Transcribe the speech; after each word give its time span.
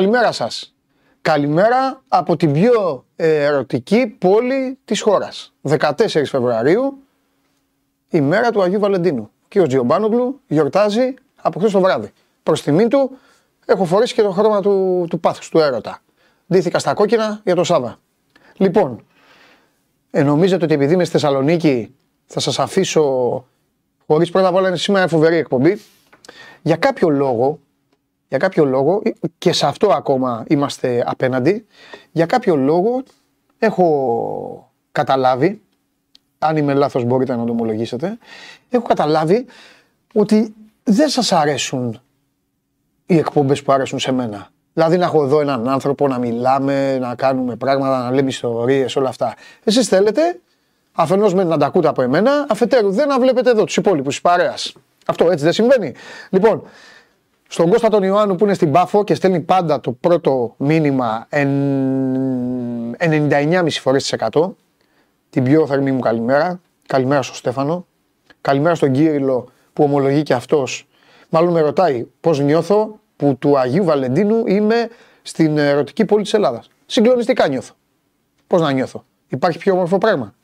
Καλημέρα 0.00 0.32
σας. 0.32 0.74
Καλημέρα 1.22 2.02
από 2.08 2.36
την 2.36 2.52
πιο 2.52 3.04
ερωτική 3.16 4.06
πόλη 4.06 4.78
της 4.84 5.00
χώρας. 5.00 5.52
14 5.62 6.24
Φεβρουαρίου, 6.24 6.98
η 8.08 8.20
μέρα 8.20 8.50
του 8.50 8.62
Αγίου 8.62 8.80
Βαλεντίνου. 8.80 9.30
Και 9.48 9.60
ο 9.60 9.66
Τζιομπάνογλου 9.66 10.40
γιορτάζει 10.46 11.14
από 11.42 11.58
χθες 11.58 11.72
το 11.72 11.80
βράδυ. 11.80 12.12
Προς 12.42 12.62
τιμή 12.62 12.88
του 12.88 13.18
έχω 13.66 13.84
φορέσει 13.84 14.14
και 14.14 14.22
το 14.22 14.30
χρώμα 14.30 14.60
του, 14.60 15.06
του 15.10 15.20
πάθους, 15.20 15.48
του 15.48 15.58
έρωτα. 15.58 16.02
Ντύθηκα 16.52 16.78
στα 16.78 16.94
κόκκινα 16.94 17.40
για 17.44 17.54
το 17.54 17.64
Σάβα. 17.64 17.98
Λοιπόν, 18.56 19.04
ε, 20.10 20.22
νομίζετε 20.22 20.64
ότι 20.64 20.74
επειδή 20.74 20.94
είμαι 20.94 21.04
στη 21.04 21.12
Θεσσαλονίκη 21.12 21.94
θα 22.26 22.40
σας 22.40 22.58
αφήσω 22.58 23.04
χωρίς 24.06 24.30
πρώτα 24.30 24.48
απ' 24.48 24.54
όλα 24.54 24.68
είναι 24.68 24.76
σήμερα 24.76 25.08
φοβερή 25.08 25.36
εκπομπή. 25.36 25.80
Για 26.62 26.76
κάποιο 26.76 27.08
λόγο, 27.08 27.58
για 28.30 28.38
κάποιο 28.38 28.64
λόγο, 28.64 29.02
και 29.38 29.52
σε 29.52 29.66
αυτό 29.66 29.92
ακόμα 29.92 30.44
είμαστε 30.48 31.04
απέναντι, 31.06 31.66
για 32.12 32.26
κάποιο 32.26 32.56
λόγο 32.56 33.02
έχω 33.58 34.72
καταλάβει, 34.92 35.62
αν 36.38 36.56
είμαι 36.56 36.74
λάθος 36.74 37.04
μπορείτε 37.04 37.36
να 37.36 37.44
το 37.44 37.52
ομολογήσετε, 37.52 38.18
έχω 38.70 38.86
καταλάβει 38.86 39.46
ότι 40.14 40.54
δεν 40.84 41.08
σας 41.08 41.32
αρέσουν 41.32 42.00
οι 43.06 43.16
εκπομπές 43.16 43.62
που 43.62 43.72
αρέσουν 43.72 43.98
σε 43.98 44.12
μένα. 44.12 44.48
Δηλαδή 44.72 44.96
να 44.96 45.04
έχω 45.04 45.24
εδώ 45.24 45.40
έναν 45.40 45.68
άνθρωπο, 45.68 46.08
να 46.08 46.18
μιλάμε, 46.18 46.98
να 46.98 47.14
κάνουμε 47.14 47.56
πράγματα, 47.56 48.02
να 48.02 48.10
λέμε 48.10 48.28
ιστορίες, 48.28 48.96
όλα 48.96 49.08
αυτά. 49.08 49.34
Εσείς 49.64 49.88
θέλετε, 49.88 50.40
αφενός 50.92 51.34
με 51.34 51.44
να 51.44 51.58
τα 51.58 51.66
ακούτε 51.66 51.88
από 51.88 52.02
εμένα, 52.02 52.46
αφετέρου 52.48 52.90
δεν 52.90 53.08
να 53.08 53.20
βλέπετε 53.20 53.50
εδώ 53.50 53.64
τους 53.64 53.76
υπόλοιπους 53.76 54.12
της 54.12 54.20
παρέας. 54.20 54.74
Αυτό 55.06 55.30
έτσι 55.30 55.44
δεν 55.44 55.52
συμβαίνει. 55.52 55.94
Λοιπόν, 56.30 56.62
στον 57.52 57.70
Κώστα 57.70 57.88
τον 57.88 58.02
Ιωάννου 58.02 58.34
που 58.34 58.44
είναι 58.44 58.54
στην 58.54 58.72
Πάφο 58.72 59.04
και 59.04 59.14
στέλνει 59.14 59.40
πάντα 59.40 59.80
το 59.80 59.92
πρώτο 59.92 60.54
μήνυμα 60.56 61.28
99,5 61.30 63.66
φορές 63.70 64.08
τις 64.08 64.18
100. 64.32 64.50
Την 65.30 65.44
πιο 65.44 65.66
θερμή 65.66 65.92
μου 65.92 66.00
καλημέρα. 66.00 66.60
Καλημέρα 66.86 67.22
στο 67.22 67.34
Στέφανο. 67.34 67.86
Καλημέρα 68.40 68.74
στον 68.74 68.92
Κύριλο 68.92 69.48
που 69.72 69.84
ομολογεί 69.84 70.22
και 70.22 70.34
αυτός. 70.34 70.88
Μάλλον 71.28 71.52
με 71.52 71.60
ρωτάει 71.60 72.06
πώς 72.20 72.40
νιώθω 72.40 72.98
που 73.16 73.36
του 73.38 73.58
Αγίου 73.58 73.84
Βαλεντίνου 73.84 74.46
είμαι 74.46 74.88
στην 75.22 75.58
ερωτική 75.58 76.04
πόλη 76.04 76.22
της 76.22 76.34
Ελλάδας. 76.34 76.70
Συγκλονιστικά 76.86 77.48
νιώθω. 77.48 77.74
Πώς 78.46 78.60
να 78.60 78.72
νιώθω. 78.72 79.04
Υπάρχει 79.28 79.58
πιο 79.58 79.72
όμορφο 79.72 79.98
πράγμα. 79.98 80.34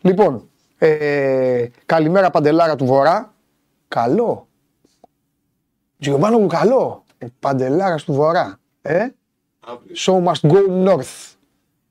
Λοιπόν, 0.00 0.48
ε, 0.78 1.66
καλημέρα 1.86 2.30
Παντελάρα 2.30 2.76
του 2.76 2.84
Βορρά. 2.84 3.32
Καλό. 3.88 4.46
Τζιωβάνο 6.02 6.38
μου 6.38 6.46
καλό. 6.46 7.04
Ο 7.22 7.26
Παντελάρας 7.40 8.04
του 8.04 8.12
Βορρά. 8.12 8.58
Ε; 8.82 9.08
So 10.06 10.24
must 10.24 10.50
go 10.50 10.86
north. 10.86 11.34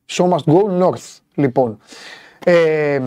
So 0.05 0.29
must 0.29 0.45
go 0.45 0.81
north. 0.81 1.19
Λοιπόν. 1.35 1.79
Ε, 2.45 3.01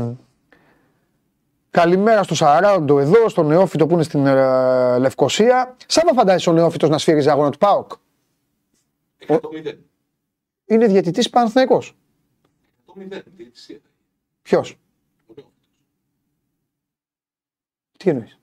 καλημέρα 1.70 2.22
στο 2.22 2.34
Σαράντο 2.34 2.98
εδώ, 2.98 3.28
στο 3.28 3.42
Νεόφυτο 3.42 3.86
που 3.86 3.94
είναι 3.94 4.02
στην 4.02 4.26
ε, 4.26 4.98
Λευκοσία. 4.98 5.76
Σαν 5.86 6.06
να 6.06 6.12
φαντάζεσαι 6.12 6.50
ο 6.50 6.52
Νεόφυτος 6.52 6.88
να 6.88 6.98
σφύριζε 6.98 7.30
αγώνα 7.30 7.50
του 7.50 7.58
ΠΑΟΚ; 7.58 7.92
100-0. 9.26 9.40
Είναι 10.64 10.86
διαιτητής 10.86 11.30
Παναθηναϊκός. 11.30 11.96
100-0. 12.86 13.22
διαιτησία. 13.36 13.80
Ποιος; 14.42 14.78
Τι 17.98 18.10
εννοείς; 18.10 18.38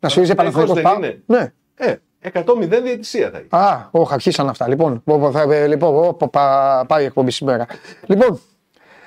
Να 0.00 0.08
σφύριζε 0.08 0.34
Παναθηναϊκός 0.34 0.82
Παναθηναϊκός 0.82 0.82
ΠΑΟΚ. 0.82 1.22
δεν 1.26 1.52
Ναι. 1.86 1.96
100-0 2.22 2.82
διαιτησία 2.82 3.30
θα 3.30 3.38
έχεις. 3.38 3.52
Α, 3.52 3.88
όχι, 3.90 4.12
αρχίσαν 4.14 4.48
αυτά. 4.48 4.68
Λοιπόν, 4.68 5.02
πω, 5.04 5.18
πω, 5.18 5.30
θα, 5.30 5.40
ε, 5.54 5.66
λοιπόν 5.66 5.92
πω, 5.92 6.14
πω, 6.14 6.28
πα- 6.28 6.84
πάει 6.88 7.02
η 7.02 7.06
εκπομπή 7.06 7.30
σήμερα. 7.30 7.66
Λοιπόν, 8.06 8.40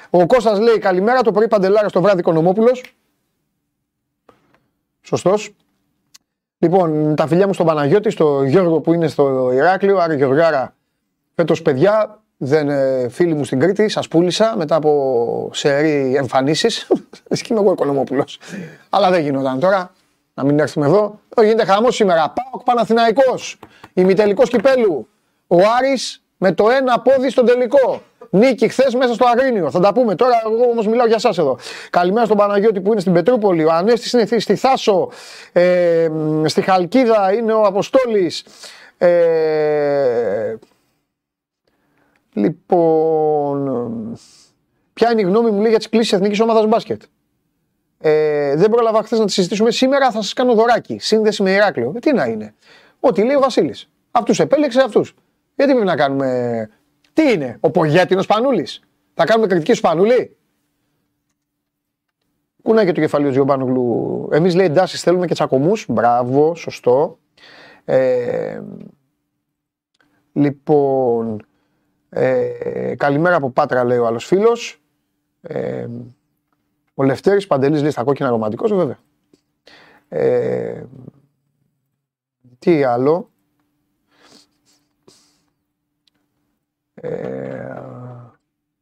ο 0.10 0.26
Κώστας 0.26 0.60
λέει 0.60 0.78
καλημέρα 0.78 1.22
το 1.22 1.32
πρωί 1.32 1.48
Παντελάρα 1.48 1.90
στο 1.90 2.02
βράδυ 2.02 2.22
Κονομόπουλος. 2.22 2.84
Σωστός. 5.02 5.56
Λοιπόν, 6.58 7.16
τα 7.16 7.28
φιλιά 7.28 7.48
μου 7.48 7.54
στον 7.54 7.66
Παναγιώτη, 7.66 8.10
στο 8.10 8.44
Γιώργο 8.44 8.80
που 8.80 8.94
είναι 8.94 9.08
στο 9.08 9.52
Ηράκλειο, 9.54 9.98
Άρη 9.98 10.16
Γεωργάρα, 10.16 10.76
φέτος 11.36 11.62
παιδιά, 11.62 12.22
δεν, 12.38 12.70
ε, 12.70 13.10
φίλοι 13.10 13.34
μου 13.34 13.44
στην 13.44 13.60
Κρήτη, 13.60 13.90
σας 13.90 14.08
πούλησα 14.08 14.54
μετά 14.58 14.76
από 14.76 15.50
σερή 15.54 16.16
εμφανίσεις. 16.16 16.88
Εσύ 17.30 17.46
είμαι 17.50 17.60
εγώ 17.60 17.72
Οικονομόπουλος. 17.72 18.40
Αλλά 18.90 19.10
δεν 19.10 19.22
γινόταν 19.22 19.60
τώρα. 19.60 19.92
Να 20.42 20.48
μην 20.48 20.60
έρθουμε 20.60 20.86
εδώ. 20.86 21.20
Εδώ 21.36 21.48
γίνεται 21.48 21.66
χαμός 21.66 21.96
σήμερα. 21.96 22.34
Πάοκ 22.34 22.64
Παναθηναϊκός. 22.64 23.60
Ημιτελικός 23.94 24.50
κυπέλου. 24.50 25.08
Ο 25.48 25.58
Άρης 25.78 26.24
με 26.38 26.52
το 26.52 26.70
ένα 26.70 27.00
πόδι 27.00 27.30
στον 27.30 27.46
τελικό. 27.46 28.02
Νίκη 28.30 28.68
χθες 28.68 28.96
μέσα 28.96 29.14
στο 29.14 29.26
Αγρίνιο. 29.28 29.72
Θα 29.72 29.80
τα 29.80 29.94
πούμε 29.94 30.16
τώρα. 30.16 30.42
Εγώ 30.46 30.70
όμως 30.70 30.88
μιλάω 30.88 31.06
για 31.06 31.16
εσά 31.16 31.30
εδώ. 31.30 31.58
Καλημέρα 31.90 32.26
στον 32.26 32.38
Παναγιώτη 32.38 32.82
που 32.82 32.92
είναι 32.92 33.02
στην 33.02 33.14
Πετρούπολη. 33.14 33.66
Ο 33.66 33.72
Ανέστη 33.72 34.18
είναι 34.18 34.40
στη 34.40 34.56
Θάσο. 34.56 35.12
Ε, 35.52 36.10
μ, 36.12 36.46
στη 36.46 36.62
Χαλκίδα 36.62 37.34
είναι 37.34 37.54
ο 37.54 37.62
Αποστόλης. 37.62 38.46
Ε, 38.98 40.56
λοιπόν. 42.34 44.20
Ποια 44.94 45.12
είναι 45.12 45.22
η 45.22 45.24
γνώμη 45.24 45.52
μου 45.52 45.60
λέει 45.60 45.70
για 45.70 45.78
τις 45.78 45.90
κλήσεις 45.90 46.14
εθνικής 46.14 46.40
ομάδας 46.40 46.66
μπάσκετ; 46.68 47.02
Ε, 48.02 48.56
δεν 48.56 48.70
πρόλαβα 48.70 49.04
χθες 49.04 49.20
να 49.20 49.26
τη 49.26 49.32
συζητήσουμε. 49.32 49.72
Σήμερα 49.72 50.12
θα 50.12 50.22
σας 50.22 50.34
κάνω 50.34 50.54
δωράκι. 50.54 50.98
Σύνδεση 51.00 51.44
με 51.44 51.52
Ηράκλειο. 51.52 51.92
Ε, 51.96 52.00
τι 52.00 52.14
να 52.14 52.26
είναι. 52.26 52.54
Ό,τι 53.00 53.24
λέει 53.24 53.36
ο 53.36 53.40
Βασίλης. 53.40 53.90
Αυτούς 54.12 54.40
επέλεξε 54.40 54.82
αυτούς. 54.82 55.16
Γιατί 55.56 55.72
πρέπει 55.72 55.88
να 55.88 55.96
κάνουμε. 55.96 56.70
Τι 57.14 57.32
είναι, 57.32 57.58
ο 57.60 57.72
Πογέτινο 57.72 58.24
Πανούλης. 58.28 58.82
Θα 59.14 59.26
κάνουμε 59.26 59.48
κριτική 59.48 59.74
σου 59.74 59.82
Πανούλη. 59.82 60.36
Κούναγε 62.64 62.88
και 62.88 62.94
το 62.94 63.02
κεφάλι 63.02 63.28
ο 63.28 63.30
Τζιομπάνογλου. 63.30 64.28
Εμείς 64.32 64.56
λέει 64.56 64.66
εντάσεις 64.66 65.02
θέλουμε 65.02 65.28
και 65.28 65.34
τσακωμούς. 65.34 65.86
Μπράβο, 65.90 66.56
σωστό. 66.56 67.20
Ε, 67.86 68.62
λοιπόν. 70.34 71.46
Ε, 72.10 72.96
καλημέρα 72.98 73.36
από 73.36 73.50
Πάτρα 73.50 73.84
λέει 73.84 73.98
ο 73.98 74.06
άλλος 74.06 74.26
φίλος. 74.26 74.82
Ε, 75.42 75.88
ο 77.02 77.04
Λευτέρης 77.04 77.48
Παντελής 77.48 77.82
λέει 77.82 77.92
στα 77.92 78.04
κόκκινα 78.04 78.30
ρομαντικός, 78.30 78.74
βέβαια. 78.74 78.98
Ε, 80.10 80.84
τι 82.60 82.84
άλλο; 82.84 83.30
Ε, 86.94 87.82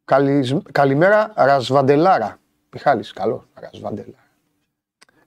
καλη- 0.06 0.72
καλημέρα 0.72 1.31
Ρασβαντελάρα. 1.35 2.40
Μιχάλης, 2.74 3.13
καλό. 3.13 3.44
Ρασβαντελάρα. 3.53 4.24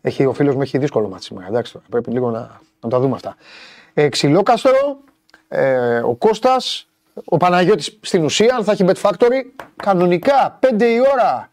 Έχει, 0.00 0.24
ο 0.24 0.32
φίλος 0.32 0.54
μου 0.54 0.62
έχει 0.62 0.78
δύσκολο 0.78 1.08
μάτι 1.08 1.22
σήμερα. 1.24 1.46
Εντάξει, 1.46 1.72
τώρα, 1.72 1.84
πρέπει 1.90 2.10
λίγο 2.10 2.30
να, 2.30 2.60
να 2.80 2.88
τα 2.88 3.00
δούμε 3.00 3.14
αυτά. 3.14 3.36
Ε, 3.94 4.08
Ξυλόκαστρο, 4.08 4.98
ε, 5.48 5.98
ο 5.98 6.14
Κώστας, 6.14 6.88
ο 7.24 7.36
Παναγιώτης 7.36 7.98
στην 8.00 8.24
ουσία, 8.24 8.54
αν 8.56 8.64
θα 8.64 8.72
έχει 8.72 8.84
Bet 8.86 9.00
Factory, 9.00 9.44
κανονικά, 9.76 10.58
5 10.60 10.84
η 10.92 11.00
ώρα. 11.12 11.50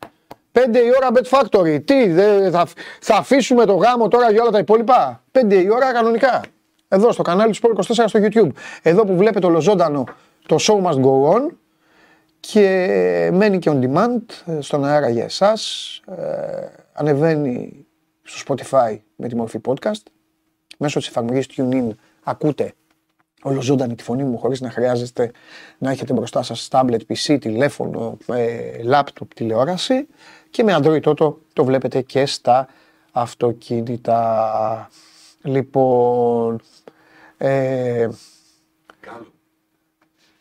5 0.51 0.75
η 0.75 0.89
ώρα 0.97 1.09
Bet 1.13 1.39
Factory. 1.39 1.85
Τι, 1.85 2.11
δε, 2.11 2.49
θα, 2.49 2.67
θα 2.99 3.15
αφήσουμε 3.15 3.65
το 3.65 3.75
γάμο 3.75 4.07
τώρα 4.07 4.31
για 4.31 4.41
όλα 4.41 4.51
τα 4.51 4.59
υπόλοιπα; 4.59 5.23
5 5.31 5.53
η 5.53 5.69
ώρα 5.69 5.93
κανονικά. 5.93 6.41
Εδώ 6.87 7.11
στο 7.11 7.21
κανάλι 7.21 7.51
του 7.51 7.57
Sport 7.61 8.03
24 8.03 8.03
στο 8.07 8.19
YouTube. 8.23 8.49
Εδώ 8.81 9.05
που 9.05 9.15
βλέπετε 9.15 9.45
ολοζώντανο 9.45 10.03
το 10.45 10.55
show 10.59 10.83
must 10.83 11.01
go 11.03 11.33
on 11.33 11.47
και 12.39 13.29
μένει 13.33 13.59
και 13.59 13.71
on 13.73 13.79
demand 13.83 14.21
ε, 14.45 14.61
στον 14.61 14.85
αέρα 14.85 15.09
για 15.09 15.23
εσάς. 15.23 16.01
Ε, 16.07 16.67
ανεβαίνει 16.93 17.85
στο 18.23 18.55
Spotify 18.55 18.97
με 19.15 19.27
τη 19.27 19.35
μορφή 19.35 19.59
podcast. 19.67 20.03
Μέσω 20.77 20.99
της 20.99 21.07
εφαρμογής 21.07 21.47
TuneIn 21.57 21.89
ακούτε 22.23 22.73
ολοζώντανη 23.41 23.95
τη 23.95 24.03
φωνή 24.03 24.23
μου 24.23 24.37
χωρίς 24.37 24.61
να 24.61 24.69
χρειάζεστε 24.69 25.31
να 25.77 25.91
έχετε 25.91 26.13
μπροστά 26.13 26.43
σας 26.43 26.67
tablet, 26.71 26.99
PC, 27.07 27.37
τηλέφωνο, 27.39 28.17
ε, 28.27 28.59
laptop, 28.91 29.27
τηλεόραση 29.35 30.07
και 30.49 30.63
με 30.63 30.79
Android 30.81 31.01
Auto 31.01 31.33
το 31.53 31.63
βλέπετε 31.63 32.01
και 32.01 32.25
στα 32.25 32.67
αυτοκίνητα. 33.11 34.89
Λοιπόν, 35.41 36.61
ε, 37.37 38.07
Καλό. 38.99 39.25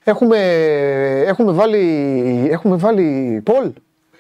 έχουμε, 0.05 0.39
έχουμε 1.27 1.53
βάλει, 1.53 2.49
έχουμε 2.51 2.77
βάλει 2.77 3.41
Πολ. 3.45 3.73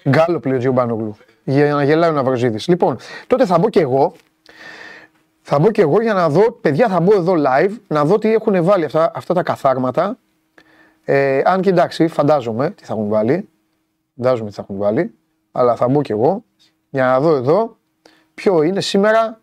Γκάλο 0.08 0.40
πλέον 0.40 0.58
Τζιομπάνογλου. 0.58 1.16
Για 1.44 1.74
να 1.74 1.84
γελάει 1.84 2.10
ο 2.10 2.12
Ναυροζίδης. 2.12 2.68
Λοιπόν, 2.68 2.96
τότε 3.26 3.46
θα 3.46 3.58
μπω 3.58 3.68
και 3.68 3.80
εγώ. 3.80 4.12
Θα 5.40 5.58
μπω 5.58 5.70
και 5.70 5.80
εγώ 5.80 6.02
για 6.02 6.14
να 6.14 6.28
δω, 6.28 6.52
παιδιά 6.52 6.88
θα 6.88 7.00
μπω 7.00 7.14
εδώ 7.14 7.34
live, 7.36 7.72
να 7.86 8.04
δω 8.04 8.18
τι 8.18 8.32
έχουν 8.32 8.64
βάλει 8.64 8.84
αυτά, 8.84 9.12
αυτά 9.14 9.34
τα 9.34 9.42
καθάρματα. 9.42 10.18
Ε, 11.04 11.42
αν 11.44 11.60
και 11.60 11.70
εντάξει, 11.70 12.08
φαντάζομαι 12.08 12.70
τι 12.70 12.84
θα 12.84 12.92
έχουν 12.92 13.08
βάλει. 13.08 13.48
Φαντάζομαι 14.16 14.48
τι 14.48 14.54
θα 14.54 14.62
έχουν 14.62 14.76
βάλει. 14.76 15.14
Αλλά 15.58 15.76
θα 15.76 15.88
μπω 15.88 16.02
και 16.02 16.12
εγώ 16.12 16.44
για 16.90 17.04
να 17.04 17.20
δω 17.20 17.34
εδώ 17.34 17.76
ποιο 18.34 18.62
είναι 18.62 18.80
σήμερα 18.80 19.40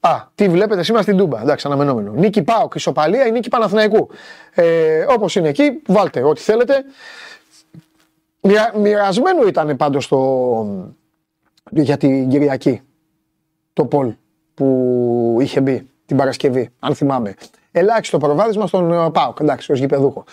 Α, 0.00 0.26
τι 0.34 0.48
βλέπετε 0.48 0.82
σήμερα 0.82 1.02
στην 1.02 1.16
Τούμπα. 1.16 1.40
Εντάξει, 1.40 1.66
αναμενόμενο. 1.66 2.12
Νίκη 2.12 2.42
Πάοκ, 2.42 2.74
ισοπαλία 2.74 3.26
ή 3.26 3.30
νίκη 3.30 3.48
Παναθηναϊκού. 3.48 4.08
Ε, 4.54 5.04
Όπως 5.08 5.36
είναι 5.36 5.48
εκεί, 5.48 5.82
βάλτε 5.86 6.22
ό,τι 6.22 6.40
θέλετε. 6.40 6.84
Μοιρα, 8.40 8.72
μοιρασμένο 8.78 9.46
ήταν 9.46 9.76
πάντως 9.76 10.08
το. 10.08 10.18
για 11.70 11.96
την 11.96 12.28
Κυριακή. 12.28 12.80
Το 13.72 13.84
Πολ 13.84 14.14
που 14.54 15.36
είχε 15.40 15.60
μπει 15.60 15.88
την 16.06 16.16
Παρασκευή, 16.16 16.70
αν 16.78 16.94
θυμάμαι. 16.94 17.34
Ελάχιστο 17.72 18.18
προβάδισμα 18.18 18.66
στον 18.66 18.92
ε, 18.92 19.10
Πάοκ, 19.10 19.38
εντάξει, 19.40 19.72
ως 19.72 19.78
γηπεδούχο. 19.78 20.24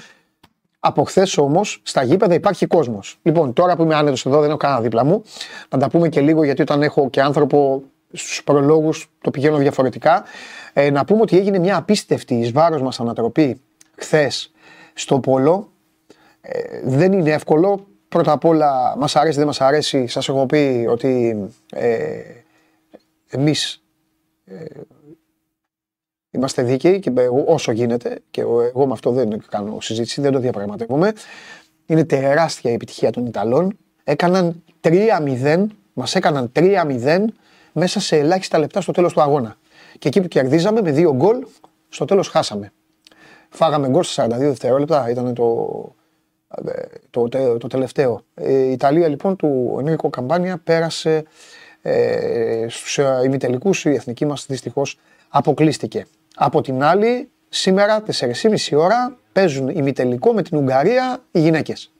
Από 0.85 1.03
χθες 1.03 1.37
όμως 1.37 1.81
στα 1.83 2.03
γήπεδα 2.03 2.33
υπάρχει 2.33 2.65
κόσμος. 2.65 3.19
Λοιπόν, 3.21 3.53
τώρα 3.53 3.75
που 3.75 3.83
είμαι 3.83 3.95
άνετος 3.95 4.25
εδώ, 4.25 4.39
δεν 4.39 4.49
έχω 4.49 4.57
κανένα 4.57 4.81
δίπλα 4.81 5.03
μου. 5.03 5.23
Να 5.69 5.77
τα 5.79 5.89
πούμε 5.89 6.09
και 6.09 6.21
λίγο 6.21 6.43
γιατί 6.43 6.61
όταν 6.61 6.81
έχω 6.81 7.09
και 7.09 7.21
άνθρωπο 7.21 7.83
στους 8.13 8.43
προλόγους 8.43 9.09
το 9.21 9.31
πηγαίνω 9.31 9.57
διαφορετικά. 9.57 10.23
Ε, 10.73 10.89
να 10.89 11.05
πούμε 11.05 11.21
ότι 11.21 11.37
έγινε 11.37 11.59
μια 11.59 11.77
απίστευτη 11.77 12.35
εις 12.35 12.51
βάρος 12.51 12.81
μας 12.81 12.99
ανατροπή 12.99 13.61
χθες 13.95 14.51
στο 14.93 15.19
Πόλο. 15.19 15.71
Ε, 16.41 16.81
δεν 16.83 17.13
είναι 17.13 17.31
εύκολο. 17.31 17.87
Πρώτα 18.07 18.31
απ' 18.31 18.45
όλα, 18.45 18.95
μας 18.97 19.15
αρέσει, 19.15 19.37
δεν 19.37 19.47
μας 19.47 19.61
αρέσει. 19.61 20.07
Σας 20.07 20.29
έχω 20.29 20.45
πει 20.45 20.87
ότι 20.89 21.35
ε, 21.69 22.19
εμείς 23.29 23.83
ε, 24.45 24.65
είμαστε 26.33 26.63
δίκαιοι 26.63 26.99
και 26.99 27.11
όσο 27.45 27.71
γίνεται. 27.71 28.19
Και 28.31 28.41
εγώ 28.41 28.85
με 28.85 28.91
αυτό 28.91 29.11
δεν 29.11 29.43
κάνω 29.49 29.77
συζήτηση, 29.81 30.21
δεν 30.21 30.31
το 30.31 30.39
διαπραγματεύομαι. 30.39 31.13
Είναι 31.85 32.05
τεράστια 32.05 32.71
η 32.71 32.73
επιτυχία 32.73 33.11
των 33.11 33.25
Ιταλών. 33.25 33.77
Έκαναν 34.03 34.63
3-0, 34.81 35.65
μας 35.93 36.15
έκαναν 36.15 36.51
3-0 36.55 37.25
μέσα 37.71 37.99
σε 37.99 38.17
ελάχιστα 38.17 38.57
λεπτά 38.57 38.81
στο 38.81 38.91
τέλος 38.91 39.13
του 39.13 39.21
αγώνα. 39.21 39.55
Και 39.99 40.07
εκεί 40.07 40.21
που 40.21 40.27
κερδίζαμε 40.27 40.81
με 40.81 40.91
δύο 40.91 41.13
γκολ, 41.15 41.45
στο 41.89 42.05
τέλος 42.05 42.27
χάσαμε. 42.27 42.71
Φάγαμε 43.49 43.89
γκολ 43.89 44.03
στα 44.03 44.25
42 44.25 44.29
δευτερόλεπτα, 44.29 45.09
ήταν 45.09 45.33
το, 45.33 45.67
το, 47.09 47.29
το, 47.29 47.57
το 47.57 47.67
τελευταίο. 47.67 48.21
Η 48.41 48.71
Ιταλία 48.71 49.07
λοιπόν 49.07 49.35
του 49.35 49.75
Ενρίκο 49.79 50.09
Καμπάνια 50.09 50.61
πέρασε 50.63 51.23
ε, 51.81 52.65
στους 52.69 52.97
ε, 52.97 53.21
ημιτελικούς, 53.25 53.85
η 53.85 53.89
εθνική 53.89 54.25
μας 54.25 54.45
δυστυχώς 54.45 54.99
αποκλείστηκε. 55.29 56.05
Από 56.35 56.61
την 56.61 56.83
άλλη, 56.83 57.29
σήμερα 57.49 58.03
4.30 58.19 58.55
ώρα 58.75 59.17
παίζουν 59.31 59.67
ημιτελικό 59.67 60.33
με 60.33 60.41
την 60.41 60.57
Ουγγαρία 60.57 61.23
οι 61.31 61.39
γυναίκες. 61.39 61.91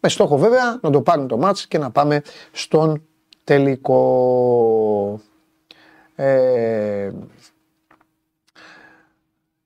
Με 0.00 0.08
στόχο 0.08 0.36
βέβαια 0.36 0.78
να 0.82 0.90
το 0.90 1.00
πάρουν 1.00 1.28
το 1.28 1.36
μάτς 1.36 1.66
και 1.66 1.78
να 1.78 1.90
πάμε 1.90 2.22
στον 2.52 3.02
τελικό. 3.44 5.20
Ε, 6.14 7.10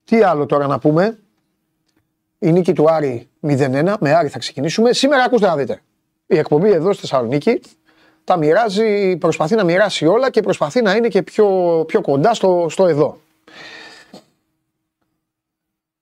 τι 0.04 0.22
άλλο 0.22 0.46
τώρα 0.46 0.66
να 0.66 0.78
πούμε; 0.78 1.18
Η 2.38 2.52
νίκη 2.52 2.72
του 2.72 2.90
Άρη 2.90 3.28
0-1. 3.46 3.94
Με 4.00 4.14
Άρη 4.14 4.28
θα 4.28 4.38
ξεκινήσουμε. 4.38 4.92
Σήμερα 4.92 5.22
ακούστε 5.22 5.46
να 5.46 5.56
δείτε. 5.56 5.80
Η 6.26 6.38
εκπομπή 6.38 6.70
εδώ 6.70 6.92
στη 6.92 7.00
Θεσσαλονίκη 7.00 7.60
τα 8.24 8.36
μοιράζει, 8.36 9.16
προσπαθεί 9.16 9.54
να 9.54 9.64
μοιράσει 9.64 10.06
όλα 10.06 10.30
και 10.30 10.40
προσπαθεί 10.40 10.82
να 10.82 10.94
είναι 10.94 11.08
και 11.08 11.22
πιο, 11.22 11.46
πιο 11.86 12.00
κοντά 12.00 12.34
στο, 12.34 12.66
στο 12.68 12.86
εδώ. 12.86 13.18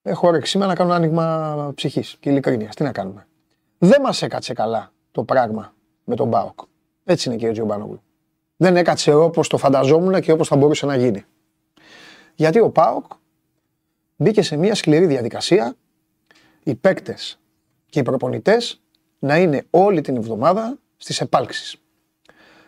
Έχω 0.08 0.28
όρεξη 0.28 0.50
σήμερα 0.50 0.70
να 0.70 0.76
κάνω 0.76 0.92
άνοιγμα 0.92 1.72
ψυχής 1.74 2.16
και 2.20 2.30
ειλικρίνεια. 2.30 2.68
Τι 2.68 2.82
να 2.82 2.92
κάνουμε. 2.92 3.26
Δεν 3.78 4.00
μας 4.00 4.22
έκατσε 4.22 4.52
καλά 4.52 4.92
το 5.10 5.24
πράγμα 5.24 5.74
με 6.04 6.14
τον 6.14 6.28
Μπάοκ. 6.28 6.58
Έτσι 7.04 7.28
είναι 7.28 7.38
κύριε 7.38 7.52
Τζιομπάνογλου. 7.52 8.02
Δεν 8.56 8.76
έκατσε 8.76 9.14
όπως 9.14 9.48
το 9.48 9.56
φανταζόμουν 9.56 10.20
και 10.20 10.32
όπως 10.32 10.48
θα 10.48 10.56
μπορούσε 10.56 10.86
να 10.86 10.96
γίνει. 10.96 11.24
Γιατί 12.34 12.60
ο 12.60 12.70
Πάοκ 12.70 13.04
μπήκε 14.16 14.42
σε 14.42 14.56
μια 14.56 14.74
σκληρή 14.74 15.06
διαδικασία 15.06 15.76
οι 16.62 16.74
παίκτες 16.74 17.40
και 17.86 17.98
οι 17.98 18.02
προπονητές 18.02 18.80
να 19.18 19.38
είναι 19.38 19.66
όλη 19.70 20.00
την 20.00 20.16
εβδομάδα 20.16 20.78
στις 20.96 21.20
επάλξεις. 21.20 21.76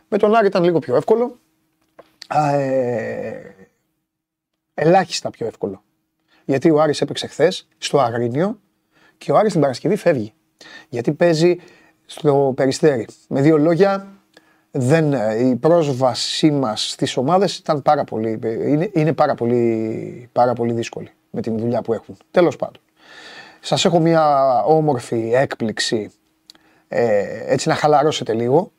Με 0.08 0.18
τον 0.18 0.34
Άρη 0.34 0.46
ήταν 0.46 0.64
λίγο 0.64 0.78
πιο 0.78 0.96
εύκολο. 0.96 1.38
Ε, 2.28 3.40
ελάχιστα 4.74 5.30
πιο 5.30 5.46
εύκολο. 5.46 5.82
Γιατί 6.50 6.70
ο 6.70 6.80
Άρης 6.80 7.00
έπαιξε 7.00 7.26
χθες 7.26 7.68
στο 7.78 8.00
Αγρίνιο 8.00 8.60
και 9.18 9.32
ο 9.32 9.36
Άρης 9.36 9.52
την 9.52 9.60
Παρασκευή 9.60 9.96
φεύγει. 9.96 10.32
Γιατί 10.88 11.12
παίζει 11.12 11.56
στο 12.06 12.52
Περιστέρι. 12.56 13.06
Με 13.28 13.40
δύο 13.40 13.58
λόγια, 13.58 14.06
δεν, 14.70 15.12
η 15.38 15.56
πρόσβασή 15.56 16.50
μας 16.50 16.90
στις 16.90 17.16
ομάδες 17.16 17.56
ήταν 17.56 17.82
πάρα 17.82 18.04
πολύ, 18.04 18.38
είναι, 18.44 18.90
είναι 18.92 19.12
πάρα, 19.12 19.34
πολύ, 19.34 20.28
πάρα 20.32 20.52
πολύ 20.52 20.72
δύσκολη 20.72 21.10
με 21.30 21.40
την 21.40 21.58
δουλειά 21.58 21.82
που 21.82 21.92
έχουν. 21.92 22.16
Τέλος 22.30 22.56
πάντων. 22.56 22.82
Σας 23.60 23.84
έχω 23.84 23.98
μια 23.98 24.54
όμορφη 24.64 25.30
έκπληξη 25.34 26.10
ε, 26.88 27.52
έτσι 27.52 27.68
να 27.68 27.74
χαλαρώσετε 27.74 28.32
λίγο. 28.32 28.72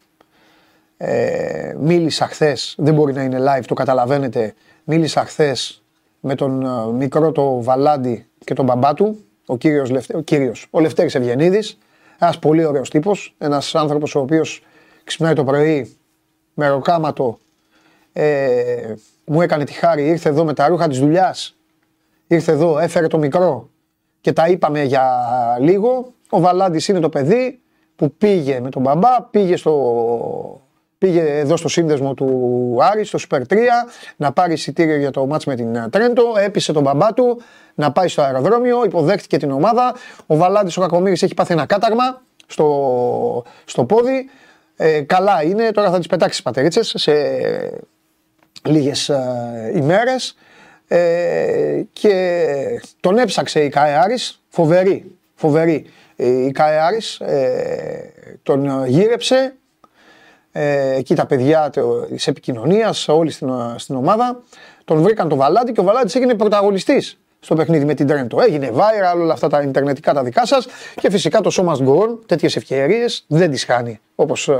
Ε, 0.97 1.75
μίλησα 1.79 2.27
χθες, 2.27 2.75
δεν 2.77 2.93
μπορεί 2.93 3.13
να 3.13 3.23
είναι 3.23 3.37
live, 3.39 3.63
το 3.65 3.73
καταλαβαίνετε. 3.73 4.53
Μίλησα 4.83 5.25
χθες 5.25 5.80
με 6.21 6.35
τον 6.35 6.65
ε, 6.65 6.91
μικρό 6.91 7.31
το 7.31 7.63
Βαλάντι 7.63 8.25
και 8.43 8.53
τον 8.53 8.65
μπαμπά 8.65 8.93
του, 8.93 9.25
ο 9.45 9.57
κύριος, 9.57 9.89
Λευτε... 9.89 10.17
ο, 10.17 10.21
κύριος, 10.21 10.67
ο 10.69 10.79
Λευτέρης 10.79 11.15
Ευγενίδης, 11.15 11.77
ένας 12.19 12.39
πολύ 12.39 12.65
ωραίος 12.65 12.89
τύπος, 12.89 13.35
ένας 13.37 13.75
άνθρωπος 13.75 14.15
ο 14.15 14.19
οποίος 14.19 14.63
ξυπνάει 15.03 15.33
το 15.33 15.43
πρωί 15.43 15.95
με 16.53 16.67
ροκάματο, 16.67 17.39
ε, 18.13 18.93
μου 19.25 19.41
έκανε 19.41 19.63
τη 19.63 19.73
χάρη, 19.73 20.07
ήρθε 20.07 20.29
εδώ 20.29 20.45
με 20.45 20.53
τα 20.53 20.67
ρούχα 20.67 20.87
της 20.87 20.99
δουλειάς, 20.99 21.57
ήρθε 22.27 22.51
εδώ, 22.51 22.79
έφερε 22.79 23.07
το 23.07 23.17
μικρό 23.17 23.69
και 24.21 24.33
τα 24.33 24.47
είπαμε 24.47 24.83
για 24.83 25.05
λίγο. 25.59 26.13
Ο 26.29 26.39
Βαλάντης 26.39 26.87
είναι 26.87 26.99
το 26.99 27.09
παιδί 27.09 27.59
που 27.95 28.11
πήγε 28.11 28.59
με 28.59 28.69
τον 28.69 28.81
μπαμπά, 28.81 29.21
πήγε 29.21 29.55
στο 29.55 30.61
Πήγε 31.01 31.39
εδώ 31.39 31.57
στο 31.57 31.67
σύνδεσμο 31.67 32.13
του 32.13 32.77
Άρη, 32.81 33.05
στο 33.05 33.19
Super 33.29 33.41
3, 33.49 33.55
να 34.15 34.31
πάρει 34.31 34.53
εισιτήριο 34.53 34.97
για 34.97 35.11
το 35.11 35.25
μάτς 35.25 35.45
με 35.45 35.55
την 35.55 35.75
ε, 35.75 35.87
Τρέντο. 35.89 36.23
Έπεισε 36.37 36.73
τον 36.73 36.83
μπαμπά 36.83 37.13
του 37.13 37.41
να 37.75 37.91
πάει 37.91 38.07
στο 38.07 38.21
αεροδρόμιο, 38.21 38.83
υποδέχτηκε 38.83 39.37
την 39.37 39.51
ομάδα. 39.51 39.95
Ο 40.25 40.35
Βαλάντης 40.35 40.77
ο 40.77 40.81
Κακομύρης 40.81 41.23
έχει 41.23 41.33
πάθει 41.33 41.53
ένα 41.53 41.65
κάταγμα 41.65 42.21
στο, 42.47 43.43
στο 43.65 43.85
πόδι. 43.85 44.29
Ε, 44.75 45.01
καλά 45.01 45.43
είναι, 45.43 45.71
τώρα 45.71 45.91
θα 45.91 45.97
τις 45.97 46.07
πετάξεις 46.07 46.35
τις 46.35 46.43
πατερίτσες 46.43 46.93
σε 46.97 47.13
λίγες 48.63 49.09
ε, 49.09 49.71
ημέρες. 49.75 50.37
Ε, 50.87 51.81
και 51.93 52.45
τον 52.99 53.17
έψαξε 53.17 53.63
η 53.63 53.69
ΚΑΕ 53.69 53.95
Άρης, 53.95 54.41
φοβερή, 54.49 55.17
φοβερή. 55.35 55.85
Η 56.15 56.51
ΚΑΕ 56.51 56.79
Άρης 56.79 57.19
ε, 57.19 58.11
τον 58.43 58.85
γύρεψε, 58.85 59.55
ε, 60.51 60.95
εκεί 60.95 61.15
τα 61.15 61.25
παιδιά 61.25 61.69
της 62.09 62.27
επικοινωνίας, 62.27 63.07
όλοι 63.07 63.31
στην, 63.31 63.49
στην 63.75 63.95
ομάδα. 63.95 64.41
Τον 64.85 65.01
βρήκαν 65.01 65.29
τον 65.29 65.37
Βαλάντι 65.37 65.71
και 65.71 65.79
ο 65.79 65.83
Βαλάντι 65.83 66.11
έγινε 66.15 66.33
πρωταγωνιστής 66.33 67.19
στο 67.39 67.55
παιχνίδι 67.55 67.85
με 67.85 67.93
την 67.93 68.07
Τρέντο. 68.07 68.41
Έγινε 68.41 68.71
viral 68.73 69.19
όλα 69.19 69.33
αυτά 69.33 69.47
τα 69.47 69.61
ιντερνετικά 69.61 70.13
τα 70.13 70.23
δικά 70.23 70.45
σας 70.45 70.67
και 70.95 71.09
φυσικά 71.09 71.41
το 71.41 71.49
σώμας 71.49 71.81
γκορ, 71.81 72.19
τέτοιες 72.25 72.55
ευκαιρίες 72.55 73.25
δεν 73.27 73.51
τις 73.51 73.65
χάνει 73.65 73.99
όπως 74.15 74.47
ε, 74.47 74.57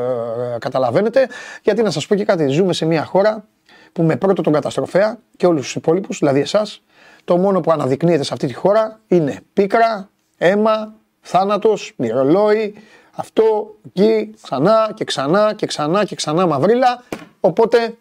καταλαβαίνετε. 0.59 1.27
Γιατί 1.63 1.81
να 1.81 1.91
σας 1.91 2.07
πω 2.07 2.15
και 2.15 2.25
κάτι, 2.25 2.47
ζούμε 2.47 2.73
σε 2.73 2.85
μια 2.85 3.03
χώρα 3.03 3.45
που 3.93 4.03
με 4.03 4.15
πρώτο 4.15 4.41
τον 4.41 4.53
καταστροφέα 4.53 5.17
και 5.37 5.45
όλους 5.45 5.61
τους 5.61 5.75
υπόλοιπους, 5.75 6.19
δηλαδή 6.19 6.39
εσάς, 6.39 6.83
το 7.23 7.37
μόνο 7.37 7.59
που 7.59 7.71
αναδεικνύεται 7.71 8.23
σε 8.23 8.33
αυτή 8.33 8.47
τη 8.47 8.53
χώρα 8.53 8.99
είναι 9.07 9.39
πίκρα, 9.53 10.09
αίμα, 10.37 10.93
θάνατος, 11.21 11.93
μυρολόι, 11.97 12.75
αυτό, 13.11 13.75
εκεί, 13.87 14.33
ξανά 14.41 14.91
και 14.93 15.03
ξανά 15.03 15.53
και 15.53 15.65
ξανά 15.65 16.05
και 16.05 16.15
ξανά 16.15 16.45
μαυρίλα. 16.47 17.03
Οπότε 17.39 17.95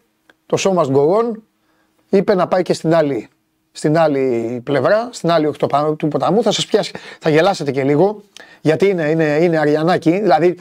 το 0.45 0.57
σώμα 0.57 0.85
γκογόν 0.89 1.43
είπε 2.09 2.35
να 2.35 2.47
πάει 2.47 2.61
και 2.61 2.73
στην 2.73 2.95
άλλη, 2.95 3.29
στην 3.71 3.97
άλλη 3.97 4.61
πλευρά, 4.63 5.09
στην 5.11 5.31
άλλη 5.31 5.45
όχθη 5.45 5.67
του 5.97 6.07
ποταμού. 6.07 6.43
Θα 6.43 6.51
σας 6.51 6.65
πιάσει, 6.65 6.91
θα 7.19 7.29
γελάσετε 7.29 7.71
και 7.71 7.83
λίγο, 7.83 8.21
γιατί 8.61 8.87
είναι, 8.87 9.09
είναι, 9.09 9.37
είναι 9.41 9.59
αριανάκι. 9.59 10.11
Δηλαδή, 10.11 10.57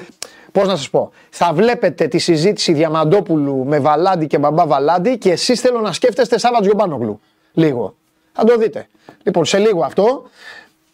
πώς 0.52 0.66
να 0.66 0.76
σας 0.76 0.90
πω, 0.90 1.10
θα 1.30 1.52
βλέπετε 1.52 2.06
τη 2.06 2.18
συζήτηση 2.18 2.72
Διαμαντόπουλου 2.72 3.64
με 3.64 3.78
Βαλάντι 3.78 4.26
και 4.26 4.38
Μπαμπά 4.38 4.66
Βαλάντι 4.66 5.18
και 5.18 5.30
εσείς 5.30 5.60
θέλω 5.60 5.80
να 5.80 5.92
σκέφτεστε 5.92 6.38
Σάββατ 6.38 6.62
Γιωμπάνογλου. 6.62 7.20
Λίγο. 7.52 7.94
Θα 8.32 8.44
το 8.44 8.56
δείτε. 8.56 8.86
Λοιπόν, 9.22 9.44
σε 9.44 9.58
λίγο 9.58 9.84
αυτό. 9.84 10.22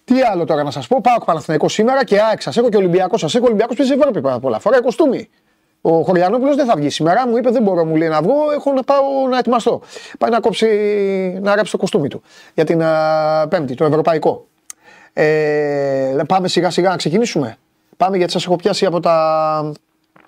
Τι 0.06 0.22
άλλο 0.32 0.44
τώρα 0.44 0.62
να 0.62 0.70
σας 0.70 0.86
πω, 0.86 1.00
πάω 1.02 1.25
Παναθηναϊκό 1.25 1.68
σήμερα 1.68 2.04
και 2.04 2.20
ΑΕΚ 2.20 2.42
σας 2.42 2.56
έχω 2.56 2.68
και 2.68 2.76
Ολυμπιακό 2.76 3.18
σας 3.18 3.34
έχω. 3.34 3.44
Ολυμπιακός 3.44 3.76
παίζει 3.76 3.92
Ευρώπη 3.92 4.20
πάρα 4.20 4.38
πολλά. 4.38 4.58
Φοράει 4.58 4.80
κοστούμι. 4.80 5.28
Ο 5.80 6.02
Χωριανόπουλος 6.02 6.56
δεν 6.56 6.66
θα 6.66 6.76
βγει 6.76 6.90
σήμερα, 6.90 7.28
μου 7.28 7.36
είπε 7.36 7.50
δεν 7.50 7.62
μπορώ 7.62 7.84
μου 7.84 7.96
λέει 7.96 8.08
να 8.08 8.22
βγω, 8.22 8.34
έχω 8.54 8.72
να 8.72 8.82
πάω 8.82 9.28
να 9.30 9.38
ετοιμαστώ. 9.38 9.80
Πάει 10.18 10.30
να 10.30 10.40
κόψει, 10.40 10.66
να 11.42 11.54
ράψει 11.54 11.72
το 11.72 11.78
κοστούμι 11.78 12.08
του 12.08 12.22
για 12.54 12.64
την 12.64 12.82
α, 12.82 13.46
Πέμπτη, 13.48 13.75
το 13.75 13.84
ευρωπαϊκό. 13.84 14.46
Ε, 15.12 16.16
πάμε 16.28 16.48
σιγά 16.48 16.70
σιγά 16.70 16.88
να 16.88 16.96
ξεκινήσουμε. 16.96 17.56
Πάμε 17.96 18.16
γιατί 18.16 18.32
σας 18.32 18.44
έχω 18.44 18.56
πιάσει 18.56 18.86
από 18.86 19.00
τα, 19.00 19.72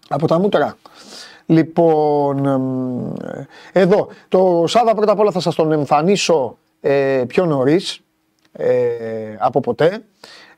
από 0.09 0.27
τα 0.27 0.39
μούτρα. 0.39 0.77
Λοιπόν, 1.47 2.47
εμ, 2.47 3.07
ε, 3.73 3.81
εδώ, 3.81 4.09
το 4.29 4.65
Σάβα 4.67 4.95
πρώτα 4.95 5.13
απ' 5.13 5.21
όλα 5.21 5.31
θα 5.31 5.41
σας 5.41 5.55
τον 5.55 5.73
εμφανίσω 5.73 6.57
ε, 6.81 7.23
πιο 7.27 7.45
νωρίς 7.45 8.01
ε, 8.53 9.37
από 9.39 9.61
ποτέ. 9.61 10.05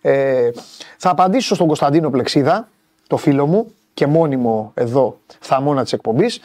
Ε, 0.00 0.50
θα 0.97 1.11
απαντήσω 1.11 1.54
στον 1.54 1.66
Κωνσταντίνο 1.66 2.11
Πλεξίδα, 2.11 2.68
το 3.06 3.16
φίλο 3.16 3.47
μου 3.47 3.75
και 3.94 4.06
μόνιμο 4.06 4.73
εδώ 4.75 5.18
θαμώνα 5.40 5.82
της 5.82 5.92
εκπομπής. 5.92 6.40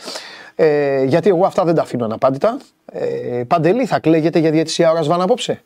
Ε, 0.56 1.04
γιατί 1.04 1.30
εγώ 1.30 1.46
αυτά 1.46 1.64
δεν 1.64 1.75
τα 1.75 1.82
αφήνω 1.82 2.06
αναπάντητα. 2.06 2.58
Ε, 2.86 3.44
Παντελή 3.48 3.86
θα 3.86 4.00
κλαίγεται 4.00 4.40
για 4.40 4.52
διαιτησία 4.52 4.92
ώρας 4.92 5.06
Σβάν 5.06 5.22
απόψε. 5.22 5.64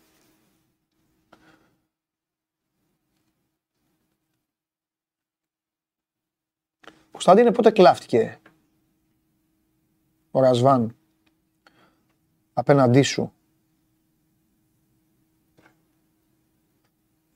Κωνσταντίνε 7.12 7.52
πότε 7.52 7.72
κλάφτηκε 7.72 8.40
ο 10.32 10.40
Ρασβάν 10.40 10.96
απέναντί 12.54 13.02
σου; 13.02 13.34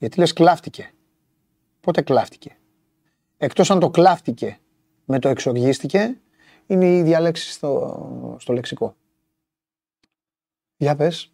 Γιατί 0.04 0.18
λες 0.18 0.32
κλάφτηκε. 0.32 0.92
Πότε 1.80 2.02
κλάφτηκε. 2.02 2.56
Εκτός 3.36 3.70
αν 3.70 3.80
το 3.80 3.90
κλάφτηκε 3.90 4.58
με 5.04 5.18
το 5.18 5.28
εξοργίστηκε, 5.28 6.20
είναι 6.66 6.86
η 6.86 6.98
ίδια 6.98 7.20
λέξη 7.20 7.50
στο, 7.50 8.36
στο 8.40 8.52
λεξικό. 8.52 8.96
Για 10.76 10.96
πες. 10.96 11.32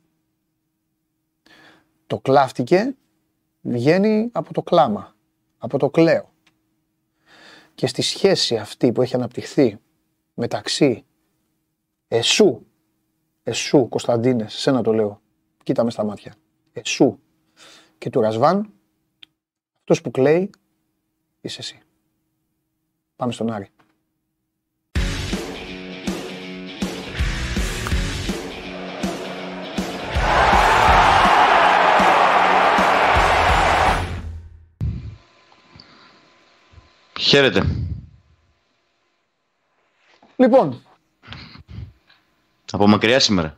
Το 2.07 2.19
κλάφτηκε 2.19 2.95
βγαίνει 3.61 4.29
από 4.33 4.53
το 4.53 4.63
κλάμα, 4.63 5.17
από 5.59 5.79
το 5.79 5.91
κλαίο. 5.91 6.33
Και 7.75 7.87
στη 7.87 8.03
σχέση 8.03 8.57
αυτή 8.57 8.93
που 8.93 9.03
έχει 9.03 9.15
αναπτυχθεί 9.15 9.79
μεταξύ 10.35 11.05
εσού, 12.09 12.67
εσού 13.43 13.89
Κωνσταντίνε, 13.89 14.49
σένα 14.49 14.83
το 14.83 14.93
λέω, 14.93 15.21
κοίτα 15.63 15.85
με 15.85 15.91
στα 15.91 16.05
μάτια, 16.05 16.35
εσού 16.73 17.19
και 18.01 18.11
του 18.11 18.21
Ρασβάν, 18.21 18.71
αυτός 19.79 20.01
που 20.01 20.11
κλαίει 20.11 20.51
είσαι 21.41 21.61
εσύ. 21.61 21.79
Πάμε 23.17 23.33
στον 23.33 23.51
Άρη. 23.51 23.69
Χαίρετε. 37.19 37.63
Λοιπόν, 40.37 40.83
Από 42.71 42.87
μακριά 42.87 43.21
σήμερα. 43.21 43.57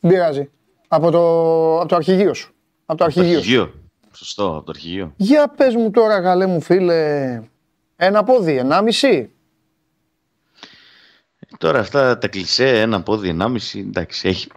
δεν 0.00 0.10
πειράζει. 0.10 0.50
Από 0.88 1.10
το, 1.10 1.80
από 1.80 1.88
το 1.88 1.96
αρχηγείο 1.96 2.34
σου. 2.34 2.54
Από 2.86 2.98
το 2.98 3.04
αρχηγείο 3.04 3.30
σου. 3.32 3.36
αρχηγείο. 3.38 3.81
Σωστό, 4.14 4.56
από 4.56 4.64
το 4.64 4.70
αρχηγείο. 4.74 5.12
Για 5.16 5.48
πες 5.48 5.74
μου 5.74 5.90
τώρα, 5.90 6.22
καλέ 6.22 6.46
μου 6.46 6.60
φίλε, 6.60 7.40
ένα 7.96 8.24
πόδι, 8.24 8.56
ενάμιση. 8.56 9.30
Τώρα 11.58 11.78
αυτά 11.78 12.18
τα 12.18 12.28
κλισέ, 12.28 12.80
ένα 12.80 13.02
πόδι, 13.02 13.28
ενάμιση, 13.28 13.78
εντάξει, 13.78 14.28
έχει 14.28 14.48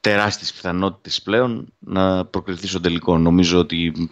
τεράστιες 0.00 0.52
πιθανότητες 0.52 1.22
πλέον 1.22 1.72
να 1.78 2.24
προκριθεί 2.24 2.66
στο 2.66 2.80
τελικό. 2.80 3.18
Νομίζω 3.18 3.58
ότι 3.58 4.10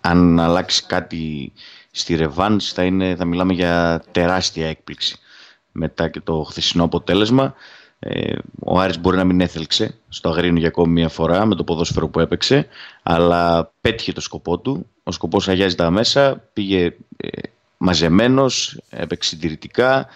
αν 0.00 0.40
αλλάξει 0.40 0.86
κάτι 0.86 1.52
στη 1.90 2.14
Ρεβάνς 2.14 2.72
θα, 2.72 2.84
είναι, 2.84 3.16
θα 3.16 3.24
μιλάμε 3.24 3.52
για 3.52 4.02
τεράστια 4.10 4.68
έκπληξη 4.68 5.16
μετά 5.72 6.08
και 6.08 6.20
το 6.20 6.42
χθεσινό 6.42 6.84
αποτέλεσμα. 6.84 7.54
Ε, 8.04 8.34
ο 8.60 8.80
Άρης 8.80 8.98
μπορεί 9.00 9.16
να 9.16 9.24
μην 9.24 9.40
έθελξε 9.40 9.94
στο 10.08 10.28
Αγρίνο 10.28 10.58
για 10.58 10.68
ακόμη 10.68 10.92
μια 10.92 11.08
φορά 11.08 11.46
με 11.46 11.54
το 11.54 11.64
ποδόσφαιρο 11.64 12.08
που 12.08 12.20
έπαιξε, 12.20 12.68
αλλά 13.02 13.72
πέτυχε 13.80 14.12
το 14.12 14.20
σκοπό 14.20 14.58
του. 14.58 14.86
Ο 15.02 15.12
σκοπός 15.12 15.48
αγιάζει 15.48 15.74
τα 15.74 15.90
μέσα, 15.90 16.44
πήγε 16.52 16.84
ε, 17.16 17.28
μαζεμένος, 17.76 18.80
έπαιξε 18.90 19.28
συντηρητικά, 19.28 19.98
ε, 19.98 20.06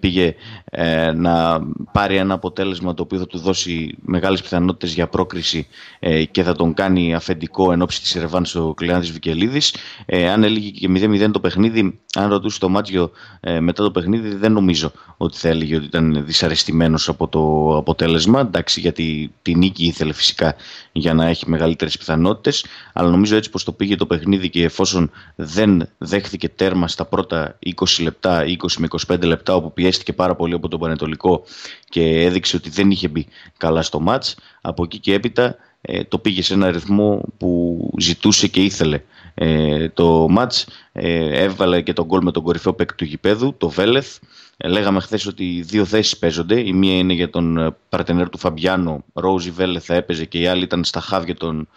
πήγε 0.00 0.34
ε, 0.64 1.12
να 1.12 1.60
πάρει 1.92 2.16
ένα 2.16 2.34
αποτέλεσμα 2.34 2.94
το 2.94 3.02
οποίο 3.02 3.18
θα 3.18 3.26
του 3.26 3.38
δώσει 3.38 3.96
μεγάλες 4.00 4.42
πιθανότητες 4.42 4.94
για 4.94 5.08
πρόκριση 5.08 5.66
ε, 5.98 6.24
και 6.24 6.42
θα 6.42 6.54
τον 6.54 6.74
κάνει 6.74 7.14
αφεντικό 7.14 7.72
εν 7.72 7.82
ώψη 7.82 8.00
της 8.00 8.16
Ερεβάν 8.16 8.44
στο 8.44 8.74
Κλειάνδης 8.76 9.10
Βικελίδης. 9.10 9.74
Ε, 10.06 10.30
αν 10.30 10.44
έλεγε 10.44 10.70
και 10.70 10.88
0-0 10.90 11.30
το 11.32 11.40
παιχνίδι, 11.40 12.00
αν 12.14 12.28
ρωτούσε 12.28 12.58
το 12.58 12.68
Μάτζιο 12.68 13.10
ε, 13.40 13.60
μετά 13.60 13.82
το 13.82 13.90
παιχνίδι, 13.90 14.34
δεν 14.34 14.52
νομίζω 14.52 14.92
ότι 15.16 15.36
θα 15.36 15.48
έλεγε 15.48 15.76
ότι 15.76 15.84
ήταν 15.84 16.24
δυσαρεστημένος 16.26 17.08
από 17.08 17.28
το 17.28 17.76
αποτέλεσμα. 17.76 18.40
Εντάξει, 18.40 18.80
γιατί 18.80 19.32
τη 19.42 19.54
νίκη 19.54 19.84
ήθελε 19.84 20.12
φυσικά 20.12 20.54
για 20.92 21.14
να 21.14 21.26
έχει 21.26 21.48
μεγαλύτερες 21.48 21.98
πιθανότητες, 21.98 22.64
αλλά 22.92 23.10
νομίζω 23.10 23.36
έτσι 23.36 23.50
πως 23.50 23.64
το 23.64 23.72
πήγε 23.72 23.96
το 23.96 24.06
παιχνίδι 24.06 24.50
και 24.50 24.64
εφόσον 24.64 25.10
δεν 25.34 25.88
δέχθηκε 25.98 26.48
τέρμα 26.48 26.88
στα 26.88 27.04
πρώτα 27.04 27.58
20 27.76 28.02
λεπτά, 28.02 28.44
20 28.44 28.54
με 28.78 28.86
25 29.06 29.22
λεπτά, 29.22 29.49
όπου 29.54 29.72
πιέστηκε 29.72 30.12
πάρα 30.12 30.34
πολύ 30.34 30.54
από 30.54 30.68
τον 30.68 30.80
Πανετολικό 30.80 31.42
και 31.88 32.24
έδειξε 32.24 32.56
ότι 32.56 32.70
δεν 32.70 32.90
είχε 32.90 33.08
μπει 33.08 33.26
καλά 33.56 33.82
στο 33.82 34.00
μάτς, 34.00 34.36
από 34.60 34.82
εκεί 34.82 34.98
και 34.98 35.14
έπειτα 35.14 35.56
ε, 35.80 36.04
το 36.04 36.18
πήγε 36.18 36.42
σε 36.42 36.54
ένα 36.54 36.70
ρυθμό 36.70 37.22
που 37.36 37.78
ζητούσε 37.98 38.46
και 38.48 38.62
ήθελε 38.62 39.00
ε, 39.34 39.88
το 39.88 40.28
μάτς. 40.28 40.66
Ε, 40.92 41.42
έβαλε 41.42 41.80
και 41.80 41.92
τον 41.92 42.04
γκολ 42.04 42.22
με 42.22 42.30
τον 42.30 42.42
κορυφαίο 42.42 42.72
παίκτη 42.72 42.96
του 42.96 43.04
γηπέδου, 43.04 43.54
το 43.58 43.68
Βέλεθ. 43.68 44.18
Ε, 44.56 44.68
λέγαμε 44.68 45.00
χθες 45.00 45.26
ότι 45.26 45.62
δύο 45.66 45.84
θέσεις 45.84 46.18
παίζονται. 46.18 46.60
Η 46.60 46.72
μία 46.72 46.98
είναι 46.98 47.12
για 47.12 47.30
τον 47.30 47.58
ε, 47.58 47.76
παρτενέρ 47.88 48.28
του 48.28 48.38
Φαμπιάνο, 48.38 49.04
Ρόουζι 49.12 49.50
Βέλεθ 49.50 49.84
θα 49.86 49.94
έπαιζε 49.94 50.24
και 50.24 50.38
η 50.38 50.46
άλλη 50.46 50.62
ήταν 50.62 50.84
στα 50.84 51.00
χάβια 51.00 51.34
των 51.34 51.68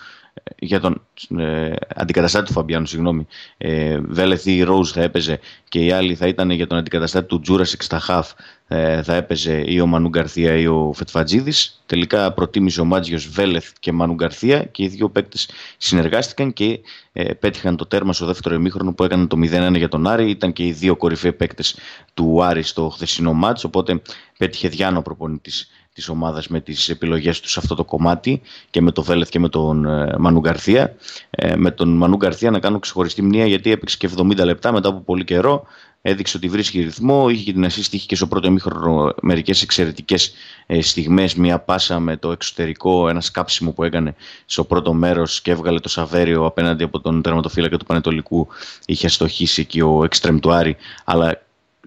για 0.59 0.79
τον 0.79 1.01
ε, 1.38 1.73
αντικαταστάτη 1.95 2.45
του 2.45 2.51
Φαμπιάνου, 2.51 2.85
συγγνώμη, 2.85 3.27
ε, 3.57 4.00
Βέλεθ 4.00 4.45
ή 4.45 4.63
Ρόουζ 4.63 4.91
θα 4.91 5.01
έπαιζε 5.01 5.39
και 5.69 5.85
η 5.85 5.91
άλλη 5.91 6.15
θα 6.15 6.27
ήταν 6.27 6.50
για 6.50 6.67
τον 6.67 6.77
αντικαταστάτη 6.77 7.27
του 7.27 7.39
Τζούρασικ 7.39 7.83
στα 7.83 8.00
Χαφ 8.00 8.31
ε, 8.67 9.03
θα 9.03 9.15
έπαιζε 9.15 9.63
ή 9.65 9.79
ο 9.79 9.85
Μανού 9.88 10.07
Γκαρθία 10.07 10.55
ή 10.55 10.67
ο 10.67 10.91
Φετφατζίδης. 10.95 11.83
Τελικά 11.85 12.33
προτίμησε 12.33 12.81
ο 12.81 12.85
Μάντζιος 12.85 13.27
Βέλεθ 13.27 13.71
και 13.79 13.91
Μανού 13.91 14.13
Γκαρθία 14.13 14.63
και 14.63 14.83
οι 14.83 14.88
δύο 14.88 15.09
παίκτες 15.09 15.50
συνεργάστηκαν 15.77 16.53
και 16.53 16.79
ε, 17.13 17.33
πέτυχαν 17.33 17.75
το 17.75 17.85
τέρμα 17.85 18.13
στο 18.13 18.25
δεύτερο 18.25 18.55
ημίχρονο 18.55 18.93
που 18.93 19.03
έκαναν 19.03 19.27
το 19.27 19.38
0-1 19.39 19.75
για 19.75 19.89
τον 19.89 20.07
Άρη. 20.07 20.29
Ήταν 20.29 20.53
και 20.53 20.65
οι 20.65 20.71
δύο 20.71 20.95
κορυφαίοι 20.95 21.33
παίκτες 21.33 21.77
του 22.13 22.43
Άρη 22.43 22.63
στο 22.63 22.89
χθεσινό 22.89 23.33
μάτς, 23.33 23.63
οπότε 23.63 24.01
πέτυχε 24.38 24.67
διάνο 24.67 25.01
προπονητής 25.01 25.69
της 25.93 26.09
ομάδας 26.09 26.47
με 26.47 26.59
τις 26.59 26.89
επιλογές 26.89 27.39
τους 27.39 27.51
σε 27.51 27.59
αυτό 27.59 27.75
το 27.75 27.83
κομμάτι 27.83 28.41
και 28.69 28.81
με 28.81 28.91
το 28.91 29.03
Βέλεθ 29.03 29.29
και 29.29 29.39
με 29.39 29.50
τον 29.50 29.85
ε, 29.85 30.15
Μανού 30.19 30.39
Γκαρθία. 30.39 30.95
Ε, 31.29 31.55
με 31.55 31.71
τον 31.71 31.89
Μανού 31.97 32.15
Γκαρθία 32.15 32.51
να 32.51 32.59
κάνω 32.59 32.79
ξεχωριστή 32.79 33.21
μνήμα 33.21 33.45
γιατί 33.45 33.71
έπαιξε 33.71 33.97
και 33.97 34.09
70 34.17 34.35
λεπτά 34.43 34.71
μετά 34.71 34.89
από 34.89 35.00
πολύ 35.00 35.23
καιρό. 35.23 35.63
Έδειξε 36.01 36.38
ότι 36.38 36.47
βρίσκει 36.47 36.81
ρυθμό, 36.81 37.29
είχε 37.29 37.43
και 37.43 37.51
την 37.53 37.65
assist, 37.65 37.91
είχε 37.91 38.05
και 38.05 38.15
στο 38.15 38.27
πρώτο 38.27 38.47
ημίχρονο 38.47 39.13
μερικές 39.21 39.62
εξαιρετικές 39.62 40.33
ε, 40.65 40.81
στιγμές, 40.81 41.35
μια 41.35 41.59
πάσα 41.59 42.00
με 42.00 42.17
το 42.17 42.31
εξωτερικό, 42.31 43.09
ένα 43.09 43.21
σκάψιμο 43.21 43.71
που 43.71 43.83
έκανε 43.83 44.15
στο 44.45 44.63
πρώτο 44.63 44.93
μέρος 44.93 45.41
και 45.41 45.51
έβγαλε 45.51 45.79
το 45.79 45.89
Σαβέριο 45.89 46.45
απέναντι 46.45 46.83
από 46.83 47.00
τον 47.00 47.21
τερματοφύλακα 47.21 47.77
του 47.77 47.85
Πανετολικού, 47.85 48.47
είχε 48.85 49.05
αστοχήσει 49.05 49.62
εκεί 49.62 49.81
ο 49.81 50.03
Εξτρεμ 50.03 50.39
του 50.39 50.51
Άρη, 50.53 50.75
αλλά 51.03 51.41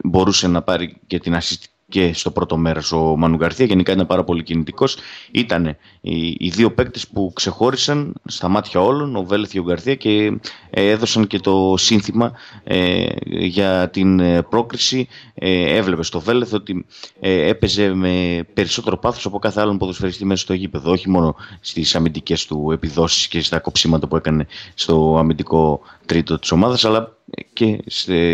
μπορούσε 0.04 0.48
να 0.48 0.62
πάρει 0.62 0.96
και 1.06 1.18
την 1.18 1.34
assist 1.34 1.64
και 1.88 2.12
στο 2.12 2.30
πρώτο 2.30 2.56
μέρος 2.56 2.92
ο 2.92 3.16
Μανου 3.16 3.36
Γκαρθία. 3.36 3.66
Γενικά 3.66 3.92
ήταν 3.92 4.06
πάρα 4.06 4.24
πολύ 4.24 4.42
κινητικός. 4.42 4.96
Ήταν 5.30 5.76
οι, 6.00 6.36
οι 6.38 6.48
δύο 6.48 6.72
παίκτες 6.72 7.08
που 7.08 7.32
ξεχώρισαν 7.34 8.14
στα 8.24 8.48
μάτια 8.48 8.80
όλων, 8.80 9.16
ο 9.16 9.24
Βέλεθ 9.24 9.50
και 9.50 9.58
ο 9.58 9.62
Γκαρθία, 9.62 9.94
και 9.94 10.38
ε, 10.70 10.88
έδωσαν 10.88 11.26
και 11.26 11.38
το 11.38 11.74
σύνθημα 11.76 12.32
ε, 12.64 13.06
για 13.26 13.90
την 13.90 14.20
ε, 14.20 14.42
πρόκριση. 14.42 15.08
Ε, 15.34 15.76
έβλεπε 15.76 16.02
στο 16.02 16.20
Βέλεθ 16.20 16.52
ότι 16.52 16.86
ε, 17.20 17.48
έπαιζε 17.48 17.94
με 17.94 18.44
περισσότερο 18.54 18.96
πάθος 18.98 19.26
από 19.26 19.38
κάθε 19.38 19.60
άλλον 19.60 19.78
ποδοσφαιριστή 19.78 20.24
μέσα 20.24 20.42
στο 20.42 20.54
γήπεδο. 20.54 20.90
Όχι 20.90 21.10
μόνο 21.10 21.34
στις 21.60 21.94
αμυντικές 21.94 22.46
του 22.46 22.70
επιδόσεις 22.72 23.28
και 23.28 23.40
στα 23.40 23.58
κοψίματα 23.58 24.06
που 24.08 24.16
έκανε 24.16 24.46
στο 24.74 25.16
αμυντικό 25.18 25.80
τρίτο 26.06 26.38
της 26.38 26.50
ομάδας, 26.50 26.84
αλλά 26.84 27.15
και 27.52 27.84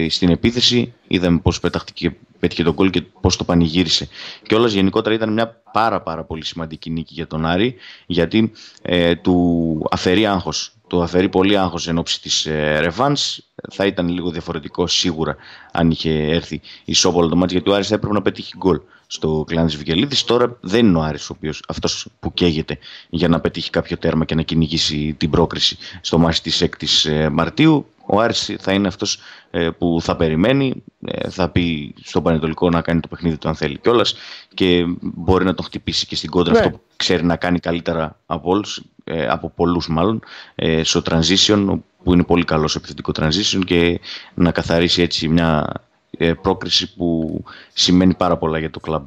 στην 0.09 0.29
επίθεση 0.29 0.95
είδαμε 1.07 1.39
πώς 1.39 1.61
πετάχτηκε, 1.61 2.17
πέτυχε 2.39 2.63
τον 2.63 2.75
κόλ 2.75 2.91
και 2.91 3.03
πώς 3.03 3.37
το 3.37 3.45
πανηγύρισε. 3.45 4.09
Και 4.43 4.55
όλας 4.55 4.73
γενικότερα 4.73 5.15
ήταν 5.15 5.33
μια 5.33 5.63
πάρα 5.73 6.01
πάρα 6.01 6.25
πολύ 6.25 6.45
σημαντική 6.45 6.91
νίκη 6.91 7.15
για 7.15 7.27
τον 7.27 7.47
Άρη 7.47 7.75
γιατί 8.07 8.53
ε, 8.83 9.15
του 9.15 9.87
αφαιρεί 9.91 10.27
άγχος. 10.27 10.73
Του 10.87 11.03
αφαιρεί 11.03 11.29
πολύ 11.29 11.59
άγχος 11.59 11.89
εν 11.89 11.99
ώψη 11.99 12.21
της 12.23 12.47
ε, 12.47 12.79
Ρεβάνς. 12.81 13.39
Θα 13.71 13.87
ήταν 13.87 14.09
λίγο 14.09 14.31
διαφορετικό 14.31 14.87
σίγουρα 14.87 15.37
αν 15.73 15.91
είχε 15.91 16.11
έρθει 16.11 16.61
η 16.85 16.95
Σόβολα 16.95 17.29
το 17.29 17.37
μάτι 17.37 17.53
γιατί 17.53 17.71
ο 17.71 17.75
Άρης 17.75 17.89
θα 17.89 17.95
έπρεπε 17.95 18.15
να 18.15 18.23
πετύχει 18.23 18.53
γκολ 18.57 18.81
στο 19.07 19.45
κλάν 19.47 19.67
της 19.67 19.77
Βικελίδης. 19.77 20.25
Τώρα 20.25 20.57
δεν 20.61 20.87
είναι 20.87 20.99
ο 20.99 21.03
Άρης 21.03 21.31
ο 21.31 21.33
οποίος 21.37 21.63
αυτός 21.69 22.07
που 22.21 22.33
καίγεται 22.33 22.79
για 23.11 23.29
να 23.29 23.41
πετύχει 23.41 23.71
κάποιο 23.71 23.99
τέρμα 23.99 24.25
και 24.25 24.35
να 24.35 24.43
κυνηγήσει 24.43 25.15
την 25.19 25.31
πρόκριση 25.31 25.77
στο 26.01 26.19
μάτι 26.19 26.41
της 26.41 26.65
6ης 26.65 27.29
Μαρτίου 27.33 27.87
ο 28.15 28.21
Άρης 28.21 28.57
θα 28.61 28.73
είναι 28.73 28.89
αυτός 28.89 29.19
ε, 29.51 29.71
που 29.79 29.99
θα 30.01 30.17
περιμένει, 30.17 30.83
ε, 31.07 31.31
θα 31.31 31.49
πει 31.49 31.95
στον 32.03 32.23
Πανετολικό 32.23 32.71
να 32.71 32.81
κάνει 32.83 33.01
το 33.01 33.09
παιχνίδι 33.09 33.37
του 33.37 33.49
αν 33.49 33.55
θέλει 33.55 33.79
κιόλας 33.79 34.15
και 34.55 34.85
μπορεί 35.01 35.45
να 35.45 35.55
τον 35.55 35.65
χτυπήσει 35.65 36.07
και 36.07 36.17
στην 36.17 36.31
κόντρα 36.31 36.53
Ναι. 36.53 36.59
αυτό 36.59 36.71
που 36.71 36.81
ξέρει 36.97 37.25
να 37.25 37.37
κάνει 37.37 37.59
καλύτερα 37.59 38.19
από 38.27 38.51
όλους, 38.51 38.83
ε, 39.05 39.27
από 39.29 39.49
πολλούς 39.57 39.89
μάλλον, 39.89 40.21
ε, 40.55 40.83
στο 40.85 41.03
transition 41.11 41.79
που 42.03 42.13
είναι 42.13 42.25
πολύ 42.25 42.45
καλός 42.45 42.71
στο 42.71 42.79
επιθετικό 42.79 43.13
transition 43.19 43.61
και 43.67 44.01
να 44.35 44.51
καθαρίσει 44.53 45.03
έτσι 45.03 45.29
μια 45.29 45.73
ε, 46.19 46.33
πρόκριση 46.33 46.95
που 46.95 47.43
σημαίνει 47.73 48.15
πάρα 48.15 48.37
πολλά 48.37 48.59
για 48.59 48.71
το 48.71 48.81
κλαμπ. 48.81 49.05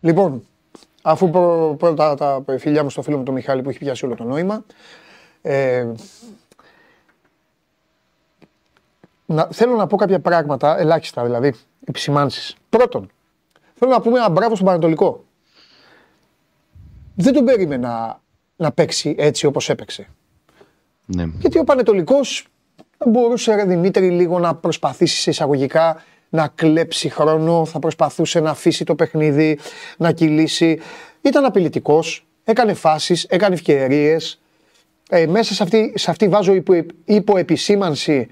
Λοιπόν, 0.00 0.42
αφού 1.02 1.30
πρω- 1.30 1.76
πρώτα 1.78 2.14
τα 2.14 2.44
φιλιά 2.58 2.82
μου 2.82 2.90
στο 2.90 3.02
φίλο 3.02 3.16
μου 3.18 3.22
τον 3.24 3.34
Μιχάλη 3.34 3.62
που 3.62 3.68
έχει 3.68 3.78
πιάσει 3.78 4.04
όλο 4.04 4.14
το 4.14 4.24
νόημα, 4.24 4.64
ε, 5.42 5.86
να, 9.30 9.48
θέλω 9.52 9.76
να 9.76 9.86
πω 9.86 9.96
κάποια 9.96 10.20
πράγματα, 10.20 10.78
ελάχιστα 10.78 11.24
δηλαδή, 11.24 11.54
επισημάνσεις. 11.84 12.56
Πρώτον, 12.68 13.10
θέλω 13.74 13.90
να 13.90 14.00
πούμε 14.00 14.18
ένα 14.18 14.28
μπράβο 14.28 14.54
στον 14.54 14.66
Πανατολικό. 14.66 15.24
Δεν 17.14 17.32
τον 17.32 17.44
περίμενα 17.44 18.20
να 18.56 18.72
παίξει 18.72 19.14
έτσι 19.18 19.46
όπως 19.46 19.68
έπαιξε. 19.68 20.08
Ναι. 21.06 21.24
Γιατί 21.38 21.58
ο 21.58 21.64
Πανετολικός 21.64 22.46
θα 22.98 23.10
μπορούσε, 23.10 23.54
ρε 23.54 23.64
Δημήτρη, 23.64 24.10
λίγο 24.10 24.38
να 24.38 24.54
προσπαθήσει 24.54 25.20
σε 25.20 25.30
εισαγωγικά 25.30 26.02
να 26.28 26.48
κλέψει 26.54 27.08
χρόνο, 27.08 27.64
θα 27.64 27.78
προσπαθούσε 27.78 28.40
να 28.40 28.50
αφήσει 28.50 28.84
το 28.84 28.94
παιχνίδι, 28.94 29.58
να 29.96 30.12
κυλήσει. 30.12 30.80
Ήταν 31.20 31.44
απειλητικός, 31.44 32.26
έκανε 32.44 32.74
φάσεις, 32.74 33.24
έκανε 33.24 33.54
ευκαιρίες. 33.54 34.40
Ε, 35.08 35.26
μέσα 35.26 35.54
σε 35.54 35.62
αυτή, 35.62 35.92
σε 35.96 36.10
αυτή 36.10 36.28
βάζω 36.28 36.54
υπο, 36.54 36.84
υποεπισήμανση 37.04 38.28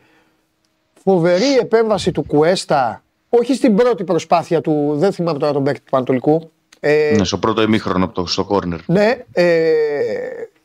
φοβερή 1.11 1.57
επέμβαση 1.61 2.13
του 2.13 2.23
Κουέστα, 2.23 3.03
όχι 3.29 3.55
στην 3.55 3.77
πρώτη 3.77 4.05
προσπάθεια 4.05 4.61
του, 4.61 4.93
δεν 4.97 5.13
θυμάμαι 5.13 5.39
τώρα 5.39 5.53
τον 5.53 5.65
παίκτη 5.65 5.81
του 5.81 5.91
Πανετολικού. 5.91 6.51
Ε, 6.81 7.15
Ναι, 7.17 7.25
στο 7.25 7.39
πρώτο 7.39 7.63
ημίχρονο 7.63 8.05
από 8.05 8.15
το, 8.15 8.27
στο 8.27 8.45
κόρνερ. 8.45 8.79
ναι, 8.87 9.17
ε, 9.33 9.73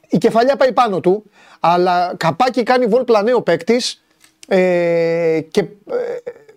η 0.10 0.18
κεφαλιά 0.18 0.56
πάει 0.56 0.72
πάνω 0.72 1.00
του, 1.00 1.24
αλλά 1.60 2.14
καπάκι 2.18 2.64
κάνει 2.64 2.86
βολ 2.86 3.04
πλανέ 3.04 3.34
ο 3.34 3.42
παίκτης 3.42 4.04
ε, 4.48 5.40
και 5.52 5.60
ε, 5.60 5.66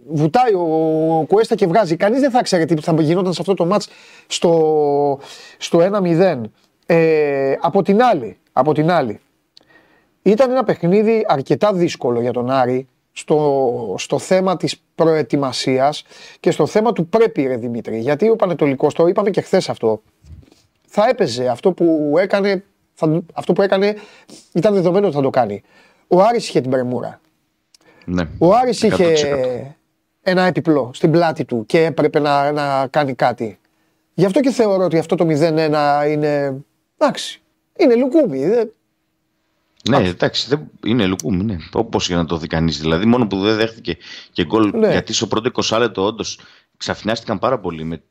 βουτάει 0.09 0.53
ο 0.55 1.25
Κουέστα 1.29 1.55
και 1.55 1.67
βγάζει. 1.67 1.97
Κανείς 1.97 2.21
δεν 2.21 2.31
θα 2.31 2.43
ξέρει 2.43 2.65
τι 2.65 2.81
θα 2.81 2.95
γινόταν 2.99 3.33
σε 3.33 3.41
αυτό 3.41 3.55
το 3.55 3.67
μάτς 3.67 3.89
στο, 4.27 5.21
στο 5.59 5.79
1-0. 5.93 6.41
Ε, 6.87 7.55
από 7.61 7.83
την 7.83 8.03
άλλη, 8.03 8.37
από 8.53 8.75
την 8.75 8.91
άλλη, 8.91 9.21
ήταν 10.23 10.51
ένα 10.51 10.65
παιχνίδι 10.65 11.25
αρκετά 11.29 11.73
δύσκολο 11.73 12.21
για 12.21 12.33
τον 12.33 12.51
Άρη 12.51 12.89
στο, 13.19 13.95
στο 13.99 14.19
θέμα 14.19 14.57
της 14.57 14.83
προετοιμασίας 14.95 16.03
και 16.41 16.51
στο 16.51 16.67
θέμα 16.67 16.93
του 16.93 17.07
πρέπει 17.07 17.43
ρε 17.47 17.57
Δημήτρη. 17.57 17.99
Γιατί 17.99 18.29
ο 18.29 18.37
Πανετολικός, 18.37 18.95
το 18.95 19.07
είπαμε 19.07 19.31
και 19.31 19.41
χθες 19.41 19.69
αυτό, 19.69 20.03
θα 20.87 21.09
έπαιζε 21.09 21.49
αυτό 21.49 21.73
που 21.73 22.15
έκανε, 22.19 22.65
θα, 22.95 23.23
αυτό 23.35 23.53
που 23.53 23.63
έκανε 23.63 23.95
ήταν 24.53 24.75
δεδομένο 24.75 25.07
ότι 25.07 25.17
θα 25.17 25.23
το 25.23 25.31
κάνει. 25.31 25.63
Ο 26.09 26.21
Άρης 26.23 26.49
είχε 26.49 26.61
την 26.61 26.71
πρεμούρα. 26.71 27.21
Ναι. 28.05 28.29
Ο 28.39 28.55
Άρης 28.55 28.83
είχε 28.83 29.13
100%. 29.13 29.75
ένα 30.23 30.43
επιπλό 30.43 30.91
στην 30.95 31.11
πλάτη 31.11 31.45
του 31.45 31.67
και 31.67 31.85
έπρεπε 31.85 32.19
να, 32.19 32.53
να 32.53 32.87
κάνει 32.87 33.15
κάτι. 33.15 33.59
Γι' 34.15 34.25
αυτό 34.25 34.41
και 34.41 34.51
θεωρώ 34.51 34.85
ότι 34.85 34.99
αυτό 34.99 35.15
το 35.17 35.27
0-1 35.29 36.09
είναι. 36.11 36.57
Εντάξει. 36.99 37.43
Είναι 37.79 37.95
λουκούμι. 37.95 38.47
δεν- 38.49 38.73
Ναι, 39.89 40.09
εντάξει, 40.09 40.49
δεν, 40.49 40.71
είναι 40.85 41.07
λουκούμι, 41.07 41.45
ναι. 41.45 41.57
Όπως 41.73 42.07
για 42.07 42.17
να 42.17 42.25
το 42.25 42.37
δει 42.37 42.47
κανείς. 42.47 42.81
Δηλαδή, 42.81 43.05
μόνο 43.05 43.27
που 43.27 43.41
δεν 43.41 43.57
δέχτηκε 43.57 43.97
και 44.33 44.45
γκολ. 44.45 44.71
Ναι. 44.75 44.91
Γιατί 44.91 45.13
στο 45.13 45.27
πρώτο 45.27 45.51
20 45.63 45.79
λεπτό, 45.79 46.05
όντως, 46.05 46.39
ξαφνιάστηκαν 46.77 47.39
πάρα 47.39 47.59
πολύ 47.59 47.85
με, 47.85 48.03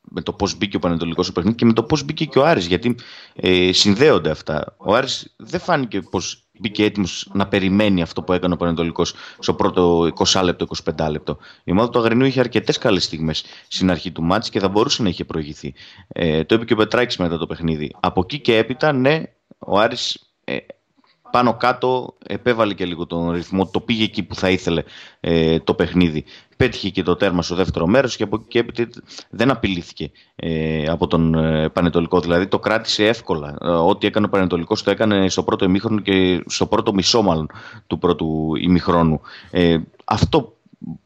με 0.00 0.20
το 0.20 0.32
πώς 0.32 0.56
μπήκε 0.56 0.76
ο 0.76 0.78
Πανετολικός 0.78 1.24
στο 1.24 1.34
παιχνίδι 1.34 1.56
και 1.56 1.64
με 1.64 1.72
το 1.72 1.82
πώς 1.82 2.04
μπήκε 2.04 2.24
και 2.24 2.38
ο 2.38 2.46
Άρης. 2.46 2.66
Γιατί 2.66 2.94
ε, 3.34 3.72
συνδέονται 3.72 4.30
αυτά. 4.30 4.74
Ο 4.76 4.94
Άρης 4.94 5.34
δεν 5.36 5.60
φάνηκε 5.60 6.00
πως 6.00 6.42
μπήκε 6.58 6.84
έτοιμος 6.84 7.30
να 7.32 7.46
περιμένει 7.46 8.02
αυτό 8.02 8.22
που 8.22 8.32
έκανε 8.32 8.54
ο 8.54 8.56
Πανετολικός 8.56 9.14
στο 9.38 9.54
πρώτο 9.54 10.10
20 10.32 10.40
λεπτό, 10.44 10.66
25 10.96 11.08
λεπτό. 11.10 11.38
Η 11.64 11.70
ομάδα 11.70 11.90
του 11.90 11.98
Αγρινού 11.98 12.24
είχε 12.24 12.40
αρκετές 12.40 12.78
καλές 12.78 13.04
στιγμές 13.04 13.44
στην 13.68 13.90
αρχή 13.90 14.10
του 14.10 14.22
μάτς 14.22 14.50
και 14.50 14.60
θα 14.60 14.68
μπορούσε 14.68 15.02
να 15.02 15.08
είχε 15.08 15.24
προηγηθεί. 15.24 15.74
Ε, 16.08 16.44
το 16.44 16.54
είπε 16.54 16.64
και 16.64 16.72
ο 16.72 16.76
Πετράκης 16.76 17.16
μετά 17.16 17.38
το 17.38 17.46
παιχνίδι. 17.46 17.94
Από 18.00 18.20
εκεί 18.20 18.38
και 18.38 18.56
έπειτα, 18.56 18.92
ναι, 18.92 19.22
ο 19.58 19.78
Άρης 19.78 20.32
ε, 20.44 20.56
πάνω 21.30 21.56
κάτω 21.56 22.16
επέβαλε 22.26 22.74
και 22.74 22.84
λίγο 22.84 23.06
τον 23.06 23.30
ρυθμό, 23.30 23.66
το 23.66 23.80
πήγε 23.80 24.04
εκεί 24.04 24.22
που 24.22 24.34
θα 24.34 24.50
ήθελε 24.50 24.82
ε, 25.20 25.58
το 25.58 25.74
παιχνίδι. 25.74 26.24
Πέτυχε 26.56 26.88
και 26.88 27.02
το 27.02 27.16
τέρμα 27.16 27.42
στο 27.42 27.54
δεύτερο 27.54 27.86
μέρος 27.86 28.16
και 28.16 28.22
από 28.22 28.36
εκεί 28.36 28.46
και 28.48 28.58
έπειτα 28.58 29.02
δεν 29.30 29.50
απειλήθηκε 29.50 30.10
ε, 30.36 30.86
από 30.86 31.06
τον 31.06 31.34
ε, 31.34 31.68
Πανετολικό. 31.68 32.20
Δηλαδή 32.20 32.46
το 32.46 32.58
κράτησε 32.58 33.06
εύκολα. 33.06 33.56
Ε, 33.60 33.68
ό,τι 33.68 34.06
έκανε 34.06 34.26
ο 34.26 34.28
Πανετολικός 34.28 34.82
το 34.82 34.90
έκανε 34.90 35.28
στο 35.28 35.42
πρώτο 35.42 35.64
ημίχρονο 35.64 36.00
και 36.00 36.42
στο 36.46 36.66
πρώτο 36.66 36.94
μισό 36.94 37.22
μάλλον 37.22 37.50
του 37.86 37.98
πρώτου 37.98 38.52
ημιχρόνου. 38.60 39.20
Ε, 39.50 39.78
αυτό 40.04 40.56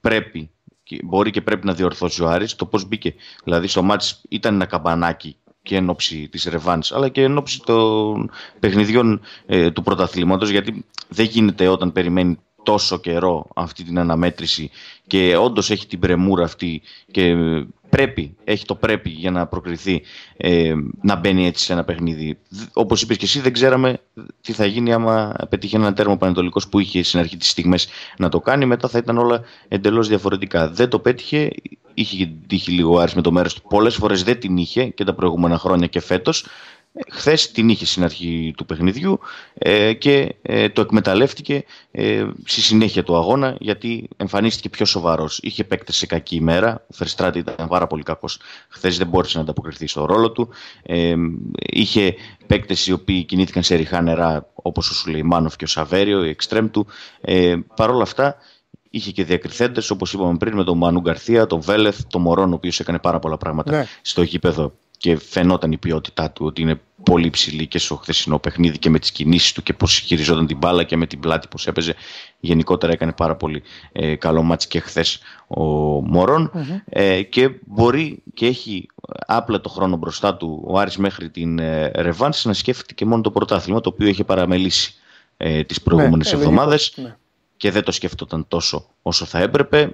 πρέπει 0.00 0.50
και 0.82 1.00
μπορεί 1.04 1.30
και 1.30 1.40
πρέπει 1.40 1.66
να 1.66 1.72
διορθώσει 1.74 2.22
ο 2.22 2.28
Άρης 2.28 2.54
το 2.54 2.66
πώς 2.66 2.88
μπήκε. 2.88 3.14
Δηλαδή 3.44 3.66
στο 3.66 3.82
μάτς 3.82 4.22
ήταν 4.28 4.54
ένα 4.54 4.66
καμπανάκι 4.66 5.36
και 5.62 5.76
εν 5.76 5.88
ώψη 5.90 6.28
της 6.28 6.44
Ρεβάνς 6.44 6.92
αλλά 6.92 7.08
και 7.08 7.22
εν 7.22 7.36
ώψη 7.36 7.60
των 7.64 8.30
παιχνιδιών 8.60 9.20
ε, 9.46 9.70
του 9.70 9.82
πρωταθλήματος 9.82 10.50
γιατί 10.50 10.84
δεν 11.08 11.26
γίνεται 11.26 11.68
όταν 11.68 11.92
περιμένει 11.92 12.38
τόσο 12.62 12.98
καιρό 12.98 13.48
αυτή 13.54 13.84
την 13.84 13.98
αναμέτρηση 13.98 14.70
και 15.06 15.36
όντως 15.36 15.70
έχει 15.70 15.86
την 15.86 15.98
πρεμούρα 15.98 16.44
αυτή 16.44 16.82
και 17.10 17.24
ε, 17.26 17.66
πρέπει, 17.88 18.36
έχει 18.44 18.64
το 18.64 18.74
πρέπει 18.74 19.08
για 19.10 19.30
να 19.30 19.46
προκριθεί 19.46 20.02
ε, 20.36 20.74
να 21.02 21.16
μπαίνει 21.16 21.46
έτσι 21.46 21.64
σε 21.64 21.72
ένα 21.72 21.84
παιχνίδι. 21.84 22.38
Δ- 22.48 22.62
Όπως 22.72 23.02
είπες 23.02 23.16
και 23.16 23.24
εσύ 23.24 23.40
δεν 23.40 23.52
ξέραμε 23.52 23.98
τι 24.40 24.52
θα 24.52 24.66
γίνει 24.66 24.92
άμα 24.92 25.34
πετύχει 25.48 25.76
ένα 25.76 25.92
τέρμα 25.92 26.16
πανετολικός 26.16 26.68
που 26.68 26.78
είχε 26.78 27.02
στην 27.02 27.18
αρχή 27.20 27.36
τις 27.36 27.48
στιγμές 27.50 27.88
να 28.18 28.28
το 28.28 28.40
κάνει 28.40 28.66
μετά 28.66 28.88
θα 28.88 28.98
ήταν 28.98 29.18
όλα 29.18 29.42
εντελώς 29.68 30.08
διαφορετικά. 30.08 30.68
Δεν 30.70 30.88
το 30.88 30.98
πέτυχε, 30.98 31.50
είχε 31.94 32.32
τύχει 32.46 32.70
λίγο 32.70 32.94
ο 32.94 33.00
Άρης 33.00 33.14
με 33.14 33.22
το 33.22 33.32
μέρος 33.32 33.54
του. 33.54 33.62
Πολλές 33.68 33.94
φορές 33.94 34.22
δεν 34.22 34.40
την 34.40 34.56
είχε 34.56 34.84
και 34.84 35.04
τα 35.04 35.14
προηγούμενα 35.14 35.58
χρόνια 35.58 35.86
και 35.86 36.00
φέτος. 36.00 36.46
Χθες 37.10 37.50
την 37.50 37.68
είχε 37.68 37.86
στην 37.86 38.04
αρχή 38.04 38.54
του 38.56 38.66
παιχνιδιού 38.66 39.20
ε, 39.54 39.92
και 39.92 40.34
ε, 40.42 40.68
το 40.68 40.80
εκμεταλλεύτηκε 40.80 41.64
ε, 41.90 42.26
στη 42.44 42.60
συνέχεια 42.60 43.02
του 43.02 43.16
αγώνα 43.16 43.56
γιατί 43.60 44.08
εμφανίστηκε 44.16 44.68
πιο 44.68 44.84
σοβαρός. 44.84 45.38
Είχε 45.42 45.64
παίκτες 45.64 45.96
σε 45.96 46.06
κακή 46.06 46.36
ημέρα. 46.36 46.84
Ο 46.90 46.94
Φερστράτη 46.94 47.38
ήταν 47.38 47.68
πάρα 47.68 47.86
πολύ 47.86 48.02
κακός. 48.02 48.38
Χθες 48.68 48.98
δεν 48.98 49.06
μπόρεσε 49.06 49.36
να 49.36 49.42
ανταποκριθεί 49.42 49.86
στο 49.86 50.04
ρόλο 50.04 50.30
του. 50.30 50.48
Ε, 50.82 51.14
είχε 51.54 52.14
παίκτες 52.46 52.86
οι 52.86 52.92
οποίοι 52.92 53.24
κινήθηκαν 53.24 53.62
σε 53.62 53.74
ριχά 53.74 54.00
νερά 54.00 54.50
όπως 54.54 54.90
ο 54.90 54.94
Σουλεϊμάνοφ 54.94 55.56
και 55.56 55.64
ο 55.64 55.68
Σαβέριο, 55.68 56.24
η 56.24 56.28
εξτρέμ 56.28 56.70
του. 56.70 56.86
Ε, 57.20 57.56
Παρ' 57.76 57.90
όλα 57.90 58.02
αυτά 58.02 58.36
είχε 58.94 59.10
και 59.10 59.24
διακριθέντες 59.24 59.90
όπως 59.90 60.12
είπαμε 60.12 60.36
πριν 60.36 60.56
με 60.56 60.64
τον 60.64 60.78
Μανού 60.78 61.00
Γκαρθία, 61.00 61.46
τον 61.46 61.60
Βέλεθ, 61.60 62.00
τον 62.10 62.20
Μωρόν, 62.20 62.52
ο 62.52 62.54
οποίος 62.54 62.80
έκανε 62.80 62.98
πάρα 62.98 63.18
πολλά 63.18 63.36
πράγματα 63.36 63.70
Ναι. 63.70 63.86
στο 64.02 64.22
γήπεδο 64.22 64.72
και 64.98 65.16
φαινόταν 65.16 65.72
η 65.72 65.76
ποιότητά 65.76 66.30
του 66.30 66.46
ότι 66.46 66.62
είναι 66.62 66.80
πολύ 67.02 67.26
υψηλή 67.26 67.66
και 67.66 67.78
στο 67.78 67.96
χθεσινό 67.96 68.38
παιχνίδι 68.38 68.78
και 68.78 68.90
με 68.90 68.98
τις 68.98 69.12
κινήσεις 69.12 69.52
του 69.52 69.62
και 69.62 69.72
πώς 69.72 69.98
χειριζόταν 69.98 70.46
την 70.46 70.56
μπάλα 70.56 70.82
και 70.82 70.96
με 70.96 71.06
την 71.06 71.20
πλάτη 71.20 71.48
πώς 71.48 71.66
έπαιζε. 71.66 71.94
Γενικότερα 72.40 72.92
έκανε 72.92 73.12
πάρα 73.12 73.36
πολύ 73.36 73.62
ε, 73.92 74.14
καλό 74.14 74.42
μάτς 74.42 74.66
και 74.66 74.80
χθες 74.80 75.20
ο 75.46 75.62
μωρον 76.00 76.50
ε, 76.84 77.22
και 77.22 77.50
μπορεί 77.66 78.22
και 78.34 78.46
έχει 78.46 78.86
άπλετο 79.26 79.68
χρόνο 79.68 79.96
μπροστά 79.96 80.36
του 80.36 80.62
ο 80.66 80.78
Άρης 80.78 80.96
μέχρι 80.96 81.30
την 81.30 81.58
ε, 81.58 81.90
Ρεβάνς 81.94 82.44
να 82.44 82.52
σκέφτεται 82.52 82.94
και 82.94 83.04
μόνο 83.04 83.22
το 83.22 83.30
πρωτάθλημα 83.30 83.80
το 83.80 83.88
οποίο 83.88 84.06
είχε 84.08 84.24
παραμελήσει 84.24 84.94
ε, 85.36 85.62
τις 85.64 85.82
προηγούμενες 85.82 86.32
Ναι, 86.32 86.38
εβδομάδες 86.38 86.92
ναι. 86.96 87.16
Και 87.62 87.70
δεν 87.70 87.82
το 87.82 87.92
σκέφτονταν 87.92 88.44
τόσο 88.48 88.86
όσο 89.02 89.24
θα 89.24 89.38
έπρεπε. 89.38 89.90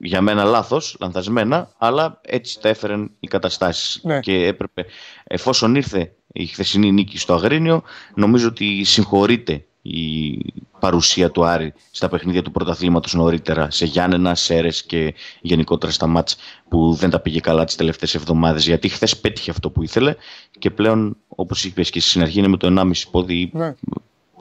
Για 0.00 0.20
μένα 0.20 0.44
λάθος, 0.44 0.96
λανθασμένα, 1.00 1.70
αλλά 1.78 2.20
έτσι 2.22 2.60
τα 2.60 2.68
έφεραν 2.68 3.10
οι 3.20 3.26
καταστάσεις. 3.26 4.00
Ναι. 4.02 4.20
Και 4.20 4.46
έπρεπε, 4.46 4.84
εφόσον 5.24 5.74
ήρθε 5.74 6.12
η 6.32 6.46
χθεσινή 6.46 6.92
νίκη 6.92 7.18
στο 7.18 7.34
Αγρίνιο, 7.34 7.82
νομίζω 8.14 8.48
ότι 8.48 8.84
συγχωρείται 8.84 9.64
η 9.82 10.38
παρουσία 10.78 11.30
του 11.30 11.44
Άρη 11.44 11.72
στα 11.90 12.08
παιχνίδια 12.08 12.42
του 12.42 12.50
πρωταθλήματος 12.50 13.14
νωρίτερα 13.14 13.70
σε 13.70 13.84
Γιάννενα, 13.84 14.34
Σέρες 14.34 14.82
και 14.84 15.14
γενικότερα 15.40 15.92
στα 15.92 16.06
μάτς 16.06 16.36
που 16.68 16.94
δεν 16.94 17.10
τα 17.10 17.20
πήγε 17.20 17.40
καλά 17.40 17.64
τις 17.64 17.74
τελευταίες 17.76 18.14
εβδομάδες 18.14 18.66
γιατί 18.66 18.88
χθες 18.88 19.16
πέτυχε 19.16 19.50
αυτό 19.50 19.70
που 19.70 19.82
ήθελε 19.82 20.14
και 20.58 20.70
πλέον 20.70 21.16
όπως 21.28 21.64
είπες 21.64 21.90
και 21.90 22.00
στην 22.00 22.22
αρχή 22.22 22.38
είναι 22.38 22.48
με 22.48 22.56
το 22.56 22.74
1,5 22.78 22.92
πόδι 23.10 23.50
Ναι. 23.52 23.74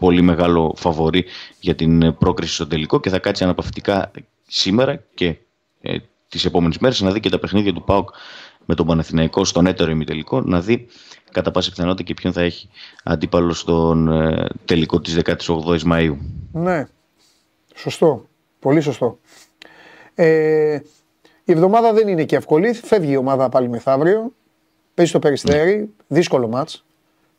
Πολύ 0.04 0.22
μεγάλο 0.22 0.74
φαβορή 0.76 1.26
για 1.60 1.76
την 1.76 2.02
ε, 2.02 2.12
πρόκριση 2.12 2.54
στο 2.54 2.68
τελικό 2.68 3.00
και 3.00 3.10
θα 3.10 3.20
κάτσει 3.20 3.44
αναπαυτικά 3.44 4.12
σήμερα 4.48 5.04
και 5.14 5.36
ε, 5.82 5.98
τις 6.30 6.46
επόμενες 6.46 6.78
μέρες 6.78 7.02
να 7.02 7.12
δει 7.12 7.20
και 7.20 7.30
τα 7.30 7.40
παιχνίδια 7.40 7.74
του 7.74 7.84
ΠΑΟΚ 7.84 8.10
με 8.66 8.76
τον 8.76 8.86
Παναθηναϊκό 8.86 9.46
στον 9.46 9.66
έτερο 9.66 9.92
ημιτελικό 9.92 10.42
να 10.42 10.62
δει 10.62 10.88
κατά 11.32 11.52
πάσα 11.52 11.70
πιθανότητα 11.70 12.04
και 12.04 12.14
ποιον 12.14 12.34
θα 12.34 12.42
έχει 12.42 12.70
αντίπαλο 13.04 13.54
στον 13.54 14.08
ε, 14.08 14.48
τελικό 14.66 15.02
της 15.02 15.20
18ης 15.24 15.92
Μαΐου. 15.92 16.18
Ναι. 16.52 16.88
Σωστό. 17.76 18.28
Πολύ 18.60 18.82
σωστό. 18.82 19.20
Ε, 20.16 20.80
η 21.44 21.52
εβδομάδα 21.52 21.94
δεν 21.94 22.08
είναι 22.08 22.24
και 22.24 22.36
εύκολη. 22.36 22.74
Φεύγει 22.74 23.12
η 23.12 23.18
ομάδα 23.18 23.50
πάλι 23.50 23.70
μεθαύριο. 23.70 24.34
Παίζει 24.94 25.12
στο 25.12 25.20
περιστέρι. 25.20 25.94
Δύσκολο 26.08 26.48
μάτς. 26.48 26.84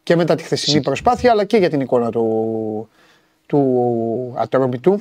Και 0.05 0.17
μετά 0.17 0.35
τη 0.35 0.43
χθεσινή 0.43 0.81
προσπάθεια, 0.83 1.31
αλλά 1.31 1.45
και 1.45 1.57
για 1.57 1.71
την 1.71 1.81
εικόνα 1.81 2.11
του, 2.11 2.89
του 3.47 4.35
Ατρόμητου. 4.37 5.01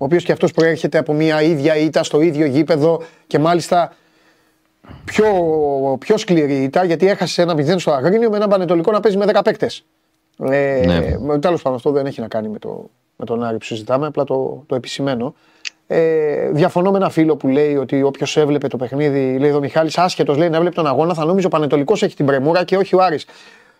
Ο 0.00 0.04
οποίος 0.04 0.24
και 0.24 0.32
αυτός 0.32 0.52
προέρχεται 0.52 0.98
από 0.98 1.12
μια 1.12 1.42
ίδια 1.42 1.76
ήττα 1.76 2.02
στο 2.02 2.20
ίδιο 2.20 2.46
γήπεδο 2.46 3.02
και 3.26 3.38
μάλιστα 3.38 3.92
πιο, 5.04 5.26
πιο 5.98 6.16
σκληρή 6.16 6.62
ήττα 6.62 6.84
γιατί 6.84 7.08
έχασε 7.08 7.42
ένα 7.42 7.54
0 7.54 7.74
στο 7.78 7.90
Αγρίνιο 7.90 8.30
με 8.30 8.36
έναν 8.36 8.48
Πανετολικό 8.48 8.92
να 8.92 9.00
παίζει 9.00 9.16
με 9.16 9.24
10 9.32 9.40
παίκτες. 9.44 9.84
Ε, 10.38 10.82
Ναι. 10.86 11.38
Τέλος 11.38 11.62
πάντων 11.62 11.76
αυτό 11.78 11.90
δεν 11.90 12.06
έχει 12.06 12.20
να 12.20 12.28
κάνει 12.28 12.48
με, 12.48 12.58
το, 12.58 12.90
με 13.16 13.24
τον 13.24 13.44
Άρη 13.44 13.56
που 13.58 13.64
συζητάμε, 13.64 14.06
απλά 14.06 14.24
το, 14.24 14.64
το 14.66 14.74
επισημαίνω. 14.74 15.34
Ε, 15.86 16.50
διαφωνώ 16.50 16.90
με 16.90 16.96
ένα 16.96 17.10
φίλο 17.10 17.36
που 17.36 17.48
λέει 17.48 17.76
ότι 17.76 18.02
όποιος 18.02 18.36
έβλεπε 18.36 18.68
το 18.68 18.76
παιχνίδι, 18.76 19.38
λέει 19.38 19.48
εδώ 19.48 19.60
Μιχάλης, 19.60 19.98
άσχετος 19.98 20.36
λέει 20.36 20.48
να 20.48 20.56
έβλεπε 20.56 20.74
τον 20.74 20.86
αγώνα, 20.86 21.14
θα 21.14 21.24
νόμιζε 21.24 21.46
ο 21.46 21.50
Πανετολικός 21.50 22.02
έχει 22.02 22.16
την 22.16 22.26
πρεμούρα 22.26 22.64
και 22.64 22.76
όχι 22.76 22.94
ο 22.94 23.02
Άρης. 23.02 23.26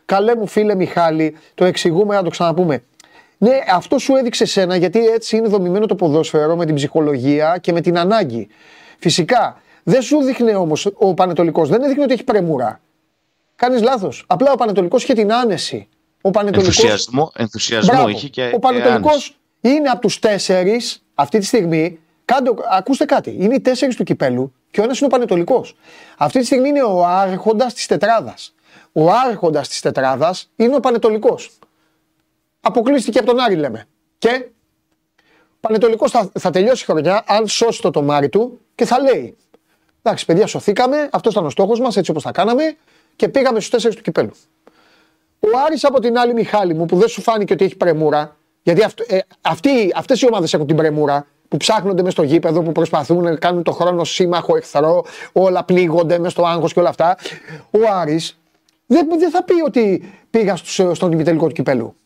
Καλέ 0.09 0.37
μου 0.37 0.47
φίλε 0.47 0.75
Μιχάλη, 0.75 1.37
το 1.55 1.65
εξηγούμε 1.65 2.15
να 2.15 2.23
το 2.23 2.31
ξαναπούμε. 2.31 2.83
Ναι, 3.39 3.59
αυτό 3.75 3.99
σου 3.99 4.15
έδειξε 4.15 4.45
σένα 4.45 4.77
γιατί 4.77 5.07
έτσι 5.07 5.37
είναι 5.37 5.49
δομημένο 5.49 5.87
το 5.87 5.95
ποδόσφαιρο 5.95 6.57
με 6.57 6.65
την 6.67 6.75
ψυχολογία 6.75 7.59
και 7.61 7.73
με 7.73 7.81
την 7.81 7.99
ανάγκη. 7.99 8.49
Φυσικά, 8.99 9.61
δεν 9.83 10.03
σου 10.03 10.23
δείχνει 10.23 10.55
όμως 10.55 10.91
ο 10.95 11.15
Πανετολικός, 11.15 11.69
δεν 11.69 11.83
έδειχνε 11.83 12.03
ότι 12.03 12.13
έχει 12.13 12.25
πρεμούρα. 12.25 12.81
Κάνεις 13.57 13.83
λάθος. 13.83 14.25
Απλά 14.27 14.53
ο 14.53 14.55
Πανετολικός 14.55 15.03
είχε 15.03 15.13
την 15.13 15.33
άνεση. 15.33 15.89
Ο 16.21 16.31
Πανετολικός... 16.31 16.77
Ενθουσιασμό, 16.77 17.33
ενθουσιασμό 17.37 17.93
Μπράβο. 17.93 18.09
είχε 18.09 18.29
και. 18.29 18.51
Ο 18.55 18.59
Πανετολικός 18.59 19.13
άνεση. 19.13 19.79
είναι 19.79 19.89
από 19.89 20.01
τους 20.01 20.19
τέσσερις 20.19 21.05
αυτή 21.15 21.39
τη 21.39 21.45
στιγμή. 21.45 21.99
Κάντε, 22.25 22.51
ακούστε 22.71 23.05
κάτι. 23.05 23.37
Είναι 23.39 23.55
οι 23.55 23.61
τέσσερις 23.61 23.97
του 23.97 24.05
κυπέλου 24.05 24.53
και 24.71 24.81
ο 24.81 24.83
ένας 24.83 24.99
είναι 24.99 25.07
ο 25.07 25.11
Πανετολικός. 25.11 25.77
Αυτή 26.17 26.39
τη 26.39 26.45
στιγμή 26.45 26.69
είναι 26.69 26.83
ο 26.83 27.07
άρχοντας 27.07 27.75
της 27.75 27.87
τετράδας. 27.87 28.53
Ο 28.93 29.11
άρχοντας 29.11 29.69
της 29.69 29.81
τετράδας 29.81 30.51
είναι 30.57 30.77
ο 30.77 30.81
Πανετολικός. 30.81 31.59
Αποκλείστηκε 32.61 33.19
από 33.19 33.27
τον 33.27 33.41
Άρη, 33.41 33.57
λέμε. 33.57 33.89
Και 34.19 34.49
ο 35.51 35.61
Πανετολικός 35.61 36.11
θα, 36.11 36.31
θα 36.39 36.51
τελειώσει 36.51 36.83
η 36.83 36.87
χρονιά 36.87 37.25
αν 37.27 37.49
σώσει 37.49 37.83
το 37.83 37.91
τομάρι 37.91 38.29
του 38.29 38.61
και 38.75 38.85
θα 38.85 39.01
λέει: 39.01 39.37
Εντάξει, 40.03 40.25
παιδιά, 40.25 40.47
σωθήκαμε. 40.47 41.09
Αυτός 41.13 41.33
ήταν 41.33 41.45
ο 41.45 41.51
στόχος 41.51 41.81
μας, 41.81 41.97
έτσι 41.97 42.11
όπως 42.11 42.23
τα 42.23 42.31
κάναμε 42.31 42.77
και 43.17 43.29
πήγαμε 43.29 43.59
στους 43.59 43.71
τέσσερις 43.71 43.97
του 43.97 44.03
κυπέλου. 44.03 44.33
Ο 45.41 45.49
Άρης 45.67 45.85
από 45.85 46.01
την 46.01 46.19
άλλη 46.19 46.35
Μιχάλη 46.35 46.75
μου 46.75 46.87
που 46.87 46.97
δεν 46.97 47.09
σου 47.09 47.23
φάνηκε 47.23 47.53
ότι 47.53 47.65
έχει 47.65 47.77
πρεμούρα, 47.77 48.37
γιατί 48.63 48.83
αυτ, 48.83 49.01
ε, 49.07 49.19
αυτοί, 49.41 49.93
αυτές 49.95 50.21
οι 50.21 50.27
ομάδες 50.27 50.55
έχουν 50.55 50.67
την 50.67 50.77
πρεμούρα 50.77 51.27
που 51.49 51.57
ψάχνονται 51.57 52.03
μες 52.03 52.13
στο 52.13 52.23
γήπεδο, 52.23 52.63
που 52.63 52.73
προσπαθούν 52.73 53.23
να 53.23 53.37
κάνουν 53.37 53.63
το 53.63 53.73
χρόνο 53.73 54.05
σύμμαχο, 54.05 54.57
εχθρό, 54.57 55.05
όλα 55.33 55.65
πλήγονται 55.65 56.19
μες 56.19 56.33
στο 56.33 56.47
άγχος 56.47 56.73
και 56.73 56.81
όλα 56.81 56.89
αυτά. 56.89 57.17
Ο 57.71 57.79
Άρης 57.93 58.38
δεν, 58.89 59.09
δεν 59.19 59.31
θα 59.31 59.45
πει 59.45 59.63
ότι 59.65 60.13
πήγα 60.31 60.57
στους, 60.57 60.97
στον 60.97 61.13
ημιτελικό 61.13 61.47
του 61.47 61.55
κυπέλου. 61.55 61.97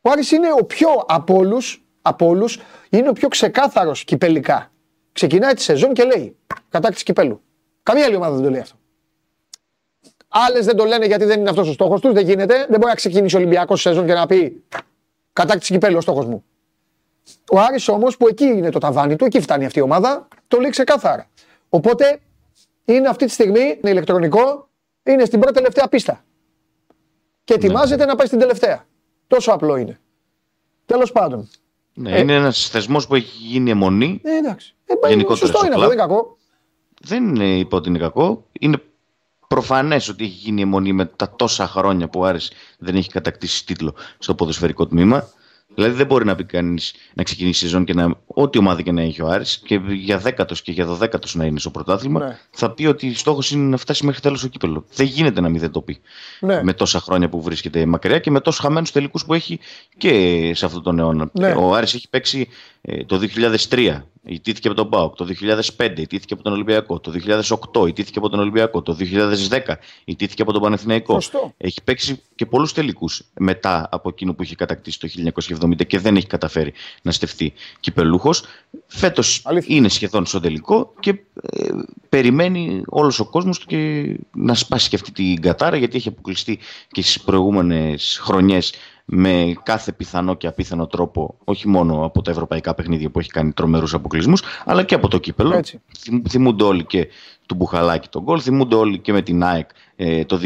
Ο 0.00 0.10
Άρης 0.10 0.30
είναι 0.30 0.48
ο 0.60 0.64
πιο 0.64 0.88
από 1.06 1.36
όλους, 1.36 1.84
από 2.02 2.26
όλους, 2.26 2.60
είναι 2.90 3.08
ο 3.08 3.12
πιο 3.12 3.28
ξεκάθαρος 3.28 4.04
κυπελικά. 4.04 4.72
Ξεκινάει 5.12 5.54
τη 5.54 5.62
σεζόν 5.62 5.92
και 5.92 6.04
λέει 6.04 6.36
κατάκτηση 6.68 7.04
κυπέλου. 7.04 7.42
Καμία 7.82 8.04
άλλη 8.04 8.16
ομάδα 8.16 8.34
δεν 8.34 8.44
το 8.44 8.50
λέει 8.50 8.60
αυτό. 8.60 8.76
Άλλες 10.28 10.66
δεν 10.66 10.76
το 10.76 10.84
λένε 10.84 11.06
γιατί 11.06 11.24
δεν 11.24 11.40
είναι 11.40 11.48
αυτός 11.48 11.68
ο 11.68 11.72
στόχος 11.72 12.00
τους. 12.00 12.12
Δεν 12.12 12.24
γίνεται. 12.24 12.54
Δεν 12.54 12.78
μπορεί 12.78 12.86
να 12.86 12.94
ξεκινήσει 12.94 13.36
ο 13.36 13.38
Ολυμπιακός 13.38 13.80
σεζόν 13.80 14.06
και 14.06 14.12
να 14.12 14.26
πει 14.26 14.64
κατάκτηση 15.32 15.72
κυπέλου 15.72 15.96
ο 15.96 16.00
στόχος 16.00 16.26
μου. 16.26 16.44
Ο 17.52 17.58
Άρης 17.58 17.88
όμως 17.88 18.16
που 18.16 18.28
εκεί 18.28 18.44
είναι 18.44 18.70
το 18.70 18.78
ταβάνι 18.78 19.16
του, 19.16 19.24
εκεί 19.24 19.40
φτάνει 19.40 19.64
αυτή 19.64 19.78
η 19.78 19.82
ομάδα, 19.82 20.28
το 20.48 20.60
λέει 20.60 20.70
ξεκάθαρα. 20.70 21.26
Οπότε 21.68 22.20
είναι 22.84 23.08
αυτή 23.08 23.24
τη 23.24 23.30
στιγμή 23.30 23.60
είναι 23.60 23.90
ηλεκτρονικό, 23.90 24.68
είναι 25.02 25.24
στην 25.24 25.40
πρώτη 25.40 25.54
τελευταία 25.54 25.88
πίστα. 25.88 26.24
Και 27.44 27.54
ετοιμάζεται 27.54 28.04
να 28.04 28.16
πάει 28.16 28.26
στην 28.26 28.38
τελευταία. 28.38 28.86
Τόσο 29.26 29.52
απλό 29.52 29.76
είναι. 29.76 30.00
Τέλος 30.86 31.12
πάντων. 31.12 31.48
Ναι, 31.94 32.18
είναι 32.18 32.34
ένας 32.34 32.68
θεσμός 32.68 33.06
που 33.06 33.14
έχει 33.14 33.36
γίνει 33.36 33.70
αιμονή. 33.70 34.20
Ε, 34.24 34.36
εντάξει. 34.36 34.74
Ε, 34.84 35.08
Γενικότερα 35.08 35.36
σωστό 35.38 35.56
στο 35.56 35.66
είναι 35.66 35.74
αυτό, 35.74 35.88
κλαμπ. 35.88 35.98
δεν 35.98 36.08
είναι 36.08 36.14
κακό. 36.14 36.36
Δεν 37.00 37.28
είναι 37.28 37.58
είπα 37.58 37.76
ότι 37.76 37.88
είναι 37.88 37.98
κακό. 37.98 38.46
Είναι 38.60 38.82
προφανές 39.48 40.08
ότι 40.08 40.24
έχει 40.24 40.32
γίνει 40.32 40.62
αιμονή 40.62 40.92
με 40.92 41.04
τα 41.04 41.34
τόσα 41.36 41.66
χρόνια 41.66 42.08
που 42.08 42.20
ο 42.20 42.24
Άρης 42.24 42.52
δεν 42.78 42.94
έχει 42.96 43.08
κατακτήσει 43.08 43.66
τίτλο 43.66 43.94
στο 44.18 44.34
ποδοσφαιρικό 44.34 44.86
τμήμα. 44.86 45.28
Δηλαδή 45.74 45.94
δεν 45.94 46.06
μπορεί 46.06 46.24
να 46.24 46.34
πει 46.34 46.44
κανείς 46.44 46.94
να 47.14 47.22
ξεκινήσει 47.22 47.64
η 47.64 47.68
σεζόν 47.68 47.84
και 47.84 47.94
να. 47.94 48.14
Ό,τι 48.26 48.58
ομάδα 48.58 48.82
και 48.82 48.92
να 48.92 49.02
έχει 49.02 49.22
ο 49.22 49.28
Άρης 49.28 49.58
και 49.64 49.80
για 49.88 50.18
δέκατος 50.18 50.62
και 50.62 50.72
για 50.72 50.84
δωδέκατος 50.86 51.34
να 51.34 51.44
είναι 51.44 51.58
στο 51.58 51.70
πρωτάθλημα, 51.70 52.26
Ναι. 52.26 52.38
θα 52.50 52.70
πει 52.70 52.86
ότι 52.86 53.14
στόχος 53.14 53.50
είναι 53.50 53.68
να 53.68 53.76
φτάσει 53.76 54.06
μέχρι 54.06 54.20
τέλος 54.20 54.40
το 54.40 54.48
κύπελο. 54.48 54.84
Δεν 54.94 55.06
γίνεται 55.06 55.40
να 55.40 55.48
μην 55.48 55.60
δεν 55.60 55.70
το 55.70 55.80
πει. 55.80 56.00
Ναι. 56.40 56.62
Με 56.62 56.72
τόσα 56.72 57.00
χρόνια 57.00 57.28
που 57.28 57.42
βρίσκεται 57.42 57.86
μακριά 57.86 58.18
και 58.18 58.30
με 58.30 58.40
τόσους 58.40 58.60
χαμένους 58.60 58.90
τελικούς 58.90 59.24
που 59.24 59.34
έχει 59.34 59.58
και 59.98 60.52
σε 60.54 60.66
αυτόν 60.66 60.82
τον 60.82 60.98
αιώνα. 60.98 61.30
Ναι. 61.32 61.52
Ο 61.52 61.74
Άρης 61.74 61.94
έχει 61.94 62.08
παίξει 62.08 62.48
ε, 62.80 63.04
το 63.04 63.20
2003, 63.68 64.02
ιτήθηκε 64.24 64.68
από 64.68 64.76
τον 64.76 64.88
ΠΑΟΚ. 64.88 65.16
Το 65.16 65.26
2005, 65.76 65.98
ιτήθηκε 65.98 66.34
από 66.34 66.42
τον 66.42 66.52
Ολυμπιακό. 66.52 67.00
Το 67.00 67.12
2008, 67.72 67.88
ιτήθηκε 67.88 68.18
από 68.18 68.28
τον 68.28 68.40
Ολυμπιακό. 68.40 68.82
Το 68.82 68.96
2010, 69.00 69.74
ιτήθηκε 70.04 70.42
από 70.42 70.52
τον 70.52 70.62
Παναθηναϊκό. 70.62 71.12
Σωστό. 71.12 71.54
Έχει 71.56 71.82
παίξει 71.84 72.20
και 72.34 72.46
πολλούς 72.46 72.72
τελικούς 72.72 73.22
μετά 73.38 73.88
από 73.90 74.08
εκείνο 74.08 74.34
που 74.34 74.42
είχε 74.42 74.54
κατακτήσει 74.54 75.00
το 75.00 75.08
1970 75.60 75.86
και 75.86 75.98
δεν 75.98 76.16
έχει 76.16 76.26
καταφέρει 76.26 76.72
να 77.02 77.12
στεφτεί 77.12 77.52
κυπελούχος. 77.80 78.44
Φέτος 78.86 79.42
Αλήθεια. 79.44 79.76
είναι 79.76 79.88
σχεδόν 79.88 80.26
στο 80.26 80.40
τελικό 80.40 80.94
και 81.00 81.10
ε, 81.10 81.68
περιμένει 82.08 82.82
όλος 82.86 83.20
ο 83.20 83.24
κόσμος 83.24 83.64
και 83.64 84.04
να 84.34 84.54
σπάσει 84.54 84.88
και 84.88 84.96
αυτή 84.96 85.12
την 85.12 85.40
κατάρα 85.40 85.76
γιατί 85.76 85.96
έχει 85.96 86.08
αποκλειστεί 86.08 86.58
και 86.90 87.02
στις 87.02 87.20
προηγούμενες 87.20 88.18
χρονιές 88.22 88.72
με 89.04 89.52
κάθε 89.62 89.92
πιθανό 89.92 90.34
και 90.34 90.46
απίθανο 90.46 90.86
τρόπο, 90.86 91.34
όχι 91.44 91.68
μόνο 91.68 92.04
από 92.04 92.22
τα 92.22 92.30
ευρωπαϊκά 92.30 92.74
παιχνίδια 92.74 93.10
που 93.10 93.18
έχει 93.18 93.30
κάνει 93.30 93.52
τρομερούς 93.52 93.94
αποκλεισμούς, 93.94 94.42
αλλά 94.64 94.82
και 94.82 94.94
από 94.94 95.08
το 95.08 95.18
κύπελο. 95.18 95.54
Έτσι. 95.56 95.80
Θυμ- 95.98 96.28
Θυμούνται 96.28 96.64
όλοι 96.64 96.84
και 96.84 97.08
του 97.46 97.54
Μπουχαλάκη 97.54 98.08
τον 98.08 98.22
γκολ, 98.22 98.40
θυμούνται 98.42 98.74
όλοι 98.74 98.98
και 98.98 99.12
με 99.12 99.22
την 99.22 99.42
ΑΕΚ 99.44 99.68
ε, 99.96 100.24
το 100.24 100.36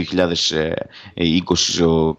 2020 1.15 1.81
ο- 1.87 2.19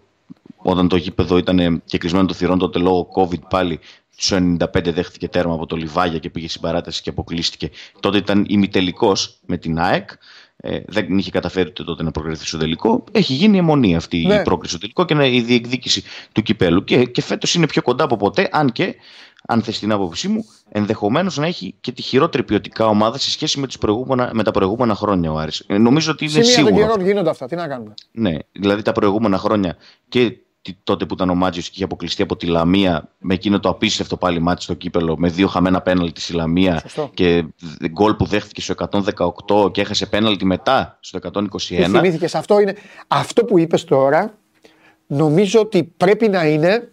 όταν 0.56 0.88
το 0.88 0.96
γήπεδο 0.96 1.36
ήταν 1.36 1.82
και 1.84 1.98
κλεισμένο 1.98 2.26
το 2.26 2.34
θυρών 2.34 2.58
τότε 2.58 2.78
λόγω 2.78 3.08
COVID 3.16 3.40
πάλι 3.50 3.80
στο 4.16 4.36
95 4.36 4.92
δέχτηκε 4.92 5.28
τέρμα 5.28 5.54
από 5.54 5.66
το 5.66 5.76
Λιβάγια 5.76 6.18
και 6.18 6.30
πήγε 6.30 6.48
στην 6.48 6.60
παράταση 6.60 7.02
και 7.02 7.10
αποκλείστηκε. 7.10 7.70
Τότε 8.00 8.16
ήταν 8.18 8.44
ημιτελικός 8.48 9.38
με 9.46 9.56
την 9.56 9.78
ΑΕΚ. 9.78 10.08
Ε, 10.60 10.78
δεν 10.86 11.18
είχε 11.18 11.30
καταφέρει 11.30 11.68
ούτε 11.68 11.84
τότε 11.84 12.02
να 12.02 12.10
προκριθεί 12.10 12.46
στο 12.46 12.58
τελικό. 12.58 13.04
Έχει 13.12 13.32
γίνει 13.34 13.58
αιμονή 13.58 13.96
αυτή 13.96 14.26
Ναι. 14.26 14.34
η 14.34 14.42
πρόκριση 14.42 14.70
στο 14.70 14.80
τελικό 14.80 15.04
και 15.04 15.14
να- 15.14 15.26
η 15.26 15.40
διεκδίκηση 15.40 16.02
του 16.32 16.42
κυπέλου. 16.42 16.84
Και, 16.84 17.04
και 17.04 17.22
φέτος 17.22 17.54
είναι 17.54 17.66
πιο 17.66 17.82
κοντά 17.82 18.04
από 18.04 18.16
ποτέ, 18.16 18.48
αν 18.52 18.72
και, 18.72 18.94
αν 19.48 19.62
θες 19.62 19.78
την 19.78 19.92
άποψή 19.92 20.28
μου, 20.28 20.44
ενδεχομένως 20.68 21.36
να 21.36 21.46
έχει 21.46 21.74
και 21.80 21.92
τη 21.92 22.02
χειρότερη 22.02 22.42
ποιοτικά 22.42 22.86
ομάδα 22.86 23.18
σε 23.18 23.30
σχέση 23.30 23.60
με, 23.60 23.66
τις 23.66 23.78
προηγούμενα, 23.78 24.30
με 24.34 24.42
τα 24.42 24.50
προηγούμενα 24.50 24.94
χρόνια 24.94 25.32
ο 25.32 25.36
Άρης. 25.38 25.64
Ε, 25.66 25.78
νομίζω 25.78 26.10
ότι 26.12 26.24
είναι 26.24 26.32
Σημεία 26.32 26.54
των 26.56 26.64
σίγουρο. 26.66 26.86
καιρών 26.86 27.06
γίνονται 27.06 27.30
αυτά. 27.30 27.46
Τι 27.46 27.56
να 27.56 27.68
κάνουμε. 27.68 27.94
Ναι, 28.12 28.34
δηλαδή 28.52 28.82
τα 28.82 28.92
προηγούμενα 28.92 29.38
χρόνια 29.38 29.76
και 30.08 30.30
τι- 30.30 30.36
τότε 30.82 31.06
που 31.06 31.14
ήταν 31.14 31.30
ο 31.30 31.34
Μάτζιος 31.34 31.64
και 31.66 31.72
είχε 31.74 31.84
αποκλειστεί 31.84 32.22
από 32.22 32.36
τη 32.36 32.46
Λαμία 32.46 33.08
με 33.18 33.34
εκείνο 33.34 33.60
το 33.60 33.68
απίστευτο 33.68 34.16
πάλι 34.16 34.40
μάτι 34.40 34.62
στο 34.62 34.74
κύπελο 34.74 35.18
με 35.18 35.28
δύο 35.28 35.46
χαμένα 35.48 35.80
πέναλτι 35.80 36.20
στη 36.20 36.32
Λαμία 36.32 36.78
Σωστό. 36.80 37.10
και 37.14 37.44
δ- 37.60 37.88
γκολ 37.88 38.14
που 38.14 38.24
δέχτηκε 38.24 38.60
στο 38.60 38.74
118 39.46 39.72
και 39.72 39.80
έχασε 39.80 40.06
πέναλτι 40.06 40.44
μετά 40.44 40.96
στο 41.00 41.18
121. 41.32 41.50
Τι 41.58 41.74
θυμήθηκες, 41.84 42.34
αυτό 42.34 42.60
είναι. 42.60 42.74
Αυτό 43.08 43.44
που 43.44 43.58
είπες 43.58 43.84
τώρα, 43.84 44.38
νομίζω 45.06 45.60
ότι 45.60 45.84
πρέπει 45.84 46.28
να 46.28 46.46
είναι 46.46 46.92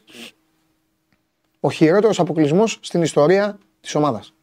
ο 1.59 1.71
χειρότερος 1.71 2.19
αποκλεισμός 2.19 2.77
στην 2.81 3.01
ιστορία 3.01 3.57
της 3.81 3.95
ομάδας. 3.95 4.33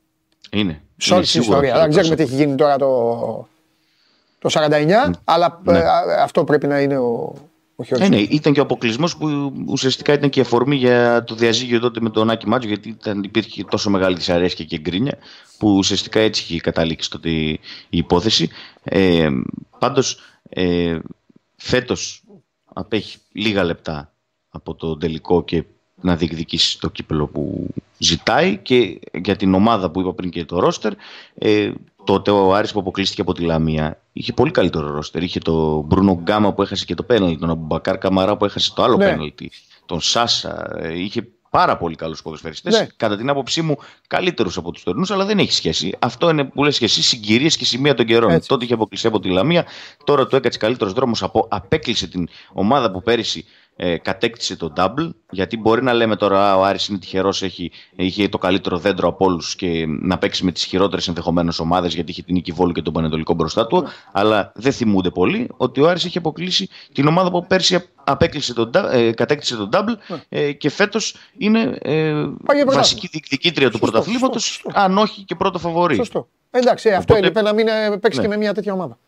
Είναι. 0.51 0.83
Σε 0.97 1.15
όλη 1.15 1.23
Είναι 1.23 1.31
την 1.33 1.43
σίγουρα 1.43 1.59
ιστορία. 1.65 1.81
Δεν 1.83 1.91
ξέρουμε 1.91 2.15
τι 2.17 2.23
έχει 2.23 2.35
γίνει 2.35 2.55
τώρα 2.55 2.77
το, 2.77 3.49
το 4.39 4.49
49, 4.53 5.11
αλλά 5.25 5.61
Ναι. 5.65 5.79
ε, 5.79 5.83
α- 5.83 6.23
αυτό 6.23 6.45
πρέπει 6.45 6.67
να 6.67 6.81
είναι 6.81 6.99
ο, 6.99 7.35
ο 7.77 7.83
Ε, 7.83 7.85
χειρότερος. 7.85 8.09
ναι, 8.09 8.17
ήταν 8.35 8.53
και 8.53 8.61
ο 8.61 8.63
αποκλεισμός 8.63 9.17
που 9.17 9.53
ουσιαστικά 9.67 10.13
ήταν 10.13 10.31
και 10.31 10.39
η 10.39 10.43
αφορμή 10.43 10.77
για 10.77 11.25
το 11.25 11.35
διαζύγιο 11.35 11.81
τότε 11.81 12.01
με 12.01 12.11
τον 12.11 12.31
Άκη 12.31 12.49
Μάτζο, 12.49 12.69
γιατί 12.69 12.89
ήταν, 12.89 13.23
υπήρχε 13.23 13.65
τόσο 13.65 13.91
μεγάλη 13.91 14.17
δυσαρέσκεια 14.17 14.65
και 14.65 14.79
γκρίνια, 14.79 15.19
που 15.59 15.77
ουσιαστικά 15.77 16.21
έτσι 16.21 16.43
είχε 16.43 16.61
καταλήξει 16.61 17.11
τότε 17.11 17.31
η 17.31 17.51
η 17.89 17.99
υπόθεση. 17.99 18.49
Ε, 18.83 19.29
Πάντως, 19.79 20.19
ε, 20.49 20.99
φέτος 21.57 22.23
απέχει 22.65 23.19
λίγα 23.33 23.65
λεπτά 23.65 24.13
από 24.51 24.75
το 24.75 24.97
τελικό 24.97 25.45
και 25.45 25.65
να 26.01 26.17
διεκδικήσει 26.17 26.81
το 26.81 26.91
κύπελο 26.91 27.27
που 27.27 27.67
ζητάει 27.99 28.57
και 28.57 29.01
για 29.13 29.37
την 29.37 29.55
ομάδα 29.55 29.91
που 29.91 30.01
είπα 30.01 30.13
πριν 30.15 30.31
και 30.31 30.45
το 30.45 30.59
ρόστερ 30.59 30.93
ε, 31.35 31.73
τότε 32.05 32.31
ο 32.31 32.55
Άρης 32.55 32.73
που 32.73 32.81
αποκλείστηκε 32.81 33.21
από 33.21 33.33
τη 33.33 33.43
Λαμία 33.43 34.03
είχε 34.13 34.33
πολύ 34.33 34.51
καλύτερο 34.51 34.91
ρόστερ 34.91 35.23
είχε 35.23 35.39
το 35.39 35.81
Μπρούνο 35.81 36.19
Γκάμα 36.23 36.53
που 36.53 36.63
έχασε 36.63 36.85
και 36.85 36.95
το 36.95 37.03
πέναλτι 37.03 37.39
τον 37.39 37.51
Αμπουμπακάρ 37.51 37.99
Καμαρά 37.99 38.37
που 38.37 38.45
έχασε 38.45 38.73
το 38.75 38.83
άλλο 38.83 38.97
Ναι. 38.97 39.05
πέναλτι 39.05 39.51
τον 39.87 40.01
Σάσα 40.01 40.71
ε, 40.79 40.99
είχε 41.03 41.29
πάρα 41.51 41.77
πολύ 41.77 41.95
καλούς 41.95 42.23
ποδοσφαιριστές. 42.23 42.79
Ναι. 42.79 42.87
Κατά 42.97 43.17
την 43.17 43.29
άποψή 43.29 43.63
μου, 43.63 43.77
καλύτερου 44.07 44.51
από 44.57 44.73
τους 44.73 44.83
τωρινούς, 44.83 45.11
αλλά 45.11 45.25
δεν 45.25 45.39
έχει 45.39 45.53
σχέση. 45.53 45.97
Αυτό 45.99 46.31
είναι 46.31 46.45
που 46.45 46.65
λες 46.65 46.79
και 46.79 46.85
εσύ 46.85 47.03
συγκυρίες 47.03 47.57
και 47.57 47.65
σημεία 47.65 47.95
των 47.95 48.07
καιρών. 48.07 48.31
Έτσι. 48.31 48.49
Τότε 48.49 48.65
είχε 48.65 48.75
αποκλειστεί 48.75 49.07
από 49.07 49.21
τη 49.21 49.29
Λαμία, 49.29 49.67
τώρα 50.05 50.27
του 50.27 50.37
έκατσε 50.37 50.59
καλύτερος 50.59 50.93
δρόμος 50.93 51.23
από 51.23 51.47
απέκλεισε 51.51 52.07
την 52.07 52.29
ομάδα 52.53 52.91
που 52.91 53.03
πέρυσι 53.03 53.45
ε, 53.85 53.97
κατέκτησε 53.99 54.57
το 54.57 54.73
double. 54.77 55.11
Γιατί 55.31 55.57
μπορεί 55.57 55.83
να 55.83 55.93
λέμε 55.93 56.17
τώρα 56.17 56.51
«Α, 56.51 56.57
ο 56.57 56.65
Άρης 56.65 56.87
είναι 56.89 56.99
τυχερός, 56.99 57.43
είχε 57.97 58.29
το 58.29 58.39
καλύτερο 58.39 58.79
δέντρο 58.79 59.09
από 59.09 59.25
όλους 59.25 59.57
και 59.57 59.85
να 59.89 60.19
παίξει 60.19 60.45
με 60.45 60.53
τις 60.53 60.65
χειρότερες 60.65 61.09
ενδεχομένως 61.09 61.59
ομάδες, 61.61 61.95
γιατί 61.95 62.11
είχε 62.11 62.23
την 62.23 62.35
Νίκη 62.35 62.53
Βόλου 62.53 62.73
και 62.73 62.83
τον 62.83 62.93
Πανετολικό 62.93 63.35
μπροστά 63.35 63.67
του. 63.67 63.85
Αλλά 64.13 64.53
δεν 64.55 64.73
θυμούνται 64.73 65.11
πολύ 65.11 65.49
ότι 65.57 65.81
ο 65.81 65.89
Άρης 65.89 66.05
είχε 66.05 66.19
αποκλείσει 66.19 66.69
την 66.93 67.07
ομάδα 67.07 67.31
που 67.31 67.47
πέρσι 67.47 67.85
απέκλεισε 68.05 68.55
τον, 68.55 68.71
dou- 68.75 68.89
ε, 68.93 69.13
κατέκτησε 69.13 69.57
τον 69.57 69.69
double 69.73 70.17
ε, 70.29 70.53
και 70.53 70.71
φέτος 70.71 71.17
είναι 71.39 71.79
ε, 71.83 72.13
πρωτάθλημα. 72.45 72.73
βασική 72.73 73.09
διεκδικήτρια 73.13 73.71
του 73.71 73.77
Σωστό, 73.79 73.91
πρωταθλήματος, 73.91 74.45
σωστό, 74.45 74.63
σωστό. 74.71 74.81
αν 74.81 74.99
όχι 74.99 75.23
και 75.25 75.35
πρώτο 75.35 75.59
φαβορή. 75.59 75.95
Σωστό. 75.95 76.29
Εντάξει, 76.51 76.89
ε, 76.89 76.95
αυτό 76.95 77.13
Οπότε- 77.15 77.25
έλειπε 77.25 77.43
να 77.43 77.53
μην 77.53 77.69
ε, 77.69 77.97
παίξεις 78.01 78.21
Ναι. 78.23 78.29
και 78.29 78.29
με 78.35 78.37
μια 78.43 78.55
τέτοια 78.55 78.73
ομάδα. 78.73 78.99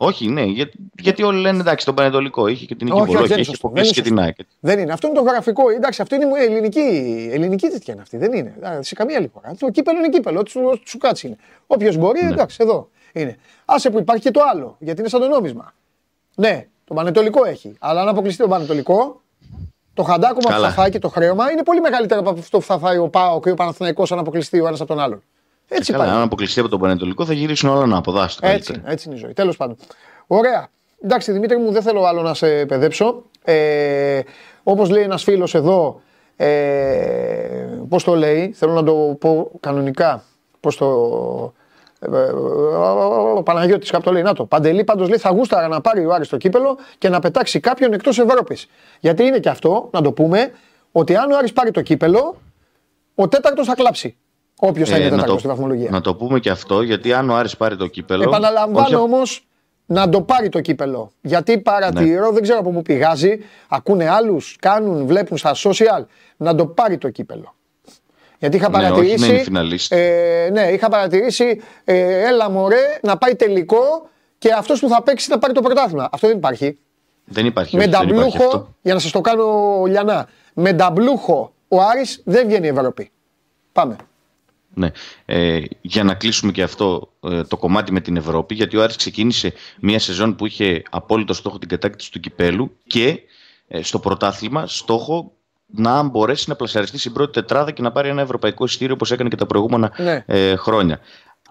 Όχι, 0.00 0.28
ναι, 0.28 0.42
για, 0.42 0.70
γιατί 1.00 1.22
όλοι 1.22 1.40
λένε 1.40 1.58
εντάξει, 1.60 1.84
τον 1.84 1.94
Πανετολικό 1.94 2.46
είχε 2.46 2.66
και 2.66 2.74
την 2.74 2.86
Νίκη 2.86 2.98
Όχι, 3.00 3.06
Βόλου, 3.06 3.18
όχι, 3.22 3.28
δεν 3.28 3.38
όχι, 3.38 3.40
είναι 3.40 3.40
έχει 3.40 3.50
σωστό, 3.50 3.66
αποκλείσει 3.66 3.92
και 3.94 4.02
δεν 4.02 4.12
είναι 4.12 4.20
την 4.20 4.26
ΑΕΚ. 4.26 4.36
Δεν 4.60 4.78
είναι. 4.78 4.92
Αυτό 4.92 5.06
είναι 5.06 5.16
το 5.16 5.22
γραφικό. 5.22 5.70
Εντάξει, 5.70 6.02
αυτό 6.02 6.14
είναι 6.14 6.26
μου- 6.26 6.34
ελληνική, 6.34 6.80
ελληνική 7.32 7.68
τέτοια 7.68 7.92
είναι 7.92 8.02
αυτή. 8.02 8.16
Δεν 8.16 8.32
είναι. 8.32 8.54
Α, 8.68 8.82
Σε 8.82 8.94
καμία 8.94 9.16
άλλη 9.16 9.30
χώρα. 9.34 9.54
Το 9.58 9.70
κύπελο 9.70 9.98
είναι 9.98 10.08
κύπελο. 10.08 10.38
Ό,τι 10.38 10.50
σου, 10.50 10.60
ό,τι 10.72 10.88
σου 10.88 10.98
κάτσει 10.98 11.26
είναι. 11.26 11.36
Όποιος 11.66 11.96
μπορεί, 11.96 12.22
Ναι. 12.22 12.28
εντάξει, 12.30 12.56
εδώ 12.60 12.88
είναι. 13.12 13.36
Άσε 13.64 13.90
που 13.90 13.98
υπάρχει 13.98 14.22
και 14.22 14.30
το 14.30 14.40
άλλο. 14.52 14.76
Γιατί 14.78 15.00
είναι 15.00 15.08
σαν 15.08 15.20
το 15.20 15.28
νόμισμα. 15.28 15.72
Ναι, 16.34 16.66
το 16.84 16.94
πανετολικό 16.94 17.44
έχει. 17.44 17.72
Αλλά 17.78 18.00
αν 18.00 18.08
αποκλειστεί 18.08 18.42
το 18.42 18.48
πανετολικό, 18.48 19.20
το 19.94 20.02
χαντάκωμα 20.02 20.40
που 20.40 20.48
Καλά. 20.48 20.66
θα 20.68 20.72
φάει 20.74 20.90
και 20.90 20.98
το 20.98 21.08
χρέωμα 21.08 21.50
είναι 21.52 21.62
πολύ 21.62 21.80
μεγαλύτερο 21.80 22.20
από 22.20 22.30
αυτό 22.30 22.58
που 22.58 22.64
θα 22.64 22.78
φάει 22.78 22.98
ο 22.98 23.08
Πάο 23.08 23.40
και 23.40 23.50
ο 23.50 23.54
Παναθηναϊκός 23.54 24.12
αν 24.12 24.18
αποκλειστεί 24.18 24.60
ο 24.60 24.66
ένας 24.66 24.80
από 24.80 24.88
τον 24.94 24.98
άλλον. 25.02 25.22
Έτσι 25.68 25.92
Καλά, 25.92 26.04
πάει. 26.04 26.14
αν 26.14 26.22
αποκλειστεί 26.22 26.60
από 26.60 26.68
τον 26.68 26.80
Πανετολικό 26.80 27.24
θα 27.24 27.32
γυρίσουν 27.32 27.70
όλα 27.70 27.82
ανάποδα. 27.82 28.22
άστο 28.22 28.46
Έτσι, 28.46 28.56
καλύτερα. 28.56 28.78
είναι, 28.80 28.92
έτσι 28.92 29.08
είναι 29.08 29.16
η 29.16 29.20
ζωή. 29.20 29.32
Τέλος 29.32 29.56
πάντων. 29.56 29.76
Ωραία. 30.26 30.68
Εντάξει, 31.02 31.32
Δημήτρη 31.32 31.56
μου, 31.58 31.70
δεν 31.72 31.82
θέλω 31.82 32.04
άλλο 32.04 32.22
να 32.22 32.34
σε 32.34 32.66
παιδέψω. 32.66 33.22
Ε, 33.44 34.20
Όπως 34.62 34.90
λέει 34.90 35.02
ένας 35.02 35.22
φίλος 35.22 35.54
εδώ, 35.54 36.00
ε, 36.36 36.48
πώς 37.88 38.04
το 38.04 38.14
λέει, 38.14 38.52
θέλω 38.56 38.72
να 38.72 38.82
το 38.84 38.92
πω 39.20 39.50
κανονικά. 39.60 40.24
Πώς 40.60 40.76
το. 40.76 40.86
ε, 41.98 42.06
ε, 42.18 42.30
Ο 43.36 43.42
Παναγιώτης 43.42 43.90
κάπου 43.90 44.04
το 44.04 44.12
λέει, 44.12 44.22
να 44.22 44.32
το. 44.34 44.44
Παντελή 44.44 44.84
πάντως 44.84 45.08
λέει 45.08 45.18
θα 45.18 45.30
γούσταρα 45.30 45.68
να 45.68 45.80
πάρει 45.80 46.06
ο 46.06 46.12
Άρης 46.12 46.28
το 46.28 46.36
κύπελο 46.36 46.78
και 46.98 47.08
να 47.08 47.20
πετάξει 47.20 47.60
κάποιον 47.60 47.92
εκτός 47.92 48.18
Ευρώπης. 48.18 48.66
Γιατί 49.00 49.22
είναι 49.24 49.38
και 49.38 49.48
αυτό, 49.48 49.88
να 49.92 50.02
το 50.02 50.12
πούμε, 50.12 50.50
ότι 50.92 51.16
αν 51.16 51.30
ο 51.30 51.36
Άρης 51.36 51.52
πάρει 51.52 51.70
το 51.70 51.82
κύπελο, 51.82 52.36
ο 53.14 53.28
τέταρτος 53.28 53.66
θα 53.66 53.74
κλάψει. 53.74 54.16
Όποιος 54.60 54.88
θα 54.88 54.96
είναι 54.96 55.04
Ε, 55.04 55.08
να, 55.08 55.14
τέταρτος 55.14 55.34
το, 55.34 55.38
στη 55.38 55.48
βαθμολογία. 55.48 55.90
να 55.90 56.00
το 56.00 56.14
πούμε 56.14 56.38
και 56.40 56.50
αυτό, 56.50 56.82
γιατί 56.82 57.12
αν 57.12 57.30
ο 57.30 57.34
Άρης 57.36 57.56
πάρει 57.56 57.76
το 57.76 57.86
κύπελο. 57.86 58.22
Επαναλαμβάνω 58.22 58.86
όχι- 58.86 58.94
όμως 58.94 59.46
να 59.86 60.08
το 60.08 60.22
πάρει 60.22 60.48
το 60.48 60.60
κύπελο. 60.60 61.10
Γιατί 61.20 61.58
παρατηρώ, 61.58 62.26
Ναι. 62.26 62.32
δεν 62.32 62.42
ξέρω 62.42 62.58
από 62.58 62.70
πού 62.70 62.82
πηγάζει, 62.82 63.38
ακούνε 63.68 64.08
άλλους, 64.08 64.56
κάνουν, 64.60 65.06
βλέπουν 65.06 65.36
στα 65.36 65.54
social, 65.54 66.04
να 66.36 66.54
το 66.54 66.66
πάρει 66.66 66.98
το 66.98 67.10
κύπελο. 67.10 67.54
Γιατί 68.38 68.56
είχα 68.56 68.68
Ναι, 68.70 68.76
όχι, 68.76 68.84
παρατηρήσει. 68.86 69.20
να 69.20 69.26
είναι 69.26 69.42
φιναλίστ. 69.42 69.92
ε, 69.92 70.48
ναι, 70.52 70.62
είχα 70.62 70.88
παρατηρήσει, 70.88 71.60
ε, 71.84 72.26
έλα 72.28 72.50
μωρέ, 72.50 72.98
να 73.02 73.16
πάει 73.18 73.34
τελικό 73.36 74.08
και 74.38 74.52
αυτός 74.52 74.80
που 74.80 74.88
θα 74.88 75.02
παίξει 75.02 75.30
να 75.30 75.38
πάρει 75.38 75.52
το 75.54 75.60
πρωτάθλημα. 75.60 76.08
Αυτό 76.12 76.26
δεν 76.26 76.36
υπάρχει. 76.36 76.78
Δεν 77.24 77.46
υπάρχει. 77.46 77.76
Με 77.76 77.82
όχι, 77.82 77.90
δεν 77.90 78.00
υπάρχει 78.08 78.16
νταμπλούχο, 78.22 78.44
αυτό. 78.44 78.74
για 78.82 78.94
να 78.94 79.00
σας 79.00 79.10
το 79.10 79.20
κάνω 79.20 79.82
λιανά, 79.86 80.28
με 80.54 80.72
νταμπλούχο 80.72 81.52
ο 81.68 81.80
Άρης 81.80 82.22
δεν 82.24 82.46
βγαίνει 82.46 82.66
η 82.66 82.70
Ευρώπη. 82.70 83.10
Πάμε. 83.72 83.96
Ναι. 84.74 84.90
Ε, 85.24 85.60
για 85.80 86.04
να 86.04 86.14
κλείσουμε 86.14 86.52
και 86.52 86.62
αυτό 86.62 87.12
ε, 87.20 87.42
το 87.42 87.56
κομμάτι 87.56 87.92
με 87.92 88.00
την 88.00 88.16
Ευρώπη, 88.16 88.54
γιατί 88.54 88.76
ο 88.76 88.82
Άρης 88.82 88.96
ξεκίνησε 88.96 89.52
μια 89.80 89.98
σεζόν 89.98 90.36
που 90.36 90.46
είχε 90.46 90.82
απόλυτο 90.90 91.32
στόχο 91.32 91.58
την 91.58 91.68
κατάκτηση 91.68 92.12
του 92.12 92.20
κυπέλου 92.20 92.76
και 92.86 93.20
ε, 93.68 93.82
στο 93.82 93.98
πρωτάθλημα 93.98 94.66
στόχο 94.66 95.32
να 95.70 96.02
μπορέσει 96.02 96.48
να 96.48 96.56
πλασαριστεί 96.56 96.98
στην 96.98 97.12
πρώτη 97.12 97.32
τετράδα 97.32 97.70
και 97.70 97.82
να 97.82 97.92
πάρει 97.92 98.08
ένα 98.08 98.22
ευρωπαϊκό 98.22 98.64
εισιτήριο 98.64 98.94
όπως 98.94 99.10
έκανε 99.10 99.28
και 99.28 99.36
τα 99.36 99.46
προηγούμενα 99.46 99.92
Ναι. 99.96 100.24
ε, 100.26 100.56
χρόνια. 100.56 101.00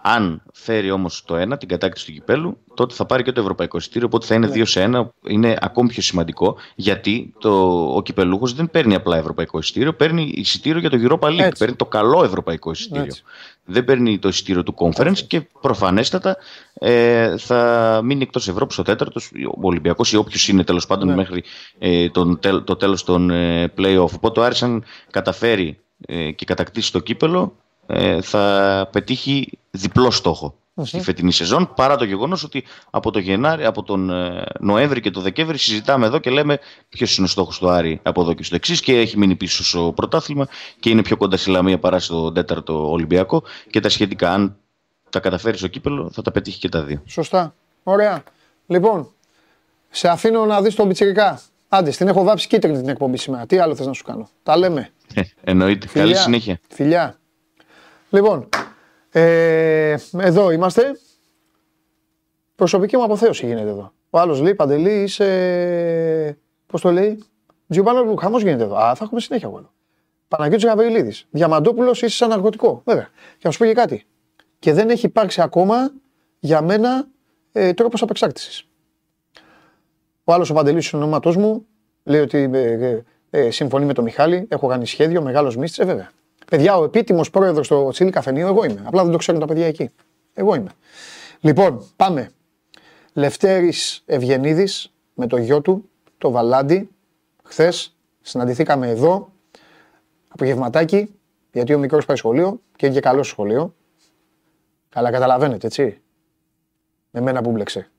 Αν 0.01 0.41
φέρει 0.53 0.91
όμως 0.91 1.23
το 1.25 1.35
ένα, 1.35 1.57
την 1.57 1.67
κατάκτηση 1.67 2.05
του 2.05 2.11
κυπέλου, 2.11 2.57
τότε 2.73 2.93
θα 2.93 3.05
πάρει 3.05 3.23
και 3.23 3.31
το 3.31 3.41
ευρωπαϊκό 3.41 3.77
εισιτήριο, 3.77 4.07
οπότε 4.07 4.25
θα 4.25 4.35
είναι 4.35 4.47
2 4.53 4.61
σε 4.65 4.89
1. 4.93 5.07
Είναι 5.27 5.57
ακόμη 5.61 5.87
πιο 5.89 6.01
σημαντικό, 6.01 6.55
γιατί 6.75 7.33
το, 7.39 7.51
ο 7.95 8.01
κυπελούχος 8.01 8.53
δεν 8.53 8.69
παίρνει 8.71 8.95
απλά 8.95 9.17
ευρωπαϊκό 9.17 9.57
εισιτήριο, 9.57 9.93
παίρνει 9.93 10.31
εισιτήριο 10.35 10.79
για 10.79 10.89
το 10.89 10.97
Europa 11.01 11.27
League, 11.27 11.39
Έτσι. 11.39 11.59
παίρνει 11.59 11.75
το 11.75 11.85
καλό 11.85 12.23
ευρωπαϊκό 12.23 12.71
εισιτήριο. 12.71 13.03
Έτσι. 13.03 13.23
Δεν 13.65 13.83
παίρνει 13.85 14.19
το 14.19 14.27
εισιτήριο 14.27 14.63
του 14.63 14.75
conference 14.77 15.17
και 15.27 15.41
προφανέστατα 15.61 16.37
ε, 16.73 17.37
θα 17.37 18.01
μείνει 18.03 18.21
εκτός 18.21 18.47
Ευρώπης 18.47 18.77
ο 18.77 18.81
τέταρτος, 18.83 19.31
ο 19.57 19.59
Ολυμπιακός 19.67 20.11
ή 20.11 20.15
όποιος 20.15 20.47
είναι 20.47 20.63
τέλος 20.63 20.85
πάντων 20.85 21.07
Ναι. 21.07 21.15
μέχρι 21.15 21.43
ε, 21.79 22.09
τον, 22.09 22.39
τέλ- 22.39 22.63
το 22.63 22.75
τέλος 22.75 23.03
των 23.03 23.29
ε, 23.29 23.73
play-off. 23.77 24.11
Οπότε 24.15 24.39
ο 24.39 24.43
Άρης 24.43 24.63
αν 24.63 24.83
καταφέρει 25.11 25.79
ε, 26.07 26.31
και 26.31 26.45
κατακτήσει 26.45 26.91
το 26.91 26.99
κύπελο 26.99 27.41
ε, 27.41 27.66
θα 28.21 28.87
πετύχει 28.91 29.59
διπλό 29.71 30.11
στόχο 30.11 30.55
στη 30.83 30.99
φετινή 31.01 31.31
σεζόν 31.31 31.73
παρά 31.75 31.95
το 31.95 32.03
γεγονός 32.03 32.43
ότι 32.43 32.63
από, 32.89 33.11
το 33.11 33.19
Γενάρη, 33.19 33.65
από 33.65 33.83
τον 33.83 34.09
ε, 34.09 34.43
Νοέμβρη 34.59 35.01
και 35.01 35.11
τον 35.11 35.23
Δεκέμβρη 35.23 35.57
συζητάμε 35.57 36.05
εδώ 36.05 36.19
και 36.19 36.29
λέμε 36.29 36.59
ποιος 36.89 37.17
είναι 37.17 37.25
ο 37.25 37.29
στόχος 37.29 37.59
του 37.59 37.69
Άρη 37.69 37.99
από 38.03 38.21
εδώ 38.21 38.33
και 38.33 38.43
στο 38.43 38.55
εξής 38.55 38.81
και 38.81 38.99
έχει 38.99 39.17
μείνει 39.17 39.35
πίσω 39.35 39.63
στο 39.63 39.93
πρωτάθλημα 39.95 40.47
και 40.79 40.89
είναι 40.89 41.01
πιο 41.01 41.17
κοντά 41.17 41.37
στη 41.37 41.49
Λαμία 41.49 41.79
παρά 41.79 41.99
στο 41.99 42.31
τέταρτο 42.31 42.91
Ολυμπιακό 42.91 43.43
και 43.69 43.79
τα 43.79 43.89
σχετικά 43.89 44.31
αν 44.31 44.57
τα 45.09 45.19
καταφέρεις 45.19 45.59
στο 45.59 45.67
κύπελο 45.67 46.09
θα 46.13 46.21
τα 46.21 46.31
πετύχει 46.31 46.59
και 46.59 46.69
τα 46.69 46.83
δύο. 46.83 47.01
Σωστά. 47.05 47.55
Ωραία. 47.83 48.23
Λοιπόν, 48.67 49.11
σε 49.89 50.07
αφήνω 50.07 50.45
να 50.45 50.61
δεις 50.61 50.75
τον 50.75 50.87
Πιτσιρικά. 50.87 51.41
Άντε, 51.69 51.89
την 51.89 52.07
έχω 52.07 52.23
βάψει 52.23 52.47
κίτρινη 52.47 52.77
την 52.77 52.89
εκπομπή 52.89 53.17
σήμερα. 53.17 53.45
Τι 53.45 53.57
άλλο 53.57 53.75
θες 53.75 53.85
να 53.85 53.93
σου 53.93 54.03
κάνω. 54.03 54.29
Τα 54.43 54.57
λέμε. 54.57 54.89
Ε, 55.13 55.21
Εννοείται. 55.43 55.87
Καλή 55.87 56.05
Φιλιά. 56.05 56.21
συνέχεια. 56.21 56.59
Φιλιά. 56.69 57.19
Λοιπόν, 58.09 58.49
ε, 59.09 59.95
εδώ 60.17 60.51
είμαστε. 60.51 60.99
Προσωπική 62.55 62.97
μου 62.97 63.03
αποθέωση 63.03 63.45
γίνεται 63.45 63.69
εδώ. 63.69 63.93
Ο 64.09 64.19
άλλος 64.19 64.41
λέει, 64.41 64.55
Παντελή, 64.55 65.01
είσαι... 65.01 66.37
Πώς 66.65 66.81
το 66.81 66.91
λέει; 66.91 67.23
Τζιουμπάνο 67.69 68.15
χαμός 68.15 68.41
γίνεται 68.41 68.63
εδώ. 68.63 68.75
Α, 68.75 68.95
θα 68.95 69.03
έχουμε 69.03 69.19
συνέχεια 69.19 69.47
εγώ. 69.47 69.71
Παναγιώτης 70.27 70.65
Γαβριλίδης. 70.65 71.27
Διαμαντόπουλος, 71.31 72.01
είσαι 72.01 72.15
σαν 72.15 72.29
ναρκωτικό. 72.29 72.81
Βέβαια. 72.85 73.09
Και 73.37 73.41
να 73.43 73.51
σου 73.51 73.57
πω 73.57 73.65
και 73.65 73.73
κάτι. 73.73 74.05
Και 74.59 74.73
δεν 74.73 74.89
έχει 74.89 75.05
υπάρξει 75.05 75.41
ακόμα 75.41 75.91
για 76.39 76.61
μένα 76.61 77.07
ε, 77.51 77.73
τρόπος 77.73 78.01
απεξάρτησης. 78.01 78.67
Ο 80.23 80.33
άλλος 80.33 80.49
ο 80.49 80.53
Παντελής 80.53 80.89
του 80.89 80.97
ονόματό 80.97 81.39
μου 81.39 81.65
λέει 82.03 82.21
ότι 82.21 82.37
ε, 82.53 82.59
ε, 82.59 83.03
ε, 83.29 83.51
συμφωνεί 83.51 83.85
με 83.85 83.93
τον 83.93 84.03
Μιχάλη. 84.03 84.45
Έχω 84.49 84.67
κάνει 84.67 84.85
σχέδιο, 84.85 85.21
μεγάλος 85.21 85.57
μίστη. 85.57 85.81
Ε, 85.81 85.85
βέβαια. 85.85 86.09
Παιδιά, 86.51 86.77
ο 86.77 86.83
επίτιμος 86.83 87.29
πρόεδρος 87.29 87.65
στο 87.65 87.89
Τσίλι 87.89 88.09
Καφενείο, 88.09 88.47
εγώ 88.47 88.63
είμαι. 88.63 88.81
Απλά 88.85 89.03
δεν 89.03 89.11
το 89.11 89.17
ξέρουν 89.17 89.39
τα 89.39 89.45
παιδιά 89.45 89.67
εκεί. 89.67 89.89
Εγώ 90.33 90.55
είμαι. 90.55 90.69
Λοιπόν, 91.39 91.83
πάμε. 91.95 92.31
Λευτέρης 93.13 94.03
Ευγενίδης 94.05 94.93
με 95.13 95.27
το 95.27 95.37
γιο 95.37 95.61
του, 95.61 95.89
το 96.17 96.31
Βαλάντι. 96.31 96.89
Χθες 97.43 97.95
συναντηθήκαμε 98.21 98.89
εδώ. 98.89 99.31
Απογευματάκι, 100.27 101.15
γιατί 101.51 101.73
ο 101.73 101.79
μικρός 101.79 102.05
πάει 102.05 102.17
σχολείο 102.17 102.61
και 102.75 102.85
είναι 102.85 102.95
και 102.95 103.01
καλός 103.01 103.25
στο 103.25 103.35
σχολείο. 103.35 103.73
Καλά, 104.89 105.11
καταλαβαίνετε, 105.11 105.67
έτσι. 105.67 106.01
Με 107.11 107.21
μένα 107.21 107.41
που 107.41 107.51
μπλεξε. 107.51 107.89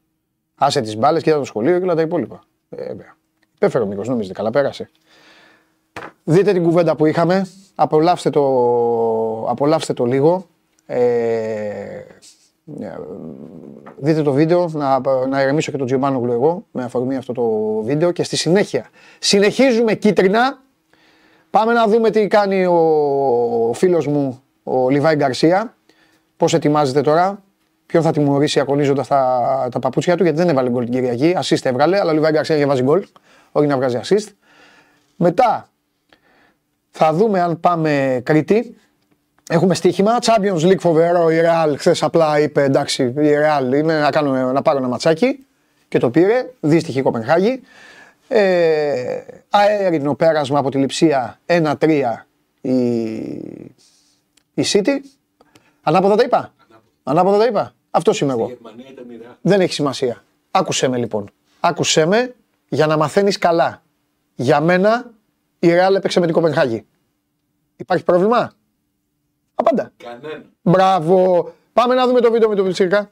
Άσε 0.55 0.81
τις 0.81 0.97
μπάλες, 0.97 1.23
κοίτα 1.23 1.39
το 1.39 1.45
σχολείο 1.45 1.79
και 1.79 1.85
όλα 1.85 1.95
τα 1.95 2.03
υπόλοιπα. 2.03 2.41
Ε, 2.69 2.87
βέβαια. 2.87 3.17
Υπέφερε 3.55 3.85
ο 3.85 3.87
μικρός, 3.87 4.09
νομίζετε, 4.09 4.35
καλά 4.35 4.51
πέρασε. 4.51 4.91
Δείτε 6.31 6.53
την 6.53 6.63
κουβέντα 6.63 6.97
που 6.97 7.07
είχαμε. 7.07 7.47
Απολαύστε 7.75 8.31
το, 8.31 8.43
απολαύστε 9.49 9.93
το 9.93 10.05
λίγο. 10.05 10.47
Ε, 10.87 10.99
ε, 12.81 12.99
δείτε 13.97 14.23
το 14.23 14.33
βίντεο, 14.33 14.71
να, 14.73 15.01
να 15.29 15.43
ηρεμήσω 15.43 15.71
και 15.71 15.77
τον 15.77 15.87
Τζιομπάνογλου 15.87 16.33
εγώ 16.33 16.65
με 16.71 16.85
αφορμή 16.85 17.17
αυτό 17.17 17.33
το 17.33 17.43
βίντεο 17.83 18.11
και 18.11 18.23
στη 18.23 18.37
συνέχεια 18.37 18.89
συνεχίζουμε 19.19 19.95
κίτρινα. 19.95 20.63
Πάμε 21.51 21.73
να 21.73 21.87
δούμε 21.87 22.11
τι 22.11 22.27
κάνει 22.27 22.67
ο 22.67 23.73
φίλος 23.75 24.07
μου 24.07 24.43
ο 24.63 24.89
Λιβάη 24.89 25.15
Γκαρσία. 25.15 25.77
Πώς 26.37 26.55
ετοιμάζεται 26.55 27.01
τώρα, 27.01 27.43
ποιον 27.87 28.03
θα 28.03 28.11
τιμωρήσει 28.11 28.61
ακονίζοντα 28.61 29.05
τα, 29.07 29.69
τα 29.71 29.79
παπούτσια 29.79 30.17
του, 30.17 30.23
γιατί 30.23 30.39
δεν 30.39 30.49
έβαλε 30.49 30.71
γκολ 30.71 30.85
την 30.85 30.93
Κυριακή. 30.93 31.37
Assist 31.43 31.65
έβγαλε, 31.65 31.99
αλλά 31.99 32.11
ο 32.11 32.15
Λιβάη 32.15 32.33
Γκαρσία 32.33 32.57
είχε 32.57 32.67
βάζει 32.67 32.83
γκολ, 32.83 33.07
όχι 33.53 33.67
να 33.67 33.77
βγάζει 33.77 34.01
assist. 34.03 34.29
Μετά 35.17 35.69
θα 37.01 37.13
δούμε 37.13 37.41
αν 37.41 37.61
πάμε 37.61 38.21
Κρήτη. 38.25 38.77
Έχουμε 39.51 39.75
στοίχημα. 39.75 40.19
Champions 40.21 40.61
League 40.61 40.79
φοβερό. 40.79 41.31
Η 41.31 41.41
Real 41.43 41.75
χθες 41.77 42.03
απλά 42.03 42.41
είπε 42.41 42.63
εντάξει, 42.63 43.03
η 43.03 43.15
Real 43.17 43.75
είναι 43.75 44.01
να, 44.01 44.11
κάνουμε, 44.11 44.53
να 44.53 44.63
πάρω 44.63 44.79
ένα 44.79 44.89
ματσάκι 44.89 45.47
και 45.89 45.99
το 45.99 46.11
πήρε. 46.11 46.51
Δύστιχη 46.61 46.99
η 46.99 47.03
Κοπενχάγη. 47.03 47.61
Ε, 48.29 49.21
αέρινο 49.51 50.15
πέρασμα 50.15 50.59
από 50.59 50.71
τη 50.71 50.79
λειψία 50.79 51.41
1-3 51.47 52.03
η, 52.61 52.73
η 54.55 54.65
City. 54.73 55.01
Ανάποδα 55.83 56.15
τα 56.15 56.23
είπα. 56.25 56.55
Ανάποδα 57.03 57.39
τα 57.39 57.47
είπα. 57.47 57.75
Αυτό 57.91 58.13
είμαι 58.21 58.33
Η 58.33 58.37
εγώ. 58.39 58.47
Γερμανία 58.49 58.87
ήταν 58.91 59.05
μοιραία. 59.09 59.39
Δεν 59.41 59.61
έχει 59.61 59.73
σημασία. 59.73 60.25
Άκουσέ 60.51 60.89
με 60.89 60.97
λοιπόν. 60.97 61.31
Άκουσέ 61.61 62.07
με 62.07 62.35
για 62.69 62.87
να 62.87 62.97
μαθαίνεις 62.97 63.39
καλά. 63.39 63.83
Για 64.35 64.61
μένα 64.61 65.11
η 65.59 65.69
Ρεάλ 65.69 65.95
έπαιξε 65.95 66.21
με 66.21 66.27
την 66.27 66.35
Κοπενχάγη. 66.35 66.87
Υπάρχει 67.77 68.05
πρόβλημα; 68.05 68.53
Απάντα. 69.55 69.93
Κανένα. 69.97 70.45
Μπράβο. 70.63 71.53
Πάμε 71.73 71.95
να 71.95 72.07
δούμε 72.07 72.21
το 72.21 72.31
βίντεο 72.31 72.49
με 72.49 72.55
τον 72.55 72.67
Πιτσίρικα. 72.67 73.11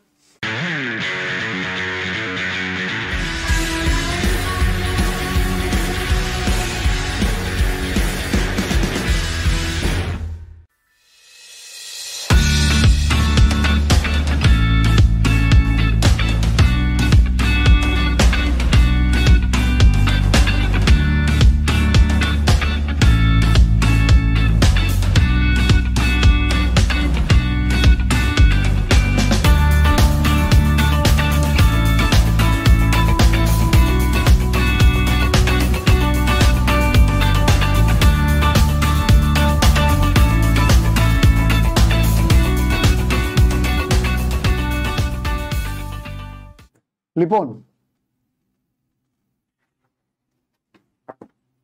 Λοιπόν, 47.27 47.67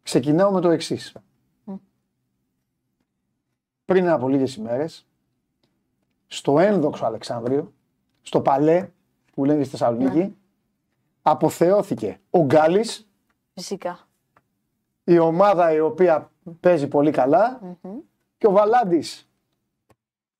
ξεκινάω 0.02 0.52
με 0.52 0.60
το 0.60 0.70
εξής. 0.70 1.16
Πριν 3.84 4.08
από 4.08 4.28
λίγες 4.28 4.54
ημέρες, 4.54 5.06
στο 6.26 6.58
ένδοξο 6.58 7.04
Αλεξάνδριο, 7.04 7.72
στο 8.22 8.40
Παλέ, 8.40 8.90
που 9.34 9.44
λένε 9.44 9.62
στη 9.62 9.70
Θεσσαλονίκη, 9.70 10.36
αποθεώθηκε 11.22 12.20
ο 12.30 12.44
Γκάλης, 12.44 13.08
Φυσικά. 13.54 14.08
η 15.04 15.18
ομάδα 15.18 15.72
η 15.72 15.80
οποία 15.80 16.30
παίζει 16.60 16.88
πολύ 16.88 17.10
καλά, 17.10 17.60
και 18.38 18.46
ο 18.46 18.50
Βαλάντης. 18.50 19.28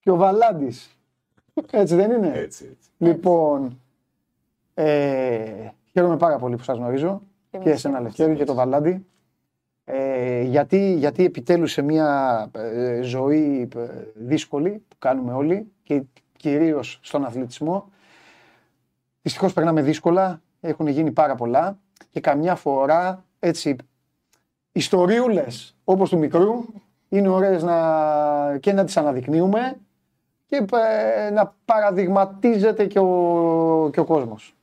Και 0.01 0.11
ο 0.11 0.17
Βαλάντης. 0.17 0.99
Έτσι 1.71 1.95
δεν 1.95 2.11
είναι; 2.11 2.29
Έτσι, 2.29 2.65
έτσι. 2.73 2.91
Λοιπόν, 2.99 3.82
ε, 4.75 5.69
χαίρομαι 5.93 6.17
πάρα 6.17 6.39
πολύ 6.39 6.57
που 6.57 6.63
σας 6.63 6.77
γνωρίζω 6.77 7.23
Και 7.51 7.59
και 7.59 7.69
εμείς 7.69 7.73
εσένα 7.73 7.95
χαίρομαστε. 7.95 8.23
Λευτέρη 8.23 8.39
και 8.39 8.45
τον 8.45 8.57
Βαλάντη. 8.57 9.07
Ε, 9.85 10.43
γιατί, 10.43 10.95
γιατί 10.95 11.25
επιτέλους 11.25 11.73
σε 11.73 11.83
μια 11.83 12.51
ε, 12.53 13.01
ζωή 13.03 13.69
ε, 13.77 13.87
δύσκολη 14.15 14.85
που 14.89 14.97
κάνουμε 14.99 15.33
όλοι 15.33 15.73
και 15.83 16.03
κυρίως 16.37 16.99
στον 17.03 17.25
αθλητισμό 17.25 17.91
δυστυχώς 19.23 19.53
περνάμε 19.53 19.83
δύσκολα, 19.83 20.43
έχουν 20.61 20.87
γίνει 20.87 21.11
πάρα 21.11 21.35
πολλά 21.35 21.79
και 22.11 22.21
καμιά 22.21 22.55
φορά 22.55 23.25
έτσι 23.39 23.77
ιστοριούλες 24.73 25.77
όπως 25.85 26.11
του 26.11 26.19
μικρού 26.19 26.65
είναι 27.09 27.29
ωραίες 27.29 27.63
να, 27.63 28.59
και 28.61 28.73
να 28.73 28.85
τις 28.85 28.97
αναδεικνύουμε 28.97 29.77
και 30.47 30.65
ε, 31.27 31.31
να 31.31 31.55
παραδειγματίζεται 31.65 32.87
και 32.87 32.99
ο, 32.99 33.91
και 33.93 34.01
ο 34.01 34.05
κόσμος. 34.05 34.55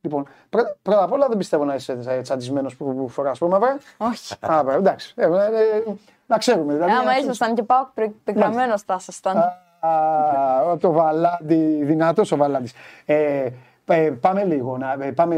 Λοιπόν, 0.00 0.26
πρέ- 0.50 0.76
πρώτα 0.82 1.02
απ' 1.02 1.12
όλα 1.12 1.28
δεν 1.28 1.36
πιστεύω 1.36 1.64
να 1.64 1.74
είσαι 1.74 2.20
τσαντισμένος 2.22 2.76
που, 2.76 2.94
που 2.96 3.08
φοράς 3.08 3.38
μαύρα. 3.38 3.78
Όχι. 3.96 4.34
Α, 4.40 4.56
βέβαια, 4.64 4.74
εντάξει. 4.76 5.12
Ε, 5.16 5.24
ε, 5.24 5.28
ε, 5.28 5.94
να 6.26 6.38
ξέρουμε. 6.38 6.72
Δηλαδή, 6.72 6.92
Άμα 6.92 7.04
να- 7.04 7.16
ήσασταν 7.18 7.54
και 7.54 7.62
πάω 7.62 7.86
πεγραμμένο 8.24 8.78
θα 8.78 8.94
ήσασταν. 8.98 9.36
Α, 9.36 10.76
το 10.78 10.92
βαλάντι, 10.92 11.84
δυνατός 11.84 12.32
ο 12.32 12.36
Βαλάντης. 12.36 12.72
Ε, 13.04 13.48
ε, 13.86 14.10
πάμε 14.10 14.44
λίγο, 14.44 14.78
να, 14.78 14.92
ε, 15.00 15.12
πάμε, 15.12 15.36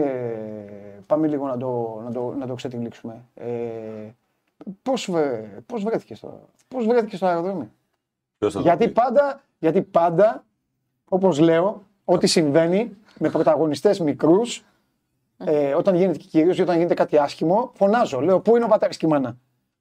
πάμε 1.07 1.27
λίγο 1.27 1.47
να 1.47 1.57
το, 1.57 2.01
να 2.05 2.13
το, 2.13 2.35
να 2.39 2.47
το 2.47 2.55
ξετυλίξουμε. 2.55 3.25
Ε, 3.35 3.47
πώς, 4.83 5.11
βρε- 5.11 5.61
πώς 5.67 5.83
βρέθηκες 5.83 6.19
στο, 6.19 6.41
πώς 6.69 6.87
βρέθηκες 6.87 7.19
στο 7.19 7.27
αεροδρόμιο; 7.27 7.71
Ποιος 8.39 8.53
θα 8.53 8.59
το 8.59 8.65
Γιατί 8.65 8.85
πει; 8.87 8.93
πάντα, 8.93 9.41
γιατί 9.59 9.83
πάντα, 9.83 10.45
όπως 11.09 11.39
λέω, 11.39 11.83
ό,τι 12.09 12.27
συμβαίνει 12.27 12.97
με 13.19 13.29
πρωταγωνιστές 13.31 14.01
μικρούς, 14.01 14.64
ε, 15.38 15.75
όταν 15.75 15.95
γίνεται 15.95 16.19
και 16.19 16.25
κυρίως 16.31 16.59
όταν 16.59 16.77
γίνεται 16.77 16.95
κάτι 16.95 17.19
άσχημο, 17.19 17.71
φωνάζω. 17.75 18.21
Λέω, 18.21 18.40
πού 18.40 18.57
είναι 18.57 18.64
ο 18.64 18.69
πατέρας 18.69 18.97
και 18.97 19.07
η 19.07 19.09
μάνα; 19.09 19.37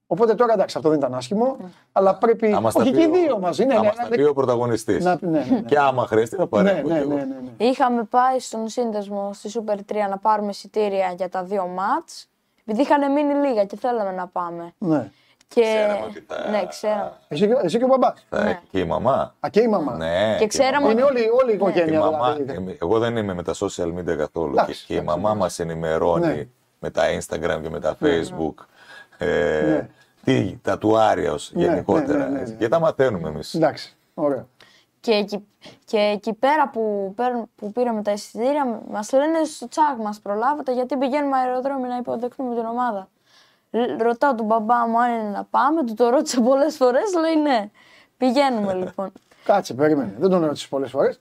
Οπότε 0.07 0.35
τώρα 0.35 0.53
εντάξει, 0.53 0.77
αυτό 0.77 0.89
δεν 0.89 0.97
ήταν 0.99 1.13
άσχημο, 1.13 1.57
αλλά 1.91 2.15
πρέπει. 2.17 2.51
Άμα 2.53 2.69
στα 2.69 2.81
Όχι 2.81 2.91
πει 2.91 2.97
και 2.97 3.03
οι 3.03 3.07
ο- 3.07 3.11
δύο 3.11 3.39
μαζί. 3.39 3.65
Ναι, 3.65 3.73
άμα 3.73 3.83
ναι, 3.85 3.91
στα 3.91 4.09
ναι, 4.09 4.15
πει 4.15 4.21
ο 4.23 4.33
πρωταγωνιστής. 4.33 5.03
να- 5.05 5.17
ναι, 5.21 5.29
ναι, 5.29 5.45
ναι. 5.49 5.61
Και 5.61 5.79
άμα 5.79 6.05
χρειαστεί 6.07 6.35
θα 6.35 6.41
Ναι, 6.41 6.47
παρέμβω 6.47 6.88
ναι, 6.88 6.93
κι 6.95 6.99
εγώ. 7.01 7.09
ναι, 7.13 7.15
ναι, 7.23 7.35
ναι. 7.57 7.65
Είχαμε 7.65 8.03
πάει 8.03 8.39
στον 8.39 8.67
σύνδεσμο 8.69 9.33
στη 9.33 9.49
Super 9.53 9.77
3 9.91 9.95
να 10.09 10.17
πάρουμε 10.17 10.49
εισιτήρια 10.49 11.13
για 11.17 11.29
τα 11.29 11.43
δύο 11.43 11.67
μάτς. 11.67 12.27
Επειδή 12.65 12.81
είχαν 12.81 13.11
μείνει 13.11 13.33
λίγα 13.47 13.65
και 13.65 13.75
θέλαμε 13.77 14.11
να 14.11 14.27
πάμε. 14.27 14.73
ναι. 14.77 15.11
Και... 15.47 15.62
Ξέραμε 15.62 16.05
ότι 16.05 16.25
θα- 16.27 16.49
Ναι, 16.49 16.65
ξέραμε. 16.67 17.12
Εσύ, 17.27 17.47
και- 17.47 17.60
εσύ 17.63 17.77
και 17.77 17.84
ο 17.84 17.88
μπαμπάς. 17.88 18.25
Θα 18.29 18.47
έχει 18.49 18.60
και 18.71 18.79
η 18.79 18.84
μαμά. 18.86 19.36
Α, 19.39 19.49
και 19.49 19.62
η 19.62 19.67
μαμά. 19.67 19.93
Ναι. 19.95 20.36
Και 20.38 20.43
η 20.43 20.47
ξέραμε 20.47 20.79
μαμά. 20.79 20.91
Είναι 20.91 21.03
όλη, 21.03 21.19
όλη 21.41 21.49
η 21.49 21.51
Η 21.51 21.55
οικογένεια. 21.55 21.99
μαμά, 21.99 22.34
δηλαδή. 22.34 22.58
εμεί- 22.58 22.77
εγώ 22.81 22.99
δεν 22.99 23.17
είμαι 23.17 23.34
με 23.34 23.43
τα 23.43 23.53
social 23.53 23.93
media 23.97 24.15
καθόλου. 24.17 24.53
Και, 24.53 24.60
Εντάξει, 24.60 24.86
και 24.86 24.93
η 24.93 24.97
εντάξει, 24.97 25.19
μαμά 25.19 25.34
μας 25.36 25.60
ενημερώνει 25.60 26.25
Ναι. 26.27 26.47
με 26.79 26.89
τα 26.89 27.03
Instagram 27.19 27.60
και 27.62 27.69
με 27.69 27.79
τα 27.79 27.97
Facebook. 28.01 28.53
Ε, 29.17 29.27
Ναι. 29.67 29.89
Τι 30.23 30.58
τατουάριος 30.62 31.51
Ναι, 31.53 31.63
γενικότερα. 31.63 32.17
ναι, 32.17 32.23
ναι, 32.25 32.39
ναι, 32.39 32.45
ναι. 32.49 32.55
Και 32.55 32.67
τα 32.67 32.79
μαθαίνουμε 32.79 33.27
εμείς. 33.29 33.53
Εντάξει, 33.53 33.95
ωραίο. 34.13 34.47
Και 34.99 35.12
εκεί, 35.12 35.45
και 35.86 35.97
εκεί 35.97 36.34
πέρα 36.34 36.69
που, 36.69 37.13
παίρν- 37.15 37.45
που 37.55 37.71
πήραμε 37.71 38.01
τα 38.01 38.12
εισιτήρια, 38.12 38.81
μας 38.91 39.12
λένε 39.12 39.43
στο 39.43 39.67
τσάκ 39.67 39.97
μας 39.97 40.19
προλάβατε 40.19 40.73
γιατί 40.73 40.97
πηγαίνουμε 40.97 41.38
αεροδρόμιο 41.38 41.88
να 41.88 41.97
υποδεχτούμε 41.97 42.55
την 42.55 42.65
ομάδα. 42.65 43.08
Λ- 43.75 44.01
Ρωτάω 44.01 44.35
τον 44.35 44.45
μπαμπά 44.45 44.88
μου 44.88 44.99
αν 45.01 45.11
είναι 45.19 45.29
να 45.29 45.43
πάμε, 45.43 45.83
του 45.85 45.93
το 45.93 46.09
ρώτησα 46.09 46.41
πολλές 46.41 46.75
φορές, 46.75 47.13
λέει 47.21 47.35
ναι. 47.41 47.69
Πηγαίνουμε 48.17 48.73
λοιπόν. 48.73 49.11
Κάτσε, 49.45 49.73
περίμενε. 49.73 50.13
Δεν 50.19 50.29
τον 50.29 50.45
ρώτησες 50.45 50.67
πολλές 50.67 50.89
φορές. 50.89 51.19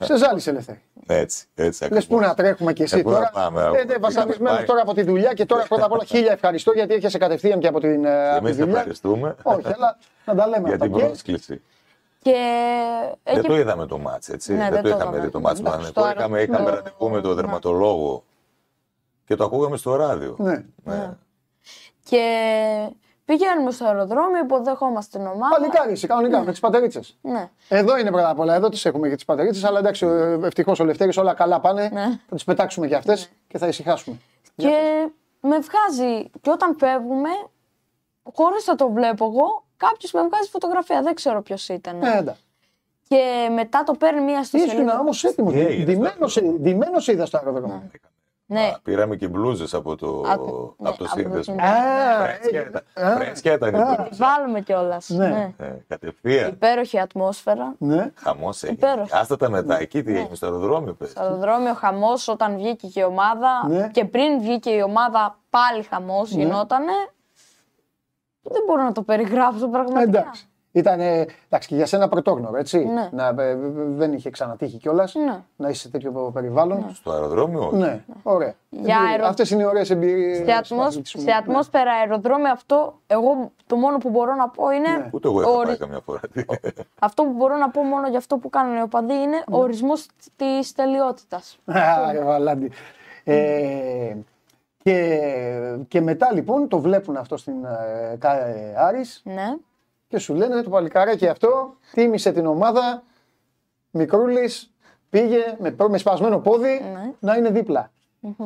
Σε 0.00 0.16
ζάλισε 0.16 0.50
ελεύθερη. 0.50 0.82
Έτσι, 1.06 1.46
έτσι 1.54 1.82
Λες 1.82 1.82
ακριβώς. 1.82 2.06
πού 2.06 2.18
να 2.20 2.34
τρέχουμε 2.34 2.72
κι 2.72 2.82
εσύ 2.82 2.98
Ε, 2.98 3.02
πού 3.02 3.10
να 3.10 3.16
τώρα; 3.16 3.30
πάμε, 3.32 3.60
ε, 3.60 3.64
αγόρι. 3.64 3.84
ναι, 3.84 3.94
βασανισμένος 3.96 4.56
Πάει. 4.56 4.66
τώρα 4.66 4.80
από 4.82 4.94
τη 4.94 5.02
δουλειά 5.02 5.32
και 5.32 5.46
τώρα 5.46 5.64
πρώτα 5.68 5.84
απ' 5.84 5.92
όλα 5.92 6.04
χίλια 6.04 6.32
ευχαριστώ 6.32 6.72
γιατί 6.72 6.94
έρχεσαι 6.94 7.18
κατευθείαν 7.18 7.60
και 7.60 7.66
από 7.66 7.80
την, 7.80 8.04
ε, 8.04 8.28
από 8.30 8.38
τη 8.40 8.46
Εμείς 8.46 8.56
δουλειά. 8.56 8.76
ευχαριστούμε 8.76 9.34
Όχι, 9.42 9.66
αλλά 9.66 9.98
να 10.24 10.34
τα 10.34 10.46
λέμε 10.46 10.64
για 10.68 10.74
αυτά. 10.74 10.86
την 10.86 10.94
Και- 10.96 11.04
πρόσκληση. 11.04 11.62
Και 12.22 12.32
Δεν 13.24 13.36
εκεί 13.38 13.46
το 13.48 13.56
είδαμε 13.56 13.86
το 13.86 13.98
μάτς, 13.98 14.28
έτσι. 14.28 14.52
Ναι, 14.52 14.58
δεν 14.58 14.70
δεν 14.72 14.82
το 14.82 14.88
το 14.88 14.88
είχαμε 14.88 15.10
είδαμε. 15.10 15.24
δει 15.26 15.30
το 15.32 15.40
μάτς. 15.40 15.58
Εντάξει, 15.60 15.78
Είχαμε, 15.78 15.90
στο 15.90 16.00
είχαμε, 16.20 16.38
αερο- 16.38 16.52
είχαμε 16.52 16.66
στο- 16.68 16.76
ραντεβού 16.76 17.10
με 17.10 17.20
τον 17.20 17.30
ναι. 17.34 17.40
δερματολόγο 17.40 18.24
και 19.24 19.34
το 19.34 19.44
ακούγαμε 19.44 19.76
στο 19.76 19.94
ράδιο. 19.96 20.36
Ναι. 20.38 20.64
Ναι. 20.84 21.10
Και 22.08 22.22
πηγαίνουμε 23.24 23.70
στο 23.70 23.84
αεροδρόμιο, 23.84 24.38
υποδεχόμαστε 24.42 25.18
την 25.18 25.26
ομάδα. 25.26 25.56
Παλικάρι, 25.56 25.92
είσαι 25.92 26.06
κανονικά 26.06 26.40
με 26.42 26.50
τις 26.50 26.60
πατερίτσε. 26.60 27.00
Ναι. 27.20 27.50
Εδώ 27.68 27.98
είναι 27.98 28.10
πρώτα 28.10 28.28
απ' 28.28 28.38
όλα, 28.38 28.54
εδώ 28.54 28.68
τις 28.68 28.84
έχουμε 28.84 29.06
για 29.06 29.16
τις 29.16 29.24
πατερίτσε, 29.24 29.66
αλλά 29.66 29.78
εντάξει, 29.78 30.06
ευτυχώς 30.42 30.80
ο 30.80 30.84
Λευτέρης 30.84 31.16
όλα 31.16 31.34
καλά 31.34 31.60
πάνε. 31.60 31.88
Ναι. 31.92 32.02
Θα 32.28 32.34
τις 32.34 32.44
πετάξουμε 32.44 32.86
και 32.86 32.94
αυτές 32.94 33.30
και 33.48 33.58
θα 33.58 33.66
ησυχάσουμε. 33.66 34.16
Και 34.56 34.70
με 35.40 35.58
βγάζει, 35.58 36.30
και 36.40 36.50
όταν 36.50 36.76
φεύγουμε, 36.78 37.28
χωρίς 38.32 38.66
να 38.66 38.74
το 38.74 38.88
βλέπω 38.90 39.24
εγώ, 39.24 39.64
κάποιος 39.76 40.12
με 40.12 40.22
βγάζει 40.22 40.48
φωτογραφία. 40.50 41.02
Δεν 41.02 41.14
ξέρω 41.14 41.42
ποιος 41.42 41.68
ήταν. 41.68 42.02
Ε, 42.02 42.16
εντάξει. 42.18 42.40
Και 43.08 43.48
μετά 43.54 43.82
το 43.82 43.92
παίρνει 43.92 44.20
μία 44.20 44.44
στο 44.44 44.56
Ήσουν 44.56 44.70
σελίδα. 44.70 44.98
όμως 45.00 45.24
έτοιμος. 45.24 45.52
Τι 45.52 45.60
έγινε 45.60 46.12
στο 46.26 46.40
Ντυμένο 46.42 46.98
είδα 47.06 47.26
στο 47.26 47.36
αεροδρόμιο. 47.38 47.82
Ναι, 48.48 48.60
Α, 48.76 48.80
Πήραμε 48.82 49.16
και 49.16 49.28
μπλούζες 49.28 49.74
από 49.74 49.96
το, 49.96 50.06
Από- 50.26 50.74
ναι, 50.78 50.88
από 50.88 50.98
το 50.98 51.04
από 51.04 51.04
το 51.04 51.06
σύνδεσμο. 51.08 51.42
σύνδεσμο. 51.42 51.64
Α, 51.64 52.24
Φρέσκια 52.24 52.60
ε, 52.60 52.66
ήταν- 52.68 52.84
α, 53.12 53.16
Φρέσκια 53.16 53.52
ήταν 53.52 53.74
η 53.74 53.78
α. 53.78 53.84
μπλούζα. 53.84 54.08
βάλουμε 54.26 54.60
κιόλας. 54.60 55.08
Ναι. 55.08 55.28
Ναι. 55.28 55.52
Ε, 55.66 55.72
Κατευθείαν. 55.88 56.48
Υπέροχη 56.48 56.98
ατμόσφαιρα. 56.98 57.74
Ναι. 57.78 58.12
Χαμός 58.16 58.62
έγινε. 58.62 58.78
Υπέροχη. 58.78 59.10
Άστα 59.16 59.36
τα 59.36 59.50
μετά. 59.50 59.80
Εκεί 59.80 60.02
τι 60.02 60.16
έγινε 60.18 60.34
στο 60.34 60.46
αεροδρόμιο 60.46 60.92
πες. 60.92 61.10
Στο 61.10 61.20
αεροδρόμιο 61.22 61.74
χαμός 61.74 62.28
όταν 62.28 62.56
βγήκε 62.56 62.86
και 62.86 63.00
η 63.00 63.04
ομάδα. 63.04 63.66
Ναι. 63.68 63.88
Και 63.92 64.04
πριν 64.04 64.40
βγήκε 64.40 64.70
η 64.70 64.82
ομάδα, 64.82 65.38
πάλι 65.50 65.82
χαμός 65.82 66.30
γινότανε. 66.30 66.92
Δεν 68.42 68.62
μπορώ 68.66 68.82
να 68.82 68.92
το 68.92 69.02
περιγράψω 69.02 69.68
πραγματικά. 69.68 70.18
Εντάξει. 70.20 70.48
Ήταν, 70.76 71.00
εντάξει, 71.00 71.68
και 71.68 71.74
για 71.74 71.86
σένα 71.86 72.08
πρωτόγνωρο, 72.08 72.56
έτσι. 72.56 72.84
Ναι. 72.84 73.08
Να, 73.12 73.42
ε, 73.42 73.48
ε, 73.50 73.56
δεν 73.88 74.12
είχε 74.12 74.30
ξανατύχει 74.30 74.76
κιόλας 74.78 75.14
Ναι. 75.14 75.40
να 75.56 75.68
είσαι 75.68 75.80
σε 75.80 75.88
τέτοιο 75.90 76.30
περιβάλλον. 76.34 76.86
Στο 76.94 77.10
αεροδρόμιο, 77.10 77.66
όχι. 77.66 77.76
Ναι, 77.76 78.04
ωραία. 78.22 78.54
Για 78.68 78.98
αερο- 79.10 79.26
Αυτές 79.26 79.50
είναι 79.50 79.62
οι 79.62 79.64
ωραίες 79.66 79.90
εμπειρίες. 79.90 80.36
Σε, 80.36 80.52
ατμόσ... 80.52 81.00
σε 81.02 81.30
ατμόσφαιρα 81.38 81.92
αεροδρόμιο 81.92 82.52
αυτό, 82.52 82.98
εγώ 83.06 83.50
το 83.66 83.76
μόνο 83.76 83.98
που 83.98 84.08
μπορώ 84.10 84.34
να 84.34 84.48
πω 84.48 84.70
είναι. 84.70 84.88
Ναι. 84.88 85.08
Ούτε 85.12 85.28
εγώ 85.28 85.40
έχω 85.40 85.50
ορι- 85.50 85.66
πάει 85.66 85.76
καμιά 85.76 86.00
φορά. 86.04 86.20
Αυτό 87.00 87.22
που 87.22 87.32
μπορώ 87.32 87.56
να 87.56 87.70
πω 87.70 87.82
μόνο 87.82 88.08
για 88.08 88.18
αυτό 88.18 88.36
που 88.36 88.50
κάνουν 88.50 88.76
οι 88.76 88.82
οπαδοί 88.82 89.14
είναι 89.14 89.26
Ναι. 89.36 89.56
ο 89.56 89.58
ορισμός 89.58 90.06
της 90.36 90.72
τελειότητας. 90.72 91.58
Άρε, 92.06 92.22
Βαλάντι. 92.22 92.70
Ε, 93.24 94.14
και, 94.82 95.20
και 95.88 96.00
μετά 96.00 96.32
λοιπόν 96.32 96.68
το 96.68 96.78
βλέπουν 96.78 97.16
αυτό 97.16 97.36
στην 97.36 97.64
ε, 97.64 98.16
ΚΑΕ 98.18 98.74
Άρης 98.76 99.20
Ναι. 99.24 99.54
Και 100.08 100.18
σου 100.18 100.34
λένε 100.34 100.62
το 100.62 100.70
παλικάράκι 100.70 101.28
αυτό 101.28 101.76
τίμησε 101.92 102.32
την 102.32 102.46
ομάδα 102.46 103.02
Μικρούλης 103.90 104.70
πήγε 105.10 105.56
με, 105.58 105.70
προ- 105.70 105.88
με 105.90 105.98
σπασμένο 105.98 106.38
πόδι 106.38 106.80
Ναι. 106.94 107.12
να 107.20 107.36
είναι 107.36 107.50
δίπλα. 107.50 107.90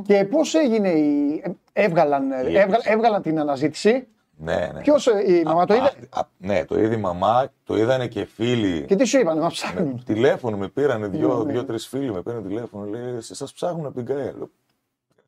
Και 0.06 0.24
πώς 0.24 0.54
έγινε 0.54 0.88
η... 0.88 1.40
ε, 1.44 1.50
Έβγαλαν, 1.72 2.30
ε, 2.32 2.36
Η 2.36 2.38
έβγα- 2.40 2.60
έκθεση. 2.60 2.90
έβγαλαν 2.90 3.22
την 3.22 3.38
αναζήτηση; 3.40 4.06
ναι, 4.36 4.70
ναι. 4.74 4.80
Ποιος, 4.80 5.06
ε, 5.06 5.32
η 5.38 5.42
μαμά 5.42 5.64
το 5.66 5.74
είδε; 5.74 5.92
Α, 6.10 6.20
α, 6.20 6.28
ναι, 6.38 6.64
το 6.64 6.78
είδε 6.80 6.94
η 6.94 6.98
μαμά, 7.00 7.52
το 7.64 7.76
είδανε 7.76 8.06
και 8.06 8.24
φίλοι. 8.24 8.84
Και 8.84 8.96
τι 8.96 9.04
σου 9.04 9.18
είπαν, 9.18 9.36
μα 9.38 9.42
Με 9.44 9.48
ψάχνουν. 9.50 10.02
τηλέφωνο 10.04 10.56
με 10.56 10.68
πήρανε 10.68 11.06
Ναι, 11.08 11.16
δύο, 11.18 11.44
ναι. 11.44 11.52
δύο-τρει 11.52 11.78
φίλοι, 11.78 12.12
με 12.12 12.22
πήραν 12.22 12.42
τηλέφωνο. 12.42 12.84
Λέει, 12.84 13.20
σας 13.20 13.52
ψάχνουν 13.52 13.86
από 13.86 13.94
την 13.94 14.06
ΚΑΕ. 14.06 14.16
Λέω, 14.36 14.50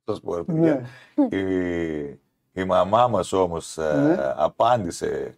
Θα 0.04 0.12
σας 0.12 0.20
πω, 0.20 0.34
ρε 0.36 0.42
παιδιά. 0.42 0.88
Ναι. 1.14 1.36
Η, 1.36 2.20
η 2.52 2.64
μαμά 2.64 3.06
μας 3.08 3.32
όμως 3.32 3.76
Ναι. 3.76 4.16
απάντησε. 4.36 5.34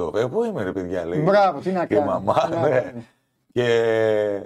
Το, 0.00 0.18
ε, 0.18 0.26
πού 0.26 0.44
είμαι, 0.44 0.62
ρε 0.62 0.72
παιδιά, 0.72 1.04
λέει. 1.04 1.20
Μπράβο, 1.20 1.60
τι 1.60 1.70
να 1.70 1.82
η 1.82 1.86
κάνει. 1.86 2.06
μαμά, 2.06 2.34
Τι 2.48 2.54
να 2.54 2.60
ναι. 2.68 2.80
κάνει. 2.80 3.06
Και 3.52 4.42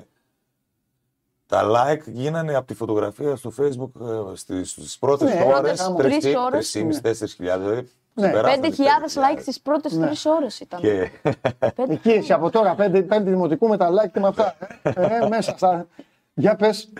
τα 1.46 1.62
like 1.70 2.02
γίνανε 2.06 2.54
από 2.54 2.66
τη 2.66 2.74
φωτογραφία 2.74 3.36
στο 3.36 3.52
facebook 3.58 3.90
ε, 4.32 4.36
στις, 4.36 4.70
στις 4.70 4.98
πρώτες 4.98 5.34
Ναι, 5.34 5.42
ώρες, 5.54 5.90
πρώτες 5.94 6.18
τρεις 6.18 6.34
ώρες. 6.36 6.76
3.500-4.000, 6.76 7.58
δηλαδή 7.58 7.74
Ναι. 8.14 8.28
ξεπεράσανε 8.28 8.68
5.000 8.68 8.70
τις 9.04 9.16
like 9.16 9.38
στι 9.40 9.60
πρώτες 9.62 9.92
Ναι. 9.92 10.06
τρεις 10.06 10.24
ώρες 10.26 10.60
ήταν. 10.60 10.80
Και 10.80 11.10
Πέντε- 11.58 11.90
Εκεί 11.90 12.10
εσύ 12.10 12.32
από 12.32 12.50
τώρα, 12.50 12.74
πέντε, 12.74 13.02
πέντε 13.02 13.30
δημοτικού 13.30 13.68
με 13.68 13.76
τα 13.76 13.88
like 13.90 14.10
και 14.12 14.20
με 14.20 14.26
αυτά. 14.28 14.56
Ε, 14.82 14.90
ε, 15.22 15.28
μέσα 15.28 15.54
στα... 15.56 15.86
Για 16.34 16.56
πες. 16.56 16.92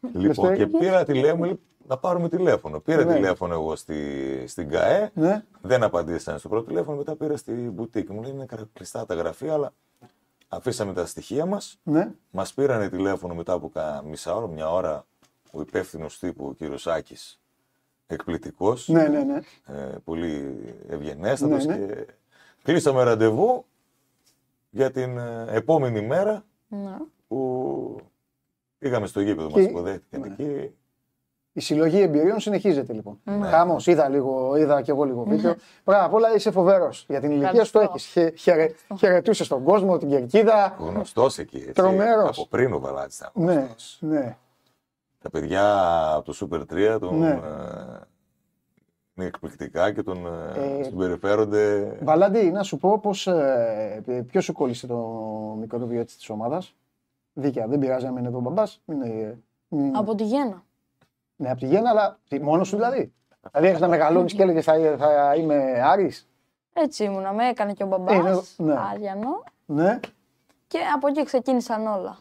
Λοιπόν, 0.00 0.22
Λευτέρη. 0.48 0.56
και 0.70 0.78
πήρα 0.78 1.04
τηλέφωνο, 1.04 1.58
να 1.88 1.96
πάρουμε 1.98 2.28
τηλέφωνο. 2.28 2.80
Πήρα 2.80 3.04
Ναι. 3.04 3.14
τηλέφωνο 3.14 3.54
εγώ 3.54 3.76
στη, 3.76 4.44
στην 4.46 4.68
ΚΑΕ, 4.68 5.10
Ναι. 5.14 5.44
δεν 5.60 5.82
απαντήσανε 5.82 6.38
στο 6.38 6.48
πρώτο 6.48 6.66
τηλέφωνο, 6.66 6.96
μετά 6.96 7.16
πήρα 7.16 7.36
στη 7.36 7.52
μπουτίκ. 7.52 8.10
Μου 8.10 8.22
λέει 8.22 8.30
είναι 8.30 8.46
κλειστά 8.72 9.06
τα 9.06 9.14
γραφεία, 9.14 9.52
αλλά 9.52 9.72
αφήσαμε 10.48 10.92
τα 10.92 11.06
στοιχεία 11.06 11.46
μας. 11.46 11.78
Ναι. 11.82 12.12
Μας 12.30 12.54
πήρανε 12.54 12.88
τηλέφωνο 12.88 13.34
μετά 13.34 13.52
από 13.52 13.68
κα- 13.68 14.02
μισά 14.06 14.34
ώρα, 14.34 14.46
μια 14.46 14.70
ώρα, 14.70 15.06
ο 15.52 15.60
υπεύθυνος 15.60 16.18
τύπου, 16.18 16.46
ο 16.46 16.52
κύριος 16.52 16.86
Άκης, 16.86 17.40
εκπληκτικός, 18.06 18.88
Ναι, 18.88 19.08
ναι, 19.08 19.22
ναι. 19.22 19.40
ε, 19.66 19.96
πολύ 20.04 20.58
ευγενέστατος 20.88 21.64
Ναι, 21.64 21.76
ναι. 21.76 21.86
και 21.86 22.06
κλείσαμε 22.62 23.02
ραντεβού 23.02 23.64
για 24.70 24.90
την 24.90 25.18
ε, 25.18 25.44
επόμενη 25.48 26.00
μέρα 26.00 26.44
Ναι. 26.68 26.96
που 27.28 28.00
πήγαμε 28.78 29.06
στο 29.06 29.20
γήπεδο, 29.20 29.48
Και- 29.48 29.60
μας 29.60 29.64
υποδέχτηκαν 29.70 30.20
ναι. 30.20 30.26
εκεί. 30.44 30.74
Η 31.56 31.60
συλλογή 31.60 32.00
εμπειριών 32.00 32.40
συνεχίζεται 32.40 32.92
λοιπόν. 32.92 33.20
Ναι. 33.24 33.46
Χάμο, 33.46 33.76
είδα, 33.84 34.08
λίγο, 34.08 34.56
είδα 34.56 34.82
και 34.82 34.90
εγώ 34.90 35.04
λίγο 35.04 35.22
βίντεο. 35.22 35.54
Πράγμα 35.84 36.04
απ' 36.04 36.14
όλα 36.14 36.34
είσαι 36.34 36.50
φοβερός. 36.50 37.04
Για 37.08 37.20
την 37.20 37.30
ηλικία 37.30 37.64
σου 37.64 37.72
το 37.72 37.80
Ευχαριστώ. 37.80 38.20
έχεις. 38.20 38.42
Χαιρε, 38.42 38.70
Χαιρετούσε 38.98 39.48
τον 39.48 39.62
κόσμο, 39.64 39.98
την 39.98 40.08
κερκίδα. 40.08 40.76
Γνωστός 40.78 41.38
εκεί, 41.38 41.56
έτσι. 41.56 41.72
Τρομερός. 41.72 42.38
Από 42.38 42.46
πριν 42.48 42.72
ο 42.72 42.78
Βαλάτης 42.80 43.18
ήταν 43.18 43.30
Ναι, 43.34 43.52
γνωστός. 43.52 43.98
ναι. 44.00 44.36
Τα 45.22 45.30
παιδιά 45.30 45.64
από 46.14 46.24
το 46.32 46.48
Super 46.50 46.60
3 46.94 46.98
τον, 47.00 47.18
Ναι. 47.18 47.28
ε, 47.30 47.38
είναι 49.14 49.26
εκπληκτικά 49.26 49.92
και 49.92 50.02
τον 50.02 50.26
ε, 50.56 50.78
Ε, 50.78 50.82
συμπεριφέρονται. 50.82 51.96
Βαλάντι, 52.02 52.50
να 52.50 52.62
σου 52.62 52.78
πω 52.78 52.98
πώς. 52.98 53.26
Ε, 53.26 54.24
Ποιος 54.28 54.44
σου 54.44 54.52
κόλλησε 54.52 54.86
το 54.86 54.96
μικρόβιο 55.60 56.00
έτσι 56.00 56.16
της 56.16 56.28
ομάδας. 56.30 56.74
Δίκαια, 57.32 57.66
δεν 57.66 57.78
πειράζει 57.78 58.04
να 58.04 58.18
είναι 58.18 58.28
εδώ 58.28 58.38
ο 58.38 58.40
μπαμπάς. 58.40 58.82
Από 59.94 60.14
τη 60.14 60.24
Γέννα. 60.24 60.64
Ναι, 61.36 61.50
από 61.50 61.60
τη 61.60 61.66
γέννα, 61.66 61.90
αλλά 61.90 62.18
μόνος 62.40 62.68
σου 62.68 62.76
δηλαδή. 62.76 63.12
Δηλαδή 63.50 63.68
έχεις 63.68 63.80
να 63.80 63.88
μεγαλώνεις 63.88 64.32
και 64.32 64.42
έλεγες 64.42 64.64
θα, 64.64 64.96
θα 64.98 65.34
είμαι 65.36 65.82
Άρης. 65.84 66.28
Έτσι 66.72 67.04
ήμουνα. 67.04 67.32
Με 67.32 67.48
έκανε 67.48 67.72
και 67.72 67.82
ο 67.82 67.86
μπαμπάς. 67.86 68.14
Ε, 68.58 68.62
ναι, 68.62 68.72
ναι. 68.72 68.80
Άριανο. 68.92 69.42
Ναι. 69.66 70.00
Και 70.66 70.78
από 70.94 71.08
εκεί 71.08 71.24
ξεκίνησαν 71.24 71.86
όλα. 71.86 72.18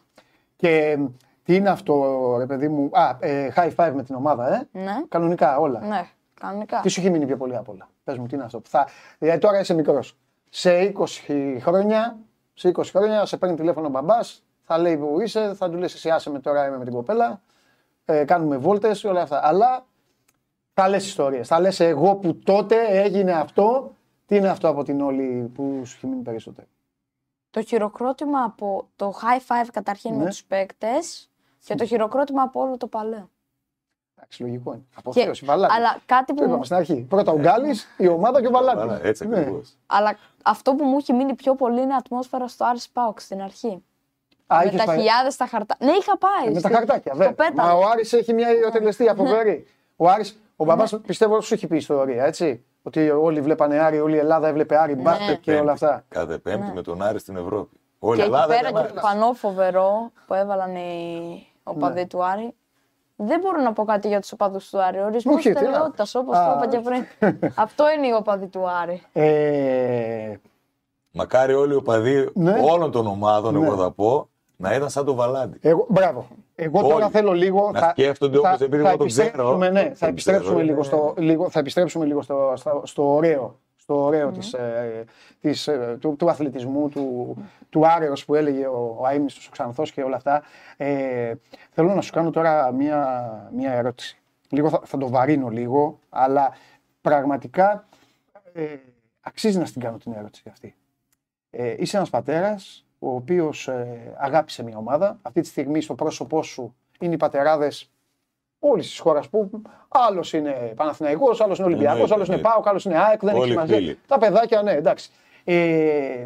Και 0.56 0.98
τι 1.44 1.56
είναι 1.56 1.70
αυτό, 1.70 2.36
ρε 2.38 2.46
παιδί 2.46 2.68
μου; 2.68 2.90
Α, 2.94 3.18
ε, 3.20 3.54
high 3.56 3.76
five 3.76 3.92
με 3.96 4.04
την 4.04 4.16
ομάδα, 4.16 4.56
ε. 4.56 4.68
Ναι. 4.72 4.96
Κανονικά 5.10 5.58
όλα. 5.58 5.80
Ναι. 5.80 6.08
Κανονικά. 6.40 6.80
Τι 6.80 6.90
σου 6.90 7.00
έχει 7.00 7.10
μείνει 7.10 7.26
πιο 7.26 7.38
πολύ 7.38 7.56
απ' 7.56 7.70
όλα; 7.70 7.90
Πες 8.04 8.18
μου, 8.18 8.28
τι 8.28 8.36
είναι 8.36 8.44
αυτό 8.44 8.60
που 8.60 8.70
θα. 8.70 8.88
Δηλαδή 9.18 9.40
τώρα 9.40 9.60
είσαι 9.60 9.74
μικρός. 9.74 10.18
Σε 10.50 10.94
20 10.98 11.58
χρόνια, 11.60 12.18
σε 12.54 12.72
20 12.76 12.84
χρόνια 12.86 13.26
σε 13.26 13.38
παίρνει 13.38 13.56
τηλέφωνο 13.56 13.88
ο 13.88 13.90
μπαμπάς, 13.90 14.44
θα 14.64 14.78
λέει 14.78 14.98
που 14.98 15.22
είσαι, 15.22 15.54
θα 15.54 15.70
του 15.70 15.78
λες 15.78 15.94
εσύ 15.94 16.10
άσε 16.10 16.30
με 16.30 16.40
τώρα 16.40 16.68
είμαι 16.68 16.78
με 16.78 16.84
την 16.84 16.94
κοπέλα. 16.94 17.42
Ε, 18.06 18.24
κάνουμε 18.26 18.58
βόλτες, 18.58 19.04
όλα 19.04 19.22
αυτά. 19.22 19.40
Αλλά 19.48 19.86
θα 20.74 20.90
λες 20.90 21.06
ιστορίες. 21.06 21.48
Θα 21.48 21.60
λες 21.60 21.80
εγώ 21.80 22.16
που 22.16 22.36
τότε 22.40 22.76
έγινε 23.02 23.32
αυτό. 23.32 23.94
Τι 24.26 24.36
είναι 24.36 24.50
αυτό 24.50 24.68
από 24.68 24.84
την 24.84 25.02
όλη 25.02 25.52
που 25.54 25.82
σου 25.86 25.96
έχει 25.96 26.08
μείνει 26.08 26.22
περισσότερο; 26.22 26.68
Το 27.50 27.62
χειροκρότημα 27.62 28.44
από 28.44 28.88
το 28.96 29.14
high 29.22 29.40
five 29.40 29.68
καταρχήν 29.74 30.12
Ναι. 30.16 30.24
με 30.24 30.30
τους 30.30 30.44
παίκτες 30.44 31.30
και 31.66 31.76
το 31.76 31.86
χειροκρότημα 31.86 32.42
από 32.42 32.62
όλο 32.62 32.78
το 32.78 32.88
παλαιό. 32.88 33.30
Εντάξει, 34.18 34.42
λογικό 34.42 34.72
είναι. 34.74 34.82
Και- 34.90 34.96
Αποθέωση, 35.00 35.46
βαλάτι. 35.46 35.74
αλλά 35.74 36.02
κάτι 36.06 36.34
Το 36.34 36.44
είπαμε 36.44 36.58
που, 36.58 36.64
στην 36.64 36.76
αρχή. 36.76 37.02
Πρώτα 37.10 37.32
ο 37.32 37.38
Γκάλης, 37.40 37.88
η 37.98 38.08
ομάδα 38.08 38.42
και 38.42 38.48
ο 38.48 38.58
Άρα, 38.58 38.76
Βαλάτι. 38.76 39.08
έτσι 39.08 39.24
ακριβώς. 39.32 39.78
αλλά 39.86 40.18
αυτό 40.44 40.76
που 40.76 40.84
μου 40.84 40.98
έχει 40.98 41.14
μείνει 41.14 41.34
πιο 41.36 41.56
πολύ 41.56 41.82
είναι 41.82 41.94
η 41.94 41.96
ατμόσφαιρα 41.98 42.48
στο 42.48 42.66
Άρης 42.66 42.90
Πάοξ 42.90 43.24
στην 43.24 43.42
αρχή. 43.42 43.84
Α, 44.48 44.58
με 44.58 44.64
είχες 44.66 44.80
τα 44.80 44.86
πάει- 44.86 44.98
χιλιάδες 44.98 45.34
στα 45.34 45.46
χαρτά. 45.48 45.76
Ναι, 45.80 45.92
είχα 45.92 46.18
πάει. 46.18 46.46
Ε, 46.46 46.48
Με 46.48 46.54
τα 46.54 46.60
στο- 46.60 46.78
χαρτάκια, 46.78 47.14
στο 47.14 47.24
βέβαια. 47.24 47.34
πέταλο. 47.34 47.68
Μα 47.68 47.74
ο 47.74 47.90
Άρης 47.92 48.14
έχει 48.14 48.34
μια 48.34 48.52
ιδιοτελεστία 48.52 49.14
φοβερή. 49.16 49.68
Ο 49.96 50.10
Άρης, 50.10 50.40
ο 50.56 50.64
μπαμπάς 50.66 50.92
Ναι. 50.92 51.00
πιστεύω 51.00 51.42
σου 51.42 51.54
έχει 51.54 51.68
πει 51.68 51.76
ιστορία, 51.76 52.26
έτσι. 52.26 52.66
Ότι 52.84 53.10
όλοι 53.10 53.42
βλέπανε 53.42 53.80
Άρη, 53.80 54.00
όλη 54.00 54.16
η 54.16 54.20
Ελλάδα 54.20 54.48
έβλεπε 54.48 54.78
Άρη, 54.78 54.96
μπάσκετ 54.96 55.40
και 55.40 55.56
όλα 55.56 55.72
αυτά. 55.72 56.04
Κάθε 56.10 56.38
Πέμπτη 56.38 56.68
Ναι. 56.68 56.74
με 56.74 56.82
τον 56.82 57.02
Άρη 57.02 57.20
στην 57.20 57.36
Ευρώπη. 57.38 57.80
Όλη 58.00 58.16
Και 58.16 58.22
η 58.22 58.26
εκεί 58.26 58.34
Ελλάδα 58.36 58.54
πέρα 58.56 58.70
ήταν 58.70 58.86
και 58.86 58.92
το 58.92 59.00
Άρης. 59.08 59.20
πανό 59.20 59.34
φοβερό 59.34 60.12
που 60.28 60.34
έβαλαν 60.34 60.76
οι 60.76 61.48
οπαδοί 61.64 62.00
Ναι. 62.00 62.06
του 62.08 62.24
Άρη. 62.26 62.54
Δεν 63.16 63.40
μπορώ 63.40 63.62
να 63.62 63.74
πω 63.74 63.84
κάτι 63.86 64.08
για 64.08 64.20
τους 64.20 64.32
οπαδούς 64.32 64.70
του 64.70 64.82
Άρη. 64.82 65.00
Ορισμός 65.00 65.36
Όχι, 65.36 65.48
τι 65.48 65.54
να- 65.54 65.60
τελειότητα, 65.72 66.06
όπως 66.20 66.38
το 66.38 66.44
Α. 66.44 66.54
είπα 66.58 66.68
και 66.68 66.80
πριν. 66.80 67.06
Αυτό 67.56 67.84
είναι 67.98 68.08
οι 68.08 68.12
οπαδοί 68.12 68.48
του 68.48 68.70
Άρη. 68.70 69.04
Ε, 69.14 70.34
Μακάρι 71.12 71.54
όλοι 71.54 71.74
οι 71.74 71.76
οπαδοί 71.76 72.30
Ναι. 72.34 72.60
όλων 72.72 72.92
των 72.92 73.08
ομάδων, 73.08 73.58
Ναι. 73.60 73.66
εγώ 73.68 73.76
θα 73.78 73.92
πω, 73.92 74.30
να 74.58 74.76
ήταν 74.76 74.90
σαν 74.90 75.06
τον 75.06 75.16
Βαλάντι. 75.16 75.58
εγώ, 75.62 75.86
μπράβο. 75.90 76.28
Εγώ 76.56 76.82
τώρα 76.82 76.96
Όλοι. 76.96 77.12
θέλω 77.12 77.32
λίγο. 77.32 77.72
Να 77.72 77.90
σκέφτονται 77.90 78.38
όπως 78.38 78.62
επειδή 78.62 78.86
εγώ 78.86 78.98
τον 78.98 79.08
ξέρω. 79.08 79.28
επιστρέψουμε, 79.28 79.70
ναι, 79.70 79.82
θα 79.84 79.96
Τον 80.00 80.10
επιστρέψουμε, 80.10 80.54
ξέρω, 80.54 80.60
λίγο, 80.66 80.74
είναι- 80.76 80.84
στο, 80.84 81.14
λίγο, 81.18 81.50
θα 81.50 81.60
επιστρέψουμε 81.60 82.06
λίγο 82.06 82.22
στο, 82.22 82.54
στο, 82.56 82.82
στο 82.86 83.14
ωραίο, 83.14 83.60
στο 83.76 84.04
ωραίο 84.04 84.32
της, 84.32 84.54
ε, 84.54 85.04
της, 85.42 85.68
ε, 85.68 85.98
του, 86.02 86.16
του 86.16 86.30
αθλητισμού, 86.30 86.90
του, 86.90 87.36
του 87.70 87.88
άρεος 87.88 88.26
που 88.26 88.36
έλεγε 88.36 88.68
ο, 88.68 88.96
ο 89.00 89.06
Αείμνηστος, 89.06 89.48
ο 89.48 89.52
Ξανθός 89.52 89.92
και 89.92 90.04
όλα 90.04 90.16
αυτά. 90.16 90.44
Ε, 90.78 91.34
θέλω 91.72 91.94
να 91.94 92.02
σου 92.02 92.12
κάνω 92.12 92.30
τώρα 92.30 92.72
μία, 92.72 93.50
μία 93.56 93.72
ερώτηση. 93.74 94.18
Λίγο 94.50 94.70
θα, 94.70 94.82
θα 94.84 94.98
το 94.98 95.10
βαρύνω 95.10 95.48
λίγο, 95.50 96.00
αλλά 96.10 96.52
πραγματικά 97.02 97.88
ε, 98.54 98.64
αξίζει 99.22 99.58
να 99.60 99.66
στην 99.66 99.82
κάνω 99.82 99.98
την 99.98 100.14
ερώτηση 100.18 100.44
αυτή. 100.50 100.76
Ε, 101.50 101.76
είσαι 101.78 101.98
ένας 101.98 102.10
πατέρας 102.10 102.85
ο 103.06 103.16
οποίος 103.16 103.68
ε, 103.68 104.14
αγάπησε 104.18 104.64
μια 104.64 104.78
ομάδα. 104.78 105.20
Αυτή 105.22 105.42
τη 105.42 105.48
στιγμή 105.48 105.82
στο 105.82 105.96
πρόσωπό 105.96 106.44
σου 106.44 106.76
είναι 107.00 107.14
οι 107.14 107.18
πατεράδες 107.18 107.90
όλης 108.60 108.88
της 108.88 109.00
χώρας 109.00 109.30
που 109.30 109.50
άλλος 109.88 110.34
είναι 110.34 110.74
Παναθηναϊκός, 110.76 111.42
άλλος 111.42 111.58
είναι 111.58 111.68
Ολυμπιακός, 111.68 111.94
Εννοείται, 111.94 112.14
άλλος 112.14 112.28
είναι 112.28 112.36
εννοείται. 112.36 112.56
ΠΑΟΚ, 112.56 112.68
άλλος 112.68 112.86
είναι 112.86 112.98
ΑΕΚ, 112.98 113.20
δεν 113.20 113.30
έχει 113.30 113.40
Όλοι 113.40 113.52
σημασία. 113.52 113.76
φίλοι. 113.76 113.98
Τα 114.08 114.18
παιδάκια, 114.18 114.62
ναι, 114.62 114.72
εντάξει. 114.72 115.10
Ε, 115.44 116.26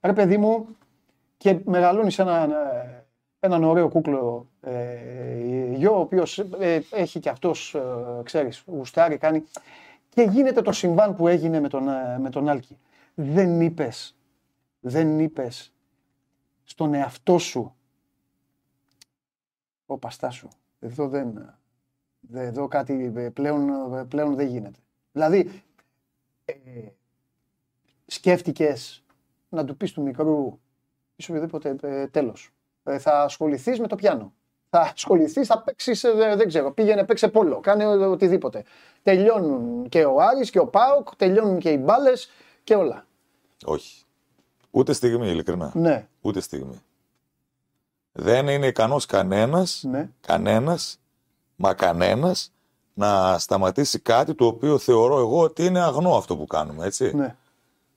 ρε 0.00 0.12
παιδί 0.12 0.36
μου, 0.36 0.66
και 1.36 1.58
μεγαλώνει 1.64 2.14
έναν, 2.18 2.50
ε, 2.50 3.04
έναν 3.40 3.64
ωραίο 3.64 3.88
κούκλο 3.88 4.46
ε, 4.60 4.72
γιο, 5.74 5.96
ο 5.96 6.00
οποίος 6.00 6.44
έχει 6.90 7.20
και 7.20 7.28
αυτός, 7.28 7.74
ε, 7.74 7.80
ξέρεις, 8.22 8.62
γουστάρει, 8.66 9.16
κάνει. 9.16 9.44
Και 10.08 10.22
γίνεται 10.22 10.62
το 10.62 10.72
συμβάν 10.72 11.16
που 11.16 11.28
έγινε 11.28 11.60
με 11.60 11.68
τον, 11.68 11.88
ε, 11.88 12.18
με 12.20 12.30
τον 12.30 12.48
Άλκη. 12.48 12.78
Δεν 13.14 13.60
είπες, 13.60 14.16
δεν 14.80 15.18
είπες 15.18 15.70
στον 16.66 16.94
εαυτό 16.94 17.38
σου. 17.38 17.74
Ο 19.86 19.98
παστάς 19.98 20.34
σου. 20.34 20.48
Εδώ 20.80 21.08
δεν. 21.08 21.54
δε- 22.20 22.46
Εδώ 22.46 22.68
κάτι 22.68 23.12
ε, 23.16 23.28
πλέον, 23.30 23.94
ε, 23.94 24.04
πλέον 24.04 24.34
δεν 24.34 24.46
γίνεται. 24.46 24.78
Δηλαδή, 25.12 25.62
ε, 26.44 26.54
σκέφτηκες 28.06 29.04
να 29.48 29.64
του 29.64 29.76
πεις 29.76 29.92
του 29.92 30.02
μικρού 30.02 30.58
ή 31.16 31.24
οποιοδήποτε 31.28 31.76
ε, 31.82 32.06
τέλος. 32.06 32.50
Ε, 32.84 32.98
θα 32.98 33.22
ασχοληθείς 33.22 33.80
με 33.80 33.86
το 33.86 33.96
πιάνο. 33.96 34.34
Θα 34.70 34.80
ασχοληθείς, 34.80 35.46
θα 35.46 35.62
παίξεις, 35.62 36.00
δεν 36.16 36.48
ξέρω, 36.48 36.72
πήγαινε 36.72 37.04
παίξε 37.04 37.28
πόλο, 37.28 37.60
κάνε 37.60 37.86
οτιδήποτε. 37.86 38.64
Τελειώνουν 39.02 39.88
και 39.88 40.04
ο 40.04 40.20
Άρης 40.20 40.50
και 40.50 40.58
ο 40.58 40.66
Πάοκ, 40.66 41.16
τελειώνουν 41.16 41.58
και 41.58 41.70
οι 41.70 41.80
μπάλες 41.84 42.30
και 42.64 42.74
όλα. 42.74 43.06
Όχι. 43.64 44.04
Ούτε 44.76 44.92
στιγμή, 44.92 45.28
ειλικρινά. 45.30 45.70
Ναι, 45.74 46.06
Ούτε 46.20 46.40
στιγμή. 46.40 46.80
Δεν 48.12 48.48
είναι 48.48 48.66
ικανός 48.66 49.06
κανένας, 49.06 49.82
ναι. 49.90 50.08
κανένας, 50.20 50.98
μα 51.56 51.74
κανένας, 51.74 52.52
να 52.94 53.38
σταματήσει 53.38 53.98
κάτι 53.98 54.34
το 54.34 54.46
οποίο 54.46 54.78
θεωρώ 54.78 55.18
εγώ 55.18 55.40
ότι 55.40 55.64
είναι 55.64 55.80
αγνό 55.80 56.16
αυτό 56.16 56.36
που 56.36 56.46
κάνουμε, 56.46 56.86
έτσι. 56.86 57.16
ναι. 57.16 57.36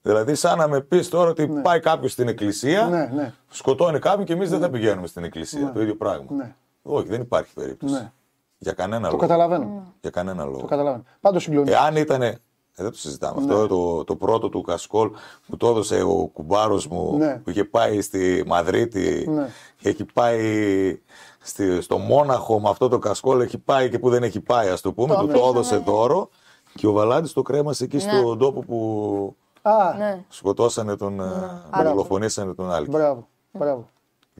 Δηλαδή, 0.02 0.34
σαν 0.34 0.58
να 0.58 0.68
με 0.68 0.80
πεις 0.80 1.08
τώρα 1.08 1.30
ότι 1.30 1.46
πάει 1.48 1.80
κάποιος 1.80 2.12
στην 2.12 2.28
εκκλησία, 2.28 2.86
Ναι, 2.86 3.10
ναι. 3.14 3.32
σκοτώνει 3.50 3.98
κάποιον 3.98 4.24
και 4.26 4.32
εμείς 4.32 4.50
δεν 4.50 4.60
θα 4.60 4.70
πηγαίνουμε 4.70 5.06
στην 5.06 5.24
εκκλησία. 5.24 5.72
Το 5.72 5.80
ίδιο 5.80 5.96
πράγμα. 5.96 6.32
Ναι. 6.36 6.54
Όχι, 6.82 7.08
δεν 7.08 7.20
υπάρχει 7.20 7.54
περίπτωση. 7.54 7.92
Ναι. 7.94 8.12
Για 8.58 8.72
κανένα 8.72 9.02
Το 9.02 9.06
λόγο. 9.06 9.18
καταλαβαίνω. 9.18 9.94
Για 10.00 10.10
κανένα 10.10 10.44
λόγο. 10.44 10.58
Το 10.58 10.66
καταλαβαίνω. 10.66 11.04
Πάντως 11.20 11.42
συγκλονίζει. 11.42 11.72
Εάν 11.74 11.96
ήταν. 11.96 12.34
Δεν 12.82 12.90
το 12.90 12.98
συζητάμε. 12.98 13.40
Ναι. 13.44 13.52
Αυτό 13.52 13.66
το, 13.66 14.04
το 14.04 14.16
πρώτο 14.16 14.48
του 14.48 14.60
Κασκόλ 14.62 15.10
που 15.48 15.56
το 15.56 15.68
έδωσε 15.68 16.02
ο 16.02 16.30
κουμπάρος 16.32 16.86
μου 16.88 17.16
Ναι. 17.18 17.34
που 17.44 17.50
είχε 17.50 17.64
πάει 17.64 18.00
στη 18.00 18.42
Μαδρίτη 18.46 19.24
Ναι. 19.28 19.48
και 19.80 19.88
έχει 19.88 20.04
πάει 20.04 21.00
στη, 21.40 21.80
στο 21.80 21.98
Μόναχο 21.98 22.60
με 22.60 22.68
αυτό 22.68 22.88
το 22.88 22.98
Κασκόλ, 22.98 23.40
έχει 23.40 23.58
πάει 23.58 23.88
και 23.90 23.98
που 23.98 24.10
δεν 24.10 24.22
έχει 24.22 24.40
πάει, 24.40 24.68
ας 24.68 24.80
το 24.80 24.92
πούμε. 24.92 25.14
Το 25.14 25.20
του 25.20 25.26
το 25.26 25.32
αφήσαμε. 25.32 25.50
έδωσε 25.50 25.76
δώρο 25.76 26.28
και 26.74 26.86
ο 26.86 26.92
Βαλάντης 26.92 27.32
το 27.32 27.42
κρέμασε 27.42 27.84
εκεί 27.84 27.98
στον 27.98 28.38
τόπο 28.38 28.60
που 28.60 29.36
Α, 29.62 29.94
Ναι. 29.98 30.24
σκοτώσανε 30.28 30.96
τον. 30.96 31.14
Ναι. 31.14 31.82
δολοφονήσανε 31.84 32.54
τον 32.54 32.70
άλλη. 32.72 32.88
μπράβο. 32.88 33.28
μπράβο. 33.52 33.88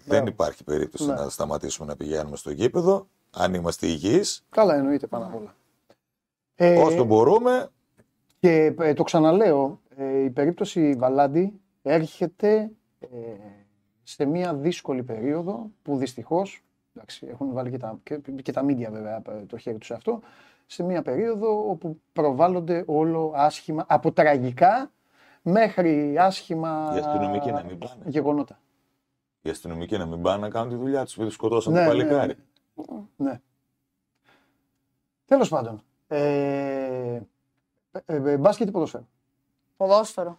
Δεν 0.05 0.27
υπάρχει 0.27 0.65
περίπτωση 0.65 1.07
Ναι. 1.07 1.15
να 1.15 1.29
σταματήσουμε 1.29 1.89
να 1.89 1.97
πηγαίνουμε 1.97 2.37
στο 2.37 2.51
γήπεδο. 2.51 3.07
Αν 3.37 3.55
είμαστε 3.55 3.87
υγιείς, 3.87 4.45
Καλά 4.51 4.75
εννοείται 4.75 5.07
πάνω 5.07 5.25
απ' 5.25 5.35
όλα. 5.35 5.55
Ε, 6.55 6.79
όσο 6.83 7.05
μπορούμε, 7.05 7.69
Και 8.41 8.75
ε, 8.79 8.95
το 8.95 9.03
ξαναλέω, 9.03 9.81
ε, 9.97 10.19
η 10.19 10.31
περίπτωση 10.31 10.95
Βαλάντι 10.95 11.61
έρχεται 11.83 12.71
ε, 12.99 13.07
σε 14.03 14.25
μια 14.25 14.55
δύσκολη 14.55 15.03
περίοδο 15.03 15.71
που 15.83 15.97
δυστυχώς, 15.97 16.63
εντάξει, 16.95 17.27
έχουν 17.31 17.53
βάλει 17.53 17.71
και 17.71 17.77
τα, 17.79 17.99
και, 18.03 18.17
και 18.43 18.53
τα 18.53 18.65
media 18.65 18.89
βέβαια 18.91 19.17
ε, 19.29 19.45
το 19.47 19.57
χέρι 19.57 19.79
τους 19.79 19.87
σε 19.87 19.95
αυτό, 19.95 20.21
σε 20.67 20.83
μια 20.83 21.03
περίοδο 21.03 21.71
όπου 21.71 22.01
προβάλλονται 22.13 22.85
όλο 22.87 23.33
άσχημα, 23.35 23.85
από 23.89 24.13
τραγικά 24.13 24.91
μέχρι 25.43 26.19
άσχημα 26.19 26.93
Οι 26.95 26.99
αστυνομικοί 26.99 27.51
να 27.51 27.65
μην 27.65 27.79
πάνε. 27.79 28.03
γεγονότα. 28.07 28.59
οι 29.43 29.51
αστυνομικοί 29.51 29.97
να 29.99 30.07
μην 30.07 30.23
πάνε 30.23 30.41
να 30.41 30.49
κάνουν 30.51 30.69
τη 30.69 30.77
δουλειά 30.77 31.05
τους 31.05 31.15
επειδή 31.15 31.31
σκοτώσαν 31.31 31.73
Ναι, 31.73 31.79
το 31.79 31.85
ναι, 31.85 31.91
παλικάρι. 31.91 32.35
Ναι. 33.17 33.41
Τέλος 35.25 35.49
πάντων, 35.49 35.83
ε, 36.09 36.80
ε, 38.11 38.31
ε, 38.33 38.37
μπάσκετ 38.37 38.69
ή 38.69 38.71
ποδόσφαιρο. 38.71 39.07
Ποδόσφαιρο. 39.77 40.39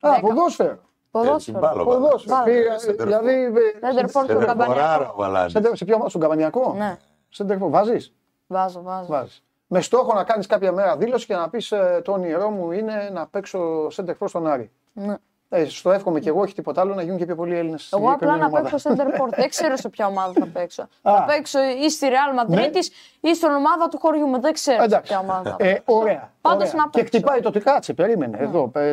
Α, 0.00 0.10
Δέκα. 0.10 0.20
ποδόσφαιρο. 0.20 0.70
Έτσι, 0.70 0.82
Ποδόσφαιρο. 1.10 1.58
μπάλα, 1.58 1.84
βάλανε. 1.84 1.98
Ποδόσφαιρο. 2.06 2.34
Μπάλα. 2.36 2.44
Πήγα, 2.44 2.78
Σεντερφόρ. 2.78 3.06
Δηλαδή, 3.06 3.32
ε, 3.32 3.86
Σέντερ 3.92 4.08
φορ 4.08 4.24
στον 4.24 4.40
Σεντερφοράρα 4.40 4.46
Καμπανιακό. 4.66 5.12
ο 5.12 5.16
Βαλάντης. 5.16 5.52
Σέντερ- 5.52 5.76
σε 5.76 5.84
ποιο 5.84 5.96
μάτι, 5.98 6.08
στον 6.08 6.20
Καμπανιακό; 6.20 6.74
Ναι, 6.76 6.96
Σέντερφορ, 7.28 7.70
βάζεις; 7.70 8.14
βάζω, 8.46 8.82
βάζω. 8.82 9.06
Βάζεις. 9.08 9.44
Με 9.66 9.80
στόχο 9.80 10.14
να 10.14 10.24
κάνεις 10.24 10.46
κάποια 10.46 10.72
μέρα 10.72 10.96
δήλωση 10.96 11.26
και 11.26 11.34
να 11.34 11.48
πεις 11.50 11.72
ε, 11.72 12.00
το 12.04 12.12
όνειρό 12.12 12.50
μου 12.50 12.70
είναι 12.72 13.10
να 13.12 13.26
παίξω 13.26 13.90
σέντερφορ 13.90 14.28
στον 14.28 14.46
Άρη. 14.46 14.70
Ναι. 14.92 15.14
Ε, 15.48 15.64
στο 15.64 15.90
εύχομαι 15.92 16.20
και 16.20 16.28
εγώ, 16.28 16.40
όχι 16.40 16.54
τίποτα 16.54 16.80
άλλο, 16.80 16.94
να 16.94 17.02
γίνουν 17.02 17.18
και 17.18 17.24
πιο 17.24 17.34
πολλοί 17.34 17.56
Έλληνες. 17.56 17.82
στη 17.86 17.96
Εγώ 17.96 18.10
απλά 18.10 18.32
συγκεκριμένη 18.32 18.40
να 18.52 18.58
ομάδα. 18.58 18.70
παίξω 18.70 18.90
center 18.90 19.20
court. 19.20 19.36
Δεν 19.40 19.48
ξέρω 19.48 19.76
σε 19.76 19.88
ποια 19.88 20.06
ομάδα 20.06 20.32
θα 20.32 20.46
παίξω. 20.52 20.82
Α. 20.82 20.86
Ναι. 21.12 21.18
θα 21.18 21.24
παίξω 21.24 21.58
ή 21.84 21.90
στη 21.90 22.06
Real 22.10 22.50
Madrid 22.54 22.74
ή 23.20 23.34
στην 23.34 23.48
ομάδα 23.50 23.88
του 23.88 23.98
χωριού 23.98 24.26
μου. 24.26 24.40
Δεν 24.40 24.52
ξέρω 24.52 24.78
σε 24.78 24.84
Εντάξει. 24.84 25.10
ποια 25.12 25.18
ομάδα 25.18 25.50
θα 25.50 25.56
Ε, 25.58 25.64
παίξω. 25.72 25.82
ωραία. 25.86 26.32
Πάντως 26.40 26.68
ωραία. 26.68 26.82
να 26.84 26.90
Και 26.90 26.98
παίξω. 27.02 27.16
χτυπάει 27.18 27.40
το. 27.40 27.60
Κάτσε, 27.60 27.92
περίμενε. 27.94 28.38
Εδώ. 28.40 28.70
Ε, 28.74 28.88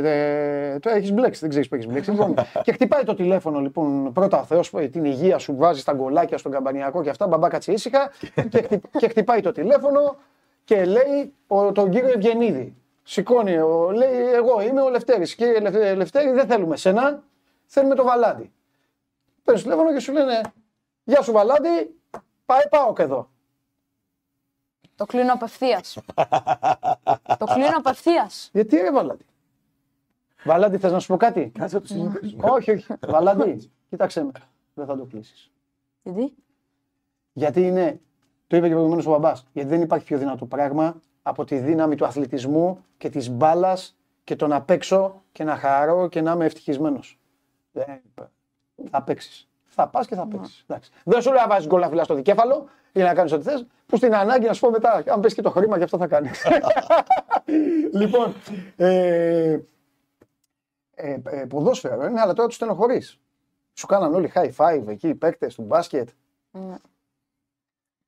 ε, 0.73 0.79
το 0.79 0.89
έχεις 0.89 1.11
μπλέξει, 1.11 1.39
δεν 1.39 1.49
ξέρεις 1.49 1.67
που 1.67 1.75
έχεις 1.75 1.87
μπλέξει. 1.87 2.09
Λοιπόν, 2.11 2.33
και 2.63 2.71
χτυπάει 2.71 3.03
το 3.03 3.13
τηλέφωνο, 3.13 3.59
λοιπόν, 3.59 4.13
πρώτα 4.13 4.39
ο 4.39 4.43
Θεός, 4.43 4.69
την 4.91 5.05
υγεία 5.05 5.37
σου 5.37 5.55
βάζει 5.55 5.83
τα 5.83 5.93
γκολάκια 5.93 6.37
στον 6.37 6.51
καμπανιακό 6.51 7.03
και 7.03 7.09
αυτά. 7.09 7.27
Μπαμπά 7.27 7.47
κάτσε 7.47 7.71
ήσυχα. 7.71 8.11
και, 8.49 8.61
χτυ- 8.61 8.97
και 8.97 9.07
χτυπάει 9.07 9.41
το 9.41 9.51
τηλέφωνο 9.51 10.15
και 10.63 10.85
λέει 10.85 11.33
ο, 11.47 11.71
τον 11.71 11.89
κύριο 11.89 12.09
Ευγενίδη. 12.09 12.75
Σηκώνει, 13.03 13.57
ο, 13.57 13.91
λέει: 13.91 14.33
Εγώ 14.33 14.61
είμαι 14.61 14.81
ο 14.81 14.89
Λευτέρης. 14.89 15.35
Κύριε 15.35 15.59
Λευτε- 15.59 15.95
Λευτέρη, 15.95 16.31
δεν 16.31 16.47
θέλουμε 16.47 16.75
σένα, 16.77 17.23
θέλουμε 17.65 17.95
το 17.95 18.03
βαλάντι. 18.03 18.51
Παίρνεις 19.43 19.63
το 19.63 19.69
τηλέφωνο 19.69 19.93
και 19.95 19.99
σου 20.03 20.11
λένε: 20.11 20.41
Γεια 21.03 21.21
σου, 21.21 21.31
βαλάντι, 21.31 21.95
πάει 22.45 22.67
πάω 22.69 22.93
και 22.93 23.01
εδώ. 23.01 23.29
Το 24.95 25.05
κλείνω 25.05 25.33
απευθείας. 25.33 25.97
το 27.37 27.45
κλείνω 27.45 27.77
απευθείας. 27.77 28.49
Γιατί 28.53 28.77
ρε 28.77 28.91
Βαλάντι; 28.91 29.25
Βαλάντι, 30.43 30.77
θες 30.77 30.91
να 30.91 30.99
σου 30.99 31.07
πω 31.07 31.17
κάτι; 31.17 31.51
Κάτσε 31.59 31.75
να 31.75 31.81
το 31.81 31.87
συζητήσουμε. 31.87 32.49
όχι, 32.51 32.71
όχι. 32.71 32.93
Βαλάντι, 33.07 33.71
κοίταξε 33.89 34.23
με. 34.23 34.31
Δεν 34.73 34.85
θα 34.85 34.97
το 34.97 35.05
κλείσεις. 35.05 35.51
Γιατί; 36.03 36.33
Γιατί 37.33 37.61
είναι, 37.67 38.01
το 38.47 38.57
είπε 38.57 38.67
και 38.67 38.73
προηγουμένως 38.73 39.05
ο 39.05 39.09
μπαμπάς, 39.09 39.45
γιατί 39.53 39.69
δεν 39.69 39.81
υπάρχει 39.81 40.05
πιο 40.05 40.17
δυνατό 40.17 40.45
πράγμα 40.45 41.01
από 41.23 41.43
τη 41.45 41.57
δύναμη 41.57 41.95
του 41.95 42.05
αθλητισμού 42.05 42.85
και 42.97 43.09
της 43.09 43.29
μπάλας 43.29 43.97
και 44.23 44.35
το 44.35 44.47
να 44.47 44.61
παίξω 44.61 45.21
και 45.31 45.43
να 45.43 45.55
χαρώ 45.55 46.07
και 46.07 46.21
να 46.21 46.31
είμαι 46.31 46.45
ευτυχισμένος. 46.45 47.19
Θα 48.91 49.03
παίξεις. 49.03 49.47
Θα 49.63 49.87
πας 49.87 50.07
και 50.07 50.15
θα 50.15 50.27
παίξεις. 50.27 50.65
Δεν 51.03 51.21
σου 51.21 51.31
λέω 51.31 51.41
να 51.41 51.47
βάζεις 51.47 51.67
γκολ 51.67 51.83
αφιλά 51.83 52.03
στο 52.03 52.13
δικέφαλο 52.13 52.69
ή 52.91 53.01
να 53.01 53.13
κάνεις 53.13 53.31
ό,τι 53.31 53.43
θες, 53.43 53.65
που 53.85 53.97
στην 53.97 54.15
ανάγκη 54.15 54.45
να 54.45 54.53
σου 54.53 54.59
πω 54.59 54.69
μετά, 54.69 55.03
αν 55.07 55.19
πέσει 55.19 55.35
και 55.35 55.41
το 55.41 55.49
χρήμα, 55.49 55.77
και 55.77 55.83
αυτό 55.83 55.97
θα 55.97 56.07
κάνεις. 56.07 56.45
λοιπόν, 57.99 58.33
ε, 58.75 59.59
ε, 60.95 61.19
ε, 61.23 61.45
ποδόσφαιρο 61.45 62.05
είναι, 62.05 62.21
αλλά 62.21 62.33
τώρα 62.33 62.47
τους 62.47 62.55
στενοχωρείς. 62.55 63.19
Σου 63.73 63.87
κάναν 63.87 64.13
όλοι 64.13 64.31
high 64.35 64.51
five 64.57 64.87
εκεί 64.87 65.07
οι 65.07 65.15
παίκτες 65.15 65.55
του 65.55 65.61
μπάσκετ. 65.61 66.09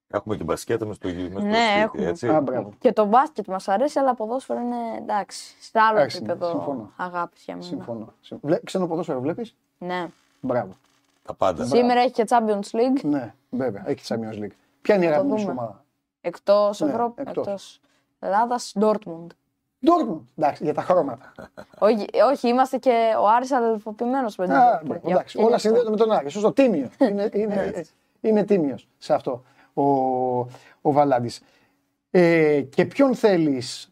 Έχουμε 0.07 0.35
και 0.37 0.43
μπασκέτα 0.43 0.85
μες 0.85 0.95
στο, 0.95 1.07
μες 1.07 1.29
στο 1.31 1.39
Ναι, 1.39 1.55
σπίτι, 1.55 1.79
έχουμε. 1.81 2.05
έτσι. 2.05 2.27
Α, 2.29 2.41
μπράβο. 2.41 2.73
Και 2.79 2.93
το 2.93 3.05
μπάσκετ 3.05 3.47
μας 3.47 3.67
αρέσει, 3.67 3.99
αλλά 3.99 4.13
ποδόσφαιρο 4.15 4.59
είναι 4.59 4.75
εντάξει. 4.97 5.55
Σε 5.59 5.79
άλλο 5.79 5.97
Εντάξει, 5.97 6.21
ναι, 6.23 6.31
επίπεδο 6.31 6.51
συμφωνώ. 6.51 6.91
αγάπης 6.95 7.43
για 7.43 7.53
μένα. 7.53 7.65
Συμφωνώ. 7.67 8.13
Συμ- 8.21 8.39
Βλέ- 8.45 8.63
Ξένο 8.63 8.87
ποδόσφαιρο 8.87 9.19
βλέπεις; 9.21 9.55
Ναι. 9.77 10.07
Μπράβο. 10.39 10.71
Τα 11.25 11.33
πάντα. 11.33 11.65
Σήμερα 11.65 11.99
έχει 12.01 12.11
και 12.11 12.25
Champions 12.29 12.69
League. 12.71 13.01
Ναι, 13.03 13.33
βέβαια. 13.49 13.83
Έχει 13.85 14.05
Champions 14.07 14.43
League. 14.43 14.51
Ποια 14.81 14.95
είναι 14.95 15.03
η 15.05 15.07
το 15.07 15.13
αγαπημένη 15.13 15.39
σου 15.39 15.45
δούμε. 15.47 15.59
ομάδα. 15.59 15.83
Εκτός 16.21 16.79
Ναι, 16.79 16.89
Ευρώπη, 16.89 17.21
εκτός. 17.21 17.45
εκτός 17.47 17.79
Ελλάδας, 18.19 18.73
Dortmund. 18.79 19.27
Dortmund. 19.85 20.19
Εντάξει, 20.37 20.63
για 20.63 20.73
τα 20.73 20.81
χρώματα. 20.81 21.31
όχι, 21.79 22.05
όχι, 22.31 22.47
είμαστε 22.47 22.77
και 22.77 23.13
ο 23.21 23.27
Άρης 23.27 23.51
αδελφοποιημένος 23.51 24.35
με 24.35 24.45
την 24.45 24.55
Α, 24.55 24.59
Dortmund. 24.79 24.85
μπράβο, 24.85 25.01
Για- 25.05 25.15
εντάξει, 25.15 25.35
και 25.35 25.41
γι' 25.41 25.47
όλα 25.47 25.55
αυτό. 25.55 25.67
συνδέονται 25.67 25.89
με 25.89 25.97
τον 25.97 26.11
Άρη. 26.11 26.29
Σωστό, 26.29 26.53
τίμιο. 26.53 26.89
είναι, 26.99 27.29
είναι, 27.33 27.85
είναι 28.21 28.43
τίμιος 28.43 28.87
σε 28.97 29.13
αυτό 29.13 29.43
ο, 29.75 29.83
ο 30.81 30.91
Βαλάντης. 30.91 31.41
Ε, 32.11 32.61
και 32.61 32.85
ποιον 32.85 33.15
θέλεις 33.15 33.89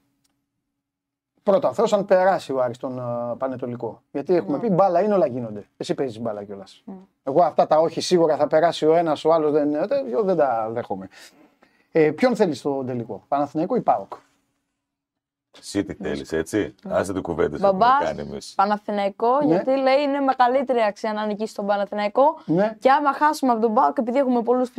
πρώτα 1.44 1.70
ο 1.70 1.74
Θεός 1.74 1.94
αν 1.94 2.06
περάσει 2.06 2.54
ο 2.54 2.62
Άρης 2.62 2.78
τον 2.78 3.00
α, 3.00 3.36
Πανετολικό; 3.38 4.02
Γιατί 4.12 4.36
έχουμε 4.36 4.60
πει 4.60 4.70
μπάλα 4.70 5.02
είναι 5.02 5.14
όλα 5.14 5.28
γίνονται. 5.28 5.66
Εσύ 5.78 5.94
παίζεις 5.94 6.20
μπάλα 6.20 6.44
κιόλας. 6.44 6.84
Εγώ 7.24 7.44
αυτά 7.44 7.68
τα 7.68 7.80
όχι 7.80 8.02
σίγουρα 8.02 8.38
θα 8.38 8.48
περάσει 8.48 8.86
ο 8.86 8.96
ένας, 8.96 9.26
ο 9.26 9.34
άλλος 9.34 9.52
δεν, 9.52 9.74
ε, 9.74 9.86
δεν, 9.86 10.06
δεν 10.24 10.36
τα 10.36 10.70
δέχομαι. 10.72 11.10
Ε, 11.92 12.12
ποιον 12.12 12.36
θέλεις 12.36 12.60
στο 12.60 12.84
τελικό, 12.84 13.24
Παναθηναϊκό 13.28 13.76
ή 13.76 13.82
ΠΑΟΚ; 13.82 14.14
Εσύ 15.60 15.84
τι 15.84 15.94
θέλεις, 15.94 16.32
έτσι; 16.32 16.76
Άσε 16.88 17.14
το 17.14 17.22
κουβέντες 17.22 17.60
Ναι. 17.62 17.68
Μπαμπάς, 17.68 17.90
έχουμε 18.02 18.06
κάνει 18.16 18.30
εμείς. 18.30 18.54
Παναθηναϊκό, 18.56 19.38
Ναι. 19.40 19.46
γιατί 19.46 19.78
λέει 19.78 20.02
είναι 20.02 20.20
μεγαλύτερη 20.20 20.82
αξία 20.82 21.14
να 21.14 21.26
νικήσει 21.26 21.56
τον 21.56 21.66
Παναθηναϊκό. 21.66 22.38
Ναι. 22.46 22.78
Και 22.80 22.92
άμα 22.92 23.14
χάσουμε 23.14 23.52
από 23.52 23.62
τον 23.62 23.74
Πάοκ, 23.74 23.98
επειδή 23.98 24.18
έχουμε 24.18 24.42
πολλούς 24.42 24.70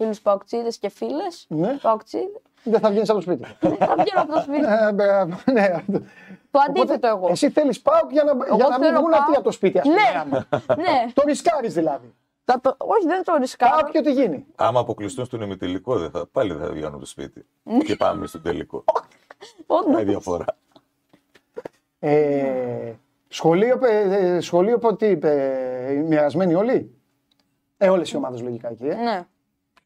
φίλου 0.00 0.14
Παοκτσίδε 0.22 0.68
και 0.80 0.88
φίλες. 0.88 1.46
Ναι. 1.48 1.78
Παοκτσίδε. 1.82 2.40
Δεν 2.62 2.80
θα 2.80 2.90
βγαίνεις 2.90 3.10
από 3.10 3.18
το 3.18 3.24
σπίτι. 3.24 3.44
Θα 3.60 3.94
βγαίνω 3.98 4.20
από 4.22 4.32
το 4.32 4.40
σπίτι. 4.40 4.64
Ε, 4.88 4.92
μπράβο, 4.92 5.38
ναι, 5.52 5.60
αυτό. 5.60 6.02
Το 6.50 6.58
αντίθετο 6.68 7.06
εγώ. 7.06 7.28
Εσύ 7.30 7.50
θέλεις 7.50 7.80
ΠΑΟΚ 7.80 8.12
για 8.12 8.24
να, 8.24 8.32
για 8.56 8.68
να 8.68 8.78
μην 8.78 8.88
θέλω 8.88 8.98
βγουν 8.98 9.12
αυτοί 9.12 9.24
ΠΑΟΚ. 9.24 9.36
από 9.36 9.44
το 9.44 9.50
σπίτι, 9.50 9.78
ας 9.78 9.84
πούμε. 9.84 10.46
Ναι, 10.50 10.82
ναι. 10.82 11.12
Το 11.12 11.22
ρισκάρεις 11.26 11.74
δηλαδή. 11.74 12.14
Θα 12.44 12.60
το... 12.60 12.74
Όχι, 12.78 13.06
δεν 13.06 13.24
το 13.24 13.36
ρισκάρω. 13.38 13.76
ΠΑΟΚ 13.76 13.90
και 13.90 13.98
ό,τι 13.98 14.12
γίνει. 14.12 14.46
Άμα 14.56 14.80
αποκλειστούν 14.80 15.24
στον 15.24 15.40
ημιτελικό, 15.40 15.98
δεν 15.98 16.10
θα, 16.10 16.26
πάλι 16.32 16.52
δεν 16.52 16.66
θα 16.66 16.72
βγαίνουν 16.72 16.90
από 16.90 16.98
το 16.98 17.06
σπίτι. 17.06 17.46
Ναι. 17.62 17.78
και 17.78 17.96
πάμε 17.96 18.26
στο 18.26 18.40
τελικό. 18.40 18.84
Όντως. 19.66 19.94
Με 19.94 20.04
διαφορά. 20.04 20.44
Ε, 21.98 22.92
σχολείο, 23.28 23.78
ε, 23.82 24.34
ε, 24.36 24.40
σχολείο 24.40 24.78
πω, 24.78 24.96
τι 24.96 25.06
είπε, 25.06 25.30
ε, 25.88 25.92
μοιρασμένοι 25.92 26.54
όλοι; 26.54 26.94
Ε, 27.76 27.88
όλες 27.88 28.10
οι 28.10 28.16
ομάδες 28.16 28.42
λογικά 28.42 28.68
εκεί. 28.68 28.86
Ε. 28.86 28.94
Ναι, 28.94 29.26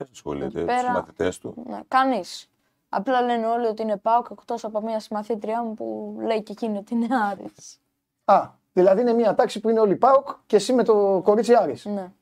Και 0.05 0.11
ασχολείται 0.13 0.65
Πέρα. 0.65 0.81
τους 0.83 0.89
μαθητές 0.93 1.39
του. 1.39 1.55
ναι. 1.67 1.81
κανείς. 1.89 2.49
Απλά 2.89 3.23
λένε 3.23 3.47
όλοι 3.47 3.67
ότι 3.67 3.83
είναι 3.83 3.97
Πάοκ 3.97 4.27
εκτός 4.31 4.65
από 4.65 4.81
μια 4.81 5.01
συμμαθήτριά 5.01 5.63
μου 5.63 5.75
που 5.75 6.17
λέει 6.21 6.43
και 6.43 6.53
εκείνη 6.53 6.79
ότι 6.79 6.95
είναι 6.95 7.07
Άρης. 7.31 7.81
Α, 8.25 8.49
Δηλαδή 8.73 9.01
είναι 9.01 9.13
μια 9.13 9.35
τάξη 9.35 9.61
που 9.61 9.69
είναι 9.69 9.81
όλοι 9.81 9.97
ΠΑΟΚ 9.97 10.29
και 10.47 10.57
εσύ 10.57 10.73
με 10.73 10.85
το 10.85 11.21
κορίτσι 11.25 11.55
Άρης. 11.55 11.85
Ναι. 11.85 12.13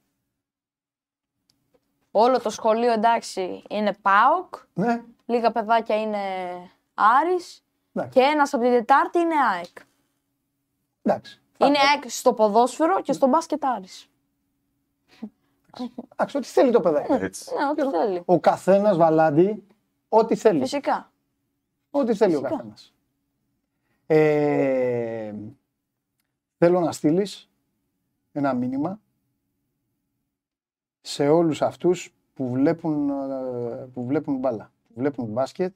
Όλο 2.11 2.41
το 2.41 2.51
σχολείο 2.51 2.93
εντάξει 2.93 3.63
είναι 3.69 3.93
ΠΑΟΚ, 4.03 4.55
Ναι, 4.75 5.03
λίγα 5.27 5.53
παιδάκια 5.53 6.01
είναι 6.01 6.19
Άρης 6.95 7.65
εντάξει. 7.95 8.19
και 8.19 8.25
ένας 8.27 8.55
από 8.55 8.63
την 8.63 8.73
Τετάρτη 8.73 9.19
είναι 9.19 9.35
ΑΕΚ. 9.55 9.77
εντάξει. 11.03 11.41
Είναι 11.59 11.79
ΑΕΚ 11.93 12.11
στο 12.11 12.33
ποδόσφαιρο 12.33 13.01
και 13.03 13.13
στο 13.13 13.27
μπάσκετ 13.27 13.65
Άρης. 13.65 14.09
Εντάξει, 16.13 16.37
ό,τι 16.37 16.47
θέλει 16.47 16.71
το 16.71 16.81
παιδάκι. 16.81 17.13
Έτσι. 17.13 17.55
Ναι, 17.55 17.69
ό,τι 17.69 17.97
θέλει. 17.97 18.23
Ο 18.25 18.41
καθένας 18.41 18.97
βαλάντι, 18.97 19.65
ό,τι 20.09 20.35
θέλει. 20.37 20.61
Φυσικά. 20.61 21.13
Ό,τι 21.91 22.15
θέλει 22.15 22.35
ο 22.35 22.39
Φυσικά. 22.39 22.57
καθένας. 22.57 22.95
Ε, 24.07 25.35
θέλω 26.59 26.81
να 26.81 26.93
στείλεις 26.93 27.51
ένα 28.33 28.55
μήνυμα 28.55 29.01
σε 31.01 31.29
όλους 31.29 31.63
αυτούς 31.63 32.15
που 32.35 32.51
βλέπουν, 32.51 33.11
ε, 33.11 33.89
που 33.95 34.05
βλέπουν 34.07 34.37
μπάλα, 34.37 34.73
που 34.87 34.93
βλέπουν 34.97 35.27
μπάσκετ. 35.27 35.75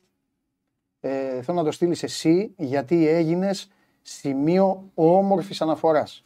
Ε, 1.01 1.43
θέλω 1.43 1.59
να 1.59 1.65
το 1.65 1.71
στείλεις 1.71 2.03
εσύ 2.03 2.55
γιατί 2.57 3.07
έγινες 3.07 3.71
σημείο 4.03 4.91
όμορφης 4.95 5.61
αναφοράς. 5.61 6.25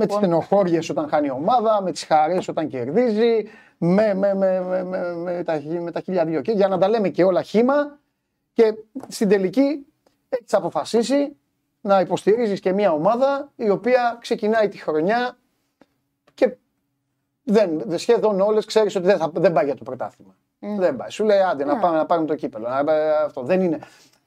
Με 0.00 0.06
τις 0.06 0.14
Λοιπόν. 0.16 0.18
στενοχώριες 0.30 0.88
όταν 0.90 1.08
χάνει 1.08 1.26
η 1.26 1.30
ομάδα, 1.30 1.82
με 1.82 1.92
τις 1.92 2.04
χαρές 2.04 2.48
όταν 2.48 2.68
κερδίζει, 2.68 3.42
με, 3.78 4.14
με, 4.14 4.34
με, 4.34 4.60
με, 4.60 4.82
με, 4.84 5.14
με 5.14 5.42
τα, 5.42 5.58
χι- 5.58 5.80
με 5.80 5.90
τα 5.90 6.00
χίλια 6.00 6.24
δυο. 6.24 6.40
Και 6.40 6.52
για 6.52 6.68
να 6.68 6.78
τα 6.78 6.88
λέμε 6.88 7.08
και 7.08 7.24
όλα 7.24 7.42
χήμα 7.42 7.98
και 8.52 8.74
στην 9.08 9.28
τελική 9.28 9.86
έχεις 10.28 10.54
αποφασίσει 10.54 11.36
να 11.80 12.00
υποστηρίζεις 12.00 12.60
και 12.60 12.72
μια 12.72 12.92
ομάδα 12.92 13.52
η 13.56 13.70
οποία 13.70 14.18
ξεκινάει 14.20 14.68
τη 14.68 14.78
χρονιά 14.78 15.38
και 16.34 16.56
δεν, 17.42 17.82
δε- 17.86 17.96
σχεδόν 17.96 18.40
όλες 18.40 18.64
ξέρεις 18.64 18.96
ότι 18.96 19.06
δεν, 19.06 19.18
θα, 19.18 19.30
δεν 19.34 19.52
πάει 19.52 19.64
για 19.64 19.74
το 19.76 19.82
πρωτάθλημα. 19.84 20.34
Δεν 20.58 20.96
πάει. 20.96 21.10
Σου 21.10 21.24
λέει 21.24 21.38
άντε 21.40 21.64
να 21.64 21.78
πάμε 21.78 21.96
να 21.96 22.06
πάρουμε 22.06 22.26
το 22.26 22.34
κύπελο. 22.34 22.68
Να, 22.68 22.92
ε, 22.92 23.10
αυτό. 23.24 23.42
Δεν, 23.42 23.60
είναι, 23.60 23.78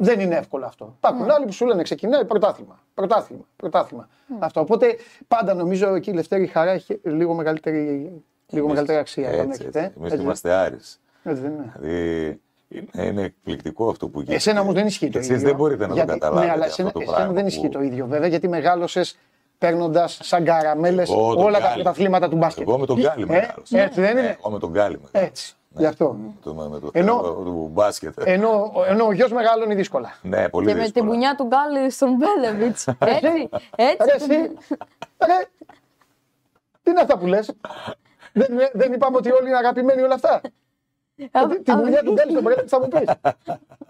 δεν 0.04 0.20
είναι 0.20 0.36
εύκολο 0.36 0.66
αυτό. 0.66 0.94
Υπάρχουν 0.98 1.32
άλλοι 1.32 1.46
που 1.46 1.52
σου 1.52 1.66
λένε 1.66 1.84
ξεκινάει 1.84 2.26
πρωτάθλημα. 2.26 2.80
Πρωτάθλημα. 2.94 3.44
πρωτάθλημα. 3.56 4.10
Αυτό. 4.40 4.60
Οπότε 4.60 4.96
πάντα 5.28 5.54
νομίζω 5.54 5.94
εκεί 5.96 6.10
η 6.10 6.14
Λευτέρη 6.14 6.48
Χαρά 6.48 6.72
έχει 6.72 7.00
λίγο 7.04 7.34
μεγαλύτερη, 7.34 8.12
λίγο 8.48 8.68
μεγαλύτερη 8.68 8.98
αξία. 9.00 9.30
όταν 9.30 9.50
Έτσι, 9.50 9.62
έχετε, 9.62 9.80
έτσι. 9.80 9.94
Εμείς 10.00 10.12
έτσι, 10.12 10.24
είμαστε 10.24 10.52
Άρης. 10.54 11.00
έτσι 11.24 11.42
δεν 11.42 11.52
είναι. 11.52 11.74
Δηλαδή, 11.80 12.40
είναι, 12.68 13.08
είναι 13.08 13.22
εκπληκτικό 13.22 13.90
αυτό 13.90 14.08
που 14.08 14.18
γίνεται. 14.20 14.36
Εσένα 14.36 14.62
όμως 14.62 14.74
δεν 14.74 14.86
ισχύει 14.88 15.10
το 15.10 15.18
Εσείς 15.18 15.30
ίδιο. 15.32 15.48
δεν 15.48 15.56
μπορείτε 15.56 15.88
να 15.88 15.94
γιατί, 15.94 16.08
το 16.08 16.14
καταλάβετε. 16.14 16.46
Ναι, 16.46 16.52
αλλά 16.52 16.66
αυτό 16.66 16.74
εσένα, 16.82 16.92
το 16.92 17.00
εσένα 17.00 17.16
πράγμα 17.16 17.34
δεν 17.34 17.44
που- 17.44 17.50
ισχύει 17.50 17.70
το 17.70 17.82
ίδιο 17.82 18.06
βέβαια, 18.08 18.28
γιατί 18.28 18.48
μεγάλωσες 18.48 19.18
παίρνοντας 19.58 20.20
σαν 20.22 20.44
καραμέλες 20.46 21.10
Εγώ 21.10 21.34
τον 21.36 21.44
όλα 21.44 21.52
τα 21.60 21.60
Γκάλι. 21.60 21.74
πρωταθλήματα 21.74 22.30
του 22.30 22.36
μπάσκετ. 22.38 22.68
Εγώ 22.68 22.78
με 22.80 22.86
τον 22.86 22.98
Γκάλι 23.00 23.24
Ε, 23.24 23.26
μεγάλωσα. 23.26 23.80
Έτσι 23.82 24.02
δεν 24.02 24.18
Ε, 24.18 24.20
είναι. 24.20 24.38
Εγώ 24.40 24.50
με 24.52 24.60
τον 24.60 24.70
Γκάλι 24.72 24.96
μεγάλωσα. 25.02 25.20
Έτσι. 25.32 25.56
Γι' 25.78 25.86
αυτό. 25.86 26.16
Το- 26.44 26.54
με 26.54 26.80
το 26.80 26.90
Ενώ- 26.94 27.22
θέμα 27.24 27.36
του 27.44 27.70
μπάσκετ. 27.74 28.14
Ενώ, 28.26 28.72
ενώ 28.88 29.06
ο 29.06 29.12
γιος 29.12 29.32
μεγαλώνει 29.32 29.76
δύσκολα. 29.76 30.14
Ναι, 30.22 30.50
πολύ 30.50 30.68
Και 30.68 30.74
με 30.74 30.80
δύσκολα. 30.82 31.06
την 31.06 31.12
πουνιά 31.14 31.36
του 31.36 31.44
Γκάλι 31.48 31.90
στον 31.90 32.16
Μπέλεβιτ. 32.16 32.78
Έτσι. 33.00 33.50
Ρε, 33.78 33.86
Έτσι. 33.86 34.10
εσύ. 34.16 34.38
Ρε, 35.26 35.46
τι 36.84 36.92
είναι 36.92 37.00
αυτά 37.02 37.18
που 37.18 37.26
λες; 37.28 37.52
δεν, 38.34 38.48
δεν 38.74 38.94
είπαμε 38.94 39.18
ότι 39.18 39.32
όλοι 39.32 39.48
είναι 39.48 39.58
αγαπημένοι 39.58 40.02
όλα 40.02 40.14
αυτά; 40.14 40.42
Α, 41.32 41.42
Ότι 41.44 41.62
Την 41.62 41.74
α, 41.74 41.78
δουλειά 41.82 42.04
του 42.04 42.12
Γκάλι 42.14 42.32
στον 42.32 42.44
Πρέλεβιτ 42.44 42.68
θα 42.72 42.80
μου 42.80 42.88
πεις. 42.88 43.36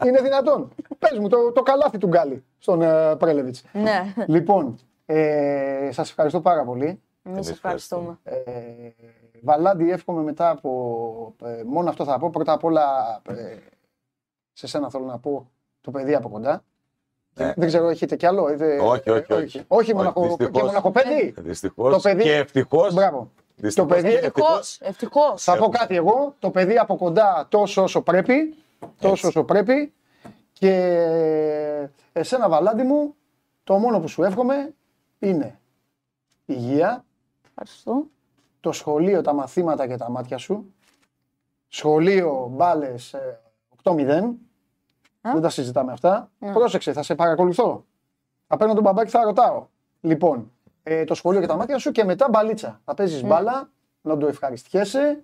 Είναι 0.07 0.21
δυνατόν. 0.21 0.71
Πες 0.99 1.17
μου 1.19 1.27
το, 1.29 1.51
το 1.51 1.61
καλάθι 1.61 1.97
του 1.97 2.07
Γκάλι 2.07 2.43
στον 2.57 2.79
uh, 2.83 3.15
Πρέλεβιτ. 3.19 3.55
Ναι, 3.71 4.13
Λοιπόν, 4.27 4.79
ε, 5.05 5.89
σας 5.91 6.09
ευχαριστώ 6.09 6.41
πάρα 6.41 6.63
πολύ. 6.63 6.85
εμείς 6.85 7.37
Εμείς 7.37 7.49
ευχαριστούμε. 7.49 8.17
Ε, 8.23 8.33
Βαλάντι, 9.41 9.91
εύχομαι 9.91 10.21
μετά 10.21 10.49
από. 10.49 11.35
ε, 11.43 11.63
μόνο 11.65 11.89
αυτό 11.89 12.03
θα 12.05 12.19
πω. 12.19 12.29
Πρώτα 12.29 12.51
απ' 12.53 12.63
όλα, 12.63 12.85
ε, 13.29 13.57
σε 14.53 14.67
σένα 14.67 14.89
θέλω 14.89 15.05
να 15.05 15.19
πω 15.19 15.49
το 15.81 15.91
παιδί 15.91 16.15
από 16.15 16.29
κοντά. 16.29 16.63
Ναι. 17.33 17.53
Δεν 17.55 17.67
ξέρω, 17.67 17.89
έχετε 17.89 18.15
κι 18.15 18.25
άλλο. 18.25 18.49
είτε- 18.53 18.79
Όχι, 18.79 19.09
όχι, 19.09 19.25
ε, 19.33 19.35
όχι. 19.35 19.63
Όχι, 19.67 19.95
μοναχο, 19.95 20.21
δυστυχώς. 20.21 20.51
και 20.51 20.63
μοναχοπέδι. 20.63 21.33
Δυστυχώς. 21.37 21.93
Το 21.93 21.99
παιδί- 21.99 22.23
Και 22.23 22.35
ευτυχώς. 22.35 22.93
Μπράβο. 22.93 23.31
Το 23.75 23.85
παιδί- 23.85 24.13
Ευτυχώς. 24.13 24.77
Ευτυχώς. 24.81 25.43
Θα 25.43 25.57
πω 25.57 25.69
κάτι 25.69 25.95
εγώ. 25.95 26.35
Το 26.39 26.51
παιδί 26.51 26.77
από 26.77 26.95
κοντά 26.97 27.45
τόσο 27.49 27.83
όσο 27.83 28.01
πρέπει. 28.01 28.55
Τόσο 28.99 29.27
όσο 29.27 29.43
πρέπει. 29.43 29.93
Και 30.53 30.69
εσένα, 32.13 32.49
Βαλάντι 32.49 32.83
μου, 32.83 33.15
το 33.63 33.77
μόνο 33.77 33.99
που 33.99 34.07
σου 34.07 34.23
εύχομαι 34.23 34.73
είναι 35.19 35.59
υγεία, 36.45 37.05
Ευχαριστώ. 37.49 38.05
Το 38.61 38.71
σχολείο, 38.71 39.21
τα 39.21 39.33
μαθήματα 39.33 39.87
και 39.87 39.95
τα 39.95 40.09
μάτια 40.09 40.37
σου. 40.37 40.73
Σχολείο, 41.67 42.47
μπάλες 42.51 43.15
8-0. 43.83 43.95
Δεν 45.21 45.41
τα 45.41 45.49
συζητάμε 45.49 45.91
αυτά. 45.91 46.31
Πρόσεξε, 46.53 46.93
θα 46.93 47.03
σε 47.03 47.15
παρακολουθώ. 47.15 47.85
Θα 48.47 48.57
παίρνω 48.57 48.73
τον 48.73 48.83
μπαμπάκι, 48.83 49.09
θα 49.09 49.23
ρωτάω. 49.23 49.67
Λοιπόν, 50.01 50.51
ε, 50.83 51.03
το 51.03 51.13
σχολείο 51.13 51.41
και 51.41 51.47
τα 51.47 51.55
μάτια 51.55 51.77
σου 51.77 51.91
και 51.91 52.03
μετά 52.03 52.29
μπαλίτσα. 52.29 52.81
Θα 52.85 52.93
παίζεις 52.93 53.23
μπάλα, 53.23 53.69
να 54.01 54.17
το 54.17 54.27
ευχαριστιέσαι 54.27 55.23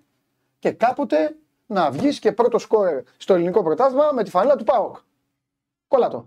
και 0.58 0.70
κάποτε 0.70 1.36
να 1.66 1.90
βγεις 1.90 2.18
και 2.18 2.32
πρώτο 2.32 2.58
σκόρερ 2.58 3.02
στο 3.16 3.34
ελληνικό 3.34 3.62
πρωτάθλημα 3.62 4.10
με 4.12 4.22
τη 4.22 4.30
φανέλα 4.30 4.56
του 4.56 4.64
ΠΑΟΚ. 4.64 4.96
Κόλλα 5.88 6.08
το. 6.08 6.26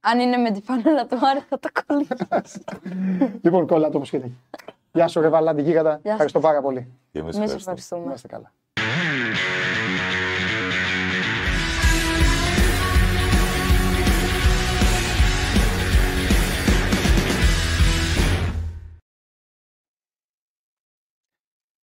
Αν 0.00 0.20
είναι 0.20 0.36
με 0.36 0.50
τη 0.50 0.60
φανέλα 0.60 1.06
του 1.06 1.18
Άρη 1.26 1.40
θα 1.48 1.58
το 1.58 1.68
κολλήσω. 1.86 2.14
λοιπόν, 3.44 3.66
κόλλα 3.66 3.90
το 3.90 3.96
όπως 3.96 4.10
και 4.10 4.16
έχει. 4.16 4.34
Γεια 4.94 5.08
σου, 5.08 5.20
ρε 5.20 5.28
Βαλάντη 5.28 5.62
Γίγαντα. 5.62 5.90
σας. 5.90 6.00
Ευχαριστώ 6.12 6.40
πάρα 6.40 6.60
πολύ. 6.60 6.92
Και 7.10 7.18
εμείς 7.18 7.36
Εμείς 7.36 7.52
ευχαριστούμε. 7.54 8.04
Να 8.04 8.12
ευχαριστούμε. 8.12 8.14
είστε 8.14 8.28
καλά. 8.28 8.52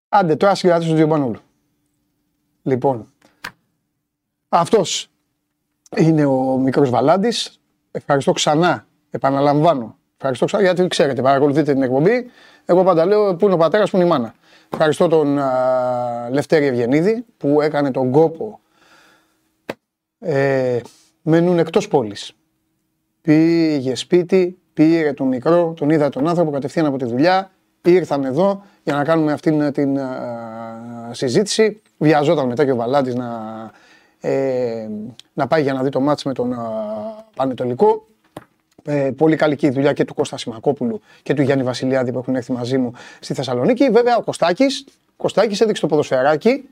Άντε, 0.10 0.36
τώρα 0.36 0.55
συγκρατήσω 0.55 0.88
τον 0.88 0.95
Τζιομπανούλου. 0.97 1.39
Λοιπόν, 2.64 3.14
αυτός 4.49 5.12
είναι 5.97 6.26
ο 6.26 6.57
μικρός 6.57 6.89
Βαλάντης. 6.89 7.60
Ευχαριστώ 7.91 8.32
ξανά, 8.32 8.88
επαναλαμβάνω. 9.10 9.97
Ευχαριστώ 10.22 10.45
ξανά 10.45 10.63
γιατί 10.63 10.88
ξέρετε, 10.88 11.22
παρακολουθείτε 11.22 11.74
την 11.74 11.82
εκπομπή. 11.82 12.32
Εγώ 12.65 12.84
πάντα 12.84 13.05
λέω 13.05 13.36
πού 13.36 13.45
είναι 13.45 13.53
ο 13.53 13.57
πατέρας, 13.57 13.89
πού 13.89 13.95
είναι 13.95 14.05
η 14.05 14.09
μάνα. 14.09 14.34
Ευχαριστώ 14.70 15.07
τον 15.07 15.39
α, 15.39 16.30
Λευτέρη 16.32 16.65
Ευγενίδη 16.65 17.26
που 17.38 17.61
έκανε 17.61 17.91
τον 17.91 18.11
κόπο. 18.11 18.59
Ε, 20.20 20.80
μένουν 21.22 21.59
εκτός 21.59 21.88
πόλης. 21.88 22.32
Πήγε 23.22 23.95
σπίτι, 23.95 24.59
πήρε 24.74 25.13
τον 25.13 25.28
μικρό, 25.28 25.74
τον 25.78 25.89
είδα 25.89 26.09
τον 26.09 26.28
άνθρωπο 26.28 26.51
κατευθείαν 26.51 26.86
από 26.86 26.97
τη 26.97 27.05
δουλειά. 27.05 27.51
Ήρθαν 27.82 28.24
εδώ 28.24 28.63
για 28.84 28.95
να 28.95 29.03
κάνουμε 29.03 29.32
αυτήν 29.32 29.72
την 29.72 29.99
α, 29.99 31.09
συζήτηση. 31.11 31.82
Βιαζόταν 31.97 32.47
μετά 32.47 32.65
και 32.65 32.72
ο 32.72 32.76
Βαλάντης 32.76 33.15
να, 33.15 33.30
ε, 34.20 34.88
να 35.34 35.47
πάει 35.47 35.61
για 35.61 35.74
να 35.74 35.84
δει 35.84 35.89
το 35.89 35.99
μάτς 35.99 36.24
με 36.24 36.34
τον 36.34 36.53
α, 36.53 36.59
Πανετολικό. 37.36 38.07
Ε, 38.84 39.11
πολύ 39.17 39.36
καλή 39.36 39.55
και 39.55 39.67
η 39.67 39.69
δουλειά 39.69 39.93
και 39.93 40.05
του 40.05 40.13
Κώστα 40.13 40.38
Σιμακόπουλου 40.38 41.01
και 41.23 41.34
του 41.34 41.41
Γιάννη 41.41 41.63
Βασιλιάδη 41.63 42.11
που 42.11 42.19
έχουν 42.19 42.36
έρθει 42.36 42.51
μαζί 42.51 42.77
μου 42.77 42.93
στη 43.19 43.34
Θεσσαλονίκη. 43.34 43.89
Βέβαια 43.89 44.17
ο 44.17 44.21
Κωστάκης, 44.21 44.86
Κωστάκης 45.17 45.61
έδειξε 45.61 45.82
το 45.82 45.88
ποδοσφαιράκι. 45.88 46.69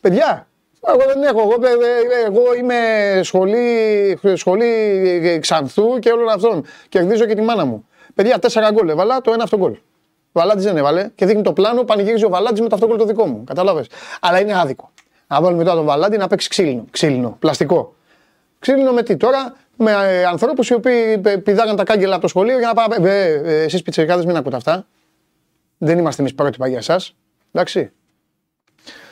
Παιδιά, 0.00 0.46
εγώ 0.86 1.02
δεν 1.06 1.22
έχω. 1.22 1.40
Εγώ, 1.40 1.54
ε, 1.66 1.70
ε, 1.70 2.26
εγώ 2.26 2.54
είμαι 2.54 2.76
σχολή, 3.22 4.18
σχολή 4.34 5.38
Ξανθού 5.40 5.98
και 5.98 6.10
όλων 6.10 6.28
αυτών. 6.28 6.64
Κερδίζω 6.88 7.24
και 7.24 7.34
τη 7.34 7.42
μάνα 7.42 7.64
μου. 7.64 7.86
Παιδιά, 8.14 8.38
τέσσερα 8.38 8.70
γκολ 8.70 8.88
έβαλα, 8.88 9.20
το 9.20 9.32
ένα 9.32 9.42
αυτό 9.42 9.56
γκολ. 9.56 9.72
Ο 10.32 10.40
Βαλάντης 10.40 10.64
δεν 10.64 10.76
έβαλε 10.76 11.10
και 11.14 11.26
δείχνει 11.26 11.42
το 11.42 11.52
πλάνο, 11.52 11.82
πανηγύριζε 11.84 12.26
ο 12.26 12.28
Βαλάντης 12.28 12.60
με 12.60 12.68
το 12.68 12.74
αυτό 12.74 12.86
γκολ 12.86 12.96
το 12.96 13.04
δικό 13.04 13.26
μου. 13.26 13.44
Κατάλαβε. 13.44 13.84
Αλλά 14.20 14.40
είναι 14.40 14.58
άδικο. 14.58 14.90
Να 15.26 15.40
βάλουμε 15.40 15.64
τώρα 15.64 15.76
τον 15.76 15.84
Βαλάντη 15.84 16.16
να 16.16 16.26
παίξει 16.26 16.48
ξύλινο, 16.48 16.84
ξύλινο, 16.90 17.36
πλαστικό. 17.38 17.94
Ξύλινο 18.58 18.92
με 18.92 19.02
τι 19.02 19.16
τώρα, 19.16 19.56
με 19.80 19.92
ε, 19.92 20.24
ανθρώπους 20.24 20.68
οι 20.68 20.74
οποίοι 20.74 21.20
ε, 21.24 21.36
πηδάγαν 21.36 21.76
τα 21.76 21.84
κάγκελα 21.84 22.12
από 22.12 22.22
το 22.22 22.28
σχολείο 22.28 22.58
για 22.58 22.66
να 22.66 22.74
πάμε. 22.74 23.10
Ε, 23.10 23.32
ε, 23.32 23.62
Εσείς 23.62 23.82
πιτσερικάδε 23.82 24.26
μην 24.26 24.36
ακούτε 24.36 24.56
αυτά. 24.56 24.86
Δεν 25.78 25.98
είμαστε 25.98 26.22
εμείς 26.22 26.34
πρότυπα 26.34 26.68
για 26.68 26.78
εσάς. 26.78 27.16
Εντάξει. 27.52 27.90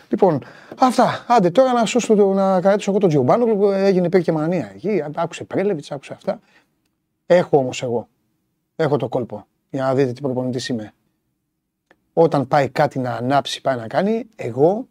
Λοιπόν, 0.09 0.45
αυτά. 0.79 1.25
Άντε 1.29 1.51
τώρα 1.51 1.73
να 1.73 1.85
σώσω 1.85 2.15
το, 2.15 2.33
να 2.33 2.61
κρατήσω 2.61 2.91
εγώ 2.91 3.01
τον 3.01 3.09
Τζιομπάνο 3.09 3.45
που 3.45 3.71
έγινε 3.71 4.07
υπήρχε 4.07 4.33
μανία 4.33 4.71
εκεί. 4.75 5.03
Άκουσε 5.15 5.45
Πρέλεβιτς, 5.45 5.91
άκουσε 5.91 6.13
αυτά. 6.13 6.41
Έχω 7.27 7.59
όμως 7.59 7.83
εγώ. 7.83 8.09
Έχω 8.77 8.97
το 8.97 9.09
κόλπο 9.09 9.47
για 9.71 9.83
να 9.83 9.95
δείτε 9.95 10.13
τι 10.13 10.21
προπονητής 10.21 10.69
είμαι. 10.69 10.93
Όταν 12.13 12.49
πάει 12.49 12.69
κάτι 12.69 12.99
να 12.99 13.13
ανάψει, 13.13 13.61
πάει 13.61 13.77
να 13.77 13.87
κάνει, 13.87 14.27
εγώ 14.37 14.89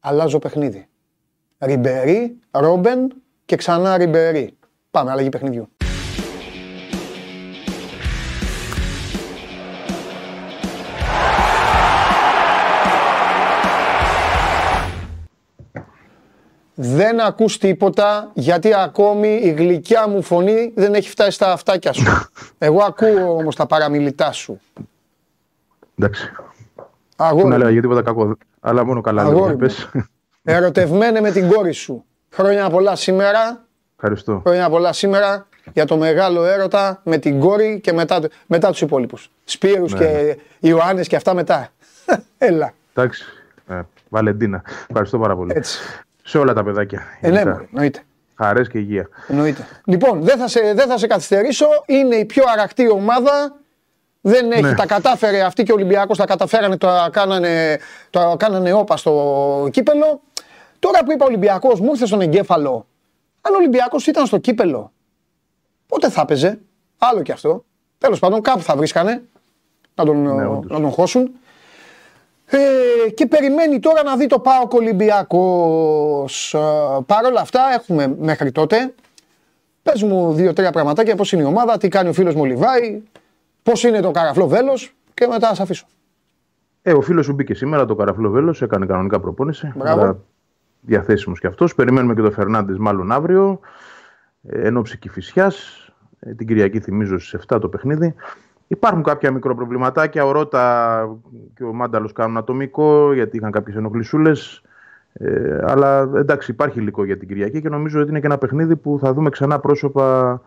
αλλάζω 0.00 0.38
παιχνίδι. 0.38 0.88
Ριμπερί, 1.58 2.38
Ρόμπεν 2.50 3.12
και 3.44 3.56
ξανά 3.56 3.96
Ριμπερί. 3.96 4.56
Πάμε, 4.92 5.10
αλλαγή 5.10 5.28
παιχνιδιού. 5.28 5.68
Δεν 16.74 17.20
ακούς 17.20 17.58
τίποτα 17.58 18.30
γιατί 18.34 18.74
ακόμη 18.74 19.28
η 19.28 19.50
γλυκιά 19.50 20.08
μου 20.08 20.22
φωνή 20.22 20.72
δεν 20.74 20.94
έχει 20.94 21.08
φτάσει 21.08 21.30
στα 21.30 21.52
αυτάκια 21.52 21.92
σου. 21.92 22.04
Εγώ 22.58 22.82
ακούω 22.82 23.36
όμως 23.36 23.56
τα 23.56 23.66
παραμιλητά 23.66 24.32
σου. 24.32 24.60
Εντάξει. 25.98 26.32
Αγόρι. 27.16 27.42
Δεν 27.42 27.52
έλεγα 27.52 27.80
τίποτα 27.80 28.02
κακό, 28.02 28.36
αλλά 28.60 28.84
μόνο 28.84 29.00
καλά 29.00 29.22
Αγόρι. 29.22 29.54
Δηλαδή, 29.54 29.74
Ερωτευμένε 30.42 31.20
με 31.20 31.30
την 31.30 31.48
κόρη 31.48 31.72
σου. 31.72 32.04
Χρόνια 32.30 32.70
πολλά 32.70 32.96
σήμερα. 32.96 33.66
Ευχαριστώ. 34.04 34.40
Χρόνια 34.44 34.70
πολλά 34.70 34.92
σήμερα 34.92 35.46
για 35.72 35.84
το 35.84 35.96
μεγάλο 35.96 36.44
έρωτα 36.44 37.00
με 37.04 37.16
την 37.18 37.40
κόρη 37.40 37.80
και 37.82 37.92
μετά, 37.92 38.20
μετά 38.46 38.70
τους 38.70 38.80
υπόλοιπους. 38.80 39.30
Σπύρους 39.44 39.92
Ναι. 39.92 39.98
και 39.98 40.38
Ιωάννης 40.60 41.08
και 41.08 41.16
αυτά 41.16 41.34
μετά. 41.34 41.68
Έλα. 42.38 42.72
Εντάξει. 42.94 43.24
Ε, 43.68 43.80
Βαλεντίνα. 44.08 44.62
Ευχαριστώ 44.88 45.18
πάρα 45.18 45.36
πολύ. 45.36 45.52
Έτσι. 45.56 45.78
Σε 46.24 46.38
όλα 46.38 46.52
τα 46.52 46.64
παιδάκια. 46.64 47.02
Ε, 47.20 47.28
ναι, 47.28 47.34
γενικά. 47.34 47.50
μωρέ, 47.52 47.64
εννοείται. 47.72 48.00
Χαρές 48.36 48.68
και 48.68 48.78
υγεία. 48.78 49.08
εννοείται. 49.28 49.66
Λοιπόν, 49.84 50.22
δεν 50.22 50.38
θα, 50.38 50.48
σε, 50.48 50.60
δεν 50.74 50.88
θα 50.88 50.98
σε 50.98 51.06
καθυστερήσω. 51.06 51.66
Είναι 51.86 52.14
η 52.16 52.24
πιο 52.24 52.42
αρακτή 52.52 52.90
ομάδα. 52.90 53.54
Δεν 54.20 54.52
έχει, 54.52 54.62
Ναι. 54.62 54.74
τα 54.74 54.86
κατάφερε 54.86 55.40
αυτή 55.42 55.62
και 55.62 55.72
ο 55.72 55.74
Ολυμπιακός 55.74 56.16
τα 56.18 56.24
καταφέρανε, 56.24 56.76
τα 56.76 57.08
κάνανε, 57.12 57.78
τα 58.10 58.34
κάνανε 58.38 58.72
όπα 58.72 58.96
στο 58.96 59.68
κύπελο. 59.70 60.20
Τώρα 60.78 61.04
που 61.04 61.12
είπα 61.12 61.24
Ολυμπιακός, 61.26 61.80
μου 61.80 61.90
ήρθε 61.92 62.06
στον 62.06 62.20
εγκέφαλο. 62.20 62.86
Αν 63.44 63.52
ο 63.54 63.56
Ολυμπιακός 63.56 64.06
ήταν 64.06 64.26
στο 64.26 64.38
κύπελο, 64.38 64.92
πότε 65.86 66.10
θα 66.10 66.20
έπαιζε; 66.20 66.60
Άλλο 66.98 67.22
κι 67.22 67.32
αυτό. 67.32 67.64
Τέλος 67.98 68.18
πάντων, 68.18 68.40
κάπου 68.42 68.60
θα 68.62 68.76
βρίσκανε 68.76 69.22
να 69.94 70.04
τον, 70.04 70.22
Ναι, 70.22 70.46
όντως. 70.46 70.70
να 70.70 70.80
τον 70.80 70.90
χώσουν. 70.90 71.30
Ε, 72.44 73.10
και 73.10 73.26
περιμένει 73.26 73.78
τώρα 73.78 74.02
να 74.02 74.16
δει 74.16 74.26
το 74.26 74.38
ΠΑΟΚ 74.38 74.72
Ολυμπιακός. 74.72 76.54
Ε, 76.54 76.58
Παρ' 77.06 77.24
όλα 77.24 77.40
αυτά 77.40 77.60
έχουμε 77.74 78.16
μέχρι 78.18 78.52
τότε. 78.52 78.94
Πες 79.82 80.02
μου 80.02 80.32
δύο-τρία 80.32 80.70
πραγματάκια 80.72 81.16
πώς 81.16 81.32
είναι 81.32 81.42
η 81.42 81.44
ομάδα, 81.44 81.78
τι 81.78 81.88
κάνει 81.88 82.08
ο 82.08 82.12
φίλος 82.12 82.34
μου 82.34 82.40
ο 82.40 82.44
Λιβάη, 82.44 83.02
πώς 83.62 83.82
είναι 83.84 84.00
το 84.00 84.10
καραφλό 84.10 84.46
βέλος 84.48 84.94
και 85.14 85.26
μετά 85.26 85.48
θα 85.48 85.54
σε 85.54 85.62
αφήσω. 85.62 85.86
Ε, 86.82 86.92
ο 86.92 87.00
φίλος 87.00 87.24
σου 87.24 87.32
μπήκε 87.32 87.54
σήμερα, 87.54 87.84
το 87.84 87.94
Καραφλό 87.94 88.30
Βέλος, 88.30 88.62
έκανε 88.62 88.86
κανονικά 88.86 89.20
προπόνηση. 89.20 89.72
Μπράβο. 89.76 90.24
Άρα 90.82 90.96
διαθέσιμος 90.96 91.40
κι 91.40 91.46
αυτός. 91.46 91.74
Περιμένουμε 91.74 92.14
και 92.14 92.20
τον 92.20 92.32
Φερνάντες 92.32 92.78
μάλλον 92.78 93.12
αύριο. 93.12 93.60
Ε, 94.42 94.66
εν 94.66 94.76
ώψη 94.76 94.98
Κηφισιάς. 94.98 95.86
Ε, 96.20 96.34
την 96.34 96.46
Κυριακή 96.46 96.80
θυμίζω 96.80 97.18
στις 97.18 97.32
7 97.32 97.60
το 97.60 97.68
παιχνίδι. 97.68 98.14
Υπάρχουν 98.66 99.02
κάποια 99.02 99.30
μικροπροβληματάκια. 99.30 100.24
Ο 100.24 100.32
Ρότα 100.32 101.16
και 101.54 101.64
ο 101.64 101.72
Μάνταλος 101.72 102.12
κάνουν 102.12 102.36
ατομικό 102.36 103.12
γιατί 103.12 103.36
είχαν 103.36 103.50
κάποιες 103.50 103.76
ενοχλησούλες. 103.76 104.62
Ε, 105.12 105.58
αλλά 105.66 106.10
εντάξει, 106.14 106.50
υπάρχει 106.50 106.78
υλικό 106.78 107.04
για 107.04 107.16
την 107.16 107.28
Κυριακή 107.28 107.60
και 107.60 107.68
νομίζω 107.68 108.00
ότι 108.00 108.10
είναι 108.10 108.20
και 108.20 108.26
ένα 108.26 108.38
παιχνίδι 108.38 108.76
που 108.76 108.98
θα 109.00 109.12
δούμε 109.12 109.30
ξανά 109.30 109.58
πρόσωπα 109.58 110.40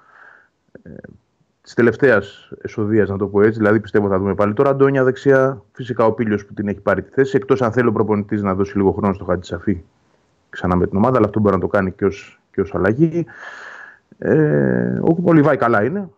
της 1.62 1.74
τελευταίας 1.74 2.52
εσοδείας, 2.62 3.10
να 3.10 3.18
το 3.18 3.28
πω 3.28 3.42
έτσι. 3.42 3.58
Δηλαδή, 3.60 3.80
πιστεύω 3.80 4.08
θα 4.08 4.18
δούμε 4.18 4.36
πάλι 4.36 4.54
τώρα 4.54 4.70
Αντώνια 4.70 5.04
δεξιά. 5.04 5.62
Φυσικά 5.72 6.06
ο 6.06 6.12
Πίλιο 6.12 6.38
που 6.48 6.54
την 6.54 6.68
έχει 6.68 6.80
πάρει 6.80 7.04
τη 7.04 7.10
θέση. 7.10 7.36
Εκτός 7.36 7.62
αν 7.62 7.72
θέλει 7.72 7.88
ο 7.88 7.92
προπονητής 7.92 8.42
να 8.42 8.56
δώσει 8.56 8.78
λίγο 8.78 8.92
χρόνο 8.92 9.14
στο 9.14 9.26
Χατζησαφή 9.26 9.84
ξανά 10.56 10.76
με 10.76 10.88
την 10.88 10.98
ομάδα, 10.98 11.18
αλλά 11.18 11.26
αυτό 11.26 11.40
μπορεί 11.40 11.56
να 11.56 11.62
το 11.62 11.68
κάνει 11.68 11.92
και 11.92 12.06
ως 12.06 12.40
και 12.52 12.62
ως 12.62 12.76
αλλαγή. 12.76 13.26
Ε, 14.18 15.00
ο, 15.02 15.18
ο 15.24 15.34
Λιβάη 15.34 15.58
καλά 15.58 15.84
είναι. 15.84 16.10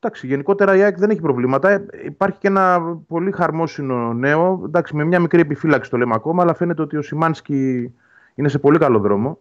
Εντάξει, 0.00 0.26
γενικότερα 0.26 0.76
η 0.76 0.82
ΑΕΚ 0.82 0.98
δεν 0.98 1.10
έχει 1.10 1.20
προβλήματα. 1.20 1.70
Ε, 1.70 1.86
υπάρχει 2.04 2.38
και 2.38 2.48
ένα 2.48 2.80
πολύ 3.06 3.32
χαρμόσυνο 3.32 4.12
νέο. 4.12 4.62
Εντάξει, 4.64 4.96
με 4.96 5.04
μια 5.04 5.20
μικρή 5.20 5.40
επιφύλαξη 5.40 5.90
το 5.90 5.96
λέμε 5.96 6.14
ακόμα, 6.14 6.42
αλλά 6.42 6.54
φαίνεται 6.54 6.82
ότι 6.82 6.96
ο 6.96 7.02
Σιμάνσκι 7.02 7.92
είναι 8.34 8.48
σε 8.48 8.58
πολύ 8.58 8.78
καλό 8.78 8.98
δρόμο 8.98 9.38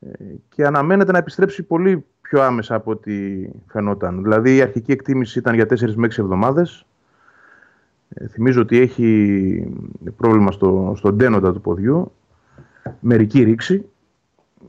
Ε, 0.00 0.24
και 0.48 0.66
αναμένεται 0.66 1.12
να 1.12 1.18
επιστρέψει 1.18 1.62
πολύ 1.62 2.04
πιο 2.20 2.42
άμεσα 2.42 2.74
από 2.74 2.90
ό,τι 2.90 3.46
φαινόταν. 3.66 4.22
Δηλαδή 4.22 4.56
η 4.56 4.62
αρχική 4.62 4.92
εκτίμηση 4.92 5.38
ήταν 5.38 5.54
για 5.54 5.64
4 5.64 5.94
με 5.94 6.06
6 6.06 6.18
εβδομάδες. 6.18 6.86
Ε, 8.14 8.26
θυμίζω 8.28 8.60
ότι 8.60 8.78
έχει 8.78 9.72
πρόβλημα 10.16 10.52
στο, 10.52 10.92
στον 10.96 11.18
τένοντα 11.18 11.52
του 11.52 11.60
ποδιού, 11.60 12.12
μερική 13.00 13.42
ρήξη 13.42 13.84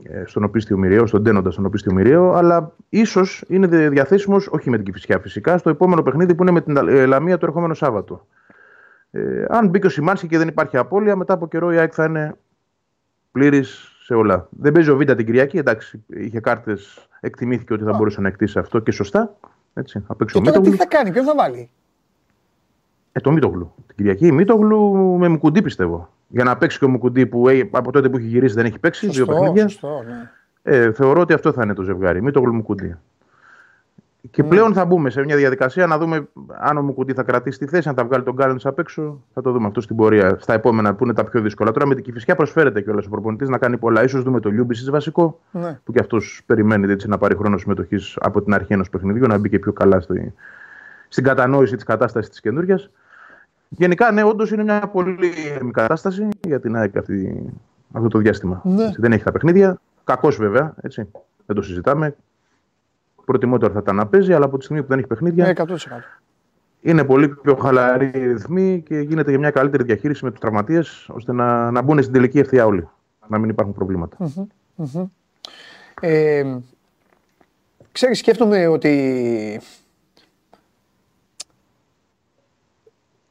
ε, 0.02 0.22
στον 0.26 0.44
οπίστιο 0.44 0.76
μοιραίο, 0.76 1.06
στον 1.06 1.22
τένοντα 1.22 1.50
στον 1.50 1.66
οπίστιο 1.66 1.92
μοιραίο, 1.92 2.32
αλλά 2.32 2.72
ίσως 2.88 3.44
είναι 3.48 3.66
δι- 3.66 3.88
διαθέσιμος, 3.88 4.48
όχι 4.50 4.70
με 4.70 4.76
την 4.76 4.84
Κηφισιά 4.84 5.18
φυσικά, 5.18 5.58
στο 5.58 5.70
επόμενο 5.70 6.02
παιχνίδι 6.02 6.34
που 6.34 6.42
είναι 6.42 6.52
με 6.52 6.60
την 6.60 6.76
ε, 6.76 7.06
Λαμία 7.06 7.38
το 7.38 7.46
ερχόμενο 7.46 7.74
Σάββατο. 7.74 8.26
Ε, 9.10 9.44
αν 9.48 9.68
μπήκε 9.68 9.86
ο 9.86 9.90
Σιμάνσκι 9.90 10.26
και 10.26 10.38
δεν 10.38 10.48
υπάρχει 10.48 10.76
απώλεια, 10.76 11.16
μετά 11.16 11.34
από 11.34 11.48
καιρό 11.48 11.72
η 11.72 11.78
ΑΕΚ 11.78 11.92
θα 11.94 12.04
είναι 12.04 12.34
πλήρης 13.32 13.96
σε 14.02 14.14
όλα. 14.14 14.48
Δεν 14.50 14.72
παίζει 14.72 14.90
ο 14.90 14.96
Β' 14.96 15.02
την 15.02 15.26
Κυριακή, 15.26 15.58
εντάξει, 15.58 16.04
είχε 16.06 16.40
κάρτες, 16.40 17.08
εκτιμήθηκε 17.20 17.72
ότι 17.72 17.84
θα 17.84 17.92
μπορούσε 17.92 18.20
να 18.20 18.28
εκτίσει 18.28 18.58
αυτό 18.58 18.78
και 18.78 18.90
σωστά. 18.90 19.36
Έτσι, 19.74 20.04
απ' 20.06 20.20
έξω 20.20 20.38
Και 20.38 20.44
τώρα 20.44 20.60
τι 20.60 20.68
Μίτογλου. 20.68 20.90
θα 20.90 20.96
κάνει, 20.96 21.12
ποιον 21.12 21.24
θα 21.24 21.34
βάλει; 21.34 21.70
Ε, 23.16 23.20
το 23.20 23.30
Μίτογλου. 23.32 23.72
Την 23.86 23.96
Κυριακή 23.96 24.32
Μίτογλου 24.32 24.92
με 25.18 25.28
Μουκουντή 25.28 25.62
πιστεύω. 25.62 26.08
Για 26.28 26.44
να 26.44 26.56
παίξει 26.56 26.78
και 26.78 26.84
ο 26.84 26.88
Μουκουντή 26.88 27.26
που 27.26 27.48
ε, 27.48 27.68
από 27.70 27.92
τότε 27.92 28.08
που 28.08 28.16
έχει 28.16 28.26
γυρίσει 28.26 28.54
δεν 28.54 28.64
έχει 28.64 28.78
παίξει, 28.78 29.06
δύο 29.06 29.14
Σωστό, 29.14 29.32
παιχνίδια. 29.32 29.68
σωστό, 29.68 30.02
ναι. 30.08 30.30
Ε, 30.62 30.92
θεωρώ 30.92 31.20
ότι 31.20 31.32
αυτό 31.32 31.52
θα 31.52 31.62
είναι 31.64 31.74
το 31.74 31.82
ζευγάρι. 31.82 32.22
Μίτογλου 32.22 32.54
Μουκουντή. 32.54 32.96
Και 34.30 34.42
Ναι. 34.42 34.48
πλέον 34.48 34.72
θα 34.72 34.84
μπούμε 34.84 35.10
σε 35.10 35.24
μια 35.24 35.36
διαδικασία 35.36 35.86
να 35.86 35.98
δούμε 35.98 36.28
αν 36.60 36.76
ο 36.76 36.82
Μουκουντή 36.82 37.12
θα 37.12 37.22
κρατήσει 37.22 37.58
τη 37.58 37.66
θέση, 37.66 37.88
αν 37.88 37.94
θα 37.94 38.04
βγάλει 38.04 38.22
τον 38.24 38.34
Γκάλεν 38.34 38.58
απ' 38.62 38.78
έξω. 38.78 39.20
Θα 39.34 39.42
το 39.42 39.52
δούμε 39.52 39.66
αυτό 39.66 39.80
στην 39.80 39.96
πορεία. 39.96 40.36
Στα 40.40 40.52
επόμενα 40.54 40.94
που 40.94 41.04
είναι 41.04 41.12
τα 41.12 41.24
πιο 41.24 41.40
δύσκολα. 41.40 41.70
Τώρα 41.72 41.86
με 41.86 41.94
την 41.94 42.04
Κυφυσιά 42.04 42.34
προσφέρεται 42.36 42.80
κιόλας 42.80 43.06
ο 43.06 43.10
προπονητής 43.10 43.48
να 43.48 43.58
κάνει 43.58 43.76
πολλά. 43.78 44.06
σω 44.08 44.22
δούμε 44.22 44.40
το 44.40 44.50
Λιούμπισι 44.50 44.90
βασικό, 44.90 45.40
Ναι. 45.50 45.78
που 45.84 45.92
κι 45.92 46.00
αυτός 46.00 46.42
περιμένει 46.46 46.92
έτσι, 46.92 47.08
να 47.08 47.18
πάρει 47.18 47.36
χρόνο 47.36 47.56
συμμετοχής 47.58 48.16
από 48.20 48.42
την 48.42 48.54
αρχή 48.54 48.72
ενός 48.72 48.88
παιχνιδιού, 48.90 49.26
να 49.26 49.38
μπει 49.38 49.48
και 49.48 49.58
πιο 49.58 49.72
καλά 49.72 50.00
στη, 50.00 50.34
στην 51.08 51.24
κατανόηση 51.24 51.74
της 51.74 51.84
κατάστασης 51.84 52.30
της 52.30 52.40
καινούργιας. 52.40 52.90
Γενικά, 53.68 54.10
ναι, 54.12 54.22
όντως 54.22 54.50
είναι 54.50 54.62
μια 54.62 54.80
πολύ 54.92 55.32
ήρεμη 55.46 55.70
κατάσταση 55.70 56.28
για 56.46 56.60
την 56.60 56.76
ΑΕΚ 56.76 56.96
αυτή, 56.96 57.44
αυτό 57.92 58.08
το 58.08 58.18
διάστημα. 58.18 58.60
Ναι. 58.64 58.84
Έτσι, 58.84 59.00
δεν 59.00 59.12
έχει 59.12 59.24
τα 59.24 59.32
παιχνίδια. 59.32 59.80
Κακός 60.04 60.36
βέβαια, 60.36 60.74
έτσι. 60.82 61.08
Δεν 61.46 61.56
το 61.56 61.62
συζητάμε. 61.62 62.16
Προτιμότερο 63.24 63.72
θα 63.72 63.78
ήταν 63.78 63.96
να 63.96 64.06
παίζει, 64.06 64.32
αλλά 64.32 64.44
από 64.44 64.58
τη 64.58 64.64
στιγμή 64.64 64.82
που 64.82 64.88
δεν 64.88 64.98
έχει 64.98 65.06
παιχνίδια, 65.06 65.44
Ναι, 65.44 65.52
100%. 65.56 65.74
είναι 66.80 67.04
πολύ 67.04 67.28
πιο 67.28 67.54
χαλαροί 67.56 68.10
οι 68.14 68.26
ρυθμοί 68.26 68.82
και 68.86 69.00
γίνεται 69.00 69.30
για 69.30 69.38
μια 69.38 69.50
καλύτερη 69.50 69.82
διαχείριση 69.84 70.24
με 70.24 70.30
τους 70.30 70.40
τραυματίες, 70.40 71.08
ώστε 71.12 71.32
να, 71.32 71.70
να 71.70 71.82
μπουν 71.82 72.00
στην 72.02 72.12
τελική 72.14 72.38
ευθεία 72.38 72.66
όλοι. 72.66 72.88
Να 73.28 73.38
μην 73.38 73.48
υπάρχουν 73.48 73.74
προβλήματα. 73.74 74.16
Ε, 76.00 76.56
ξέρεις, 77.92 78.18
σκέφτομαι 78.18 78.66
ότι 78.66 79.60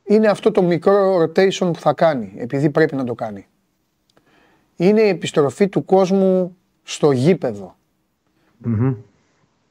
είναι 0.06 0.28
αυτό 0.28 0.52
το 0.52 0.62
μικρό 0.64 1.22
rotation 1.24 1.70
που 1.74 1.80
θα 1.80 1.94
κάνει, 1.94 2.34
επειδή 2.38 2.70
πρέπει 2.70 2.96
να 2.96 3.04
το 3.04 3.14
κάνει. 3.14 3.48
Είναι 4.76 5.02
η 5.02 5.08
επιστροφή 5.10 5.68
του 5.68 5.86
κόσμου 5.86 6.58
στο 6.84 7.12
γήπεδο. 7.12 7.76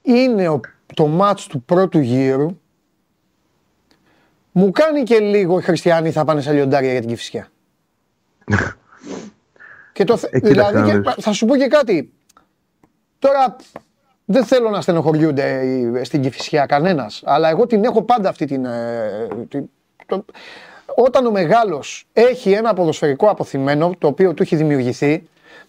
Είναι 0.02 0.48
ο, 0.48 0.60
το 0.94 1.06
μάτς 1.06 1.46
του 1.46 1.62
πρώτου 1.62 1.98
γύρου. 1.98 2.58
Μου 4.52 4.70
κάνει 4.70 5.02
και 5.02 5.18
λίγο 5.18 5.58
οι 5.58 5.62
χριστιανοί 5.62 6.10
θα 6.10 6.24
πάνε 6.24 6.40
σε 6.40 6.52
λιοντάρια 6.52 6.90
για 6.90 7.00
την 7.00 7.08
Κηφισιά. 7.08 7.48
και 9.92 10.04
το, 10.04 10.16
θε- 10.16 10.34
Ε, 10.34 10.40
κοίταξε 10.40 10.70
δηλαδή, 10.70 10.92
να 10.92 11.00
και- 11.00 11.10
δεις. 11.14 11.24
θα 11.24 11.32
σου 11.32 11.46
πω 11.46 11.56
και 11.56 11.66
κάτι. 11.66 12.12
Τώρα 13.18 13.56
δεν 14.24 14.44
θέλω 14.44 14.70
να 14.70 14.80
στενοχωριούνται 14.80 15.64
οι- 15.66 16.04
στην 16.04 16.22
Κηφισιά 16.22 16.66
κανένας, 16.66 17.22
αλλά 17.24 17.48
εγώ 17.48 17.66
την 17.66 17.84
έχω 17.84 18.02
πάντα 18.02 18.28
αυτή 18.28 18.44
την... 18.46 18.64
ε, 18.64 19.28
την- 19.48 19.70
το- 20.06 20.24
όταν 20.96 21.26
ο 21.26 21.30
μεγάλος 21.30 22.06
έχει 22.12 22.52
ένα 22.52 22.74
ποδοσφαιρικό 22.74 23.28
αποθυμένο, 23.30 23.94
το 23.98 24.06
οποίο 24.06 24.34
του 24.34 24.42
έχει 24.42 24.56
δημιουργηθεί, 24.56 25.28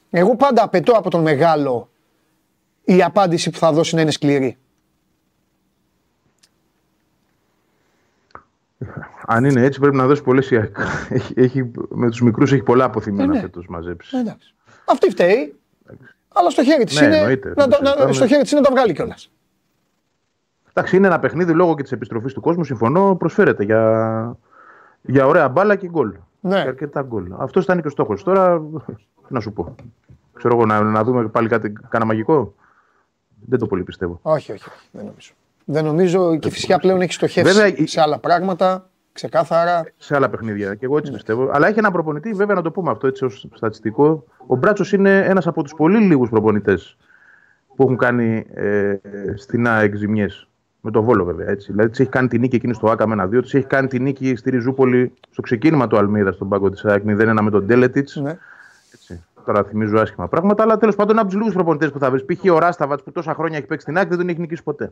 εγώ 0.10 0.36
πάντα 0.36 0.64
απαιτώ 0.64 0.92
από 0.92 1.10
τον 1.10 1.22
μεγάλο 1.22 1.90
η 2.84 3.04
απάντηση 3.04 3.50
που 3.50 3.58
θα 3.58 3.72
δώσει 3.72 3.96
να 3.96 4.02
είναι 4.02 4.12
σκληρή. 4.12 4.58
Αν 9.26 9.46
είναι 9.46 9.62
έτσι, 9.62 9.80
πρέπει 9.80 9.96
να 9.96 10.06
δώσει 10.08 10.22
πολλές 10.24 10.52
η 10.52 10.56
ΑΕΚ. 10.58 10.76
Έχει, 11.10 11.34
έχει, 11.38 11.72
με 11.90 12.10
τους 12.10 12.22
μικρούς 12.22 12.52
έχει 12.52 12.62
πολλά 12.64 12.84
αποθυμένα 12.86 13.32
Ε, 13.32 13.36
ναι. 13.36 13.40
φέτος 13.42 13.66
μαζέψεις. 13.68 14.14
Εντάξει. 14.14 14.54
Αυτή 14.86 15.10
φταίει, 15.10 15.56
αλλά 16.34 16.50
στο 16.50 16.64
χέρι 16.64 16.84
της 16.84 17.00
Ναι, 17.00 17.06
είναι, 17.06 17.18
εννοείται, 17.18 17.54
να, 17.56 17.68
δεν 17.68 17.70
τα- 17.70 17.78
το 17.78 17.82
να- 17.84 17.88
συζητάμε. 17.90 18.14
στο 18.14 18.28
χέρι 18.28 18.42
της 18.42 18.52
είναι 18.52 18.60
να 18.60 18.68
τα 18.68 18.74
βγάλει 18.74 18.94
κιόλας. 18.94 19.32
Εντάξει, 20.78 20.96
είναι 20.98 21.08
ένα 21.08 21.20
παιχνίδι 21.20 21.54
λόγω 21.54 21.76
και 21.76 21.82
της 21.82 21.92
επιστροφής 21.92 22.34
του 22.34 22.42
κόσμου. 22.42 22.64
Συμφωνώ, 22.64 23.16
προσφέρεται 23.16 23.64
για, 23.64 24.38
για 25.02 25.28
ωραία 25.28 25.50
μπάλα 25.50 25.76
και 25.76 25.88
γκολ. 25.88 26.14
Ναι. 26.40 26.62
Και 26.62 26.68
αρκετά 26.68 27.02
γκολ. 27.02 27.32
Αυτός 27.38 27.64
ήταν 27.64 27.82
και 27.82 27.88
ο 27.88 27.90
στόχος. 27.90 28.24
Τώρα, 28.24 28.62
τι 29.28 29.34
να 29.34 29.40
σου 29.40 29.54
πω. 29.54 29.76
Ξέρω 30.34 30.56
εγώ 30.56 30.66
να, 30.66 30.82
να 30.82 31.04
δούμε 31.04 31.28
πάλι 31.28 31.48
κάτι 31.48 31.72
κανένα 31.90 32.06
μαγικό. 32.12 32.54
Δεν 33.46 33.60
το 33.60 33.66
πολύ 33.68 33.84
πιστεύω. 33.84 34.20
Όχι, 34.22 34.52
όχι, 34.52 34.70
όχι, 34.70 34.88
δεν 34.92 35.06
νομίζω. 35.06 35.32
Δεν 35.66 35.86
νομίζω 35.86 36.38
και 36.38 36.50
φυσικά 36.50 36.80
πλέον 36.80 37.02
έχει 37.02 37.14
στοχεύσει 37.14 37.54
Βέβαια, 37.54 37.74
η- 37.76 37.88
σε 37.88 38.02
άλλα 38.02 38.20
πράγματα. 38.20 38.90
ξεκάθαρα. 39.12 39.84
σε 39.98 40.16
άλλα 40.16 40.30
παιχνίδια. 40.30 40.76
Και 40.76 40.86
εγώ 40.86 40.98
έτσι 40.98 41.12
πιστεύω. 41.12 41.50
Αλλά 41.54 41.68
έχει 41.68 41.80
ένα 41.80 41.92
προπονητή, 41.92 42.32
βέβαια 42.34 42.56
να 42.56 42.62
το 42.62 42.72
πούμε 42.72 42.92
αυτό 42.92 43.08
έτσι 43.08 43.26
ως 43.26 43.48
στατιστικό. 43.54 44.24
Ο 44.48 44.56
Μπράτσος 44.56 44.92
είναι 44.94 45.18
ένας 45.20 45.48
από 45.48 45.64
τους 45.64 45.74
πολύ 45.74 46.00
λίγους 46.00 46.30
προπονητές 46.30 46.98
που 47.76 47.84
έχουν 47.84 47.98
κάνει 47.98 48.46
ε, 48.54 48.96
στην 49.36 49.68
ΑΕΚ 49.68 49.96
ζημιές. 49.96 50.48
Με 50.86 50.92
το 50.92 51.04
βόλο 51.04 51.24
βέβαια. 51.24 51.50
Έτσι. 51.50 51.72
Δηλαδή 51.72 51.90
τη 51.90 52.02
έχει 52.02 52.12
κάνει 52.12 52.28
την 52.28 52.42
νίκη 52.42 52.56
εκείνη 52.56 52.74
στο 52.74 52.88
ΑΚΑ 52.88 53.08
με 53.08 53.14
ένα-δύο. 53.14 53.42
Τη 53.42 53.58
έχει 53.58 53.68
κάνει 53.68 53.88
την 53.88 54.04
νίκη 54.04 54.36
στη 54.36 54.50
Ριζούπολη 54.50 55.14
στο 55.30 55.42
ξεκίνημα 55.42 55.88
του 55.88 55.98
Αλμίδας 55.98 56.36
στον 56.36 56.50
πάγκο 56.50 56.70
της 56.70 56.86
ΑΕΚ 56.86 57.04
0-1 57.08 57.38
με 57.42 57.50
τον 57.50 57.66
Ντέλετιτς. 57.66 58.16
Ναι. 58.16 58.38
Έτσι. 58.94 59.24
Τώρα 59.46 59.64
θυμίζω 59.64 60.00
άσχημα 60.00 60.28
πράγματα, 60.28 60.64
αλλά 60.64 60.78
τέλος 60.78 60.96
πάντων 60.96 61.12
είναι 61.12 61.20
από 61.20 61.30
τους 61.30 61.40
λίγους 61.40 61.54
προπονητές 61.54 61.92
που 61.92 62.00
θα 62.00 62.10
βρεις. 62.12 62.26
Π.χ. 62.26 62.54
ο 62.54 62.60
Ράσταβατς 62.60 63.04
που 63.04 63.12
τόσα 63.12 63.34
χρόνια 63.34 63.58
έχει 63.58 63.68
παίξει 63.68 63.84
στην 63.84 63.98
ΑΕΚ 63.98 64.08
δεν 64.08 64.18
τον 64.18 64.30
έχει 64.30 64.40
νικήσει 64.40 64.64
ποτέ. 64.64 64.92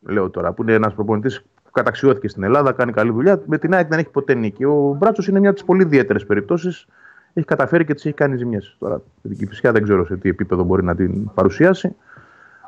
Λέω 0.00 0.30
τώρα, 0.30 0.52
που 0.52 0.62
είναι 0.62 0.72
ένας 0.72 0.94
προπονητής 0.94 1.40
που 1.40 1.70
καταξιώθηκε 1.70 2.28
στην 2.28 2.42
Ελλάδα, 2.42 2.72
κάνει 2.72 2.92
καλή 2.92 3.10
δουλειά. 3.10 3.42
Με 3.46 3.58
την 3.58 3.74
ΑΕΚ 3.74 3.88
δεν 3.88 3.98
έχει 3.98 4.10
ποτέ 4.10 4.34
νίκη. 4.34 4.64
Ο 4.64 4.96
Μπράτσος 4.98 5.28
είναι 5.28 5.38
μια 5.38 5.48
από 5.48 5.58
τις 5.58 5.66
πολύ 5.66 5.82
ιδιαίτερες 5.82 6.26
περιπτώσεις. 6.26 6.86
Έχει 7.32 7.46
καταφέρει 7.46 7.84
και 7.84 7.94
τη 7.94 8.02
έχει 8.08 8.16
κάνει 8.16 8.36
ζημιές. 8.36 8.76
Τώρα 8.78 9.02
την 9.22 9.36
Κυφυσιά 9.36 9.72
δεν 9.72 9.82
ξέρω 9.82 10.06
σε 10.06 10.16
τι 10.16 10.28
επίπεδο 10.28 10.62
μπορεί 10.62 10.84
να 10.84 10.94
την 10.94 11.30
παρουσιάσει. 11.34 11.94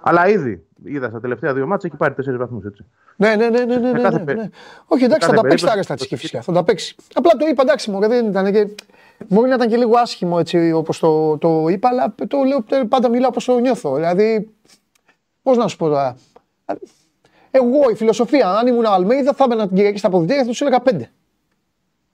Αλλά 0.08 0.28
ήδη 0.28 0.66
είδα 0.84 1.08
στα 1.08 1.20
τελευταία 1.20 1.54
δύο 1.54 1.66
μάτια 1.66 1.88
έχει 1.88 1.98
πάρει 1.98 2.14
τέσσερις 2.14 2.38
βαθμούς. 2.38 2.62
Ναι, 3.16 3.34
ναι, 3.36 3.48
ναι, 3.48 3.64
ναι, 3.64 3.76
ναι, 3.76 3.90
ναι, 3.92 4.00
κάθε 4.00 4.18
ναι, 4.18 4.24
πε- 4.24 4.36
ναι. 4.36 4.48
Όχι, 4.86 5.04
εντάξει, 5.04 5.28
θα 5.28 5.34
κάθε 5.34 5.36
τα 5.36 5.48
παίξει 5.48 5.64
τα 5.64 5.70
περίπτωση- 5.70 5.72
άρεστα 5.72 5.94
της 5.94 6.06
και 6.06 6.16
φυσικά. 6.16 6.40
Θα 6.42 6.52
τα 6.52 6.64
παίξει. 6.64 6.94
Απλά 7.14 7.30
το 7.32 7.46
είπα, 7.46 7.62
εντάξει, 7.62 7.90
μου 7.90 8.00
δεν 8.00 8.26
ήταν 8.26 8.52
και. 8.52 8.68
Μπορεί 9.28 9.48
να 9.48 9.54
ήταν 9.54 9.68
και 9.68 9.76
λίγο 9.76 9.98
άσχημο 9.98 10.36
έτσι 10.40 10.72
όπως 10.72 10.98
το, 10.98 11.38
το 11.38 11.66
είπα, 11.68 11.88
αλλά 11.88 12.14
το 12.28 12.38
λέω 12.46 12.86
πάντα 12.88 13.08
μιλάω 13.08 13.28
όπως 13.28 13.44
το 13.44 13.58
νιώθω. 13.58 13.94
Δηλαδή, 13.94 14.50
πώς 15.42 15.56
να 15.56 15.68
σου 15.68 15.76
πω 15.76 15.88
τώρα; 15.88 16.16
Εγώ 17.50 17.90
η 17.90 17.94
φιλοσοφία, 17.94 18.48
αν 18.50 18.66
ήμουν 18.66 18.86
Αλμέιδα, 18.86 19.32
θα 19.32 19.44
έμενα 19.44 19.66
την 19.66 19.76
Κυριακή 19.76 19.98
στα 19.98 20.06
αποδητήρια 20.08 20.36
και 20.38 20.44
θα 20.44 20.50
τους 20.50 20.60
έλεγα 20.60 20.80
πέντε. 20.80 21.10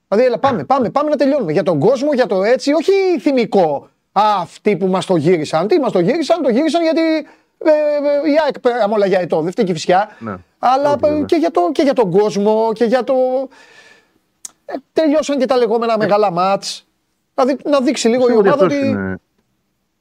Δηλαδή, 0.07 0.27
έλα, 0.27 0.37
πάμε, 0.39 0.63
πάμε, 0.63 0.89
πάμε 0.89 1.09
να 1.09 1.15
τελειώνουμε. 1.15 1.51
Για 1.51 1.63
τον 1.63 1.79
κόσμο, 1.79 2.13
για 2.13 2.25
το 2.25 2.43
έτσι, 2.43 2.71
όχι 2.73 2.91
θυμικό. 3.19 3.89
Α, 4.11 4.21
αυτοί 4.41 4.77
που 4.77 4.87
μας 4.87 5.05
το 5.05 5.15
γύρισαν. 5.15 5.67
Τι 5.67 5.79
μας 5.79 5.91
το 5.91 5.99
γύρισαν, 5.99 6.41
το 6.41 6.49
γύρισαν 6.49 6.81
γιατί 6.83 7.01
ε, 7.01 7.17
ε, 7.17 7.23
η 8.25 8.33
ΑΕΚ 8.45 8.59
πέραμε 8.59 8.93
όλα 8.93 9.05
για 9.05 9.19
ετώ. 9.19 9.41
Δεν 9.41 9.51
φταίει 9.51 9.65
και 9.65 9.71
η 9.71 9.75
φυσιά. 9.75 10.09
Ναι. 10.19 10.35
Αλλά 10.59 10.89
Όχι, 10.89 10.99
βέβαια. 11.01 11.21
και 11.23 11.35
για, 11.35 11.51
το, 11.51 11.69
και 11.71 11.81
για 11.81 11.93
τον 11.93 12.11
κόσμο 12.11 12.71
και 12.73 12.83
για 12.85 13.03
το. 13.03 13.13
Ε, 14.65 14.73
τελειώσαν 14.93 15.37
και 15.37 15.45
τα 15.45 15.57
λεγόμενα 15.57 15.97
μεγάλα 15.97 16.31
μάτς. 16.31 16.87
Δηλαδή 17.33 17.57
να 17.63 17.79
δείξει 17.81 18.07
λίγο 18.07 18.23
η 18.23 18.25
Πιστεύω 18.25 18.39
ότι 18.39 18.49
ομάδα 18.49 18.65
αυτός 18.65 18.79
ότι. 18.79 18.87
είναι. 18.89 19.17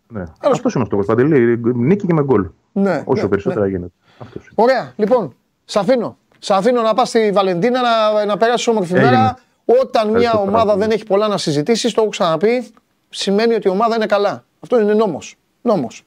Ναι. 0.08 0.22
Αυτός 0.40 0.74
είναι 0.74 0.82
ο 0.82 0.86
στόχος. 0.86 1.06
Παντελή. 1.06 1.60
Νίκη 1.74 2.06
και 2.06 2.12
με 2.12 2.22
γκολ. 2.22 2.48
Ναι, 2.72 3.02
Όσο 3.04 3.22
ναι, 3.22 3.28
περισσότερα 3.28 3.60
ναι. 3.64 3.70
γίνεται. 3.70 3.92
Αυτός 4.18 4.42
είναι. 4.42 4.52
Ωραία, 4.54 4.92
λοιπόν, 4.96 5.34
σ' 5.64 5.76
αφήνω. 5.76 6.16
Σ' 6.38 6.50
αφήνω 6.50 6.82
να 6.82 6.94
πας 6.94 7.08
στη 7.08 7.30
Βαλεντίνα 7.34 7.80
να, 7.82 8.24
να 8.24 8.36
περάσεις 8.36 8.66
όμορφη 8.66 8.92
Έγινε. 8.94 9.10
μέρα. 9.10 9.38
Όταν 9.64 10.08
μια 10.08 10.16
Ευχαριστώ 10.18 10.38
πάρα 10.38 10.48
ομάδα 10.50 10.72
πολύ. 10.72 10.78
δεν 10.84 10.90
έχει 10.90 11.04
πολλά 11.04 11.28
να 11.28 11.38
συζητήσεις, 11.38 11.92
το 11.94 12.00
έχω 12.00 12.10
ξαναπεί, 12.10 12.66
σημαίνει 13.10 13.54
ότι 13.54 13.68
η 13.68 13.70
ομάδα 13.70 13.94
είναι 13.96 14.06
καλά. 14.06 14.44
Αυτό 14.60 14.80
είναι 14.80 14.94
νόμος. 14.94 15.36
Νόμος. 15.62 16.04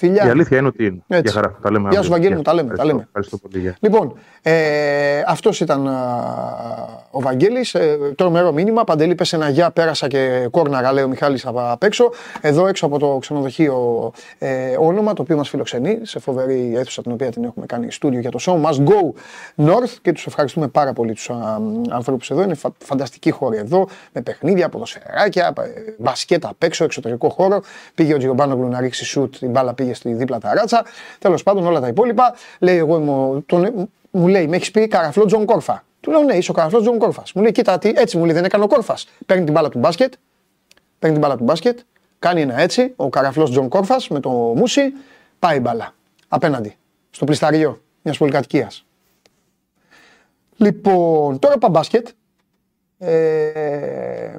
Ναι. 0.00 0.08
Φιλιά. 0.08 0.26
Η 0.26 0.28
αλήθεια 0.28 0.58
είναι 0.58 0.66
ότι 0.66 0.84
είναι. 0.84 1.02
Έτσι. 1.06 1.22
Για 1.22 1.32
χαρά. 1.32 1.58
Τα 1.62 1.70
λέμε 1.70 1.88
Γεια 1.88 1.98
αύριο. 1.98 2.02
σου, 2.02 2.10
Βαγγέλη 2.10 2.34
μου, 2.36 2.42
τα 2.42 2.54
λέμε, 2.54 2.68
τα 2.68 2.72
Ευχαριστώ. 2.72 2.96
λέμε. 2.96 3.06
Ευχαριστώ 3.06 3.36
πολύ. 3.36 3.58
Γεια. 3.58 3.76
Λοιπόν, 3.80 4.14
ε, 4.42 5.22
αυτός 5.26 5.60
ήταν 5.60 5.88
α, 5.88 5.98
ο 7.10 7.20
Βαγγέλης, 7.20 7.74
ε, 7.74 7.98
τρομερό 8.16 8.52
μήνυμα, 8.52 8.84
Παντελή 8.84 9.14
πες 9.14 9.32
ένα 9.32 9.48
γεια, 9.48 9.70
πέρασα 9.70 10.08
και 10.08 10.48
κόρναρα 10.50 10.92
λέει 10.92 11.04
ο 11.04 11.08
Μιχάλης 11.08 11.46
απ' 11.46 11.58
απ' 11.58 11.82
έξω. 11.82 12.10
Εδώ 12.40 12.66
έξω 12.66 12.86
από 12.86 12.98
το 12.98 13.18
ξενοδοχείο 13.20 14.12
ε, 14.38 14.76
όνομα, 14.78 15.12
το 15.12 15.22
οποίο 15.22 15.36
μας 15.36 15.48
φιλοξενεί, 15.48 15.98
σε 16.02 16.18
φοβερή 16.18 16.72
αίθουσα 16.76 17.02
την 17.02 17.12
οποία 17.12 17.30
την 17.30 17.44
έχουμε 17.44 17.66
κάνει 17.66 17.90
στούντιο 17.90 18.20
για 18.20 18.30
το 18.30 18.38
show 18.42 18.52
Must 18.52 18.84
Go 18.88 19.12
North 19.66 19.90
και 20.02 20.12
τους 20.12 20.26
ευχαριστούμε 20.26 20.68
πάρα 20.68 20.92
πολύ 20.92 21.12
τους 21.12 21.30
α, 21.30 21.58
ανθρώπους 21.90 22.30
εδώ, 22.30 22.42
είναι 22.42 22.54
φα, 22.54 22.70
φανταστική 22.84 23.30
χώροι 23.30 23.56
εδώ, 23.58 23.88
με 24.12 24.20
παιχνίδια, 24.22 24.68
ποδοσφαιράκια, 24.68 25.52
ε, 25.58 25.94
μπασκέτα 25.98 26.48
απ' 26.48 26.62
έξω, 26.62 26.84
εξωτερικό 26.84 27.28
χώρο. 27.28 27.62
Πήγε 27.94 28.14
ο 28.14 28.18
Τζιομπάνογλου 28.18 28.68
να 28.68 28.80
ρίξει 28.80 29.04
σουτ, 29.04 29.34
η 29.40 29.46
μπάλα 29.46 29.74
πήγε 29.74 29.89
στη 29.94 30.12
δίπλα 30.12 30.38
ταράτσα. 30.38 30.84
Τέλος 31.18 31.42
πάντων, 31.42 31.66
όλα 31.66 31.80
τα 31.80 31.88
υπόλοιπα. 31.88 32.34
Λέει, 32.58 32.76
εγώ 32.76 32.96
είμαι, 32.98 33.10
ο- 33.10 33.42
τον, 33.46 33.88
μου 34.10 34.28
λέει, 34.28 34.46
με 34.46 34.56
έχεις 34.56 34.70
πει 34.70 34.88
καραφλό 34.88 35.24
Τζον 35.24 35.44
Κόρφα. 35.44 35.84
Του 36.00 36.10
λέω, 36.10 36.22
ναι, 36.22 36.34
είσαι 36.34 36.50
ο 36.50 36.54
καραφλός 36.54 36.82
Τζον 36.82 36.98
Κόρφας. 36.98 37.32
Μου 37.32 37.42
λέει, 37.42 37.52
κοίτα, 37.52 37.78
τι, 37.78 37.92
έτσι 37.96 38.16
μου 38.18 38.24
λέει, 38.24 38.34
δεν 38.34 38.44
έκανε 38.44 38.64
ο 38.64 38.66
Κόρφας. 38.66 39.08
Παίρνει 39.26 39.44
την 39.44 39.52
μπάλα 39.52 39.68
του 39.68 39.78
μπάσκετ, 39.78 40.12
παίρνει 40.98 41.16
την 41.16 41.26
μπάλα 41.26 41.36
του 41.38 41.44
μπάσκετ, 41.44 41.78
κάνει 42.18 42.40
ένα 42.40 42.60
έτσι, 42.60 42.92
ο 42.96 43.08
καραφλός 43.08 43.50
Τζον 43.50 43.68
Κόρφας 43.68 44.08
με 44.08 44.20
το 44.20 44.30
μούσι, 44.30 44.80
πάει 45.38 45.56
η 45.56 45.60
μπάλα. 45.62 45.94
Απέναντι, 46.28 46.76
στο 47.10 47.24
πλυσταριό 47.24 47.80
μιας 48.02 48.18
πολυκατοικίας. 48.18 48.84
Λοιπόν, 50.56 51.38
τώρα 51.38 51.58
πάμε 51.58 51.72
μπάσκετ. 51.78 52.08
Ε, 52.98 54.38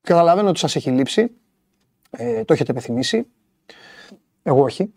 καταλαβαίνω 0.00 0.48
ότι 0.48 0.58
σας 0.58 0.76
έχει 0.76 0.90
λείψει. 0.90 1.30
Ε, 2.10 2.44
το 2.44 2.52
έχετε 2.52 2.70
επιθυμήσει. 2.70 3.26
Εγώ 4.46 4.62
όχι. 4.62 4.92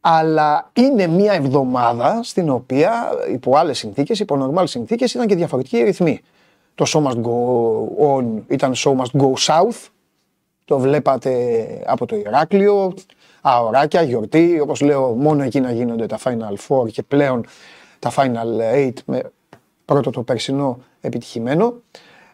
Αλλά 0.00 0.70
είναι 0.72 1.06
μια 1.06 1.32
εβδομάδα 1.32 2.22
στην 2.22 2.50
οποία 2.50 3.10
υπό 3.32 3.56
άλλες 3.56 3.78
συνθήκες, 3.78 4.20
υπό 4.20 4.52
normal 4.54 4.64
συνθήκες 4.66 5.14
ήταν 5.14 5.26
και 5.26 5.34
διαφορετικοί 5.34 5.82
ρυθμοί. 5.82 6.20
Το 6.74 6.84
show 6.88 7.02
must 7.02 7.22
go 7.22 8.16
on 8.16 8.42
ήταν 8.48 8.72
show 8.76 8.96
must 8.96 9.20
go 9.20 9.32
south. 9.36 9.88
Το 10.64 10.78
βλέπατε 10.78 11.66
από 11.86 12.06
το 12.06 12.16
Ηράκλειο, 12.16 12.94
αοράκια, 13.40 14.02
γιορτή, 14.02 14.60
όπως 14.60 14.80
λέω 14.80 15.14
μόνο 15.14 15.42
εκεί 15.42 15.60
να 15.60 15.72
γίνονται 15.72 16.06
τα 16.06 16.18
Final 16.24 16.56
Four 16.68 16.90
και 16.90 17.02
πλέον 17.02 17.46
τα 17.98 18.12
Final 18.16 18.74
Eight 18.74 18.96
με 19.04 19.22
πρώτο 19.84 20.10
το 20.10 20.22
περσινό 20.22 20.78
επιτυχημένο. 21.00 21.74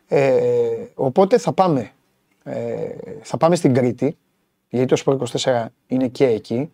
Ε, 0.08 0.30
οπότε 0.94 1.38
θα 1.38 1.52
πάμε, 1.52 1.90
ε, 2.44 2.88
θα 3.22 3.36
πάμε 3.36 3.56
στην 3.56 3.74
Κρήτη, 3.74 4.16
γιατί 4.71 4.95
το 4.95 5.03
Sport 5.05 5.18
24 5.41 5.66
είναι 5.87 6.09
και 6.09 6.27
εκεί. 6.27 6.71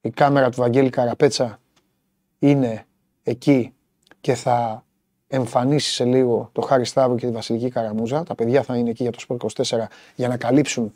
Η 0.00 0.10
κάμερα 0.10 0.50
του 0.50 0.60
Βαγγέλη 0.60 0.90
Καραπέτσα 0.90 1.60
είναι 2.38 2.86
εκεί 3.22 3.72
και 4.20 4.34
θα 4.34 4.84
εμφανίσει 5.28 5.92
σε 5.92 6.04
λίγο 6.04 6.48
το 6.52 6.60
Χάρη 6.60 6.84
Σταύρου 6.84 7.16
και 7.16 7.26
τη 7.26 7.32
Βασιλική 7.32 7.68
Καραμούζα. 7.68 8.22
Τα 8.22 8.34
παιδιά 8.34 8.62
θα 8.62 8.76
είναι 8.76 8.90
εκεί 8.90 9.02
για 9.02 9.12
το 9.12 9.18
Sport 9.28 9.64
24 9.64 9.78
για 10.14 10.28
να 10.28 10.36
καλύψουν 10.36 10.94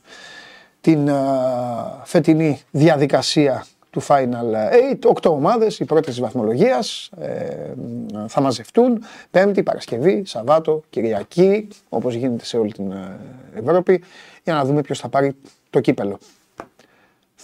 την 0.81 1.11
α, 1.11 2.03
φετινή 2.05 2.61
διαδικασία 2.71 3.67
του 3.91 4.03
Final 4.03 4.73
8. 4.93 4.97
Οκτώ 5.05 5.31
ομάδες, 5.31 5.79
οι 5.79 5.85
πρώτες 5.85 6.07
της 6.07 6.21
βαθμολογίας 6.21 7.11
ε, 7.21 7.73
θα 8.29 8.41
μαζευτούν 8.41 9.05
Πέμπτη, 9.31 9.63
Παρασκευή, 9.63 10.23
Σαββάτο, 10.27 10.83
Κυριακή, 10.91 11.69
όπως 11.89 12.15
γίνεται 12.15 12.45
σε 12.45 12.57
όλη 12.57 12.73
την 12.73 12.91
ε, 12.93 13.19
Ευρώπη, 13.55 14.03
για 14.45 14.55
να 14.55 14.65
δούμε 14.65 14.81
ποιος 14.81 14.99
θα 14.99 15.09
πάρει 15.09 15.37
το 15.71 15.81
κύπελο. 15.81 16.19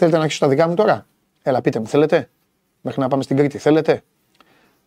Θέλετε 0.01 0.19
να 0.19 0.23
αρχίσω 0.23 0.45
τα 0.45 0.49
δικά 0.49 0.69
μου 0.69 0.75
τώρα; 0.75 1.07
Έλα, 1.43 1.61
πείτε 1.61 1.79
μου, 1.79 1.87
θέλετε; 1.87 2.31
Μέχρι 2.81 3.01
να 3.01 3.09
πάμε 3.09 3.23
στην 3.23 3.37
Κρήτη, 3.37 3.59
θέλετε; 3.59 4.03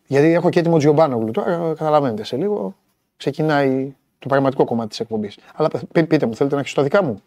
Γιατί 0.08 0.28
έχω 0.28 0.50
και 0.50 0.60
έτοιμο 0.60 0.78
Τζιομπάνογλου. 0.78 1.32
Τώρα 1.32 1.74
καταλαβαίνετε 1.78 2.24
σε 2.24 2.38
λίγο. 2.38 2.76
Ξεκινάει 3.18 3.96
το 4.20 4.28
πραγματικό 4.28 4.66
κομμάτι 4.66 4.90
της 4.90 5.00
εκπομπής. 5.00 5.38
Αλλά 5.56 5.68
π- 5.68 6.04
πείτε 6.08 6.26
μου, 6.26 6.36
θέλετε 6.36 6.56
να 6.56 6.60
αρχίσω 6.60 6.76
τα 6.76 6.84
δικά 6.84 7.04
μου; 7.04 7.22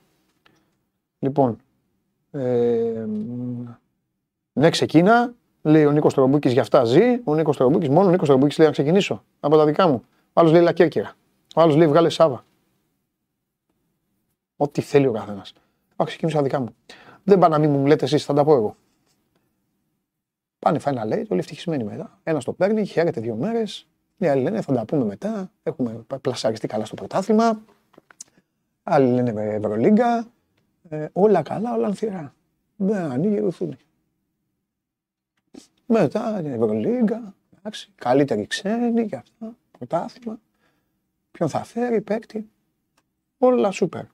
Λοιπόν, 1.18 1.58
ε, 2.30 3.04
μ, 3.06 3.64
ναι, 4.52 4.70
ξεκίνα. 4.70 5.34
Λέει 5.62 5.84
ο 5.84 5.90
Νίκος 5.90 6.14
Τρομπούκης 6.14 6.52
για 6.52 6.62
αυτά 6.62 6.84
ζει. 6.84 7.20
Ο 7.24 7.34
Νίκος 7.34 7.56
Τρομπούκης, 7.56 7.88
μόνο 7.88 8.08
ο 8.08 8.10
Νίκος 8.10 8.28
Τρομπούκης 8.28 8.58
λέει 8.58 8.66
να 8.66 8.72
ξεκινήσω 8.72 9.24
από 9.40 9.56
τα 9.56 9.64
δικά 9.64 9.88
μου. 9.88 10.02
Ο 10.32 10.40
άλλος 10.40 10.52
λέει 10.52 10.62
Λακέρκυρα. 10.62 11.12
Ο 11.54 11.60
άλλος 11.60 11.76
λέει 11.76 11.88
βγάλε 11.88 12.08
Σάβα. 12.08 12.44
Ό,τι 14.56 14.80
θέλει 14.80 15.06
ο 15.06 15.12
καθένας. 15.12 15.52
Θα 15.96 16.04
ξεκινήσω 16.04 16.36
τα 16.36 16.42
δικά 16.42 16.60
μου. 16.60 16.74
Δεν 17.28 17.38
πάνε 17.38 17.56
να 17.56 17.60
μην 17.60 17.70
μου 17.70 17.86
λέτε 17.86 18.04
εσείς, 18.04 18.24
θα 18.24 18.34
τα 18.34 18.44
πω 18.44 18.54
εγώ. 18.54 18.76
Πάνε 20.58 20.80
final 20.82 21.12
eight, 21.12 21.24
όλοι 21.28 21.40
ευτυχισμένοι 21.40 21.84
μετά. 21.84 22.20
Ένας 22.22 22.44
το 22.44 22.52
παίρνει, 22.52 22.84
χαίρεται 22.84 23.20
δύο 23.20 23.34
μέρες. 23.34 23.86
Οι 24.16 24.26
άλλοι 24.26 24.42
λένε 24.42 24.60
θα 24.60 24.72
τα 24.72 24.84
πούμε 24.84 25.04
μετά. 25.04 25.50
Έχουμε 25.62 26.04
πλασαριστεί 26.20 26.66
καλά 26.66 26.84
στο 26.84 26.94
πρωτάθλημα. 26.94 27.62
Άλλοι 28.82 29.12
λένε 29.12 29.54
Ευρωλίγκα. 29.54 30.26
Ε, 30.88 31.06
όλα 31.12 31.42
καλά, 31.42 31.74
όλα 31.74 31.86
ανθυρά. 31.86 32.34
Ναι, 32.76 32.98
ανοίγει 32.98 33.34
η 33.34 33.40
ρουθούνη. 33.40 33.76
Μετά 35.86 36.40
την 36.42 36.52
Ευρωλίγκα. 36.52 37.34
Εντάξει, 37.58 37.92
καλύτεροι 37.94 38.46
ξένοι 38.46 39.06
και 39.06 39.16
αυτά. 39.16 39.56
Πρωτάθλημα. 39.78 40.38
Ποιον 41.30 41.48
θα 41.48 41.64
φέρει, 41.64 42.00
παίκτη; 42.00 42.50
Όλα 43.38 43.70
σούπερ. 43.70 44.04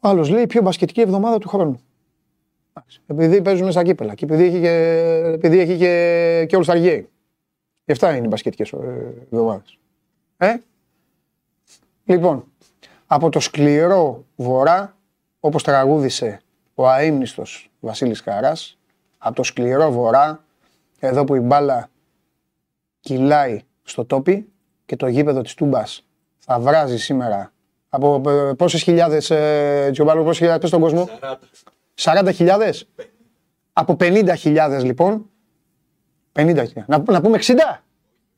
Ο 0.00 0.08
άλλος 0.08 0.28
λέει 0.28 0.46
πιο 0.46 0.62
μπασκετική 0.62 1.00
εβδομάδα 1.00 1.38
του 1.38 1.48
χρόνου. 1.48 1.80
Εντάξει, 2.72 3.00
Επειδή 3.06 3.42
παίζουν 3.42 3.70
στα 3.70 3.82
κύπελα 3.82 4.14
και 4.14 4.24
επειδή 4.24 4.44
έχει 4.44 4.60
και, 4.60 4.70
επειδή 5.34 5.58
έχει 5.58 5.76
και, 5.76 6.46
και 6.48 6.56
όλου 6.56 6.64
τα 6.64 6.72
αργαίοι. 6.72 7.08
Και 7.84 7.92
αυτά 7.92 8.16
είναι 8.16 8.24
οι 8.24 8.28
μπασκετικές 8.28 8.72
εβδομάδες. 9.30 9.78
Ε; 10.36 10.56
Λοιπόν, 12.04 12.44
από 13.06 13.28
το 13.28 13.40
σκληρό 13.40 14.24
βορρά, 14.36 14.96
όπως 15.40 15.62
τραγούδισε 15.62 16.40
ο 16.74 16.88
αείμνηστος 16.88 17.70
Βασίλης 17.80 18.22
Καράς, 18.22 18.78
από 19.18 19.34
το 19.34 19.42
σκληρό 19.42 19.90
βορρά, 19.90 20.44
εδώ 20.98 21.24
που 21.24 21.34
η 21.34 21.40
μπάλα 21.40 21.90
κυλάει 23.00 23.62
στο 23.82 24.04
τόπι 24.04 24.48
και 24.86 24.96
το 24.96 25.06
γήπεδο 25.06 25.42
της 25.42 25.54
Τούμπας 25.54 26.06
θα 26.38 26.58
βράζει 26.58 26.98
σήμερα 26.98 27.52
από 27.90 28.22
ε, 28.30 28.52
πόσες 28.52 28.82
χιλιάδες, 28.82 29.30
ε, 29.30 29.88
Τζιομπάλο, 29.92 30.22
πόσες 30.22 30.36
χιλιάδες 30.36 30.60
πες 30.60 30.68
στον 30.68 30.80
κόσμο; 30.80 31.08
40.000. 31.94 32.86
Από 33.72 33.96
50.000 34.00 34.82
λοιπόν. 34.82 35.30
50.000. 36.32 36.64
Να, 36.86 37.02
να 37.06 37.20
πούμε 37.20 37.38
60. 37.38 37.54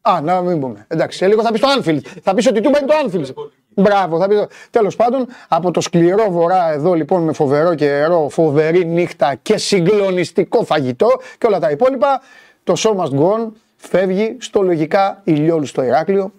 Α, 0.00 0.20
να 0.20 0.40
μην 0.40 0.60
πούμε. 0.60 0.84
Εντάξει, 0.88 1.18
σε 1.18 1.26
λίγο 1.26 1.42
θα 1.42 1.52
πεις 1.52 1.60
το 1.60 1.68
Anfield. 1.78 2.00
Θα 2.22 2.34
πεις 2.34 2.46
ότι 2.46 2.58
η 2.58 2.60
Τούμπα 2.60 2.78
είναι 2.78 2.88
το 2.88 2.94
Anfield. 3.04 3.46
Μπράβο, 3.74 4.18
θα 4.18 4.28
πεις 4.28 4.38
το. 4.38 4.46
Τέλος 4.70 4.96
πάντων, 4.96 5.26
από 5.48 5.70
το 5.70 5.80
σκληρό 5.80 6.30
βορρά 6.30 6.72
εδώ 6.72 6.94
λοιπόν 6.94 7.22
με 7.22 7.32
φοβερό 7.32 7.74
καιρό, 7.74 8.28
φοβερή 8.28 8.84
νύχτα 8.84 9.34
και 9.34 9.56
συγκλονιστικό 9.56 10.64
φαγητό 10.64 11.08
και 11.38 11.46
όλα 11.46 11.58
τα 11.58 11.70
υπόλοιπα, 11.70 12.20
το 12.64 12.74
show 12.76 12.96
must 12.96 13.10
go 13.10 13.32
on 13.32 13.48
φεύγει 13.76 14.36
στο 14.40 14.62
λογικά 14.62 15.20
ηλιόλου 15.24 15.66
στο 15.66 15.82
Ηράκλειο. 15.82 16.32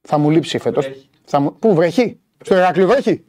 Θα 0.00 0.18
μου 0.18 0.30
λείψει 0.30 0.58
φέτος. 0.58 1.07
Μου... 1.32 1.56
Πού 1.58 1.74
βρέχει, 1.74 2.20
στο 2.44 2.54
Ηράκλειο 2.54 2.86
βρέχει; 2.86 3.24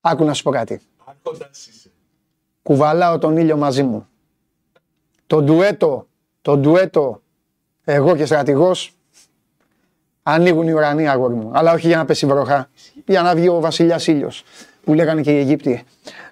Άκου 0.00 0.24
να 0.24 0.34
σου 0.34 0.42
πω 0.42 0.50
κάτι. 0.50 0.80
Κουβαλάω 2.62 3.18
τον 3.18 3.36
ήλιο 3.36 3.56
μαζί 3.56 3.82
μου. 3.82 4.06
Το 5.26 5.42
ντουέτο, 5.42 6.06
το 6.42 6.56
ντουέτο, 6.56 7.22
εγώ 7.84 8.16
και 8.16 8.24
στρατηγός, 8.24 8.92
ανοίγουν 10.22 10.68
οι 10.68 10.72
ουρανοί 10.72 11.08
αγόρι 11.08 11.34
μου. 11.34 11.50
Αλλά 11.54 11.72
όχι 11.72 11.86
για 11.86 11.96
να 11.96 12.04
πέσει 12.04 12.26
βροχά, 12.26 12.70
για 13.06 13.22
να 13.22 13.34
βγει 13.34 13.48
ο 13.48 13.60
βασιλιάς 13.60 14.06
ήλιος, 14.06 14.44
που 14.84 14.94
λέγανε 14.94 15.20
και 15.20 15.32
οι 15.32 15.38
Αιγύπτιοι. 15.38 15.82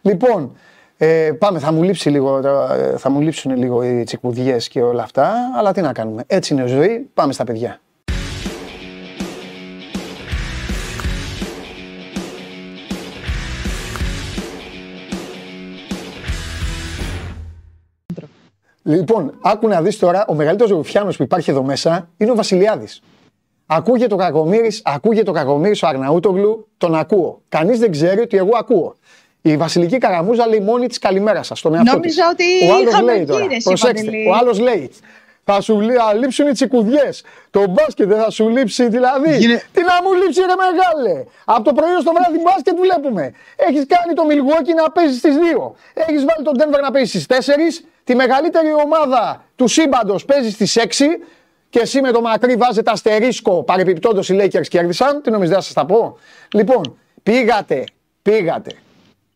Λοιπόν, 0.02 0.56
ε, 0.96 1.32
πάμε, 1.38 1.58
θα 1.58 1.72
μου, 1.72 1.82
λείψει 1.82 2.10
λίγο, 2.10 2.38
ε, 2.38 2.96
θα 2.96 3.10
μου 3.10 3.20
λείψουν 3.20 3.56
λίγο 3.56 3.82
οι 3.82 4.02
τσικουδιές 4.04 4.68
και 4.68 4.82
όλα 4.82 5.02
αυτά, 5.02 5.34
αλλά 5.56 5.72
τι 5.72 5.80
να 5.80 5.92
κάνουμε. 5.92 6.24
Έτσι 6.26 6.54
είναι 6.54 6.62
η 6.62 6.66
ζωή, 6.66 7.10
πάμε 7.14 7.32
στα 7.32 7.44
παιδιά. 7.44 7.80
Λοιπόν, 18.88 19.38
άκου 19.42 19.68
να 19.68 19.82
δεις 19.82 19.98
τώρα, 19.98 20.24
ο 20.28 20.34
μεγαλύτερος 20.34 20.72
ρουφιάνος 20.72 21.16
που 21.16 21.22
υπάρχει 21.22 21.50
εδώ 21.50 21.62
μέσα 21.62 22.08
είναι 22.16 22.30
ο 22.30 22.34
Βασιλιάδης. 22.34 23.02
Ακούγεται 23.66 24.14
ο 24.14 24.16
Κακομήρης, 24.16 24.82
ακούγεται 24.84 25.30
ο 25.30 25.32
Κακομήρης, 25.32 25.82
ο 25.82 25.86
Αρναούτογλου, 25.86 26.68
τον 26.78 26.94
ακούω. 26.94 27.40
Κανείς 27.48 27.78
δεν 27.78 27.90
ξέρει 27.90 28.20
ότι 28.20 28.36
εγώ 28.36 28.50
ακούω. 28.58 28.94
Η 29.42 29.56
Βασιλική 29.56 29.98
Καραμούζα 29.98 30.46
λέει 30.48 30.60
μόνη 30.60 30.86
της 30.86 30.98
καλημέρα 30.98 31.42
σας 31.42 31.58
στον 31.58 31.74
εαυτό 31.74 31.92
Νόμιζα 31.92 32.28
ότι 32.32 32.44
ο 32.44 32.88
είχαμε 32.88 33.12
λέει 33.12 33.24
τώρα. 33.24 33.42
γύρεση, 33.42 33.62
Προσέξτε, 33.68 34.04
Παντελή. 34.06 34.28
ο 34.28 34.34
άλλος 34.34 34.58
λέει. 34.60 34.90
Θα 35.44 35.60
σου 35.60 35.80
λεί- 35.80 35.98
α, 35.98 36.14
λείψουν 36.14 36.46
οι 36.48 36.52
τσικουδιές. 36.52 37.24
Το 37.50 37.64
μπάσκετ 37.68 38.08
δεν 38.08 38.18
θα 38.22 38.30
σου 38.30 38.48
λείψει, 38.48 38.88
δηλαδή. 38.88 39.36
Γίνε- 39.36 39.62
Τι 39.72 39.80
να 39.82 39.96
μου 40.08 40.12
λείψει, 40.22 40.40
ρε 40.40 40.54
μεγάλε. 40.66 41.24
Από 41.44 41.62
το 41.64 41.72
πρωί 41.72 41.92
ως 41.98 42.04
το 42.04 42.12
βράδυ 42.16 42.38
μπάσκετ 42.44 42.76
βλέπουμε. 42.84 43.32
Έχεις 43.56 43.84
κάνει 43.94 44.12
το 44.18 44.22
Milwaukee 44.30 44.74
να 44.82 44.90
παίζεις 44.90 45.18
στις 45.18 45.34
2. 45.36 45.74
Έχεις 45.94 46.24
βάλει 46.28 46.42
τον 46.48 46.54
Denver 46.58 46.80
να 46.82 46.90
παίζεις 46.90 47.10
στις 47.10 47.26
4. 47.26 47.74
Τη 48.06 48.14
μεγαλύτερη 48.14 48.68
ομάδα 48.84 49.44
του 49.56 49.66
σύμπαντος 49.68 50.24
παίζει 50.24 50.50
στις 50.50 50.76
6. 50.76 50.84
Και 51.70 51.78
εσύ 51.78 52.00
με 52.00 52.10
το 52.10 52.20
μακρύ 52.20 52.56
βάζετε 52.56 52.90
αστερίσκο. 52.90 53.62
Παρεπιπτόντω 53.62 54.20
οι 54.20 54.26
Lakers 54.40 54.66
κέρδισαν. 54.68 55.22
Τι 55.22 55.30
νομίζετε, 55.30 55.56
να 55.56 55.62
σας 55.62 55.72
τα 55.72 55.86
πω; 55.86 56.18
Λοιπόν, 56.52 56.98
πήγατε, 57.22 57.84
πήγατε 58.22 58.70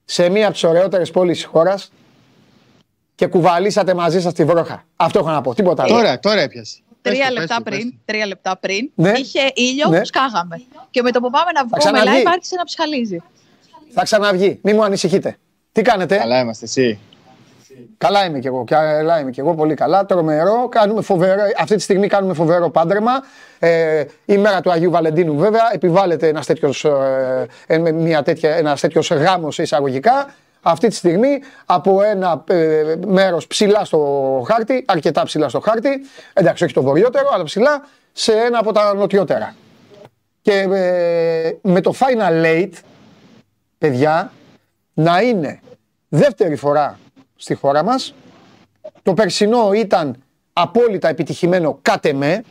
σε 0.05 0.29
μία 0.29 0.45
από 0.45 0.53
τις 0.53 0.65
ωραιότερες 0.65 1.11
πόλεις 1.11 1.37
της 1.37 1.47
χώρας 1.47 1.93
και 3.15 3.27
κουβαλήσατε 3.27 3.95
μαζί 3.95 4.21
σας 4.21 4.33
τη 4.33 4.45
βρόχα. 4.45 4.85
Αυτό 4.97 5.19
έχω 5.19 5.31
να 5.31 5.41
πω. 5.41 5.55
Τίποτα 5.55 5.83
άλλο. 5.83 5.93
Τώρα, 5.95 6.19
τώρα 6.19 6.41
έπιασε. 6.41 6.79
Πες 7.03 7.13
Τρία 7.13 7.27
το, 7.27 7.33
πες 7.35 7.41
λεπτά 7.41 7.57
το, 7.57 7.63
πες 7.63 7.75
πριν, 7.79 7.91
το. 7.91 7.97
τρία 8.05 8.27
λεπτά 8.27 8.57
πριν 8.61 8.91
Ναι. 8.95 9.13
είχε 9.17 9.41
ήλιο, 9.55 9.89
Ναι. 9.89 10.05
σκάγαμε. 10.05 10.63
Και 10.91 11.03
με 11.03 11.11
το 11.11 11.21
που 11.21 11.31
πάμε 11.31 11.51
να 11.55 11.61
βγούμε 11.61 11.79
ξαναβγεί. 11.79 12.23
live 12.23 12.31
άρχισε 12.33 12.55
να 12.57 12.65
ψχαλίζει. 12.65 13.23
Θα 13.91 14.03
ξαναβγεί. 14.03 14.59
Μην 14.63 14.75
μου 14.75 14.85
ανησυχείτε. 14.85 15.37
Τι 15.73 15.83
κάνετε; 15.83 16.17
Καλά 16.17 16.41
είμαστε, 16.41 16.65
εσύ. 16.65 16.99
Καλά 17.99 18.25
είμαι 18.25 18.39
κι 18.39 18.47
εγώ. 18.47 18.65
Καλά 18.65 19.21
είμαι 19.21 19.31
κι 19.31 19.41
εγώ. 19.41 19.55
Πολύ 19.55 19.75
καλά. 19.75 20.07
Τρομερό. 20.07 20.69
Κάνουμε 20.69 21.03
φοβερό. 21.03 21.43
Αυτή 21.59 21.75
τη 21.77 21.83
στιγμή 21.83 22.07
κάνουμε 22.07 22.35
φοβερό 22.35 22.71
πάντρεμα. 22.71 23.13
Ε, 23.59 24.05
η 24.25 24.39
μέρα 24.39 24.61
του 24.61 24.71
Αγίου 24.71 24.91
Βαλεντίνου, 24.91 25.37
βέβαια, 25.37 25.71
επιβάλλεται 25.73 26.29
ένας 26.29 26.47
τέτοιος 26.47 26.85
ε, 26.85 27.47
ε, 27.67 27.79
μια 27.79 28.23
τέτοια, 28.23 28.57
ένας 28.57 28.81
τέτοιος 28.81 29.11
γάμος 29.11 29.59
εισαγωγικά. 29.59 30.35
Αυτή 30.63 30.89
τη 30.89 30.95
στιγμή 30.95 31.41
από 31.67 32.03
ένα 32.03 32.45
ε, 32.49 32.95
μέρος 33.07 33.47
ψηλά 33.47 33.85
στο 33.85 34.43
χάρτη, 34.47 34.85
αρκετά 34.89 35.23
ψηλά 35.23 35.49
στο 35.49 35.61
χάρτη, 35.61 35.91
εντάξει 36.33 36.65
όχι 36.65 36.75
το 36.75 36.83
βορειότερο, 36.83 37.29
αλλά 37.35 37.45
ψηλά, 37.45 37.87
σε 38.13 38.33
ένα 38.33 38.59
από 38.59 38.73
τα 38.73 38.95
νοτιότερα. 38.95 39.55
Και 40.43 40.53
ε, 40.73 41.57
με 41.63 41.81
το 41.81 41.95
Final 41.99 42.45
Late, 42.45 42.73
παιδιά, 43.79 44.33
να 44.95 45.21
είναι 45.21 45.61
δεύτερη 46.09 46.57
φορά 46.57 46.99
στη 47.41 47.55
χώρα 47.55 47.83
μας. 47.83 48.15
Το 49.03 49.15
περσινό 49.15 49.73
ήταν 49.73 50.17
απόλυτα 50.53 51.09
επιτυχημένο 51.09 51.79
κάτε 51.83 52.13
με. 52.13 52.45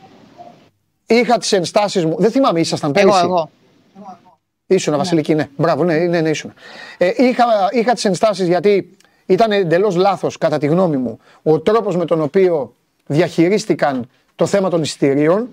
Είχα 1.06 1.38
τις 1.38 1.52
ενστάσεις 1.52 2.04
μου, 2.04 2.16
δεν 2.18 2.30
θυμάμαι, 2.30 2.60
ήσασταν 2.60 2.92
πέρυσι; 2.92 3.18
Εγώ, 3.18 3.26
εγώ. 3.26 3.50
Ήσουνα, 4.66 4.96
Βασιλική, 4.96 5.34
ναι. 5.34 5.48
Μπράβο, 5.56 5.84
ναι, 5.84 5.96
ναι, 5.96 6.20
ναι 6.20 6.28
ήσουνα. 6.28 6.54
Ε, 6.98 7.12
είχα, 7.16 7.44
είχα 7.70 7.92
τις 7.92 8.04
ενστάσεις 8.04 8.46
γιατί 8.46 8.96
ήταν 9.26 9.52
εντελώς 9.52 9.96
λάθος, 9.96 10.38
κατά 10.38 10.58
τη 10.58 10.66
γνώμη 10.66 10.96
μου, 10.96 11.18
ο 11.42 11.60
τρόπος 11.60 11.96
με 11.96 12.04
τον 12.04 12.20
οποίο 12.20 12.74
διαχειρίστηκαν 13.06 14.08
το 14.36 14.46
θέμα 14.46 14.70
των 14.70 14.82
εισιτηρίων. 14.82 15.48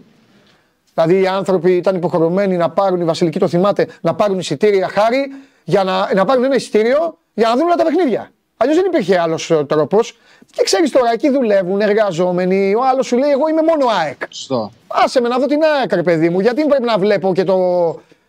Δηλαδή 0.94 1.22
οι 1.22 1.28
άνθρωποι 1.28 1.72
ήταν 1.72 1.96
υποχρεωμένοι 1.96 2.58
να 2.58 2.70
πάρουν, 2.70 3.02
η 3.02 3.04
Βασιλική 3.04 3.40
το 3.40 3.48
θυμάται, 3.48 3.88
να 4.02 4.16
πάρουν 4.16 4.40
εισιτήρια 4.40 4.88
χάρη 4.88 5.28
για 5.64 5.84
να, 5.84 6.14
να 6.14 6.26
πάρουν 6.26 6.44
ένα 6.44 6.56
εισιτήριο 6.56 7.18
για 7.34 7.48
να 7.48 7.56
δουν 7.56 7.66
όλα 7.66 7.76
τα 7.76 7.84
παιχνίδια. 7.84 8.32
Αλλιώς 8.58 8.76
δεν 8.78 8.86
υπήρχε 8.86 9.20
άλλος 9.20 9.52
τρόπος. 9.68 10.18
Και 10.52 10.64
ξέρεις 10.64 10.92
τώρα, 10.92 11.12
εκεί 11.14 11.30
δουλεύουν 11.30 11.82
εργαζόμενοι. 11.82 12.74
Ο 12.76 12.80
άλλος 12.92 13.06
σου 13.06 13.18
λέει: 13.18 13.30
Εγώ 13.30 13.48
είμαι 13.50 13.62
μόνο 13.62 13.86
ΑΕΚ. 14.02 14.22
Σωστό. 14.30 14.72
Άσε 14.88 15.22
με 15.22 15.28
να 15.28 15.38
δω 15.40 15.46
την 15.46 15.60
ΑΕΚ, 15.80 15.94
ρε 15.94 16.04
παιδί 16.04 16.30
μου. 16.30 16.40
Γιατί 16.40 16.66
πρέπει 16.66 16.84
να 16.84 16.98
βλέπω 16.98 17.34
και 17.34 17.44
το. 17.44 17.58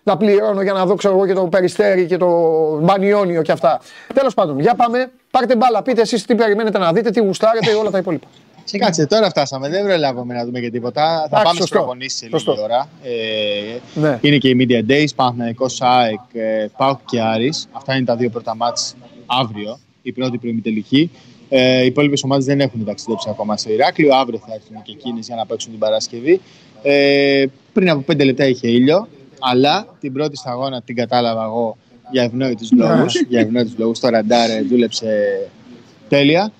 να 0.03 0.16
πληρώνω 0.16 0.62
για 0.62 0.72
να 0.72 0.87
δω 0.87 0.95
ξέρω 0.95 1.14
εγώ 1.14 1.26
και 1.26 1.33
το 1.33 1.43
περιστέρι 1.47 2.07
και 2.07 2.16
το 2.16 2.29
μπανιόνιο 2.81 3.43
και 3.43 3.53
αυτά. 3.53 3.81
Τέλος 4.14 4.35
πάντων, 4.35 4.61
για 4.61 4.74
πάμε. 4.74 5.11
Πάρτε 5.31 5.57
μπάλα, 5.57 5.83
πείτε 5.83 6.01
εσείς 6.01 6.24
τι 6.26 6.35
περιμένετε 6.35 6.79
να 6.79 6.93
δείτε, 6.93 7.11
τι 7.11 7.20
γουστάρετε, 7.20 7.74
όλα 7.74 7.91
τα 7.91 7.99
υπόλοιπα. 7.99 8.26
Κάτσε, 8.79 9.07
τώρα 9.07 9.29
φτάσαμε. 9.29 9.68
Δεν 9.68 9.85
προλάβαμε 9.87 10.35
να 10.35 10.45
δούμε 10.45 10.61
και 10.61 10.70
τίποτα. 10.70 11.03
θα 11.03 11.16
Εντάξει, 11.26 11.43
πάμε 11.45 11.49
στι 11.49 11.57
σωστό. 11.61 11.76
προπονήσεις 11.79 12.18
σε 12.18 12.29
Σωστό. 12.31 12.51
λίγη 12.53 12.62
ώρα. 12.64 12.89
Ε, 13.03 13.79
Ναι. 14.01 14.18
Είναι 14.20 14.37
και 14.37 14.49
οι 14.49 14.57
Media 14.68 14.91
Days, 14.93 15.07
Παναθηναϊκός 15.16 15.81
ΑΕΚ, 15.83 16.18
ε, 16.33 16.66
ΠΑΟΚ 16.76 16.99
και 17.05 17.20
Άρης. 17.20 17.68
Αυτά 17.72 17.95
είναι 17.95 18.05
τα 18.05 18.16
δύο 18.16 18.31
πρώτα 18.31 18.57
μάτς 18.57 18.95
αύριο, 19.26 19.79
η 20.09 20.12
πρώτη 20.12 20.38
προημιτελική. 20.38 21.11
Ε, 21.48 21.82
οι 21.82 21.86
υπόλοιπες 21.86 22.22
ομάδες 22.22 22.44
δεν 22.44 22.61
έχουν 22.61 22.84
ταξιδέψει 22.84 23.28
ακόμα 23.30 23.56
στο 23.56 23.72
Ηράκλειο. 23.72 24.14
Αύριο 24.14 24.38
θα 24.46 24.54
έρθουν 24.54 24.82
και 24.82 24.92
εκείνες 24.92 25.26
για 25.26 25.36
να 25.36 25.46
παίξουν 25.46 25.70
την 25.70 25.80
Παρασκευή. 25.80 26.40
Ε, 26.82 27.44
πριν 27.72 27.90
από 27.90 28.00
πέντε 28.00 28.24
λεπτά 28.24 28.46
είχε 28.46 28.68
ήλιο, 28.68 29.09
αλλά 29.38 29.96
την 30.00 30.12
πρώτη 30.12 30.36
σταγόνα 30.36 30.82
την 30.82 30.96
κατάλαβα 30.96 31.44
εγώ 31.44 31.76
για 32.11 32.22
ευνόητους 32.22 32.72
λόγους. 32.72 33.20
για 33.28 33.40
ευνόητους 33.40 33.74
λόγους. 33.78 34.00
Το 34.00 34.09
ραντάρ 34.09 34.50
ε, 34.50 34.62
δούλεψε 34.62 35.48
τέλεια. 36.09 36.52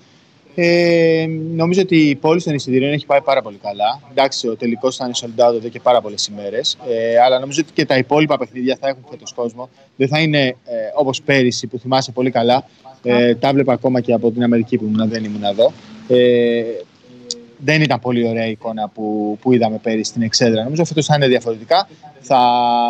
Ε, 0.55 1.25
νομίζω 1.55 1.81
ότι 1.81 2.09
η 2.09 2.15
πόλη 2.15 2.41
των 2.41 2.53
εισιτηρίων 2.53 2.93
έχει 2.93 3.05
πάει 3.05 3.21
πάρα 3.21 3.41
πολύ 3.41 3.57
καλά. 3.57 4.01
Εντάξει, 4.11 4.47
ο 4.47 4.55
τελικός 4.55 4.95
ήταν 4.95 5.11
sold 5.15 5.49
out 5.49 5.53
εδώ 5.55 5.67
και 5.67 5.79
πάρα 5.79 6.01
πολλές 6.01 6.27
ημέρες. 6.27 6.77
Ε, 6.89 7.19
αλλά 7.19 7.39
νομίζω 7.39 7.61
ότι 7.63 7.73
και 7.73 7.85
τα 7.85 7.97
υπόλοιπα 7.97 8.37
παιχνίδια 8.37 8.77
θα 8.81 8.87
έχουν 8.87 9.05
φέτος 9.09 9.33
κόσμο. 9.33 9.69
Δεν 9.95 10.07
θα 10.07 10.19
είναι 10.19 10.47
ε, 10.47 10.55
όπως 10.95 11.21
πέρυσι 11.21 11.67
που 11.67 11.79
θυμάσαι 11.79 12.11
πολύ 12.11 12.31
καλά. 12.31 12.65
Ε, 13.03 13.35
τα 13.35 13.53
βλέπα 13.53 13.73
ακόμα 13.73 14.01
και 14.01 14.13
από 14.13 14.31
την 14.31 14.43
Αμερική 14.43 14.77
που 14.77 14.85
ήμουν, 14.85 15.09
δεν 15.09 15.23
ήμουν 15.23 15.43
εδώ. 15.43 15.71
Ε, 16.07 16.63
δεν 17.57 17.81
ήταν 17.81 17.99
πολύ 17.99 18.27
ωραία 18.27 18.45
η 18.45 18.51
εικόνα 18.51 18.87
που, 18.87 19.37
που 19.41 19.53
είδαμε 19.53 19.77
πέρυσι 19.77 20.09
στην 20.09 20.21
Εξέδρα. 20.21 20.63
Νομίζω 20.63 20.85
φέτος 20.85 21.05
θα 21.05 21.15
είναι 21.15 21.27
διαφορετικά. 21.27 21.87
Θα 22.19 22.41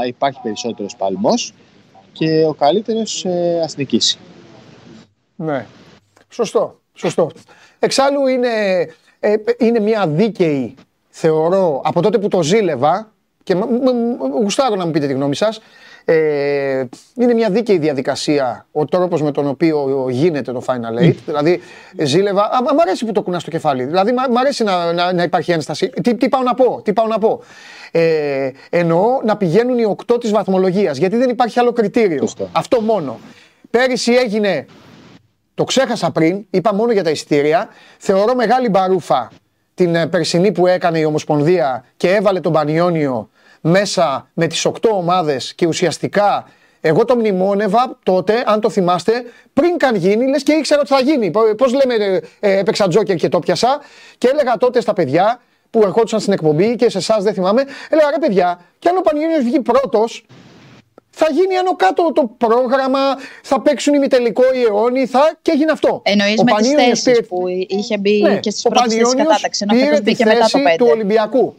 υπάρχει 0.07 0.39
περισσότερος 0.43 0.95
παλμός 0.95 1.53
και 2.12 2.45
ο 2.45 2.53
καλύτερος 2.53 3.26
ε, 3.26 3.62
ας 3.64 3.78
νικήσει. 3.78 4.18
Ναι. 5.36 5.66
Σωστό. 6.30 6.80
Σωστό. 6.93 7.32
Εξάλλου 7.80 8.28
είναι, 8.28 8.49
ε, 9.20 9.36
είναι 9.57 9.80
μια 9.80 10.07
δίκαιη, 10.07 10.76
θεωρώ, 11.10 11.82
από 11.84 12.01
τότε 12.01 12.18
που 12.18 12.28
το 12.28 12.43
ζήλευα 12.43 13.12
και 13.43 13.55
μ- 13.55 13.60
μ- 13.60 14.20
μ- 14.20 14.41
γουστάρω 14.41 14.76
να 14.76 14.86
μου 14.86 14.91
πείτε 14.91 15.07
τη 15.07 15.14
γνώμη 15.14 15.36
σας, 15.36 15.62
ε, 16.12 16.88
είναι 17.16 17.34
μια 17.34 17.49
δίκαιη 17.49 17.78
διαδικασία 17.78 18.66
ο 18.72 18.86
τρόπος 18.86 19.22
με 19.22 19.32
τον 19.32 19.47
οποίο 19.47 20.07
γίνεται 20.10 20.51
το 20.51 20.64
Final 20.66 21.03
Eight. 21.03 21.16
δηλαδή, 21.26 21.62
ζήλευα. 21.97 22.43
Α, 22.43 22.74
μ' 22.76 22.80
αρέσει 22.80 23.05
που 23.05 23.12
το 23.12 23.22
κουνάς 23.22 23.41
στο 23.41 23.51
κεφάλι. 23.51 23.84
Δηλαδή, 23.84 24.12
μ' 24.12 24.32
μ' 24.32 24.38
αρέσει 24.38 24.64
να, 24.64 24.93
να, 24.93 25.14
να 25.14 25.24
υπάρχει 25.24 25.51
ένσταση. 25.51 25.89
Τι, 25.89 26.16
τι 26.16 26.30
πάω 26.30 26.41
να 26.41 26.53
πω, 26.53 26.82
τι 26.84 26.93
πάω 26.93 27.07
να 27.07 27.18
πω. 27.18 27.41
Ε, 27.91 28.51
εννοώ 28.70 29.20
να 29.24 29.38
πηγαίνουν 29.38 29.78
οι 29.78 29.86
οκτώ 29.86 30.18
της 30.18 30.32
βαθμολογίας, 30.32 30.97
γιατί 30.97 31.18
δεν 31.18 31.30
υπάρχει 31.30 31.60
άλλο 31.60 31.74
κριτήριο. 31.74 32.20
Σωστό. 32.20 32.49
Αυτό 32.51 32.82
μόνο. 32.82 33.20
Πέρυσι 33.70 34.14
έγινε 34.14 34.66
το 35.53 35.64
ξέχασα 35.64 36.12
πριν, 36.12 36.45
είπα 36.49 36.74
μόνο 36.74 36.91
για 36.91 37.03
τα 37.03 37.10
εισιτήρια. 37.10 37.68
Θεωρώ 37.97 38.36
μεγάλη 38.36 38.70
μπαρούφα 38.70 39.32
την 39.74 39.95
ε, 39.95 40.07
περσινή 40.07 40.51
που 40.51 40.68
έκανε 40.68 40.99
η 40.99 41.03
Ομοσπονδία 41.03 41.86
και 41.97 42.16
έβαλε 42.16 42.39
τον 42.39 42.53
Πανιόνιο 42.53 43.30
μέσα 43.62 44.30
με 44.34 44.47
τις 44.47 44.66
8 44.66 44.72
ομάδες 44.91 45.53
και 45.53 45.68
ουσιαστικά 45.68 46.47
εγώ 46.82 47.05
το 47.05 47.16
μνημόνευα 47.16 47.99
τότε, 48.03 48.43
αν 48.45 48.60
το 48.62 48.70
θυμάστε, 48.70 49.24
πριν 49.53 49.78
καν 49.78 49.95
γίνει, 49.95 50.28
λες 50.28 50.43
και 50.43 50.51
ήξερα 50.53 50.80
ότι 50.82 50.89
θα 50.89 50.99
γίνει. 51.01 51.32
Πώς 51.57 51.74
λέμε, 51.74 51.93
ε, 51.93 52.20
ε, 52.39 52.57
έπαιξα 52.57 52.88
τζόκερ 52.88 53.16
και 53.16 53.30
το 53.30 53.39
πιασα. 53.39 53.80
Και 54.18 54.28
έλεγα 54.28 54.57
τότε 54.57 54.82
στα 54.82 54.93
παιδιά 54.93 55.41
που 55.70 55.82
ερχόντουσαν 55.84 56.20
στην 56.20 56.34
εκπομπή 56.34 56.76
και 56.76 56.89
σε 56.89 56.97
εσάς 56.97 57.24
δεν 57.24 57.34
θυμάμαι, 57.34 57.64
έλεγα 57.89 58.10
ρε 58.10 58.18
παιδιά, 58.28 58.60
και 58.80 58.89
αν 58.89 58.97
ο 58.97 59.01
Πανιόνιος 59.01 59.43
βγει 59.43 59.60
πρώτος, 59.62 60.26
θα 61.10 61.28
γίνει 61.32 61.55
άνω 61.57 61.76
κάτω 61.76 62.12
το 62.14 62.32
πρόγραμμα, 62.38 62.99
θα 63.43 63.62
παίξουν 63.62 63.93
ημιτελικό 63.93 64.43
οι 64.53 64.62
αιώνιοι, 64.62 65.05
θα 65.05 65.32
και 65.41 65.51
έγινε 65.51 65.72
αυτό. 65.72 66.01
Εννοείς 66.05 66.39
Ο 66.39 66.43
με 66.43 66.51
τις 66.51 66.53
Πανιόνιος 66.53 66.88
θέσεις 67.01 67.03
πήρε- 67.03 67.26
που 67.28 67.43
είχε 67.68 67.97
μπει 67.97 68.22
ναι, 68.22 68.38
και 68.39 68.49
στις 68.51 68.66
ο 68.66 68.70
πρώτες 68.70 68.93
θέσεις 68.93 69.07
Πανιόνιος 69.07 69.28
κατάταξης. 69.28 69.62
Ενώ 69.62 69.74
πήρε 69.74 69.86
φέτο 69.86 69.97
τη 69.97 70.03
μπήκε 70.03 70.26
μετά 70.26 70.39
το 70.39 70.47
θέση 70.47 70.64
5. 70.64 70.76
του 70.78 70.88
Ολυμπιακού. 70.91 71.55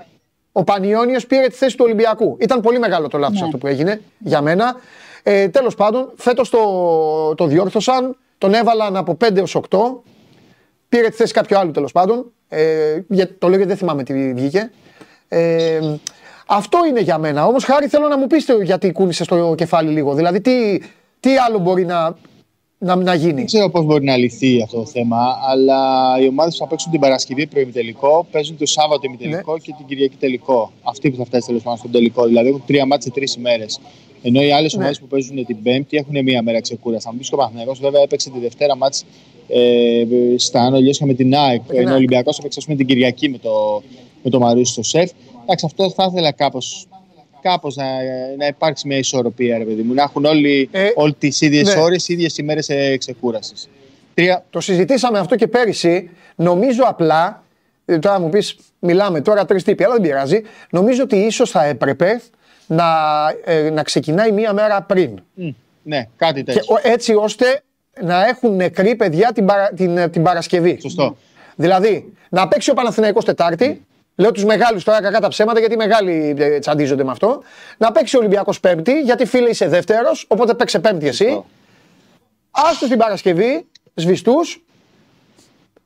Ο 0.53 0.65
Πανιόνιος 0.65 1.27
πήρε 1.27 1.47
τη 1.47 1.55
θέση 1.55 1.77
του 1.77 1.85
Ολυμπιακού. 1.85 2.37
Ήταν 2.41 2.61
πολύ 2.61 2.79
μεγάλο 2.79 3.09
το 3.09 3.19
λάθος 3.19 3.39
Ναι. 3.41 3.45
αυτό 3.45 3.59
που 3.59 3.67
έγινε 3.67 4.01
για 4.19 4.41
μένα. 4.41 4.77
Ε, 5.23 5.49
τέλος 5.49 5.75
πάντων, 5.75 6.13
φέτος 6.17 6.51
το, 6.51 7.35
το 7.35 7.47
διόρθωσαν, 7.47 8.17
τον 8.39 8.55
έβαλαν 8.55 8.97
από 8.97 9.17
5 9.25 9.37
έως 9.37 9.55
8. 9.71 9.79
Πήρε 10.89 11.09
τη 11.09 11.17
θέση 11.17 11.33
κάποιου 11.33 11.59
άλλου 11.59 11.71
τέλος 11.71 11.93
πάντων. 11.93 12.33
Ε, 12.49 13.01
για, 13.09 13.39
το 13.39 13.47
λέω 13.47 13.57
γιατί 13.57 13.69
δεν 13.69 13.79
θυμάμαι 13.79 14.03
τι 14.03 14.33
βγήκε. 14.33 14.71
Ε, 15.29 15.81
αυτό 16.47 16.79
είναι 16.89 17.01
για 17.01 17.19
μένα. 17.19 17.47
Όμως 17.47 17.65
Χάρη 17.65 17.87
θέλω 17.89 18.09
να 18.09 18.19
μου 18.19 18.27
πείτε 18.27 18.63
γιατί 18.63 18.93
κούνησε 18.93 19.25
το 19.25 19.55
κεφάλι 19.55 19.91
λίγο. 19.91 20.15
Δηλαδή 20.15 20.41
τι, 20.41 20.81
τι 21.21 21.37
άλλο 21.37 21.59
μπορεί 21.59 21.85
να, 21.85 22.17
να, 22.83 22.97
να 22.97 23.15
γίνει. 23.15 23.33
Δεν 23.33 23.47
ξέρω 23.47 23.71
πώς 23.71 23.85
μπορεί 23.85 24.05
να 24.05 24.17
λυθεί 24.17 24.63
αυτό 24.63 24.77
το 24.77 24.87
θέμα, 24.87 25.39
αλλά 25.49 25.79
οι 26.21 26.27
ομάδες 26.29 26.53
που 26.53 26.59
θα 26.59 26.67
παίξουν 26.67 26.91
την 26.91 27.01
Παρασκευή 27.01 27.47
προημιτελικό 27.47 28.27
παίζουν 28.31 28.57
το 28.57 28.67
Σάββατο 28.67 29.01
ημιτελικό 29.07 29.59
και 29.59 29.75
την 29.77 29.87
Κυριακή 29.87 30.17
τελικό. 30.17 30.73
Αυτοί 30.83 31.11
που 31.11 31.17
θα 31.17 31.25
φτάσει 31.25 31.47
τέλος 31.47 31.63
πάντων 31.63 31.79
στον 31.79 31.91
τελικό. 31.91 32.27
Δηλαδή 32.27 32.49
έχουν 32.49 32.63
τρία 32.67 32.87
μάτια 32.87 33.03
σε 33.03 33.11
τρεις 33.11 33.35
ημέρες. 33.35 33.81
Ενώ 34.23 34.43
οι 34.43 34.53
άλλες 34.53 34.73
Ναι. 34.73 34.79
ομάδες 34.79 35.01
που 35.01 35.07
παίζουν 35.07 35.47
την 35.47 35.63
Πέμπτη 35.63 35.97
έχουν 35.97 36.23
μία 36.23 36.43
μέρα 36.43 36.61
ξεκούραση. 36.61 37.05
Θα 37.07 37.13
μου 37.13 37.19
πει 37.19 37.25
και 37.25 37.35
ο 37.35 37.37
Παναθηναϊκός 37.37 37.79
βέβαια 37.81 38.03
έπαιξε 38.03 38.31
τη 38.31 38.39
Δευτέρα 38.39 38.77
μάτς 38.77 39.05
ε, 39.49 40.05
στα 40.37 40.61
Άνω 40.61 40.79
Λιώσια 40.79 41.07
με 41.07 41.15
την 41.15 41.35
ΑΕΚ. 41.35 41.61
την 41.61 41.77
Ενώ 41.79 41.85
ο 41.85 41.89
ΑΕΚ. 41.89 41.97
Ολυμπιακός 41.97 42.39
έπαιξε 42.39 42.59
ας 42.59 42.65
πούμε, 42.65 42.77
την 42.77 42.87
Κυριακή 42.87 43.29
με 43.29 43.39
το, 43.39 43.83
με 44.23 44.31
το 44.31 44.39
Μαρούσι 44.39 44.73
στο 44.73 44.83
σεφ. 44.83 45.11
Εντάξει, 45.43 45.65
αυτό 45.67 45.91
θα 45.91 46.09
ήθελα 46.11 46.33
κάπως 46.33 46.87
κάπως 47.43 47.77
να, 47.77 47.85
να 48.39 48.47
υπάρξει 48.47 48.87
μια 48.87 48.97
ισορροπία, 48.97 49.59
ρε 49.59 49.65
παιδί 49.65 49.83
μου. 49.83 49.95
Να 49.95 50.03
έχουν 50.03 50.25
όλοι, 50.25 50.69
Ε, 50.73 50.89
όλοι 50.95 51.15
τις 51.19 51.41
ίδιες 51.41 51.75
ναι. 51.75 51.81
ώρες, 51.81 52.09
ίδιες 52.09 52.39
ημέρες 52.39 52.69
ξεκούρασης. 52.99 53.69
Τρία, 54.15 54.45
Το 54.51 54.61
συζητήσαμε 54.61 55.19
αυτό 55.19 55.37
και 55.37 55.47
πέρυσι. 55.47 56.11
Νομίζω 56.37 56.83
απλά. 56.87 57.43
ε, 57.85 57.99
Τώρα 57.99 58.21
μου 58.21 58.29
πεις, 58.29 58.57
μιλάμε 58.79 59.21
τώρα 59.21 59.45
τρεις 59.45 59.65
τύποι, 59.65 59.85
αλλά 59.85 59.93
δεν 59.95 60.03
πειράζει. 60.03 60.41
Νομίζω 60.71 61.03
ότι 61.03 61.17
ίσως 61.17 61.51
θα 61.51 61.65
έπρεπε 61.65 62.21
να, 62.67 62.85
ε, 63.45 63.71
να 63.71 63.83
ξεκινάει 63.83 64.33
μία 64.33 64.53
μέρα 64.53 64.83
πριν. 64.83 65.21
Μμ, 65.35 65.49
ναι, 65.83 66.07
κάτι 66.17 66.43
Και, 66.43 66.53
τέτοιο. 66.53 66.75
ο- 66.75 66.89
έτσι 66.89 67.15
ώστε 67.15 67.63
να 68.03 68.27
έχουν 68.27 68.57
νεκροί 68.57 68.95
παιδιά 68.95 69.33
την, 69.33 69.45
παρα- 69.45 69.71
την, 69.77 69.97
ε, 69.99 70.09
την 70.09 70.23
Παρασκευή. 70.23 70.79
Σωστό. 70.81 71.17
Δηλαδή, 71.57 72.13
να 72.29 72.49
παίξει 72.49 72.71
ο 72.71 72.75
Παναθηναϊκός 72.75 73.25
Τετάρτη. 73.25 73.85
Λέω 74.17 74.33
τους 74.33 74.45
μεγάλους 74.45 74.85
τώρα 74.85 75.01
κακά 75.03 75.21
τα 75.21 75.29
ψέματα 75.29 75.59
γιατί 75.59 75.75
οι 75.75 75.77
μεγάλοι 75.77 76.35
ε, 76.39 76.59
τσαντίζονται 76.59 77.05
με 77.05 77.11
αυτό. 77.11 77.43
Να 77.79 77.93
παίξει 77.93 78.17
ο 78.17 78.19
Ολυμπιακός 78.19 78.61
Πέμπτη 78.61 79.01
γιατί 79.01 79.25
φίλε 79.25 79.49
είσαι 79.49 79.69
δεύτερος. 79.69 80.25
Οπότε 80.29 80.55
παίξε 80.55 80.79
Πέμπτη 80.79 81.07
εσύ. 81.07 81.25
Σωστό. 81.25 81.47
Άστο 82.51 82.89
την 82.89 82.99
Παρασκευή, 82.99 83.67
σβηστούς. 83.95 84.63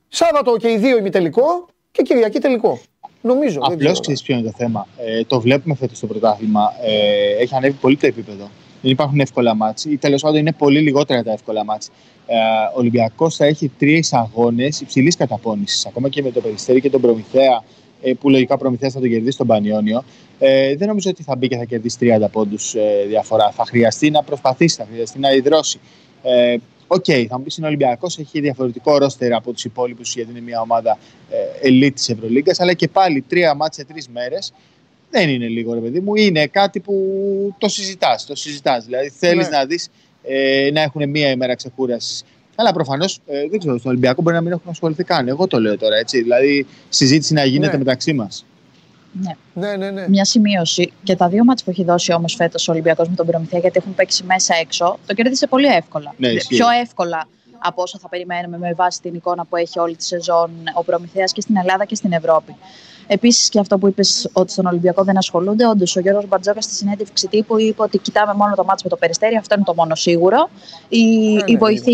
Σάββατο 0.07 0.57
και 0.57 0.71
οι 0.71 0.77
δύο 0.77 0.97
ημιτελικό 0.97 1.67
και 1.91 2.01
Κυριακή 2.01 2.39
τελικό. 2.39 2.79
Νομίζω. 3.21 3.59
δεν 3.59 3.71
Απλώς 3.71 3.79
ξέρω. 3.79 3.99
ξέρεις 3.99 4.21
ποιο 4.21 4.35
είναι 4.35 4.49
το 4.49 4.53
θέμα. 4.57 4.87
Ε, 4.97 5.23
το 5.23 5.41
βλέπουμε 5.41 5.75
φέτος 5.75 5.97
στο 5.97 6.07
πρωτάθλημα. 6.07 6.73
Ε, 6.83 7.41
έχει 7.41 7.55
ανέβει 7.55 7.77
πολύ 7.81 7.97
το 7.97 8.07
επίπεδο. 8.07 8.49
Δεν 8.81 8.91
υπάρχουν 8.91 9.19
εύκολα 9.19 9.55
μάτς 9.55 9.85
ή 9.85 9.97
τέλος 9.97 10.21
πάντων 10.21 10.39
είναι 10.39 10.51
πολύ 10.51 10.79
λιγότερα 10.79 11.23
τα 11.23 11.31
εύκολα 11.31 11.63
μάτς. 11.65 11.89
Ε, 12.27 12.35
ο 12.75 12.79
Ολυμπιακός 12.79 13.35
θα 13.35 13.45
έχει 13.45 13.71
τρεις 13.79 14.13
αγώνες 14.13 14.81
υψηλής 14.81 15.15
καταπώνησης. 15.15 15.85
Ακόμα 15.85 16.09
και 16.09 16.21
με 16.21 16.31
το 16.31 16.41
Περιστέρι 16.41 16.81
και 16.81 16.89
τον 16.89 17.01
Προμηθέα, 17.01 17.53
ε, 17.53 17.63
που 18.13 18.29
λογικά 18.29 18.53
ο 18.53 18.57
Προμηθέας 18.57 18.93
θα 18.93 18.99
τον 18.99 19.09
κερδίσει 19.09 19.37
τον 19.37 19.47
Πανιόνιο. 19.47 20.03
Ε, 20.39 20.75
δεν 20.75 20.87
νομίζω 20.87 21.09
ότι 21.09 21.23
θα 21.23 21.35
μπει 21.35 21.47
και 21.47 21.57
θα 21.57 21.63
κερδίσει 21.63 21.97
30 22.01 22.25
πόντους 22.31 22.75
ε, 22.75 23.05
διαφορά. 23.07 23.51
Θα 23.51 23.65
χρειαστεί 23.65 24.09
να 24.09 24.23
προσπαθήσει, 24.23 24.75
θα 24.75 24.87
χρειαστεί 24.91 25.19
να 25.19 25.33
ιδρώσει. 25.33 25.79
Ε, 26.23 26.55
Οκ, 26.87 27.05
θα 27.29 27.37
μου 27.37 27.43
πεις 27.43 27.57
είναι 27.57 27.67
Ολυμπιακός, 27.67 28.17
έχει 28.17 28.39
διαφορετικό 28.39 28.97
ρόστερ 28.97 29.33
από 29.33 29.53
τους 29.53 29.65
υπόλοιπους, 29.65 30.13
γιατί 30.15 30.31
είναι 30.31 30.41
μια 30.41 30.61
ομάδα 30.61 30.97
ε, 31.63 31.69
elite 31.69 31.93
της 31.93 32.09
Ευρωλίγκας. 32.09 32.59
Αλλά 32.59 32.73
και 32.73 32.87
πάλι 32.87 33.21
τρία 33.21 33.53
ματς 33.53 33.83
σε 33.83 33.93
τρεις 33.93 34.07
μέρες 34.09 34.53
δεν 35.09 35.29
είναι 35.29 35.47
λίγο, 35.47 35.73
ρε 35.73 35.79
παιδί 35.79 35.99
μου. 35.99 36.15
Είναι 36.15 36.47
κάτι 36.47 36.79
που 36.79 36.93
το 37.57 37.67
συζητάς. 37.67 38.25
Το 38.25 38.35
συζητάς. 38.35 38.85
Δηλαδή 38.85 39.09
θέλεις 39.09 39.49
Ναι. 39.49 39.57
να 39.57 39.65
δεις 39.65 39.89
ε, 40.23 40.69
να 40.73 40.81
έχουν 40.81 41.09
μία 41.09 41.29
ημέρα 41.29 41.55
ξεκούρασης. 41.55 42.23
Αλλά 42.55 42.73
προφανώς 42.73 43.19
ε, 43.25 43.47
δεν 43.49 43.59
ξέρω, 43.59 43.77
στον 43.77 43.91
Ολυμπιακό 43.91 44.21
μπορεί 44.21 44.35
να 44.35 44.41
μην 44.41 44.51
έχουν 44.51 44.69
ασχοληθεί 44.69 45.03
καν. 45.03 45.27
Εγώ 45.27 45.47
το 45.47 45.59
λέω 45.59 45.77
τώρα 45.77 45.95
έτσι. 45.95 46.21
Δηλαδή 46.21 46.65
συζήτηση 46.89 47.33
να 47.33 47.45
γίνεται 47.45 47.71
Ναι. 47.71 47.77
μεταξύ 47.77 48.13
μας. 48.13 48.45
Ναι. 49.21 49.35
Ναι, 49.53 49.75
ναι, 49.75 49.91
ναι. 49.91 50.07
Μια 50.09 50.25
σημείωση. 50.25 50.91
Και 51.03 51.15
τα 51.15 51.29
δύο 51.29 51.43
μάτς 51.43 51.63
που 51.63 51.69
έχει 51.69 51.83
δώσει 51.83 52.13
όμως 52.13 52.35
φέτος 52.35 52.67
ο 52.67 52.71
Ολυμπιακός 52.71 53.09
με 53.09 53.15
τον 53.15 53.25
Προμηθέα, 53.25 53.59
γιατί 53.59 53.77
έχουν 53.81 53.95
παίξει 53.95 54.23
μέσα 54.23 54.55
έξω, 54.55 54.99
το 55.05 55.13
κέρδισε 55.13 55.47
πολύ 55.47 55.67
εύκολα. 55.67 56.13
Ναι, 56.17 56.27
ισχύει. 56.27 56.55
Πιο 56.55 56.65
εύκολα 56.81 57.27
από 57.59 57.81
όσο 57.81 57.97
θα 57.99 58.09
περιμένουμε 58.09 58.57
με 58.57 58.73
βάση 58.73 59.01
την 59.01 59.13
εικόνα 59.13 59.45
που 59.45 59.55
έχει 59.55 59.79
όλη 59.79 59.95
τη 59.95 60.03
σεζόν 60.03 60.49
ο 60.73 60.83
Προμηθέας 60.83 61.31
και 61.31 61.41
στην 61.41 61.57
Ελλάδα 61.57 61.85
και 61.85 61.95
στην 61.95 62.11
Ευρώπη. 62.11 62.55
Επίσης 63.07 63.49
και 63.49 63.59
αυτό 63.59 63.77
που 63.77 63.87
είπες 63.87 64.29
ότι 64.33 64.51
στον 64.51 64.65
Ολυμπιακό 64.65 65.03
δεν 65.03 65.17
ασχολούνται. 65.17 65.67
Όντως, 65.67 65.95
ο 65.95 65.99
Γιώργος 65.99 66.27
Μπαρτζόκα 66.27 66.61
στη 66.61 66.73
συνέντευξη 66.73 67.27
τύπου 67.27 67.59
είπε 67.59 67.81
ότι 67.81 67.97
κοιτάμε 67.97 68.33
μόνο 68.33 68.55
το 68.55 68.63
μάτσο 68.63 68.81
με 68.83 68.89
το 68.89 68.95
περιστέρι. 68.95 69.35
Αυτό 69.35 69.55
είναι 69.55 69.63
το 69.63 69.73
μόνο 69.73 69.95
σίγουρο. 69.95 70.49
Οι, 70.89 70.99
ναι, 71.33 71.41
οι, 71.45 71.57
βοηθοί, 71.57 71.91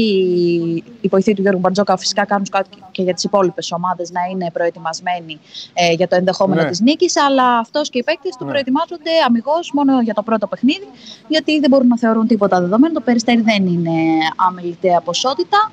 οι 1.01 1.07
βοηθοί 1.09 1.34
του 1.34 1.41
Γιώργου 1.41 1.59
Μπαρτζόκα 1.59 1.97
φυσικά 1.97 2.26
κάνουν 2.26 2.45
κάτι 2.51 2.70
και 2.91 3.01
για 3.01 3.14
τις 3.14 3.24
υπόλοιπες 3.24 3.72
ομάδες 3.72 4.12
να 4.12 4.22
είναι 4.32 4.51
προετοιμασμένοι 4.53 5.39
ε, 5.74 5.92
για 5.93 6.08
το 6.08 6.16
ενδεχόμενο 6.16 6.62
Ναι. 6.62 6.70
της 6.70 6.79
νίκης. 6.79 7.17
Αλλά 7.17 7.58
αυτός 7.58 7.89
και 7.89 7.97
οι 7.97 8.04
παίκτες 8.04 8.36
του 8.38 8.43
Ναι. 8.46 8.50
προετοιμάζονται 8.51 9.09
αμυγός 9.28 9.71
μόνο 9.74 10.01
για 10.01 10.13
το 10.13 10.24
πρώτο 10.24 10.47
παιχνίδι, 10.47 10.88
γιατί 11.28 11.59
δεν 11.59 11.70
μπορούν 11.70 11.88
να 11.88 11.97
θεωρούν 11.97 12.28
τίποτα 12.28 12.59
δεδομένο. 12.62 12.93
Το 12.93 13.01
περιστέρι 13.01 13.42
δεν 13.42 13.66
είναι 13.66 13.92
αμεληταία 14.36 15.01
ποσότητα. 15.01 15.71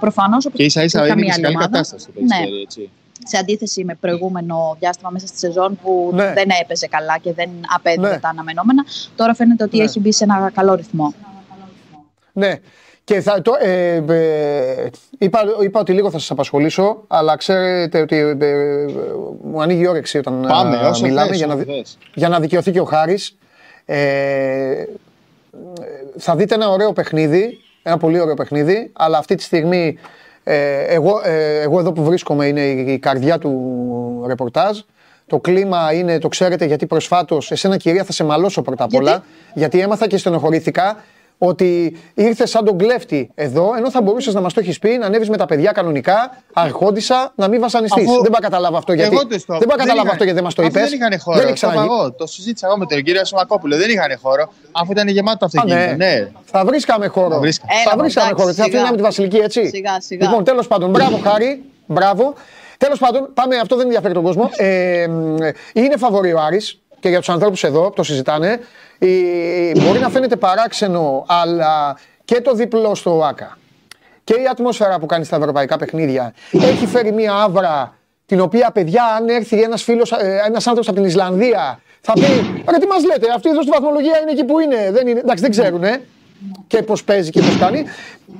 Προφανώς. 0.00 0.46
Και 0.52 0.62
ίσα 0.64 0.82
ίσα 0.82 1.06
είναι 1.06 1.22
και 1.22 1.32
σε 1.32 1.40
καλή 1.40 1.54
κατάσταση 1.56 2.06
το 2.06 2.12
Ναι. 2.14 2.26
περιστέρι. 2.28 2.60
Έτσι. 2.62 2.90
Σε 3.24 3.36
αντίθεση 3.36 3.84
με 3.84 3.94
προηγούμενο 4.00 4.76
διάστημα 4.78 5.10
μέσα 5.10 5.26
στη 5.26 5.38
σεζόν 5.38 5.78
που 5.82 6.10
Ναι. 6.14 6.32
δεν 6.32 6.48
έπαιζε 6.62 6.86
καλά 6.86 7.18
και 7.18 7.32
δεν 7.32 7.50
απέδιδε 7.74 8.08
Ναι. 8.08 8.18
τα 8.18 8.28
αναμενόμενα, 8.28 8.84
τώρα 9.16 9.34
φαίνεται 9.34 9.64
ότι 9.64 9.76
Ναι. 9.76 9.84
έχει 9.84 10.00
μπει 10.00 10.12
σε 10.12 10.24
ένα 10.24 10.50
καλό 10.54 10.74
ρυθμό. 10.74 11.14
Ναι. 12.32 12.54
Και 13.04 13.20
θα, 13.20 13.42
το, 13.42 13.52
ε, 13.60 13.94
ε, 14.08 14.90
είπα, 15.18 15.40
είπα 15.62 15.80
ότι 15.80 15.92
λίγο 15.92 16.10
θα 16.10 16.18
σας 16.18 16.30
απασχολήσω, 16.30 17.04
αλλά 17.06 17.36
ξέρετε 17.36 18.00
ότι 18.00 18.16
ε, 18.16 18.28
ε, 18.40 18.86
μου 19.44 19.62
ανοίγει 19.62 19.82
η 19.82 19.86
όρεξη 19.86 20.18
όταν 20.18 20.44
Πάμε, 20.48 20.76
ε, 20.76 20.80
όσο 20.86 21.04
μιλάμε 21.06 21.28
θες, 21.28 21.36
για, 21.36 21.46
να, 21.46 21.54
όσο 21.54 21.64
δει- 21.64 21.74
θες. 21.74 21.98
για 22.14 22.28
να 22.28 22.40
δικαιωθεί 22.40 22.70
και 22.70 22.80
ο 22.80 22.84
Χάρης. 22.84 23.36
Ε, 23.84 24.84
θα 26.18 26.36
δείτε 26.36 26.54
ένα 26.54 26.68
ωραίο 26.70 26.92
παιχνίδι, 26.92 27.58
ένα 27.82 27.96
πολύ 27.96 28.20
ωραίο 28.20 28.34
παιχνίδι, 28.34 28.90
αλλά 28.92 29.18
αυτή 29.18 29.34
τη 29.34 29.42
στιγμή 29.42 29.86
ε, 29.86 30.00
εγώ, 30.44 31.20
ε, 31.24 31.60
εγώ 31.60 31.78
εδώ 31.78 31.92
που 31.92 32.04
βρίσκομαι 32.04 32.46
είναι 32.46 32.60
η, 32.60 32.92
η 32.92 32.98
καρδιά 32.98 33.38
του 33.38 34.24
ρεπορτάζ. 34.26 34.78
Το 35.26 35.38
κλίμα 35.38 35.92
είναι, 35.92 36.18
το 36.18 36.28
ξέρετε, 36.28 36.64
γιατί 36.64 36.86
προσφάτως, 36.86 37.50
εσένα 37.50 37.76
κυρία 37.76 38.04
θα 38.04 38.12
σε 38.12 38.24
μαλώσω 38.24 38.62
πρώτα 38.62 38.84
απ' 38.84 38.90
Γιατί; 38.90 39.06
όλα, 39.06 39.24
γιατί 39.54 39.80
έμαθα 39.80 40.06
και 40.06 40.16
στενοχωρήθηκα 40.16 40.96
ότι 41.46 41.96
ήρθες 42.14 42.50
σαν 42.50 42.64
τον 42.64 42.78
κλέφτη 42.78 43.30
εδώ, 43.34 43.70
ενώ 43.76 43.90
θα 43.90 44.02
μπορούσες 44.02 44.34
να 44.34 44.40
μας 44.40 44.52
το 44.52 44.60
έχεις 44.60 44.78
πει, 44.78 44.96
να 44.98 45.06
ανέβεις 45.06 45.28
με 45.28 45.36
τα 45.36 45.46
παιδιά 45.46 45.72
κανονικά, 45.72 46.36
αρχόντισα, 46.52 47.32
να 47.36 47.48
μην 47.48 47.60
βασανιστείς. 47.60 48.02
Αφού- 48.08 48.22
Δεν 48.22 48.30
πάω 48.30 48.40
να 48.40 48.48
καταλάβω 48.48 48.76
αυτό 48.76 48.92
γιατί. 48.92 49.14
Εγώ 49.14 49.26
το 49.26 49.38
στο- 49.38 49.58
δεν 49.58 49.68
πάω 49.68 49.76
να 49.76 49.82
καταλάβω 49.82 49.92
είχαν- 49.94 50.10
αυτό 50.10 50.24
γιατί 50.24 50.34
δεν 50.34 50.44
μας 50.44 50.54
το 50.54 50.62
αφού 50.62 50.70
είπες. 50.70 50.90
Δεν 50.90 50.98
είχαν 50.98 51.20
χώρο. 51.20 51.36
Δεν 51.36 51.44
το, 51.46 51.48
έχει 51.52 51.58
ξαναγίνει. 51.58 51.84
είπα 51.84 51.94
εγώ, 51.94 52.12
το 52.12 52.26
συζήτησα 52.26 52.66
εγώ 52.66 52.76
με 52.78 52.86
τον 52.86 53.02
κύριο 53.02 53.24
Σωμακόπουλο. 53.24 53.76
Δεν 53.76 53.90
είχαν 53.90 54.18
χώρο, 54.22 54.52
αφού 54.72 54.92
ήταν 54.92 55.08
γεμάτο 55.08 55.38
το 55.38 55.44
Α, 55.44 55.48
αυτοκίνητο. 55.54 55.96
Ναι. 55.96 56.28
Θα 56.44 56.64
βρίσκαμε 56.64 57.06
χώρο. 57.06 57.28
Θα 57.30 57.38
βρίσκαμε. 57.38 57.72
Έλα, 57.72 57.90
θα 57.90 57.96
βρίσκαμε 57.98 58.26
εντάξει, 58.26 58.42
χώρο. 58.42 58.54
Θα 58.54 58.62
σιγά. 58.64 58.76
αφήναμε 58.76 58.96
τη 58.96 59.02
Βασιλική 59.02 59.36
έτσι. 59.36 59.66
Σιγά, 59.68 60.00
σιγά. 60.00 60.26
Λοιπόν, 60.28 60.44
τέλος 60.44 60.66
πάντων, 60.66 60.90
μπράβο 60.90 61.16
Χάρη. 61.26 61.62
Μπράβο. 61.86 62.34
Τέλος 62.78 62.98
πάντων, 62.98 63.30
πάμε, 63.34 63.56
αυτό 63.56 63.76
δεν 63.76 63.84
ενδιαφέρει 63.84 64.14
τον 64.14 64.22
κόσμο. 64.22 64.50
Ε, 64.56 65.06
μ, 65.08 65.36
είναι 65.72 65.96
φαβορή 65.96 66.32
ο 66.32 66.40
Άρης 66.40 66.80
και 67.00 67.08
για 67.08 67.18
τους 67.18 67.28
ανθρώπους 67.28 67.64
εδώ 67.64 67.80
που 67.82 67.92
το 67.94 68.02
συζητάνε. 68.02 68.60
Ε, 69.04 69.70
μπορεί 69.80 69.98
να 69.98 70.08
φαίνεται 70.08 70.36
παράξενο, 70.36 71.24
αλλά 71.28 71.98
και 72.24 72.40
το 72.40 72.54
διπλό 72.54 72.94
στο 72.94 73.16
ΟΑΚΑ 73.16 73.58
και 74.24 74.34
η 74.34 74.46
ατμόσφαιρα 74.50 74.98
που 74.98 75.06
κάνει 75.06 75.24
στα 75.24 75.36
ευρωπαϊκά 75.36 75.76
παιχνίδια 75.76 76.34
έχει 76.52 76.86
φέρει 76.86 77.12
μια 77.12 77.34
άβρα 77.34 77.96
την 78.26 78.40
οποία 78.40 78.70
παιδιά 78.70 79.04
αν 79.04 79.28
έρθει 79.28 79.62
ένας 79.62 79.82
φίλος, 79.82 80.12
ε, 80.12 80.42
ένας 80.46 80.66
άνθρωπος 80.66 80.88
από 80.88 80.96
την 80.96 81.04
Ισλανδία 81.04 81.80
θα 82.00 82.12
πει 82.12 82.20
ρε 82.70 82.78
τι 82.78 82.86
μας 82.86 83.04
λέτε 83.04 83.32
αυτή 83.34 83.48
εδώ 83.48 83.62
στη 83.62 83.70
βαθμολογία 83.70 84.18
είναι 84.22 84.30
εκεί 84.30 84.44
που 84.44 84.58
είναι 84.58 84.90
δεν 84.90 85.06
είναι 85.06 85.20
εντάξει 85.20 85.42
δεν 85.42 85.50
ξέρουν 85.50 85.82
και 86.66 86.82
πώς 86.82 87.04
παίζει 87.04 87.30
και 87.30 87.40
πώς 87.40 87.56
κάνει 87.58 87.84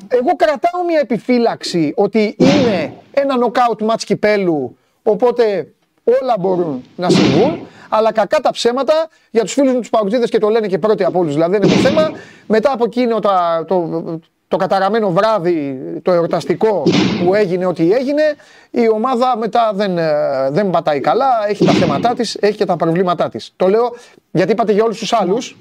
εγώ 0.08 0.36
κρατάω 0.36 0.84
μια 0.86 0.98
επιφύλαξη 0.98 1.92
ότι 1.96 2.36
είναι 2.38 2.92
ένα 3.10 3.34
knockout 3.40 3.86
match 3.86 4.02
κυπέλου 4.06 4.76
Οπότε 5.02 5.72
όλα 6.04 6.36
μπορούν 6.40 6.84
να 6.96 7.10
συμβούν. 7.10 7.66
Αλλά 7.94 8.12
κακά 8.12 8.40
τα 8.40 8.50
ψέματα 8.50 9.08
για 9.30 9.42
τους 9.42 9.52
φίλους 9.52 9.72
μου 9.72 9.80
τους 9.80 9.90
Παουτζίδε 9.90 10.26
και 10.26 10.38
το 10.38 10.48
λένε 10.48 10.66
και 10.66 10.78
πρώτοι 10.78 11.04
από 11.04 11.18
όλους. 11.18 11.32
Δηλαδή 11.32 11.58
δεν 11.58 11.62
είναι 11.62 11.72
το 11.72 11.88
θέμα. 11.88 12.10
Μετά 12.46 12.72
από 12.72 12.84
εκείνο 12.84 13.18
τα, 13.18 13.64
το, 13.68 14.02
το 14.48 14.56
καταραμένο 14.56 15.10
βράδυ, 15.10 15.80
το 16.02 16.12
εορταστικό 16.12 16.82
που 17.24 17.34
έγινε 17.34 17.66
ό,τι 17.66 17.92
έγινε, 17.92 18.22
η 18.70 18.88
ομάδα 18.88 19.36
μετά 19.36 19.72
δεν, 19.74 19.98
ε, 19.98 20.12
δεν 20.50 20.70
πατάει 20.70 21.00
καλά, 21.00 21.28
έχει 21.48 21.64
τα 21.64 21.72
θέματά 21.72 22.14
της, 22.14 22.36
έχει 22.40 22.56
και 22.56 22.64
τα 22.64 22.76
προβλήματά 22.76 23.28
της. 23.28 23.52
Το 23.56 23.68
λέω 23.68 23.94
γιατί 24.30 24.52
είπατε 24.52 24.72
για 24.72 24.84
όλους 24.84 24.98
τους 24.98 25.12
άλλους 25.12 25.56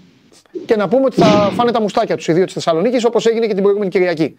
και 0.66 0.76
να 0.76 0.88
πούμε 0.88 1.06
ότι 1.06 1.22
θα 1.22 1.52
φάνε 1.56 1.72
τα 1.72 1.82
μουστάκια 1.82 2.16
τους 2.16 2.28
οι 2.28 2.34
δύο 2.34 2.46
της 2.46 2.54
Θεσσαλονίκης 2.54 3.06
όπως 3.06 3.26
έγινε 3.26 3.48
και 3.48 3.54
την 3.54 3.62
προηγούμενη 3.62 3.92
Κυριακή. 3.92 4.38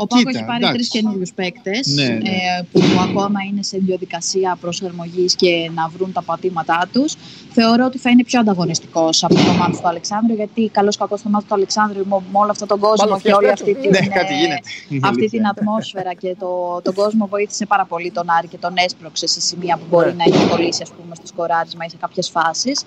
Ο 0.00 0.06
Πάκος 0.06 0.24
Κοίτα, 0.24 0.38
έχει 0.38 0.46
πάρει 0.48 0.58
εντάξει. 0.64 0.74
τρεις 0.76 0.88
καινούριους 0.88 1.32
παίκτες 1.32 1.86
Ναι, 1.86 2.04
ναι. 2.04 2.14
ε, 2.18 2.62
που 2.72 2.80
ακόμα 3.08 3.38
είναι 3.50 3.62
σε 3.62 3.78
διαδικασία 3.78 4.56
προσαρμογής 4.60 5.34
και 5.34 5.70
να 5.74 5.88
βρουν 5.88 6.12
τα 6.12 6.22
πατήματά 6.22 6.88
τους. 6.92 7.14
Θεωρώ 7.52 7.84
ότι 7.84 7.98
θα 7.98 8.10
είναι 8.10 8.24
πιο 8.24 8.40
ανταγωνιστικός 8.40 9.24
από 9.24 9.34
το 9.34 9.40
μάτι 9.58 9.72
του 9.80 9.88
Αλεξάνδρου, 9.88 10.34
γιατί 10.34 10.68
καλός 10.68 10.96
κακός 10.96 11.22
το 11.22 11.28
μάτι 11.28 11.44
του 11.48 11.54
Αλεξάνδρου 11.54 11.98
με, 12.06 12.16
με 12.32 12.38
όλο 12.38 12.50
αυτόν 12.50 12.68
τον 12.68 12.78
κόσμο 12.78 13.04
Μάλλον 13.04 13.20
και 13.20 13.32
όλη 13.32 13.46
φτιάξτε 13.46 13.70
αυτή 13.70 13.74
το. 13.86 13.90
την, 13.90 13.90
Ναι, 14.08 14.14
κάτι 14.18 14.34
ε, 14.34 14.38
γίνεται. 14.38 14.60
Είναι 14.88 15.00
αυτή 15.08 15.20
αλήθεια. 15.20 15.38
την 15.38 15.48
ατμόσφαιρα 15.48 16.12
και 16.14 16.36
το, 16.38 16.80
τον 16.84 16.94
κόσμο 16.94 17.26
βοήθησε 17.26 17.66
πάρα 17.66 17.84
πολύ 17.84 18.10
τον 18.10 18.26
Άρη 18.38 18.48
και 18.48 18.58
τον 18.58 18.72
έσπρωξε 18.76 19.26
σε 19.26 19.40
σημεία 19.40 19.76
που 19.76 19.84
μπορεί 19.90 20.06
Ναι. 20.08 20.14
να 20.14 20.24
έχει 20.36 20.46
κολλήσει 20.50 20.82
ας 20.82 20.90
πούμε, 20.96 21.14
στο 21.14 21.26
σκοράρισμα 21.26 21.84
ή 21.86 21.88
σε 21.90 21.96
κάποιες 22.00 22.28
φάσεις. 22.30 22.84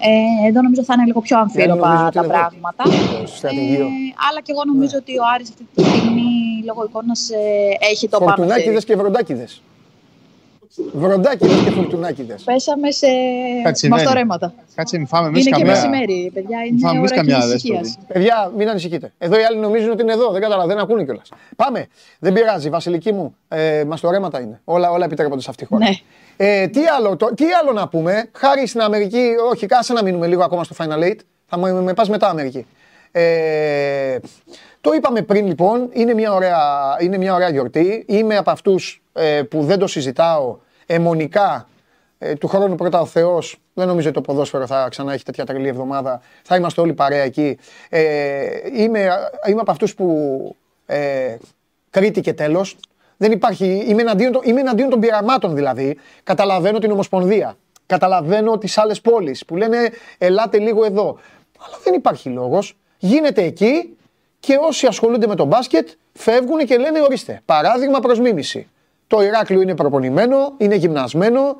Ε, 0.00 0.48
εδώ 0.48 0.62
νομίζω 0.62 0.84
θα 0.84 0.94
είναι 0.96 1.04
λίγο 1.04 1.20
πιο 1.20 1.36
νομίζω 1.36 1.54
αμφίροπα 1.58 1.90
ότι 2.06 2.14
τα 2.16 2.22
είναι 2.24 2.34
εδώ. 2.34 2.38
πράγματα. 2.38 2.82
Στο 3.26 3.36
στρατηγείο. 3.36 3.86
Ε, 3.86 4.12
αλλά 4.28 4.40
και 4.44 4.52
εγώ 4.54 4.62
νομίζω 4.72 4.96
ότι 5.02 5.12
ο 5.18 5.24
Άρης 5.34 5.48
αυτή 5.52 5.64
τη 5.74 5.80
στιγμή 5.84 6.30
λόγω 6.68 6.84
εικόνας 6.84 7.30
ε, 7.30 7.36
έχει 7.90 8.08
το 8.08 8.18
πάνω 8.18 8.30
Φορτουνάκιδες 8.30 8.72
χέρι. 8.72 8.84
και 8.84 8.96
βροντάκιδες. 8.96 9.62
Βροντάκιδες 10.92 11.60
και 11.64 11.70
φορτουνάκιδες. 11.70 12.42
Πέσαμε 12.42 12.90
σε 12.90 13.06
Κάτι 13.64 13.78
συμβαίνει. 13.78 14.02
μαστορέματα. 14.02 14.54
Κάτσε, 14.74 14.96
μην 14.98 15.06
φάμε 15.06 15.26
εμείς 15.26 15.46
Είναι 15.46 15.56
και 15.56 15.62
καμιά. 15.62 15.74
μεσημέρι, 15.74 16.30
παιδιά. 16.34 16.58
Μην 16.70 16.78
φάμε 16.78 16.90
Είναι 16.90 16.98
εμείς 16.98 17.10
ώρα 17.12 17.20
καμιά 17.20 17.38
ησυχίας. 17.54 17.80
δέσποτη. 17.82 18.06
Παιδιά, 18.12 18.52
μην 18.56 18.68
ανησυχείτε. 18.68 19.12
Εδώ 19.18 19.38
οι 19.40 19.42
άλλοι 19.44 19.58
νομίζουν 19.58 19.90
ότι 19.90 20.02
είναι 20.02 20.12
εδώ. 20.12 20.30
Δεν 20.30 20.40
καταλαβαίνω, 20.40 20.74
δεν 20.74 20.84
ακούνε 20.84 21.04
κιόλας. 21.04 21.28
Πάμε. 21.56 21.86
Δεν 22.18 22.32
πειράζει, 22.32 22.68
Βασιλική 22.68 23.12
μου. 23.12 23.34
Ε, 23.48 23.84
μαστορέματα 23.86 24.40
είναι. 24.40 24.60
Όλα, 24.64 24.90
όλα 24.90 25.04
επιτρέπονται 25.04 25.40
σε 25.42 25.50
αυτή 25.50 25.62
τη 25.62 25.68
χώρα. 25.68 25.84
Ναι. 25.84 25.94
Ε, 26.36 26.66
τι, 26.66 26.80
άλλο, 26.98 27.16
το, 27.16 27.26
τι 27.34 27.44
άλλο 27.62 27.72
να 27.72 27.88
πούμε; 27.88 28.30
Χάρη 28.32 28.66
στην 28.66 28.80
Αμερική, 28.80 29.30
όχι, 29.52 29.66
κάσε 29.66 29.92
να 29.92 30.02
μείνουμε 30.02 30.26
λίγο 30.26 30.44
ακόμα 30.44 30.64
στο 30.64 30.74
Final 30.78 31.02
Eight. 31.04 31.18
Θα 31.46 31.58
με, 31.58 31.72
με 31.72 31.94
πας 31.94 32.08
μετά 32.08 32.28
Αμερική. 32.28 32.66
Ε, 33.12 34.18
το 34.88 34.94
είπαμε 34.94 35.22
πριν 35.22 35.46
λοιπόν, 35.46 35.88
είναι 35.92 36.14
μια 36.14 36.32
ωραία, 36.32 36.58
είναι 37.00 37.16
μια 37.18 37.34
ωραία 37.34 37.48
γιορτή. 37.48 38.04
Είμαι 38.08 38.36
από 38.36 38.50
αυτούς 38.50 39.02
ε, 39.12 39.42
που 39.42 39.62
δεν 39.62 39.78
το 39.78 39.86
συζητάω 39.86 40.56
αιμονικά 40.86 41.68
ε, 42.18 42.34
του 42.34 42.48
χρόνου 42.48 42.74
πρώτα 42.74 43.00
ο 43.00 43.06
Θεός. 43.06 43.56
Δεν 43.74 43.86
νομίζω 43.86 44.08
ότι 44.08 44.16
το 44.16 44.32
ποδόσφαιρο 44.32 44.66
θα 44.66 44.86
ξανά 44.90 45.12
έχει 45.12 45.24
τέτοια 45.24 45.44
τρελή 45.44 45.68
εβδομάδα. 45.68 46.20
Θα 46.42 46.56
είμαστε 46.56 46.80
όλοι 46.80 46.92
παρέα 46.92 47.22
εκεί. 47.22 47.58
Ε, 47.88 48.46
είμαι, 48.72 49.08
είμαι 49.48 49.60
από 49.60 49.70
αυτούς 49.70 49.94
που 49.94 50.56
ε, 50.86 51.36
Κρήτη 51.90 52.20
και 52.20 52.32
τέλος. 52.32 52.76
Δεν 53.16 53.32
υπάρχει. 53.32 53.84
Είμαι 53.88 54.02
εναντίον, 54.02 54.32
των- 54.32 54.42
είμαι 54.44 54.60
εναντίον 54.60 54.88
των 54.88 55.00
πειραμάτων 55.00 55.54
δηλαδή. 55.54 55.98
Καταλαβαίνω 56.22 56.78
την 56.78 56.90
Ομοσπονδία. 56.90 57.56
Καταλαβαίνω 57.86 58.58
τις 58.58 58.78
άλλες 58.78 59.00
πόλεις 59.00 59.44
που 59.44 59.56
λένε 59.56 59.90
Ελάτε 60.18 60.58
λίγο 60.58 60.84
εδώ. 60.84 61.18
Αλλά 61.58 61.76
δεν 61.84 61.94
υπάρχει 61.94 62.28
λόγος. 62.28 62.76
Γίνεται 62.98 63.42
εκεί 63.42 63.96
και 64.40 64.58
όσοι 64.68 64.86
ασχολούνται 64.86 65.26
με 65.26 65.34
τον 65.34 65.46
μπάσκετ 65.46 65.88
φεύγουν 66.12 66.58
και 66.66 66.76
λένε 66.76 67.00
ορίστε. 67.00 67.40
Παράδειγμα 67.44 68.00
προς 68.00 68.20
μίμηση. 68.20 68.66
Το 69.06 69.22
Ηράκλειο 69.22 69.60
είναι 69.60 69.74
προπονημένο, 69.74 70.52
είναι 70.58 70.74
γυμνασμένο, 70.74 71.56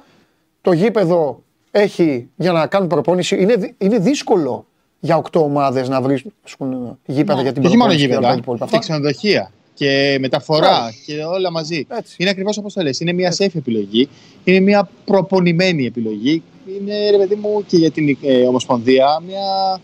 το 0.61 0.73
γήπεδο 0.73 1.43
έχει 1.71 2.29
για 2.37 2.53
να 2.53 2.67
κάνουν 2.67 2.89
προπόνηση. 2.89 3.37
Είναι, 3.41 3.55
δυ- 3.55 3.75
είναι 3.79 3.99
δύσκολο 3.99 4.67
για 5.01 5.17
οκτώ 5.17 5.41
ομάδες 5.43 5.89
να 5.89 6.01
βρίσκουν 6.03 6.99
γήπεδα 7.07 7.43
για 7.43 7.53
την 7.53 7.63
Και 7.63 7.69
όχι 7.69 7.77
μόνο 7.77 7.89
προπόνηση 7.91 8.07
και 8.09 8.13
όλα 8.17 8.21
τα 8.21 8.35
γήπεδα, 8.35 8.35
υπόλοιπα. 8.43 8.65
και 8.67 8.75
Αυτά. 8.77 8.79
ξενοδοχεία 8.79 9.51
και 9.75 10.17
μεταφορά 10.21 10.69
Μπράβο. 10.69 10.91
και 11.07 11.25
όλα 11.25 11.51
μαζί. 11.51 11.87
Έτσι. 11.99 12.15
Είναι 12.19 12.31
ακριβώς 12.31 12.59
όπως 12.59 12.73
το 12.73 12.83
λες. 12.83 13.01
Είναι 13.01 13.13
μια 13.13 13.35
safe 13.39 13.55
επιλογή. 13.55 14.09
Είναι 14.45 14.61
μια 14.61 14.89
προπονημένη 15.05 15.87
επιλογή. 15.87 16.43
Είναι, 16.81 17.11
ρε 17.11 17.17
παιδί 17.17 17.35
μου, 17.35 17.65
και 17.67 17.77
για 17.77 17.91
την 17.91 18.17
ε, 18.23 18.47
Ομοσπονδία 18.47 19.23
μια. 19.27 19.81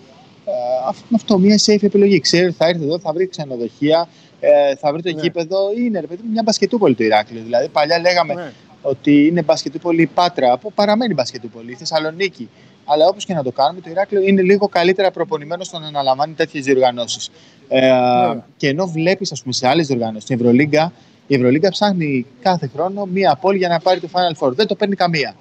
Ε, 0.46 0.52
αυ- 0.88 1.14
αυτό, 1.14 1.38
μια 1.38 1.58
safe 1.66 1.82
επιλογή. 1.82 2.20
Ξέρει 2.20 2.44
ότι 2.46 2.54
θα 2.54 2.66
έρθει 2.66 2.82
εδώ, 2.84 2.98
θα 2.98 3.12
βρει 3.12 3.26
ξενοδοχεία, 3.26 4.08
ε, 4.40 4.74
θα 4.76 4.92
βρει 4.92 5.02
το 5.02 5.12
Ναι. 5.14 5.20
γήπεδο. 5.20 5.58
Είναι, 5.78 6.00
ρε 6.00 6.06
παιδί 6.06 6.20
μου, 6.24 6.30
μια 6.32 6.42
μπασκετούπολη 6.44 6.94
το 6.94 7.04
Ηράκλειο. 7.04 7.42
Δηλαδή, 7.42 7.68
παλιά 7.68 7.98
λέγαμε 7.98 8.34
Ναι. 8.34 8.52
ότι 8.82 9.26
είναι 9.26 9.42
μπασκετούπολη 9.42 10.02
η 10.02 10.06
Πάτρα, 10.06 10.58
που 10.58 10.72
παραμένει 10.72 11.14
μπασκετούπολη, 11.14 11.70
η 11.72 11.74
Θεσσαλονίκη. 11.74 12.48
Αλλά 12.84 13.06
όπως 13.06 13.24
και 13.24 13.34
να 13.34 13.42
το 13.42 13.50
κάνουμε, 13.52 13.80
το 13.80 13.90
Ηράκλειο 13.90 14.22
είναι 14.22 14.42
λίγο 14.42 14.68
καλύτερα 14.68 15.10
προπονημένο 15.10 15.64
στο 15.64 15.78
να 15.78 15.86
αναλαμβάνει 15.86 16.32
τέτοιες 16.34 16.64
διοργανώσεις. 16.64 17.30
Ε, 17.68 17.90
και 18.56 18.68
ενώ 18.68 18.86
βλέπεις, 18.86 19.32
ας 19.32 19.40
πούμε, 19.40 19.52
σε 19.52 19.68
άλλες 19.68 19.86
διοργανώσεις, 19.86 20.22
στην 20.22 20.36
Ευρωλίγκα, 20.36 20.92
η 21.26 21.34
Ευρωλίγκα 21.34 21.70
ψάχνει 21.70 22.26
κάθε 22.42 22.70
χρόνο 22.74 23.04
μία 23.04 23.38
πόλη 23.40 23.58
για 23.58 23.68
να 23.68 23.78
πάρει 23.78 24.00
το 24.00 24.08
Final 24.12 24.46
Four. 24.46 24.52
Δεν 24.52 24.66
το 24.66 24.74
παίρνει 24.74 24.94
καμία. 24.94 25.34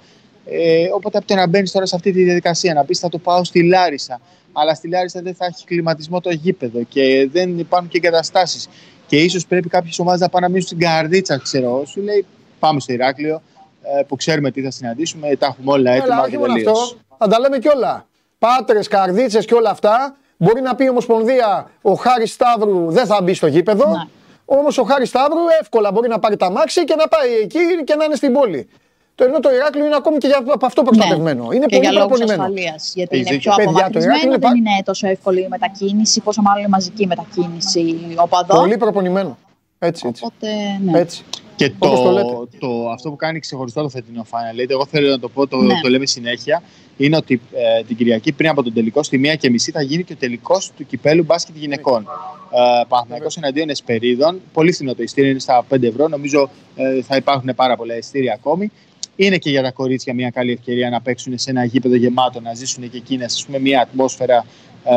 Ε, 0.46 0.86
οπότε 0.94 1.18
από 1.18 1.26
το 1.26 1.34
να 1.34 1.46
μπαίνεις 1.46 1.70
τώρα 1.70 1.86
σε 1.86 1.96
αυτή 1.96 2.12
τη 2.12 2.22
διαδικασία, 2.24 2.74
να 2.74 2.84
πεις 2.84 2.98
θα 2.98 3.08
το 3.08 3.18
πάω 3.18 3.44
στη 3.44 3.62
Λάρισα, 3.62 4.20
αλλά 4.54 4.74
στη 4.74 4.88
Λάρισα 4.88 5.20
δεν 5.22 5.34
θα 5.34 5.44
έχει 5.44 5.64
κλιματισμό 5.64 6.20
το 6.20 6.30
γήπεδο 6.30 6.82
και 6.82 7.28
δεν 7.32 7.58
υπάρχουν 7.58 7.88
και 7.90 7.96
εγκαταστάσεις. 7.96 8.68
Και 9.06 9.16
ίσως 9.16 9.46
πρέπει 9.46 9.68
κάποιες 9.68 9.98
ομάδες 9.98 10.20
να 10.20 10.28
πάνε 10.28 10.46
να 10.46 10.52
μείνουν 10.52 10.66
στην 10.66 10.78
καρδίτσα, 10.78 11.38
ξέρω 11.38 11.66
εγώ. 11.66 11.84
Σου 11.84 12.00
λέει 12.00 12.24
πάμε 12.58 12.80
στο 12.80 12.92
Ηράκλειο, 12.92 13.42
ε, 13.82 14.02
που 14.02 14.16
ξέρουμε 14.16 14.50
τι 14.50 14.62
θα 14.62 14.70
συναντήσουμε, 14.70 15.36
τα 15.36 15.46
έχουμε 15.46 15.72
όλα 15.72 15.90
έτοιμα 15.90 16.14
Έλα, 16.14 16.22
και 16.22 16.26
όχι 16.26 16.38
μόνο 16.38 16.52
τελείως. 16.54 16.82
αυτό. 16.82 16.96
Θα 17.18 17.28
τα 17.28 17.40
λέμε 17.40 17.58
κιόλα. 17.58 18.06
Πάτρες, 18.38 18.88
καρδίτσες 18.88 19.44
και 19.44 19.54
όλα 19.54 19.70
αυτά. 19.70 20.16
Μπορεί 20.36 20.60
να 20.60 20.74
πει 20.74 20.84
η 20.84 20.88
Ομοσπονδία 20.88 21.70
ο 21.82 21.92
Χάρης 21.94 22.32
Σταύρου 22.32 22.90
δεν 22.90 23.06
θα 23.06 23.22
μπει 23.22 23.34
στο 23.34 23.46
γήπεδο. 23.46 23.88
Ναι. 23.88 24.04
Όμως 24.44 24.78
ο 24.78 24.82
Χάρης 24.82 25.08
Σταύρου 25.08 25.38
εύκολα 25.60 25.92
μπορεί 25.92 26.08
να 26.08 26.18
πάρει 26.18 26.36
τα 26.36 26.50
μάξι 26.50 26.84
και 26.84 26.94
να 26.94 27.08
πάει 27.08 27.32
εκεί 27.42 27.84
και 27.84 27.94
να 27.94 28.04
είναι 28.04 28.14
στην 28.14 28.32
πόλη. 28.32 28.68
Το 29.14 29.24
ενώ 29.24 29.40
το 29.40 29.50
Ηράκλειο 29.54 29.86
είναι 29.86 29.94
ακόμη 29.96 30.18
και 30.18 30.26
για, 30.26 30.42
από 30.52 30.66
αυτό 30.66 30.82
προστατευμένο. 30.82 31.44
Είναι 31.44 31.58
Ναι. 31.58 31.66
και 31.66 31.76
πολύ 31.76 31.88
για 31.88 31.92
λόγους 31.92 32.06
προπονημένο. 32.18 32.42
ασφαλείας. 32.42 32.92
Γιατί 32.94 33.14
Έχεις 33.16 33.26
είναι 33.26 33.36
δίκιο. 33.36 33.52
πιο 33.54 33.64
Παιδιά, 33.64 33.72
το 33.72 33.78
απομακρυσμένο, 33.78 34.14
Ηράκλειο 34.14 34.32
είναι 34.32 34.48
δεν 34.56 34.64
πα- 34.64 34.70
είναι 34.76 34.82
τόσο 34.84 35.06
εύκολη 35.08 35.40
η 35.40 35.46
μετακίνηση, 35.50 36.20
πόσο 36.20 36.42
μάλλον 36.42 36.64
η 36.64 36.68
μαζική 36.68 37.06
μετακίνηση 37.06 37.96
οπαδών. 38.16 38.58
Πολύ 38.60 38.76
προπονημένο. 38.76 39.38
Έτσι, 39.78 40.06
έτσι. 40.08 40.22
Οπότε, 40.26 40.48
ναι. 40.84 40.98
έτσι. 40.98 41.22
Και 41.56 41.72
Όπως 41.78 41.98
το 41.98 42.04
το, 42.04 42.10
λέτε. 42.10 42.56
το, 42.58 42.88
αυτό 42.90 43.10
που 43.10 43.16
κάνει 43.16 43.38
ξεχωριστό 43.38 43.82
το 43.82 43.88
φετινό 43.88 44.26
Final 44.30 44.60
Eight, 44.64 44.70
εγώ 44.70 44.86
θέλω 44.86 45.08
να 45.10 45.18
το 45.18 45.28
πω, 45.28 45.46
το, 45.46 45.56
Ναι. 45.56 45.80
το 45.82 45.88
λέμε 45.88 46.06
συνέχεια, 46.06 46.62
είναι 46.96 47.16
ότι 47.16 47.40
ε, 47.52 47.82
την 47.82 47.96
Κυριακή 47.96 48.32
πριν 48.32 48.48
από 48.50 48.62
τον 48.62 48.72
τελικό, 48.72 49.02
στη 49.02 49.18
μία 49.18 49.34
και 49.34 49.50
μισή, 49.50 49.70
θα 49.70 49.82
γίνει 49.82 50.04
και 50.04 50.12
ο 50.12 50.16
τελικός 50.16 50.70
του 50.76 50.86
κυπέλου 50.86 51.24
μπάσκετ 51.24 51.56
γυναικών. 51.56 52.06
Ε, 52.50 52.84
Παναθηναϊκός 52.88 53.36
εναντίον 53.36 53.68
Εσπερίδων. 53.68 54.40
Πολύ 54.52 54.72
φθηνό 54.72 54.94
το 54.94 55.02
ειστήριο, 55.02 55.30
είναι 55.30 55.38
στα 55.38 55.64
5 55.68 55.86
ευρώ. 55.86 56.08
Νομίζω 56.08 56.50
ε, 56.76 57.02
θα 57.02 57.16
υπάρχουν 57.16 57.54
πάρα 57.56 57.76
πολλά 57.76 57.96
ειστήρια 57.96 58.32
ακόμη. 58.34 58.72
Είναι 59.16 59.38
και 59.38 59.50
για 59.50 59.62
τα 59.62 59.70
κορίτσια 59.70 60.14
μια 60.14 60.30
καλή 60.30 60.52
ευκαιρία 60.52 60.90
να 60.90 61.00
παίξουν 61.00 61.38
σε 61.38 61.50
ένα 61.50 61.64
γήπεδο 61.64 61.94
γεμάτο, 61.94 62.40
να 62.40 62.54
ζήσουν 62.54 62.90
και 62.90 62.96
εκείνες 62.96 63.46
μια 63.60 63.80
ατμόσφαιρα 63.80 64.46
ε, 64.84 64.94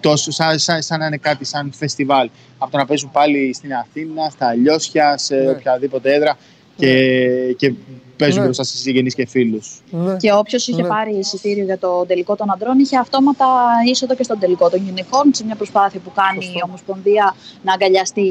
τόσο, 0.00 0.30
σαν, 0.30 0.58
σαν, 0.58 0.82
σαν 0.82 0.98
να 0.98 1.06
είναι 1.06 1.16
κάτι 1.16 1.44
σαν 1.44 1.72
φεστιβάλ. 1.76 2.30
Από 2.58 2.70
το 2.70 2.76
να 2.76 2.86
παίζουν 2.86 3.10
πάλι 3.10 3.54
στην 3.54 3.74
Αθήνα, 3.74 4.30
στα 4.30 4.48
Αλλιώσια, 4.48 5.18
σε 5.18 5.36
Ναι. 5.36 5.50
οποιαδήποτε 5.50 6.14
έδρα 6.14 6.38
και, 6.76 7.54
και 7.56 7.72
παίζουν 8.16 8.38
Ναι. 8.38 8.44
μπροστά 8.44 8.64
σε 8.64 8.76
συγγενείς 8.76 9.14
και 9.14 9.26
φίλους. 9.26 9.80
Ναι. 9.90 10.16
Και 10.16 10.32
όποιος 10.32 10.68
είχε 10.68 10.82
Ναι. 10.82 10.88
πάρει 10.88 11.14
εισιτήριο 11.16 11.64
για 11.64 11.78
το 11.78 12.04
τελικό 12.06 12.36
των 12.36 12.50
ανδρών 12.50 12.78
είχε 12.78 12.96
αυτόματα 12.96 13.46
είσοδο 13.86 14.14
και 14.14 14.22
στον 14.22 14.38
τελικό 14.38 14.70
των 14.70 14.80
γυναικών. 14.84 15.34
Σε 15.34 15.44
μια 15.44 15.54
προσπάθεια 15.54 16.00
που 16.00 16.12
κάνει 16.14 16.42
Σωστό. 16.42 16.58
η 16.58 16.62
Ομοσπονδία 16.66 17.34
να 17.62 17.72
αγκαλιαστεί 17.72 18.22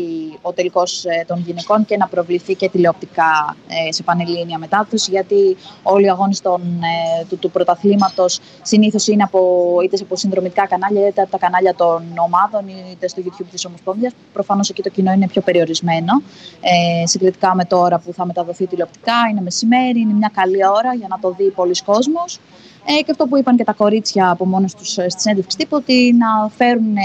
ο 0.42 0.54
τελικός 0.54 1.04
των 1.28 1.44
γυναικών 1.46 1.86
και 1.86 1.98
να 1.98 2.08
προβληθεί 2.08 2.54
και 2.56 2.70
τηλεοπτικά 2.70 3.56
ε, 3.88 3.92
σε 3.92 4.04
πανελλήνια 4.04 4.58
μετάδοση. 4.58 5.12
Γιατί 5.12 5.58
όλοι 5.84 6.06
οι 6.06 6.10
αγώνες 6.10 6.40
ε, 6.40 7.26
του, 7.30 7.38
του 7.38 7.52
πρωταθλήματος 7.52 8.40
συνήθως 8.62 9.08
είναι 9.08 9.24
από, 9.24 9.40
είτε 9.84 9.98
από 10.02 10.16
συνδρομητικά 10.16 10.68
κανάλια 10.68 11.08
είτε 11.08 11.22
από 11.22 11.32
τα 11.32 11.38
κανάλια 11.38 11.76
των 11.76 12.04
ομάδων 12.26 12.64
είτε 12.92 13.08
στο 13.08 13.22
YouTube 13.26 13.46
της 13.52 13.66
Ομοσπονδίας. 13.66 14.12
Προφανώς 14.34 14.70
εκεί 14.70 14.82
το 14.82 14.90
κοινό 14.90 15.12
είναι 15.12 15.28
πιο 15.28 15.42
περιορισμένο 15.42 16.22
ε, 16.62 17.08
συγκριτικά 17.08 17.56
με 17.56 17.66
τώρα 17.66 18.00
που 18.00 18.14
θα 18.14 18.26
μεταδοθεί 18.26 18.68
τηλεοπτικά. 18.68 19.14
Είναι 19.32 19.42
μεσημέρι, 19.42 19.72
είναι 19.78 20.14
μια 20.14 20.32
καλή 20.34 20.66
ώρα 20.68 20.94
για 20.94 21.08
να 21.10 21.20
το 21.20 21.32
δει 21.38 21.50
πολλοί 21.52 21.76
κόσμος. 21.86 22.40
Ε, 22.86 23.02
και 23.02 23.12
αυτό 23.12 23.26
που 23.28 23.38
είπαν 23.38 23.56
και 23.58 23.64
τα 23.64 23.74
κορίτσια 23.74 24.30
από 24.30 24.45
μόνε 24.45 24.68
τους 24.78 24.90
στη 24.91 25.06
συνέντευξη 25.22 25.58
τύπου, 25.58 25.76
ότι 25.80 26.14
να 26.18 26.50
φέρουν 26.50 26.95
ε, 26.98 27.02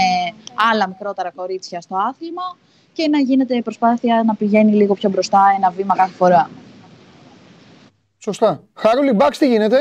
άλλα 0.71 0.87
μικρότερα 0.87 1.31
κορίτσια 1.35 1.81
στο 1.81 1.95
άθλημα 2.09 2.57
και 2.93 3.07
να 3.07 3.19
γίνεται 3.19 3.55
η 3.55 3.61
προσπάθεια 3.61 4.23
να 4.25 4.35
πηγαίνει 4.35 4.71
λίγο 4.71 4.93
πιο 4.93 5.09
μπροστά 5.09 5.41
ένα 5.57 5.69
βήμα 5.69 5.95
κάθε 5.95 6.11
φορά. 6.11 6.49
Σωστά. 8.17 8.63
Χαρούλη 8.73 9.13
Μπάξ, 9.13 9.37
τι 9.37 9.47
γίνεται; 9.47 9.77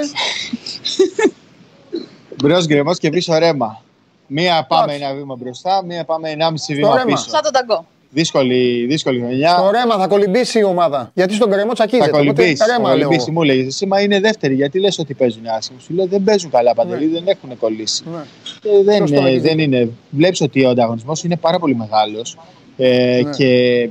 Μπρος 2.43 2.66
γκρεμός 2.66 2.98
και 2.98 3.10
πίσω 3.10 3.39
ρέμα. 3.39 3.82
Μία 4.27 4.66
πάμε 4.69 4.82
Εντάξει. 4.93 5.02
ένα 5.05 5.15
βήμα 5.15 5.36
μπροστά, 5.36 5.85
μία 5.85 6.05
πάμε 6.05 6.31
ενάμιση 6.31 6.65
Στο 6.65 6.74
βήμα 6.74 6.97
ρέμα. 6.97 7.05
πίσω. 7.05 7.28
Σαν 7.28 7.43
τον 7.43 7.52
ταγκό. 7.52 7.86
Δύσκολη, 8.10 8.86
δύσκολη 8.86 9.18
χρονιά. 9.20 9.56
Το 9.56 9.70
ρέμα 9.70 9.97
θα 9.98 10.06
κολυμπήσει 10.06 10.59
η 10.59 10.64
ομάδα. 10.64 11.10
Γιατί 11.14 11.35
στον 11.35 11.51
κρεμό 11.51 11.72
τσακίζεται. 11.72 12.10
Θα 12.10 12.18
Οπότε 12.18 12.32
κολυμπήσει. 12.32 12.56
Θα 12.56 12.66
ρέμα 12.66 12.94
λέω. 12.94 13.05
κολυμπήσει, 13.06 13.30
μου 13.30 13.43
λέγε. 13.43 13.66
Εσύ 13.66 13.86
μα 13.86 14.01
είναι 14.01 14.20
δεύτερη. 14.20 14.55
Γιατί 14.55 14.78
λες 14.80 14.98
ότι 14.98 15.14
παίζουν 15.14 15.47
άσχημα. 15.47 15.78
Σου 15.80 15.94
λέω 15.94 16.06
δεν 16.06 16.22
παίζουν 16.24 16.51
καλά 16.51 16.74
παντελή, 16.74 17.06
δεν 17.06 17.22
έχουν 17.26 17.59
κολλήσει. 17.59 18.02
Ναι. 18.12 18.18
Και 18.60 18.68
δεν, 18.85 18.97
Σωστό, 18.97 19.16
είναι, 19.16 19.28
έχεις 19.28 19.43
δεν 19.43 19.56
δίκιο. 19.56 19.78
είναι. 19.78 19.90
Βλέπεις 20.10 20.40
ότι 20.40 20.64
ο 20.64 20.68
ανταγωνισμός 20.68 21.24
είναι 21.24 21.36
πάρα 21.36 21.59
πολύ 21.59 21.74
μεγάλος. 21.76 22.36
Ε, 22.76 23.20
Ναι. 23.24 23.30
Και 23.36 23.89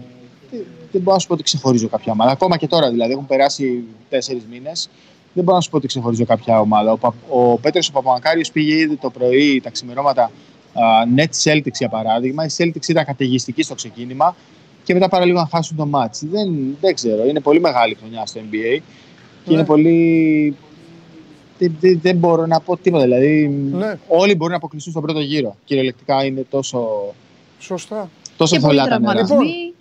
δεν- 0.51 0.65
δεν 0.91 1.01
μπορώ 1.01 1.13
να 1.15 1.19
σου 1.19 1.27
πω 1.27 1.33
ότι 1.33 1.43
ξεχωρίζω 1.43 1.87
κάποια 1.87 2.11
ομάδα. 2.11 2.31
Ακόμα 2.31 2.57
και 2.57 2.67
τώρα 2.67 2.89
δηλαδή, 2.91 3.11
έχουν 3.11 3.25
περάσει 3.25 3.83
τέσσερις 4.09 4.43
μήνες. 4.51 4.89
Δεν 5.33 5.43
μπορώ 5.43 5.55
να 5.57 5.63
σου 5.63 5.69
πω 5.69 5.77
ότι 5.77 5.87
ξεχωρίζω 5.87 6.25
κάποια 6.25 6.59
ομάδα. 6.59 6.91
Ο, 6.91 6.97
Πα- 6.97 7.13
ο 7.29 7.57
Πέτρος 7.57 7.89
ο 7.89 7.91
Παπαμακάριος 7.91 8.51
πήγε 8.51 8.73
ήδη 8.73 8.95
το 8.95 9.09
πρωί 9.09 9.61
τα 9.63 9.69
ξημερώματα 9.69 10.31
α, 10.83 11.03
Net 11.17 11.29
Celtics 11.43 11.77
για 11.77 11.89
παράδειγμα. 11.89 12.45
Η 12.45 12.47
Celtics 12.57 12.87
ήταν 12.89 13.05
καταιγιστική 13.05 13.63
στο 13.63 13.75
ξεκίνημα 13.75 14.35
και 14.83 14.93
μετά 14.93 15.09
παρά 15.09 15.25
λίγο 15.25 15.39
να 15.39 15.47
χάσουν 15.51 15.77
το 15.77 15.87
match. 15.93 16.19
Δεν, 16.31 16.77
δεν 16.81 16.93
ξέρω. 16.95 17.25
Είναι 17.25 17.39
πολύ 17.39 17.59
μεγάλη 17.59 17.95
χρονιά 17.99 18.25
στο 18.25 18.39
NBA 18.39 18.79
και 19.43 19.51
Ναι. 19.51 19.53
είναι 19.53 19.65
πολύ. 19.65 20.55
Δεν, 21.59 21.75
δεν, 21.79 21.99
δεν 22.01 22.15
μπορώ 22.15 22.45
να 22.45 22.59
πω 22.59 22.77
τίποτα. 22.77 23.03
Δηλαδή, 23.03 23.47
Ναι. 23.71 23.99
όλοι 24.07 24.35
μπορούν 24.35 24.51
να 24.51 24.57
αποκλειστούν 24.57 24.91
στον 24.91 25.03
πρώτο 25.03 25.19
γύρο. 25.19 25.55
Κυριολεκτικά 25.65 26.25
είναι 26.25 26.45
τόσο, 26.49 26.87
Σωστά. 27.59 28.09
τόσο 28.37 28.55
Και 28.55 28.61
πολλοί 28.61 28.77
θολά 28.77 28.87
τα 28.89 28.99
νερά. 28.99 29.13
τραυματισμοί. 29.13 29.73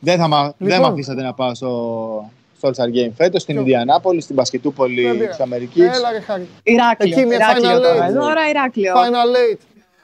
Δεν 0.00 0.18
θα, 0.18 0.28
μα, 0.28 0.42
δεν 0.58 0.68
Λοιπόν. 0.68 0.80
με 0.86 0.92
αφήσατε 0.92 1.22
να 1.22 1.34
πάω 1.34 1.54
στο, 1.54 2.30
στο 2.56 2.68
All-Star 2.68 2.96
Game 3.06 3.10
φέτος, 3.16 3.42
στην 3.42 3.54
Ποιο; 3.54 3.62
Ινδιανάπολη, 3.64 4.20
στην 4.20 4.34
Μπασκετούπολη 4.34 5.02
Δεν 5.02 5.12
πειράζει. 5.12 5.28
της 5.28 5.40
Αμερικής. 5.40 5.82
Έλα 5.96 6.10
ρε 6.12 6.20
χάρη. 6.20 6.48
Ηράκλειο. 6.62 7.18
Εκεί 7.18 7.26
με 7.26 7.34
Ηράκλειο 7.34 7.76
Final 7.78 7.82
τώρα. 7.82 8.10
Eight. 8.10 8.14
Τώρα 8.14 8.48
Ηράκλειο. 8.50 8.92
Final 8.94 9.54
Eight. 9.54 9.58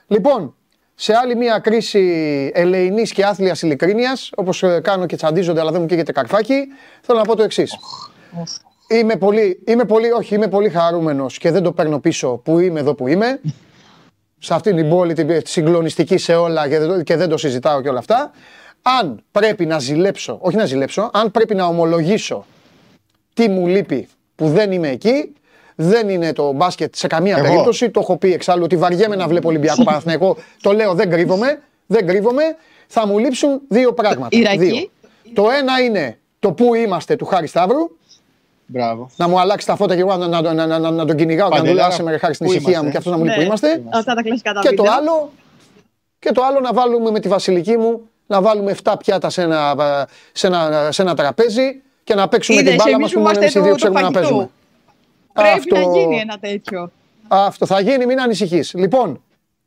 Λοιπόν, 0.09 0.55
σε 0.95 1.13
άλλη 1.15 1.37
μια 1.37 1.59
κρίση 1.59 2.01
ελεηνής 2.55 3.13
και 3.13 3.25
άθλιας 3.25 3.63
ειλικρίνειας, 3.63 4.31
όπως 4.37 4.65
κάνω 4.83 5.07
και 5.07 5.17
τσαντίζονται, 5.17 5.61
αλλά 5.61 5.71
δεν 5.71 5.81
μου 5.81 5.87
καίγεται 5.87 6.13
καρφάκι, 6.13 6.67
θέλω 7.01 7.19
να 7.19 7.25
πω 7.25 7.37
το 7.37 7.43
εξής. 7.43 7.79
Είμαι 8.91 9.17
πολύ, 9.17 9.63
είμαι 9.67 9.85
πολύ, 9.85 10.11
όχι, 10.11 10.35
είμαι 10.35 10.49
πολύ 10.49 10.69
χαρούμενος 10.71 11.39
και 11.39 11.51
δεν 11.51 11.63
το 11.63 11.73
παίρνω 11.73 11.99
πίσω 12.01 12.37
που 12.45 12.59
είμαι 12.59 12.81
εδώ 12.81 12.95
που 12.95 13.09
είμαι. 13.09 13.41
σε 14.41 14.55
αυτήν 14.55 14.77
την 14.77 14.89
πόλη 14.89 15.13
την 15.15 15.27
τη 15.43 15.51
συγκλονιστική 15.51 16.19
σε 16.19 16.35
όλα 16.35 16.69
και 16.69 16.79
δεν, 16.79 16.89
το- 16.89 17.03
και 17.03 17.17
δεν 17.17 17.29
το 17.29 17.37
συζητάω 17.37 17.83
και 17.83 17.89
όλα 17.89 17.99
αυτά. 17.99 18.31
Αν 19.01 19.23
πρέπει 19.33 19.67
να 19.67 19.79
ζηλέψω, 19.79 20.39
όχι 20.41 20.57
να 20.57 20.65
ζηλέψω, 20.65 21.11
αν 21.13 21.31
πρέπει 21.31 21.55
να 21.55 21.65
ομολογήσω 21.67 22.47
τι 23.35 23.49
μου 23.49 23.67
λείπει 23.67 24.09
που 24.35 24.49
δεν 24.49 24.73
είμαι 24.73 24.89
εκεί, 24.89 25.33
δεν 25.81 26.09
είναι 26.09 26.33
το 26.33 26.53
μπάσκετ 26.53 26.95
σε 26.95 27.07
καμία 27.07 27.37
Εγώ. 27.37 27.47
περίπτωση. 27.49 27.91
Το 27.91 28.01
έχω 28.01 28.17
πει 28.17 28.33
εξάλλου 28.33 28.63
ότι 28.65 28.77
βαριέμαι 28.77 29.17
να 29.17 29.29
βλέπω 29.29 29.49
Ολυμπιακό 29.49 29.83
Παναθηναϊκό. 29.85 30.37
Το 30.63 30.73
λέω, 30.73 30.95
δεν 30.95 31.11
κρύβομαι. 31.11 31.61
Δεν 31.87 32.07
κρύβομαι. 32.07 32.43
Θα 32.87 33.07
μου 33.07 33.19
λείψουν 33.19 33.61
δύο 33.69 33.93
πράγματα. 33.93 34.29
Ιρακή. 34.31 34.59
Δύο. 34.59 34.89
Το 35.35 35.47
ένα 35.61 35.81
είναι 35.81 36.19
το 36.39 36.53
πού 36.53 36.75
είμαστε 36.75 37.17
του 37.17 37.25
Χάρη 37.25 37.47
Σταύρου. 37.47 37.91
Μπράβο. 38.67 39.11
Να 39.17 39.29
μου 39.29 39.41
αλλάξει 39.41 39.67
τα 39.67 39.77
φώτα 39.77 39.95
και 39.95 40.01
εγώ 40.01 40.17
να, 40.17 40.27
να, 40.27 40.41
να, 40.55 40.67
να, 40.67 40.79
να, 40.79 40.91
να 40.91 41.05
τον 41.05 41.17
κυνηγάω 41.17 41.49
και 41.49 41.55
να 41.55 41.61
του 41.61 41.65
λέω 41.65 41.75
Παντελάρα, 41.75 41.93
άσε 41.95 42.03
με 42.03 42.11
ρε 42.11 42.17
χάρη 42.19 42.35
στην 42.35 42.47
πού 42.47 42.53
ησυχία 42.53 42.69
είμαστε; 42.71 42.87
μου 42.87 42.91
και 42.93 42.99
αυτό 42.99 43.11
να 43.11 43.17
μου 43.17 43.25
λέει 43.25 43.35
που 43.35 43.41
Ναι. 43.41 43.47
είμαστε. 43.47 43.83
Αυτά 43.91 44.15
τα 44.15 44.23
κλασικά 44.23 44.53
τα 44.53 44.61
Και 44.61 44.69
το 44.75 44.83
βίντεο. 44.83 44.97
άλλο, 44.99 45.33
και 46.19 46.33
το 46.33 46.43
άλλο 46.45 46.61
να 46.61 46.73
βάλουμε 46.73 47.11
με 47.11 47.21
τη 47.21 47.29
βασιλική 47.29 47.77
μου, 47.77 48.01
να 48.27 48.41
βάλουμε 48.41 48.75
7 48.83 48.93
πιάτα 48.99 49.31
σε 49.31 49.43
ένα, 49.43 49.75
σε 50.33 50.47
ένα, 50.47 50.89
σε 50.93 51.03
ένα 51.03 51.15
τραπέζι 51.15 51.83
και 52.05 52.15
να 52.15 52.29
παίξουμε 52.29 52.61
Είδες, 52.61 52.71
την 52.75 52.83
μπάλα 52.83 52.97
εμείς 52.97 53.03
μας 53.03 53.13
που 53.13 53.19
που 53.19 53.25
μόνο 53.27 53.39
είμαστε 53.39 53.59
εμείς 53.61 53.69
οι 53.69 53.71
δύο 53.71 53.77
το- 53.77 53.93
το 53.93 53.93
ξέρουμε 53.93 54.01
να 54.01 54.07
φαγητό. 54.07 54.21
παίζουμε. 54.21 54.51
Πρέπει 55.43 55.59
Αυτό- 55.59 55.75
να 55.75 55.99
γίνει 55.99 56.19
ένα 56.21 56.39
τέτοιο. 56.41 56.91
Αυτό 57.29 57.67
θα 57.67 57.81
γίνει, 57.81 58.07
μην 58.07 58.21
ανησυχείς. 58.21 58.73
Λοιπόν, 58.75 59.23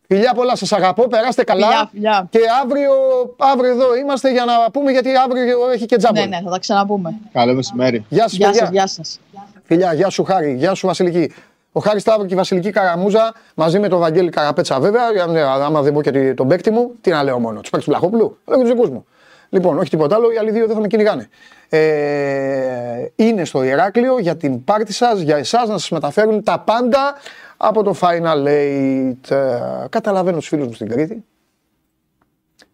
φιλιά 0.08 0.34
πολλά, 0.34 0.56
σας 0.56 0.72
αγαπώ, 0.72 1.08
περάστε 1.08 1.44
καλά. 1.44 1.68
Φιλιά, 1.68 1.90
φιλιά. 1.92 2.28
Και 2.30 2.40
αύριο, 2.64 2.92
αύριο 3.38 3.72
εδώ 3.72 3.96
είμαστε 3.96 4.32
για 4.32 4.46
να 4.46 4.72
πούμε 4.72 4.92
γιατί 4.92 5.10
αύριο 5.26 5.70
έχει 5.74 5.86
και 5.86 5.96
τζάμπολ. 5.98 6.22
Ναι, 6.24 6.36
ναι, 6.36 6.42
θα 6.44 6.50
τα 6.50 6.60
ξαναπούμε. 6.60 7.14
Καλό 7.34 7.54
μεσημέρι. 7.54 8.06
Γεια 8.10 8.22
σας, 8.24 8.34
Γεια 8.34 8.48
παιδιά. 8.50 8.62
σας, 8.66 8.70
γεια 8.72 8.88
σας. 8.88 9.20
Φιλιά, 9.64 9.94
γεια 9.94 10.10
σου 10.10 10.24
Χάρη, 10.24 10.54
γεια 10.54 10.74
σου 10.74 10.88
Βασιλική. 10.88 11.32
Ο 11.72 11.80
Χάρης 11.80 12.02
Σταύρου 12.02 12.26
και 12.26 12.34
η 12.34 12.38
Βασιλική 12.38 12.70
Καραμούζα 12.70 13.34
μαζί 13.56 13.80
με 13.80 13.88
τον 13.88 14.00
Βαγγέλη 14.00 14.30
Καραπέτσα 14.30 14.80
βέβαια. 14.80 15.12
για 15.12 15.26
να- 15.26 15.52
Άμα 15.66 15.82
δεν 15.82 15.94
πω 15.94 16.02
και 16.02 16.34
τον 16.34 16.48
παίκτη 16.48 16.72
μου, 16.72 16.92
τι 17.02 17.10
να 17.10 17.24
λέω 17.24 17.40
μόνο. 17.40 17.60
Τους 17.60 17.70
παίκτη 17.70 17.86
του 17.86 17.92
Λαχόπουλου, 17.92 18.38
αλλά 18.46 18.58
και 18.58 18.64
τους 18.64 18.72
δικούς 18.72 18.90
μου. 18.90 19.06
Λοιπόν, 19.54 19.78
όχι 19.78 19.90
τίποτα 19.90 20.16
άλλο, 20.16 20.32
οι 20.32 20.38
άλλοι 20.38 20.52
δύο 20.52 20.66
δεν 20.66 20.76
θα 20.76 20.82
με 20.82 20.88
κυνηγάνε. 20.88 21.30
Ε, 21.70 23.08
είναι 23.16 23.46
στο 23.46 23.64
Ηράκλειο 23.64 24.20
για 24.20 24.38
την 24.38 24.64
πάρτι 24.64 24.94
σας, 24.94 25.20
για 25.20 25.38
εσάς 25.38 25.68
να 25.68 25.78
σας 25.78 25.90
μεταφέρουν 25.90 26.44
τα 26.44 26.60
πάντα 26.60 27.16
από 27.58 27.84
το 27.84 27.96
Final 28.00 28.48
Eight. 28.48 29.32
Ε, 29.32 29.86
καταλαβαίνω 29.90 30.38
τους 30.38 30.48
φίλους 30.48 30.68
μου 30.68 30.74
στην 30.74 30.90
Κρήτη. 30.90 31.26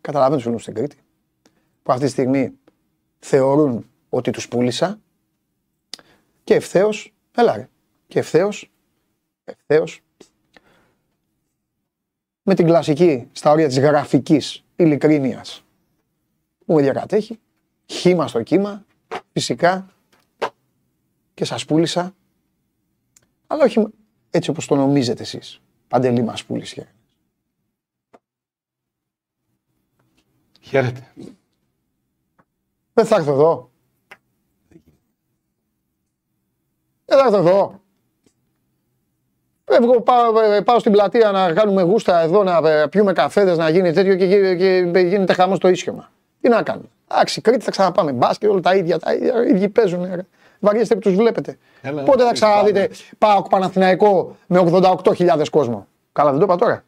Καταλαβαίνω 0.01 0.35
τους 0.35 0.43
φίλους 0.43 0.57
μου 0.57 0.71
στην 0.71 0.73
Κρήτη. 0.73 0.97
Που 1.83 1.91
αυτή 1.91 2.05
τη 2.05 2.11
στιγμή 2.11 2.53
θεωρούν 3.19 3.89
ότι 4.09 4.31
τους 4.31 4.47
πούλησα. 4.47 4.99
Και 6.43 6.55
ευθέως, 6.55 7.13
έλα 7.35 7.55
ρε, 7.55 7.69
και 8.07 8.19
ευθέως, 8.19 8.71
ευθέως, 9.43 10.01
με 12.41 12.53
την 12.53 12.65
κλασική 12.65 13.27
στα 13.31 13.51
όρια 13.51 13.67
της 13.67 13.79
γραφικής 13.79 14.65
ειλικρίνειας 14.75 15.61
που 16.67 16.73
με 16.73 16.81
διακατέχει, 16.81 17.39
χήμα 17.85 18.27
στο 18.27 18.43
κύμα, 18.43 18.85
φυσικά 19.33 19.87
και 21.33 21.45
σας 21.45 21.65
πούλησα, 21.65 22.15
αλλά 23.47 23.63
όχι 23.63 23.87
έτσι 24.29 24.49
όπως 24.49 24.65
το 24.67 24.75
νομίζετε 24.75 25.21
εσείς. 25.21 25.61
Παντελή 25.87 26.21
μας 26.21 26.43
πούλησε. 26.45 26.93
Χαίρετε. 30.61 31.11
Δεν 32.93 33.05
θα 33.05 33.15
έρθω 33.15 33.31
εδώ. 33.31 33.71
Δεν 37.05 37.17
θα 37.17 37.25
έρθω 37.25 37.37
εδώ. 37.37 37.81
Φεύγω, 39.63 40.01
πάω, 40.01 40.39
ε, 40.39 40.61
πάω 40.61 40.79
στην 40.79 40.91
πλατεία 40.91 41.31
να 41.31 41.53
κάνουμε 41.53 41.81
γούστα 41.81 42.19
εδώ, 42.19 42.43
να 42.43 42.69
ε, 42.69 42.87
πιούμε 42.87 43.13
καφέδες, 43.13 43.57
να 43.57 43.69
γίνει 43.69 43.93
τέτοιο 43.93 44.15
και, 44.15 44.25
γι- 44.25 44.57
και 44.57 44.99
γίνεται 44.99 45.33
χαμός 45.33 45.59
το 45.59 45.67
ίσιωμα. 45.67 46.11
Τι 46.41 46.49
να 46.49 46.63
κάνουμε. 46.63 46.87
Εντάξει, 47.11 47.41
Κρήτη 47.41 47.63
θα 47.63 47.71
ξαναπάμε. 47.71 48.11
Μπάσκετ, 48.11 48.49
όλα 48.49 48.59
τα 48.59 48.75
ίδια. 48.75 48.99
Τα 48.99 49.13
ίδια 49.13 49.45
οι 49.45 49.49
ίδιοι 49.49 49.69
παίζουν. 49.69 50.03
ρε. 50.15 50.25
Βαριέστε 50.59 50.93
που 50.95 50.99
τους 51.01 51.15
βλέπετε. 51.15 51.57
Έλα, 51.81 52.03
Πότε 52.03 52.19
θα 52.21 52.25
να 52.25 52.31
ξαναδείτε 52.33 52.89
πάω 53.17 53.41
Παναθηναϊκό 53.41 54.35
με 54.47 54.59
88.000 54.71 55.43
κόσμο. 55.51 55.87
Καλά, 56.11 56.29
δεν 56.29 56.39
το 56.39 56.45
είπα 56.45 56.55
τώρα. 56.55 56.83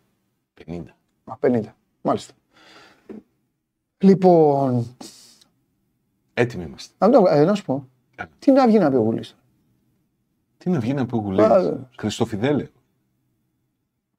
50. 0.67 0.81
Α, 1.25 1.33
50. 1.41 1.61
Μάλιστα. 2.01 2.33
Λοιπόν, 3.97 4.95
Έτοιμοι 6.33 6.63
είμαστε. 6.63 6.93
να, 6.97 7.09
το, 7.09 7.25
ε, 7.29 7.43
να 7.45 7.53
σου 7.55 7.65
πω. 7.65 7.87
Έλα. 8.15 8.29
Τι 8.39 8.51
να 8.51 8.67
βγει 8.67 8.77
να 8.79 8.89
πει 8.89 8.95
ο 8.95 8.99
Γουλής; 8.99 9.35
Τι 10.57 10.69
να 10.69 10.79
βγει 10.79 10.93
να 10.93 11.05
πει 11.05 11.15
ο 11.15 11.17
Α, 11.17 11.21
Γουλέας. 11.21 11.63
βέβαια. 11.63 11.89
Χριστοφιδέλε. 11.97 12.67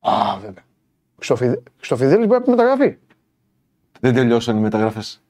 Α, 0.01 0.37
βέβαια. 0.41 0.65
Χρυστοφιδέλης 1.77 2.27
μπορεί 2.27 2.39
να 2.39 2.43
πει 2.43 2.51
μεταγραφή. 2.51 2.97
Δεν 4.01 4.15
τελειώσαν 4.15 4.57
οι 4.57 4.61
μεταγραφές. 4.61 5.23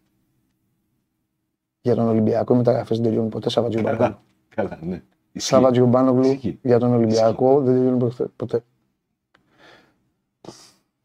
Για 1.80 1.94
τον 1.94 2.08
Ολυμπιακό 2.08 2.54
οι 2.54 2.56
μεταγραφές 2.56 2.96
δεν 2.96 3.06
τελειώνουν 3.06 3.30
ποτέ. 3.30 3.50
Σαββατζιουμπάνογλου. 3.50 3.98
Καλά. 4.06 4.20
Καλά, 4.54 4.78
ναι. 4.82 5.02
Ισχύει. 5.32 5.48
Σαββατζιουμπάνογλου 5.48 6.30
Ισχύει. 6.32 6.58
για 6.62 6.78
τον 6.78 6.92
Ολυμπιακό 6.94 7.60
δεν 7.60 7.74
τελειώνουν 7.74 7.98
ποτέ- 7.98 8.28
ποτέ. 8.36 8.62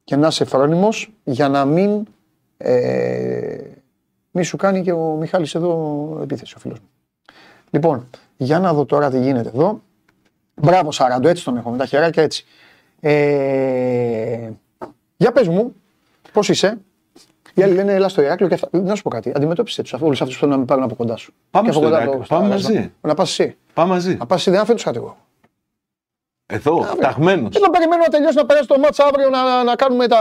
Και 0.04 0.16
να 0.16 0.28
είσαι 0.28 0.46
φρόνιμος 0.46 1.12
για 1.24 1.50
να 1.50 1.66
μην 1.66 2.06
ε, 2.58 3.58
μη 4.32 4.44
σου 4.44 4.58
κάνει 4.58 4.82
και 4.82 4.92
ο 4.92 5.16
Μιχάλης 5.16 5.56
εδώ 5.56 6.20
επίθεση, 6.22 6.54
ο 6.58 6.60
φίλος 6.60 6.80
μου. 6.80 6.86
Λοιπόν, 7.70 8.10
για 8.38 8.60
να 8.60 8.74
δω 8.74 8.86
τώρα 8.86 9.10
τι 9.10 9.20
γίνεται 9.20 9.50
εδώ. 9.50 9.82
Μπράβο 10.56 10.92
Σαράντο, 10.92 11.28
έτσι 11.28 11.44
τον 11.44 11.58
έχω 11.58 11.70
με 11.72 11.78
τα 11.78 11.86
χεράκια 11.86 12.24
έτσι. 12.24 12.46
Ε, 13.00 14.50
για 15.18 15.32
πες 15.32 15.48
μου, 15.48 15.76
πώς 16.34 16.50
είσαι; 16.50 16.78
Οι 17.58 17.64
άλλοι 17.64 17.74
λένε 17.74 17.94
έλα 17.94 18.10
στο 18.10 18.22
Ηράκλειο 18.22 18.48
και 18.48 18.54
αυτά. 18.54 18.70
Να 18.72 18.96
σου 18.96 19.02
πω 19.02 19.10
κάτι. 19.10 19.32
Αντιμετώπισε 19.36 19.82
τους 19.82 19.94
όλους 19.94 20.22
αυτούς 20.22 20.34
που 20.36 20.40
θέλουν 20.40 20.54
να 20.56 20.60
με 20.60 20.66
πάρουν 20.66 20.84
από 20.84 20.96
κοντά 20.96 21.16
σου. 21.16 21.34
Πάμε 21.52 21.70
Και 21.70 21.76
από 21.76 21.80
στο 21.86 21.90
κοντά 21.90 22.02
Ηράκλειο. 22.02 22.26
το- 22.28 22.36
Πάμε 22.36 22.58
στο- 22.58 22.74
μαζί. 22.74 22.92
Να 23.02 23.14
πας 23.14 23.30
εσύ. 23.40 23.58
Πάμε 23.74 23.94
μαζί. 23.94 24.16
Να 24.16 24.26
πας 24.26 24.40
εσύ, 24.40 24.50
δεν 24.50 24.60
θα 24.60 24.66
φέρεις 24.66 24.84
του 24.84 24.92
εγώ. 24.96 25.18
Εδώ, 26.48 26.82
φταγμένο. 26.82 27.50
Δεν 27.52 27.70
περιμένω 27.72 28.02
να 28.04 28.08
τελειώσει 28.10 28.36
να 28.36 28.46
περάσει 28.46 28.68
το 28.68 28.80
μάτς 28.80 29.00
αύριο 29.00 29.30
να, 29.30 29.64
να 29.64 29.76
κάνουμε 29.76 30.08
τα. 30.08 30.20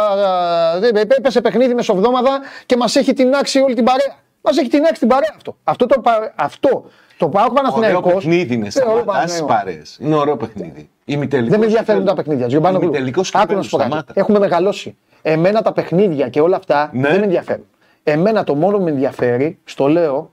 δεν- 0.81 0.97
Έπεσε 0.97 1.41
παιχνίδι 1.41 1.75
μεσοβδόμαδα 1.75 2.41
και 2.67 2.77
μας 2.77 2.97
έχει 2.97 3.13
τεινάξει 3.13 3.61
όλη 3.61 3.75
την 3.75 3.85
παρέα. 3.85 4.15
Μας 4.41 4.57
έχει 4.59 4.69
τεινάξει 4.69 4.99
την 5.01 5.09
παρέα 5.09 5.33
αυτό. 5.37 5.57
Αυτό 5.65 5.87
το, 5.87 6.01
πα- 6.01 6.33
αυτό, 6.37 6.85
το 7.19 7.29
πάω 7.29 7.43
Ωραίο 7.51 7.55
Παναθηναϊκός. 7.55 8.13
παιχνίδι 8.13 8.55
είναι. 8.55 8.69
Ε, 8.75 8.81
ωραίο 8.83 9.03
Σταματάς 9.03 9.33
τι 9.33 9.39
Παναθηναϊκό. 9.45 9.47
παρέε. 9.47 9.83
Είναι 9.99 10.15
ωραίο 10.15 10.37
παιχνίδι. 10.37 10.89
Ημιτελικός 11.05 11.51
Δεν 11.51 11.59
με 11.61 11.65
ενδιαφέρουν 11.67 12.01
κυπέλλου. 12.01 12.17
τα 12.17 12.23
παιχνίδια. 12.23 12.47
Τζιομπάνογλου. 12.47 12.87
Ημιτελικός 12.89 13.29
Άκου 13.29 13.37
να 13.39 13.43
κυπέλλου, 13.43 13.63
σου 13.65 13.71
πω 13.71 13.77
κάτι. 13.77 13.89
σταμάτα. 13.91 14.13
Έχουμε 14.17 14.39
μεγαλώσει. 14.39 14.97
Εμένα 15.23 15.63
τα 15.63 15.73
παιχνίδια 15.73 16.29
και 16.29 16.41
όλα 16.41 16.57
αυτά 16.57 16.91
Ναι. 16.93 17.09
δεν 17.09 17.19
με 17.19 17.25
ενδιαφέρουν. 17.25 17.65
Εμένα 18.03 18.45
το 18.45 18.55
μόνο 18.55 18.77
που 18.77 18.83
με 18.85 18.91
ενδιαφέρει, 18.91 19.59
στο 19.65 19.87
λέω, 19.89 20.33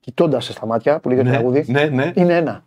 κοιτώντας 0.00 0.44
σε 0.44 0.52
στα 0.52 0.66
μάτια 0.66 0.98
που 1.00 1.08
λέγεται 1.08 1.26
το 1.26 1.32
Ναι, 1.32 1.38
τραγούδι, 1.38 1.64
ναι, 1.72 1.84
ναι. 1.84 2.12
είναι 2.14 2.36
ένα. 2.36 2.64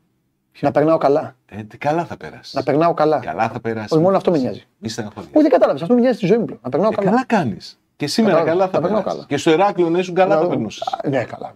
Να 0.60 0.72
περνάω 0.72 0.98
καλά. 0.98 1.36
Ε, 1.50 1.64
τι 1.64 1.78
καλά 1.78 2.06
θα 2.06 2.18
περάσεις. 2.18 2.54
Να 2.54 2.64
περνάω 2.64 2.94
καλά. 2.94 3.20
Καλά 3.20 3.50
θα 3.50 3.60
περάσεις. 3.60 3.92
Όχι, 3.92 4.02
μόνο 4.02 4.18
αυτό 4.18 4.32
με 4.32 4.38
νοιάζει. 4.38 4.64
Μη 4.78 4.90
στεναχωριέσαι. 4.90 5.32
Όχι, 5.34 5.42
δεν 5.42 5.52
κατάλαβες. 5.52 5.82
Αυτό 5.82 5.94
με 5.94 6.00
νοιάζει 6.02 6.18
στη 6.18 6.26
ζωή 6.26 6.38
μου. 6.38 6.46
πλέον. 6.46 6.60
Να 6.64 6.70
περνάω 6.70 6.90
Ε, 6.92 6.96
καλά. 6.96 7.10
καλά 7.10 7.26
κάνεις. 7.26 7.80
Και 7.96 8.08
σήμερα 8.08 8.38
Κατάλαβα, 8.38 8.58
καλά 8.60 8.72
θα 8.72 8.76
τα 8.76 8.82
περνάω 8.82 9.00
περάσεις. 9.02 9.18
καλά. 9.26 9.28
Και 9.30 9.38
στο 9.38 9.52
Εράκλειο 9.52 9.90
να 9.90 10.00
ήσουν 10.00 10.16
καλά 10.16 10.30
θα 10.30 10.36
Δηλαδή, 10.36 10.56
περνούσες. 10.56 10.88
α, 11.04 11.10
Ναι, 11.10 11.24
καλά, 11.24 11.54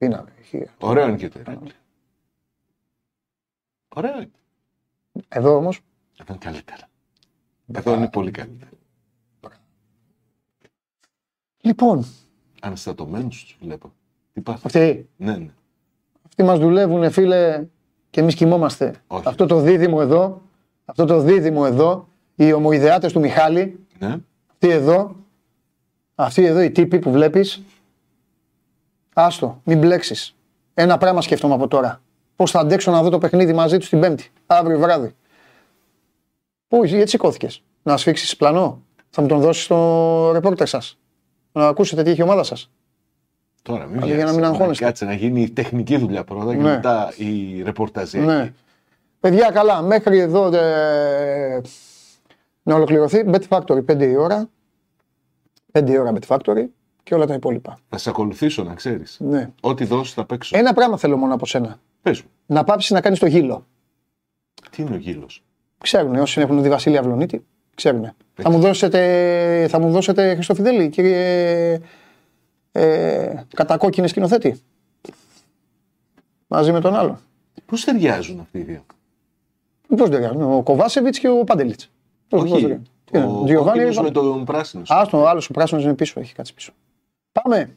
βέβαια. 0.00 0.18
εννοείται, 0.18 0.32
εννοείται. 0.38 0.56
Είναι, 0.56 0.64
έχει- 0.64 0.70
Ωραίο 0.78 1.08
είναι 1.08 1.16
και 1.16 1.28
το 1.28 1.38
Εράκλειο. 1.38 1.72
Ωραίο 3.88 4.16
είναι. 4.16 4.30
Εδώ 5.28 5.56
όμως, 5.56 5.80
Εδώ 6.20 6.32
είναι 6.34 6.38
καλύτερα. 6.44 6.88
Εδώ 7.72 7.94
είναι 7.94 8.08
πολύ 8.08 8.30
καλύτερα. 8.30 8.70
λοιπόν, 11.62 12.04
Αναστατωμένους 12.60 13.42
τους 13.44 13.56
βλέπω. 13.60 13.92
Τι 14.32 14.40
πάθαμε. 14.40 14.62
αυτοί, 14.64 15.08
Ναι, 15.16 15.36
ναι. 15.36 15.50
αυτοί 16.26 16.42
μας 16.42 16.58
δουλεύουν, 16.58 17.10
φίλε, 17.10 17.66
και 18.10 18.20
εμείς 18.20 18.34
κοιμόμαστε. 18.34 18.94
Όχι. 19.06 19.28
Αυτό 19.28 19.46
το 19.46 19.60
δίδυμο 19.60 19.98
εδώ, 20.00 20.42
αυτό 20.84 21.04
το 21.04 21.20
δίδυμο 21.20 21.62
εδώ, 21.66 22.08
οι 22.34 22.52
ομοειδεάτες 22.52 23.12
του 23.12 23.20
Μιχάλη, 23.20 23.86
ναι. 23.98 24.16
αυτοί 24.50 24.68
εδώ, 24.68 25.16
αυτοί 26.14 26.44
εδώ 26.44 26.60
οι 26.60 26.70
τύποι 26.70 26.98
που 26.98 27.10
βλέπεις, 27.10 27.62
άστο, 29.14 29.60
μην 29.64 29.78
μπλέξεις. 29.78 30.34
Ένα 30.74 30.98
πράγμα 30.98 31.20
σκέφτομαι 31.22 31.54
από 31.54 31.68
τώρα. 31.68 32.00
Πώς 32.36 32.50
θα 32.50 32.60
αντέξω 32.60 32.90
να 32.90 33.02
δω 33.02 33.08
το 33.08 33.18
παιχνίδι 33.18 33.52
μαζί 33.52 33.78
τους 33.78 33.88
την 33.88 34.00
Πέμπτη, 34.00 34.30
αύριο 34.46 34.78
βράδυ. 34.78 35.14
Πού, 36.68 36.84
γιατί 36.84 37.10
σηκώθηκες, 37.10 37.62
να 37.82 37.96
σφίξεις 37.96 38.36
πλανό, 38.36 38.82
θα 39.10 39.22
μου 39.22 39.28
τον 39.28 39.40
δώσεις 39.40 39.64
στο 39.64 40.30
ρεπόρτερ 40.32 40.66
σας. 40.66 40.98
Να 41.52 41.66
ακούσετε 41.68 42.02
τι 42.02 42.10
έχει 42.10 42.20
η 42.20 42.22
ομάδα 42.22 42.42
σας. 42.42 42.70
Τώρα 43.62 43.86
μην 43.86 43.96
Αλλά 43.96 44.06
για 44.06 44.14
να 44.14 44.20
βιάζεσαι. 44.20 44.40
μην 44.40 44.44
αγχώνεστε. 44.48 44.84
Κάτσε 44.84 45.04
να 45.04 45.12
γίνει 45.12 45.42
η 45.42 45.50
τεχνική 45.50 45.96
δουλειά 45.96 46.24
πρώτα 46.24 46.50
και 46.54 46.60
Ναι. 46.62 46.70
μετά 46.70 47.12
η 47.16 47.62
ρεπορταζία. 47.62 48.20
Ναι. 48.22 48.52
Παιδιά, 49.20 49.50
καλά, 49.50 49.82
μέχρι 49.82 50.18
εδώ 50.18 50.46
ε, 50.56 51.60
να 52.62 52.74
ολοκληρωθεί. 52.74 53.24
Bet 53.26 53.42
Factory 53.48 53.84
5 53.84 54.00
η 54.00 54.16
ώρα. 54.16 54.48
5 55.72 55.88
η 55.90 55.98
ώρα 55.98 56.12
Bet 56.20 56.36
Factory 56.36 56.64
και 57.02 57.14
όλα 57.14 57.26
τα 57.26 57.34
υπόλοιπα. 57.34 57.78
Θα 57.88 57.98
σε 57.98 58.10
ακολουθήσω 58.10 58.62
να 58.62 58.74
ξέρεις. 58.74 59.16
Ναι. 59.20 59.50
Ό,τι 59.60 59.84
δώσεις 59.84 60.14
θα 60.14 60.24
παίξω. 60.24 60.58
Ένα 60.58 60.72
πράγμα 60.72 60.96
θέλω 60.96 61.16
μόνο 61.16 61.34
από 61.34 61.46
σένα. 61.46 61.80
Πες 62.02 62.22
μου. 62.22 62.28
Να 62.46 62.64
πάψεις 62.64 62.90
να 62.90 63.00
κάνεις 63.00 63.18
το 63.18 63.26
γύλο. 63.26 63.66
Τι 64.70 64.82
είναι 64.82 64.94
ο 64.94 64.98
γύλος; 64.98 65.42
Ξέρουν 65.78 66.14
όσοι 66.14 66.40
έχουν 66.40 66.62
δει 66.62 66.68
Βασίλεια 66.68 67.00
Αυλονίτη. 67.00 67.44
Ξέρουν. 67.74 68.12
Θα 68.34 68.50
μου 68.50 68.58
δώσετε, 68.58 69.66
θα 69.70 69.78
μου 69.78 69.90
δώσετε 69.90 70.34
Χριστοφιδέλη, 70.34 70.88
κύριε 70.88 71.80
ε, 72.72 73.34
κατακόκκινη 73.54 74.08
σκηνοθέτη. 74.08 74.60
Μαζί 76.46 76.72
με 76.72 76.80
τον 76.80 76.94
άλλο. 76.94 77.18
Πώς 77.66 77.84
ταιριάζουν 77.84 78.40
αυτοί 78.40 78.58
οι 78.58 78.62
δύο; 78.62 78.84
Πώς 79.96 80.08
δεν 80.08 80.42
ο 80.42 80.62
Κοβάσεβιτς 80.62 81.18
και 81.18 81.28
ο 81.28 81.44
Πάντελιτ. 81.44 81.80
Όχι. 82.30 82.80
Ο 83.12 83.62
κόκκινος 83.64 84.00
με 84.00 84.10
τον 84.10 84.44
πράσινο. 84.44 84.82
Α, 84.86 85.06
το 85.10 85.26
άλλο 85.26 85.42
ο 85.48 85.52
πράσινο 85.52 85.80
είναι 85.80 85.94
πίσω, 85.94 86.20
έχει 86.20 86.34
κάτσει 86.34 86.54
πίσω. 86.54 86.72
Πάμε. 87.32 87.76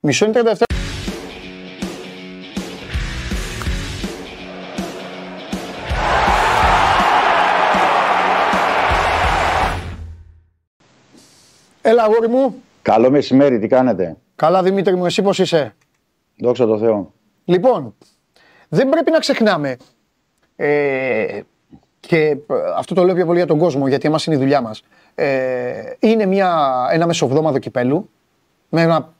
Μισό 0.00 0.26
είναι 0.26 0.42
37. 0.58 0.64
Έλα, 11.82 12.02
αγόρι 12.02 12.28
μου. 12.28 12.62
Καλό 12.82 13.10
μεσημέρι, 13.10 13.58
τι 13.58 13.66
κάνετε; 13.66 14.16
Καλά, 14.36 14.62
Δημήτρη 14.62 14.96
μου, 14.96 15.06
εσύ 15.06 15.22
πώς 15.22 15.38
είσαι; 15.38 15.74
Δόξα 16.38 16.66
τω 16.66 16.78
Θεώ. 16.78 17.12
Λοιπόν, 17.44 17.94
δεν 18.68 18.88
πρέπει 18.88 19.10
να 19.10 19.18
ξεχνάμε 19.18 19.76
ε, 20.56 21.40
και 22.06 22.18
ε, 22.18 22.36
αυτό 22.76 22.94
το 22.94 23.04
λέω 23.04 23.14
πιο 23.14 23.24
πολύ 23.24 23.38
για 23.38 23.46
τον 23.46 23.58
κόσμο, 23.58 23.88
γιατί 23.88 24.08
εμάς 24.08 24.26
είναι 24.26 24.36
η 24.36 24.38
δουλειά 24.38 24.60
μας. 24.60 24.82
Ε, 25.14 25.92
είναι 25.98 26.26
μια, 26.26 26.72
ένα 26.90 27.06
μεσοβδόμαδο 27.06 27.58
κυπέλου 27.58 28.10
με 28.68 28.82
ένα 28.82 29.12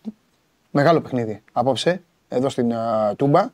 μεγάλο 0.70 1.00
παιχνίδι 1.00 1.42
απόψε, 1.52 2.02
εδώ 2.28 2.48
στην 2.48 2.74
α, 2.74 3.14
Τούμπα. 3.16 3.50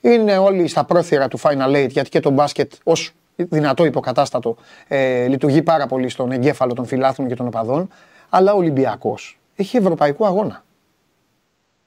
Είναι 0.00 0.38
όλοι 0.38 0.68
στα 0.68 0.84
πρόθυρα 0.84 1.28
του 1.28 1.40
Final 1.40 1.74
Eight, 1.74 1.88
γιατί 1.90 2.08
και 2.08 2.20
το 2.20 2.30
μπάσκετ 2.30 2.72
ως 2.82 3.12
δυνατό 3.36 3.84
υποκατάστατο 3.84 4.56
ε, 4.88 5.26
λειτουργεί 5.26 5.62
πάρα 5.62 5.86
πολύ 5.86 6.08
στον 6.08 6.32
εγκέφαλο 6.32 6.72
των 6.72 6.84
φιλάθλων 6.84 7.28
και 7.28 7.34
των 7.34 7.46
οπαδών. 7.46 7.88
Αλλά 8.28 8.52
ο 8.52 8.56
Ολυμπιακός 8.56 9.38
έχει 9.56 9.76
ευρωπαϊκό 9.76 10.26
αγώνα. 10.26 10.64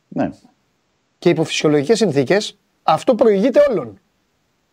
Ναι. 0.08 0.30
Και 1.20 1.30
υπό 1.30 1.44
φυσιολογικές 1.44 1.98
συνθήκες 1.98 2.58
αυτό 2.84 3.16
προηγείται 3.16 3.60
όλων 3.70 4.00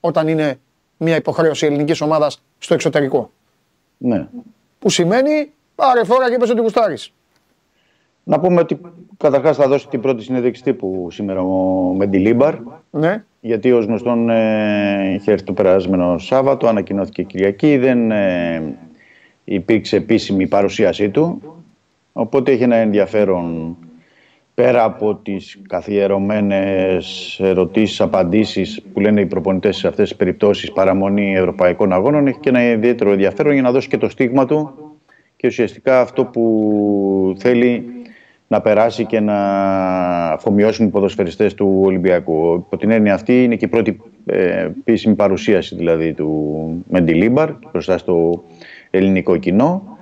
όταν 0.01 0.29
είναι 0.29 0.61
μια 1.03 1.17
υποχρέωση 1.17 1.67
ελληνικής 1.67 2.01
ομάδας 2.01 2.43
στο 2.59 2.75
εξωτερικό. 2.75 3.31
ναι. 3.99 4.29
Που 4.79 4.91
σημαίνει 4.91 5.53
πάρε 5.75 6.05
φόρα 6.05 6.31
και 6.31 6.37
πες 6.37 6.51
ότι 6.51 6.61
γουστάρεις. 6.61 7.13
Να 8.25 8.41
πούμε 8.41 8.61
ότι 8.61 8.81
καταρχάς 9.17 9.57
θα 9.57 9.69
δώσει 9.69 9.89
την 9.89 10.01
πρώτη 10.01 10.23
συνέντευξη 10.23 10.63
τύπου 10.63 11.09
σήμερα 11.11 11.41
ο 11.41 11.93
Μεντιλίμπαρ. 11.97 12.55
Ναι, 12.91 13.25
Γιατί 13.41 13.73
ως 13.73 13.85
γνωστόν 13.85 14.31
ε, 14.31 15.15
είχε 15.15 15.33
έρθει 15.33 15.45
το 15.45 15.53
περασμένο 15.53 16.19
Σάββατο, 16.19 16.67
ανακοινώθηκε 16.67 17.23
Κυριακή, 17.23 17.77
δεν 17.77 18.11
ε, 18.11 18.63
υπήρξε 19.45 19.97
επίσημη 19.97 20.47
παρουσίασή 20.47 21.11
του. 21.11 21.43
Οπότε 22.13 22.53
έχει 22.53 22.63
ένα 22.63 22.77
ενδιαφέρον 22.77 23.77
πέρα 24.55 24.85
από 24.85 25.15
τις 25.15 25.59
καθιερωμένες 25.69 27.39
ερωτήσεις, 27.43 28.01
απαντήσεις 28.01 28.83
που 28.93 29.01
λένε 29.01 29.21
οι 29.21 29.27
προπονητές 29.27 29.77
σε 29.77 29.89
αυτές 29.89 30.09
τις 30.09 30.17
περιπτώσεις 30.17 30.73
παραμονή 30.73 31.35
ευρωπαϊκών 31.35 31.93
αγώνων 31.93 32.27
έχει 32.27 32.39
και 32.39 32.49
ένα 32.49 32.71
ιδιαίτερο 32.71 33.11
ενδιαφέρον 33.11 33.53
για 33.53 33.63
να 33.63 33.71
δώσει 33.71 33.89
και 33.89 33.99
το 33.99 34.09
στίγμα 34.09 34.47
του 34.47 34.75
και 35.37 35.47
ουσιαστικά 35.47 36.01
αυτό 36.01 36.25
που 36.25 37.35
θέλει 37.39 37.85
να 38.47 38.61
περάσει 38.61 39.05
και 39.05 39.21
να 39.21 39.39
αφομοιώσουν 40.33 40.87
οι 40.87 40.89
ποδοσφαιριστές 40.89 41.55
του 41.55 41.81
Ολυμπιακού. 41.85 42.55
Υπό 42.55 42.77
την 42.77 42.91
έννοια 42.91 43.15
αυτή 43.15 43.45
είναι 43.45 43.57
και 43.57 43.65
η 43.65 43.69
πρώτη 43.69 44.01
ε, 44.27 44.61
επίσημη 44.63 45.15
παρουσίαση 45.15 45.75
δηλαδή 45.75 46.13
του 46.13 46.85
Μεντιλίμπαρ 46.89 47.51
μπροστά 47.71 47.99
στο 47.99 48.43
ελληνικό 48.91 49.37
κοινό. 49.37 49.99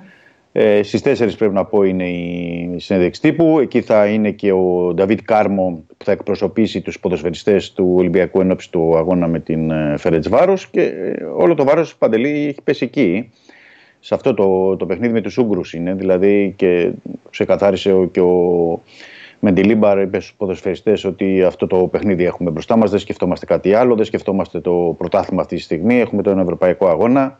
Ε, 0.53 0.83
Στις 0.83 1.01
4 1.03 1.37
πρέπει 1.37 1.53
να 1.53 1.65
πω 1.65 1.83
είναι 1.83 2.09
η 2.09 2.75
συνέντευξη 2.77 3.21
τύπου. 3.21 3.59
Εκεί 3.59 3.81
θα 3.81 4.05
είναι 4.05 4.31
και 4.31 4.51
ο 4.51 4.91
Νταβίτ 4.93 5.19
Κάρμο 5.25 5.83
που 5.97 6.05
θα 6.05 6.11
εκπροσωπήσει 6.11 6.81
τους 6.81 6.99
ποδοσφαιριστές 6.99 7.71
του 7.71 7.93
Ολυμπιακού 7.97 8.41
ενόψη 8.41 8.71
του 8.71 8.97
αγώνα 8.97 9.27
με 9.27 9.39
την 9.39 9.71
Φερέτς 9.97 10.29
Βάρος. 10.29 10.67
Και 10.67 10.81
ε, 10.81 11.23
όλο 11.23 11.55
το 11.55 11.63
βάρος 11.63 11.95
Παντελή 11.95 12.29
έχει 12.29 12.61
πέσει 12.63 12.85
εκεί. 12.85 13.31
Σε 13.99 14.13
αυτό 14.13 14.33
το, 14.33 14.75
το 14.75 14.85
παιχνίδι 14.85 15.13
με 15.13 15.21
τους 15.21 15.37
Ούγκρους 15.37 15.73
είναι, 15.73 15.93
δηλαδή 15.93 16.53
και 16.55 16.91
ξεκαθάρισε 17.29 17.93
ο, 17.93 18.05
και 18.05 18.21
ο 18.21 18.81
Μεντιλίμπαρ 19.39 20.01
είπε 20.01 20.19
στους 20.19 20.35
ποδοσφαιριστές 20.37 21.03
ότι 21.03 21.43
αυτό 21.43 21.67
το 21.67 21.77
παιχνίδι 21.77 22.23
έχουμε 22.23 22.51
μπροστά 22.51 22.77
μας, 22.77 22.89
δεν 22.89 22.99
σκεφτόμαστε 22.99 23.45
κάτι 23.45 23.73
άλλο, 23.73 23.95
δεν 23.95 24.05
σκεφτόμαστε 24.05 24.59
το 24.59 24.95
πρωτάθλημα 24.97 25.41
αυτή 25.41 25.55
τη 25.55 25.61
στιγμή, 25.61 25.99
έχουμε 25.99 26.21
τον 26.21 26.39
Ευρωπαϊκό 26.39 26.87
Αγώνα 26.87 27.39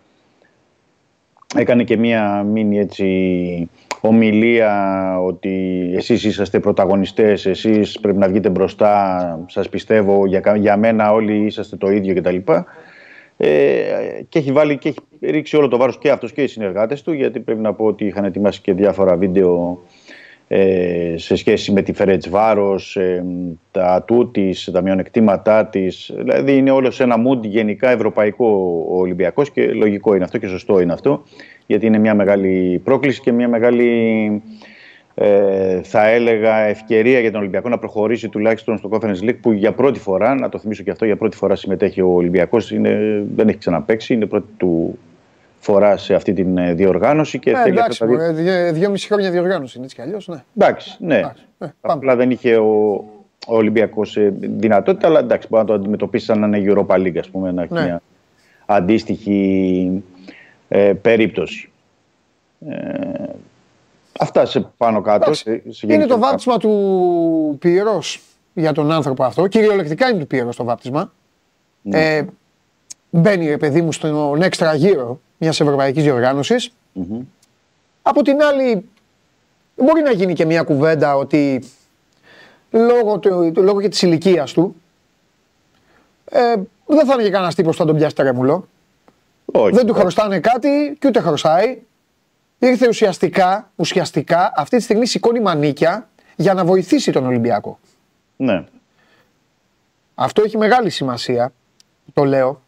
έκανε 1.56 1.84
και 1.84 1.98
μία 1.98 2.44
μίνι 2.44 2.80
έτσι 2.80 3.70
ομιλία 4.02 5.16
ότι 5.22 5.84
εσείς 5.96 6.24
είσαστε 6.24 6.60
πρωταγωνιστές, 6.60 7.46
εσείς 7.46 8.00
πρέπει 8.00 8.18
να 8.18 8.28
βγείτε 8.28 8.50
μπροστά, 8.50 9.40
σας 9.48 9.70
πιστεύω, 9.70 10.26
για, 10.26 10.40
κα- 10.40 10.56
για 10.56 10.78
μένα 10.78 11.12
όλοι 11.12 11.46
είσαστε 11.46 11.76
το 11.76 11.90
ίδιο 11.90 12.16
κτλ. 12.16 12.36
Ε, 13.38 13.50
και 14.30 14.40
έχει 14.40 14.52
βάλει 14.52 14.78
και 14.78 14.90
έχει 14.90 15.00
ρίξει 15.32 15.58
όλο 15.58 15.68
το 15.68 15.78
βάρος 15.78 15.98
και 15.98 16.10
αυτός 16.10 16.32
και 16.32 16.44
οι 16.44 16.48
συνεργάτες 16.48 17.02
του 17.02 17.12
γιατί 17.12 17.40
πρέπει 17.40 17.62
να 17.62 17.74
πω 17.74 17.86
ότι 17.86 18.06
είχαν 18.06 18.26
ετοιμάσει 18.26 18.62
και 18.62 18.74
διάφορα 18.74 19.16
βίντεο 19.16 19.80
ε, 20.54 21.14
σε 21.18 21.36
σχέση 21.36 21.72
με 21.72 21.82
τη 21.82 21.94
Φερέτς 21.94 22.30
Βάρος, 22.30 22.96
ε, 22.96 23.26
τα 23.72 23.86
ατού 23.86 24.32
της, 24.32 24.70
τα 24.74 24.82
μειονεκτήματά 24.82 25.66
της. 25.66 26.12
Δηλαδή 26.18 26.58
είναι 26.58 26.72
όλος 26.72 26.96
σε 26.96 27.04
ένα 27.04 27.16
mood 27.16 27.42
γενικά 27.42 27.90
ευρωπαϊκό 27.90 28.46
ο 28.90 29.00
Ολυμπιακός 29.00 29.52
και 29.52 29.72
λογικό 29.72 30.16
είναι 30.16 30.24
αυτό 30.24 30.38
και 30.38 30.48
σωστό 30.48 30.80
είναι 30.80 30.94
αυτό 30.94 31.24
γιατί 31.66 31.86
είναι 31.86 31.98
μια 31.98 32.16
μεγάλη 32.16 32.82
πρόκληση 32.84 33.22
και 33.22 33.32
μια 33.32 33.50
μεγάλη 33.50 34.42
ε, 35.16 35.82
θα 35.84 36.08
έλεγα 36.08 36.58
ευκαιρία 36.58 37.20
για 37.20 37.32
τον 37.32 37.40
Ολυμπιακό 37.40 37.70
να 37.70 37.78
προχωρήσει 37.78 38.30
τουλάχιστον 38.30 38.78
στο 38.78 38.90
Conference 38.92 39.30
League 39.30 39.38
που 39.42 39.52
για 39.52 39.72
πρώτη 39.72 40.00
φορά, 40.00 40.36
να 40.36 40.50
το 40.50 40.60
θυμίσω 40.60 40.84
και 40.84 40.92
αυτό, 40.92 41.06
για 41.06 41.16
πρώτη 41.16 41.38
φορά 41.38 41.56
συμμετέχει 41.56 42.02
ο 42.02 42.10
Ολυμπιακός, 42.10 42.72
είναι, 42.72 43.24
δεν 43.36 43.48
έχει 43.48 43.58
ξαναπαίξει, 43.58 44.14
είναι 44.14 44.26
πρώτη 44.26 44.48
του 44.58 45.00
φορά 45.64 45.98
σε 45.98 46.14
αυτή 46.14 46.34
την 46.34 46.58
ε, 46.58 46.74
διοργάνωση 46.74 47.40
και 47.40 47.50
ε, 47.50 47.56
θέλει 47.56 47.70
εντάξει, 47.78 48.04
αυτά 48.04 48.06
τα 48.06 48.12
δύο- 48.12 48.20
μωρέ, 48.44 48.64
δύο, 48.64 48.74
δυόμιση 48.74 49.08
χρόνια 49.08 49.32
διοργάνωση 49.32 49.74
είναι 49.76 49.86
έτσι 49.86 49.96
κι 49.98 50.02
αλλιώς, 50.02 50.28
ναι. 50.28 50.44
Εντάξει, 50.58 50.96
ναι. 51.00 51.18
Εντάξει, 51.18 51.44
ε, 51.60 51.66
πάμε. 51.82 51.94
Απλά 51.94 52.16
δεν 52.16 52.32
είχε 52.32 52.56
ο, 52.58 52.92
ο 53.48 53.56
Ολυμπιακός 53.56 54.18
δυνατότητα, 54.40 55.08
αλλά 55.08 55.20
εντάξει, 55.20 55.48
μπορεί 55.50 55.62
να 55.64 55.68
το 55.70 55.74
αντιμετωπίσει 55.74 56.26
σαν 56.26 56.40
να 56.50 56.58
είναι 56.58 56.74
Europa 56.74 56.96
League, 56.96 57.18
ας 57.20 57.30
πούμε, 57.30 57.52
να 57.52 57.62
έχει 57.64 57.74
Ναι. 57.74 57.84
μια 57.84 58.02
αντίστοιχη 58.66 60.04
ε, 60.68 60.94
περίπτωση. 60.94 61.72
Ε, 62.70 63.24
αυτά 64.20 64.46
σε 64.46 64.68
πάνω 64.78 65.02
κάτω. 65.02 65.24
Εντάξει, 65.24 65.42
σε, 65.44 65.62
σε 65.74 65.86
Είναι 65.86 65.94
γενικά. 65.96 66.14
το 66.14 66.20
βάπτισμα 66.20 66.58
του 66.58 67.58
Πιερός 67.60 68.22
για 68.54 68.72
τον 68.72 68.92
άνθρωπο 68.92 69.24
αυτό. 69.24 69.48
Κυριολεκτικά 69.48 70.10
είναι 70.10 70.20
του 70.20 70.28
Πιερός 70.28 70.56
το 70.56 70.64
βάπτισμα. 70.64 71.12
Ναι. 71.82 72.16
Ε, 72.16 72.26
μπαίνει 73.10 73.48
ρε 73.48 73.58
παιδί 73.58 73.82
μου 73.82 73.92
στον 73.92 74.42
έξτρα 74.42 74.74
γύρο 74.74 75.20
μιας 75.42 75.60
ευρωπαϊκής 75.60 76.04
διοργάνωσης. 76.04 76.74
Από 78.02 78.22
την 78.22 78.42
άλλη, 78.42 78.90
μπορεί 79.76 80.02
να 80.02 80.12
γίνει 80.12 80.34
και 80.34 80.46
μια 80.46 80.64
κουβέντα 80.64 81.16
ότι 81.16 81.64
λόγω, 82.72 83.20
του, 83.20 83.54
λόγω 83.56 83.82
και 83.82 83.90
της 83.90 84.02
ηλικίας 84.02 84.54
του 84.54 84.76
ε, 86.26 86.56
δεν 86.86 87.06
θα 87.06 87.14
είναι 87.14 87.24
και 87.24 87.30
κανένας 87.30 87.56
τύπος 87.56 87.76
που 87.76 87.82
θα 87.82 87.88
τον 87.88 87.96
πιάσει 87.96 88.16
τρέμουλο. 88.16 88.68
Όχι, 89.46 89.76
δεν 89.76 89.86
του 89.86 89.92
όχι. 89.92 90.02
χρωστάνε 90.02 90.40
κάτι 90.40 90.98
και 91.00 91.08
ούτε 91.08 91.20
χρωστάει. 91.20 91.82
Ήρθε 92.60 92.88
ουσιαστικά, 92.88 93.72
ουσιαστικά 93.76 94.54
αυτή 94.56 94.78
τη 94.78 94.84
στιγμή 94.84 95.06
σηκώνει 95.06 95.40
μανίκια 95.40 96.10
για 96.36 96.54
να 96.54 96.66
βοηθήσει 96.66 97.12
τον 97.12 97.26
Ολυμπιακό. 97.26 97.80
Ναι. 98.36 98.66
Αυτό 100.16 100.42
έχει 100.42 100.58
μεγάλη 100.58 100.90
σημασία, 100.90 101.54
το 102.14 102.24
λέω. 102.24 102.62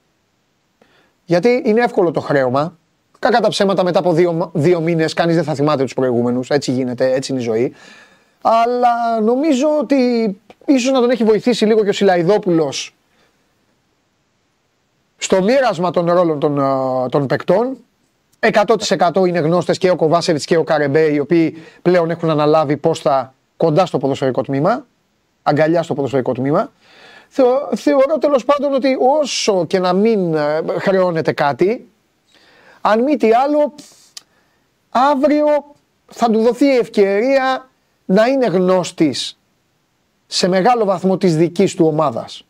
Γιατί 1.25 1.61
είναι 1.65 1.81
εύκολο 1.83 2.11
το 2.11 2.19
χρέωμα. 2.19 2.77
Κακά 3.19 3.39
τα 3.39 3.47
ψέματα 3.47 3.83
μετά 3.83 3.99
από 3.99 4.13
δύο, 4.13 4.51
δύο 4.53 4.81
μήνες, 4.81 5.13
κανείς 5.13 5.35
δεν 5.35 5.43
θα 5.43 5.53
θυμάται 5.53 5.83
τους 5.83 5.93
προηγούμενους. 5.93 6.49
Έτσι 6.49 6.71
γίνεται, 6.71 7.13
έτσι 7.13 7.31
είναι 7.31 7.41
η 7.41 7.43
ζωή. 7.43 7.73
Αλλά 8.41 9.21
νομίζω 9.21 9.67
ότι 9.79 9.95
ίσως 10.65 10.91
να 10.91 10.99
τον 10.99 11.09
έχει 11.09 11.23
βοηθήσει 11.23 11.65
λίγο 11.65 11.83
και 11.83 11.89
ο 11.89 11.93
Σιλαϊδόπουλος 11.93 12.95
στο 15.17 15.43
μοίρασμα 15.43 15.91
των 15.91 16.11
ρόλων 16.11 16.39
των, 16.39 16.59
ε, 16.59 17.09
των 17.09 17.27
παικτών. 17.27 17.77
100% 18.39 19.25
είναι 19.27 19.39
γνώστες 19.39 19.77
και 19.77 19.89
ο 19.89 19.95
Κοβάσεβιτς 19.95 20.45
και 20.45 20.57
ο 20.57 20.63
Καρεμπέ 20.63 21.13
οι 21.13 21.19
οποίοι 21.19 21.57
πλέον 21.81 22.09
έχουν 22.09 22.29
αναλάβει 22.29 22.77
πόστα 22.77 23.33
κοντά 23.57 23.85
στο 23.85 23.97
ποδοσφαιρικό 23.97 24.41
τμήμα, 24.41 24.85
αγκαλιά 25.43 25.83
στο 25.83 25.93
ποδοσφαιρικό 25.93 26.31
τμήμα. 26.33 26.71
Θεω, 27.35 27.69
θεωρώ 27.75 28.17
τέλος 28.17 28.45
πάντων 28.45 28.73
ότι 28.73 28.97
όσο 29.21 29.65
και 29.65 29.79
να 29.79 29.93
μην 29.93 30.33
ε, 30.33 30.61
χρεώνεται 30.79 31.31
κάτι, 31.31 31.89
αν 32.81 33.03
μη 33.03 33.17
τι 33.17 33.33
άλλο, 33.33 33.73
αύριο 34.89 35.45
θα 36.07 36.29
του 36.29 36.41
δοθεί 36.41 36.65
η 36.65 36.75
ευκαιρία 36.75 37.69
να 38.05 38.25
είναι 38.25 38.45
γνώστης 38.45 39.39
σε 40.27 40.47
μεγάλο 40.47 40.85
βαθμό 40.85 41.17
της 41.17 41.35
δικής 41.35 41.75
του 41.75 41.85
ομάδας. 41.85 42.45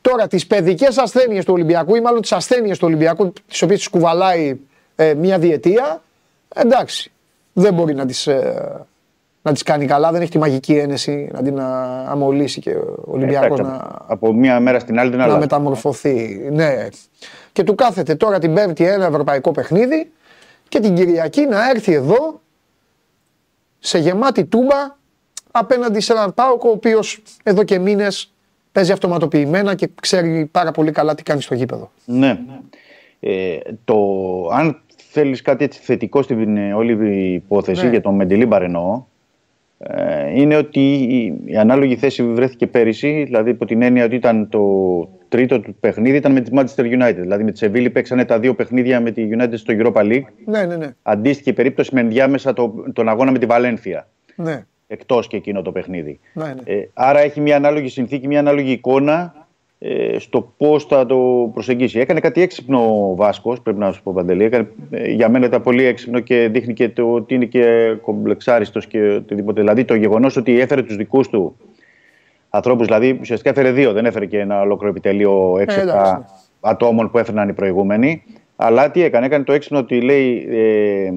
Τώρα 0.00 0.26
τις 0.26 0.46
παιδικές 0.46 0.98
ασθένειες 0.98 1.44
του 1.44 1.52
Ολυμπιακού 1.52 1.94
ή 1.94 2.00
μάλλον 2.00 2.20
τις 2.20 2.32
ασθένειες 2.32 2.78
του 2.78 2.86
Ολυμπιακού 2.86 3.32
τις 3.48 3.62
οποίες 3.62 3.78
τις 3.78 3.88
κουβαλάει 3.88 4.58
ε, 4.96 5.14
μια 5.14 5.38
διετία, 5.38 6.02
εντάξει, 6.54 7.12
δεν 7.52 7.74
μπορεί 7.74 7.94
να 7.94 8.06
τις, 8.06 8.26
ε, 8.26 8.86
να 9.46 9.52
τις 9.52 9.62
κάνει 9.62 9.86
καλά, 9.86 10.12
δεν 10.12 10.20
έχει 10.20 10.30
τη 10.30 10.38
μαγική 10.38 10.72
ένεση 10.76 11.28
να 11.32 11.42
την 11.42 11.60
α, 11.60 12.04
αμολύσει 12.08 12.60
και 12.60 12.70
ο 12.70 13.02
Ολυμπιακός 13.04 13.58
Εντάξει, 13.58 13.78
να, 13.78 13.98
Από 14.06 14.32
μία 14.32 14.60
μέρα 14.60 14.78
στην 14.78 14.98
άλλη 14.98 15.08
την 15.10 15.18
να 15.18 15.24
αλλάζει. 15.24 15.40
μεταμορφωθεί. 15.40 16.48
Ναι. 16.52 16.88
Και 17.52 17.62
του 17.62 17.74
κάθεται 17.74 18.14
τώρα 18.14 18.38
την 18.38 18.54
Πέμπτη 18.54 18.84
ένα 18.84 19.06
ευρωπαϊκό 19.06 19.50
παιχνίδι 19.50 20.10
και 20.68 20.80
την 20.80 20.94
Κυριακή 20.94 21.46
να 21.46 21.70
έρθει 21.70 21.92
εδώ 21.92 22.40
σε 23.78 23.98
γεμάτη 23.98 24.44
τούμπα 24.44 24.96
απέναντι 25.50 26.00
σε 26.00 26.12
έναν 26.12 26.34
Πάοκ 26.34 26.64
ο 26.64 26.68
οποίος 26.68 27.22
εδώ 27.42 27.62
και 27.62 27.78
μήνες 27.78 28.32
παίζει 28.72 28.92
αυτοματοποιημένα 28.92 29.74
και 29.74 29.88
ξέρει 30.00 30.46
πάρα 30.46 30.70
πολύ 30.70 30.90
καλά 30.90 31.14
τι 31.14 31.22
κάνει 31.22 31.40
στο 31.42 31.54
γήπεδο. 31.54 31.90
Ναι. 32.04 32.38
Ε, 33.20 33.58
το, 33.84 33.96
αν 34.52 34.80
θέλεις 35.10 35.42
κάτι 35.42 35.64
έτσι 35.64 35.80
θετικό 35.82 36.22
στην 36.22 36.56
ε, 36.56 36.72
όλη 36.74 37.32
υπόθεση 37.34 37.84
Ναι. 37.84 37.90
για 37.90 38.00
τον 38.00 38.14
Μεντιλίμπαρ 38.14 38.62
εννοώ, 38.62 38.94
ε, 38.94 39.02
είναι 40.34 40.56
ότι 40.56 40.80
η, 40.94 41.40
η 41.44 41.56
ανάλογη 41.56 41.96
θέση 41.96 42.22
βρέθηκε 42.22 42.66
πέρυσι, 42.66 43.22
δηλαδή 43.24 43.50
υπό 43.50 43.64
την 43.64 43.82
έννοια 43.82 44.04
ότι 44.04 44.14
ήταν 44.14 44.48
το 44.48 44.62
τρίτο 45.28 45.60
του 45.60 45.74
παιχνίδι 45.80 46.16
ήταν 46.16 46.32
με 46.32 46.40
τη 46.40 46.50
Manchester 46.54 46.84
United. 46.84 47.18
Δηλαδή 47.18 47.44
με 47.44 47.52
τη 47.52 47.58
Σεβίλη 47.58 47.90
παίξανε 47.90 48.24
τα 48.24 48.38
δύο 48.38 48.54
παιχνίδια 48.54 49.00
με 49.00 49.10
τη 49.10 49.28
United 49.32 49.52
στο 49.54 49.74
Europa 49.78 50.02
League. 50.02 50.24
Ναι, 50.44 50.64
ναι, 50.64 50.76
ναι. 50.76 50.94
Αντίστοιχη 51.02 51.52
περίπτωση 51.52 51.94
με 51.94 52.00
ενδιάμεσα 52.00 52.52
το, 52.52 52.74
τον 52.92 53.08
αγώνα 53.08 53.30
με 53.30 53.38
τη 53.38 53.46
Βαλένθια. 53.46 54.08
ναι. 54.36 54.64
Εκτός 54.88 55.26
και 55.26 55.36
εκείνο 55.36 55.62
το 55.62 55.72
παιχνίδι. 55.72 56.20
Ναι, 56.32 56.44
ναι. 56.44 56.52
Ε, 56.64 56.88
άρα 56.94 57.20
έχει 57.20 57.40
μια 57.40 57.56
ανάλογη 57.56 57.88
συνθήκη, 57.88 58.26
μια 58.26 58.38
ανάλογη 58.38 58.72
εικόνα 58.72 59.34
ε, 59.34 59.45
στο 60.18 60.52
πώς 60.56 60.84
θα 60.84 61.06
το 61.06 61.50
προσεγγίσει. 61.52 61.98
Έκανε 61.98 62.20
κάτι 62.20 62.42
έξυπνο 62.42 62.78
ο 62.78 63.14
Βάσκος, 63.14 63.60
πρέπει 63.60 63.78
να 63.78 63.92
σου 63.92 64.02
πω 64.02 64.12
Παντελή. 64.12 64.44
Έκανε, 64.44 64.68
ε, 64.90 65.10
για 65.10 65.28
μένα 65.28 65.46
ήταν 65.46 65.62
πολύ 65.62 65.84
έξυπνο 65.84 66.20
και 66.20 66.48
δείχνει 66.48 66.72
και 66.74 66.88
το 66.88 67.12
ότι 67.12 67.34
είναι 67.34 67.44
και 67.44 67.96
κομπλεξάριστος 68.02 68.86
και 68.86 69.00
οτιδήποτε. 69.00 69.60
Δηλαδή 69.60 69.84
το 69.84 69.94
γεγονός 69.94 70.36
ότι 70.36 70.60
έφερε 70.60 70.82
τους 70.82 70.96
δικούς 70.96 71.28
του 71.28 71.56
ανθρώπους, 72.50 72.86
δηλαδή 72.86 73.18
ουσιαστικά 73.20 73.50
έφερε 73.50 73.70
δύο, 73.72 73.92
δεν 73.92 74.06
έφερε 74.06 74.26
και 74.26 74.38
ένα 74.38 74.60
ολόκληρο 74.60 74.90
επιτελείο 74.90 75.52
6-7 75.52 75.58
Ε, 75.58 75.80
εντάξει, 75.80 76.12
ναι. 76.12 76.24
ατόμων 76.60 77.10
που 77.10 77.18
έφεραν 77.18 77.48
οι 77.48 77.52
προηγούμενοι. 77.52 78.22
Αλλά 78.56 78.90
τι 78.90 79.02
έκανε, 79.02 79.26
έκανε 79.26 79.44
το 79.44 79.52
έξυπνο 79.52 79.78
ότι 79.78 80.00
λέει, 80.00 80.46
ε, 80.50 81.12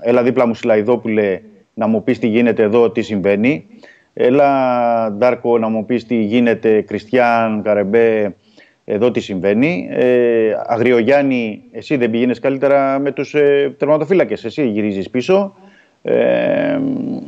έλα 0.00 0.22
δίπλα 0.22 0.46
μου 0.46 0.54
Σιλαϊδόπουλε 0.54 1.40
να 1.74 1.86
μου 1.86 2.02
πεις 2.02 2.18
τι 2.18 2.26
γίνεται 2.26 2.62
εδώ, 2.62 2.90
τι 2.90 3.02
συμβαίνει. 3.02 3.66
Έλα 4.14 5.10
Ντάρκο 5.12 5.58
να 5.58 5.68
μου 5.68 5.84
πεις 5.84 6.06
τι 6.06 6.14
γίνεται, 6.14 6.80
Κριστιαν, 6.80 7.62
Καρεμπέ, 7.62 8.36
εδώ 8.84 9.10
τι 9.10 9.20
συμβαίνει. 9.20 9.88
Ε, 9.90 10.52
Αγριογιάννη, 10.66 11.62
εσύ 11.72 11.96
δεν 11.96 12.10
πηγαίνεις 12.10 12.38
καλύτερα 12.38 12.98
με 12.98 13.10
τους 13.12 13.34
ε, 13.34 13.74
τερματοφύλακες, 13.78 14.44
εσύ 14.44 14.66
γυρίζεις 14.66 15.10
πίσω. 15.10 15.54
Ε, 16.02 16.78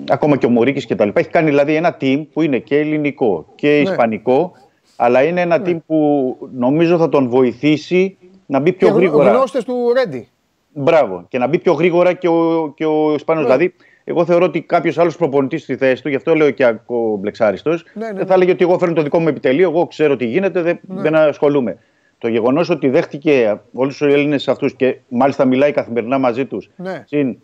ακόμα 0.09 0.37
και 0.37 0.47
ο 0.47 0.49
Μωρίκης 0.49 0.87
και 0.87 0.95
τα 0.95 1.05
λοιπά. 1.05 1.21
Έχει 1.21 1.29
κάνει 1.29 1.49
δηλαδή 1.49 1.75
ένα 1.75 1.97
team 2.01 2.25
που 2.33 2.43
είναι 2.43 2.59
και 2.59 2.79
ελληνικό 2.79 3.47
και 3.55 3.81
ισπανικό, 3.81 4.53
αλλά 4.97 5.23
είναι 5.23 5.41
ένα 5.41 5.63
team 5.67 5.77
που 5.87 6.37
νομίζω 6.57 6.97
θα 6.99 7.09
τον 7.09 7.29
βοηθήσει 7.29 8.17
να 8.47 8.59
μπει 8.59 8.73
πιο 8.73 8.89
Και 8.89 8.95
γρήγορα. 8.95 9.31
γνώστες 9.31 9.65
του 9.65 9.75
Ρέντι. 9.97 10.29
Μπράβο. 10.73 11.25
Και 11.29 11.39
να 11.39 11.47
μπει 11.47 11.59
πιο 11.59 11.73
γρήγορα 11.73 12.13
και 12.13 12.29
ο, 12.29 12.73
και 12.77 12.85
ο 12.85 13.15
Ισπανός. 13.15 13.43
Ναι. 13.43 13.49
Δηλαδή, 13.49 13.75
εγώ 14.05 14.25
θεωρώ 14.25 14.45
ότι 14.45 14.61
κάποιος 14.61 14.99
άλλος 14.99 15.17
προπονητής 15.17 15.63
στη 15.63 15.77
θέση 15.77 16.03
του, 16.03 16.09
γι' 16.09 16.17
αυτό 16.17 16.35
λέω 16.35 16.51
και 16.51 16.65
ακομπλεξάριστο, 16.65 17.71
Ναι, 17.71 17.79
ναι, 17.95 18.13
δεν 18.13 18.27
θα 18.27 18.35
έλεγε 18.35 18.51
ότι 18.51 18.65
εγώ 18.65 18.79
φέρνω 18.79 18.95
το 18.95 19.03
δικό 19.03 19.19
μου 19.21 19.29
επιτελείο, 19.29 19.71
εγώ 19.71 19.87
ξέρω 19.87 20.17
τι 20.17 20.25
γίνεται, 20.27 20.63
δεν, 20.63 20.79
Ναι. 20.83 21.01
δεν 21.03 21.15
ασχολούμαι. 21.15 21.79
Το 22.19 22.29
γεγονός 22.29 22.71
ότι 22.71 22.89
δέχτηκε 22.89 23.61
όλους 23.73 23.97
τους 23.97 24.09
Έλληνες 24.13 24.49
αυτούς 24.49 24.75
και 24.75 24.97
μάλιστα 25.09 25.45
μιλάει 25.45 25.73
καθημερινά 25.73 26.19
μαζί 26.19 26.45
τους, 26.47 26.71
Ναι. 26.77 27.05
συν 27.07 27.37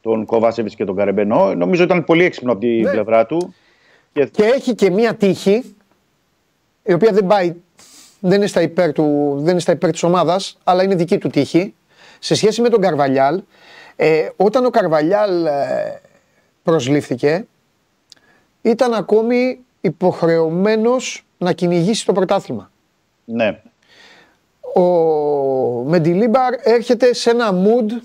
τον 0.00 0.24
Κοβάσεβιτς 0.24 0.74
και 0.74 0.84
τον 0.84 0.96
Καρεμπενό, 0.96 1.54
νομίζω 1.54 1.82
ήταν 1.82 2.04
πολύ 2.04 2.24
έξυπνο 2.24 2.52
από 2.52 2.60
την 2.60 2.80
Ναι. 2.82 2.90
πλευρά 2.90 3.26
του. 3.26 3.54
Και, 4.12 4.24
Και 4.24 4.42
έχει 4.44 4.74
και 4.74 4.90
μία 4.90 5.14
τύχη 5.14 5.74
η 6.84 6.92
οποία 6.92 7.12
δεν 7.12 7.26
πάει, 7.26 7.54
δεν 8.20 8.36
είναι 8.36 8.46
στα 8.46 8.62
υπέρ, 8.62 8.92
του, 8.92 9.34
δεν 9.38 9.50
είναι 9.50 9.60
στα 9.60 9.72
υπέρ 9.72 9.90
της 9.90 10.02
ομάδας, 10.02 10.58
αλλά 10.64 10.82
είναι 10.82 10.94
δική 10.94 11.18
του 11.18 11.28
τύχη. 11.28 11.74
Σε 12.18 12.34
σχέση 12.34 12.60
με 12.62 12.68
τον 12.68 12.80
Καρβαλιάλ, 12.80 13.42
ε, 14.00 14.28
όταν 14.36 14.64
ο 14.64 14.70
Καρβαλιάλ 14.70 15.46
ε, 15.46 16.00
προσλήφθηκε, 16.62 17.46
ήταν 18.62 18.94
ακόμη 18.94 19.58
υποχρεωμένος 19.80 21.24
να 21.38 21.52
κυνηγήσει 21.52 22.06
το 22.06 22.12
πρωτάθλημα. 22.12 22.70
ναι, 23.24 23.60
Ο 24.74 24.82
Μεντιλίμπαρ 25.86 26.54
έρχεται 26.62 27.14
σε 27.14 27.30
ένα 27.30 27.50
mood 27.52 28.02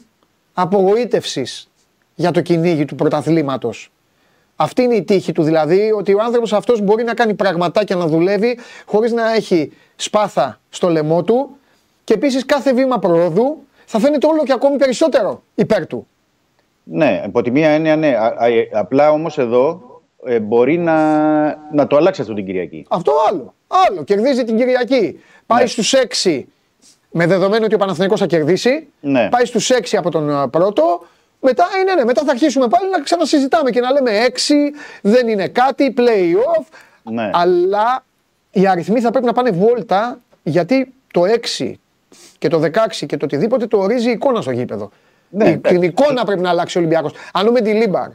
απογοήτευσης 0.53 1.69
για 2.15 2.31
το 2.31 2.41
κυνήγι 2.41 2.85
του 2.85 2.95
πρωταθλήματος. 2.95 3.91
Αυτή 4.55 4.81
είναι 4.81 4.95
η 4.95 5.03
τύχη 5.03 5.31
του 5.31 5.43
δηλαδή, 5.43 5.91
ότι 5.91 6.13
ο 6.13 6.21
άνθρωπος 6.21 6.53
αυτός 6.53 6.81
μπορεί 6.81 7.03
να 7.03 7.13
κάνει 7.13 7.33
πραγματάκια 7.33 7.95
να 7.95 8.07
δουλεύει 8.07 8.59
χωρίς 8.85 9.11
να 9.11 9.33
έχει 9.33 9.71
σπάθα 9.95 10.59
στο 10.69 10.89
λαιμό 10.89 11.23
του 11.23 11.57
και 12.03 12.13
επίσης 12.13 12.45
κάθε 12.45 12.73
βήμα 12.73 12.99
προόδου 12.99 13.63
θα 13.85 13.99
φαίνεται 13.99 14.27
όλο 14.27 14.43
και 14.43 14.51
ακόμη 14.53 14.77
περισσότερο 14.77 15.43
υπέρ 15.55 15.88
του. 15.88 16.07
ναι, 16.84 17.22
από 17.26 17.41
τη 17.41 17.51
μία 17.51 17.69
έννοια 17.69 17.95
ναι. 17.95 18.07
Α- 18.07 18.35
α- 18.39 18.69
απλά 18.80 19.11
όμως 19.11 19.38
εδώ 19.38 19.81
ε, 20.26 20.39
μπορεί 20.39 20.77
να, 20.77 20.97
να 21.72 21.88
το 21.88 21.95
αλλάξει 21.95 22.22
αυτό 22.22 22.34
την 22.34 22.45
Κυριακή. 22.45 22.85
Αυτό 22.89 23.11
άλλο. 23.30 23.53
Άλλο. 23.88 24.03
Κερδίζει 24.03 24.43
την 24.43 24.57
Κυριακή. 24.57 25.19
Πάει 25.45 25.61
Ναι. 25.61 25.68
στους 25.68 25.93
6 26.23 26.43
με 27.11 27.26
δεδομένο 27.27 27.65
ότι 27.65 27.76
ο 27.76 27.77
Παναθηναϊκός 27.77 28.19
θα 28.19 28.26
κερδίσει. 28.26 28.88
Ναι. 28.99 29.30
Πάει 29.30 29.45
στους 29.45 29.69
6 29.72 29.97
από 29.97 30.11
τον 30.11 30.30
α, 30.31 30.49
πρώτο. 30.49 31.05
Μετά, 31.39 31.68
ε, 31.80 31.84
ναι, 31.84 31.93
ναι, 31.93 32.03
μετά 32.03 32.22
θα 32.23 32.31
αρχίσουμε 32.31 32.68
πάλι 32.68 32.89
να 32.89 32.99
ξανασυζητάμε 33.01 33.69
και 33.69 33.80
να 33.80 33.91
λέμε 33.91 34.11
6, 34.27 34.31
δεν 35.01 35.27
είναι 35.27 35.47
κάτι, 35.47 35.93
play-off. 35.97 36.65
Ναι. 37.03 37.30
Αλλά 37.34 38.03
οι 38.51 38.68
αριθμοί 38.68 38.99
θα 39.01 39.11
πρέπει 39.11 39.26
να 39.26 39.34
πάνε 39.34 39.49
βόλτα 39.51 40.19
γιατί 40.43 40.93
το 41.14 41.22
6 41.57 41.73
και 42.38 42.48
το 42.48 42.61
16 42.64 42.69
και 43.06 43.18
το 43.18 43.26
οτιδήποτε 43.26 43.68
το 43.68 43.77
ορίζει 43.77 44.07
η 44.10 44.11
εικόνα 44.11 44.41
στο 44.41 44.52
γήπεδο. 44.52 44.90
Ναι, 45.30 45.45
η, 45.45 45.52
εντάξει. 45.52 45.77
την 45.80 45.90
εικόνα 45.90 46.23
πρέπει 46.26 46.41
να 46.41 46.49
αλλάξει 46.49 46.77
ο 46.77 46.81
Ολυμπιακός. 46.81 47.11
Αν 47.34 47.48
ο 47.48 47.52
Μεντιλίμπαρ 47.52 48.07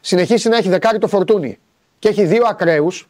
συνεχίσει 0.00 0.48
να 0.48 0.56
έχει 0.56 0.68
δεκάρι 0.68 0.98
το 0.98 1.06
φορτούνι 1.08 1.58
και 1.98 2.08
έχει 2.08 2.24
δύο 2.24 2.42
ακραίους, 2.48 3.08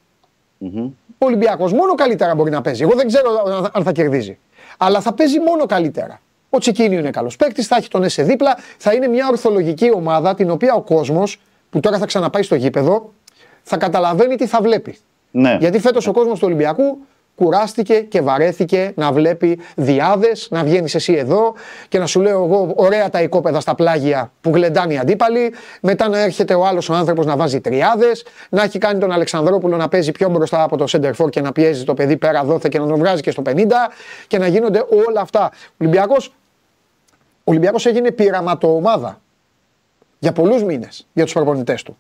ο 1.19 1.27
Ολυμπιακός 1.27 1.73
μόνο 1.73 1.95
καλύτερα 1.95 2.35
μπορεί 2.35 2.51
να 2.51 2.61
παίζει. 2.61 2.83
Εγώ 2.83 2.93
δεν 2.95 3.07
ξέρω 3.07 3.43
αν- 3.47 3.71
αν 3.73 3.83
θα 3.83 3.93
κερδίζει. 3.93 4.39
Αλλά 4.79 5.01
θα 5.01 5.13
παίζει 5.13 5.41
μόνο 5.41 5.67
καλύτερα. 5.67 6.21
Ο 6.51 6.59
Τσικίνιο 6.59 6.99
είναι 6.99 7.11
καλός 7.11 7.37
παίκτης, 7.37 7.67
θα 7.67 7.77
έχει 7.77 7.89
τον 7.89 8.03
Έσε 8.03 8.23
δίπλα, 8.23 8.57
θα 8.79 8.93
είναι 8.93 9.07
μια 9.09 9.29
ορθολογική 9.29 9.93
ομάδα 9.93 10.35
την 10.35 10.51
οποία 10.51 10.75
ο 10.75 10.83
κόσμος 10.83 11.41
που 11.71 11.81
τώρα 11.81 11.99
θα 11.99 12.07
ξαναπάει 12.07 12.43
στο 12.43 12.55
γήπεδο 12.55 13.13
θα 13.63 13.77
καταλαβαίνει 13.77 14.37
τι 14.37 14.47
θα 14.47 14.61
βλέπει. 14.61 14.97
Ναι. 15.31 15.57
Γιατί 15.61 15.79
φέτος 15.79 16.07
ο 16.07 16.13
κόσμος 16.13 16.39
του 16.39 16.45
Ολυμπιακού 16.47 16.99
κουράστηκε 17.37 18.01
και 18.01 18.21
βαρέθηκε 18.21 18.93
να 18.97 19.13
βλέπει 19.13 19.59
διάδες, 19.77 20.49
να 20.51 20.65
βγαίνεις 20.65 20.95
εσύ 20.95 21.13
εδώ 21.13 21.55
και 21.89 21.99
να 21.99 22.07
σου 22.07 22.21
λέω 22.21 22.45
εγώ 22.45 22.73
ωραία 22.77 23.11
τα 23.11 23.23
οικόπεδα 23.23 23.61
στα 23.61 23.75
πλάγια 23.75 24.33
που 24.41 24.51
γλεντάνε 24.55 24.95
οι 24.95 24.99
αντίπαλοι. 24.99 25.53
Μετά 25.81 26.09
να 26.09 26.19
έρχεται 26.19 26.55
ο 26.55 26.67
άλλος 26.67 26.89
ο 26.89 26.95
άνθρωπος 26.95 27.27
να 27.27 27.37
βάζει 27.37 27.61
τριάδες, 27.61 28.25
να 28.49 28.63
έχει 28.63 28.79
κάνει 28.79 28.99
τον 29.01 29.13
Αλεξανδρόπουλο 29.13 29.77
να 29.77 29.89
παίζει 29.89 30.13
πιο 30.13 30.29
μπροστά 30.29 30.63
από 30.63 30.77
το 30.77 30.85
center 30.89 31.13
for 31.17 31.31
και 31.31 31.41
να 31.41 31.53
πιέζει 31.53 31.85
το 31.85 31.95
παιδί 31.95 32.17
πέρα 32.17 32.45
δόθε 32.45 32.69
και 32.69 32.79
να 32.79 32.87
τον 32.87 32.99
βγάζει 32.99 33.21
και 33.21 33.31
στο 33.31 33.43
50 33.47 33.67
και 34.27 34.39
να 34.39 34.47
γίνονται 34.47 34.85
όλα 35.09 35.21
αυτά. 35.21 35.51
Ο 35.53 35.75
Ολυμπιακός 35.79 36.33
Ολυμπιακός 37.45 37.87
έγινε 37.87 38.11
πειραματοομάδα 38.11 39.21
για 40.19 40.33
πολλούς 40.33 40.65
μήνες 40.65 41.07
για 41.13 41.25
τους 41.25 41.33
προπονητές 41.33 41.83
του. 41.83 41.97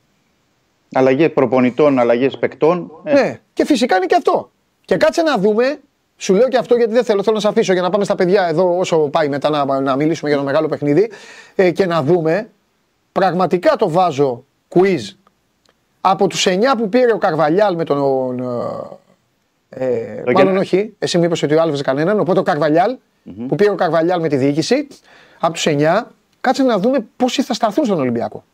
Αλλαγές 0.94 1.32
προπονητών, 1.32 1.98
αλλαγές 1.98 2.38
παικτών. 2.38 2.90
Ε, 3.04 3.12
Ναι, 3.12 3.40
και 3.52 3.64
φυσικά 3.64 3.96
είναι 3.96 4.06
και 4.06 4.14
αυτό. 4.14 4.50
Και 4.84 4.96
κάτσε 4.96 5.22
να 5.22 5.38
δούμε. 5.38 5.80
Σου 6.16 6.34
λέω 6.34 6.48
και 6.48 6.56
αυτό 6.56 6.74
γιατί 6.76 6.92
δεν 6.92 7.04
θέλω, 7.04 7.22
θέλω 7.22 7.34
να 7.34 7.40
σε 7.40 7.48
αφήσω 7.48 7.72
για 7.72 7.82
να 7.82 7.90
πάμε 7.90 8.04
στα 8.04 8.14
παιδιά 8.14 8.46
εδώ 8.48 8.78
όσο 8.78 8.96
πάει 8.98 9.28
μετά 9.28 9.50
να, 9.50 9.80
να 9.80 9.96
μιλήσουμε 9.96 10.28
για 10.30 10.38
το 10.38 10.44
μεγάλο 10.44 10.68
παιχνίδι 10.68 11.10
ε, 11.54 11.70
και 11.70 11.86
να 11.86 12.02
δούμε. 12.02 12.48
Πραγματικά 13.12 13.76
το 13.76 13.90
βάζω 13.90 14.44
quiz 14.74 15.00
από 16.00 16.26
τους 16.26 16.46
9 16.48 16.58
που 16.78 16.88
πήρε 16.88 17.12
ο 17.12 17.18
Καρβαλιάλ 17.18 17.74
με 17.76 17.84
τον. 17.84 18.38
Ε, 19.68 19.84
ε, 19.86 20.22
Το 20.24 20.32
μάλλον 20.32 20.52
γεν- 20.52 20.62
όχι, 20.64 20.94
εσύ 20.98 21.18
μήπως 21.18 21.42
ότι 21.42 21.54
ο 21.54 21.60
Άλβες 21.60 21.80
κανέναν. 21.82 22.20
Οπότε 22.20 22.38
ο 22.38 22.42
καρβαλιαλ 22.42 22.96
που 23.48 23.54
πήρε 23.54 23.70
ο 23.70 23.74
Καρβαλιάλ 23.74 24.20
με 24.20 24.28
τη 24.28 24.36
διοίκηση 24.36 24.86
από 25.40 25.52
τους 25.52 25.64
9, 25.68 26.02
κάτσε 26.40 26.62
να 26.62 26.78
δούμε 26.78 27.06
πόσοι 27.16 27.42
θα 27.42 27.54
σταθούν 27.54 27.84
στον 27.84 27.98
Ολυμπιακό. 28.00 28.44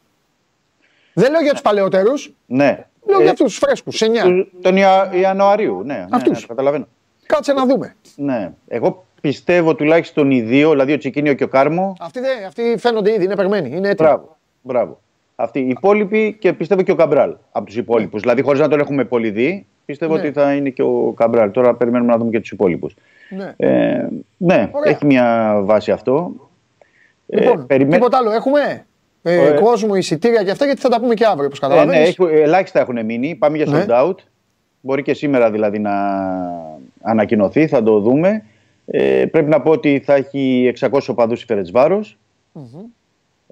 Δεν 1.14 1.30
λέω 1.30 1.40
για 1.40 1.52
τους 1.52 1.62
παλαιότερους, 1.62 2.32
ναι. 2.46 2.86
Λέω 3.10 3.18
Ε, 3.18 3.22
για 3.22 3.30
αυτούς 3.32 3.46
τους 3.46 3.58
φρέσκους, 3.58 4.00
9. 4.02 4.22
του- 4.22 4.48
τον 4.62 4.76
Ια- 4.76 5.10
Ιανουαρίου. 5.20 5.82
Ναι, 5.84 5.94
ναι, 5.94 6.06
Αυτούς. 6.10 6.40
ναι, 6.40 6.46
καταλαβαίνω. 6.46 6.86
Κάτσε 7.26 7.52
να 7.52 7.66
δούμε. 7.66 7.94
Ναι. 8.16 8.52
Εγώ 8.68 9.04
πιστεύω 9.20 9.74
τουλάχιστον 9.74 10.30
οι 10.30 10.40
δύο, 10.40 10.70
δηλαδή 10.70 10.92
ο 10.92 10.98
Τσικίνιο 10.98 11.32
και 11.34 11.44
ο 11.44 11.48
Κάρμο. 11.48 11.96
Αυτοί, 12.00 12.20
δεν, 12.20 12.46
αυτοί 12.46 12.74
φαίνονται 12.78 13.12
ήδη, 13.12 13.24
είναι 13.24 13.36
περμένοι, 13.36 13.68
είναι 13.68 13.88
έτοιμοι. 13.88 14.08
Μπράβο. 14.08 14.36
Μπράβο. 14.62 15.00
Αυτοί 15.36 15.58
οι 15.60 15.68
υπόλοιποι 15.68 16.36
και 16.40 16.52
πιστεύω 16.52 16.82
και 16.82 16.90
ο 16.90 16.94
Καμπράλ 16.94 17.34
από 17.52 17.66
τους 17.66 17.76
υπόλοιπους. 17.76 18.20
Δηλαδή, 18.20 18.42
χωρίς 18.42 18.60
να 18.60 18.68
τον 18.68 18.80
έχουμε 18.80 19.04
πολύ 19.04 19.30
δει, 19.30 19.66
πιστεύω 19.84 20.14
Ναι. 20.14 20.20
ότι 20.20 20.32
θα 20.32 20.52
είναι 20.54 20.70
και 20.70 20.82
ο 20.82 21.14
Καμπράλ. 21.16 21.50
Τώρα 21.50 21.74
περιμένουμε 21.74 22.12
να 22.12 22.18
δούμε 22.18 22.30
και 22.30 22.40
τους 22.40 22.50
υπόλοιπους. 22.50 22.94
Ναι. 23.30 23.52
Ε, 23.56 24.06
ναι, 24.36 24.68
Ωραία. 24.72 24.92
έχει 24.92 25.06
μια 25.06 25.58
βάση 25.62 25.90
αυτό. 25.90 26.32
Λοιπόν, 27.26 27.66
περιμέ- 27.66 27.92
τίποτα 27.94 28.16
άλλο 28.18 28.30
έχουμε; 28.30 28.86
Ε, 29.22 29.36
Ωραία. 29.38 29.52
κόσμο, 29.60 29.94
εισιτήρια 29.94 30.42
και 30.44 30.50
αυτά, 30.50 30.64
γιατί 30.64 30.80
θα 30.80 30.88
τα 30.88 31.00
πούμε 31.00 31.14
και 31.14 31.24
αύριο, 31.24 31.46
όπως 31.46 31.58
Ε, 31.60 31.66
ναι, 31.66 31.72
καταλαβαίνεις. 31.74 32.08
έχει, 32.08 32.22
ελάχιστα 32.42 32.80
έχουν 32.80 33.04
μείνει. 33.04 33.34
Πάμε 33.34 33.56
για 33.56 33.66
Ναι. 33.66 33.84
sold 33.88 34.08
out. 34.08 34.14
Μπορεί 34.80 35.02
και 35.02 35.14
σήμερα 35.14 35.50
δηλαδή 35.50 35.78
να 35.78 35.92
ανακοινωθεί, 37.02 37.66
θα 37.66 37.82
το 37.82 38.00
δούμε. 38.00 38.44
Ε, 38.86 39.24
πρέπει 39.30 39.50
να 39.50 39.60
πω 39.60 39.70
ότι 39.70 40.02
θα 40.04 40.14
έχει 40.14 40.66
600 40.66 41.08
οπαδούς 41.08 41.42
η 41.42 41.46
Φερετσβάρος. 41.46 42.18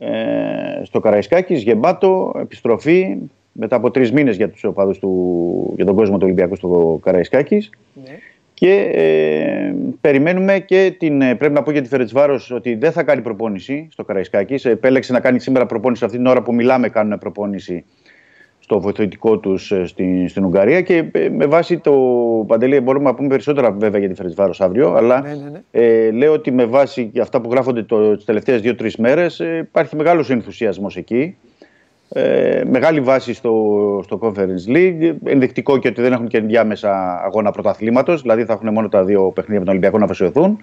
Ε, 0.01 0.85
στο 0.85 1.01
Καραϊσκάκης, 1.01 1.63
γεμπάτο, 1.63 2.35
επιστροφή 2.41 3.17
μετά 3.53 3.77
από 3.77 3.91
τρεις 3.91 4.13
μήνες 4.13 4.37
για 4.37 4.49
τους 4.51 4.65
οπαδούς 4.65 4.99
του, 4.99 5.73
για 5.77 5.85
τον 5.85 5.95
κόσμο 5.97 6.15
του 6.17 6.23
Ολυμπιακού 6.25 6.57
στο 6.57 6.99
Καραϊσκάκης. 7.03 7.71
Ναι. 8.05 8.19
Και 8.59 8.91
ε, 8.95 9.75
περιμένουμε 10.01 10.59
και 10.59 10.95
την. 10.99 11.21
ε, 11.23 11.35
Πρέπει 11.35 11.55
να 11.55 11.63
πω 11.63 11.71
για 11.71 11.83
τη 11.83 11.89
Φερετσβάρος 11.89 12.51
ότι 12.51 12.75
δεν 12.75 12.93
θα 12.93 13.03
κάνει 13.03 13.23
προπόνηση 13.23 13.89
στο 13.91 14.05
Καραϊσκάκης. 14.05 14.65
Επέλεξε 14.65 15.13
να 15.13 15.21
κάνει 15.21 15.41
σήμερα 15.41 15.67
προπόνηση 15.67 16.05
αυτή 16.05 16.17
την 16.17 16.27
ώρα 16.27 16.43
που 16.43 16.55
μιλάμε, 16.55 16.89
κάνουν 16.89 17.19
προπόνηση 17.19 17.85
στο 18.59 18.81
βοηθητικό 18.81 19.39
τους 19.39 19.73
στην, 19.85 20.29
στην 20.29 20.45
Ουγγαρία. 20.45 20.81
Και 20.81 21.05
ε, 21.13 21.29
με 21.29 21.47
βάση 21.47 21.79
το 21.79 21.93
Παντελή, 22.47 22.81
μπορούμε 22.81 23.05
να 23.05 23.15
πούμε 23.15 23.29
περισσότερα 23.29 23.71
βέβαια 23.71 24.01
για 24.01 24.09
τη 24.09 24.15
Φερετσβάρος 24.15 24.61
αύριο. 24.61 24.93
Αλλά 24.95 25.21
Ναι, 25.21 25.29
ναι, 25.29 25.51
ναι. 25.51 25.61
ε, 25.71 26.11
λέω 26.11 26.33
ότι 26.33 26.51
με 26.53 26.65
βάση 26.65 27.05
και 27.13 27.21
αυτά 27.21 27.41
που 27.41 27.51
γράφονται 27.51 27.83
το, 27.83 28.17
τις 28.17 28.25
τελευταίες 28.25 28.61
δύο-τρεις 28.61 28.97
μέρες 28.97 29.41
ε, 29.41 29.57
υπάρχει 29.69 29.97
μεγάλος 29.97 30.31
ενθουσιασμός 30.31 30.97
εκεί. 30.97 31.37
Ε, 32.13 32.63
μεγάλη 32.67 33.01
βάση 33.01 33.35
στο, 33.35 34.01
στο 34.05 34.19
Conference 34.23 34.75
League. 34.77 35.15
Ενδεικτικό 35.25 35.79
και 35.79 35.89
ότι 35.89 36.03
δεν 36.03 36.13
έχουν 36.13 36.29
και 36.29 36.37
ενδιάμεσα 36.37 37.21
αγώνα 37.25 37.51
πρωταθλήματος. 37.51 38.23
Δηλαδή 38.23 38.45
θα 38.45 38.53
έχουν 38.53 38.73
μόνο 38.73 38.89
τα 38.89 39.05
δύο 39.05 39.31
παιχνίδια 39.31 39.59
με 39.59 39.65
τον 39.65 39.69
Ολυμπιακό 39.75 39.99
να 39.99 40.05
αφοσιωθούν. 40.05 40.59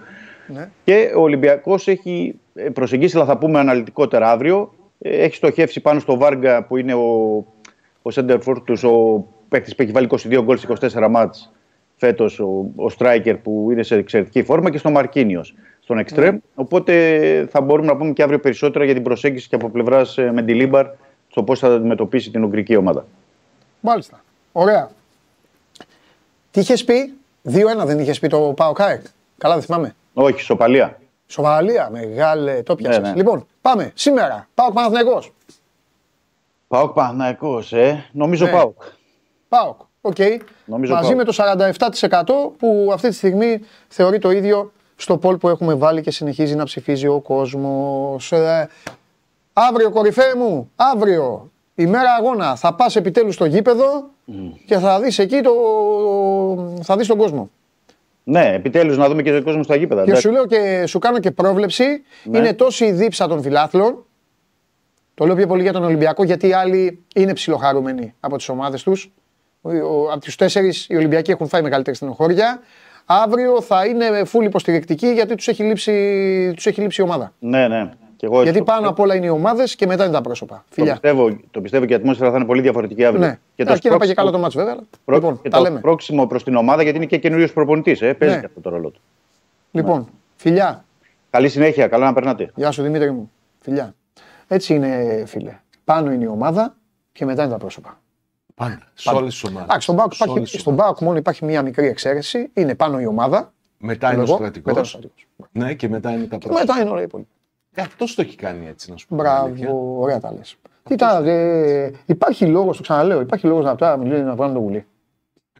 Ναι. 0.48 0.70
Και 0.84 1.12
ο 1.16 1.22
Ολυμπιακός 1.22 1.88
έχει 1.88 2.40
ε, 2.56 2.70
προσεγγίσει, 2.70 3.18
αλλά 3.18 3.26
θα 3.26 3.38
πούμε 3.38 3.60
αναλυτικότερα 3.60 4.32
αύριο. 4.32 4.74
ε, 5.00 5.24
Έχει 5.24 5.36
στοχεύσει 5.36 5.82
πάνω 5.82 6.00
στο 6.00 6.18
Βάργα 6.18 6.64
που 6.64 6.78
είναι 6.78 6.94
ο, 6.94 7.36
ο 8.02 8.10
center 8.14 8.38
for 8.46 8.56
τους, 8.66 8.84
ο 8.84 9.26
παίκτης 9.50 9.76
που 9.76 9.82
έχει 9.82 9.92
βάλει 9.92 10.08
22 10.12 10.40
γκολ 10.44 10.58
σε 10.58 10.68
24 11.04 11.08
μάτς 11.10 11.52
φέτος, 11.96 12.40
ο, 12.40 12.46
ο 12.76 12.86
striker 12.98 13.36
που 13.44 13.68
είναι 13.72 13.84
σε 13.84 13.96
εξαιρετική 13.96 14.44
φόρμα 14.44 14.70
και 14.70 14.78
στο 14.78 14.90
Μαρκίνιος, 14.90 15.56
στον 15.80 16.04
Extreme. 16.06 16.36
Οπότε 16.56 16.94
θα 17.50 17.62
μπορούμε 17.62 17.88
να 17.88 17.98
πούμε 17.98 18.12
και 18.12 18.24
αύριο 18.24 18.40
περισσότερα 18.40 18.86
για 18.86 18.94
την 18.94 19.04
προσέγγιση 19.04 19.48
και 19.48 19.56
από 19.56 19.70
πλευράς 19.70 20.18
Μεντιλίμπαρ 20.34 20.86
στο 21.36 21.44
πώς 21.44 21.60
θα 21.60 21.68
αντιμετωπίσει 21.68 22.32
την 22.32 22.44
Ουγγρική 22.44 22.76
ομάδα. 22.76 23.06
Μάλιστα. 23.80 24.24
Ωραία. 24.52 24.90
Τι 26.52 26.60
είχες 26.60 26.84
πει, 26.84 27.14
2-1 27.44 27.86
δεν 27.86 28.00
είχες 28.00 28.20
πει 28.20 28.28
το 28.28 28.40
Πάο 28.40 28.72
Κάεκ; 28.74 29.06
Καλά, 29.38 29.54
δεν 29.54 29.64
θυμάμαι. 29.64 29.96
Όχι, 30.14 30.40
σοπαλία. 30.40 31.00
Σοβαλία, 31.28 31.90
μεγάλε, 31.90 32.64
το 32.64 32.76
πιάσες. 32.76 33.02
Ναι, 33.02 33.10
ναι. 33.10 33.16
Λοιπόν, 33.16 33.48
πάμε. 33.62 33.92
Σήμερα, 33.96 34.48
Πάοκ 34.54 34.74
Παναθηναϊκός. 34.74 35.34
Πάοκ 36.68 36.94
Παναθηναϊκός, 36.94 37.74
ε. 37.74 38.06
Νομίζω 38.12 38.46
Ναι. 38.46 38.52
Πάοκ. 38.52 38.82
Πάοκ. 39.50 39.80
Οκ. 40.02 40.18
Νομίζω 40.66 40.94
Μαζί 40.94 41.14
Πάοκ. 41.14 41.18
με 41.18 41.24
το 41.24 41.34
47% 41.34 42.54
που 42.58 42.90
αυτή 42.94 43.08
τη 43.10 43.16
στιγμή 43.16 43.62
θεωρεί 43.88 44.20
το 44.20 44.32
ίδιο 44.32 44.72
στο 44.96 45.20
poll 45.24 45.40
που 45.40 45.50
έχουμε 45.50 45.74
βάλει 45.74 46.02
και 46.02 46.12
συνεχίζει 46.12 46.56
να 46.56 46.64
ψηφίζει 46.64 47.08
ο 47.08 47.20
κόσμος. 47.20 48.34
Ε, 49.58 49.62
αύριο, 49.62 49.92
κορυφαία 49.92 50.38
μου, 50.38 50.72
αύριο, 50.76 51.52
ημέρα 51.76 52.14
αγώνα, 52.20 52.56
θα 52.56 52.74
πας 52.76 52.96
επιτέλους 52.96 53.34
στο 53.34 53.46
γήπεδο 53.46 54.10
και 54.66 54.78
θα 54.78 55.00
δεις 55.00 55.20
εκεί 55.20 55.42
το, 55.42 55.52
θα 56.82 56.98
δεις 56.98 57.08
τον 57.08 57.18
κόσμο. 57.18 57.50
Ναι, 58.24 58.54
επιτέλους 58.54 58.98
να 58.98 59.08
δούμε 59.08 59.22
και 59.22 59.32
τον 59.32 59.44
κόσμο 59.44 59.64
στα 59.64 59.76
γήπεδα. 59.76 60.04
Και 60.04 60.10
εντάξει. 60.10 60.28
σου 60.28 60.34
λέω 60.34 60.46
και 60.46 60.84
σου 60.88 61.00
κάνω 61.00 61.20
και 61.20 61.32
πρόβλεψη. 61.32 62.04
Ναι. 62.24 62.38
Είναι 62.38 62.54
τόση 62.54 62.86
η 62.86 62.92
δίψα 62.92 63.28
των 63.28 63.42
φιλάθλων. 63.42 64.06
Το 65.14 65.26
λέω 65.26 65.36
πιο 65.36 65.48
πολύ 65.48 65.62
για 65.62 65.74
τον 65.74 65.84
Ολυμπιακό 65.84 66.24
γιατί 66.24 66.48
οι 66.48 66.54
άλλοι 66.54 67.04
είναι 67.16 67.34
ψιλοχαρούμενοι 67.34 68.14
από 68.20 68.38
τις 68.38 68.50
ομάδες 68.50 68.84
τους. 68.84 69.12
Από 70.12 70.20
τους 70.20 70.36
τέσσερις 70.36 70.88
οι 70.90 70.96
Ολυμπιακοί 70.96 71.32
έχουν 71.32 71.48
φάει 71.48 71.62
μεγαλύτερη 71.62 71.96
στενοχώρια. 71.96 72.60
Αύριο 73.06 73.62
θα 73.62 73.86
είναι 73.86 74.22
full 74.32 74.44
υποστηρικτικοί 74.44 75.08
γιατί 75.08 75.36
τους 75.36 75.48
έχει, 75.48 75.64
λείψει, 75.64 76.52
τους 76.56 76.66
έχει 76.66 76.82
λείψει 76.82 77.02
η 77.02 77.04
ομάδα. 77.04 77.34
Ναι, 77.40 77.68
ναι. 77.68 77.90
Και 78.18 78.26
εγώ 78.26 78.44
γιατί 78.44 78.58
το, 78.58 78.64
πάνω 78.64 78.90
απ' 78.90 79.00
όλα 79.00 79.16
είναι 79.16 79.26
οι 79.26 79.30
ομάδες 79.30 79.76
και 79.76 79.88
μετά 79.88 80.04
είναι 80.04 80.14
τα 80.14 80.22
πρόσωπα. 80.22 80.56
το, 80.56 80.64
Φιλιά. 80.70 80.92
πιστεύω, 80.92 81.38
το 81.52 81.62
πιστεύω 81.62 81.86
και 81.86 81.94
η 81.94 81.96
ατμόσφαιρα 81.96 82.30
θα 82.32 82.36
είναι 82.38 82.46
πολύ 82.46 82.62
διαφορετική 82.62 83.06
αύριο. 83.06 83.26
Ναι. 83.26 83.32
Και 83.32 83.38
Και 83.56 83.64
το 83.64 83.68
σπρώξιμο- 83.70 84.00
πάει 84.00 84.08
και 84.08 84.14
καλά 84.14 84.32
το 84.32 84.40
μάτσο 84.40 84.58
βέβαια. 84.58 84.74
αλλά- 84.74 84.84
προ- 85.06 85.18
Λοιπόν, 85.18 85.42
και 85.42 85.50
τα 85.50 85.58
το 85.58 85.64
λέμε. 85.64 85.80
πρόξιμο 85.80 86.28
προς 86.28 86.44
την 86.44 86.56
ομάδα 86.56 86.82
γιατί 86.84 86.98
είναι 86.98 87.06
και 87.06 87.18
καινούριος 87.18 87.54
προπονητής. 87.54 88.02
Ε. 88.02 88.14
Παίζει 88.14 88.34
Ναι. 88.36 88.40
και 88.40 88.46
αυτό 88.46 88.62
το 88.62 88.70
ρόλο 88.70 88.90
του. 88.90 89.02
Λοιπόν, 89.72 90.08
φιλιά. 90.36 90.86
Καλή 91.30 91.50
συνέχεια, 91.50 91.88
καλά 91.88 92.06
να 92.06 92.14
περνάτε. 92.14 92.52
Γεια 92.56 92.72
σου 92.72 92.82
Δημήτρη 92.84 93.12
μου. 93.12 93.32
Φιλιά. 93.60 93.96
Έτσι 94.48 94.74
είναι 94.76 95.24
φίλε. 95.28 95.60
Πάνω 95.84 96.12
είναι 96.12 96.24
η 96.24 96.28
ομάδα 96.28 96.76
και 97.12 97.26
μετά 97.26 97.44
είναι 97.44 97.52
τα 97.52 97.58
πρόσωπα. 97.58 98.00
Πάντα. 98.56 98.80
Σε 98.94 99.10
όλες 99.10 99.34
τις 99.34 99.44
ομάδες. 99.44 99.64
Εντάξει, 99.64 99.82
στον 99.82 99.96
Πάοκ 99.96 100.14
υπάρχει, 100.16 100.58
στον 100.58 100.76
ΠΑΟΚ 100.76 101.00
μόνο 101.00 101.18
υπάρχει 101.18 101.46
μία 101.46 101.62
μικρή 101.62 101.88
εξαίρεση. 101.88 102.50
Είναι 102.54 102.76
πάνω 102.76 103.00
η 103.00 103.06
ομάδα. 103.06 103.54
Μετά 103.78 104.12
είναι 104.14 104.22
ο 104.22 104.24
εγώ, 104.26 104.36
στρατικό. 104.36 104.70
μετά 104.70 104.82
ο 104.82 104.84
στρατικός. 104.84 105.26
Ναι, 105.52 105.74
και 105.74 105.90
μετά 105.90 106.10
είναι 106.12 106.26
τα 106.26 106.38
Και 106.38 106.48
πρόσωπα. 106.48 106.60
μετά 106.68 106.82
είναι 106.82 106.90
όλα 106.90 107.00
οι 107.02 107.04
υπόλοιποι. 107.04 107.30
Ε, 107.76 107.82
Αυτός 107.82 108.16
το 108.16 108.22
έχει 108.22 108.36
κάνει 108.36 108.68
έτσι, 108.68 108.92
να 108.92 108.98
σου 108.98 109.08
πω. 109.08 109.16
την 109.16 109.26
αλήθεια. 109.28 109.66
Μπράβο, 109.68 109.96
ωραία 110.00 110.20
τα 110.20 110.32
λες. 110.34 110.56
Κοίτα, 110.84 111.26
ε, 111.26 111.92
υπάρχει 112.06 112.46
λόγος, 112.48 112.78
το 112.78 112.84
ξαναλέω, 112.84 113.22
υπάρχει 113.22 113.48
λόγος 113.48 113.64
να 113.66 113.76
τώρα 113.76 113.98
μιλήσει 113.98 114.22
να 114.22 114.36
βγάλουμε 114.36 114.58
το 114.60 114.64
βουλί. 114.66 114.86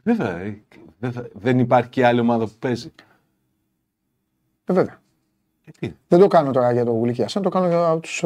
Βέβαια, 0.02 0.38
ε, 0.38 0.62
δεν, 0.98 1.12
θα- 1.12 1.28
δεν 1.32 1.58
υπάρχει 1.58 1.88
και 1.90 2.06
άλλη 2.06 2.20
ομάδα 2.20 2.44
που 2.44 2.52
παίζει. 2.58 2.92
Ε, 4.64 4.72
βέβαια. 4.72 5.00
Γιατί. 5.64 5.96
Δεν 6.08 6.18
το 6.20 6.26
κάνω 6.26 6.50
τώρα 6.52 6.72
για 6.72 6.84
το 6.84 6.92
βουλί 6.94 7.10
και 7.12 7.20
για 7.20 7.28
σένα, 7.28 7.44
το 7.44 7.50
κάνω 7.50 7.68
για 7.68 7.98
τους 8.02 8.22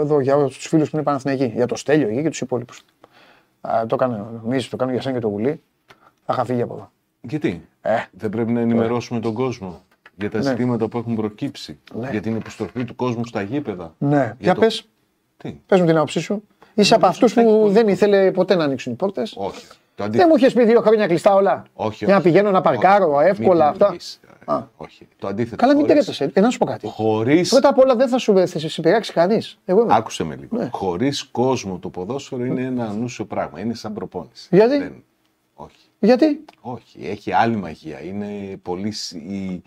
εδώ, 0.00 0.20
για 0.20 0.36
τους 0.44 0.66
φίλους 0.66 0.90
που 0.90 0.96
είναι 0.96 1.04
Παναθηναϊκοί. 1.04 1.44
Για 1.44 1.66
το 1.66 1.76
Στέλιο 1.76 2.08
εκεί 2.08 2.22
και 2.22 2.28
τους 2.28 2.40
υπόλοιπους. 2.40 2.84
Το 3.86 3.96
κάνω, 3.96 4.40
νομίζεις, 4.42 4.68
το 4.68 4.76
κάνω 4.76 4.90
για 4.92 5.00
σένα 5.00 5.14
και 5.14 5.20
το 5.20 5.30
βουλί. 5.30 5.62
Θα 6.24 6.32
είχα 6.32 6.44
φύγει 6.44 6.62
από 6.62 6.74
εδώ. 6.74 6.90
Γιατί; 7.20 7.68
Ε, 7.80 7.96
Δεν 8.10 8.30
πρέπει 8.30 8.52
να 8.52 8.60
ενημερώσουμε 8.60 9.20
τον 9.20 9.32
κόσμο 9.34 9.80
για 10.18 10.30
τα 10.30 10.38
Ναι. 10.38 10.44
ζητήματα 10.44 10.88
που 10.88 10.98
έχουν 10.98 11.14
προκύψει. 11.14 11.78
Ναι. 11.94 12.08
Για 12.10 12.20
την 12.20 12.36
επιστροφή 12.36 12.84
του 12.84 12.94
κόσμου 12.96 13.24
στα 13.26 13.42
γήπεδα. 13.42 13.94
ναι, 13.98 14.34
για 14.38 14.54
το- 14.54 14.60
πες, 14.60 14.88
Τι; 15.36 15.60
πες 15.66 15.80
μου 15.80 15.86
την 15.86 15.96
άποψή 15.96 16.20
σου. 16.20 16.42
Είσαι 16.74 16.94
από 16.94 17.06
αυτούς 17.06 17.34
που 17.34 17.68
δεν 17.70 17.88
ήθελε 17.88 18.30
ποτέ 18.30 18.54
να 18.54 18.64
ανοίξουν 18.64 18.92
οι 18.92 18.96
πόρτες. 18.96 19.34
Όχι. 19.36 19.66
Το 19.66 20.04
Δεν 20.04 20.06
αντίθετο. 20.06 20.28
μου 20.28 20.36
είχες 20.36 20.52
πει 20.52 20.64
δύο 20.64 20.80
χρόνια 20.80 21.06
κλειστά 21.06 21.34
όλα. 21.34 21.62
Όχι, 21.74 22.04
Για 22.04 22.12
να 22.14 22.20
όχι. 22.20 22.28
πηγαίνω 22.28 22.50
να 22.50 22.60
παρκάρω 22.60 23.14
Όχι. 23.14 23.26
εύκολα 23.28 23.52
Μην 23.54 23.62
αυτά. 23.62 23.76
δημιουργείς. 23.86 24.20
Ε, 24.46 24.52
Α. 24.52 24.66
Όχι. 24.76 25.08
Το 25.18 25.26
αντίθετο. 25.26 25.56
Καλά, 25.56 25.74
μην 25.76 25.86
Χωρίς- 25.86 26.04
τρέπεσαι. 26.04 26.30
Ε, 26.34 26.40
να 26.40 26.50
σου 26.50 26.58
πω 26.58 26.64
κάτι. 26.64 26.86
Χωρίς... 26.86 27.48
Πρώτα 27.50 27.68
απ' 27.68 27.78
όλα 27.78 27.96
δεν 27.96 28.08
θα 28.08 28.18
σου 28.18 28.34
θα 28.34 28.46
σε 28.46 28.68
συμπειράξει 28.68 29.12
κανείς. 29.12 29.58
Εγώ 29.64 29.80
είμαι. 29.82 29.94
Άκουσε 29.94 30.24
με 30.24 30.36
λίγο. 30.36 30.56
Ναι. 30.56 30.68
Χωρίς 30.72 31.24
κόσμο 31.24 31.78
το 31.78 31.88
ποδόσφαιρο 31.88 32.44
είναι 32.44 32.62
ένα 32.62 32.84
ανούσιο 32.84 33.24
πράγμα. 33.24 33.60
Είναι 33.60 33.74
σαν 33.74 33.92
προπόνηση. 33.92 34.48
Γιατί; 34.50 34.78
Δεν- 34.78 35.02
Όχι. 35.54 35.76
Γιατί; 35.98 36.44
Όχι, 36.60 36.98
έχει 37.06 37.32
άλλη 37.32 37.56
μαγεία. 37.56 38.02
Είναι 38.02 38.56
πολύ... 38.62 38.90
σ- 38.90 39.12
Η, 39.14 39.62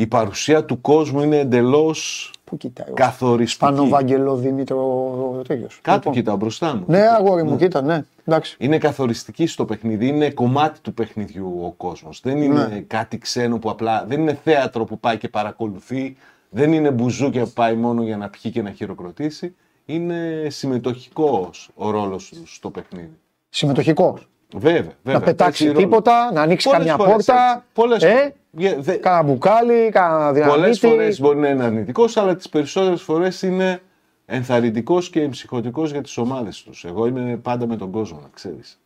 η 0.00 0.06
παρουσία 0.06 0.64
του 0.64 0.80
κόσμου 0.80 1.22
είναι 1.22 1.38
εντελώς 1.38 2.32
Πού 2.44 2.56
κοιτάει. 2.56 2.92
καθοριστική. 2.94 3.64
Πάνω 3.64 3.88
Βαγγελό 3.88 4.36
Δήμητρο 4.36 5.42
τέτοιος. 5.48 5.78
Κάτω 5.82 6.10
κοίτα 6.10 6.36
μπροστά 6.36 6.74
μου. 6.74 6.84
Ναι, 6.86 7.00
αγόρι 7.00 7.42
μου, 7.42 7.56
κοίτα, 7.56 7.82
ναι. 7.82 8.04
Εντάξει. 8.24 8.56
Είναι 8.60 8.78
καθοριστική 8.78 9.46
στο 9.46 9.64
παιχνίδι, 9.64 10.06
είναι 10.06 10.30
κομμάτι 10.30 10.80
του 10.80 10.94
παιχνιδιού 10.94 11.60
ο 11.64 11.70
κόσμος. 11.76 12.20
Δεν 12.24 12.42
είναι 12.42 12.66
Ναι. 12.66 12.80
κάτι 12.80 13.18
ξένο 13.18 13.58
που 13.58 13.70
απλά, 13.70 14.04
δεν 14.08 14.20
είναι 14.20 14.38
θέατρο 14.44 14.84
που 14.84 14.98
πάει 14.98 15.16
και 15.18 15.28
παρακολουθεί, 15.28 16.16
δεν 16.50 16.72
είναι 16.72 16.90
μπουζούκια 16.90 17.44
που 17.44 17.50
πάει 17.54 17.74
μόνο 17.74 18.02
για 18.02 18.16
να 18.16 18.28
πιει 18.28 18.52
και 18.52 18.62
να 18.62 18.70
χειροκροτήσει. 18.70 19.54
Είναι 19.86 20.46
συμμετοχικός 20.48 21.70
ο 21.74 21.90
ρόλος 21.90 22.28
του 22.28 22.46
στο 22.46 22.70
παιχνίδι. 22.70 23.16
Συμμετοχικός. 23.48 24.28
Βέβαια, 24.56 24.92
βέβαια. 25.02 25.18
Να 25.18 25.20
πετάξει 25.20 25.64
παίζει 25.64 25.74
ρόλος. 25.78 25.82
τίποτα, 25.90 26.32
να 26.32 26.40
ανοίξει 26.42 26.68
Πολλές 26.68 26.86
καμιά 26.86 27.04
φορές 27.04 27.24
πόρτα. 27.26 27.52
έτσι. 27.54 27.64
Πολλές 27.72 28.02
ε, 28.02 28.06
φορές. 28.08 28.22
Γε- 28.22 28.34
δε- 28.78 28.94
Κάνα 28.96 29.22
μπουκάλι, 29.22 29.88
κάνα 29.92 30.16
Πολλές 30.32 30.42
δυναμίτη. 30.48 30.78
φορές 30.78 31.20
μπορεί 31.20 31.38
να 31.38 31.48
είναι 31.48 31.64
αρνητικός, 31.64 32.16
αλλά 32.16 32.36
τις 32.36 32.48
περισσότερες 32.48 33.02
φορές 33.02 33.42
είναι 33.42 33.80
ενθαρρυντικός 34.26 35.10
και 35.10 35.22
εμψυχωτικός 35.22 35.90
για 35.90 36.00
τις 36.02 36.16
ομάδες 36.18 36.62
τους. 36.62 36.84
Εγώ 36.84 37.06
είμαι 37.06 37.36
πάντα 37.42 37.66
με 37.66 37.76
τον 37.76 37.90
κόσμο, 37.90 38.18
να 38.22 38.28
ξέρεις. 38.34 38.80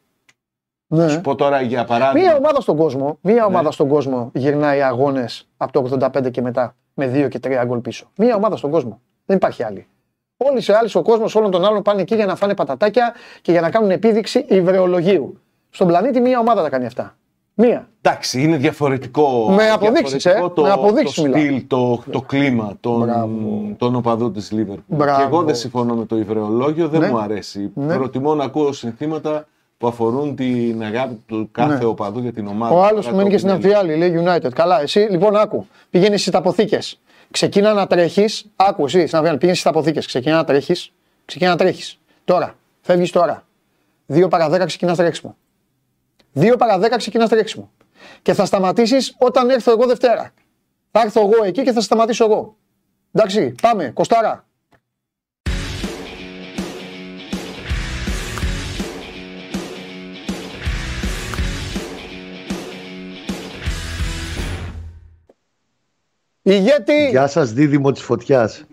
Ναι. 0.86 1.08
Σου 1.08 1.20
πω 1.20 1.34
τώρα 1.34 1.60
για 1.60 1.84
παράδειγμα. 1.84 2.28
Μία 2.28 2.36
ομάδα 2.36 2.60
στον 2.60 2.76
κόσμο, 2.76 3.18
μία 3.20 3.34
Ναι. 3.34 3.42
ομάδα 3.42 3.70
στον 3.70 3.88
κόσμο 3.88 4.30
γυρνάει 4.34 4.82
αγώνες 4.82 5.48
από 5.56 5.72
το 5.72 5.78
85 5.78 6.30
και 6.30 6.42
μετά 6.42 6.76
με 6.94 7.06
2 7.06 7.28
και 7.28 7.38
3 7.38 7.64
γκολ 7.64 7.78
πίσω. 7.78 8.10
Μία 8.16 8.36
ομάδα 8.36 8.56
στον 8.56 8.70
κόσμο. 8.70 9.00
Δεν 9.26 9.36
υπάρχει 9.36 9.62
άλλη. 9.62 9.86
Όλοι 10.36 10.58
οι 10.68 10.72
άλλοι 10.72 10.90
ο 10.94 11.02
κόσμος 11.02 11.34
όλων 11.34 11.50
των 11.50 11.64
άλλων 11.64 11.82
πάνε 11.82 12.00
εκεί 12.00 12.14
για 12.14 12.26
να 12.26 12.36
φάνε 12.36 12.54
πατατάκια 12.54 13.14
και 13.42 13.52
για 13.52 13.60
να 13.60 13.70
κάνουν 13.70 13.90
επίδειξη 13.90 14.44
υβρεολογίου. 14.48 15.40
Στον 15.70 15.86
πλανήτη 15.86 16.20
μία 16.20 16.38
ομάδα 16.38 16.62
τα 16.62 16.68
κάνει 16.68 16.86
αυτά. 16.86 17.16
Μία. 17.54 17.88
Εντάξει, 18.02 18.42
είναι 18.42 18.56
διαφορετικό. 18.56 19.50
Με 19.50 19.70
αποδείξεις, 19.70 20.22
διαφορετικό 20.22 20.46
ε. 20.46 20.54
Το, 20.54 20.62
Με 20.62 20.70
αποδείξεις 20.70 21.16
το 21.16 21.22
μιλάω. 21.22 21.40
στυλ, 21.40 21.64
το, 21.66 22.02
το 22.10 22.20
κλίμα 22.22 22.76
των, 22.80 22.98
Μπράβο. 23.04 23.74
των 23.78 23.94
οπαδών 23.94 24.32
της 24.32 24.50
Λίβερπουλ. 24.52 24.96
Μπράβο. 24.96 25.18
Και 25.20 25.26
εγώ 25.26 25.42
δεν 25.42 25.54
συμφωνώ 25.54 25.94
με 25.94 26.04
το 26.04 26.16
υβρεολόγιο, 26.16 26.88
δεν 26.88 27.00
Ναι. 27.00 27.08
μου 27.08 27.18
αρέσει. 27.18 27.70
Ναι. 27.74 27.94
Προτιμώ 27.94 28.34
να 28.34 28.44
ακούω 28.44 28.72
συνθήματα 28.72 29.46
που 29.78 29.86
αφορούν 29.86 30.36
την 30.36 30.82
αγάπη 30.82 31.22
του 31.26 31.48
κάθε 31.52 31.78
Ναι. 31.78 31.84
οπαδού 31.84 32.20
για 32.20 32.32
την 32.32 32.46
ομάδα. 32.46 32.74
Ο 32.74 32.82
άλλος 32.82 33.00
Κάτι 33.04 33.10
που 33.10 33.16
μένει 33.16 33.30
και 33.30 33.38
στην 33.38 33.50
οποίο 33.50 33.68
είναι. 33.68 33.78
Αμφιάλη, 33.78 33.98
λέει 33.98 34.24
United. 34.26 34.50
Καλά, 34.54 34.80
εσύ 34.82 34.98
λοιπόν 35.10 35.36
άκου. 35.36 35.66
Πηγαίνει 35.90 36.18
στις 36.18 36.34
αποθήκε. 36.34 36.78
Ξεκίνα 37.30 37.72
να 37.72 37.86
τρέχεις. 37.86 38.44
Άκου 38.56 38.84
εσύ 38.84 39.06
στην 39.06 39.16
Αμφιάλη. 39.16 39.38
Πηγαίνεις 39.38 39.60
στις 39.60 39.70
αποθήκε. 39.70 40.00
Ξεκίνα 40.00 40.36
να 40.36 40.44
τρέχεις. 40.44 40.92
Ξεκίνα 41.24 41.50
να 41.50 41.56
τρέχεις. 41.56 41.98
Τώρα. 42.24 42.54
Φεύγεις 42.80 43.10
τώρα. 43.10 43.44
2 44.06 44.28
παρα 44.28 44.48
10 44.48 44.66
ξεκινάς 44.66 44.96
τρέξιμο. 44.96 45.36
2 46.34 46.54
παρα 46.58 46.78
10 46.78 46.96
ξεκινάς 46.96 47.28
τρέξιμο. 47.28 47.70
Και 48.22 48.34
θα 48.34 48.44
σταματήσεις 48.44 49.14
όταν 49.18 49.50
έρθω 49.50 49.70
εγώ 49.70 49.86
Δευτέρα. 49.86 50.32
Θα 50.90 51.00
έρθω 51.00 51.20
εγώ 51.20 51.44
εκεί 51.44 51.62
και 51.62 51.72
θα 51.72 51.80
σταματήσω 51.80 52.24
εγώ. 52.24 52.56
Εντάξει, 53.12 53.54
πάμε. 53.62 53.90
Κοστάρα. 53.94 54.46
Ηγέτη. 66.42 67.08
Γεια 67.10 67.26
σας 67.26 67.52
δίδυμο 67.52 67.92
της 67.92 68.02
φωτιάς. 68.02 68.64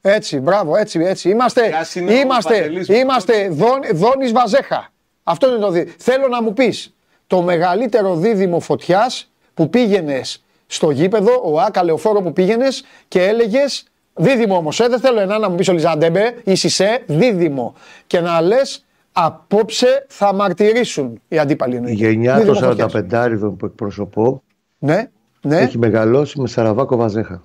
Έτσι, 0.00 0.40
μπράβο, 0.40 0.76
έτσι, 0.76 1.00
έτσι. 1.00 1.28
Είμαστε, 1.28 1.68
Γεια 1.68 1.86
είναι 1.94 2.12
ο 2.12 2.16
είμαστε, 2.16 2.54
Παντελής 2.54 2.88
είμαστε 2.88 3.48
δόν, 3.48 3.80
Δόνης 3.92 4.32
Βαζέχα. 4.32 4.92
Αυτό 5.22 5.48
είναι 5.48 5.58
το 5.58 5.70
δίδυμο. 5.70 5.94
Θέλω 5.98 6.28
να 6.28 6.42
μου 6.42 6.52
πεις 6.52 6.94
το 7.26 7.42
μεγαλύτερο 7.42 8.16
δίδυμο 8.16 8.60
φωτιάς 8.60 9.30
που 9.54 9.70
πήγαινες 9.70 10.42
στο 10.66 10.90
γήπεδο, 10.90 11.40
ο 11.44 11.60
Άκα 11.60 11.84
Λεωφόρο 11.84 12.20
που 12.22 12.32
πήγαινες 12.32 12.84
και 13.08 13.22
έλεγες 13.22 13.84
δίδυμο 14.14 14.56
όμως, 14.56 14.80
ε, 14.80 14.88
δεν 14.88 15.00
θέλω 15.00 15.20
ένα 15.20 15.38
να 15.38 15.48
μου 15.50 15.56
πεις 15.56 15.68
ο 15.68 15.72
Λιζαντέμπε 15.72 16.34
ή 16.44 16.54
Σισε, 16.54 17.02
δίδυμο. 17.06 17.74
Και 18.06 18.20
να 18.20 18.40
λες 18.40 18.84
απόψε 19.12 20.06
θα 20.08 20.34
μαρτυρήσουν 20.34 21.20
οι 21.28 21.38
αντίπαλοι 21.38 21.72
Η 21.72 21.76
εννοείται. 21.76 22.06
γενιά 22.06 22.36
Δίδυμο 22.36 22.52
των 22.60 22.68
φωτιάς. 22.68 22.92
45 22.92 23.54
που 23.58 23.66
εκπροσωπώ 23.66 24.42
Ναι, 24.78 25.10
ναι. 25.42 25.56
έχει 25.58 25.78
μεγαλώσει 25.78 26.40
με 26.40 26.48
Σαραβάκο 26.48 26.96
Βαζέχα. 26.96 27.42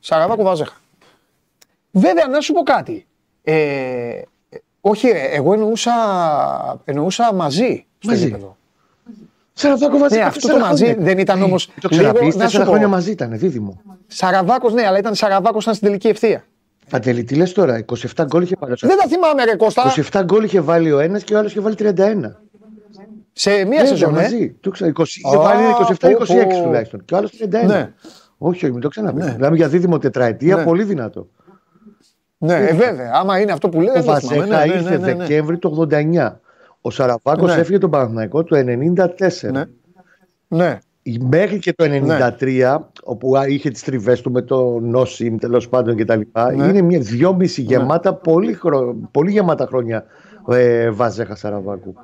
Σαραβάκο 0.00 0.42
Βάζεχα. 0.42 0.76
Βέβαια, 1.90 2.26
να 2.28 2.40
σου 2.40 2.52
πω 2.52 2.62
κάτι. 2.62 3.06
Ε, 3.42 4.20
όχι, 4.90 5.08
ρε, 5.10 5.28
εγώ 5.32 5.52
εννοούσα, 5.52 5.92
εννοούσα 6.84 7.34
μαζί 7.34 7.86
στο 7.98 8.10
Μαζί. 8.10 8.24
γήπεδο. 8.24 8.56
Σαραβάκος 9.52 10.00
Βαζέχα. 10.00 10.20
Ναι, 10.20 10.26
αυτό 10.28 10.40
το 10.40 10.46
τέσσερα 10.46 10.68
μαζί 10.68 10.84
χρόνια. 10.84 11.04
δεν 11.04 11.18
ήταν 11.18 11.42
όμω. 11.42 11.56
Το 11.80 11.88
ξαναπείς, 11.88 12.36
τέσσερα 12.36 12.64
χρόνια 12.64 12.88
μαζί 12.88 13.10
ήταν, 13.10 13.38
δίδυμο. 13.38 13.80
Σαραβάκος, 14.06 14.72
ναι, 14.72 14.86
αλλά 14.86 14.98
ήταν 14.98 15.14
Σαραβάκος 15.14 15.64
σαν 15.64 15.74
στην 15.74 15.86
τελική 15.86 16.08
ευθεία. 16.08 16.44
Παντελή, 16.90 17.24
τι 17.24 17.34
λες 17.34 17.52
τώρα, 17.52 17.84
27 18.14 18.24
γκολ 18.26 18.42
είχε 18.42 18.56
πάρει. 18.56 18.72
ο 18.72 18.76
Δεν 18.80 18.96
τα 18.96 19.06
θυμάμαι, 19.08 19.44
ρε 19.44 19.56
Κώστα. 19.56 19.92
27 20.12 20.22
γκολ 20.24 20.44
είχε 20.44 20.60
βάλει 20.60 20.92
ο 20.92 20.98
ένας 20.98 21.22
και 21.24 21.34
ο 21.34 21.38
άλλος 21.38 21.50
είχε 21.50 21.60
βάλει 21.60 21.74
31. 21.78 22.36
Σε 23.32 23.50
μία 23.50 23.64
Βέβαια, 23.68 23.86
σεζόν, 23.86 24.16
ε. 24.16 24.20
μαζί. 24.22 24.50
Το 24.60 24.70
ξα... 24.70 24.86
20, 24.96 25.02
είχε 25.06 25.36
Α, 25.36 25.40
βάλει 25.40 25.62
πω, 25.62 26.08
27-26 26.08 26.16
πω. 26.48 26.62
τουλάχιστον. 26.62 27.04
Και 27.04 27.14
ο 27.14 27.16
άλλος 27.16 27.30
31. 27.42 27.66
Ναι. 27.66 27.92
Όχι, 28.38 28.64
όχι, 28.64 28.72
μην 28.72 28.80
το 28.80 28.88
ξαναπείς. 28.88 29.24
Ναι. 29.24 29.32
Μιλάμε 29.32 29.56
για 29.56 29.68
δίδυμο 29.68 29.98
τετραετία, 29.98 30.56
Ναι. 30.56 30.62
πολύ 30.64 30.82
δυνατό. 30.82 31.28
Ναι, 32.38 32.54
ε, 32.54 32.72
βέβαια. 32.74 33.10
Άμα 33.14 33.40
είναι 33.40 33.52
αυτό 33.52 33.68
που 33.68 33.80
λέει, 33.80 33.88
Ο 33.88 33.92
δεν 33.92 34.04
το 34.04 34.20
θυμάμαι. 34.20 34.46
Βαζέχα 34.46 34.66
Ναι, 34.66 34.72
ναι, 34.72 34.78
ήρθε 34.78 34.90
ναι, 34.90 35.06
ναι, 35.06 35.12
ναι. 35.12 35.24
Δεκέμβρη 35.26 35.58
του 35.58 35.88
89. 35.90 36.32
Ο 36.80 36.90
Σαραβάκος 36.90 37.54
Ναι. 37.54 37.60
έφυγε 37.60 37.78
τον 37.78 37.90
Παναθηναϊκό 37.90 38.44
το 38.44 38.56
94. 38.56 39.50
Ναι. 39.52 39.64
Ναι. 40.48 40.78
Μέχρι 41.20 41.58
και 41.58 41.72
το 41.72 41.84
93, 42.38 42.76
όπου 43.02 43.36
α, 43.36 43.46
είχε 43.46 43.70
τις 43.70 43.82
τριβές 43.82 44.20
του 44.20 44.30
με 44.30 44.42
το 44.42 44.78
Νόσιμ 44.80 45.36
τέλος 45.36 45.68
πάντων 45.68 45.96
κτλ. 45.96 46.20
Ναι. 46.56 46.64
Είναι 46.66 46.80
μια 46.80 46.98
δυόμιση 47.00 47.60
γεμάτα, 47.62 48.14
πολύ, 48.14 48.52
χρο... 48.52 48.96
πολύ 49.10 49.30
γεμάτα 49.30 49.66
χρόνια 49.66 50.04
ε, 50.48 50.90
Βαζέχα 50.90 51.34
Σαραβάκου. 51.34 51.94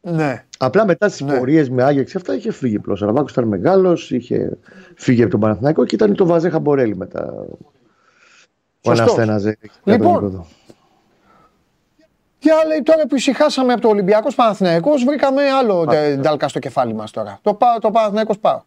ναι. 0.00 0.44
Απλά 0.58 0.86
μετά 0.86 1.08
στι 1.08 1.24
Ναι. 1.24 1.38
πορείες 1.38 1.70
με 1.70 1.82
Άγιαξ 1.82 2.16
αυτά 2.16 2.34
είχε 2.34 2.52
φύγει 2.52 2.78
πλέον. 2.78 2.96
Ο 2.96 3.00
Σαραβάκος 3.00 3.30
ήταν 3.30 3.44
μεγάλος, 3.44 4.10
είχε 4.10 4.58
φύγει 4.94 5.22
από 5.22 5.30
τον 5.30 5.40
Παναθηναϊκό 5.40 5.84
και 5.84 5.94
ήταν 5.94 6.14
το 6.14 6.26
Βαζέχα 6.26 6.58
Μπορέλη 6.58 6.96
μετά. 6.96 7.46
Ο 8.82 8.94
Σωστός. 8.94 9.18
Αναστέναζε. 9.18 9.58
Λοιπόν, 9.84 10.46
Για 12.38 12.54
λέει 12.66 12.82
τώρα 12.82 13.06
που 13.06 13.14
ησυχάσαμε 13.16 13.72
από 13.72 13.82
το 13.82 13.88
Ολυμπιακός 13.88 14.34
Παναθηναϊκός, 14.34 15.04
βρήκαμε 15.04 15.42
άλλο 15.50 15.86
τε- 15.86 16.18
ντάλκα 16.18 16.48
στο 16.48 16.58
κεφάλι 16.58 16.94
μας 16.94 17.10
τώρα. 17.10 17.38
Το, 17.42 17.54
Πα- 17.54 17.78
το 17.80 17.90
Παναθηναϊκός 17.90 18.38
ΠΑΟΚ. 18.38 18.62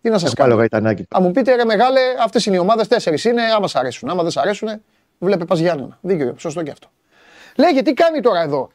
Τι 0.00 0.10
να 0.10 0.18
σας 0.18 0.34
Πάλι 0.34 0.36
κάνω; 0.36 0.54
ο 0.54 0.58
Γαϊτανάκη. 0.58 1.06
Θα 1.10 1.20
μου 1.20 1.30
πείτε 1.30 1.54
ρε 1.54 1.64
μεγάλε, 1.64 2.00
αυτές 2.24 2.46
είναι 2.46 2.56
οι 2.56 2.58
ομάδες, 2.58 2.88
τέσσερις 2.88 3.24
είναι. 3.24 3.42
Άμα 3.42 3.68
σ' 3.68 3.76
αρέσουν. 3.76 4.10
Άμα 4.10 4.22
δεν 4.22 4.30
σ' 4.30 4.36
αρέσουν, 4.36 4.68
βλέπε 5.18 5.44
πας 5.44 5.58
Γιάννενα. 5.58 5.98
Δίκιο, 6.00 6.34
σωστό 6.38 6.62
και 6.62 6.70
αυτό. 6.70 6.88
Λέγε, 7.56 7.82
τι 7.82 7.92
κάνει 7.92 8.20
τώρα 8.20 8.40
εδώ; 8.42 8.70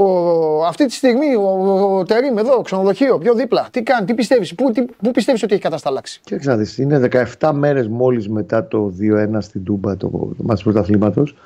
Ο, 0.00 0.64
αυτή 0.64 0.86
τη 0.86 0.92
στιγμή 0.92 1.34
ο, 1.34 1.40
ο, 1.40 1.98
ο 1.98 2.04
Τερίμ 2.04 2.38
εδώ, 2.38 2.60
ξενοδοχείο, 2.60 3.18
πιο 3.18 3.34
δίπλα. 3.34 3.68
Τι 3.70 3.82
κάνει, 3.82 4.06
τι 4.06 4.14
πιστεύεις, 4.14 4.54
πού, 4.54 4.70
τι, 4.70 4.82
πού 4.82 5.10
πιστεύεις 5.10 5.42
ότι 5.42 5.52
έχει 5.52 5.62
κατασταλάξει; 5.62 6.20
Κοίταξε 6.24 6.50
να 6.50 6.56
δεις, 6.56 6.78
είναι 6.78 7.08
17 7.38 7.50
μέρες 7.54 7.88
μόλις 7.88 8.28
μετά 8.28 8.68
το 8.68 8.92
2-1 9.00 9.36
στην 9.38 9.64
Τούμπα 9.64 9.96
το, 9.96 10.08
το 10.08 10.42
μάτς 10.42 10.62
του 10.62 10.70
πρωταθλήματος. 10.70 11.36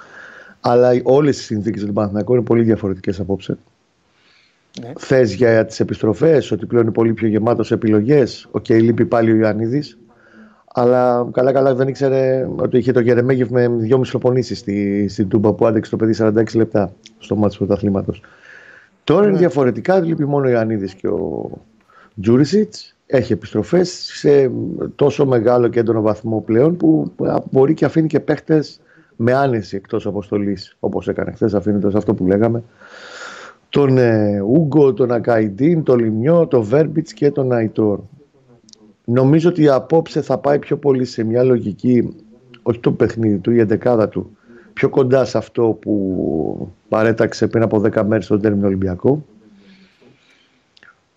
Αλλά 0.61 0.91
όλες 1.03 1.39
οι 1.39 1.43
συνθήκες 1.43 1.85
του 1.85 1.93
Παναθηναϊκού 1.93 2.33
είναι 2.33 2.43
πολύ 2.43 2.63
διαφορετικές 2.63 3.21
απόψε. 3.21 3.59
Ναι. 4.81 4.93
Θες 4.99 5.35
για 5.35 5.65
τις 5.67 5.81
επιστροφές, 5.81 6.51
ότι 6.51 6.67
πλέον 6.67 6.83
είναι 6.85 6.93
πολύ 6.93 7.13
πιο 7.13 7.29
γεμάτος 7.29 7.67
σε 7.67 7.75
επιλογές. 7.75 8.49
Οκ, 8.51 8.69
λείπει 8.69 9.05
πάλι 9.05 9.33
ο 9.33 9.37
Ιωαννίδης. 9.37 9.99
Αλλά 10.75 11.29
καλά 11.33 11.53
καλά 11.53 11.75
δεν 11.75 11.89
ήξερε 11.89 12.49
ότι 12.57 12.79
είχε 12.79 12.93
το 12.93 13.01
Γερεμέγεφ 13.01 13.49
με 13.49 13.69
δυο 13.69 13.99
μισλοπονήσεις 13.99 14.59
στη, 14.59 15.07
στην 15.09 15.29
Τούμπα 15.29 15.53
που 15.53 15.67
άντεξε 15.67 15.91
το 15.91 15.97
παιδί 15.97 16.15
46 16.19 16.55
λεπτά 16.55 16.93
στο 17.19 17.37
μάτς 17.37 17.57
του 17.57 17.67
πρωταθλήματος. 17.67 18.23
Τώρα 19.13 19.29
είναι 19.29 19.39
διαφορετικά, 19.39 20.01
λείπει 20.01 20.27
μόνο 20.27 20.47
ο 20.47 20.51
Ιωαννίδης 20.51 20.95
και 20.95 21.09
ο 21.09 21.51
Τζούρισιτς. 22.21 22.97
Έχει 23.07 23.33
επιστροφές 23.33 23.91
σε 23.91 24.51
τόσο 24.95 25.27
μεγάλο 25.27 25.69
και 25.69 25.81
έντονο 25.81 26.01
βαθμό 26.01 26.41
πλέον 26.41 26.77
που 26.77 27.13
μπορεί 27.51 27.75
και 27.75 27.85
αφήνει 27.85 28.07
και 28.07 28.21
παίχτες 28.21 28.81
με 29.17 29.33
άνεση 29.33 29.77
εκτός 29.77 30.07
αποστολής 30.07 30.77
όπως 30.81 31.09
έκανε 31.09 31.33
χθες 31.33 31.55
αφήνοντας 31.55 31.95
αυτό 31.95 32.15
που 32.15 32.27
λέγαμε 32.27 32.63
τον 33.69 33.99
ε, 33.99 34.41
Ούγκο, 34.41 34.93
τον 34.93 35.13
Ακαϊντίν, 35.13 35.83
τον 35.83 35.99
Λιμιό, 35.99 36.47
τον 36.47 36.63
Βέρμπιτς 36.63 37.13
και 37.13 37.31
τον 37.31 37.53
Αϊτόρ. 37.53 38.01
Νομίζω 39.05 39.49
ότι 39.49 39.69
απόψε 39.69 40.23
θα 40.23 40.39
πάει 40.39 40.59
πιο 40.59 40.77
πολύ 40.77 41.05
σε 41.05 41.25
μια 41.25 41.43
λογική, 41.43 42.17
όχι 42.63 42.79
το 42.79 42.93
παιχνίδι 42.93 43.39
του, 43.39 43.51
η 43.51 43.61
εντεκάδα 43.61 44.09
του, 44.09 44.37
πιο 44.73 44.89
κοντά 44.89 45.25
σε 45.25 45.39
αυτό 45.39 45.79
που 45.81 46.73
παρέταξε 46.89 47.47
πριν 47.47 47.63
από 47.63 47.83
10 47.85 48.05
μέρες 48.07 48.25
στον 48.25 48.41
τέρμινο 48.41 48.67
Ολυμπιακό. 48.67 49.25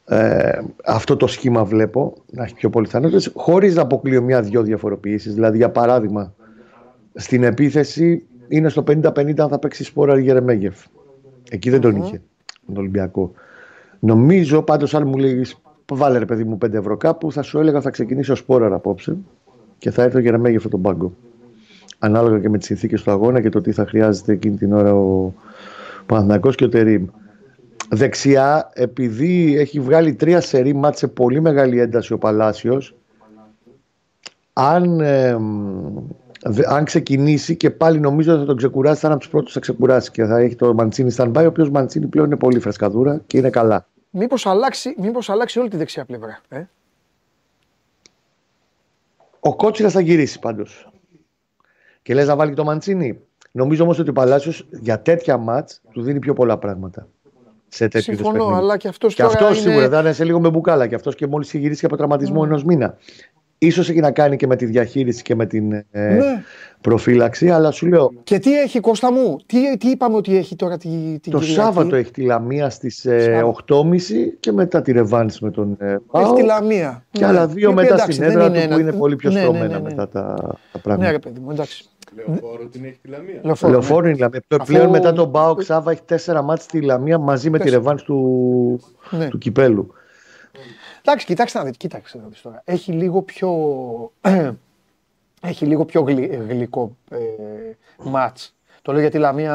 Ε, 0.06 0.60
αυτό 0.86 1.16
το 1.16 1.28
σχήμα 1.28 1.64
βλέπω 1.64 2.14
να 2.32 2.44
έχει 2.44 2.54
πιο 2.54 2.70
πιθανότητες 2.70 3.32
χωρίς 3.36 3.76
να 3.76 3.82
αποκλείω 3.82 4.22
μια-δυο 4.22 4.62
διαφοροποιήσεις. 4.62 5.34
Δηλαδή, 5.34 5.58
για 5.58 5.70
παράδειγμα, 5.70 6.34
στην 7.14 7.44
επίθεση 7.44 8.26
είναι 8.48 8.70
στο 8.70 8.84
50-50 8.88 9.40
αν 9.40 9.50
θα 9.50 9.60
παίξει 9.60 9.84
σπόρα 9.84 10.20
Γερεμέγεφ. 10.20 10.86
Εκεί 11.50 11.70
δεν 11.70 11.82
τον 11.82 11.96
είχε 11.96 12.22
τον 12.66 12.78
Ολυμπιακό. 12.78 13.32
Νομίζω 14.00 14.62
πάντως 14.62 14.94
αν 14.94 15.08
μου 15.08 15.18
λέγεις 15.18 15.58
βάλε 15.92 16.18
ρε 16.18 16.26
παιδί 16.26 16.44
μου 16.44 16.58
5 16.66 16.74
ευρώ 16.74 16.98
κάπου 16.98 17.32
θα 17.32 17.42
σου 17.42 17.60
έλεγα 17.60 17.82
θα 17.82 17.90
ξεκινήσει 17.90 18.32
ο 18.32 18.36
Σπόραρ 18.36 18.74
απόψε 18.74 19.18
και 19.78 19.92
θα 19.92 20.04
έρθει 20.04 20.18
ο 20.18 20.20
Γερεμέγεφ 20.20 20.62
από 20.62 20.70
τον 20.70 20.82
πάγκο. 20.82 21.14
Ανάλογα 22.06 22.40
και 22.40 22.50
με 22.50 22.58
τις 22.58 22.68
συνθήκες 22.68 23.04
του 23.04 23.12
αγώνα 23.12 23.42
και 23.42 23.50
το 23.50 23.62
τι 23.62 23.72
θα 23.72 23.86
χρειάζεται 23.86 24.32
εκείνη 24.32 24.58
την 24.58 24.74
ώρα 24.74 24.94
ο 24.96 25.34
Παναθηναϊκός 26.06 26.56
και 26.56 26.64
ο 26.64 26.70
Τερίμ. 26.70 27.06
Δεξιά, 27.90 28.70
επειδή 28.74 29.58
έχει 29.58 29.80
βγάλει 29.80 30.14
τρία 30.14 30.42
σερή 30.42 30.74
μάτς 30.74 30.98
σε 31.00 31.08
πολύ 31.08 31.42
μεγάλη 31.42 31.80
ένταση 31.80 32.14
ο 32.14 32.18
Παλάσιος, 32.18 32.96
αν, 34.54 35.00
ε, 35.00 35.38
δε- 36.46 36.74
αν 36.74 36.84
ξεκινήσει 36.86 37.56
και 37.56 37.70
πάλι 37.70 38.00
νομίζω 38.00 38.32
ότι 38.32 38.40
θα 38.40 38.46
τον 38.46 38.58
ξεκουράσει, 38.58 39.00
θα 39.00 39.08
είναι 39.08 39.16
από 39.16 39.24
τους 39.24 39.32
πρώτους 39.32 39.54
θα 39.54 39.60
ξεκουράσει 39.60 40.12
και 40.12 40.26
θα 40.26 40.38
έχει 40.38 40.56
το 40.56 40.74
Μαντσίνη 40.74 41.14
stand-by, 41.18 41.42
ο 41.44 41.46
οποίος 41.46 41.70
Μαντσίνη 41.70 42.08
πλέον 42.08 42.28
είναι 42.28 42.38
πολύ 42.38 42.60
φρεσκαδούρα 42.60 43.22
και 43.28 43.38
είναι 43.38 43.50
καλά. 43.50 43.88
Μήπως 44.10 44.46
αλλάξει, 44.46 44.96
μήπως 44.98 45.30
αλλάξει 45.30 45.60
όλη 45.60 45.70
τη 45.70 45.78
δεξιά 45.78 46.06
πλευρά. 46.06 46.42
Ε; 46.50 46.64
Ο 49.40 49.56
Κότσιρας 49.56 49.94
θα 49.94 50.00
γυρίσει 50.00 50.40
πάντως. 50.40 50.90
Και 52.06 52.14
λες 52.14 52.28
να 52.28 52.36
βάλει 52.36 52.50
και 52.50 52.56
το 52.56 52.64
Μαντσίνη. 52.64 53.20
Νομίζω 53.52 53.84
όμως 53.84 54.00
ότι 54.00 54.10
ο 54.10 54.14
Παλάσιος 54.14 54.68
για 54.82 55.02
τέτοια 55.02 55.38
μάτς 55.38 55.82
του 55.92 56.02
δίνει 56.02 56.20
πιο 56.20 56.34
πολλά 56.34 56.58
πράγματα. 56.58 57.08
Σε 57.68 57.88
τέτοιου 57.88 58.12
είδους 58.12 58.24
Συμφωνώ, 58.26 58.44
παιχνίδι. 58.44 58.64
αλλά 58.66 58.78
και 58.78 58.88
αυτός 58.88 59.14
Και 59.16 59.22
τώρα 59.22 59.34
αυτός 59.34 59.62
είναι- 59.62 59.70
σίγουρα 59.72 59.90
θα 59.90 60.00
είναι 60.00 60.14
σε 60.14 60.24
λίγο 60.24 60.40
με 60.40 60.50
μπουκάλα. 60.50 60.88
Και 60.88 60.96
αυτός 60.96 61.16
και 61.16 61.28
μόλις 61.28 61.48
έχει 61.48 61.58
γυρίσει 61.58 61.86
από 61.86 61.98
τραυματισμό 61.98 62.42
ενός 62.46 62.64
μήνα. 62.64 62.98
Ίσως 63.58 63.90
έχει 63.90 64.00
να 64.00 64.12
κάνει 64.12 64.36
και 64.36 64.48
με 64.48 64.56
τη 64.56 64.66
διαχείριση 64.66 65.22
και 65.22 65.36
με 65.36 65.46
την 65.46 65.72
ε, 65.74 65.84
Ναι. 65.92 66.44
προφύλαξη, 66.82 67.50
αλλά 67.50 67.72
σου 67.72 67.86
λέω 67.88 68.12
Και 68.24 68.40
τι 68.40 68.60
έχει 68.60 68.80
Κώστα 68.80 69.12
μου, 69.12 69.38
τι, 69.46 69.78
τι 69.78 69.90
είπαμε 69.90 70.16
ότι 70.16 70.38
έχει 70.38 70.56
τώρα 70.56 70.78
τη, 70.78 70.88
την 71.22 71.32
το 71.32 71.40
Κυριακή; 71.40 71.60
Σάββατο 71.62 71.96
έχει 71.96 72.12
τη 72.12 72.22
Λαμία 72.22 72.70
στις 72.70 73.06
ε, 73.06 73.20
Σάββατο. 73.20 73.80
8.30 73.92 74.38
και 74.40 74.52
μετά 74.52 74.82
τη 74.82 74.92
ρεβάνς 74.92 75.40
με 75.40 75.52
τον 75.52 75.76
ε, 75.80 75.86
Έχει 75.92 76.00
ΠΑΟΚ. 76.12 76.36
τη 76.36 76.44
Λαμία. 76.44 77.06
Και 77.12 77.20
Ναι. 77.22 77.28
άλλα 77.28 77.48
δύο 77.48 77.70
Η 77.70 77.72
οποία, 77.72 77.84
μετά 77.84 77.94
εντάξει, 77.94 78.12
στην 78.12 78.24
δεν 78.28 78.36
έδρα 78.38 78.52
του 78.52 78.60
ένα- 78.60 78.76
που 78.76 78.82
είναι 78.82 78.94
πολύ 78.94 79.16
πιο 79.16 79.30
ναι, 79.30 79.36
ναι, 79.36 79.42
στρωμένα 79.42 79.68
ναι, 79.68 79.74
ναι. 79.74 79.82
μετά 79.82 80.10
τα, 80.10 80.34
τα 80.36 80.58
Ναι, 80.74 80.82
πράγματα. 80.82 81.12
ρε 81.12 81.20
παιδί 81.20 81.40
μου, 81.40 81.52
εντάξει. 81.52 81.86
Λεωφόρο 82.16 82.66
την 82.66 82.86
έχει 82.86 82.98
τη 83.02 83.08
Λαμία. 83.08 83.40
Λεωφόρο, 83.44 83.72
ναι. 83.72 83.78
Λεωφόρο 83.78 84.08
είναι 84.08 84.16
η 84.16 84.20
Λαμία. 84.20 84.44
Αφού- 84.60 84.66
Πλέον 84.66 84.90
μετά 84.90 85.14
τον 85.14 85.32
ΠΑΟΚ 85.32 85.62
Σάβα 85.62 85.92
έχει 85.92 86.02
τέσσερα 86.04 86.42
μάτς 86.42 86.64
στη 86.64 86.82
Λαμία 86.82 87.18
μαζί 87.18 87.50
με 87.50 87.58
τη 87.58 87.64
Τέσσερα. 87.64 87.82
ρεβάνς 87.82 88.04
του, 88.04 88.80
Ναι. 89.10 89.28
του 89.28 89.38
κυπέλου. 89.38 89.94
Εντάξει, 91.02 91.26
κοιτάξτε 91.26 91.58
να 91.58 91.64
δείτε, 91.64 91.78
κοίταξε 91.78 92.18
να 92.18 92.28
δεις 92.28 92.42
τώρα. 92.42 92.62
Έχει 92.66 92.92
λίγο 92.92 93.22
πιο, 93.22 93.52
έχει 95.42 95.66
λίγο 95.66 95.86
πιο 95.86 96.02
γλυ- 96.02 96.34
γλυκό 96.50 96.96
ε, 97.10 97.18
μάτς. 98.10 98.50
Το 98.82 98.92
λέω 98.92 99.02
γιατί 99.02 99.18
η 99.18 99.20
Λαμία 99.20 99.54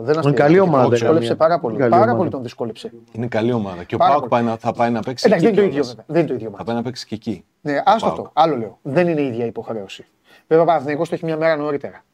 δεν 0.00 0.16
αστείευε. 0.18 0.36
καλή 0.36 0.56
Τον 0.56 0.68
ομάδα 0.68 0.86
η 0.86 0.88
Δυσκόλεψε 0.88 1.22
Λαμία. 1.28 1.36
πάρα 1.36 1.60
πολύ. 1.60 1.76
Καλή 1.76 1.90
Πάρα 1.90 2.02
ομάδα. 2.02 2.18
πολύ 2.18 2.30
τον 2.30 2.42
δυσκόλεψε. 2.42 2.92
Είναι 3.12 3.26
καλή 3.26 3.52
ομάδα. 3.52 3.84
Και 3.84 3.94
ο 3.94 3.98
Πάρα 3.98 4.10
Πάουκ 4.10 4.28
πολύ. 4.28 4.42
πάει 4.42 4.52
να- 4.52 4.56
θα 4.58 4.72
πάει 4.72 4.90
να 4.90 5.00
παίξει. 5.00 5.24
Εντάξει, 5.26 5.44
δεν 5.44 5.54
εκεί 5.54 5.62
είναι 5.62 5.70
το 5.70 5.76
ίδιο 5.76 5.82
κιόλας. 5.82 5.88
βέβαια. 5.88 6.04
Δεν 6.08 6.16
είναι 6.20 6.28
το 6.28 6.34
ίδιο 6.34 6.46
Θα 6.46 6.52
μάτς. 6.56 6.64
πάει 6.66 6.76
να 6.76 6.82
παίξει 6.82 7.06
και 7.06 7.14
εκεί. 7.14 7.44
Ναι, 7.60 7.82
άστο 7.84 8.06
Πάουκ. 8.06 8.18
αυτό. 8.18 8.30
Άλλο 8.34 8.56
λέω. 8.56 8.78
Δεν 8.82 9.08
είναι 9.08 9.20
η 9.20 9.26
ίδια 9.26 9.44
υποχρέωση. 9.46 10.06
Βέβαια, 10.52 10.62
ο 10.62 10.66
Παναθηναϊκός 10.66 11.08
το 11.08 11.14
έχει 11.14 11.24
μια 11.24 11.36
μέρα 11.36 11.56
νωρίτερα. 11.56 12.04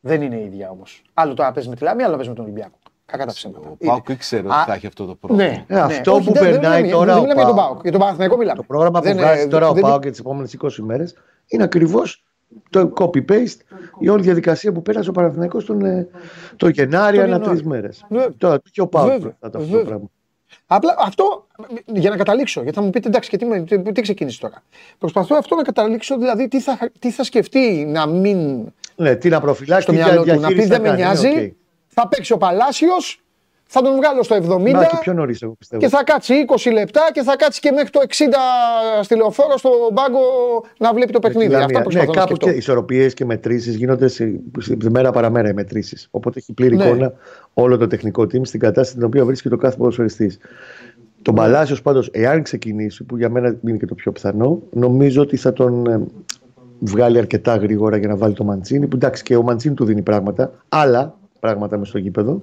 Δεν 0.00 0.22
είναι 0.22 0.36
η 0.36 0.44
ίδια 0.44 0.70
όμως. 0.70 1.02
Άλλο 1.14 1.34
τώρα 1.34 1.52
παίζει 1.52 1.68
με 1.68 1.74
τη 1.76 1.82
Λαμία, 1.84 2.06
άλλο 2.06 2.14
παίζει 2.14 2.28
με 2.28 2.34
τον 2.34 2.44
Ολυμπιακό. 2.44 2.78
Κακά 3.06 3.26
τα 3.26 3.32
ψέματα. 3.32 3.68
Ο 3.68 3.76
Πάουκ 3.86 4.08
ήξερε 4.08 4.42
ότι 4.46 4.56
Α, 4.56 4.64
θα 4.64 4.74
έχει 4.74 4.86
αυτό 4.86 5.06
το 5.06 5.14
πρόβλημα. 5.14 5.42
Ναι, 5.50 5.64
Ε, 5.68 5.74
ναι. 5.74 5.80
αυτό 5.80 6.12
Όχι, 6.12 6.26
που 6.26 6.32
δεν- 6.32 6.42
δεν 6.42 6.52
περνάει 6.52 6.82
μιλάμε- 6.82 6.92
τώρα 6.92 7.12
Δεν 7.12 7.16
ο 7.16 7.20
μιλάμε 7.20 7.40
για 7.40 7.48
τον 7.48 7.56
Πάουκ. 7.56 7.68
Πάουκ. 7.70 7.82
Για 7.82 7.90
τον 7.92 8.00
Παναθηναϊκό 8.00 8.36
μιλάμε. 8.36 8.56
Το 8.56 8.62
πρόγραμμα 8.62 9.00
Δεν 9.00 9.12
που 9.12 9.18
είναι- 9.18 9.26
βγάζει 9.32 9.48
τώρα 9.48 9.68
ο 9.68 9.72
δεν- 9.72 9.82
ΠΑΟΚ 9.82 10.02
για 10.02 10.10
τις 10.10 10.20
επόμενες 10.20 10.52
20 10.52 10.82
μέρες 10.82 11.14
είναι 11.46 11.62
ακριβώς 11.62 12.24
το 12.70 12.92
copy-paste 12.96 13.60
η 13.98 14.08
όλη 14.08 14.22
διαδικασία 14.22 14.72
που 14.72 14.82
πέρασε 14.82 15.08
ο 15.10 15.12
Παναθηναϊκός 15.12 15.64
τον, 15.64 15.84
ε, 15.84 16.08
το 16.56 16.68
Γενάρη 16.68 17.16
Τον 17.16 17.24
ανά 17.24 17.32
Ιανουάριο. 17.32 17.46
τρεις 17.48 17.62
μέρες. 17.62 18.04
Ναι. 18.08 18.26
Τώρα 18.38 18.60
και 18.72 18.80
ο 18.80 18.86
ΠΑΟΚ 18.88 19.08
Βέβαια, 19.08 19.36
μετά 19.40 19.58
αυτό 19.58 19.58
το 19.58 19.64
βέβαια. 19.64 19.84
πράγμα. 19.84 20.06
Απλά 20.66 20.94
αυτό 20.98 21.46
για 21.86 22.10
να 22.10 22.16
καταλήξω, 22.16 22.60
γιατί 22.62 22.76
θα 22.76 22.82
μου 22.82 22.90
πείτε 22.90 23.08
εντάξει, 23.08 23.30
και 23.30 23.36
τι, 23.36 23.44
με- 23.44 23.60
τι, 23.60 23.92
τι 23.92 24.00
ξεκίνησε 24.00 24.40
τώρα. 24.40 24.62
Προσπαθώ 24.98 25.36
αυτό 25.38 25.54
να 25.56 25.62
καταλήξω, 25.62 26.18
δηλαδή 26.18 26.48
τι 26.48 26.60
θα, 26.60 26.78
τι 26.98 27.10
θα 27.10 27.24
σκεφτεί 27.24 27.84
να 27.88 28.06
μην 28.06 28.66
Ναι, 28.96 29.14
τι 29.14 29.28
να 29.28 29.40
προφυλάξει, 29.40 29.82
στο 29.82 29.92
τι 29.92 29.98
μυαλό 29.98 30.22
του. 30.22 30.26
Να 30.26 30.34
πει 30.34 30.38
διαχείριση 30.38 30.68
δεν 30.68 30.76
θα 30.76 30.82
με 30.82 30.88
κάνει, 30.88 31.00
νοιάζει, 31.02 31.28
ναι, 31.28 31.42
οκ. 31.42 31.52
θα 31.88 32.08
παίξει 32.08 32.32
ο 32.32 32.36
Παλάσιος, 32.36 33.20
θα 33.72 33.82
τον 33.82 33.96
βγάλω 33.96 34.22
στο 34.22 34.36
70 34.36 34.70
Να 34.72 34.84
και 34.84 34.96
πιο 35.00 35.12
νωρίς, 35.12 35.42
εγώ 35.42 35.52
πιστεύω. 35.58 35.82
και 35.82 35.88
θα 35.88 36.04
κάτσει 36.04 36.34
20 36.48 36.72
λεπτά 36.72 37.00
και 37.12 37.22
θα 37.22 37.36
κάτσει 37.36 37.60
και 37.60 37.70
μέχρι 37.70 37.90
το 37.90 38.00
60 38.08 38.12
στη 39.02 39.16
λεωφόρο 39.16 39.56
στο 39.58 39.70
μπάγκο 39.92 40.20
να 40.78 40.92
βλέπει 40.94 41.12
το 41.12 41.18
παιχνίδι. 41.18 41.50
Λαμία. 41.50 41.64
Αυτά 41.64 41.78
ναι, 41.78 41.84
προσπαθώ 41.84 42.12
να 42.12 42.18
κάπου 42.18 42.34
σκεφτώ. 42.34 42.50
και 42.50 42.58
ισορροπίες 42.58 43.14
και 43.14 43.24
μετρήσεις 43.24 43.74
γίνονται 43.74 44.08
σε, 44.08 44.40
σε, 44.58 44.76
μέρα 44.90 45.10
παραμέρα 45.12 45.48
οι 45.48 45.52
μετρήσεις. 45.52 46.08
Οπότε 46.10 46.38
έχει 46.38 46.52
πλήρη 46.52 46.76
Ναι. 46.76 46.84
εικόνα 46.84 47.12
όλο 47.54 47.76
το 47.76 47.86
τεχνικό 47.86 48.22
team 48.22 48.40
στην 48.42 48.60
κατάσταση 48.60 48.94
την 48.94 49.04
οποία 49.04 49.24
βρίσκεται 49.24 49.54
ο 49.54 49.58
κάθε 49.58 49.76
ποδοσφαιριστής. 49.76 50.38
Τον 51.22 51.34
Παλάσιο 51.34 51.76
πάντως, 51.82 52.08
εάν 52.12 52.42
ξεκινήσει, 52.42 53.04
που 53.04 53.16
για 53.16 53.28
μένα 53.28 53.56
είναι 53.66 53.76
και 53.76 53.86
το 53.86 53.94
πιο 53.94 54.12
πιθανό, 54.12 54.58
νομίζω 54.70 55.22
ότι 55.22 55.36
θα 55.36 55.52
τον 55.52 55.86
ε, 55.86 56.00
βγάλει 56.78 57.18
αρκετά 57.18 57.56
γρήγορα 57.56 57.96
για 57.96 58.08
να 58.08 58.16
βάλει 58.16 58.34
το 58.34 58.44
Μαντσίνη. 58.44 58.86
Που 58.86 58.96
εντάξει, 58.96 59.22
και 59.22 59.36
ο 59.36 59.42
Μαντσίνη 59.42 59.74
του 59.74 59.84
δίνει 59.84 60.02
πράγματα, 60.02 60.52
άλλα 60.68 61.14
πράγματα 61.40 61.78
μες 61.78 61.88
στο 61.88 61.98
γήπεδο. 61.98 62.42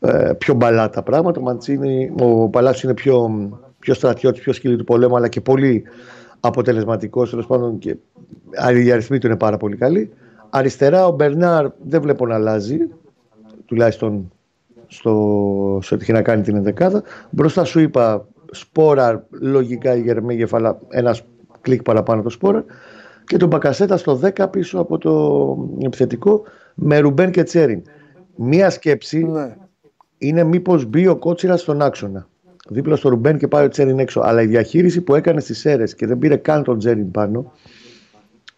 Ε, 0.00 0.32
πιο 0.38 0.54
μπαλάτα 0.54 1.02
πράγματα. 1.02 1.40
Ο, 1.40 1.42
Μαντσίνη, 1.42 2.12
ο 2.20 2.48
Παλάσιος 2.48 2.82
είναι 2.82 2.94
πιο, 2.94 3.30
πιο 3.78 3.94
στρατιώτης, 3.94 4.42
πιο 4.42 4.52
σκύλι 4.52 4.76
του 4.76 4.84
πολέμου, 4.84 5.16
αλλά 5.16 5.28
και 5.28 5.40
πολύ 5.40 5.82
αποτελεσματικός. 6.40 7.30
Τέλος 7.30 7.46
πάντων, 7.46 7.78
και 7.78 7.96
οι 8.84 8.92
αριθμοί 8.92 9.18
του 9.18 9.26
είναι 9.26 9.36
πάρα 9.36 9.56
πολύ 9.56 9.76
καλοί. 9.76 10.12
Αριστερά, 10.50 11.06
ο 11.06 11.12
Μπερνάρ 11.12 11.66
δεν 11.82 12.02
βλέπω 12.02 12.26
να 12.26 12.34
αλλάζει, 12.34 12.78
τουλάχιστον 13.64 14.32
στο, 14.86 15.78
σε 15.82 15.94
ό,τι 15.94 16.02
έχει 16.02 16.12
να 16.12 16.22
κάνει 16.22 16.42
την 16.42 16.56
ενδεκάδα. 16.56 17.02
Μπροστά 17.30 17.64
σου 17.64 17.80
είπα 17.80 18.26
Σπόρα, 18.50 19.26
λογικά 19.30 19.94
η 19.96 20.00
Γερμέγεφ, 20.00 20.54
αλλά 20.54 20.78
ένας 20.88 21.22
κλικ 21.60 21.82
παραπάνω 21.82 22.22
το 22.22 22.28
Σπόρα. 22.28 22.64
Και 23.24 23.36
τον 23.36 23.48
Μπακασέτα 23.48 23.96
στο 23.96 24.20
10 24.22 24.46
πίσω 24.50 24.78
από 24.78 24.98
το 24.98 25.56
επιθετικό 25.84 26.42
με 26.74 26.98
Ρουμπέν 26.98 27.30
και 27.30 27.42
Τσέριν. 27.42 27.82
Μία 28.36 28.70
σκέψη 28.70 29.24
Ναι. 29.24 29.56
Είναι 30.18 30.44
μήπως 30.44 30.84
μπει 30.84 31.06
ο 31.06 31.16
Κότσιρας 31.16 31.60
στον 31.60 31.82
άξονα. 31.82 32.28
Δίπλα 32.68 32.96
στο 32.96 33.08
Ρουμπέν 33.08 33.38
και 33.38 33.48
πάει 33.48 33.64
ο 33.64 33.68
Τσέριν 33.68 33.98
έξω. 33.98 34.20
Αλλά 34.20 34.42
η 34.42 34.46
διαχείριση 34.46 35.00
που 35.00 35.14
έκανε 35.14 35.40
στις 35.40 35.64
αίρε 35.64 35.84
και 35.84 36.06
δεν 36.06 36.18
πήρε 36.18 36.36
καν 36.36 36.62
τον 36.62 36.78
Τσέριν 36.78 37.10
πάνω, 37.10 37.52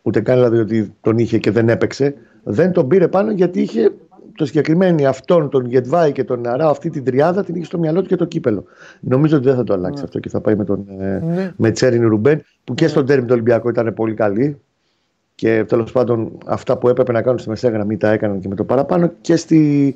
ούτε 0.02 0.20
καν 0.20 0.36
δηλαδή 0.36 0.58
ότι 0.58 0.94
τον 1.00 1.18
είχε 1.18 1.38
και 1.38 1.50
δεν 1.50 1.68
έπαιξε, 1.68 2.14
δεν 2.42 2.72
τον 2.72 2.88
πήρε 2.88 3.08
πάνω 3.08 3.30
γιατί 3.30 3.60
είχε 3.60 3.92
το 4.34 4.46
συγκεκριμένο 4.46 5.08
αυτόν, 5.08 5.48
τον 5.48 5.66
Γετβάη 5.66 6.12
και 6.12 6.24
τον 6.24 6.46
Αράο, 6.46 6.70
αυτή 6.70 6.90
την 6.90 7.04
τριάδα 7.04 7.44
την 7.44 7.54
είχε 7.54 7.64
στο 7.64 7.78
μυαλό 7.78 8.02
του 8.02 8.08
και 8.08 8.16
το 8.16 8.24
κύπελο. 8.24 8.64
Νομίζω 9.00 9.36
ότι 9.36 9.44
δεν 9.44 9.56
θα 9.56 9.64
το 9.64 9.72
αλλάξει 9.72 10.02
αυτό 10.04 10.18
και 10.18 10.28
θα 10.28 10.40
πάει 10.40 10.54
με, 10.56 10.64
τον, 10.64 10.84
ε, 11.00 11.18
Ναι. 11.18 11.52
με 11.56 11.70
Τσέριν 11.70 12.08
Ρουμπέν, 12.08 12.42
που 12.64 12.74
και 12.74 12.88
στον 12.88 13.06
τέρμι 13.06 13.26
του 13.26 13.32
Ολυμπιακού 13.32 13.68
ήταν 13.68 13.94
πολύ 13.94 14.14
καλή. 14.14 14.60
Και 15.38 15.64
τέλος 15.64 15.92
πάντων 15.92 16.38
αυτά 16.46 16.78
που 16.78 16.88
έπρεπε 16.88 17.12
να 17.12 17.22
κάνουν 17.22 17.38
στη 17.38 17.48
μεσαία 17.48 17.70
γραμμή 17.70 17.96
τα 17.96 18.10
έκαναν 18.10 18.40
και 18.40 18.48
με 18.48 18.54
το 18.54 18.64
παραπάνω. 18.64 19.12
Και 19.20 19.36
στη 19.36 19.94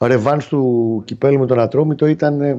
ρεβάνς 0.00 0.46
του 0.48 1.02
κυπέλου 1.04 1.38
με 1.38 1.46
τον 1.46 1.60
Ατρόμητο 1.60 2.06
ήταν, 2.06 2.40
ε, 2.40 2.58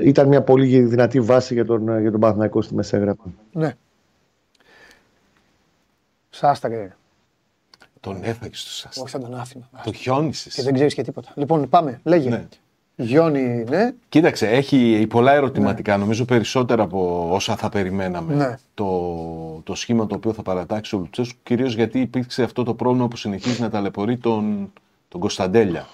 ήταν 0.00 0.28
μια 0.28 0.42
πολύ 0.42 0.80
δυνατή 0.80 1.20
βάση 1.20 1.54
για 1.54 1.64
τον, 1.64 1.88
ε, 1.88 2.00
για 2.00 2.10
τον 2.10 2.20
Παναθηναϊκό 2.20 2.62
στη 2.62 2.74
μεσαία 2.74 3.00
γραμμή. 3.00 3.34
ναι. 3.52 3.74
Σάστακε. 6.30 6.96
Τον 8.00 8.18
έφαγες 8.22 8.60
στο 8.60 8.70
σας. 8.70 8.96
Όχι, 8.96 9.10
θα 9.10 9.18
τον 9.18 9.34
άφηνα. 9.34 9.68
Το 9.84 9.90
Και 9.90 9.96
χιόνισε. 9.96 10.62
δεν 10.62 10.74
ξέρεις 10.74 10.94
και 10.94 11.02
τίποτα. 11.02 11.32
Λοιπόν, 11.34 11.68
πάμε. 11.68 12.00
Λέγε. 12.04 12.28
Ναι. 12.28 12.46
Γιόνι, 12.96 13.64
ναι. 13.68 13.92
Κοίταξε, 14.08 14.48
έχει 14.48 15.06
πολλά 15.10 15.32
ερωτηματικά, 15.32 15.96
νομίζω 15.96 16.24
περισσότερα 16.24 16.82
από 16.82 17.28
όσα 17.32 17.56
θα 17.56 17.68
περιμέναμε. 17.68 18.34
Ναι. 18.34 18.54
Το, 18.74 19.60
το 19.64 19.74
σχήμα 19.74 20.06
το 20.06 20.14
οποίο 20.14 20.32
θα 20.32 20.42
παρατάξει 20.42 20.94
ο 20.96 20.98
Λουτσέσκου, 20.98 21.38
κυρίως 21.42 21.74
γιατί 21.74 22.00
υπήρξε 22.00 22.42
αυτό 22.42 22.62
το 22.62 22.74
πρόβλημα 22.74 23.08
που 23.08 23.16
συνεχίζει 23.16 23.60
να 23.62 23.70
ταλαιπωρεί 23.70 24.16
τον, 24.16 24.72
τον 25.08 25.20
Κωνσταντέλια. 25.20 25.86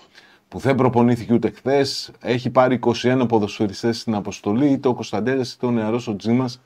Που 0.48 0.58
δεν 0.58 0.74
προπονήθηκε 0.74 1.34
ούτε 1.34 1.50
χθες, 1.50 2.10
έχει 2.20 2.50
πάρει 2.50 2.78
21 3.02 3.24
ποδοσφαιριστές 3.28 4.00
στην 4.00 4.14
αποστολή, 4.14 4.66
είτε 4.70 4.88
ο 4.88 4.94
Κωνσταντέλιας 4.94 5.52
είτε 5.52 5.66
ο 5.66 5.70
νεαρός 5.70 6.08
ο 6.08 6.16
Τζίμας 6.16 6.60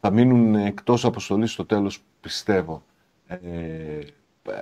θα 0.00 0.10
μείνουν 0.10 0.54
εκτός 0.54 1.04
αποστολής 1.04 1.52
στο 1.52 1.64
τέλος, 1.64 1.98
πιστεύω. 2.20 2.82
Ε, 3.26 3.36
ε, 4.50 4.52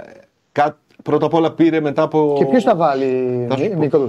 κα- 0.52 0.78
πρώτα 1.02 1.26
απ' 1.26 1.34
όλα 1.34 1.52
πήρε 1.52 1.80
μετά 1.80 2.02
από. 2.02 2.34
Και 2.38 2.44
ποιος 2.44 2.62
θα 2.62 2.76
βάλει 2.76 3.46
Θα 3.48 3.56
σου 3.56 3.68
πω. 3.70 3.78
μικρού. 3.78 4.08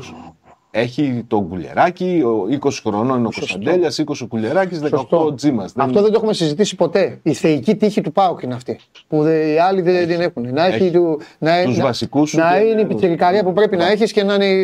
Έχει 0.77 1.23
τον 1.27 1.47
Κουλεράκη, 1.49 2.21
ο 2.25 2.45
20 2.65 2.69
χρονών 2.83 3.17
είναι 3.17 3.27
ο 3.27 3.31
Κωνσταντέλιας, 3.35 3.99
20 3.99 4.13
ο 4.21 4.27
Κουλεράκης, 4.27 4.79
18 4.79 5.05
ο 5.09 5.33
Τζίμας. 5.33 5.73
Αυτό 5.75 6.01
δεν 6.01 6.11
το 6.11 6.17
έχουμε 6.17 6.33
συζητήσει 6.33 6.75
ποτέ. 6.75 7.19
Η 7.23 7.33
θεϊκή 7.33 7.75
τύχη 7.75 8.01
του 8.01 8.11
Πάουκ 8.11 8.41
είναι 8.41 8.53
αυτή. 8.53 8.79
Που 9.07 9.23
δε- 9.23 9.53
οι 9.53 9.59
άλλοι 9.59 9.81
δεν 9.81 10.07
την 10.07 10.21
έχουν. 10.21 10.53
Να 10.53 10.65
έχει, 10.65 10.83
Έχει 10.83 10.91
του, 10.91 11.19
να, 11.39 11.63
τους 11.63 11.77
να- 11.77 11.83
βασικούς 11.83 12.29
σου 12.29 12.37
να 12.37 12.57
και- 12.57 12.63
είναι 12.65 12.81
η 12.81 12.85
πιτσιρικαρία 12.85 13.43
που 13.43 13.53
πρέπει 13.53 13.77
να 13.77 13.87
έχεις 13.91 14.11
και 14.11 14.23
να 14.23 14.33
είναι 14.33 14.45
η, 14.45 14.61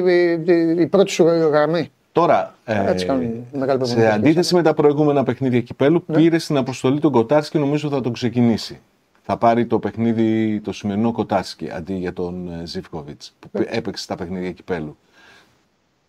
η- 0.78 0.82
η 0.82 0.88
πρώτη 0.88 1.12
σου 1.12 1.24
γραμμή. 1.24 1.90
Τώρα, 2.12 2.56
ε, 2.66 2.90
Έτσι 2.92 3.06
κάνουν 3.06 3.24
οι 3.24 3.44
μεγάλοι 3.58 3.86
σε 3.86 3.94
προπονητές. 3.94 4.14
αντίθεση 4.14 4.56
με 4.56 4.62
τα 4.62 4.74
προηγούμενα 4.74 5.24
παιχνίδια 5.24 5.62
κυπέλου, 5.62 6.04
πήρε 6.14 6.38
στην 6.38 6.58
αποστολή 6.58 7.00
τον 7.00 7.12
Κοτάρσκι 7.12 7.52
και 7.52 7.64
νομίζω 7.64 7.90
θα 7.90 8.02
τον 8.02 8.14
ξεκινήσει. 8.14 8.80
Θα 9.22 9.38
πάρει 9.38 9.66
το 9.66 9.80
παιχνίδι 9.80 10.60
το 10.64 10.72
σημερινό 10.74 11.12
Κοτάρσκι 11.12 11.70
αντί 11.76 11.94
για 11.94 12.14
τον 12.14 12.50
ε, 12.62 12.66
Ζιβκοβιτ 12.66 13.22
που 13.40 13.50
πή- 13.52 13.68
έπαιξε 13.72 14.04
στα 14.04 14.16
παιχνίδια 14.16 14.52
κυπέλου. 14.52 14.98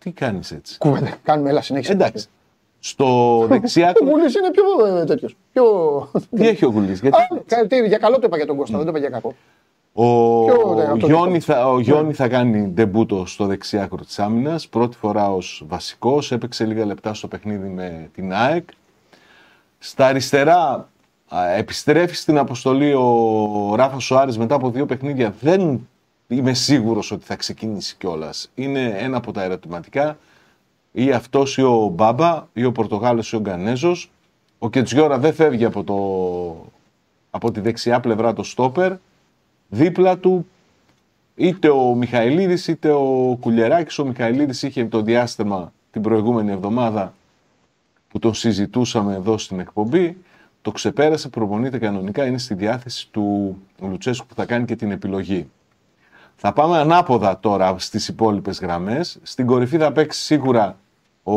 Τι 0.03 0.11
κάνεις 0.11 0.51
έτσι; 0.51 0.77
Κουβέντα. 0.77 1.13
Κάνουμε, 1.23 1.49
έλα, 1.49 1.61
συνέχισε. 1.61 1.91
Εντάξει. 1.91 2.27
Στο 2.79 3.37
δεξιά 3.49 3.87
Ο 3.87 3.89
άκρο. 3.89 4.05
Γουλής 4.09 4.35
είναι 4.35 4.51
πιο 4.51 5.05
τέτοιος. 5.05 5.35
Πιο... 5.53 5.63
Τι 6.35 6.47
έχει 6.47 6.65
ο 6.65 6.69
Γουλής, 6.69 6.99
γιατί 6.99 7.17
Α, 7.21 7.41
κα- 7.45 7.67
τι, 7.67 7.87
για 7.87 7.97
καλό 7.97 8.15
το 8.19 8.21
είπα 8.25 8.37
για 8.37 8.45
τον 8.45 8.57
Κώστα, 8.57 8.75
δεν 8.77 8.85
το 8.85 8.89
είπα 8.91 8.99
για 8.99 9.09
κακό. 9.09 9.35
Ο, 9.93 10.45
Ποιο, 10.45 10.73
ναι, 10.75 10.83
αυτό 10.83 11.05
Γιόνι 11.07 11.37
δικό. 11.37 11.53
θα, 11.53 11.69
ο 11.69 11.79
Γιόνι 11.79 12.13
θα 12.13 12.27
κάνει 12.27 12.67
ντεμπούτο 12.67 13.25
στο 13.25 13.45
δεξιάκρο 13.45 13.97
της 13.97 14.19
άμυνας. 14.19 14.67
Πρώτη 14.67 14.97
φορά 14.97 15.31
ως 15.33 15.63
βασικός. 15.67 16.31
Έπαιξε 16.31 16.65
λίγα 16.65 16.85
λεπτά 16.85 17.13
στο 17.13 17.27
παιχνίδι 17.27 17.67
με 17.67 18.09
την 18.13 18.33
ΑΕΚ. 18.33 18.63
Στα 19.79 20.05
αριστερά 20.05 20.89
α, 21.27 21.49
επιστρέφει 21.49 22.15
στην 22.15 22.37
αποστολή 22.37 22.93
ο 22.93 23.73
Ράφα 23.75 23.99
Σοάρης 23.99 24.37
μετά 24.37 24.55
από 24.55 24.69
δύο 24.69 24.85
παιχνίδια. 24.85 25.33
Δεν 25.41 25.87
είμαι 26.35 26.53
σίγουρος 26.53 27.11
ότι 27.11 27.25
θα 27.25 27.35
ξεκινήσει 27.35 27.95
κιόλας. 27.97 28.51
Είναι 28.55 28.95
ένα 28.97 29.17
από 29.17 29.31
τα 29.31 29.43
ερωτηματικά. 29.43 30.17
Ή 30.91 31.11
αυτός 31.11 31.57
ή 31.57 31.61
ο 31.61 31.91
Μπάμπα 31.93 32.47
ή 32.53 32.65
ο 32.65 32.71
Πορτογάλος 32.71 33.31
ή 33.31 33.35
ο 33.35 33.39
Γκανέζος. 33.39 34.11
Ο 34.59 34.69
Κετζιόρα 34.69 35.17
δεν 35.17 35.33
φεύγει 35.33 35.65
από, 35.65 35.83
το, 35.83 36.71
από 37.31 37.51
τη 37.51 37.59
δεξιά 37.59 37.99
πλευρά 37.99 38.33
το 38.33 38.43
στόπερ 38.43 38.93
δίπλα 39.69 40.17
του 40.17 40.47
είτε 41.35 41.69
ο 41.69 41.93
Μιχαηλίδης 41.95 42.67
είτε 42.67 42.91
ο 42.91 43.37
Κουλιεράκης. 43.39 43.99
Ο 43.99 44.05
Μιχαηλίδης 44.05 44.63
είχε 44.63 44.85
το 44.85 45.01
διάστημα 45.01 45.73
την 45.91 46.01
προηγούμενη 46.01 46.51
εβδομάδα 46.51 47.13
που 48.07 48.19
τον 48.19 48.33
συζητούσαμε 48.33 49.13
εδώ 49.13 49.37
στην 49.37 49.59
εκπομπή. 49.59 50.17
Το 50.61 50.71
ξεπέρασε, 50.71 51.29
προπονείται 51.29 51.77
κανονικά, 51.77 52.25
είναι 52.25 52.37
στη 52.37 52.53
διάθεση 52.53 53.07
του 53.11 53.57
Λουτσέσκου 53.81 54.25
που 54.25 54.35
θα 54.35 54.45
κάνει 54.45 54.65
και 54.65 54.75
την 54.75 54.91
επιλογή. 54.91 55.47
Θα 56.35 56.53
πάμε 56.53 56.77
ανάποδα 56.77 57.39
τώρα 57.39 57.75
στις 57.79 58.07
υπόλοιπες 58.07 58.59
γραμμές. 58.59 59.19
Στην 59.23 59.45
κορυφή 59.45 59.77
θα 59.77 59.91
παίξει 59.91 60.19
σίγουρα 60.19 60.77
ο 61.23 61.33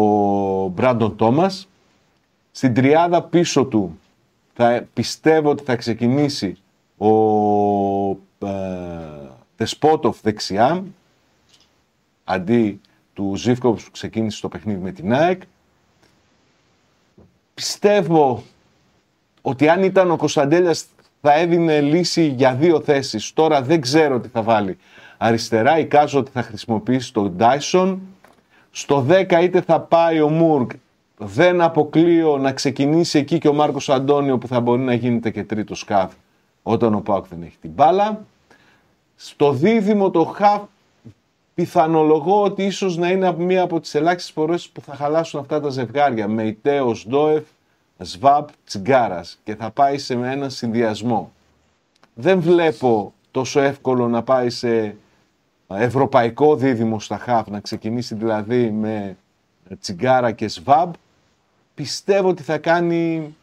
Μπράντον 0.68 1.16
Τόμας. 1.16 1.68
Στην 2.51 2.74
τριάδα 2.74 3.23
πίσω 3.23 3.64
του 3.64 3.98
θα 4.55 4.86
πιστεύω 4.93 5.51
ότι 5.51 5.64
θα 5.64 5.77
ξεκινήσει 5.77 6.56
ο 6.97 7.09
ε, 8.10 8.56
Τεσπότοφ 9.56 10.20
δεξιά 10.23 10.85
αντί 12.24 12.81
του 13.12 13.35
Ζήφκοβς 13.36 13.85
που 13.85 13.90
ξεκίνησε 13.90 14.40
το 14.40 14.48
παιχνίδι 14.48 14.81
με 14.81 14.93
την 14.93 15.12
ΑΕΚ. 15.12 15.43
Πιστεύω 17.55 18.43
ότι 19.43 19.68
αν 19.68 19.82
ήταν 19.82 20.10
ο 20.10 20.16
Κωνσταντέλιας 20.16 20.86
θα 21.20 21.34
έδινε 21.34 21.80
λύση 21.80 22.26
για 22.26 22.55
δύο 22.55 22.80
θέσεις. 22.80 23.32
Τώρα 23.32 23.62
δεν 23.62 23.80
ξέρω 23.80 24.20
τι 24.20 24.28
θα 24.28 24.43
βάλει. 24.43 24.78
Αριστερά 25.18 25.78
εικάζω 25.78 26.18
ότι 26.18 26.30
θα 26.30 26.43
χρησιμοποιήσει 26.43 27.12
τον 27.12 27.36
Dyson. 27.38 27.97
Στο 28.70 29.06
10 29.09 29.43
είτε 29.43 29.60
θα 29.60 29.80
πάει 29.80 30.20
ο 30.20 30.28
Μουργκ. 30.28 30.70
Δεν 31.18 31.60
αποκλείω 31.60 32.38
να 32.38 32.52
ξεκινήσει 32.52 33.18
εκεί 33.18 33.38
και 33.38 33.48
ο 33.48 33.52
Μάρκος 33.52 33.88
Αντώνιο 33.88 34.38
που 34.38 34.47
θα 34.47 34.60
μπορεί 34.60 34.80
να 34.80 34.94
γίνεται 34.94 35.30
και 35.30 35.44
τρίτο 35.44 35.74
σκάφ 35.74 36.12
όταν 36.62 36.94
ο 36.94 37.01
Πάουκ 37.01 37.26
δεν 37.28 37.43
έχει 37.43 37.56
την 37.60 37.70
μπάλα. 37.70 38.24
Στο 39.16 39.52
δίδυμο 39.52 40.10
το 40.10 40.24
χαφ 40.24 40.62
πιθανολογώ 41.55 42.43
ότι 42.43 42.62
ίσως 42.62 42.97
να 42.97 43.10
είναι 43.10 43.34
μία 43.38 43.62
από 43.62 43.80
τις 43.80 43.94
ελάχιστες 43.94 44.32
φορές 44.32 44.68
που 44.68 44.80
θα 44.80 44.94
χαλάσουν 44.94 45.40
αυτά 45.40 45.60
τα 45.60 45.68
ζευγάρια. 45.68 46.28
Με 46.28 46.43
Ιτέος, 46.43 47.06
Ντόεφ, 47.09 47.44
Σβάπ, 47.98 48.48
Τσιγκάρας 48.64 49.39
και 49.44 49.56
θα 49.56 49.70
πάει 49.70 49.98
σε 49.98 50.14
έναν 50.14 50.51
συνδυασμό. 50.51 51.32
Δεν 52.14 52.40
βλέπω 52.40 53.12
τόσο 53.31 53.60
εύκολο 53.60 54.09
να 54.09 54.23
πάει 54.23 54.51
σε 54.51 54.97
ευρωπαϊκό 55.68 56.56
δίδυμο 56.56 57.01
στα 57.01 57.18
χαφ, 57.18 57.48
να 57.48 57.60
ξεκινήσει 57.60 58.14
δηλαδή 58.14 58.70
με 58.70 59.16
Τσιγκάρα 59.81 60.32
και 60.32 60.48
Σβάμπ. 60.48 60.93
Πιστεύω 61.74 62.28
ότι 62.28 62.43
θα 62.43 62.59
κάνει 62.59 63.35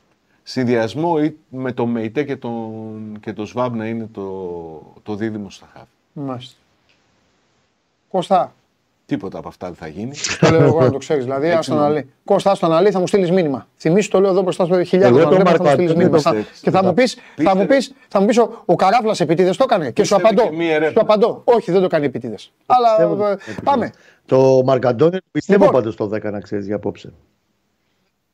συνδυασμό 0.43 1.15
ή 1.23 1.35
με 1.49 1.71
το 1.71 1.85
ΜΕΙΤΕ 1.85 2.23
και 2.23 2.35
τον, 2.35 3.19
και 3.19 3.33
το 3.33 3.45
ΣΒΑΜ 3.45 3.75
να 3.75 3.87
είναι 3.87 4.09
το, 4.11 4.93
το 5.03 5.15
δίδυμο 5.15 5.49
στα 5.49 5.69
χαφ. 5.73 5.87
Μάλιστα. 6.13 6.57
Κώστα, 8.09 8.53
Τίποτα 9.05 9.37
από 9.37 9.47
αυτά 9.47 9.67
δεν 9.67 9.75
θα 9.75 9.87
γίνει. 9.87 10.11
το 10.39 10.49
λέω 10.49 10.63
εγώ 10.65 10.81
να 10.81 10.91
το 10.91 10.97
ξέρεις. 10.97 11.23
Δηλαδή, 11.23 11.45
Έτσι 11.45 11.57
άστον 11.57 11.75
μόνο. 11.75 11.87
αλή. 11.87 12.09
Κώστα, 12.25 12.51
άστον 12.51 12.73
αλή, 12.73 12.91
θα 12.91 12.99
μου 12.99 13.07
στείλεις 13.07 13.31
μήνυμα. 13.31 13.67
Θυμήσου 13.77 14.09
το 14.09 14.19
λέω 14.19 14.29
εδώ 14.31 14.41
μπροστά 14.41 14.65
στο 14.65 14.83
χιλιάδες. 14.83 15.17
Εγώ 15.21 15.29
τον 15.29 15.37
θα 15.37 15.43
μου 15.43 15.49
Μάρκο 15.49 15.65
στείλεις 15.65 15.91
Αντώνιο 15.91 15.95
μήνυμα. 15.97 16.15
το 16.15 16.21
Θα- 16.21 16.33
πιστεύω. 16.33 16.61
Και 16.61 16.71
θα 16.71 16.83
μου 16.83 16.93
πει, 16.93 17.03
θα 17.43 17.55
μου 17.55 17.65
πεις, 17.65 17.93
θα 18.07 18.19
μου 18.19 18.25
πεις, 18.25 18.37
ο, 18.37 18.63
ο 18.65 18.75
Καράφλα 18.75 19.15
επίτηδε 19.19 19.49
το 19.49 19.63
έκανε. 19.63 19.91
Και 19.91 20.03
σου 20.03 20.15
Πιστεύει 20.15 20.35
απαντώ. 20.35 20.49
και 20.49 20.55
μία 20.55 20.69
έρευνα. 20.73 20.89
Σου 20.91 20.99
απαντώ. 20.99 21.41
Όχι, 21.43 21.71
δεν 21.71 21.81
το 21.81 21.87
κάνει 21.87 22.05
επίτηδε. 22.05 22.35
Αλλά 22.65 23.01
ε, 23.31 23.35
πάμε. 23.63 23.91
Το 24.25 24.61
Μαρκαντώνιο 24.65 25.19
πιστεύω 25.31 25.63
Λοιπόν. 25.63 25.79
πάντως 25.81 25.95
το 25.95 26.09
10 26.13 26.31
να 26.31 26.39
ξέρεις 26.39 26.65
για 26.65 26.75
απόψε. 26.75 27.13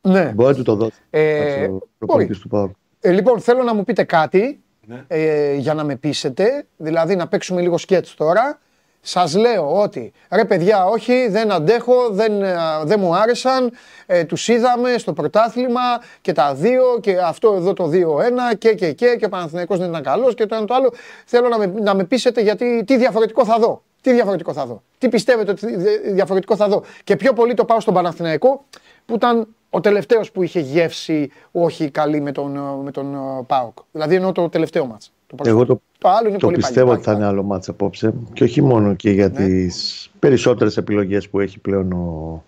Ναι. 0.02 0.32
Μπορεί 0.36 0.50
να 0.50 0.56
του 0.56 0.64
το 0.64 0.76
δώσει. 0.76 0.92
Ε, 1.10 1.64
ο 1.66 1.80
προπονητής 1.98 2.40
του 2.40 2.48
Πάουκ. 2.48 2.72
Ε, 3.00 3.12
λοιπόν, 3.12 3.40
θέλω 3.40 3.64
να 3.64 3.74
μου 3.74 3.84
πείτε 3.84 4.04
κάτι 4.04 4.60
Ναι. 4.86 5.04
ε, 5.08 5.54
για 5.56 5.74
να 5.74 5.84
με 5.84 5.96
πείσετε. 5.96 6.66
Δηλαδή, 6.78 7.16
να 7.16 7.28
παίξουμε 7.28 7.62
λίγο 7.62 7.78
σκέτς 7.78 8.14
τώρα. 8.16 8.60
Σας 9.02 9.36
λέω 9.36 9.82
ότι 9.82 10.12
ρε 10.32 10.46
παιδιά, 10.46 10.86
όχι, 10.86 11.28
δεν 11.30 11.52
αντέχω, 11.52 12.10
δεν, 12.10 12.42
ε, 12.44 12.56
δεν 12.84 13.00
μου 13.00 13.16
άρεσαν. 13.16 13.72
Ε, 14.06 14.24
τους 14.24 14.48
είδαμε 14.48 14.98
στο 14.98 15.14
πρωτάθλημα 15.14 15.82
και 16.22 16.34
τα 16.34 16.54
δύο 16.54 16.84
και 17.02 17.18
αυτό 17.18 17.54
εδώ 17.54 17.74
το 17.74 17.90
2-1 17.90 18.56
και 18.58 18.74
και 18.74 18.92
και 18.94 19.16
και 19.16 19.26
ο 19.26 19.30
Παναθηναϊκός 19.30 19.78
δεν 19.78 19.90
ήταν 19.90 20.04
καλός 20.04 20.34
και 20.34 20.46
το 20.46 20.56
ένα 20.56 20.66
το 20.66 20.74
άλλο. 20.74 20.94
Θέλω 21.26 21.48
να 21.48 21.58
με, 21.58 21.66
να 21.66 21.96
με 21.96 22.04
πείσετε 22.04 22.42
γιατί 22.42 22.84
τι 22.88 22.98
διαφορετικό 22.98 23.46
θα 23.46 23.58
δω. 23.60 23.82
Τι 24.02 24.12
διαφορετικό 24.14 24.54
θα 24.54 24.66
δω. 24.66 24.82
Τι 24.98 25.10
πιστεύετε 25.10 25.52
ότι 25.52 25.76
δι- 25.76 26.14
διαφορετικό 26.14 26.56
θα 26.56 26.68
δω. 26.68 26.84
Και 27.04 27.16
πιο 27.16 27.34
πολύ 27.34 27.54
το 27.54 27.66
πάω 27.66 27.80
στον 27.80 27.94
Παναθηναϊκό 27.94 28.66
που 29.06 29.16
ήταν 29.16 29.48
ο 29.70 29.80
τελευταίος 29.82 30.32
που 30.32 30.44
είχε 30.44 30.60
γεύση 30.60 31.32
όχι 31.52 31.90
καλή 31.90 32.22
με 32.22 32.32
τον, 32.32 32.56
ε, 32.56 32.84
με 32.84 32.92
τον 32.92 33.14
ε, 33.16 33.44
Πάοκ. 33.48 33.78
Δηλαδή 33.92 34.16
εννοώ 34.16 34.32
το 34.32 34.50
τελευταίο 34.50 34.86
μάτς. 34.86 35.12
Το, 35.30 35.36
πρώτο. 35.36 35.50
Εγώ 35.50 35.66
το, 35.66 35.82
το 35.98 36.10
άλλο 36.10 36.30
είναι 36.30 36.38
το 36.38 36.46
πολύ 36.46 36.58
πιστεύω 36.58 36.80
παλιό, 36.88 36.94
ότι 36.94 37.04
θα 37.04 37.12
είναι 37.12 37.22
πάλι. 37.22 37.32
άλλο 37.34 37.44
μάτς 37.44 37.70
απόψε 37.70 38.14
και 38.34 38.44
όχι 38.44 38.62
μόνο 38.62 38.94
και 38.94 39.12
για 39.12 39.28
Ναι. 39.28 39.46
τις 39.46 40.10
περισσότερες 40.20 40.78
επιλογές 40.78 41.30
που 41.30 41.40
έχει 41.40 41.60
πλέον 41.60 41.92
ο, 41.92 42.44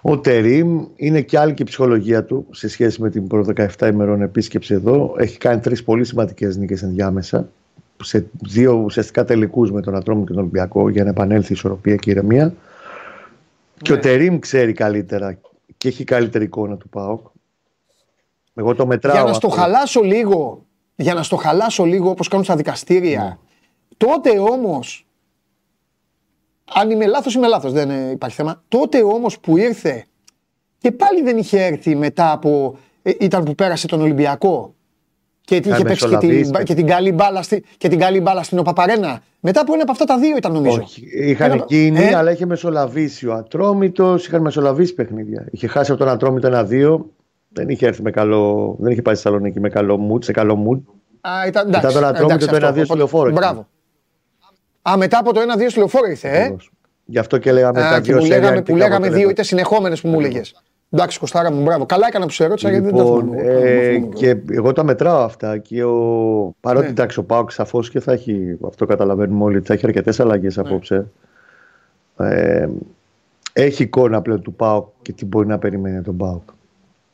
ο 0.00 0.18
Τερίμ. 0.18 0.84
Είναι 0.96 1.20
και 1.20 1.38
άλλη 1.38 1.54
και 1.54 1.62
η 1.62 1.66
ψυχολογία 1.66 2.24
του 2.24 2.46
σε 2.50 2.68
σχέση 2.68 3.00
με 3.02 3.10
την 3.10 3.26
προ 3.26 3.46
17 3.78 3.88
ημερών 3.92 4.22
επίσκεψη 4.22 4.74
εδώ. 4.74 5.14
Έχει 5.18 5.38
κάνει 5.38 5.60
τρεις 5.60 5.84
πολύ 5.84 6.04
σημαντικές 6.04 6.56
νίκες 6.56 6.82
ενδιάμεσα 6.82 7.48
σε 8.02 8.26
δύο 8.40 8.72
ουσιαστικά 8.84 9.24
τελικούς 9.24 9.72
με 9.72 9.80
τον 9.80 9.94
Ατρόμο 9.96 10.24
και 10.24 10.30
τον 10.32 10.38
Ολυμπιακό 10.38 10.88
για 10.88 11.04
να 11.04 11.10
επανέλθει 11.10 11.52
η 11.52 11.54
ισορροπία 11.56 11.96
και 11.96 12.10
η 12.10 12.12
ηρεμία. 12.12 12.54
Και 13.82 13.92
ο 13.92 13.98
Τερίμ 13.98 14.38
ξέρει 14.38 14.72
καλύτερα 14.72 15.38
και 15.76 15.88
έχει 15.88 16.04
καλύτερη 16.04 16.44
εικόνα 16.44 16.76
του 16.76 16.88
ΠΑΟΚ. 16.88 17.26
Εγώ 18.54 18.74
το 18.74 18.86
μετράω. 18.86 19.14
Για 19.14 19.24
να 19.24 19.32
στο 19.32 19.46
αυτό. 19.46 19.60
χαλάσω 19.60 20.00
λίγο, 20.00 20.64
για 20.96 21.14
να 21.14 21.22
στο 21.22 21.36
χαλάσω 21.36 21.84
λίγο 21.84 22.10
όπως 22.10 22.28
κάνουν 22.28 22.44
στα 22.44 22.56
δικαστήρια, 22.56 23.22
Ναι. 23.22 23.36
τότε 23.96 24.38
όμως, 24.38 25.06
αν 26.74 26.90
είμαι 26.90 27.06
λάθος 27.06 27.34
είμαι 27.34 27.46
λάθος, 27.48 27.72
δεν 27.72 27.90
ε, 27.90 28.10
υπάρχει 28.10 28.36
θέμα, 28.36 28.62
τότε 28.68 29.02
όμως 29.02 29.38
που 29.40 29.56
ήρθε 29.56 30.04
και 30.78 30.92
πάλι 30.92 31.22
δεν 31.22 31.36
είχε 31.36 31.64
έρθει 31.64 31.96
μετά 31.96 32.32
από, 32.32 32.76
ε, 33.02 33.10
ήταν 33.20 33.44
που 33.44 33.54
πέρασε 33.54 33.86
τον 33.86 34.00
Ολυμπιακό 34.00 34.74
και 35.44 35.56
είχε 35.56 35.68
παίξει 35.68 36.08
και 36.08 36.16
την, 36.16 36.28
μεσολαβήσει. 36.28 36.64
και, 36.64 36.74
την 36.74 36.86
καλή 36.86 37.12
μπάλα 37.12 37.42
στη, 37.42 37.64
και 37.76 37.88
την 37.88 37.98
καλή 37.98 38.20
μπάλα 38.20 38.42
στην 38.42 38.58
Οπαπαρένα. 38.58 39.22
Μετά 39.40 39.60
από 39.60 39.72
ένα 39.72 39.82
από 39.82 39.92
αυτά 39.92 40.04
τα 40.04 40.18
δύο 40.18 40.36
ήταν 40.36 40.52
νομίζω. 40.52 40.80
Όχι, 40.82 41.02
είχαν 41.12 41.50
Ένα- 41.50 41.64
γίνει, 41.68 41.98
Ε; 41.98 42.14
αλλά 42.14 42.30
είχε 42.30 42.46
μεσολαβήσει 42.46 43.26
ο 43.26 43.34
Ατρόμητος, 43.34 44.26
είχαν 44.26 44.42
μεσολαβήσει 44.42 44.94
παιχνίδια. 44.94 45.46
Είχε 45.50 45.66
χάσει 45.66 45.90
από 45.90 46.00
τον 46.00 46.08
Ατρόμητο 46.08 46.46
ένα-δύο. 46.46 47.10
Δεν 47.52 47.68
είχε 47.68 47.86
έρθει 47.86 48.02
με 48.02 48.10
καλό. 48.10 48.76
Δεν 48.80 48.92
είχε 48.92 49.02
πάει 49.02 49.14
στη 49.14 49.22
Θεσσαλονίκη 49.22 49.60
με 49.60 49.68
καλό 49.68 50.00
mood, 50.12 50.24
σε 50.24 50.32
καλό 50.32 50.54
mood. 50.68 50.80
Α, 51.20 51.46
ήταν, 51.46 51.66
Μετά 51.66 51.78
εντάξει, 51.78 51.96
τον 51.96 52.06
Ατρόμητο 52.06 52.34
εντάξει, 52.34 52.48
το 52.48 52.54
αυτό, 52.54 52.66
1-2 52.66 52.70
οπότε- 52.70 52.84
στο 52.84 52.94
λεωφόρο. 52.96 53.30
Μπράβο. 53.30 53.66
Α, 54.82 54.96
μετά 54.96 55.18
από 55.18 55.32
το 55.32 55.40
1-2 55.40 55.68
στο 55.70 55.80
λεωφόρο 55.80 56.06
ήρθε, 56.10 56.28
ε. 56.28 56.38
Ακριβώς. 56.40 56.70
Γι' 57.04 57.18
αυτό 57.18 57.38
και 57.38 57.52
λέγαμε 57.52 57.80
Α, 57.86 57.90
τα 57.90 58.00
και 58.00 58.02
δύο 58.02 58.14
που 58.16 58.20
σέρια 58.20 58.36
λέγαμε, 58.36 58.48
αρνητικά 58.52 58.72
που 58.72 58.78
λέγαμε 58.78 58.96
δύο 58.96 59.06
αποτελέσματα. 59.06 59.30
είτε 59.32 59.42
συνεχόμενες 59.42 60.00
που 60.00 60.08
μου 60.08 60.18
έλεγε. 60.20 60.40
Εντάξει, 60.90 61.18
Κωστάρα 61.18 61.52
μου, 61.52 61.62
μπράβο. 61.62 61.86
Καλά 61.86 62.06
έκανα 62.06 62.24
που 62.24 62.30
σε 62.30 62.44
ερώτησα 62.44 62.70
γιατί 62.70 62.84
δεν 62.84 62.94
τα 62.96 63.02
Λοιπόν, 63.02 63.20
θυμάμαι. 63.20 63.42
ε, 63.42 63.52
Δεν 63.52 63.62
τα 63.82 63.90
θυμάμαι. 63.92 64.14
και 64.14 64.36
εγώ 64.50 64.72
τα 64.72 64.84
μετράω 64.84 65.22
αυτά 65.22 65.58
και 65.58 65.84
ο... 65.84 66.54
παρότι 66.60 66.84
Ναι. 66.84 66.90
εντάξει 66.90 67.18
ο 67.18 67.24
Πάουκ 67.24 67.50
σαφώς 67.50 67.90
και 67.90 68.00
θα 68.00 68.12
έχει, 68.12 68.58
αυτό 68.66 68.86
καταλαβαίνουμε 68.86 69.44
όλοι, 69.44 69.56
ότι 69.56 69.66
θα 69.66 69.74
έχει 69.74 69.86
αρκετές 69.86 70.20
αλλαγές 70.20 70.56
Ναι. 70.56 70.62
απόψε. 70.68 71.06
Ε, 72.18 72.68
έχει 73.52 73.82
εικόνα 73.82 74.22
πλέον 74.22 74.42
του 74.42 74.54
Πάουκ 74.54 74.86
και 75.02 75.12
τι 75.12 75.24
μπορεί 75.26 75.46
να 75.46 75.58
περιμένει 75.58 75.96
από 75.96 76.04
τον 76.04 76.16
Πάουκ. 76.16 76.42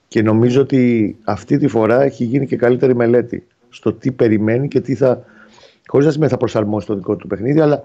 Και 0.08 0.22
νομίζω 0.22 0.60
ότι 0.60 1.16
αυτή 1.24 1.56
τη 1.56 1.68
φορά 1.68 2.02
έχει 2.02 2.24
γίνει 2.24 2.46
και 2.46 2.56
καλύτερη 2.56 2.94
μελέτη 2.94 3.46
στο 3.68 3.92
τι 3.92 4.12
περιμένει 4.12 4.68
και 4.68 4.80
τι 4.80 4.94
θα. 4.94 5.24
Χωρίς 5.86 6.06
να 6.06 6.12
σημαίνει 6.12 6.30
θα 6.30 6.36
προσαρμόσει 6.36 6.86
το 6.86 6.94
δικό 6.94 7.16
του 7.16 7.26
παιχνίδι, 7.26 7.60
αλλά 7.60 7.84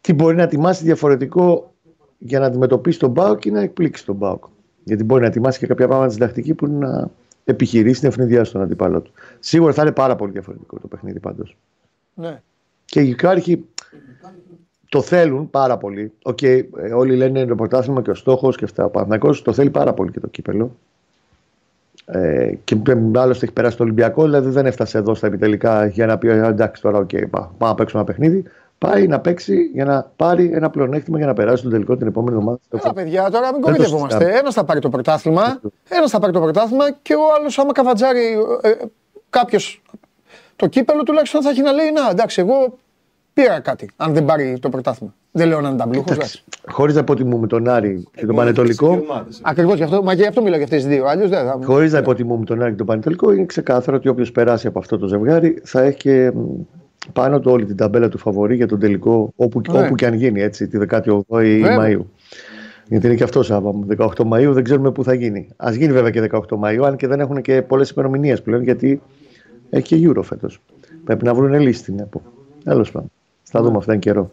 τι 0.00 0.12
μπορεί 0.12 0.36
να 0.36 0.42
ετοιμάσει 0.42 0.84
διαφορετικό 0.84 1.72
για 2.18 2.38
να 2.38 2.46
αντιμετωπίσει 2.46 2.98
τον 2.98 3.14
Πάουκ 3.14 3.44
ή 3.44 3.50
να 3.50 3.60
εκπλήξει 3.60 4.04
τον 4.04 4.18
Πάουκ. 4.18 4.44
Γιατί 4.84 5.04
μπορεί 5.04 5.20
να 5.20 5.26
ετοιμάσει 5.26 5.58
και 5.58 5.66
κάποια 5.66 5.86
πράγματα 5.86 6.12
συντακτική 6.12 6.54
που 6.54 6.66
είναι 6.66 6.86
να 6.86 7.10
επιχειρήσει 7.44 8.00
την 8.00 8.08
ευνηδία 8.08 8.44
στον 8.44 8.62
αντίπαλό 8.62 9.00
του. 9.00 9.12
Σίγουρα 9.38 9.72
θα 9.72 9.82
είναι 9.82 9.92
πάρα 9.92 10.16
πολύ 10.16 10.32
διαφορετικό 10.32 10.78
το 10.78 10.86
παιχνίδι 10.86 11.20
πάντως. 11.20 11.56
Ναι. 12.14 12.40
Και 12.84 13.00
υπάρχει 13.00 13.64
το 14.88 15.02
θέλουν 15.02 15.50
πάρα 15.50 15.76
πολύ. 15.78 16.12
Οκ, 16.22 16.42
ε, 16.42 16.68
όλοι 16.94 17.16
λένε 17.16 17.38
είναι 17.38 17.48
το 17.48 17.54
πρωτάθλημα 17.54 18.02
και 18.02 18.10
ο 18.10 18.14
στόχος 18.14 18.56
και 18.56 18.64
αυτά. 18.64 18.84
Ο 18.84 18.90
Παναθηναϊκός 18.90 19.42
το 19.42 19.52
θέλει 19.52 19.70
πάρα 19.70 19.92
πολύ 19.92 20.10
και 20.10 20.20
το 20.20 20.26
κύπελο. 20.26 20.76
Ε, 22.04 22.52
και 22.64 22.76
άλλωστε 23.16 23.44
έχει 23.44 23.52
περάσει 23.54 23.76
το 23.76 23.82
Ολυμπιακό, 23.82 24.22
δηλαδή 24.22 24.50
δεν 24.50 24.66
έφτασε 24.66 24.98
εδώ 24.98 25.14
στα 25.14 25.26
ημιτελικά 25.26 25.86
για 25.86 26.06
να 26.06 26.18
πει 26.18 26.28
«Ε, 26.28 26.46
εντάξει 26.46 26.82
τώρα, 26.82 26.98
οκ, 26.98 27.08
πάμε 27.30 27.48
να 27.58 27.74
παίξουμε 27.74 28.02
ένα 28.02 28.12
παιχνίδι. 28.12 28.44
Πάει 28.78 29.06
να 29.06 29.20
παίξει 29.20 29.70
για 29.74 29.84
να 29.84 30.10
πάρει 30.16 30.50
ένα 30.54 30.70
πλεονέκτημα 30.70 31.18
για 31.18 31.26
να 31.26 31.32
περάσει 31.32 31.56
στον 31.56 31.70
τελικό 31.70 31.96
την 31.96 32.06
επόμενη 32.06 32.36
εβδομάδα. 32.36 32.60
Έλα, 32.70 32.92
παιδιά, 32.92 33.30
τώρα 33.30 33.52
μην 33.52 33.52
Δεν 33.52 33.60
το 33.60 33.66
κοροϊδευόμαστε. 33.66 34.14
συζητάμε. 34.18 34.38
Ένας 34.38 34.54
θα 34.54 34.64
πάρει 34.64 34.80
το 34.80 34.88
πρωτάθλημα, 34.88 35.60
ένας 35.88 36.10
θα 36.10 36.18
πάρει 36.18 36.32
το 36.32 36.40
πρωτάθλημα 36.40 36.90
και 37.02 37.14
ο 37.14 37.20
άλλος, 37.38 37.58
άμα 37.58 37.72
καβατζάρει 37.72 38.36
ε, 38.62 38.70
κάποιος 39.30 39.82
το 40.56 40.66
κύπελο, 40.66 41.02
τουλάχιστον 41.02 41.42
θα 41.42 41.50
έχει 41.50 41.62
να 41.62 41.72
λέει: 41.72 41.90
Να, 41.92 42.10
εντάξει, 42.10 42.40
εγώ 42.40 42.78
πήρα 43.32 43.60
κάτι. 43.60 43.90
Αν 43.96 44.14
δεν 44.14 44.24
πάρει 44.24 44.58
το 44.60 44.68
πρωτάθλημα. 44.68 45.14
Δεν 45.30 45.48
λέω 45.48 45.60
να 45.60 45.68
είναι 45.68 45.78
ταμπλούχο. 45.78 46.14
Χωρίς 46.68 46.94
να 46.94 47.00
υποτιμούμε 47.00 47.46
τον 47.46 47.68
Άρη 47.68 48.06
και 48.14 48.26
τον 48.26 48.36
Πανετολικό. 48.36 49.02
Ακριβώς 49.42 49.76
γι' 49.76 49.82
αυτό, 49.82 50.02
μα 50.02 50.14
και 50.14 50.20
γι' 50.20 50.28
αυτό 50.28 50.42
μιλάω 50.42 50.56
για 50.56 50.64
αυτές 50.64 50.84
τις 50.84 50.94
δύο. 50.94 51.06
Αλλιώς 51.06 51.28
δεν 51.28 51.44
θα. 51.44 51.58
Χωρίς 51.64 51.92
να 51.92 51.98
υποτιμούμε 51.98 52.44
τον 52.44 52.62
Άρη 52.62 52.70
και 52.70 52.76
τον 52.76 52.86
Πανετολικό, 52.86 53.32
είναι 53.32 53.44
ξεκάθαρο 53.46 53.96
ότι 53.96 54.08
όποιος 54.08 54.32
περάσει 54.32 54.66
από 54.66 54.78
αυτό 54.78 54.98
το 54.98 55.06
ζευγάρι 55.06 55.60
θα 55.64 55.82
έχει 55.82 55.96
και 55.96 56.32
μ, 56.34 56.38
πάνω 57.12 57.40
του 57.40 57.50
όλη 57.50 57.64
την 57.64 57.76
ταμπέλα 57.76 58.08
του 58.08 58.18
φαβορή 58.18 58.54
για 58.56 58.66
τον 58.66 58.78
τελικό, 58.78 59.32
όπου, 59.36 59.60
Ναι. 59.70 59.78
όπου 59.78 59.94
και 59.94 60.06
αν 60.06 60.14
γίνει, 60.14 60.40
έτσι, 60.40 60.68
τη 60.68 60.78
18η 60.78 61.60
Βέβαια. 61.60 61.76
Μαου. 61.76 62.10
Γιατί 62.88 63.06
είναι 63.06 63.16
και 63.16 63.24
αυτός 63.24 63.46
Σάββα. 63.46 63.72
18 63.96 64.24
Μαου 64.24 64.52
δεν 64.52 64.64
ξέρουμε 64.64 64.90
πού 64.92 65.04
θα 65.04 65.14
γίνει. 65.14 65.48
Α 65.56 65.70
γίνει 65.72 65.92
βέβαια 65.92 66.10
και 66.10 66.20
18 66.20 66.56
Μαου, 66.56 66.84
αν 66.86 66.96
και 66.96 67.06
δεν 67.06 67.20
έχουν 67.20 67.42
και 67.42 67.62
πολλές 67.62 67.90
ημερομηνίες 67.90 68.42
πλέον, 68.42 68.62
γιατί 68.62 69.02
έχει 69.70 70.00
και 70.00 70.08
Euro 70.08 70.22
φέτος. 70.22 70.62
Πρέπει 71.04 71.24
να 71.24 71.34
βρουν 71.34 71.60
λύση 71.60 71.82
την 71.82 71.98
ΕΠΟ. 71.98 72.22
Τέλος 72.64 72.90
πάντων. 72.90 73.10
Θα 73.52 73.62
δούμε 73.62 73.76
αυτά 73.76 73.92
εν 73.92 73.98
καιρό. 73.98 74.30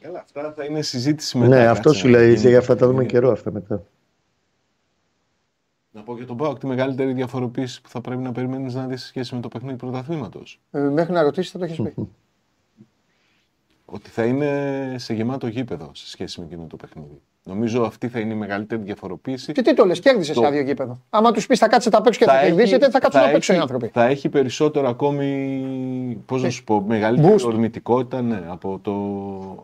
Καλά, 0.00 0.20
αυτά 0.20 0.52
θα 0.52 0.64
είναι 0.64 0.82
συζήτηση 0.82 1.38
μετά. 1.38 1.48
Ναι, 1.48 1.56
κάτσε 1.56 1.70
αυτό 1.70 1.88
να 1.88 1.94
σου 1.94 2.08
λέει. 2.08 2.34
γίνει. 2.34 2.48
Για 2.48 2.58
αυτά 2.58 2.76
τα 2.76 2.86
δούμε 2.86 3.04
καιρό 3.04 3.30
αυτά 3.30 3.52
μετά. 3.52 3.82
Να 5.90 6.02
πω 6.02 6.16
για 6.16 6.26
τον 6.26 6.36
Πάοκ 6.36 6.58
τη 6.58 6.66
μεγαλύτερη 6.66 7.12
διαφοροποίηση 7.12 7.80
που 7.80 7.88
θα 7.88 8.00
πρέπει 8.00 8.22
να 8.22 8.32
περιμένεις 8.32 8.74
να 8.74 8.86
δεις 8.86 9.00
σε 9.00 9.06
σχέση 9.06 9.34
με 9.34 9.40
το 9.40 9.48
παιχνίδι 9.48 9.76
πρωταθλήματος. 9.76 10.60
Ε, 10.70 10.80
μέχρι 10.80 11.12
να 11.12 11.22
ρωτήσεις 11.22 11.50
θα 11.50 11.58
το 11.58 11.64
έχεις 11.64 11.76
πει. 11.76 12.08
Ότι 13.84 14.10
θα 14.10 14.24
είναι 14.24 14.94
σε 14.98 15.14
γεμάτο 15.14 15.46
γήπεδο 15.46 15.90
σε 15.94 16.08
σχέση 16.08 16.40
με 16.40 16.46
εκείνο 16.46 16.66
το 16.66 16.76
παιχνίδι. 16.76 17.20
Νομίζω 17.44 17.82
αυτή 17.82 18.08
θα 18.08 18.18
είναι 18.18 18.32
η 18.32 18.36
μεγαλύτερη 18.36 18.82
διαφοροποίηση. 18.82 19.52
Και 19.52 19.62
τι 19.62 19.74
το 19.74 19.84
λες, 19.84 20.00
κέρδισε 20.00 20.32
Το- 20.32 20.40
σε 20.40 20.46
άδειο 20.46 20.60
γήπεδο. 20.62 20.98
Άμα 21.10 21.32
τους 21.32 21.46
πεις 21.46 21.58
θα 21.58 21.68
κάτσετε 21.68 21.96
απ' 21.96 22.06
έξω 22.06 22.18
και 22.18 22.24
θα, 22.24 22.38
έχει- 22.40 22.46
κερδίσετε, 22.46 22.90
θα 22.90 22.98
κάτσουν 22.98 23.20
απ' 23.22 23.34
έξω 23.34 23.52
οι 23.52 23.54
έχει- 23.54 23.64
άνθρωποι. 23.64 23.90
Θα 23.92 24.04
έχει 24.04 24.28
περισσότερο 24.28 24.88
ακόμη, 24.88 26.22
πώς 26.26 26.42
να 26.42 26.50
σου 26.50 26.64
πω, 26.64 26.80
μεγαλύτερη 26.86 27.32
Ε, 27.32 27.34
boost. 27.36 27.44
ορμητικότητα 27.46 28.22
ναι, 28.22 28.42
από, 28.48 28.78
το, 28.82 28.92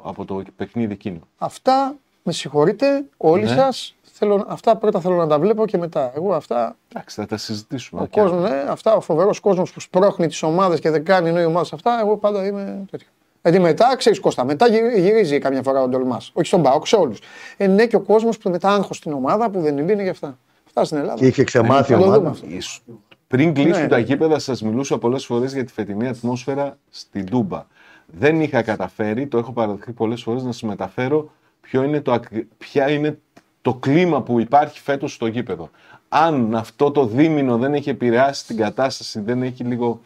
από 0.09 0.25
το 0.25 0.43
παιχνίδι 0.57 0.93
εκείνο. 0.93 1.19
Αυτά 1.39 1.95
με 2.23 2.33
συγχωρείτε 2.33 3.05
όλοι 3.17 3.43
Ναι. 3.43 3.49
σας. 3.49 3.95
Θέλω, 4.19 4.45
αυτά 4.49 4.77
πρώτα 4.77 5.01
θέλω 5.01 5.15
να 5.17 5.27
τα 5.27 5.39
βλέπω 5.39 5.67
και 5.67 5.79
μετά. 5.79 6.13
Εγώ 6.17 6.33
αυτά, 6.35 6.77
Εντάξει, 6.95 7.21
θα 7.21 7.27
τα 7.27 7.37
συζητήσουμε. 7.37 8.01
ο 8.03 8.07
και 8.07 8.21
κόσμος, 8.21 8.51
ναι, 8.51 8.65
αυτά, 8.69 8.95
ο 8.95 9.01
φοβερός 9.01 9.41
κόσμος 9.41 9.73
που 9.73 9.81
σπρώχνει 9.81 10.27
τις 10.27 10.43
ομάδες 10.43 10.81
και 10.81 10.91
δεν 10.91 11.05
κάνει 11.05 11.29
ενώ 11.29 11.41
οι 11.41 11.45
ομάδε 11.45 11.69
αυτά, 11.73 11.99
εγώ 12.01 12.17
πάντα 12.17 12.47
είμαι 12.47 12.85
τέτοιο. 12.91 13.07
Γιατί 13.47 13.61
μετά, 13.63 13.97
ξέρεις 13.97 14.21
Κώστα, 14.21 14.45
μετά 14.45 14.69
γυρι- 14.69 14.99
γυρίζει 14.99 15.39
καμιά 15.39 15.63
φορά 15.63 15.83
ο 15.83 15.89
Ντολμάς. 15.89 16.31
Όχι 16.35 16.47
στον 16.47 16.63
Πάοκ, 16.63 16.87
σε 16.87 16.97
όλους. 16.97 17.19
Ε, 17.57 17.67
ναι, 17.67 17.87
και 17.87 17.97
ο 17.97 18.01
κόσμος 18.01 18.39
που 18.39 18.51
μετά 18.51 18.69
άγχος 18.75 18.97
στην 18.97 19.13
ομάδα 19.13 19.51
που 19.51 19.61
δεν 19.61 19.79
είναι 19.79 20.03
για 20.03 20.11
αυτά. 20.11 20.39
Αυτά 20.67 20.85
στην 20.85 20.97
Ελλάδα. 20.99 21.15
Και 21.19 21.27
είχε 21.27 21.45
ξεμάθει 21.45 21.93
Θα 21.93 21.99
η 21.99 22.03
το 22.03 22.05
δούμε 22.05 22.17
ομάδα. 22.17 22.31
αυτό. 22.31 22.47
Ίσου- 22.49 22.83
Πριν 23.29 23.55
κλείσουν 23.55 23.83
Ναι. 23.83 23.89
τα 23.89 23.99
γήπεδα, 23.99 24.39
σας 24.39 24.63
μιλούσα 24.63 24.99
πολλές 24.99 25.25
φορές 25.27 25.53
για 25.53 25.65
τη 25.65 25.73
φετινή 25.73 26.09
ατμόσφαιρα 26.09 26.79
στην 26.91 27.27
Τούμπα. 27.27 27.67
Δεν 28.07 28.41
είχα 28.41 28.63
καταφέρει, 28.63 29.27
το 29.27 29.39
έχω 29.39 29.53
παραδεχθεί 29.53 29.93
πολλές 29.93 30.23
φορές, 30.23 30.43
να 30.43 30.53
σας 30.53 30.63
μεταφέρω 30.63 31.31
ποιο 31.61 31.83
είναι 31.83 32.01
το, 32.01 32.13
ακρι- 32.13 32.47
ποια 32.59 32.91
είναι 32.91 33.19
το 33.63 33.75
κλίμα 33.75 34.23
που 34.23 34.41
υπάρχει 34.41 34.81
φέτος 34.81 35.13
στο 35.13 35.27
γήπεδο. 35.27 35.71
Αν 36.09 36.55
αυτό 36.55 36.91
το 36.91 37.07
δίμηνο 37.07 37.57
δεν 37.57 37.75
έχει 37.75 37.91
επηρεάσει 37.91 38.47
την 38.47 38.57
κατάσταση, 38.57 39.21
δεν 39.21 39.43
έχει 39.43 39.65
λίγο 39.65 40.01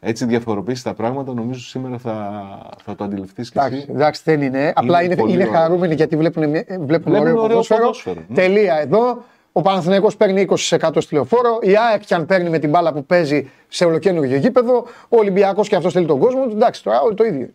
έτσι 0.00 0.24
διαφοροποιήσει 0.24 0.84
τα 0.84 0.94
πράγματα, 0.94 1.34
νομίζω 1.34 1.60
σήμερα 1.60 1.98
θα, 1.98 2.42
θα 2.84 2.94
το 2.94 3.04
αντιληφθείς 3.04 3.50
και 3.50 3.58
Εντάξει, 3.58 3.76
εσύ. 3.78 3.86
εντάξει, 3.90 4.22
δεν 4.24 4.42
είναι. 4.42 4.72
Απλά 4.76 5.02
είναι, 5.02 5.16
πολύ 5.16 5.32
είναι 5.32 5.42
ωραίο. 5.42 5.54
χαρούμενοι 5.54 5.94
γιατί 5.94 6.16
βλέπουν, 6.16 6.48
μια- 6.48 6.64
βλέπουν, 6.68 6.86
Βλέπουν 6.86 7.14
ωραίο, 7.14 7.22
ωραίο 7.32 7.46
ποδόσφαιρο. 7.46 7.80
ποδόσφαιρο, 7.80 8.20
ναι. 8.28 8.34
Τελεία 8.34 8.74
εδώ. 8.78 9.22
Ο 9.52 9.62
Παναθηναϊκός 9.62 10.16
παίρνει 10.16 10.40
20% 10.40 10.90
στη 11.00 11.14
λεωφόρο. 11.14 11.58
Η 11.62 11.76
ΑΕΚ 11.76 12.04
και 12.04 12.14
αν 12.14 12.26
παίρνει 12.26 12.48
με 12.50 12.58
την 12.58 12.70
μπάλα 12.70 12.92
που 12.92 13.04
παίζει 13.04 13.50
σε 13.68 13.84
ολοκένουργιο 13.84 14.36
γήπεδο. 14.36 14.84
Ο 15.08 15.16
Ολυμπιακός 15.16 15.68
και 15.68 15.76
αυτός 15.76 15.92
θέλει 15.92 16.06
τον 16.06 16.18
κόσμο 16.18 16.46
του. 16.46 16.52
Εντάξει, 16.56 16.82
τώρα 16.82 17.00
όλοι 17.00 17.14
το 17.14 17.24
ίδιο. 17.24 17.48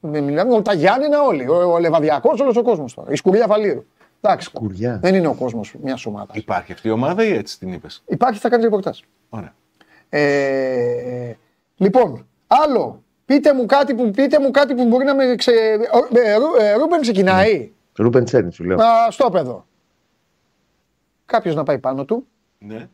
Δεν 0.00 0.24
μιλάμε, 0.24 0.62
τα 0.62 0.72
Γιάννενα 0.74 1.22
όλοι. 1.22 1.48
Ο, 1.48 1.72
ο 1.72 1.78
Λεβαδιακός, 1.78 2.40
όλος 2.40 2.56
ο 2.56 2.62
κόσμος 2.62 2.94
τώρα. 2.94 3.12
Η 3.12 3.16
σκουριά 3.16 3.46
Βαλίρου. 3.46 3.84
Εντάξει. 4.20 4.46
Σκουριά. 4.46 4.98
Δεν 5.02 5.14
είναι 5.14 5.26
ο 5.26 5.34
κόσμος 5.34 5.74
μιας 5.82 6.06
ομάδας. 6.06 6.36
Υπάρχει 6.36 6.72
αυτή 6.72 6.88
η 6.88 6.90
ομάδα 6.90 7.24
ή 7.24 7.32
έτσι 7.32 7.58
την 7.58 7.72
είπες; 7.72 8.02
Υπάρχει, 8.06 8.40
θα 8.40 8.48
κάνει 8.48 8.62
ρεπορτάζ. 8.62 8.98
Ωραία. 9.28 9.54
Ε, 10.08 11.36
λοιπόν, 11.84 12.26
άλλο. 12.46 13.02
Πείτε 13.24 13.54
μου 13.54 13.66
κάτι 13.66 13.94
που, 13.94 14.10
πείτε 14.10 14.40
μου 14.40 14.50
κάτι 14.50 14.74
που 14.74 14.84
μπορεί 14.86 15.04
να 15.04 15.14
με 15.14 15.34
ξε... 15.34 15.50
Ο- 15.92 16.18
ε, 16.18 16.34
Ρου- 16.34 16.56
ε, 16.60 16.72
Ρούμπεν 16.74 17.00
ξεκινάει. 17.00 17.70
Ρούπεν 17.96 18.24
Τσέρνι, 18.24 18.52
σου 18.52 18.64
λέω. 18.64 18.76
Α, 18.82 19.10
στο 19.10 19.30
παιδό. 19.30 19.66
Κάποιος 21.26 21.54
να 21.54 21.62
πάει 21.62 21.78
πάνω 21.78 22.04
του. 22.04 22.26
Ναι. 22.58 22.88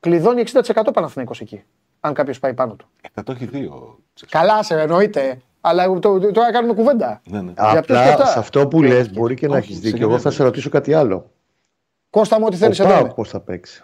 Κλειδώνει 0.00 0.42
60% 0.52 0.86
Παναθηναϊκός 0.92 1.40
εκεί. 1.40 1.64
Αν 2.00 2.14
κάποιος 2.14 2.38
πάει 2.38 2.54
πάνω 2.54 2.74
του. 2.74 2.88
Ε, 3.02 3.08
θα 3.12 3.22
το 3.22 3.32
έχει 3.32 3.44
δει 3.44 3.64
ο 3.64 3.98
Τσέσου. 4.14 4.30
Καλά, 4.30 4.62
σε 4.62 4.80
εννοείται. 4.80 5.40
Αλλά 5.60 5.84
το, 5.98 5.98
το- 6.18 6.30
τώρα 6.32 6.52
κάνουμε 6.52 6.74
κουβέντα. 6.74 7.20
Ναι, 7.24 7.40
ναι. 7.40 7.52
Για 7.56 7.70
ποιος 7.70 7.86
και 7.86 7.92
Απλά 7.92 8.12
αυτά. 8.12 8.26
σε 8.26 8.38
αυτό 8.38 8.68
που 8.68 8.82
λες 8.82 9.12
μπορεί 9.12 9.34
και 9.34 9.46
να 9.46 9.56
Όχι, 9.56 9.62
έχεις 9.64 9.74
σε 9.74 9.80
δίκιο. 9.80 9.98
καμία 9.98 10.14
Εγώ 10.14 10.22
θα 10.22 10.30
σε 10.30 10.36
περίπτωση. 10.36 10.42
ρωτήσω 10.48 10.68
κάτι 10.68 10.94
άλλο. 10.94 11.30
Κώστα 12.10 12.38
μου, 12.38 12.44
ό,τι 12.46 12.54
Ο 12.54 12.58
θέλεις 12.58 12.78
εδώ. 12.80 12.88
Πάοκ 12.88 13.00
είναι. 13.04 13.12
πώς 13.14 13.28
θα 13.28 13.40
παίξει. 13.40 13.82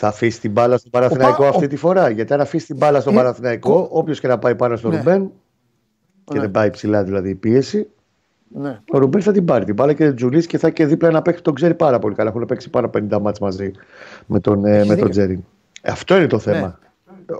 Θα 0.00 0.08
αφήσει 0.08 0.40
την 0.40 0.50
μπάλα 0.50 0.78
στον 0.78 0.90
Παναθηναϊκό 0.90 1.36
Πάοκ- 1.42 1.54
αυτή 1.54 1.66
τη 1.66 1.76
φορά. 1.76 2.08
Γιατί 2.10 2.32
αν 2.32 2.40
αφήσει 2.40 2.66
την 2.66 2.76
μπάλα 2.76 3.00
στον 3.00 3.12
Ε, 3.12 3.16
Παναθηναϊκό, 3.16 3.88
όποιος 3.90 4.20
και 4.20 4.26
να 4.28 4.38
πάει 4.38 4.54
πάνω 4.54 4.76
στον 4.76 4.90
Ναι. 4.90 4.96
Ρουμπέν 4.96 5.30
και 6.24 6.34
Ναι. 6.34 6.40
δεν 6.40 6.50
πάει 6.50 6.70
ψηλά 6.70 7.04
δηλαδή 7.04 7.28
η 7.30 7.34
πίεση, 7.34 7.88
Ναι. 8.48 8.80
ο 8.90 8.98
Ρουμπέν 8.98 9.22
θα 9.22 9.32
την 9.32 9.44
πάρει 9.44 9.64
την 9.64 9.74
μπάλα 9.74 9.92
και 9.92 10.04
δεν 10.04 10.14
τζουλίσει 10.16 10.46
και 10.46 10.58
θα 10.58 10.66
έχει 10.66 10.76
και 10.76 10.86
δίπλα 10.86 11.08
ένα 11.08 11.22
παίκτη 11.22 11.38
που 11.38 11.44
τον 11.44 11.54
ξέρει 11.54 11.74
πάρα 11.74 11.98
πολύ 11.98 12.14
καλά. 12.14 12.28
Έχουν 12.30 12.46
παίξει 12.46 12.70
πάρα 12.70 12.88
50 12.88 13.18
μάτς 13.20 13.38
μαζί 13.40 13.70
με 14.26 14.40
τον, 14.40 14.64
ε, 14.64 14.76
Έχεις 14.76 14.88
με 14.88 14.96
τον 14.96 15.06
δίκιο. 15.06 15.10
Τζέρι. 15.10 15.44
Αυτό 15.82 16.16
είναι 16.16 16.26
το 16.26 16.38
θέμα. 16.38 16.78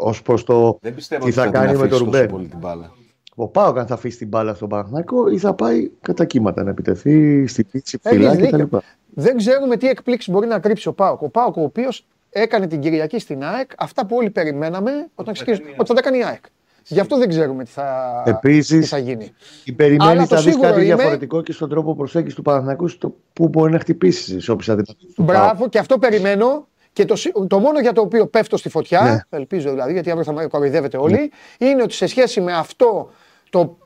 Ω 0.00 0.10
προς 0.24 0.44
το 0.44 0.78
Δεν 0.80 0.94
πιστεύω 0.94 1.22
τι 1.24 1.28
ότι 1.28 1.38
θα 1.38 1.42
την 1.42 1.52
κάνει 1.52 1.66
με 1.66 1.70
αφήσει 1.72 1.88
τον 1.88 1.98
τόσο 1.98 2.04
Ρουμπέν. 2.04 2.26
πολύ 2.28 2.46
την 2.46 2.58
μπάλα. 2.58 2.90
Ο 3.34 3.46
Πάοκ 3.48 3.78
αν 3.78 3.86
θα 3.86 3.94
αφήσει 3.94 4.18
την 4.18 4.28
μπάλα 4.28 4.54
στον 4.54 4.68
Παναθηναϊκό 4.68 5.28
ή 5.28 5.38
θα 5.38 5.54
πάει 5.54 5.90
κατά 6.00 6.24
κύματα 6.24 6.62
να 6.62 6.70
επιτεθεί 6.70 7.46
στη 7.46 7.64
πίτσι 7.64 7.98
Έχεις 8.02 8.18
ψηλά 8.18 8.34
δίκιο. 8.34 8.66
κτλ. 8.66 8.76
Δεν 9.14 9.36
ξέρουμε 9.36 9.76
τι 9.76 9.88
εκπλήξεις 9.88 10.32
μπορεί 10.32 10.46
να 10.46 10.58
κρύψει 10.58 10.88
ο 10.88 10.92
Πάοκ. 10.92 11.22
Ο 11.22 11.28
Πάοκ, 11.28 11.56
ο 11.56 11.62
οποίος 11.62 12.06
έκανε 12.30 12.66
την 12.66 12.80
Κυριακή 12.80 13.18
στην 13.18 13.44
ΑΕΚ 13.44 13.70
αυτά 13.78 14.06
που 14.06 14.16
όλοι 14.16 14.30
περιμέναμε 14.30 14.90
όταν 15.14 15.34
ξεκίνησε, 15.34 15.62
ότι 15.76 15.88
θα 15.88 15.94
τα 15.94 16.00
κάνει 16.02 16.18
η 16.18 16.24
ΑΕΚ. 16.24 16.44
Γι' 16.90 17.00
αυτό 17.00 17.18
δεν 17.18 17.28
ξέρουμε 17.28 17.64
τι 17.64 17.70
θα, 17.70 18.22
Επίσης, 18.26 18.80
τι 18.80 18.86
θα 18.86 18.98
γίνει. 18.98 19.32
Η 19.64 19.72
περιμένει 19.72 20.10
Αλλά 20.10 20.26
το 20.26 20.34
θα 20.36 20.42
δει 20.42 20.50
σίγουρο 20.50 20.68
κάτι 20.68 20.84
είμαι- 20.84 20.94
διαφορετικό 20.94 21.42
και 21.42 21.52
στον 21.52 21.68
τρόπο 21.68 21.94
προσέγγισης 21.94 22.34
του 22.34 22.42
Παναθηναϊκού 22.42 22.88
στο 22.88 23.14
πού 23.32 23.48
μπορεί 23.48 23.72
να 23.72 23.78
χτυπήσει 23.78 24.40
σε 24.40 24.50
όποια 24.50 24.72
αδυναμίες 24.72 25.14
του 25.14 25.24
Πάοκ. 25.24 25.38
Μπράβο, 25.40 25.68
και 25.68 25.78
αυτό 25.78 25.98
περιμένω. 25.98 26.66
Και 26.92 27.04
το, 27.04 27.16
σι- 27.16 27.32
το 27.48 27.58
μόνο 27.58 27.80
για 27.80 27.92
το 27.92 28.00
οποίο 28.00 28.26
πέφτω 28.26 28.56
στη 28.56 28.68
φωτιά, 28.68 29.02
Ναι. 29.30 29.38
ελπίζω 29.38 29.70
δηλαδή, 29.70 29.92
γιατί 29.92 30.10
αύριο 30.10 30.24
θα 30.24 30.32
με 30.32 30.46
κοροϊδεύετε 30.46 30.96
όλοι, 30.96 31.30
είναι 31.58 31.82
ότι 31.82 31.92
σε 31.94 32.06
σχέση 32.06 32.40
με 32.40 32.52
αυτό 32.52 33.10
το 33.50 33.78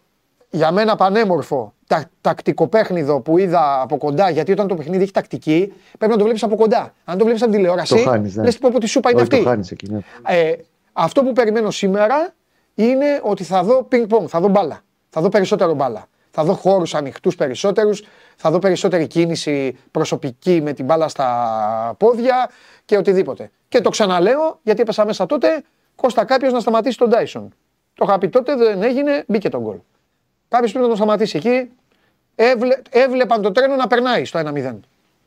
για 0.55 0.71
μένα 0.73 0.97
πανέμορφο 0.97 1.75
τα, 1.87 2.05
τακτικό 2.21 2.67
παιχνίδο 2.67 3.21
που 3.21 3.39
είδα 3.39 3.81
από 3.81 3.97
κοντά, 3.97 4.31
γιατί 4.31 4.53
όταν 4.53 4.67
το 4.67 4.75
παιχνίδι 4.75 5.03
έχει 5.03 5.13
τακτική, 5.13 5.73
πρέπει 5.99 6.13
να 6.13 6.19
το 6.19 6.25
βλέπεις 6.25 6.43
από 6.43 6.57
κοντά. 6.57 6.95
Αν 7.05 7.19
το 7.19 7.25
βλέπεις 7.25 7.43
από 7.43 7.51
την 7.51 7.61
τηλεόραση, 7.61 7.95
Το 7.95 8.11
χάνεις, 8.11 8.37
ναι. 8.37 8.43
λες 8.43 8.59
πω 8.59 8.71
πω 8.73 8.79
τη 8.79 8.87
σούπα 8.87 9.11
είναι 9.11 9.21
Όχι, 9.21 9.29
αυτή. 9.31 9.45
το 9.45 9.49
χάνεις 9.51 9.71
εκεί. 9.71 9.91
Ναι. 9.91 9.99
Ε, 10.27 10.53
αυτό 10.93 11.23
που 11.23 11.33
περιμένω 11.33 11.71
σήμερα 11.71 12.35
είναι 12.75 13.21
ότι 13.23 13.45
θα 13.45 13.63
δω 13.63 13.83
πινκ-πονγκ, 13.83 14.27
θα 14.31 14.41
δω 14.41 14.49
μπάλα. 14.49 14.81
Θα 15.09 15.21
δω 15.21 15.29
περισσότερο 15.29 15.75
μπάλα. 15.75 16.07
Θα 16.31 16.45
δω 16.45 16.55
χώρους 16.55 16.95
ανοιχτούς 16.95 17.35
περισσότερους, 17.35 18.03
θα 18.37 18.51
δω 18.51 18.59
περισσότερη 18.59 19.07
κίνηση 19.07 19.77
προσωπική 19.91 20.61
με 20.63 20.73
την 20.73 20.85
μπάλα 20.85 21.09
στα 21.09 21.95
πόδια 21.99 22.51
και 22.85 22.97
οτιδήποτε. 22.97 23.51
Και 23.69 23.81
το 23.81 23.91
ξαναλέω, 23.91 24.61
γιατί 24.63 24.81
έπεσα 24.81 25.05
μέσα 25.05 25.27
τότε, 25.27 25.63
Κώστα 25.97 26.25
κάποιος 26.25 26.53
να 26.53 26.61
σταματήσει 26.61 26.99
τον 26.99 27.11
Τάισον. 27.11 27.49
Το 27.95 28.05
είχα 28.09 28.19
πει 28.19 28.29
τότε, 28.29 28.57
δεν 28.57 28.83
έγινε, 28.83 29.25
μπήκε 29.29 29.49
τον 29.49 29.61
γκολ. 29.61 29.77
Κάποιος 30.53 30.71
πρέπει 30.73 30.85
να 30.85 30.87
τον 30.89 30.97
σταματήσει 30.97 31.37
εκεί. 31.37 31.71
Έβλε, 32.35 32.77
έβλεπαν 32.91 33.43
το 33.43 33.53
τρένο 33.53 33.77
να 33.77 33.87
περνάει 33.87 34.25
στο 34.25 34.39
1-0. 34.39 34.75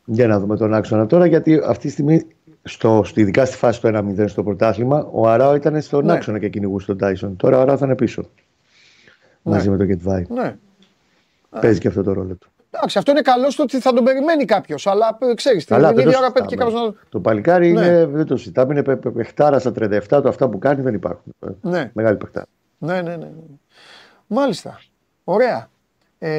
Για 0.06 0.28
να 0.28 0.40
δούμε 0.40 0.58
τον 0.58 0.74
άξονα 0.74 1.06
τώρα, 1.06 1.26
γιατί 1.26 1.62
αυτή 1.66 1.86
τη 1.86 1.92
στιγμή, 1.92 2.28
στο, 2.64 3.02
στο- 3.06 3.22
ειδικά 3.22 3.46
στη 3.46 3.56
φάση 3.58 3.82
του 3.82 3.88
1-0 3.88 4.26
στο 4.28 4.44
πρωτάθλημα, 4.44 5.08
ο 5.12 5.28
Αράο 5.30 5.56
ήταν 5.56 5.82
στον 5.82 6.06
Ναι. 6.06 6.12
άξονα 6.14 6.40
και 6.40 6.50
κυνηγούσε 6.50 6.86
τον 6.86 6.98
Τάισον. 6.98 7.36
Τώρα 7.36 7.58
ο 7.58 7.62
Αράο 7.62 7.78
θα 7.78 7.86
είναι 7.86 7.96
πίσω. 7.96 8.30
Μαζί 9.42 9.70
με 9.70 9.78
τον 9.78 9.86
Γετβάη. 9.86 10.26
Ναι. 10.30 10.56
Παίζει 11.60 11.80
και 11.80 11.88
αυτό 11.88 12.04
το 12.04 12.14
ρόλο 12.14 12.34
του. 12.36 12.50
Εντάξει, 12.72 12.98
αυτό 12.98 13.12
είναι 13.12 13.22
καλό 13.22 13.50
στο 13.50 13.64
ότι 13.64 13.80
θα 13.80 13.94
τον 13.94 14.04
περιμένει 14.04 14.46
κάποιος. 14.46 14.88
Αλλά 14.88 15.18
ξέρεις, 15.36 15.66
την 15.66 15.76
Καλά, 15.76 15.94
δεν 15.94 16.00
ίδια 16.00 16.12
το 16.12 16.18
ώρα 16.24 16.32
πρέπει 16.32 16.48
και 16.48 16.54
συζητάμε. 16.56 16.80
κάποιος 16.80 16.96
να. 17.04 17.10
Το 17.10 17.20
παλικάρι 17.20 17.72
Ναι. 17.72 17.86
είναι, 17.86 18.06
δεν 18.06 18.26
το 18.26 18.38
συζητάμε, 18.38 18.74
είναι 18.74 18.84
πε- 18.84 18.98
πε- 18.98 19.14
παιχτάρα 19.14 19.60
στα 19.60 19.72
37 19.72 20.22
του, 20.22 20.28
αυτά 20.28 20.50
που 20.50 20.58
κάνει 20.60 20.82
δεν 20.82 20.94
υπάρχουν. 20.94 21.34
Ναι. 21.62 21.92
Μεγάλη 21.94 22.18
παιχτάρα. 22.18 22.46
Ναι, 22.78 22.94
ναι, 22.94 23.10
ναι. 23.10 23.16
ναι. 23.16 23.30
Μάλιστα. 24.28 24.80
Ωραία. 25.26 25.70
Ε, 26.20 26.30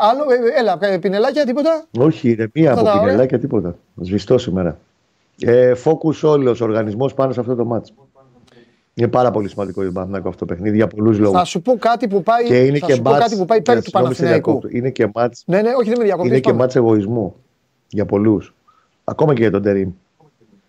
άλλο, 0.00 0.22
ε, 0.32 0.58
έλα, 0.60 0.78
ε, 0.80 0.98
πινελάκια, 0.98 1.44
τίποτα; 1.44 1.84
Όχι, 1.98 2.28
ηρεμία 2.28 2.70
Αυτά 2.70 2.80
από 2.80 2.84
τα 2.84 2.90
ωραία. 2.92 3.04
πινελάκια, 3.04 3.38
τίποτα. 3.38 3.76
Σβηστό 4.00 4.38
σήμερα. 4.38 4.78
Ε, 5.40 5.72
focus 5.84 6.20
όλος 6.22 6.60
ο 6.60 6.64
οργανισμός 6.64 7.14
πάνω 7.14 7.32
σε 7.32 7.40
αυτό 7.40 7.54
το 7.54 7.64
μάτσο. 7.64 7.92
Είναι 8.94 9.08
πάρα 9.08 9.30
πολύ 9.30 9.48
σημαντικό 9.48 9.74
για 9.76 9.84
τον 9.84 9.94
Παναθηναϊκό 9.94 10.28
αυτό 10.28 10.44
το 10.46 10.54
παιχνίδι 10.54 10.76
για 10.76 10.86
πολλούς 10.86 11.18
λόγους. 11.18 11.38
Θα 11.38 11.44
σου 11.44 11.62
πω 11.62 11.76
κάτι 11.78 12.08
που 12.08 12.22
πάει, 12.22 12.44
Και 12.44 12.64
είναι 12.64 12.78
θα 12.78 12.86
και 12.86 12.94
σου 12.94 13.02
πω 13.02 13.10
μάτς, 13.10 13.22
κάτι 13.22 13.36
που 13.36 13.44
πάει 13.44 13.58
υπέρ 13.58 13.76
ε, 13.76 13.78
του 13.78 13.84
συγγνώμη, 13.84 14.14
σε 14.14 14.20
Παναθηναϊκού. 14.22 14.50
διακόπτω. 14.50 14.76
Είναι 14.78 14.90
και 14.90 15.08
μάτς, 15.14 15.42
Ναι, 15.46 15.62
ναι, 15.62 15.70
όχι, 15.78 15.88
δεν 15.88 15.98
με 15.98 16.04
διακοπτείς. 16.04 16.30
είναι 16.30 16.40
και 16.40 16.48
πάμε. 16.50 16.60
μάτς 16.62 16.76
εγωισμού 16.76 17.34
για 17.88 18.06
πολλούς. 18.06 18.54
Ακόμα 19.04 19.34
και 19.34 19.40
για 19.40 19.50
τον 19.50 19.62
Τερήμ. 19.62 19.90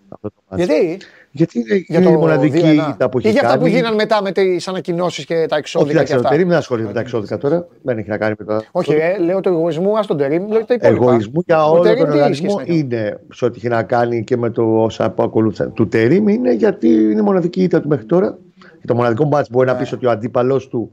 Αυτό 0.10 0.30
το 0.30 0.36
μάτς. 0.50 0.66
Γιατί; 0.66 0.98
Γιατί 1.35 1.60
είναι, 1.60 1.76
Για 1.88 1.99
είναι 1.99 2.07
το 2.10 2.11
η 2.14 2.18
μοναδική 2.18 2.61
2-1. 2.64 2.89
ήττα 2.93 3.10
που 3.10 3.18
Ή 3.19 3.22
έχει 3.27 3.31
για 3.38 3.41
αυτά 3.45 3.57
που 3.57 3.64
κάνει. 3.64 3.76
γίνανε 3.76 3.95
μετά 3.95 4.22
με 4.22 4.31
τις 4.31 4.68
ανακοινώσεις 4.68 5.26
και 5.26 5.34
τα 5.34 5.41
Όχι, 5.41 5.55
εξώδικα 5.57 5.91
και 5.91 5.97
εντάξει, 5.97 6.14
ο 6.14 6.18
αυτά. 6.18 6.30
Τερήμ 6.30 6.47
δεν 6.47 6.57
ασχολείται 6.57 6.88
με 6.88 6.93
τα 6.93 6.99
εξώδικα 6.99 7.38
τώρα. 7.38 7.68
Δεν 7.81 7.97
έχει 7.97 8.10
να 8.10 8.18
κάνει 8.18 8.35
με 8.39 8.45
τα. 8.45 8.64
Όχι, 8.72 8.93
ρε, 8.93 9.18
λέω 9.19 9.39
το 9.39 9.49
εγωισμό, 9.49 9.93
ας 9.95 10.07
τον 10.07 10.18
τερίμ, 10.18 10.47
λέω 10.47 10.65
τα 10.65 10.73
υπόλοιπα. 10.73 11.03
εγωισμού 11.05 11.41
για 11.45 11.65
Ο 11.65 11.72
όλο 11.72 11.81
Τερίμ 11.81 11.97
τον 11.99 12.07
τι 12.07 12.14
οργανισμό 12.14 12.49
σχέση 12.49 12.65
να 12.68 12.73
έχει; 12.73 12.80
είναι 12.80 13.19
σε 13.34 13.45
ό,τι 13.45 13.57
έχει 13.57 13.68
να 13.68 13.84
κάνει 13.84 14.23
και 14.23 14.38
με 14.38 14.49
το 14.49 14.81
όσα 14.84 15.11
που 15.11 15.23
ακολούθησαν. 15.23 15.73
Του 15.73 15.88
Τερήμ 15.88 16.27
είναι 16.27 16.53
γιατί 16.53 16.88
είναι 16.88 17.19
η 17.19 17.23
μοναδική 17.23 17.64
ήττα 17.64 17.81
του 17.81 17.88
μέχρι 17.88 18.05
τώρα. 18.05 18.38
Και 18.80 18.88
το 18.88 18.95
μοναδικό 18.95 19.23
μπάτς 19.26 19.49
μπορεί 19.49 19.65
Ναι. 19.65 19.72
να 19.72 19.77
πεις 19.77 19.91
ότι 19.91 20.05
ο 20.05 20.10
αντίπαλο 20.11 20.57
του 20.68 20.91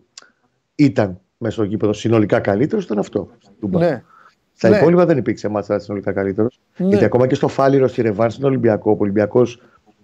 ήταν 0.75 1.21
μέσα 1.39 1.55
στο 1.55 1.65
γήπεδο 1.65 1.93
συνολικά 1.93 2.41
καλύτερος, 2.41 2.85
ήταν 2.85 2.99
αυτό. 2.99 3.29
του 3.61 3.69
Μπα. 3.69 3.79
Ναι. 3.79 4.03
Στα 4.55 4.69
Ναι. 4.69 4.77
υπόλοιπα 4.77 5.07
δεν 5.07 5.17
υπήρξε 5.19 5.49
μάτσα 5.49 5.79
συνολικά 5.79 6.13
καλύτερος. 6.13 6.61
Ναι. 6.77 6.87
Γιατί 6.87 7.05
ακόμα 7.05 7.27
και 7.27 7.35
στο 7.35 7.49
Φάληρο 7.49 7.89
στη 7.89 8.03
Ρεβάνς 8.03 8.35
στον 8.35 8.49
Ολυμπιακό, 8.49 8.91
ο 8.91 8.97
Ολυμπιακός 8.99 9.61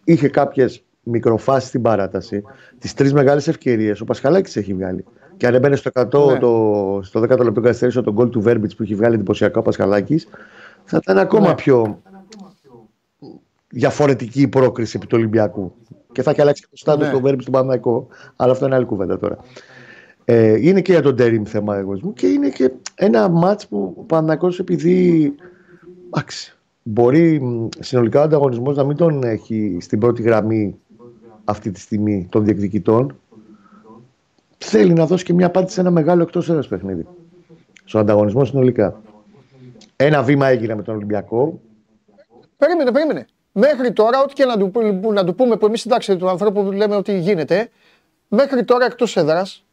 είχε 0.06 0.28
κάποιες 0.28 0.82
μικροφάσεις 1.02 1.68
στην 1.68 1.82
παράταση. 1.82 2.42
Τις 2.78 2.94
τρεις 2.94 3.12
μεγάλες 3.12 3.48
ευκαιρίες 3.48 4.00
ο 4.00 4.04
Πασχαλάκης 4.04 4.56
έχει 4.56 4.74
βγάλει. 4.74 5.04
Και 5.36 5.46
αν 5.46 5.54
έμπαινε 5.54 5.76
στο, 5.76 5.90
100, 5.94 6.32
Ναι. 6.32 6.38
το, 6.38 7.00
στο 7.02 7.20
10ο 7.20 7.44
λεπτό 7.44 7.60
καθυστέρηση 7.60 8.02
τον 8.02 8.12
γκολ 8.12 8.28
του 8.28 8.40
Βέρμπιτς 8.40 8.74
που 8.74 8.82
έχει 8.82 8.94
βγάλει 8.94 9.14
εντυπωσιακά 9.14 9.58
ο 9.58 9.62
Πασχαλάκης, 9.62 10.28
θα 10.84 10.96
ήταν 11.02 11.18
ακόμα 11.18 11.48
Ναι. 11.48 11.54
πιο 11.54 12.02
διαφορετική 13.68 14.40
η 14.40 14.48
πρόκριση 14.48 14.96
επί 14.96 15.06
του 15.06 15.16
Ολυμπιακού. 15.18 15.74
Και 16.12 16.22
θα 16.22 16.30
έχει 16.30 16.40
αλλάξει 16.40 16.62
και 16.62 16.68
το 16.70 16.76
στάτο 16.76 17.04
Ναι. 17.04 17.10
του 17.10 17.20
Βέρμπιτς 17.20 17.42
στον 17.42 17.52
Παναγικό. 17.54 18.06
Αλλά 18.36 18.52
αυτό 18.52 18.66
είναι 18.66 18.74
άλλη 18.74 18.84
κουβέντα 18.84 19.18
τώρα. 19.18 19.36
Ε, 20.24 20.68
είναι 20.68 20.80
και 20.80 20.92
για 20.92 21.02
τον 21.02 21.16
Τέριμ 21.16 21.42
θέμα 21.44 21.76
εγωισμού 21.76 22.12
και 22.12 22.26
είναι 22.26 22.48
και 22.48 22.70
ένα 22.94 23.28
μάτς 23.28 23.66
που 23.66 23.94
ο 23.98 24.02
Παναθηναϊκός 24.02 24.58
επειδή 24.58 25.34
εντάξει, 26.06 26.55
μπορεί 26.88 27.40
μ, 27.40 27.68
συνολικά 27.80 28.20
ο 28.20 28.22
ανταγωνισμός 28.22 28.76
να 28.76 28.84
μην 28.84 28.96
τον 28.96 29.22
έχει 29.22 29.78
στην 29.80 29.98
πρώτη 30.00 30.22
γραμμή 30.22 30.78
αυτή 31.44 31.70
τη 31.70 31.80
στιγμή 31.80 32.26
των 32.30 32.44
διεκδικητών. 32.44 33.18
Θέλει 34.58 34.92
να 34.92 35.06
δώσει 35.06 35.24
και 35.24 35.32
μια 35.32 35.46
απάντηση 35.46 35.74
σε 35.74 35.80
ένα 35.80 35.90
μεγάλο 35.90 36.22
εκτός 36.22 36.48
έδρας 36.48 36.68
παιχνίδι. 36.68 37.06
Στον 37.84 38.00
ανταγωνισμό 38.00 38.44
συνολικά. 38.44 39.00
Ένα 39.96 40.22
βήμα 40.22 40.46
έγινε 40.46 40.74
με 40.74 40.82
τον 40.82 40.94
Ολυμπιακό. 40.94 41.60
Περίμενε, 42.56 42.92
περίμενε. 42.92 43.26
Μέχρι 43.52 43.92
τώρα, 43.92 44.22
ό,τι 44.22 44.32
και 44.34 44.44
να 44.44 44.56
του, 44.58 44.70
που- 44.70 45.12
να 45.12 45.24
του 45.24 45.34
πούμε 45.34 45.56
που 45.56 45.66
εμείς 45.66 45.86
εντάξει 45.86 46.16
του 46.16 46.28
ανθρώπου 46.28 46.64
που 46.64 46.72
λέμε 46.72 46.96
ότι 46.96 47.18
γίνεται, 47.18 47.68
μέχρι 48.28 48.64
τώρα 48.64 48.84
εκτός 48.84 49.16
έδρας 49.16 49.64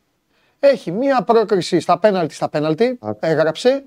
έχει 0.59 0.91
μία 0.91 1.23
πρόκριση 1.23 1.79
στα 1.79 1.99
πέναλτι 1.99 2.33
στα 2.33 2.49
πέναλτι, 2.49 2.99
έγραψε 3.19 3.83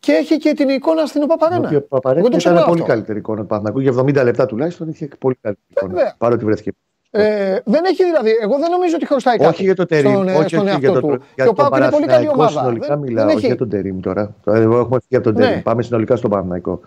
και 0.00 0.12
έχει 0.12 0.36
και 0.36 0.52
την 0.54 0.68
εικόνα 0.68 1.06
στην 1.06 1.26
Παπαρένα. 1.26 1.66
ότι 1.66 1.76
ο 1.76 1.82
Παπαρέκη 1.82 2.20
Εγώ 2.20 2.28
το 2.28 2.36
ήταν 2.36 2.38
ξεχνάω 2.52 2.64
πολύ 2.70 2.80
αυτό. 2.80 2.92
καλύτερη 2.92 3.18
εικόνα 3.18 3.40
του 3.40 3.46
Παναθηναϊκού 3.46 3.80
για 3.80 4.20
70 4.22 4.24
λεπτά 4.24 4.46
τουλάχιστον 4.46 4.88
είχε 4.88 5.08
πολύ 5.18 5.38
καλύτερη 5.40 5.66
εικόνα 5.70 5.92
Βέβαια. 5.94 6.14
παρότι 6.18 6.44
βρέθηκε 6.44 6.70
Ε, 7.10 7.58
δεν 7.64 7.84
έχει 7.84 8.04
δηλαδή, 8.04 8.30
εγώ 8.42 8.58
δεν 8.58 8.70
νομίζω 8.70 8.94
ότι 8.96 9.06
χρωστάει 9.06 9.36
κάτι. 9.36 9.48
Όχι 9.50 9.62
για 9.62 9.74
το 9.74 9.86
Τερίμ, 9.86 10.12
στον, 10.12 10.28
ε, 10.28 10.34
όχι, 10.34 10.48
στον 10.48 10.58
όχι 10.60 10.68
εαυτό 10.68 10.80
για 10.80 10.92
το, 10.92 11.00
του. 11.00 11.08
για 11.08 11.20
και 11.34 11.42
ο 11.42 11.46
το 11.46 11.52
Πάουκ 11.54 11.76
είναι 11.76 11.88
πολύ 11.90 12.06
καλή 12.06 12.26
Παναθηναϊκό 12.26 12.32
ομάδα. 12.42 12.58
συνολικά 12.60 12.86
δεν, 12.86 12.98
μιλάω, 12.98 13.26
δεν 13.26 13.36
όχι 13.36 13.36
έχει. 13.36 13.46
για 13.46 13.56
τον 13.56 13.68
Τερίμ 13.68 14.00
τώρα. 14.00 14.34
Τώρα 14.44 14.58
Εγώ 14.58 14.78
έχουμε 14.78 14.98
φύγει 15.00 15.16
από 15.16 15.24
τον 15.24 15.34
Ναι. 15.34 15.46
Τερίμ. 15.48 15.62
Πάμε 15.62 15.82
συνολικά 15.82 16.16
στον 16.16 16.30
Παναθηναϊκό. 16.30 16.80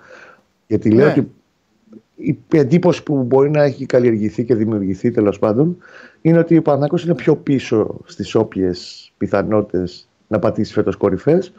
Γιατί 0.68 0.92
λέω 0.92 1.06
Ναι. 1.06 1.12
ότι 1.12 1.32
η 2.16 2.38
εντύπωση 2.54 3.04
που 3.04 3.24
μπορεί 3.24 3.50
να 3.50 3.64
έχει 3.64 3.86
καλλιεργηθεί 3.86 4.44
και 4.46 4.56
δημιουργηθεί 4.56 5.12
τέλος 5.12 5.40
πάντων 5.40 5.78
είναι 6.22 6.38
ότι 6.40 6.58
ο 6.58 6.62
Παναθηναϊκός 6.62 7.04
είναι 7.04 7.16
πιο 7.16 7.36
πίσω 7.36 7.98
στις 8.06 8.36
όποιες 8.36 9.12
πιθανότητες 9.18 10.10
να 10.28 10.40
πατήσει 10.40 10.74
φέτος 10.74 10.96
κορυφές. 10.96 11.54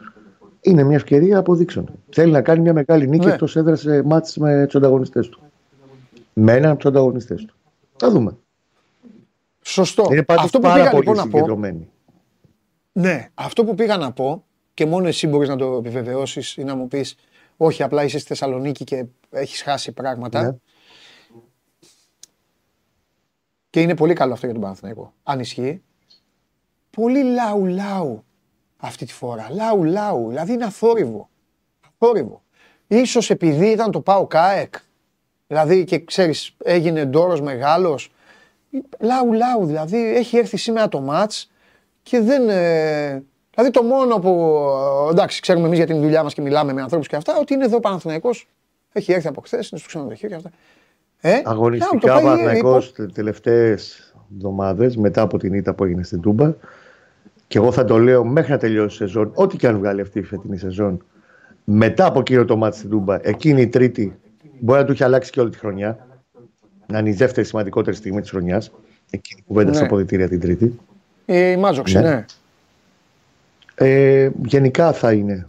Είναι 0.65 0.83
μια 0.83 0.95
ευκαιρία 0.95 1.37
αποδείξεων. 1.37 1.89
Θέλει 2.09 2.31
να 2.31 2.41
κάνει 2.41 2.59
μια 2.61 2.73
μεγάλη 2.73 3.07
νίκη 3.07 3.25
Ναι. 3.25 3.31
εκτός 3.31 3.55
έδρα 3.55 3.75
σε 3.75 4.03
μάτς 4.03 4.37
με 4.37 4.65
τους 4.65 4.75
ανταγωνιστές 4.75 5.29
του. 5.29 5.41
Με 6.33 6.53
έναν 6.53 6.69
από 6.69 6.79
τους 6.79 6.89
ανταγωνιστές 6.89 7.45
του. 7.45 7.55
Θα 7.97 8.09
δούμε. 8.11 8.37
Σωστό. 9.61 10.07
Είναι 10.11 10.23
πάντως 10.23 10.43
Αυτό 10.43 10.57
που 10.59 10.63
πάρα 10.63 10.77
πήγα 10.79 10.89
πολύ 10.89 11.01
λοιπόν 11.05 11.15
να 11.17 11.23
πω. 11.23 11.29
συγκεντρωμένοι. 11.37 11.89
Ναι, 12.91 13.29
αυτό 13.33 13.63
που 13.65 13.75
πήγα 13.75 13.97
να 13.97 14.11
πω 14.11 14.43
και 14.73 14.85
μόνο 14.85 15.07
εσύ 15.07 15.27
μπορείς 15.27 15.49
να 15.49 15.55
το 15.55 15.73
επιβεβαιώσεις 15.73 16.57
ή 16.57 16.63
να 16.63 16.75
μου 16.75 16.87
πεις 16.87 17.15
Όχι, 17.57 17.83
απλά 17.83 18.03
είσαι 18.03 18.17
στη 18.17 18.27
Θεσσαλονίκη 18.27 18.83
και 18.83 19.05
έχεις 19.29 19.61
χάσει 19.61 19.91
πράγματα. 19.91 20.41
Ναι. 20.41 20.55
Και 23.69 23.81
είναι 23.81 23.95
πολύ 23.95 24.13
καλό 24.13 24.33
αυτό 24.33 24.45
για 24.45 24.55
τον 24.55 24.63
Παναθηναϊκό. 24.63 25.13
Αν 25.23 25.39
ισχύει. 25.39 25.81
Πολύ 26.89 27.23
λαου 27.23 27.65
λαου 27.65 28.23
αυτή 28.85 29.05
τη 29.05 29.13
φορά. 29.13 29.47
Λαου 29.51 29.83
λαου. 29.83 30.27
Δηλαδή 30.29 30.53
είναι 30.53 30.65
αθόρυβο. 30.65 31.29
Αθόρυβο. 31.93 32.41
Ίσως 32.87 33.29
επειδή 33.29 33.65
ήταν 33.67 33.91
το 33.91 33.99
πάω 34.01 34.27
ΚΑΕΚ. 34.27 34.73
Δηλαδή 35.47 35.83
και 35.83 35.99
ξέρεις 35.99 36.55
έγινε 36.63 37.05
ντόρος 37.05 37.41
μεγάλος. 37.41 38.11
Λαου 38.99 39.33
λαου 39.33 39.65
δηλαδή 39.65 40.15
έχει 40.15 40.37
έρθει 40.37 40.57
σήμερα 40.57 40.87
το 40.87 40.99
μάτς 40.99 41.51
και 42.03 42.19
δεν... 42.19 42.49
ε, 42.49 43.23
Δηλαδή 43.55 43.71
το 43.71 43.83
μόνο 43.83 44.19
που, 44.19 44.59
ε, 45.07 45.11
εντάξει 45.11 45.41
ξέρουμε 45.41 45.65
εμείς 45.65 45.77
για 45.77 45.87
την 45.87 46.01
δουλειά 46.01 46.23
μας 46.23 46.33
και 46.33 46.41
μιλάμε 46.41 46.73
με 46.73 46.81
ανθρώπους 46.81 47.07
και 47.07 47.15
αυτά, 47.15 47.37
ότι 47.39 47.53
είναι 47.53 47.65
εδώ 47.65 47.75
ο 47.77 47.79
Παναθηναϊκός. 47.79 48.47
Έχει 48.91 49.11
έρθει 49.11 49.27
από 49.27 49.41
χθες, 49.41 49.69
είναι 49.69 49.79
στο 49.79 49.87
ξενοδοχείο 49.89 50.29
και 50.29 50.35
αυτά. 50.35 50.49
Ε, 51.21 51.31
λαου, 51.31 51.43
το 51.43 51.49
Αγωνιστικά 51.49 51.95
ο 51.95 52.15
πάει, 52.15 52.23
Παναθηναϊκός 52.23 52.89
υπό- 52.89 53.05
τι 53.05 53.13
τελευταίες 53.13 54.13
εβδομάδες 54.33 54.97
μετά 54.97 55.21
από 55.21 55.37
την 55.37 55.53
ήττα 55.53 55.73
που 55.73 55.83
έγινε 55.83 56.03
στην 56.03 56.21
Τούμπα 56.21 56.53
και 57.53 57.59
εγώ 57.59 57.71
θα 57.71 57.85
το 57.85 57.97
λέω 57.97 58.23
μέχρι 58.25 58.51
να 58.51 58.57
τελειώσει 58.57 58.95
η 58.95 58.97
σεζόν, 58.97 59.31
ό,τι 59.35 59.57
και 59.57 59.67
αν 59.67 59.77
βγάλει 59.77 60.01
αυτή 60.01 60.19
η 60.19 60.23
φετινή 60.23 60.57
σεζόν 60.57 61.03
μετά 61.63 62.05
από 62.05 62.19
εκείνο 62.19 62.45
το 62.45 62.55
μάτι 62.57 62.77
στην 62.77 62.89
Τούμπα, 62.89 63.19
εκείνη 63.27 63.61
η 63.61 63.67
τρίτη 63.67 64.15
μπορεί 64.59 64.79
να 64.79 64.85
του 64.85 64.91
έχει 64.91 65.03
αλλάξει 65.03 65.31
και 65.31 65.39
όλη 65.39 65.49
τη 65.49 65.57
χρονιά 65.57 66.07
να 66.87 66.99
είναι 66.99 67.09
η 67.09 67.13
δεύτερη 67.13 67.47
σημαντικότερη 67.47 67.95
στιγμή 67.95 68.21
της 68.21 68.29
χρονιάς 68.29 68.71
εκείνη 69.09 69.39
η 69.39 69.47
κουβέντα 69.47 69.69
Ναι. 69.69 69.75
στα 69.75 69.85
αποδητήρια 69.85 70.27
την 70.27 70.39
τρίτη 70.39 70.79
Η 71.25 71.55
Μάζοξη, 71.55 71.99
Ναι. 71.99 72.01
ναι. 72.01 72.25
ε, 73.75 74.29
γενικά 74.45 74.91
θα 74.93 75.11
είναι 75.13 75.47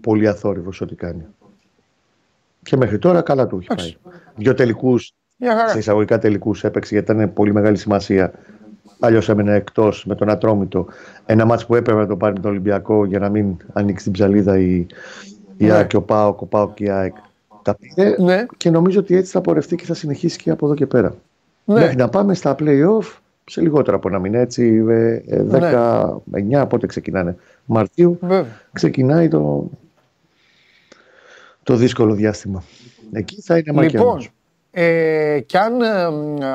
πολύ 0.00 0.28
αθόρυβος 0.28 0.80
ό,τι 0.80 0.94
κάνει 0.94 1.26
και 2.62 2.76
μέχρι 2.76 2.98
τώρα 2.98 3.22
καλά 3.22 3.46
του 3.46 3.56
έχει 3.58 3.66
πάει 3.74 3.94
δύο 4.36 4.54
τελικούς 4.54 5.12
Μια 5.36 5.56
χαρά. 5.56 5.68
σε 5.68 5.78
εισαγωγικά 5.78 6.18
τελικούς 6.18 6.64
έπαιξε 6.64 6.94
γιατί 6.94 7.12
ήταν 7.12 7.32
πολύ 7.32 7.52
μεγάλη 7.52 7.76
σημασία. 7.76 8.32
Αλλιώς 8.98 9.28
έμενε 9.28 9.54
εκτός 9.54 10.04
με 10.06 10.14
τον 10.14 10.30
Ατρόμητο. 10.30 10.86
Ένα 11.26 11.44
μάτσο 11.44 11.66
που 11.66 11.74
έπρεπε 11.74 11.98
να 12.00 12.06
το 12.06 12.16
πάρει 12.16 12.32
με 12.34 12.40
τον 12.40 12.50
Ολυμπιακό 12.50 13.04
για 13.04 13.18
να 13.18 13.28
μην 13.28 13.56
ανοίξει 13.72 14.04
την 14.04 14.12
ψαλίδα 14.12 14.58
η, 14.58 14.74
η 15.56 15.64
Ναι. 15.64 15.72
ΑΕΚ 15.72 15.86
και 15.86 15.96
ο 15.96 16.02
ΠΑΟΚ, 16.02 16.40
ο 16.40 16.46
ΠΑΟΚ 16.46 16.74
και 16.74 16.84
η 16.84 16.88
ΑΕΚ. 16.90 17.14
Τα 17.62 17.74
πήρε 17.74 18.14
Ναι. 18.18 18.46
και 18.56 18.70
νομίζω 18.70 19.00
ότι 19.00 19.16
έτσι 19.16 19.32
θα 19.32 19.40
πορευτεί 19.40 19.76
και 19.76 19.84
θα 19.84 19.94
συνεχίσει 19.94 20.38
και 20.38 20.50
από 20.50 20.66
εδώ 20.66 20.74
και 20.74 20.86
πέρα. 20.86 21.14
Ναι. 21.64 21.74
Μέχρι 21.74 21.96
να 21.96 22.08
πάμε 22.08 22.34
στα 22.34 22.56
play-off 22.58 23.16
σε 23.44 23.60
λιγότερο 23.60 23.96
από 23.96 24.08
ένα 24.08 24.18
μήνα. 24.18 24.38
Έτσι, 24.38 24.84
ε, 24.88 25.22
ε, 25.26 25.42
Ναι. 25.42 25.58
19 26.60 26.66
πότε 26.68 26.86
ξεκινάνε. 26.86 27.36
Μαρτίου 27.64 28.18
Βέβαια. 28.20 28.46
ξεκινάει 28.72 29.28
το, 29.28 29.70
το 31.62 31.76
δύσκολο 31.76 32.14
διάστημα. 32.14 32.62
Εκεί 33.12 33.40
θα 33.40 33.56
είναι 33.58 33.72
μακελός. 33.72 34.04
Λοιπόν, 34.04 34.26
ε, 34.80 35.40
και 35.40 35.58
αν, 35.58 35.80
ε, 35.80 35.86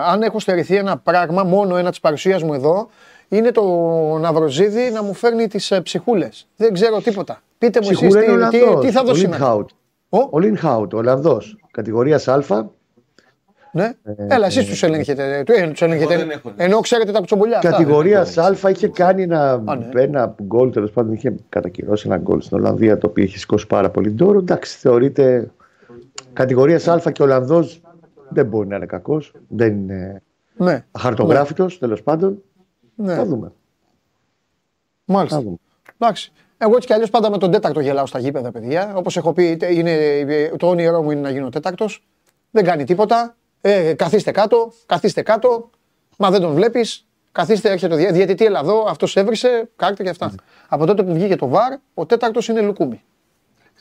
αν 0.06 0.22
έχω 0.22 0.40
στερηθεί 0.40 0.76
ένα 0.76 0.98
πράγμα, 0.98 1.44
μόνο 1.44 1.78
ένα 1.78 1.90
της 1.90 2.00
παρουσίας 2.00 2.44
μου 2.44 2.54
εδώ, 2.54 2.90
είναι 3.28 3.52
το 3.52 3.64
Ναυροζίδη 4.22 4.91
να 4.91 5.04
μου 5.04 5.14
φέρνει 5.14 5.48
τις 5.48 5.72
ε, 5.72 5.82
ψυχούλες. 5.82 6.48
Δεν 6.56 6.74
ξέρω 6.74 7.02
τίποτα. 7.02 7.41
Πείτε 7.58 7.80
μου 7.82 7.88
εσείς 7.91 8.08
Ψυχούλα 8.08 8.24
είναι 8.24 8.50
τι, 8.50 8.58
τι, 8.58 8.64
Ολλανδός, 8.64 8.86
τι 8.86 8.91
θα 8.91 9.02
ο 9.02 9.04
δώσει 9.04 9.20
σήμερα. 9.20 9.38
Λινχάουτ. 9.38 9.70
Ο; 10.10 10.40
Λινχάουτ, 10.40 10.94
ο 10.94 10.98
Ολλανδός, 10.98 11.58
κατηγορίας 11.72 12.28
Α. 12.28 12.41
Ναι. 13.72 13.91
Έλα, 14.28 14.45
εσείς 14.45 14.66
τους 14.66 14.84
ελέγχετε. 14.84 15.44
Του, 15.45 15.52
ε, 15.56 15.68
τους 15.68 15.82
ελέγχετε. 15.82 16.18
δεν 16.18 16.30
έχω. 16.30 16.52
Ενώ 16.56 16.80
ξέρετε 16.80 17.12
τα 17.12 17.20
κουτσομπολιά. 17.20 17.58
αυτά. 17.58 17.70
Κατηγορία 17.70 18.22
Α 18.22 18.70
είχε 18.70 18.88
κάνει 18.88 19.22
ένα, 19.24 19.52
Α, 19.66 19.76
ναι. 19.76 20.02
ένα 20.02 20.36
γκολ, 20.44 20.72
τέλος 20.72 20.91
πάντων 20.91 21.14
είχε 21.14 21.36
κατακυρώσει 21.50 22.08
ένα 22.08 22.18
γκολ 22.18 22.41
στην 22.41 22.58
Ολλανδία 22.58 22.98
το 22.98 23.08
οποίο 23.08 23.24
είχε 23.24 23.38
σηκώσει 23.38 23.68
πάρα 23.68 23.90
πολύ 23.90 24.12
ντόρο. 24.12 24.40
Εντάξει, 24.40 24.78
θεωρείται 24.78 25.52
κατηγορίας 26.34 26.88
Α 26.88 27.12
και 27.12 27.24
Ολλανδός 27.24 27.82
δεν 28.34 28.45
μπορεί 28.45 28.68
να 28.68 28.76
είναι 28.76 28.85
κακός. 28.85 29.34
Δεν 29.47 29.73
είναι 29.73 30.22
Ναι. 30.57 30.85
αχαρτογράφητος 30.91 31.77
τέλος 31.80 32.03
πάντων. 32.03 32.41
ναι. 32.95 33.15
Θα 33.15 33.26
δούμε. 33.26 33.51
Μάλιστα. 35.05 35.38
Θα 35.38 35.43
δούμε. 35.43 35.55
Εντάξει. 35.97 36.31
Εγώ 36.57 36.76
έτσι 36.76 36.88
κι 36.88 36.93
αλλιώς 36.93 37.10
πάντα 37.10 37.30
με 37.30 37.38
τον 37.38 37.51
τέταρτο 37.51 37.80
γελάω 37.80 38.05
στα 38.05 38.19
γήπεδα, 38.19 38.51
παιδιά. 38.51 38.93
Όπως 38.95 39.18
έχω 39.18 39.34
πει, 39.34 39.43
είτε 39.49 39.73
είναι, 39.73 40.51
το 40.57 40.68
όνειρό 40.68 41.01
μου 41.01 41.11
είναι 41.11 41.22
να 41.22 41.30
γίνω 41.30 41.49
τέταρτος. 41.49 42.07
Δεν 42.51 42.64
κάνει 42.64 42.84
τίποτα. 42.84 43.35
Ε, 43.61 43.93
καθίστε 43.93 44.31
κάτω, 44.31 44.72
καθίστε 44.85 45.22
κάτω. 45.22 45.69
Μα 46.18 46.31
δεν 46.31 46.41
τον 46.41 46.53
βλέπεις. 46.53 47.07
Καθίστε, 47.31 47.69
έρχεται 47.72 47.93
ο 47.93 47.97
δια- 47.97 48.11
διαιτητή 48.11 48.45
Ελλαδό, 48.45 48.85
αυτός 48.88 49.15
έβρισε, 49.15 49.69
κάρτα 49.76 50.03
και 50.03 50.10
αυτά. 50.10 50.31
Από 50.68 50.85
τότε 50.85 51.03
που 51.03 51.14
βγήκε 51.14 51.35
το 51.35 51.47
βαρ, 51.47 51.73
ο 51.93 52.05
τέταρτος 52.05 52.47
είναι 52.47 52.61
Λουκούμι. 52.61 53.03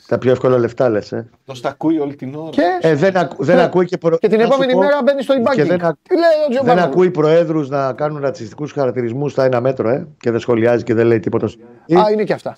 Τα 0.07 0.17
πιο 0.17 0.31
εύκολα 0.31 0.57
λεφτά 0.57 0.89
λες. 0.89 1.11
Ε. 1.11 1.29
Το 1.45 1.59
τα 1.61 1.69
ακούει 1.69 1.99
όλη 1.99 2.15
την 2.15 2.35
ώρα. 2.35 2.49
Και, 2.49 2.61
Ε, 2.81 2.95
δεν, 2.95 3.17
ακου- 3.17 3.43
δεν 3.43 3.55
Ναι. 3.55 3.61
ακούει 3.63 3.85
και, 3.85 3.97
προ... 3.97 4.17
και 4.17 4.27
την 4.27 4.37
να 4.37 4.43
σου 4.43 4.49
επόμενη 4.51 4.73
πω, 4.73 4.79
μέρα 4.79 4.99
μπαίνει 5.03 5.21
στο 5.23 5.33
και 5.33 5.41
e-banking. 5.43 5.67
δεν, 5.67 5.85
ακ- 5.85 5.97
Τι 6.07 6.13
λέει 6.15 6.23
ο 6.23 6.41
δεν 6.41 6.49
Τζιομπάνογλου. 6.49 6.89
ακούει 6.91 7.11
προέδρους 7.11 7.69
να 7.69 7.93
κάνουν 7.93 8.21
ρατσιστικούς 8.21 8.71
χαρακτηρισμούς 8.71 9.31
στα 9.31 9.43
ένα 9.43 9.61
μέτρο, 9.61 9.89
ε, 9.89 10.07
και 10.19 10.31
δεν 10.31 10.39
σχολιάζει 10.39 10.83
και 10.83 10.93
δεν 10.93 11.05
λέει 11.05 11.19
τίποτα. 11.19 11.45
Α, 11.45 12.11
είναι 12.11 12.23
και 12.23 12.33
αυτά. 12.33 12.57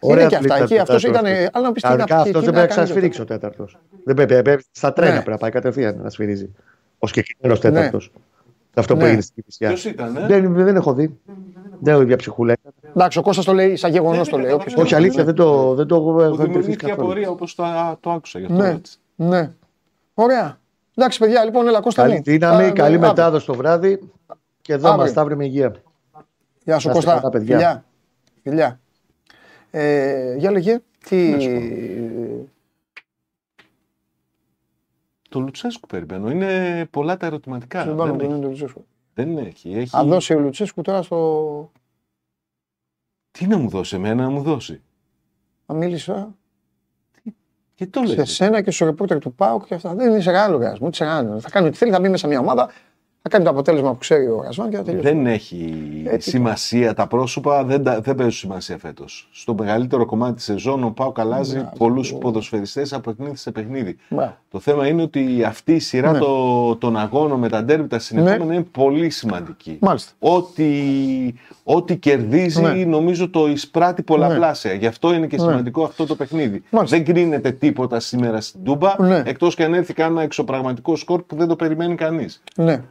είναι 0.00 0.26
και 0.26 0.36
αυτά. 0.36 0.56
Εκεί 0.62 0.78
αυτός 0.78 1.02
ήταν. 1.04 1.24
Αλλά 1.52 1.66
να 1.66 1.72
πει 1.72 1.80
τι 1.80 1.86
να 1.88 1.90
Κανονικά 1.90 2.14
πει. 2.14 2.20
αυτός 2.20 2.24
τι 2.24 2.32
δεν 2.32 2.32
να 2.32 2.42
πρέπει 2.42 2.54
να 2.54 2.60
κάνει 2.60 2.68
ξανασφυρίξει 2.68 3.20
ο 3.20 3.24
τέταρτο. 3.24 3.68
Δεν 4.04 4.14
πρέπει, 4.16 4.42
πρέπει- 4.42 4.64
στα 4.70 4.92
τρένα 4.92 5.10
Ναι. 5.10 5.16
πρέπει 5.16 5.30
να 5.30 5.36
πάει 5.36 5.50
κατευθείαν 5.50 6.00
να 6.02 6.10
σφυρίζει. 6.10 6.50
Ο 6.98 7.06
συγκεκριμένο 7.06 7.58
τέταρτο. 7.60 7.98
Αυτό 8.76 8.94
που 8.94 9.00
Ναι. 9.00 9.06
έγινε 9.06 9.20
στην 9.22 9.34
Κυφυσιά. 9.34 9.68
Ποιος 9.68 9.84
ήταν, 9.84 10.16
ε; 10.16 10.26
Δεν, 10.26 10.54
δεν 10.54 10.76
έχω 10.76 10.92
δει. 10.94 11.18
Δεν 11.84 11.92
έχω 11.92 12.02
δει 12.02 12.06
για 12.08 12.16
ψυχούλα. 12.16 12.52
αυτό. 12.52 12.88
Εντάξει, 12.96 13.18
ο 13.18 13.22
Κώστας 13.22 13.44
το 13.44 13.52
λέει 13.52 13.76
σαν 13.76 13.90
γεγονός 13.90 14.28
το 14.28 14.38
λέει. 14.38 14.52
όποιος- 14.52 14.76
Όχι, 14.76 14.94
αλήθεια, 14.94 15.24
δεν 15.24 15.34
το, 15.34 15.74
δεν 15.74 15.86
το 15.86 15.94
έχω 15.94 16.04
Μου 16.12 16.18
έχω 16.20 16.24
εντυπωθεί 16.26 16.46
δημιουργήθηκε 16.46 16.86
καθόλου. 16.86 17.06
απορία 17.08 17.30
όπως 17.30 17.54
το, 17.54 17.64
το 18.00 18.10
άκουσα 18.10 18.38
γι' 18.38 18.44
αυτό. 18.44 18.56
Ναι, 18.62 18.68
έτσι. 18.68 18.98
ναι. 19.14 19.50
Ωραία. 20.14 20.58
Εντάξει, 20.96 21.18
παιδιά, 21.18 21.44
λοιπόν, 21.44 21.66
έλα 21.68 21.80
Κώστα 21.80 22.02
Καλή 22.02 22.14
μου. 22.14 22.22
δύναμη, 22.22 22.64
Α, 22.64 22.70
καλή 22.72 22.94
αύριο. 22.94 23.08
μετάδοση 23.08 23.46
το 23.46 23.54
βράδυ. 23.54 24.10
Και 24.62 24.72
εδώ 24.72 24.88
Αύριο. 24.88 25.02
μας 25.04 25.12
τα 25.12 25.24
βρει 25.24 25.36
με 25.36 25.44
υγεία. 25.44 25.74
Γεια 26.64 26.78
σου 26.78 26.88
Να 26.88 26.94
είστε 26.94 27.04
Κώστα. 27.04 27.14
καλά, 27.14 27.30
παιδιά. 27.30 27.56
Φιλιά. 27.56 27.84
Φιλιά. 28.42 28.80
Ε, 29.70 30.34
για 30.36 30.50
λέγε, 30.50 30.80
τι... 31.08 31.34
Το 35.28 35.40
Λουτσέσκου 35.40 35.86
περιμένω. 35.86 36.30
Είναι 36.30 36.84
πολλά 36.90 37.16
τα 37.16 37.26
ερωτηματικά. 37.26 37.80
Στον 37.82 37.96
πάνω 37.96 38.08
Δεν, 38.10 38.18
που 38.18 38.24
έχει. 38.24 38.32
είναι 38.32 38.42
το 38.42 38.48
Λουτσέσκου. 38.48 38.84
Δεν 39.14 39.38
έχει. 39.38 39.74
έχει... 39.74 39.88
Θα 39.88 40.04
δώσει 40.04 40.34
ο 40.34 40.38
Λουτσέσκου 40.40 40.82
τώρα 40.82 41.02
στο... 41.02 41.72
Τι 43.30 43.46
να 43.46 43.58
μου 43.58 43.68
δώσει, 43.68 43.96
εμένα 43.96 44.22
να 44.22 44.30
μου 44.30 44.42
δώσει. 44.42 44.82
Θα 45.66 45.74
μίλησα 45.74 46.34
Και 47.74 47.86
το 47.86 48.06
σε 48.06 48.14
λες. 48.14 48.32
σένα 48.32 48.62
και 48.62 48.70
στο 48.70 48.84
ρεπόρτερ 48.84 49.18
του 49.18 49.34
ΠΑΟΚ 49.34 49.66
και 49.66 49.74
αυτά. 49.74 49.94
Δεν 49.94 50.10
είναι 50.10 50.20
σε 50.20 50.32
κανένα 50.32 50.52
λογαριασμό. 50.52 50.90
Τι 50.90 50.96
σε 50.96 51.04
κανένα. 51.04 51.40
Θα 51.40 51.50
κάνει 51.50 51.66
ό,τι 51.66 51.76
θέλει, 51.76 51.90
θα 51.90 52.00
μπει 52.00 52.08
μέσα 52.08 52.28
μια 52.28 52.38
ομάδα, 52.38 52.70
θα 53.28 53.30
κάνει 53.30 53.44
το 53.44 53.50
αποτέλεσμα 53.50 53.90
που 53.92 53.98
ξέρει 53.98 54.26
ο 54.26 54.40
Ρασβάν 54.44 54.70
και 54.70 54.76
θα 54.76 54.82
τελειώσει. 54.82 55.06
Δεν 55.08 55.26
έχει 55.26 55.74
Ε, 56.06 56.16
τι- 56.16 56.22
σημασία 56.30 56.94
τα 56.94 57.06
πρόσωπα, 57.06 57.64
δεν, 57.64 57.82
τα- 57.82 58.00
δεν 58.00 58.14
παίζουν 58.14 58.32
σημασία 58.32 58.78
φέτος. 58.78 59.28
Στο 59.32 59.54
μεγαλύτερο 59.54 60.06
κομμάτι 60.06 60.34
της 60.34 60.44
σεζόν 60.44 60.84
ο 60.84 60.90
Πάουκ 60.90 61.18
αλλάζει 61.20 61.54
Μπράβο. 61.54 61.70
πολλούς 61.78 62.14
ποδοσφαιριστές 62.14 62.92
από 62.92 63.12
παιχνίδι 63.12 63.36
σε 63.36 63.50
παιχνίδι. 63.50 63.96
Μπράβο. 64.08 64.36
Το 64.50 64.58
θέμα 64.60 64.86
είναι 64.86 65.02
ότι 65.02 65.44
αυτή 65.46 65.72
η 65.74 65.78
σειρά 65.78 66.12
Ναι. 66.12 66.18
το- 66.18 66.76
των 66.76 66.96
αγώνων 66.96 67.38
με 67.38 67.48
τα 67.48 67.64
ντέρμπι 67.64 67.88
τα 67.88 67.98
συνεχόμενα 67.98 68.54
είναι 68.54 68.66
πολύ 68.70 69.10
σημαντική. 69.10 69.76
Μάλιστα. 69.80 70.12
Ό,τι, 70.18 70.64
ό,τι 71.64 71.96
κερδίζει 71.96 72.60
Ναι. 72.62 72.72
νομίζω 72.84 73.30
το 73.30 73.46
εισπράττει 73.48 74.02
πολλαπλάσια. 74.02 74.72
Γι' 74.72 74.86
αυτό 74.86 75.14
είναι 75.14 75.26
και 75.26 75.36
Ναι. 75.36 75.42
σημαντικό 75.42 75.84
αυτό 75.84 76.06
το 76.06 76.14
παιχνίδι. 76.14 76.62
Μάλιστα. 76.70 76.96
Δεν 76.96 77.04
κρίνεται 77.06 77.50
τίποτα 77.50 78.00
σήμερα 78.00 78.40
στην 78.40 78.64
Τούμπα, 78.64 78.94
Ναι. 79.02 79.22
εκτός 79.26 79.54
και 79.54 79.64
αν 79.64 79.74
έρθει 79.74 79.92
κανένα 79.92 80.22
εξωπραγματικό 80.22 80.96
σκορ 80.96 81.22
που 81.22 81.36
δεν 81.36 81.48
το 81.48 81.56
περιμένει 81.56 81.94
κανείς. 81.94 82.42
Ναι. 82.56 82.82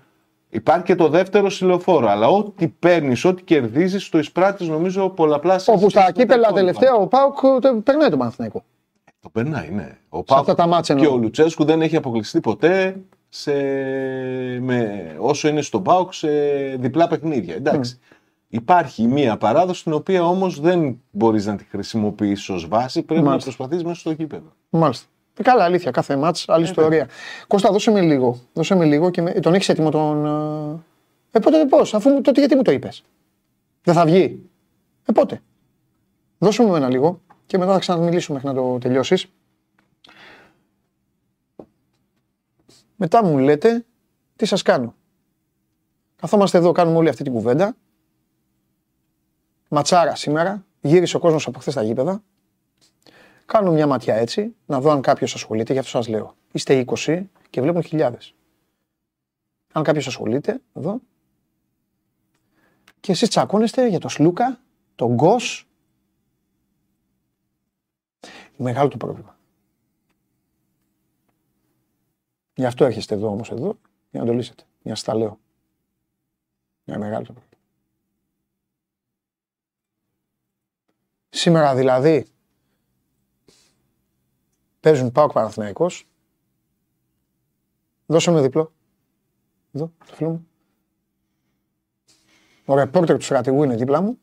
Υπάρχει 0.53 0.83
και 0.83 0.95
το 0.95 1.07
δεύτερο 1.07 1.49
συλλοφόρο, 1.49 2.07
αλλά 2.09 2.27
ό,τι 2.27 2.67
παίρνεις, 2.67 3.25
ό,τι 3.25 3.43
κερδίζεις, 3.43 4.09
το 4.09 4.17
εισπράττεις 4.17 4.67
νομίζω 4.67 5.09
πολλαπλάσια. 5.09 5.73
Όπου 5.73 5.89
στα 5.89 6.01
σχέση 6.01 6.11
με 6.11 6.13
τα 6.13 6.21
κύπελα 6.33 6.47
υπόλοιπα. 6.49 6.59
τελευταία 6.59 6.93
ο 6.93 7.07
ΠΑΟΚ 7.07 7.39
το 7.61 7.81
περνάει 7.83 8.09
τον 8.09 8.19
Παναθηναϊκό. 8.19 8.63
Το 9.19 9.29
περνάει, 9.29 9.69
ναι. 9.69 9.97
Ο 10.09 10.17
Σε 10.17 10.23
Πάουκ 10.23 10.39
αυτά 10.39 10.55
τα 10.55 10.67
μάτς 10.67 10.87
και 10.87 10.93
εννοώ. 10.93 11.13
ο 11.13 11.17
Λουτσέσκου 11.17 11.63
δεν 11.65 11.81
έχει 11.81 11.95
αποκλειστεί 11.95 12.39
ποτέ 12.39 12.95
σε... 13.29 13.51
με... 14.59 15.01
όσο 15.19 15.47
είναι 15.47 15.61
στον 15.61 15.83
Πάουκ 15.83 16.13
σε 16.13 16.29
διπλά 16.79 17.07
παιχνίδια. 17.07 17.55
Εντάξει. 17.55 17.99
Υπάρχει 18.47 19.07
μία 19.07 19.37
παράδοση 19.37 19.83
την 19.83 19.93
οποία 19.93 20.25
όμως 20.25 20.59
δεν 20.59 21.01
μπορείς 21.11 21.45
να 21.45 21.55
τη 21.55 21.63
χρησιμοποιήσεις 21.63 22.49
ως 22.49 22.67
βάση. 22.67 23.01
Πρέπει 23.03 23.23
Μάλιστα. 23.23 23.49
να 23.49 23.55
προσπαθείς 23.55 23.83
μέσα 23.83 23.99
στο 23.99 24.11
γήπεδο. 24.11 24.51
Μάλιστα. 24.69 25.07
Ε, 25.37 25.43
Καλά, 25.43 25.63
αλήθεια. 25.63 25.91
Κάθε 25.91 26.15
μάτς, 26.15 26.49
άλλη 26.49 26.63
ιστορία. 26.63 27.07
Κώστα, 27.47 27.71
δώσε 27.71 27.91
με 27.91 28.01
λίγο. 28.01 28.39
Δώσε 28.53 28.75
με 28.75 28.85
λίγο 28.85 29.09
και 29.09 29.21
με... 29.21 29.31
τον 29.31 29.53
έχεις 29.53 29.69
έτοιμο 29.69 29.89
τον. 29.89 30.25
Ε, 31.31 31.39
πότε 31.39 31.65
πώς, 31.65 31.93
αφού 31.93 32.09
μου- 32.09 32.21
τότε 32.21 32.39
γιατί 32.39 32.55
μου 32.55 32.61
το 32.61 32.71
είπες; 32.71 33.03
Δεν 33.83 33.93
θα 33.93 34.05
βγει; 34.05 34.49
Ε, 35.05 35.11
πότε; 35.11 35.41
Δώσε 36.37 36.63
μου 36.63 36.75
ένα 36.75 36.89
λίγο 36.89 37.21
και 37.45 37.57
μετά 37.57 37.73
θα 37.73 37.79
ξαναμιλήσουμε 37.79 38.39
μέχρι 38.43 38.55
να 38.55 38.61
το 38.63 38.77
τελειώσεις. 38.77 39.25
Μετά 42.95 43.23
μου 43.23 43.37
λέτε 43.37 43.85
τι 44.35 44.45
σας 44.45 44.61
κάνω; 44.61 44.95
Καθόμαστε 46.15 46.57
εδώ, 46.57 46.71
κάνουμε 46.71 46.97
όλη 46.97 47.09
αυτή 47.09 47.23
την 47.23 47.33
κουβέντα. 47.33 47.75
Ματσάρα 49.69 50.15
σήμερα. 50.15 50.65
Γύρισε 50.81 51.17
ο 51.17 51.19
κόσμος 51.19 51.47
από 51.47 51.59
χθες 51.59 51.73
στα 51.73 51.83
γήπεδα. 51.83 52.23
Κάνω 53.45 53.71
μια 53.71 53.87
ματιά 53.87 54.15
έτσι, 54.15 54.55
να 54.65 54.81
δω 54.81 54.91
αν 54.91 55.01
κάποιος 55.01 55.33
ασχολείται, 55.33 55.73
γι' 55.73 55.79
αυτό 55.79 55.91
σας 55.91 56.07
λέω. 56.07 56.35
Είστε 56.51 56.85
20 56.87 57.23
και 57.49 57.61
βλέπουν 57.61 57.83
χιλιάδες. 57.83 58.35
Αν 59.71 59.83
κάποιος 59.83 60.07
ασχολείται, 60.07 60.61
εδώ. 60.73 60.99
Και 62.99 63.11
εσείς 63.11 63.29
τσακώνεστε 63.29 63.87
για 63.87 63.99
τον 63.99 64.09
Σλούκα, 64.09 64.59
τον 64.95 65.13
Γκος. 65.13 65.67
Μεγάλο 68.57 68.89
το 68.89 68.97
πρόβλημα. 68.97 69.37
Γι' 72.55 72.65
αυτό 72.65 72.85
έρχεστε 72.85 73.15
εδώ 73.15 73.27
όμως 73.27 73.51
εδώ, 73.51 73.77
για 74.11 74.19
να 74.19 74.25
το 74.25 74.33
λύσετε. 74.33 74.63
Για 74.81 74.91
να 74.91 74.95
σας 74.95 75.03
τα 75.03 75.15
λέω. 75.15 75.39
Είναι 76.85 76.97
μεγάλο 76.97 77.25
το 77.25 77.33
πρόβλημα. 77.33 77.61
Σήμερα 81.29 81.75
δηλαδή 81.75 82.32
παίζουν 84.83 85.11
πάω 85.11 85.27
Παναθηναϊκός. 85.27 86.07
Δώσε 88.05 88.31
με 88.31 88.41
διπλό. 88.41 88.73
Εδώ, 89.71 89.91
το 90.07 90.13
φίλο 90.13 90.29
μου. 90.29 90.47
Ο 92.65 92.75
ρεπόρτερ 92.75 93.17
του 93.17 93.23
στρατηγού 93.23 93.63
είναι 93.63 93.75
δίπλα 93.75 94.01
μου. 94.01 94.19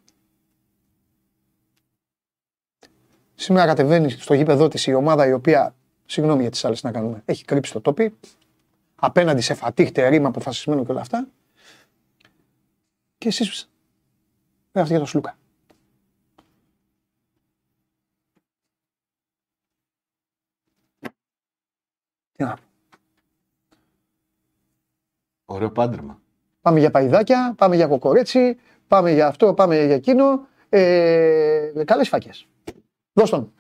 Σήμερα 3.34 3.66
κατεβαίνεις 3.66 4.22
στο 4.22 4.34
γήπεδο 4.34 4.68
της 4.68 4.86
η 4.86 4.94
ομάδα 4.94 5.26
η 5.26 5.32
οποία, 5.32 5.74
συγγνώμη 6.06 6.40
για 6.40 6.50
τις 6.50 6.64
άλλες 6.64 6.82
να 6.82 6.92
κάνουμε, 6.92 7.22
έχει 7.24 7.44
κρύψει 7.44 7.72
το 7.72 7.80
τόπι. 7.80 8.16
Απέναντι 8.94 9.40
σε 9.40 9.54
φατίχτε 9.54 10.08
ρήμα 10.08 10.28
αποφασισμένο 10.28 10.84
και 10.84 10.90
όλα 10.90 11.00
αυτά. 11.00 11.28
Και 13.18 13.28
εσείς 13.28 13.70
πέφτει 14.72 14.88
για 14.88 14.98
τον 14.98 15.06
Σλούκα. 15.06 15.38
Να 22.44 22.54
πω. 22.54 22.62
Ωραίο 25.44 25.70
πάντρεμα. 25.70 26.20
Πάμε 26.60 26.78
για 26.78 26.90
παϊδάκια, 26.90 27.54
πάμε 27.56 27.76
για 27.76 27.86
κοκορέτσι, 27.86 28.58
πάμε 28.88 29.10
για 29.12 29.26
αυτό, 29.26 29.54
πάμε 29.54 29.84
για 29.84 29.94
εκείνο. 29.94 30.46
Ε, 30.68 31.72
καλές 31.84 32.08
φάκες. 32.08 32.46
Δώσ' 33.12 33.30
τον. 33.30 33.52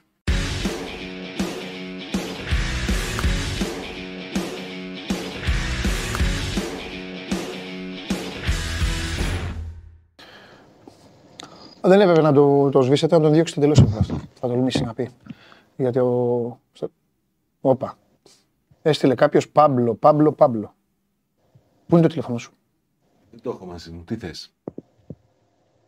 Δεν 11.82 12.00
έπρεπε 12.00 12.20
να 12.20 12.32
το, 12.32 12.70
το 12.70 12.82
σβήσετε, 12.82 13.16
να 13.16 13.22
τον 13.22 13.32
διώξετε 13.32 13.60
εντελώς 13.60 13.80
από 13.80 13.98
αυτό. 13.98 14.20
Θα 14.34 14.48
τολμήσει 14.48 14.84
να 14.84 14.94
πει. 14.94 15.10
Γιατί 15.76 15.98
ο... 15.98 16.60
Όπα. 17.60 17.96
Έστειλε 18.82 19.14
κάποιος 19.14 19.48
Πάμπλο, 19.48 19.94
Πάμπλο, 19.94 20.32
Πάμπλο. 20.32 20.74
Πού 21.86 21.96
είναι 21.96 22.02
το 22.02 22.08
τηλέφωνο 22.08 22.38
σου; 22.38 22.52
Δεν 23.30 23.40
το 23.42 23.50
έχω 23.50 23.66
μαζί 23.66 23.90
μου. 23.90 24.02
Τι 24.04 24.16
θες; 24.16 24.54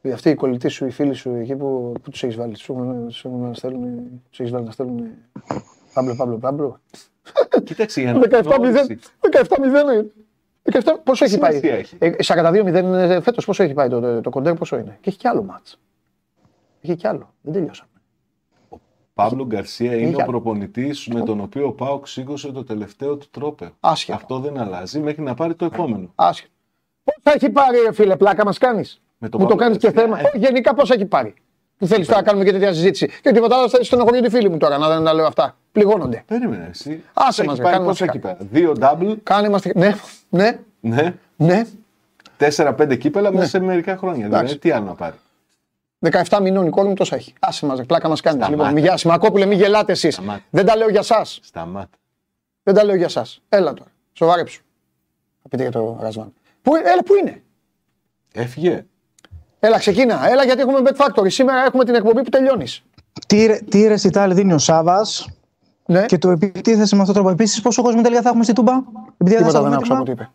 Ε, 0.01 0.13
Αυτοί 0.13 0.31
οι 0.31 0.35
κολλητοί 0.35 0.69
σου, 0.69 0.87
οι 0.87 0.91
φίλοι 0.91 1.15
σου 1.15 1.31
εκεί 1.35 1.57
που, 1.57 1.95
που 2.03 2.11
τους 2.11 2.23
έχεις 2.23 2.37
βάλει, 2.37 2.53
τους 2.53 2.69
έχουν, 2.69 3.07
τους 3.07 3.25
έχουν 3.25 3.41
να 3.41 3.55
στέλνουν. 3.55 4.23
Τους 4.31 4.41
έχεις 4.41 4.53
βάλει 4.53 4.65
να 4.65 4.71
στέλνουν. 4.71 5.07
Πάμπλο, 5.95 6.15
Πάμπλο, 6.17 6.39
Πάμπλο. 6.39 6.81
Κοίταξε 7.65 8.01
για 8.01 8.13
να 8.13 8.21
17-0. 8.21 8.43
γνώρισει. 8.45 8.99
17-0. 9.21 10.07
17, 10.63 10.81
πόσο 11.05 11.25
έχει 11.25 11.39
πάει; 11.39 11.51
Σημασία 11.51 11.75
έχει; 11.79 11.97
Ε, 12.01 12.13
42-0 12.25 13.19
φέτος 13.23 13.45
πόσο 13.45 13.63
έχει 13.63 13.75
πάει 13.75 13.89
το, 13.89 14.01
το, 14.01 14.21
το 14.21 14.31
κοντέρ, 14.31 14.55
πόσο 14.55 14.77
είναι; 14.79 14.99
Και 15.01 15.09
έχει 15.09 15.19
κι 15.19 15.29
άλλο 15.29 15.43
μάτς. 15.43 15.81
Έχει 16.81 16.97
κι 16.97 17.07
άλλο. 17.07 17.35
Δεν 17.41 17.53
τελειώσαμε. 17.53 17.91
Παύλο 19.15 19.45
Γκαρσία 19.47 19.95
είναι 19.95 20.07
Είχε 20.07 20.15
ο 20.15 20.19
άλλο. 20.23 20.31
προπονητής 20.31 21.07
με 21.09 21.21
τον 21.21 21.41
οποίο 21.41 21.67
ο 21.67 21.71
Πάοκ 21.73 22.07
σήκωσε 22.09 22.53
το 22.53 22.65
τελευταίο 22.65 23.17
του 23.17 23.27
τρόπαιο. 23.31 23.71
Άσχετο. 23.81 24.17
Αυτό 24.17 24.39
δεν 24.39 24.59
αλλάζει 24.59 25.01
μέχρι 25.01 25.23
να 25.23 25.35
πάρει 25.35 25.55
το 25.55 25.65
επόμενο. 25.65 26.13
Άσχετο. 26.15 26.51
Πόσα 27.05 27.37
έχει 27.37 27.51
πάρει, 27.51 27.79
ρε 27.87 27.93
φίλε, 27.93 28.17
πλάκα 28.17 28.45
μας 28.45 28.59
κάνεις; 28.59 29.03
Με 29.19 29.29
τον 29.29 29.41
Μου 29.43 29.47
το 29.49 29.55
Παύλο 29.57 29.71
κάνεις 29.77 29.79
και 29.85 29.91
Γκαρσία, 29.91 30.03
θέμα. 30.17 30.21
ε. 30.29 30.31
Όχι, 30.35 30.39
γενικά 30.47 30.75
πόσα 30.75 30.95
έχει 30.95 31.05
πάρει; 31.05 31.35
Που 31.79 31.87
θέλεις 31.87 32.07
τώρα 32.07 32.19
να 32.21 32.27
κάνουμε 32.27 32.45
και 32.45 32.53
τέτοια 32.53 32.73
συζήτηση. 32.73 33.09
Και 33.23 33.33
τίποτα 33.33 33.57
άλλο 33.57 33.69
θέλεις 33.69 33.87
στενοχωρεί 33.87 34.21
τη 34.21 34.31
φίλη 34.31 34.49
μου 34.49 34.57
τώρα 34.57 34.79
να, 34.79 35.01
να 35.01 35.13
λέω 35.13 35.27
αυτά. 35.27 35.57
Πληγώνονται. 35.73 36.23
Περίμενε 36.27 36.67
εσύ. 36.71 37.03
Άσε 37.13 37.41
Έχει 37.41 37.49
μας, 37.51 37.59
ρε, 37.59 37.63
πάρει 37.63 37.75
κάνε 37.77 37.87
μας 37.89 37.99
πόσα 37.99 38.13
κάτι. 38.13 38.19
εκεί 38.19 38.27
πέρα. 38.27 38.49
Δύο 38.51 38.73
double, 38.81 39.17
Κάνε 39.23 39.47
είμαστε. 39.47 39.73
Ναι, 39.75 39.95
ναι, 40.29 40.59
ναι. 40.81 41.15
ναι. 41.37 41.63
4-5 42.57 42.97
κύπελα 42.99 43.33
μέσα 43.33 43.47
σε 43.49 43.61
μερικά 43.61 43.97
χρόνια. 43.97 44.25
Δηλαδή, 44.25 44.35
Εντάξει. 44.35 44.59
τι 44.59 44.71
άλλο 44.71 44.85
να 44.87 44.95
πάρει. 44.95 45.15
17 46.11 46.39
μηνών 46.43 46.67
η 46.67 46.71
κόρη 46.71 46.89
μου 46.89 46.95
τόσα 46.95 47.17
έχει. 47.17 47.33
Άσε 47.41 47.67
μας, 47.67 47.79
ρε, 47.79 47.85
πλάκα 47.85 48.09
μας 48.09 48.21
κάνει. 48.21 48.37
Σταμάτα. 48.43 48.65
Λοιπόν, 48.69 48.83
γεια 48.83 48.97
Σιμακόπουλε, 48.97 49.47
μην 49.47 49.59
γελάτε 49.59 49.93
εσείς. 49.93 50.15
Σταμάτα. 50.15 50.41
Δεν 50.51 50.67
τα 50.67 50.77
λέω 50.77 50.89
για 50.91 51.01
εσά. 51.01 51.25
Σταμάτα. 51.25 51.97
Δεν 52.63 52.75
τα 52.75 52.85
λέω 52.85 52.95
για 52.97 53.05
εσά. 53.07 53.27
Έλα 53.49 53.75
τώρα. 53.75 53.91
Σοβαρέψου. 54.13 54.63
Θα 55.43 55.49
πείτε 55.49 55.63
για 55.63 55.73
το 55.73 55.99
Ρασβάν. 56.01 56.33
Πού, 56.63 56.75
έλα, 56.77 57.03
πού 57.05 57.15
είναι; 57.21 57.43
Έφυγε. 58.35 58.85
Έλα, 59.59 59.79
ξεκίνα. 59.79 60.29
Έλα, 60.31 60.45
γιατί 60.45 60.61
έχουμε 60.61 60.79
Bet 60.85 60.97
Factory. 61.07 61.31
Σήμερα 61.31 61.65
έχουμε 61.65 61.85
την 61.85 61.95
εκπομπή 61.95 62.23
που 62.23 62.29
τελειώνεις. 62.31 62.83
Τι, 63.27 63.47
ρε- 63.47 63.59
τι 63.61 63.87
ρεσιτάλ 63.87 64.35
δίνει 64.35 64.53
ο 64.53 64.59
Σάβα 64.59 65.07
Ναι, 65.87 66.05
και 66.07 66.19
του 66.19 66.31
επιτίθεσε 66.31 66.95
με 66.95 67.01
αυτόν 67.01 67.05
τον 67.05 67.15
τρόπο. 67.15 67.31
Επίσης, 67.31 67.61
πόσο 67.61 67.83
κόσμο 67.83 68.03
τελικά 68.03 68.23
θα 68.23 68.29
έχουμε 68.29 68.43
στην 68.45 68.55
Τούμπα; 68.55 68.73
Επειδή 69.19 69.37
τίποτα 69.37 69.51
σας 69.51 69.63
δεν 69.63 69.73
έχουμε 69.73 69.75
άκουσα 69.77 69.93
από 69.93 70.03
έτοιμα. 70.03 70.17
τι 70.17 70.23
είπε. 70.23 70.31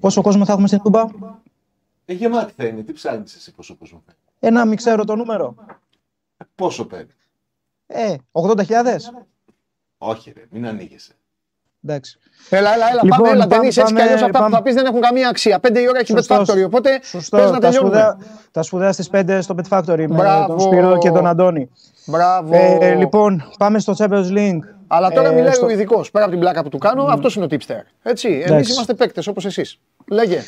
Πόσο 0.00 0.22
κόσμο 0.22 0.44
θα 0.44 0.52
έχουμε 0.52 0.66
στην 0.66 0.80
Τούμπα; 0.82 1.04
Ε, 2.08 2.12
γεμάτη 2.12 2.52
θα 2.56 2.64
είναι. 2.64 2.82
Τι 2.82 2.92
ψάχνεις 2.92 3.34
εσύ 3.34 3.52
πόσο 3.54 3.76
κόσμο 3.76 4.02
παίρνει; 4.06 4.20
Ε, 4.40 4.50
να 4.50 4.64
μην 4.64 4.76
ξέρω 4.76 5.04
το 5.04 5.16
νούμερο. 5.16 5.54
Ε, 6.36 6.44
πόσο 6.54 6.86
παίρνει; 6.86 7.10
Ε, 7.86 8.14
80.000. 8.32 8.64
Όχι, 9.98 10.32
ρε, 10.36 10.42
μην 10.50 10.66
ανοίγεσαι. 10.66 11.12
Εντάξει. 11.84 12.18
Έλα, 12.50 12.74
έλα, 12.74 12.88
έλα. 12.90 13.00
Λοιπόν, 13.02 13.18
πάμε, 13.18 13.28
έλα, 13.30 13.46
πάμε, 13.46 13.54
Ντενίς, 13.60 13.76
έτσι 13.76 13.92
κι 13.92 13.98
πάμε, 13.98 14.10
αλλιώ 14.12 14.24
αυτά 14.24 14.38
που 14.38 14.44
πάμε. 14.44 14.56
θα 14.56 14.62
πεις 14.62 14.74
δεν 14.74 14.86
έχουν 14.86 15.00
καμία 15.00 15.28
αξία. 15.28 15.58
Πέντε 15.60 15.80
η 15.80 15.88
ώρα 15.88 15.98
έχει 15.98 16.12
Bet 16.14 16.16
Σωστός. 16.16 16.50
Factory. 16.50 16.64
Οπότε 16.66 17.00
Σωστός. 17.02 17.40
πες 17.40 17.50
να 17.50 17.58
τα, 17.58 17.72
σπουδαία, 17.72 18.00
τελειώνουμε. 18.16 18.26
τα 18.50 18.62
σπουδαία 18.62 18.92
στις 18.92 19.10
5 19.12 19.38
στο 19.42 19.54
Pet 19.58 19.68
Factory 19.78 19.96
με 19.98 20.06
Μπράβο. 20.06 20.46
τον 20.46 20.60
Σπύρο 20.60 20.98
και 20.98 21.10
τον 21.10 21.26
Αντώνη. 21.26 21.70
Μπράβο. 22.06 22.54
Ε, 22.80 22.94
λοιπόν, 22.94 23.52
πάμε 23.58 23.78
στο 23.78 23.94
Champions 23.96 24.30
League. 24.30 24.58
Αλλά 24.86 25.10
τώρα 25.10 25.28
Ε, 25.28 25.34
μιλάει 25.34 25.52
στο- 25.52 25.66
ο 25.66 25.68
ειδικός. 25.70 26.10
Πέρα 26.10 26.24
από 26.24 26.32
την 26.32 26.42
πλάκα 26.42 26.62
που 26.62 26.68
του 26.68 26.78
κάνω, 26.78 27.02
αυτός 27.02 27.34
είναι 27.36 27.44
ο 27.44 27.48
tipster. 27.50 27.82
Έτσι. 28.02 28.28
Εμείς 28.28 28.44
Εντάξει. 28.44 28.72
είμαστε 28.72 28.94
παίκτες 28.94 29.26
όπως 29.26 29.44
εσείς. 29.44 29.78
Λέγε. 30.10 30.38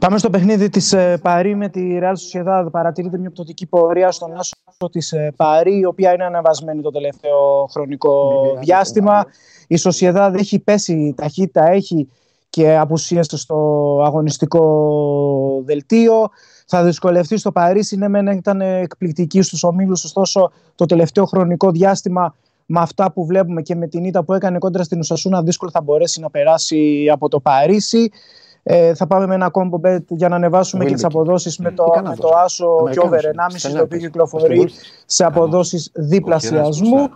Πάμε 0.00 0.18
στο 0.18 0.30
παιχνίδι 0.30 0.68
της 0.68 0.92
ε, 0.92 1.18
Παρή 1.22 1.54
με 1.54 1.68
τη 1.68 1.98
Real 2.02 2.12
Sociedad. 2.12 2.66
Παρατηρείται 2.70 3.18
μια 3.18 3.30
πτωτική 3.30 3.66
πορεία 3.66 4.10
στον 4.10 4.34
άσο 4.38 4.54
της 4.90 5.12
ε, 5.12 5.32
Παρή, 5.36 5.78
η 5.78 5.84
οποία 5.84 6.12
είναι 6.12 6.24
αναβασμένη 6.24 6.82
το 6.82 6.90
τελευταίο 6.90 7.66
χρονικό 7.70 8.32
διάστημα. 8.60 9.26
Η 9.66 9.78
Sociedad 9.82 10.32
έχει 10.36 10.58
πέσει 10.58 11.14
ταχύτητα, 11.16 11.68
έχει 11.70 12.08
και 12.50 12.76
απουσίες 12.76 13.26
στο 13.32 13.56
αγωνιστικό 14.04 15.62
δελτίο. 15.64 16.28
Θα 16.66 16.84
δυσκολευτείς 16.84 17.40
στο 17.40 17.52
Παρίσι. 17.52 17.96
Ναι, 17.96 18.08
μεν 18.08 18.26
ήταν 18.26 18.60
εκπληκτική 18.60 19.42
στους 19.42 19.62
ομίλους, 19.64 20.04
ωστόσο 20.04 20.52
το 20.74 20.86
τελευταίο 20.86 21.24
χρονικό 21.24 21.70
διάστημα 21.70 22.34
με 22.66 22.80
αυτά 22.80 23.12
που 23.12 23.26
βλέπουμε 23.26 23.62
και 23.62 23.74
με 23.74 23.86
την 23.86 24.04
ήττα 24.04 24.24
που 24.24 24.32
έκανε 24.32 24.58
κόντρα 24.58 24.82
στην 24.82 24.98
Ουσασούνα 24.98 25.42
δύσκολα 25.42 25.70
θα 25.70 25.82
μπορέσει 25.82 26.20
να 26.20 26.30
περάσει 26.30 27.08
από 27.12 27.28
το 27.28 27.40
Παρίσι. 27.40 28.10
Ε, 28.68 28.94
θα 28.94 29.06
πάμε 29.06 29.26
με 29.26 29.34
ένα 29.34 29.50
combo 29.52 29.86
bet 29.86 30.02
για 30.08 30.28
να 30.28 30.36
ανεβάσουμε 30.36 30.84
και 30.84 30.92
τις 30.92 31.02
Wilbekin. 31.04 31.08
αποδόσεις 31.08 31.58
με, 31.58 31.68
Τι 31.68 31.74
το, 31.74 31.84
κάνει 31.84 32.06
με 32.06 32.12
αυτός, 32.12 32.30
το 32.30 32.36
άσο 32.36 32.66
και 32.90 33.00
Αμερικάνος 33.04 33.06
over 33.06 33.24
είναι. 33.24 33.32
1,5 33.50 33.54
Στενά 33.58 33.74
το 33.74 33.82
οποίο 33.82 33.88
παίζει. 33.88 34.06
κυκλοφορεί 34.06 34.68
Στην 34.68 34.82
σε 35.06 35.24
αποδόσεις 35.24 35.90
διπλασιασμού. 35.94 37.08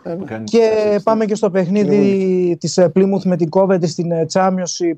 Και 0.45 1.01
πάμε 1.03 1.25
και 1.25 1.35
στο 1.35 1.51
παιχνίδι 1.51 2.57
της 2.61 2.77
ε, 2.77 2.93
Plymouth 2.95 3.23
με 3.25 3.37
την 3.37 3.49
Coventry 3.51 3.89
στην 3.89 4.11
ε, 4.11 4.27
Championship. 4.33 4.95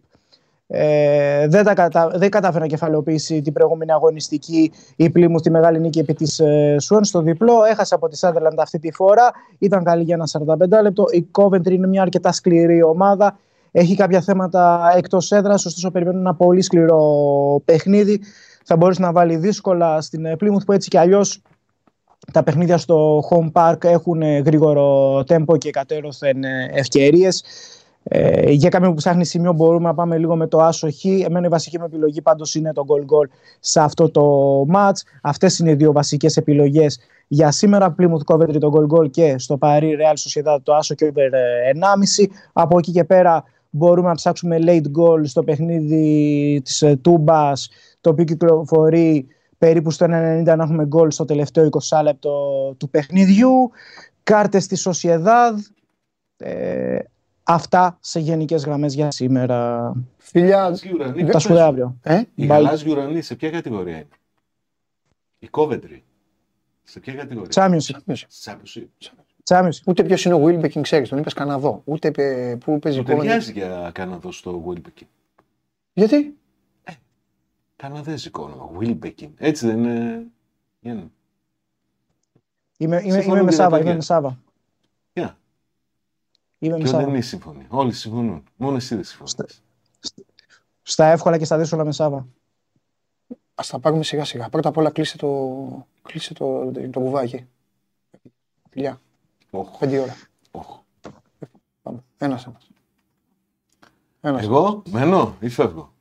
Ε, 0.67 1.49
δεν, 1.49 1.65
τα 1.65 1.75
κατα... 1.75 2.09
δεν 2.15 2.31
κατάφερε 2.31 2.61
να 2.61 2.67
κεφαλαιοποιήσει 2.67 3.43
την 3.43 3.53
προηγούμενη 3.53 3.93
αγωνιστική 3.93 4.73
η 4.97 5.13
Plymouth 5.15 5.43
τη 5.43 5.51
μεγάλη 5.51 5.81
νίκη 5.81 5.99
επί 5.99 6.15
της 6.15 6.39
ε, 6.39 6.77
Swan 6.89 7.01
στο 7.03 7.21
διπλό. 7.23 7.65
Έχασε 7.71 7.95
από 7.95 8.09
τη 8.09 8.19
Sunderland 8.21 8.59
αυτή 8.59 8.79
τη 8.79 8.93
φορά. 8.93 9.31
Ήταν 9.59 9.85
καλή 9.85 10.03
για 10.03 10.15
ένα 10.15 10.57
45 10.79 10.83
λεπτό. 10.83 11.05
Η 11.11 11.27
Coventry 11.39 11.71
είναι 11.71 11.87
μια 11.87 12.03
αρκετά 12.03 12.33
σκληρή 12.33 12.83
ομάδα. 12.83 13.39
Έχει 13.71 13.97
κάποια 13.97 14.21
θέματα 14.21 14.93
εκτός 14.97 15.33
έδρας, 15.33 15.67
ωστόσο 15.67 15.91
περιμένουν 15.91 16.21
ένα 16.21 16.35
πολύ 16.35 16.63
σκληρό 16.63 17.03
παιχνίδι. 17.65 18.21
Θα 18.65 18.77
μπορέσει 18.77 19.01
να 19.01 19.13
βάλει 19.13 19.37
δύσκολα 19.37 20.01
στην 20.01 20.25
ε, 20.25 20.37
Plymouth 20.41 20.65
που 20.67 20.73
έτσι 20.73 20.89
κι 20.89 20.99
αλλιώς 20.99 21.43
τα 22.33 22.43
παιχνίδια 22.43 22.79
στο 22.79 23.23
home 23.31 23.53
park 23.53 23.85
έχουν 23.85 24.23
ε, 24.23 24.39
γρήγορο 24.39 25.23
τέμπο 25.27 25.57
και 25.57 25.71
κατέρωθεν 25.71 26.45
ε, 26.45 26.71
ευκαιρίες. 26.73 27.45
Ε, 28.05 28.51
για 28.51 28.69
κάποιον 28.69 28.91
που 28.91 28.97
ψάχνει 28.97 29.25
σημείο 29.25 29.53
μπορούμε 29.53 29.85
να 29.85 29.95
πάμε 29.95 30.19
λίγο 30.19 30.37
με 30.37 30.47
το 30.47 30.59
άσο 30.59 30.91
χ. 30.91 31.05
Εμένα 31.05 31.47
η 31.47 31.49
βασική 31.49 31.79
μου 31.79 31.85
επιλογή 31.85 32.23
πάντως 32.23 32.55
είναι 32.55 32.73
το 32.73 32.85
goal 32.89 33.01
goal 33.01 33.29
σε 33.61 33.81
αυτό 33.81 34.11
το 34.11 34.23
match. 34.75 35.01
Αυτές 35.23 35.59
είναι 35.59 35.71
οι 35.71 35.75
δύο 35.75 35.93
βασικές 35.93 36.37
επιλογές 36.37 36.99
για 37.29 37.51
σήμερα. 37.51 37.95
Plymouth 37.99 38.35
Coventry 38.35 38.59
το 38.61 38.73
goal 38.75 38.97
goal 38.97 39.11
και 39.11 39.35
στο 39.39 39.59
Paris 39.61 39.83
Real 39.83 40.15
Sociedad 40.15 40.59
το 40.63 40.75
άσο 40.75 40.95
και 40.95 41.05
over 41.05 41.33
ε, 41.33 41.71
1,5. 42.19 42.27
Από 42.53 42.79
εκεί 42.79 42.93
και 42.93 43.05
πέρα 43.05 43.45
μπορούμε 43.71 44.09
να 44.09 44.15
ψάξουμε 44.15 44.59
late 44.61 45.01
goal 45.01 45.21
στο 45.23 45.43
παιχνίδι 45.43 46.61
της 46.65 46.83
ε, 46.83 46.97
Τούμπας 46.97 47.69
το 48.01 48.11
οποίο 48.11 48.25
κυκλοφορεί 48.25 49.27
περίπου 49.59 49.91
στο 49.91 50.07
1,90 50.07 50.11
να 50.45 50.63
έχουμε 50.63 50.87
γκολ 50.87 51.11
στο 51.11 51.25
τελευταίο 51.25 51.69
20 51.91 52.03
λεπτό 52.03 52.75
του 52.79 52.91
παιχνιδιού. 52.91 53.71
Κάρτες 54.23 54.65
στη 54.65 54.77
Sociedad. 54.85 55.55
Ε, 56.37 56.99
αυτά 57.43 57.97
σε 58.01 58.21
γενικές 58.21 58.65
γραμμές 58.65 58.95
για 58.95 59.11
σήμερα. 59.11 59.93
Φιλιά. 60.17 60.79
Τα 61.31 61.39
σπουδαία 61.39 61.65
αύριο. 61.67 61.97
Ε; 62.03 62.19
Η 62.35 62.45
Bye. 62.45 62.47
γαλάζια 62.49 62.93
ουρανή 62.93 63.23
σε 63.23 63.35
ποια 63.35 63.51
κατηγορία 63.51 63.95
είναι; 63.97 64.09
Η 65.39 65.49
Coventry. 65.51 66.01
Σε 66.83 67.01
ποια 67.01 67.15
κατηγορία; 67.15 67.51
Championship. 67.55 68.15
Championship. 68.45 68.87
Championship. 69.45 69.71
Ούτε 69.87 70.03
ποιος 70.05 70.25
είναι 70.25 70.35
ο 70.35 70.45
Wilbekin, 70.45 70.81
ξέρεις, 70.81 71.09
τον 71.09 71.19
είπες 71.19 71.33
Καναδό. 71.33 71.83
Ούτε 71.85 72.11
πε- 72.11 72.57
πού 72.65 72.79
παίζει 72.79 73.03
Του 73.03 73.11
η 73.11 73.15
Coventry. 73.15 73.19
ταιριάζει 73.19 73.53
για 73.53 73.91
Καναδό 73.95 74.33
στο 74.33 74.65
Wilbekin. 74.69 75.07
Γιατί; 75.93 76.37
Καναδέζικο 77.77 78.43
όνομα. 78.43 78.71
Wilbekin. 78.81 79.29
Έτσι 79.37 79.67
δεν 79.67 79.79
είναι. 79.79 80.27
Για 80.81 80.95
να- 80.95 81.11
Είμαι, 82.79 82.97
είμαι, 82.97 83.13
Συμφωνούν 83.13 83.25
είμαι 83.29 83.43
με 83.45 83.51
και 83.51 83.57
τα 83.57 83.63
Σάβα. 83.63 83.69
παιδιά. 83.77 83.87
Είμαι 83.91 83.95
με 83.97 84.03
Σάβα. 84.03 84.42
Για. 86.63 86.77
Είμαι 86.77 86.77
με 86.77 86.83
Και 86.85 86.91
δεν 86.91 87.01
Σάβα. 87.01 87.09
είναι 87.09 87.21
σύμφωνοι. 87.21 87.67
Όλοι 87.69 87.93
συμφωνούν. 87.93 88.45
Μόνο 88.57 88.77
εσύ 88.77 88.95
δεν 88.95 89.05
συμφωνείς. 89.05 89.63
Στα 90.83 91.05
εύκολα 91.07 91.39
και 91.39 91.45
στα 91.45 91.59
δύσκολα 91.59 91.85
με 91.85 91.93
Σάβα. 91.93 92.27
Α 93.55 93.65
τα 93.71 93.79
πάρουμε 93.79 94.03
σιγά 94.03 94.25
σιγά. 94.25 94.49
Πρώτα 94.49 94.69
απ' 94.69 94.77
όλα 94.77 94.91
κλείσε 94.91 95.17
το, 95.17 95.87
κλείσε 96.03 96.35
το, 96.35 96.71
το 96.91 97.01
κουβάκι. 97.01 97.47
Φιλιά. 98.71 99.01
Όχ. 99.51 99.79
Πέντε 99.79 99.99
ώρα. 99.99 100.17
Όχ. 100.51 100.79
Πάμε. 101.83 102.05
Ένας 102.19 102.47
ένας. 102.47 102.71
Ένας. 104.21 104.43
Εγώ 104.43 104.83
μένω 104.91 105.37
ή 105.41 105.49
φεύγω; 105.49 105.93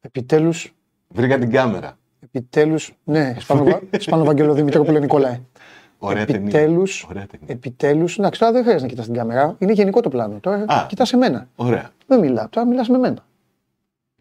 Επιτέλους, 0.00 0.74
Βρήκα 1.08 1.38
την 1.38 1.50
κάμερα. 1.50 1.98
Επιτέλους. 2.20 2.92
Ναι, 3.04 3.34
Σπάνο, 3.38 3.80
Σπάνο 3.98 4.24
Βαγγέλο 4.24 4.54
Δημητρόπουλο 4.54 4.98
Νικολάε. 4.98 5.40
Ωραία 5.98 6.24
ταινία. 6.24 6.40
Επιτέλους, 6.40 7.06
Ωραία 7.10 7.26
ταινία. 7.26 7.46
επιτέλους, 7.48 8.18
εντάξει, 8.18 8.40
τώρα 8.40 8.52
δεν 8.52 8.60
χρειάζεται 8.62 8.84
να 8.84 8.90
κοιτάς 8.90 9.04
την 9.04 9.14
κάμερα. 9.14 9.56
Είναι 9.58 9.72
γενικό 9.72 10.00
το 10.00 10.08
πλάνο. 10.08 10.38
Τώρα 10.40 10.64
Α. 10.66 10.86
κοιτάς 10.88 11.12
εμένα. 11.12 11.48
Ωραία. 11.56 11.90
Δεν 12.06 12.18
μιλάω, 12.20 12.48
τώρα 12.48 12.66
μιλάς 12.66 12.88
με 12.88 12.98
μένα. 12.98 13.24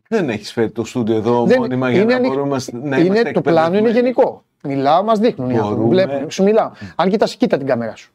Δεν 0.10 0.30
έχεις 0.30 0.52
φέρει 0.52 0.72
το 0.72 0.84
στούντιο 0.86 1.16
εδώ 1.16 1.46
Δεν- 1.46 1.58
μόνιμα 1.60 1.90
για 1.92 2.02
είναι 2.02 2.12
να 2.12 2.18
ανοιχ- 2.18 2.34
μπορούμε 2.34 2.58
να- 2.72 2.80
να 2.90 2.98
είναι, 2.98 3.06
είμαστε 3.06 3.32
το 3.32 3.42
πλάνο 3.42 3.68
είναι 3.68 3.78
εκπαιδευμένοι. 3.78 4.00
γενικό. 4.16 4.44
Μιλάω, 4.64 5.04
μας 5.04 5.20
δείχνουν 5.20 5.50
οι 5.50 5.58
άνθρωποι. 5.58 5.76
Μπορούμε- 5.82 6.06
Βλέπουν, 6.06 6.32
σου 6.32 6.44
μιλάω. 6.44 6.72
Αν 6.96 7.10
κοιτάς, 7.10 7.36
κοίτα 7.36 7.58
την 7.58 7.68
κάμερα 7.68 7.96
σου. 7.96 8.12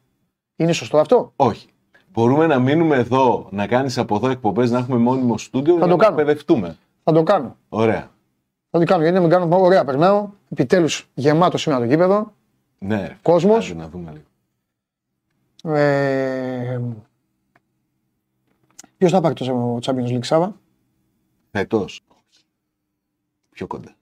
Είναι 0.57 0.73
σωστό 0.73 0.99
αυτό; 0.99 1.33
Όχι. 1.37 1.69
Μπορούμε 2.13 2.47
να 2.47 2.59
μείνουμε 2.59 2.97
εδώ, 2.97 3.47
να 3.51 3.67
κάνεις 3.67 3.99
από 3.99 4.17
εδώ 4.17 4.29
εκπομπές, 4.31 4.71
να 4.71 4.79
έχουμε 4.79 4.99
μόνιμο 4.99 5.39
στούντιο 5.39 5.73
για 5.77 5.83
το 5.87 5.97
να 5.97 5.97
κάνω. 5.97 6.19
εκπαιδευτούμε. 6.21 6.77
Θα 7.05 7.13
το 7.13 7.23
κάνω. 7.23 7.57
Ωραία. 7.69 8.11
Θα 8.77 8.81
το 8.81 8.87
κάνω 8.87 9.01
γιατί 9.03 9.17
να 9.17 9.23
μην 9.23 9.31
κάνω 9.31 9.61
ωραία. 9.61 9.85
Περνάω. 9.85 10.29
Επιτέλους 10.51 11.09
γεμάτο 11.15 11.59
σήμερα 11.59 11.81
το 11.83 11.87
γήπεδο. 11.87 12.33
Ναι. 12.79 13.07
ρε. 13.07 13.19
Κόσμος. 13.23 13.71
Άντε 13.71 13.79
Να 13.81 13.89
δούμε 13.89 14.11
λίγο. 14.13 15.77
Ε, 15.77 16.81
Ποιος 18.97 19.11
θα 19.11 19.21
πάρει 19.21 19.35
το 19.35 19.79
Champions 19.85 20.07
League 20.09 20.19
Σάβα, 20.25 20.57
Φετό. 21.51 21.85
Πιο 23.51 23.67
κοντά. 23.67 23.95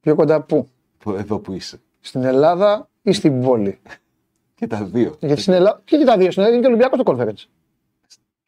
πιο 0.00 0.14
κοντά 0.14 0.40
πού, 0.42 0.68
Που- 0.98 1.10
Εδώ 1.10 1.38
που 1.38 1.52
είσαι. 1.52 1.80
στην 2.00 2.24
Ελλάδα 2.24 2.88
ή 3.02 3.12
στην 3.12 3.40
πόλη; 3.42 3.80
Και 4.58 4.66
τα 4.66 4.84
δύο. 4.84 5.16
Γιατί 5.20 5.40
στην 5.40 5.52
Ελλάδα. 5.52 5.80
Και 5.84 5.96
και 5.96 6.04
τα 6.04 6.16
δύο, 6.16 6.30
στην 6.30 6.42
Ελλάδα 6.42 6.56
είναι 6.56 6.66
και 6.66 6.72
Ολυμπιακός 6.72 7.02
το 7.02 7.12
conference. 7.16 7.48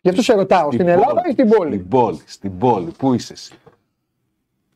Γι' 0.01 0.09
αυτό 0.09 0.23
σε 0.23 0.35
ρωτάω, 0.35 0.73
στην 0.73 0.89
Ελλάδα 0.89 1.23
ή 1.28 1.32
στην 1.32 1.48
πόλη; 1.48 1.74
Στην 1.77 1.89
πόλη. 1.89 2.20
Στην 2.27 2.59
πόλη. 2.59 2.90
Πού 2.90 3.15
είσαι 3.15 3.32
εσύ; 3.32 3.55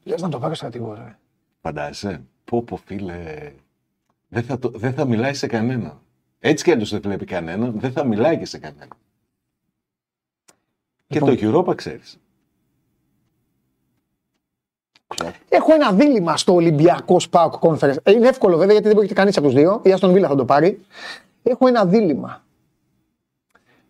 Λες 0.05 0.23
να 0.23 0.29
το 0.29 0.39
πάρω 0.39 0.55
στρατηγό, 0.55 0.95
ρε. 0.95 1.19
Φαντάζεσαι. 1.61 2.25
Πω 2.45 2.63
πω 2.63 2.77
φίλε. 2.77 3.53
Δεν 4.29 4.43
θα, 4.43 4.59
το, 4.59 4.69
δεν 4.69 4.93
θα 4.93 5.05
μιλάει 5.05 5.35
σε 5.35 5.47
κανέναν. 5.47 6.01
Έτσι 6.39 6.65
κι 6.65 6.71
αλλιώς 6.71 6.91
δεν 6.91 7.01
βλέπει 7.01 7.25
κανέναν. 7.25 7.81
Δεν 7.81 7.93
θα 7.93 8.05
μιλάει 8.05 8.39
και 8.39 8.47
σε 8.47 8.59
κανέναν. 8.59 8.89
Λοιπόν. 11.07 11.37
Και 11.37 11.47
το 11.47 11.59
Europa 11.59 11.77
ξέρεις. 11.77 12.19
Έχω 15.49 15.75
ένα 15.75 15.93
δίλημα 15.93 16.37
στο 16.37 16.55
Ολυμπιακό 16.55 17.21
Σπάουκ 17.21 17.55
Conference. 17.61 17.97
Ε, 18.03 18.13
Είναι 18.13 18.29
εύκολο 18.29 18.57
βέβαια 18.57 18.73
γιατί 18.73 18.87
δεν 18.87 18.97
πρόκειται 18.97 19.15
κανείς 19.15 19.37
από 19.37 19.47
τους 19.47 19.55
δύο. 19.55 19.81
Η 19.85 19.93
Αστον 19.93 20.13
Βίλα 20.13 20.29
θα 20.29 20.35
το 20.35 20.45
πάρει. 20.45 20.81
Έχω 21.43 21.67
ένα 21.67 21.87
δίλημα. 21.87 22.45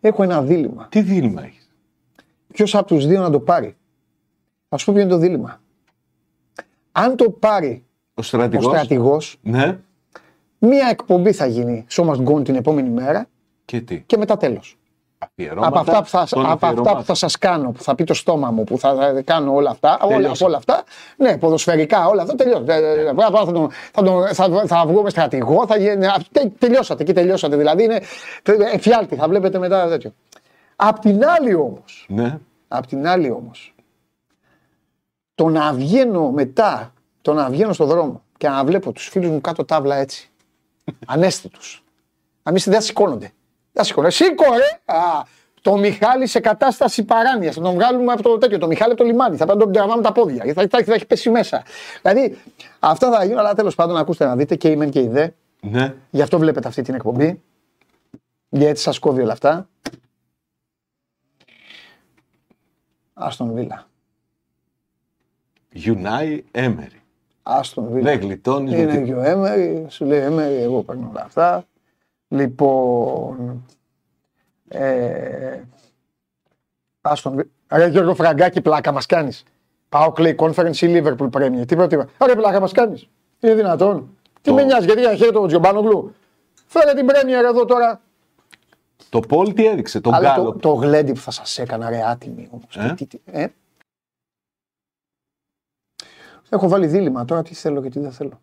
Έχω 0.01 0.23
ένα 0.23 0.43
δίλημα. 0.43 0.89
Τι 0.91 1.01
δίλημα 1.01 1.43
έχεις; 1.45 1.71
ποιος 2.53 2.75
από 2.75 2.87
τους 2.87 3.07
δύο 3.07 3.21
να 3.21 3.31
το 3.31 3.41
πάρει; 3.41 3.77
Α 4.69 4.77
σου 4.79 4.85
πω 4.85 4.93
ποιο 4.93 5.03
είναι 5.03 5.11
το 5.11 5.19
δίλημα. 5.19 5.60
Αν 6.93 7.17
το 7.17 7.31
πάρει 7.31 7.85
Ο 8.09 8.13
ο 8.15 8.23
στρατηγός. 8.23 8.65
στρατηγό, 8.73 9.19
Ναι. 9.41 9.79
μία 10.59 10.89
εκπομπή 10.91 11.33
θα 11.33 11.47
γίνει 11.47 11.87
So 11.91 12.05
Must 12.05 12.25
Go 12.25 12.35
On 12.35 12.45
την 12.45 12.55
επόμενη 12.55 12.89
μέρα 12.91 13.27
Και 13.65 13.81
τι; 13.81 14.01
και 14.01 14.17
μετά 14.17 14.37
τέλος. 14.37 14.75
Αφιερώματα 15.23 15.69
Από 15.69 15.79
αυτά, 15.79 16.03
που 16.03 16.09
θα, 16.09 16.27
των 16.31 16.41
από 16.43 16.53
αυτά 16.53 16.67
που 16.67 16.67
αφιερωμάτων. 16.67 17.05
θα 17.05 17.15
σας 17.15 17.39
κάνω, 17.39 17.71
που 17.71 17.83
θα 17.83 17.95
πει 17.95 18.05
το 18.05 18.15
στόμα 18.15 18.51
μου, 18.51 18.65
που 18.65 18.79
θα 18.79 19.23
κάνω 19.25 19.55
όλα 19.55 19.71
αυτά, 19.71 19.99
όλα, 20.03 20.17
Τελειώσε. 20.17 20.45
όλα 20.45 20.57
αυτά, 20.57 20.83
ναι, 21.17 21.39
ποδοσφαιρικά, 21.39 22.07
όλα 22.07 22.23
αυτά 22.23 22.35
τελειώσατε. 22.35 22.75
Ε, 22.75 23.01
ε, 23.09 23.13
Θα, 23.15 23.53
τον- 23.53 23.71
θα, 23.93 24.03
τον- 24.03 24.27
θα, 24.35 24.65
θα 24.67 24.85
βγω 24.87 25.03
με 25.03 25.11
στρατηγό, 25.11 25.67
θα 25.67 25.77
γίνει, 25.79 26.07
α, 26.07 26.17
τε- 26.33 26.53
τελειώσατε, 26.59 27.03
εκεί 27.03 27.13
τελειώσατε. 27.13 27.57
Δηλαδή 27.57 27.83
είναι 27.85 27.95
ε, 28.43 28.53
εφιάλτη, 28.75 29.15
θα 29.17 29.29
βλέπετε 29.29 29.59
μετά 29.59 29.89
τέτοιο. 29.89 30.15
Απ' 30.77 30.99
την 30.99 31.25
άλλη 31.25 31.55
όμως, 31.55 32.07
Ναι. 32.09 32.39
απ' 32.69 32.87
την 32.87 33.07
άλλη 33.07 33.31
όμως, 33.31 33.75
το 35.41 35.49
να 35.49 35.73
βγαίνω 35.73 36.31
μετά, 36.31 36.93
το 37.23 37.33
να 37.33 37.51
βγαίνω 37.51 37.73
στον 37.73 37.87
δρόμο 37.87 38.23
και 38.37 38.49
να 38.49 38.65
βλέπω 38.65 38.93
τους 38.93 39.09
φίλους 39.09 39.29
μου 39.29 39.41
κάτω 39.41 39.65
τάβλα 39.65 39.97
έτσι, 39.97 40.31
ανέστητους. 41.07 41.85
Αν 42.43 42.55
είστε 42.55 42.71
δεν 42.71 42.81
σηκώνονται. 42.81 43.33
Δεν 43.73 43.85
σηκώνονται. 43.85 44.13
Σήκω 44.13 44.45
ρε! 44.45 44.95
Α, 44.97 45.23
το 45.61 45.77
Μιχάλη 45.77 46.27
σε 46.27 46.41
κατάσταση 46.41 47.05
παράνοιας. 47.05 47.55
Θα 47.55 47.61
τον 47.61 47.75
βγάλουμε 47.75 48.13
από 48.13 48.23
το 48.23 48.39
τέτοιο. 48.39 48.59
Το 48.59 48.67
Μιχάλη 48.67 48.93
από 48.93 49.01
το 49.01 49.07
λιμάνι. 49.07 49.37
Θα 49.37 49.45
πρέπει 49.45 49.59
να 49.59 49.65
τον 49.65 49.73
τραβάμε 49.73 50.03
τα 50.03 50.13
πόδια. 50.13 50.45
Θα, 50.55 50.67
θα, 50.71 50.85
θα, 50.85 50.95
έχει 50.95 51.07
πέσει 51.07 51.31
μέσα. 51.31 51.63
Δηλαδή 52.03 52.39
αυτά 52.79 53.11
θα 53.11 53.25
γίνουν, 53.25 53.39
αλλά 53.39 53.55
τέλος 53.55 53.75
πάντων 53.75 53.97
ακούστε 53.97 54.25
να 54.25 54.37
δείτε 54.37 54.55
και 54.57 54.69
η 54.69 54.77
μεν 54.77 54.91
και 54.91 55.01
η 55.01 55.09
δε. 55.09 55.29
Ναι. 55.61 55.95
Γι' 56.11 56.23
αυτό 56.23 56.39
βλέπετε 56.39 56.69
αυτή 56.69 56.83
την 56.83 56.95
εκπομπή. 56.95 57.43
Γιατί 58.49 58.81
σας 58.81 58.99
κόβει 58.99 59.23
όλα 59.23 59.33
αυτά. 59.33 59.69
Άστον 63.13 63.53
Βίλα. 63.53 63.90
Γιουνάι 65.73 66.45
Έμερι. 66.51 67.01
Άστον 67.43 67.87
Βίλα. 67.93 68.11
Δεν 68.11 68.21
γλιτώνεις. 68.21 68.73
Είναι 68.73 69.01
και 69.01 69.15
ο 69.15 69.21
Έμερι, 69.23 69.87
σου 69.89 70.05
λέει 70.05 70.21
Έμερι, 70.21 70.55
εγώ 70.55 70.83
παίρνω 70.83 71.09
όλα 71.11 71.23
αυτά. 71.25 71.65
Λοιπόν. 72.29 73.65
Ε, 74.69 75.61
Άστον 77.01 77.33
Βίλα. 77.33 77.49
Ρε 77.73 77.87
Γιώργο 77.87 78.15
Φραγκάκη, 78.15 78.61
πλάκα 78.61 78.93
μας 78.93 79.07
κάνεις. 79.07 79.45
Πάω 79.89 80.13
κλέι 80.13 80.35
conference 80.39 80.77
ή 80.77 80.87
Liverpool 81.03 81.31
Premier. 81.31 81.67
Τι 81.67 81.77
πρώτη. 81.77 81.97
Ρε 82.27 82.35
πλάκα 82.35 82.61
μας 82.61 82.73
κάνεις. 82.73 83.09
Είναι 83.41 83.55
δυνατόν. 83.55 84.17
Τι 84.43 84.51
Το- 84.51 84.55
με 84.57 84.63
νοιάζει, 84.65 84.85
γιατί 84.87 85.01
χαίρεται 85.03 85.31
τον 85.33 85.47
Τζομπάνογλου. 85.49 86.15
Φέρε 86.67 86.95
την 86.95 87.07
Premier 87.11 87.45
εδώ 87.49 87.65
τώρα. 87.65 88.01
Το 89.09 89.21
Πολ 89.21 89.53
τι 89.53 89.67
έδειξε, 89.67 90.01
τον 90.01 90.15
Αλλά 90.15 90.35
το, 90.35 90.41
Γκάλο. 90.41 90.57
το 90.57 90.73
γλέντι 90.73 91.13
που 91.13 91.21
θα 91.21 91.31
σας 91.31 91.59
έκανα, 91.59 91.91
ρε 91.91 92.03
άτιμη 92.07 92.49
όμως. 92.51 92.77
Ε; 92.77 92.95
Τι, 92.97 93.07
τι, 93.07 93.19
ε; 93.25 93.47
Έχω 96.53 96.69
βάλει 96.69 96.87
δίλημα 96.87 97.25
τώρα 97.25 97.43
τι 97.43 97.55
θέλω 97.55 97.83
και 97.83 97.89
τι 97.89 98.01
δεν 98.01 98.13
θέλω. 98.13 98.41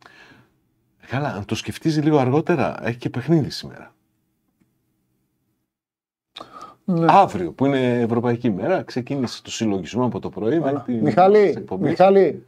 Καλά, 1.07 1.33
αν 1.33 1.45
το 1.45 1.55
σκεφτείς 1.55 2.03
λίγο 2.03 2.17
αργότερα, 2.17 2.77
έχει 2.81 2.97
και 2.97 3.09
παιχνίδι 3.09 3.49
σήμερα. 3.49 3.93
Ναι. 6.85 7.05
Αύριο, 7.09 7.51
που 7.51 7.65
είναι 7.65 7.99
Ευρωπαϊκή 7.99 8.49
μέρα, 8.49 8.83
ξεκίνησε 8.83 9.41
το 9.41 9.51
συλλογισμό 9.51 10.05
από 10.05 10.19
το 10.19 10.29
πρωί. 10.29 10.59
με 10.59 10.83
την 10.85 10.99
Μιχάλη, 10.99 11.37
εκπομπή. 11.37 11.87
Μιχάλη. 11.87 12.45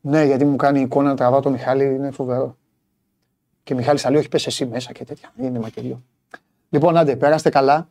Ναι, 0.00 0.24
γιατί 0.24 0.44
μου 0.44 0.56
κάνει 0.56 0.80
εικόνα 0.80 1.08
να 1.08 1.16
τραβάω 1.16 1.40
το 1.40 1.50
Μιχάλη, 1.50 1.84
είναι 1.84 2.10
φοβερό. 2.10 2.56
Και 3.62 3.74
Μιχάλη 3.74 3.98
θα 3.98 4.10
λέει, 4.10 4.18
όχι 4.18 4.28
πες 4.28 4.46
εσύ 4.46 4.66
μέσα 4.66 4.92
και 4.92 5.04
τέτοια. 5.04 5.32
Είναι 5.36 5.58
μακελιό. 5.58 6.02
Λοιπόν, 6.68 6.96
άντε, 6.96 7.16
περάστε 7.16 7.50
καλά. 7.50 7.88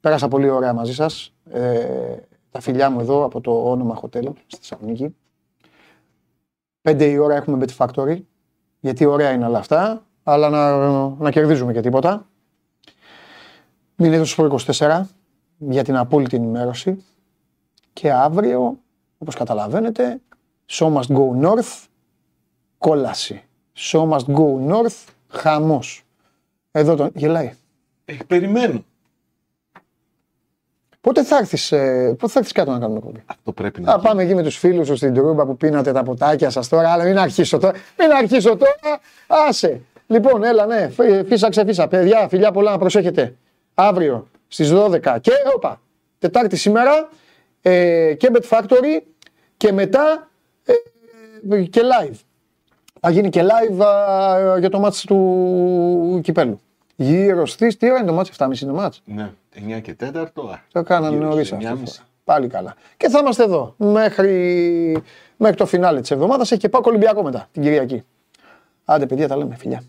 Πέρασα 0.00 0.28
πολύ 0.28 0.48
ωραία 0.48 0.72
μαζί 0.72 0.94
σας. 0.94 1.34
Ε, 1.50 2.16
τα 2.50 2.60
φιλιά 2.60 2.90
μου 2.90 3.00
εδώ 3.00 3.24
από 3.24 3.40
το 3.40 3.70
όνομα 3.70 4.00
Hotel 4.02 4.32
στη 4.46 4.56
Θεσσαλονίκη. 4.56 5.14
Πέντε 6.80 7.04
η 7.04 7.16
ώρα 7.16 7.34
έχουμε 7.34 7.64
Bet 7.66 7.86
Factory. 7.86 8.18
Γιατί 8.80 9.04
ωραία 9.04 9.30
είναι 9.30 9.46
όλα 9.46 9.58
αυτά, 9.58 10.06
αλλά 10.22 10.48
να, 10.48 10.88
να 11.08 11.30
κερδίζουμε 11.30 11.72
και 11.72 11.80
τίποτα. 11.80 12.26
Μείνετε 13.96 14.24
στο 14.24 14.58
24 14.78 15.00
για 15.58 15.84
την 15.84 15.96
απόλυτη 15.96 16.36
ενημέρωση. 16.36 17.04
Και 17.92 18.12
αύριο, 18.12 18.78
όπως 19.18 19.34
καταλαβαίνετε, 19.34 20.20
Show 20.70 20.92
must 20.94 21.06
go 21.16 21.42
north, 21.42 21.86
κόλαση. 22.78 23.44
Show 23.76 24.08
must 24.08 24.24
go 24.26 24.70
north, 24.70 25.04
χαμός. 25.28 26.04
Εδώ 26.70 26.94
τον... 26.94 27.10
Γελάει. 27.14 27.52
Ε, 28.04 28.16
περιμένω. 28.26 28.84
Πότε 31.08 31.24
θα 31.24 31.36
έρθεις, 31.36 31.72
ε, 31.72 32.14
πότε 32.18 32.32
θα 32.32 32.38
έρθεις 32.38 32.52
κάτω 32.52 32.70
να 32.70 32.78
κάνουμε 32.78 33.00
κομπή. 33.00 33.22
Αυτό 33.26 33.52
πρέπει 33.52 33.80
να 33.80 33.92
Θα 33.92 33.98
πάμε 33.98 34.22
εκεί 34.22 34.34
με 34.34 34.42
τους 34.42 34.56
φίλους 34.56 34.86
σου 34.86 34.96
στην 34.96 35.14
Τρούμπα 35.14 35.46
που 35.46 35.56
πίνατε 35.56 35.92
τα 35.92 36.02
ποτάκια 36.02 36.50
σας 36.50 36.68
τώρα, 36.68 36.92
αλλά 36.92 37.04
μην 37.04 37.18
αρχίσω 37.18 37.58
τώρα. 37.58 37.72
Μην 37.98 38.10
αρχίσω 38.10 38.56
τώρα. 38.56 39.00
Άσε. 39.26 39.80
Λοιπόν, 40.06 40.44
έλα, 40.44 40.66
ναι, 40.66 40.88
φύ- 40.88 41.26
φύσαξε, 41.26 41.64
φύσα. 41.64 41.88
Παιδιά, 41.88 42.28
φιλιά 42.28 42.50
πολλά 42.52 42.70
να 42.70 42.78
προσέχετε. 42.78 43.34
Αύριο 43.74 44.28
στις 44.48 44.72
12 44.72 45.18
και 45.20 45.32
όπα, 45.54 45.80
Τετάρτη 46.18 46.56
σήμερα 46.56 47.08
ε, 47.62 48.14
και 48.14 48.30
Bet 48.32 48.48
Factory 48.58 49.02
και 49.56 49.72
μετά 49.72 50.30
ε, 51.50 51.62
και 51.62 51.80
live. 51.80 52.16
Θα 53.00 53.10
γίνει 53.10 53.28
και 53.28 53.42
live 53.42 53.84
α, 53.84 54.58
για 54.58 54.70
το 54.70 54.78
μάτς 54.78 55.04
του 55.04 56.20
Κυπέλου. 56.22 56.60
Γύρω 56.96 57.46
στις, 57.46 57.76
τι 57.76 57.90
ώρα 57.90 57.98
είναι 57.98 58.06
το 58.06 58.12
μάτς, 58.12 58.30
7.30 58.38 58.44
είναι 58.62 58.70
το 58.72 58.76
μάτς; 58.78 59.02
Ναι, 59.04 59.30
9 59.66 59.80
και 59.80 59.96
4. 60.00 60.26
Το 60.72 60.82
κάνανε 60.82 61.16
Γύρω 61.16 61.28
νωρίς 61.28 61.46
στις 61.46 61.66
αυτό. 61.66 61.84
9.30. 61.84 62.04
Πάλι 62.24 62.46
καλά. 62.48 62.74
Και 62.96 63.08
θα 63.08 63.18
είμαστε 63.18 63.42
εδώ 63.42 63.74
μέχρι, 63.76 65.02
μέχρι 65.36 65.56
το 65.56 65.66
φινάλε 65.66 66.00
της 66.00 66.10
εβδομάδας. 66.10 66.50
Έχει 66.50 66.60
και 66.60 66.68
πάω 66.68 66.80
Ολυμπιακό 66.84 67.22
μετά 67.22 67.48
την 67.52 67.62
Κυριακή. 67.62 68.02
Άντε, 68.84 69.06
παιδιά, 69.06 69.28
τα 69.28 69.36
λέμε. 69.36 69.56
Φιλιά. 69.56 69.82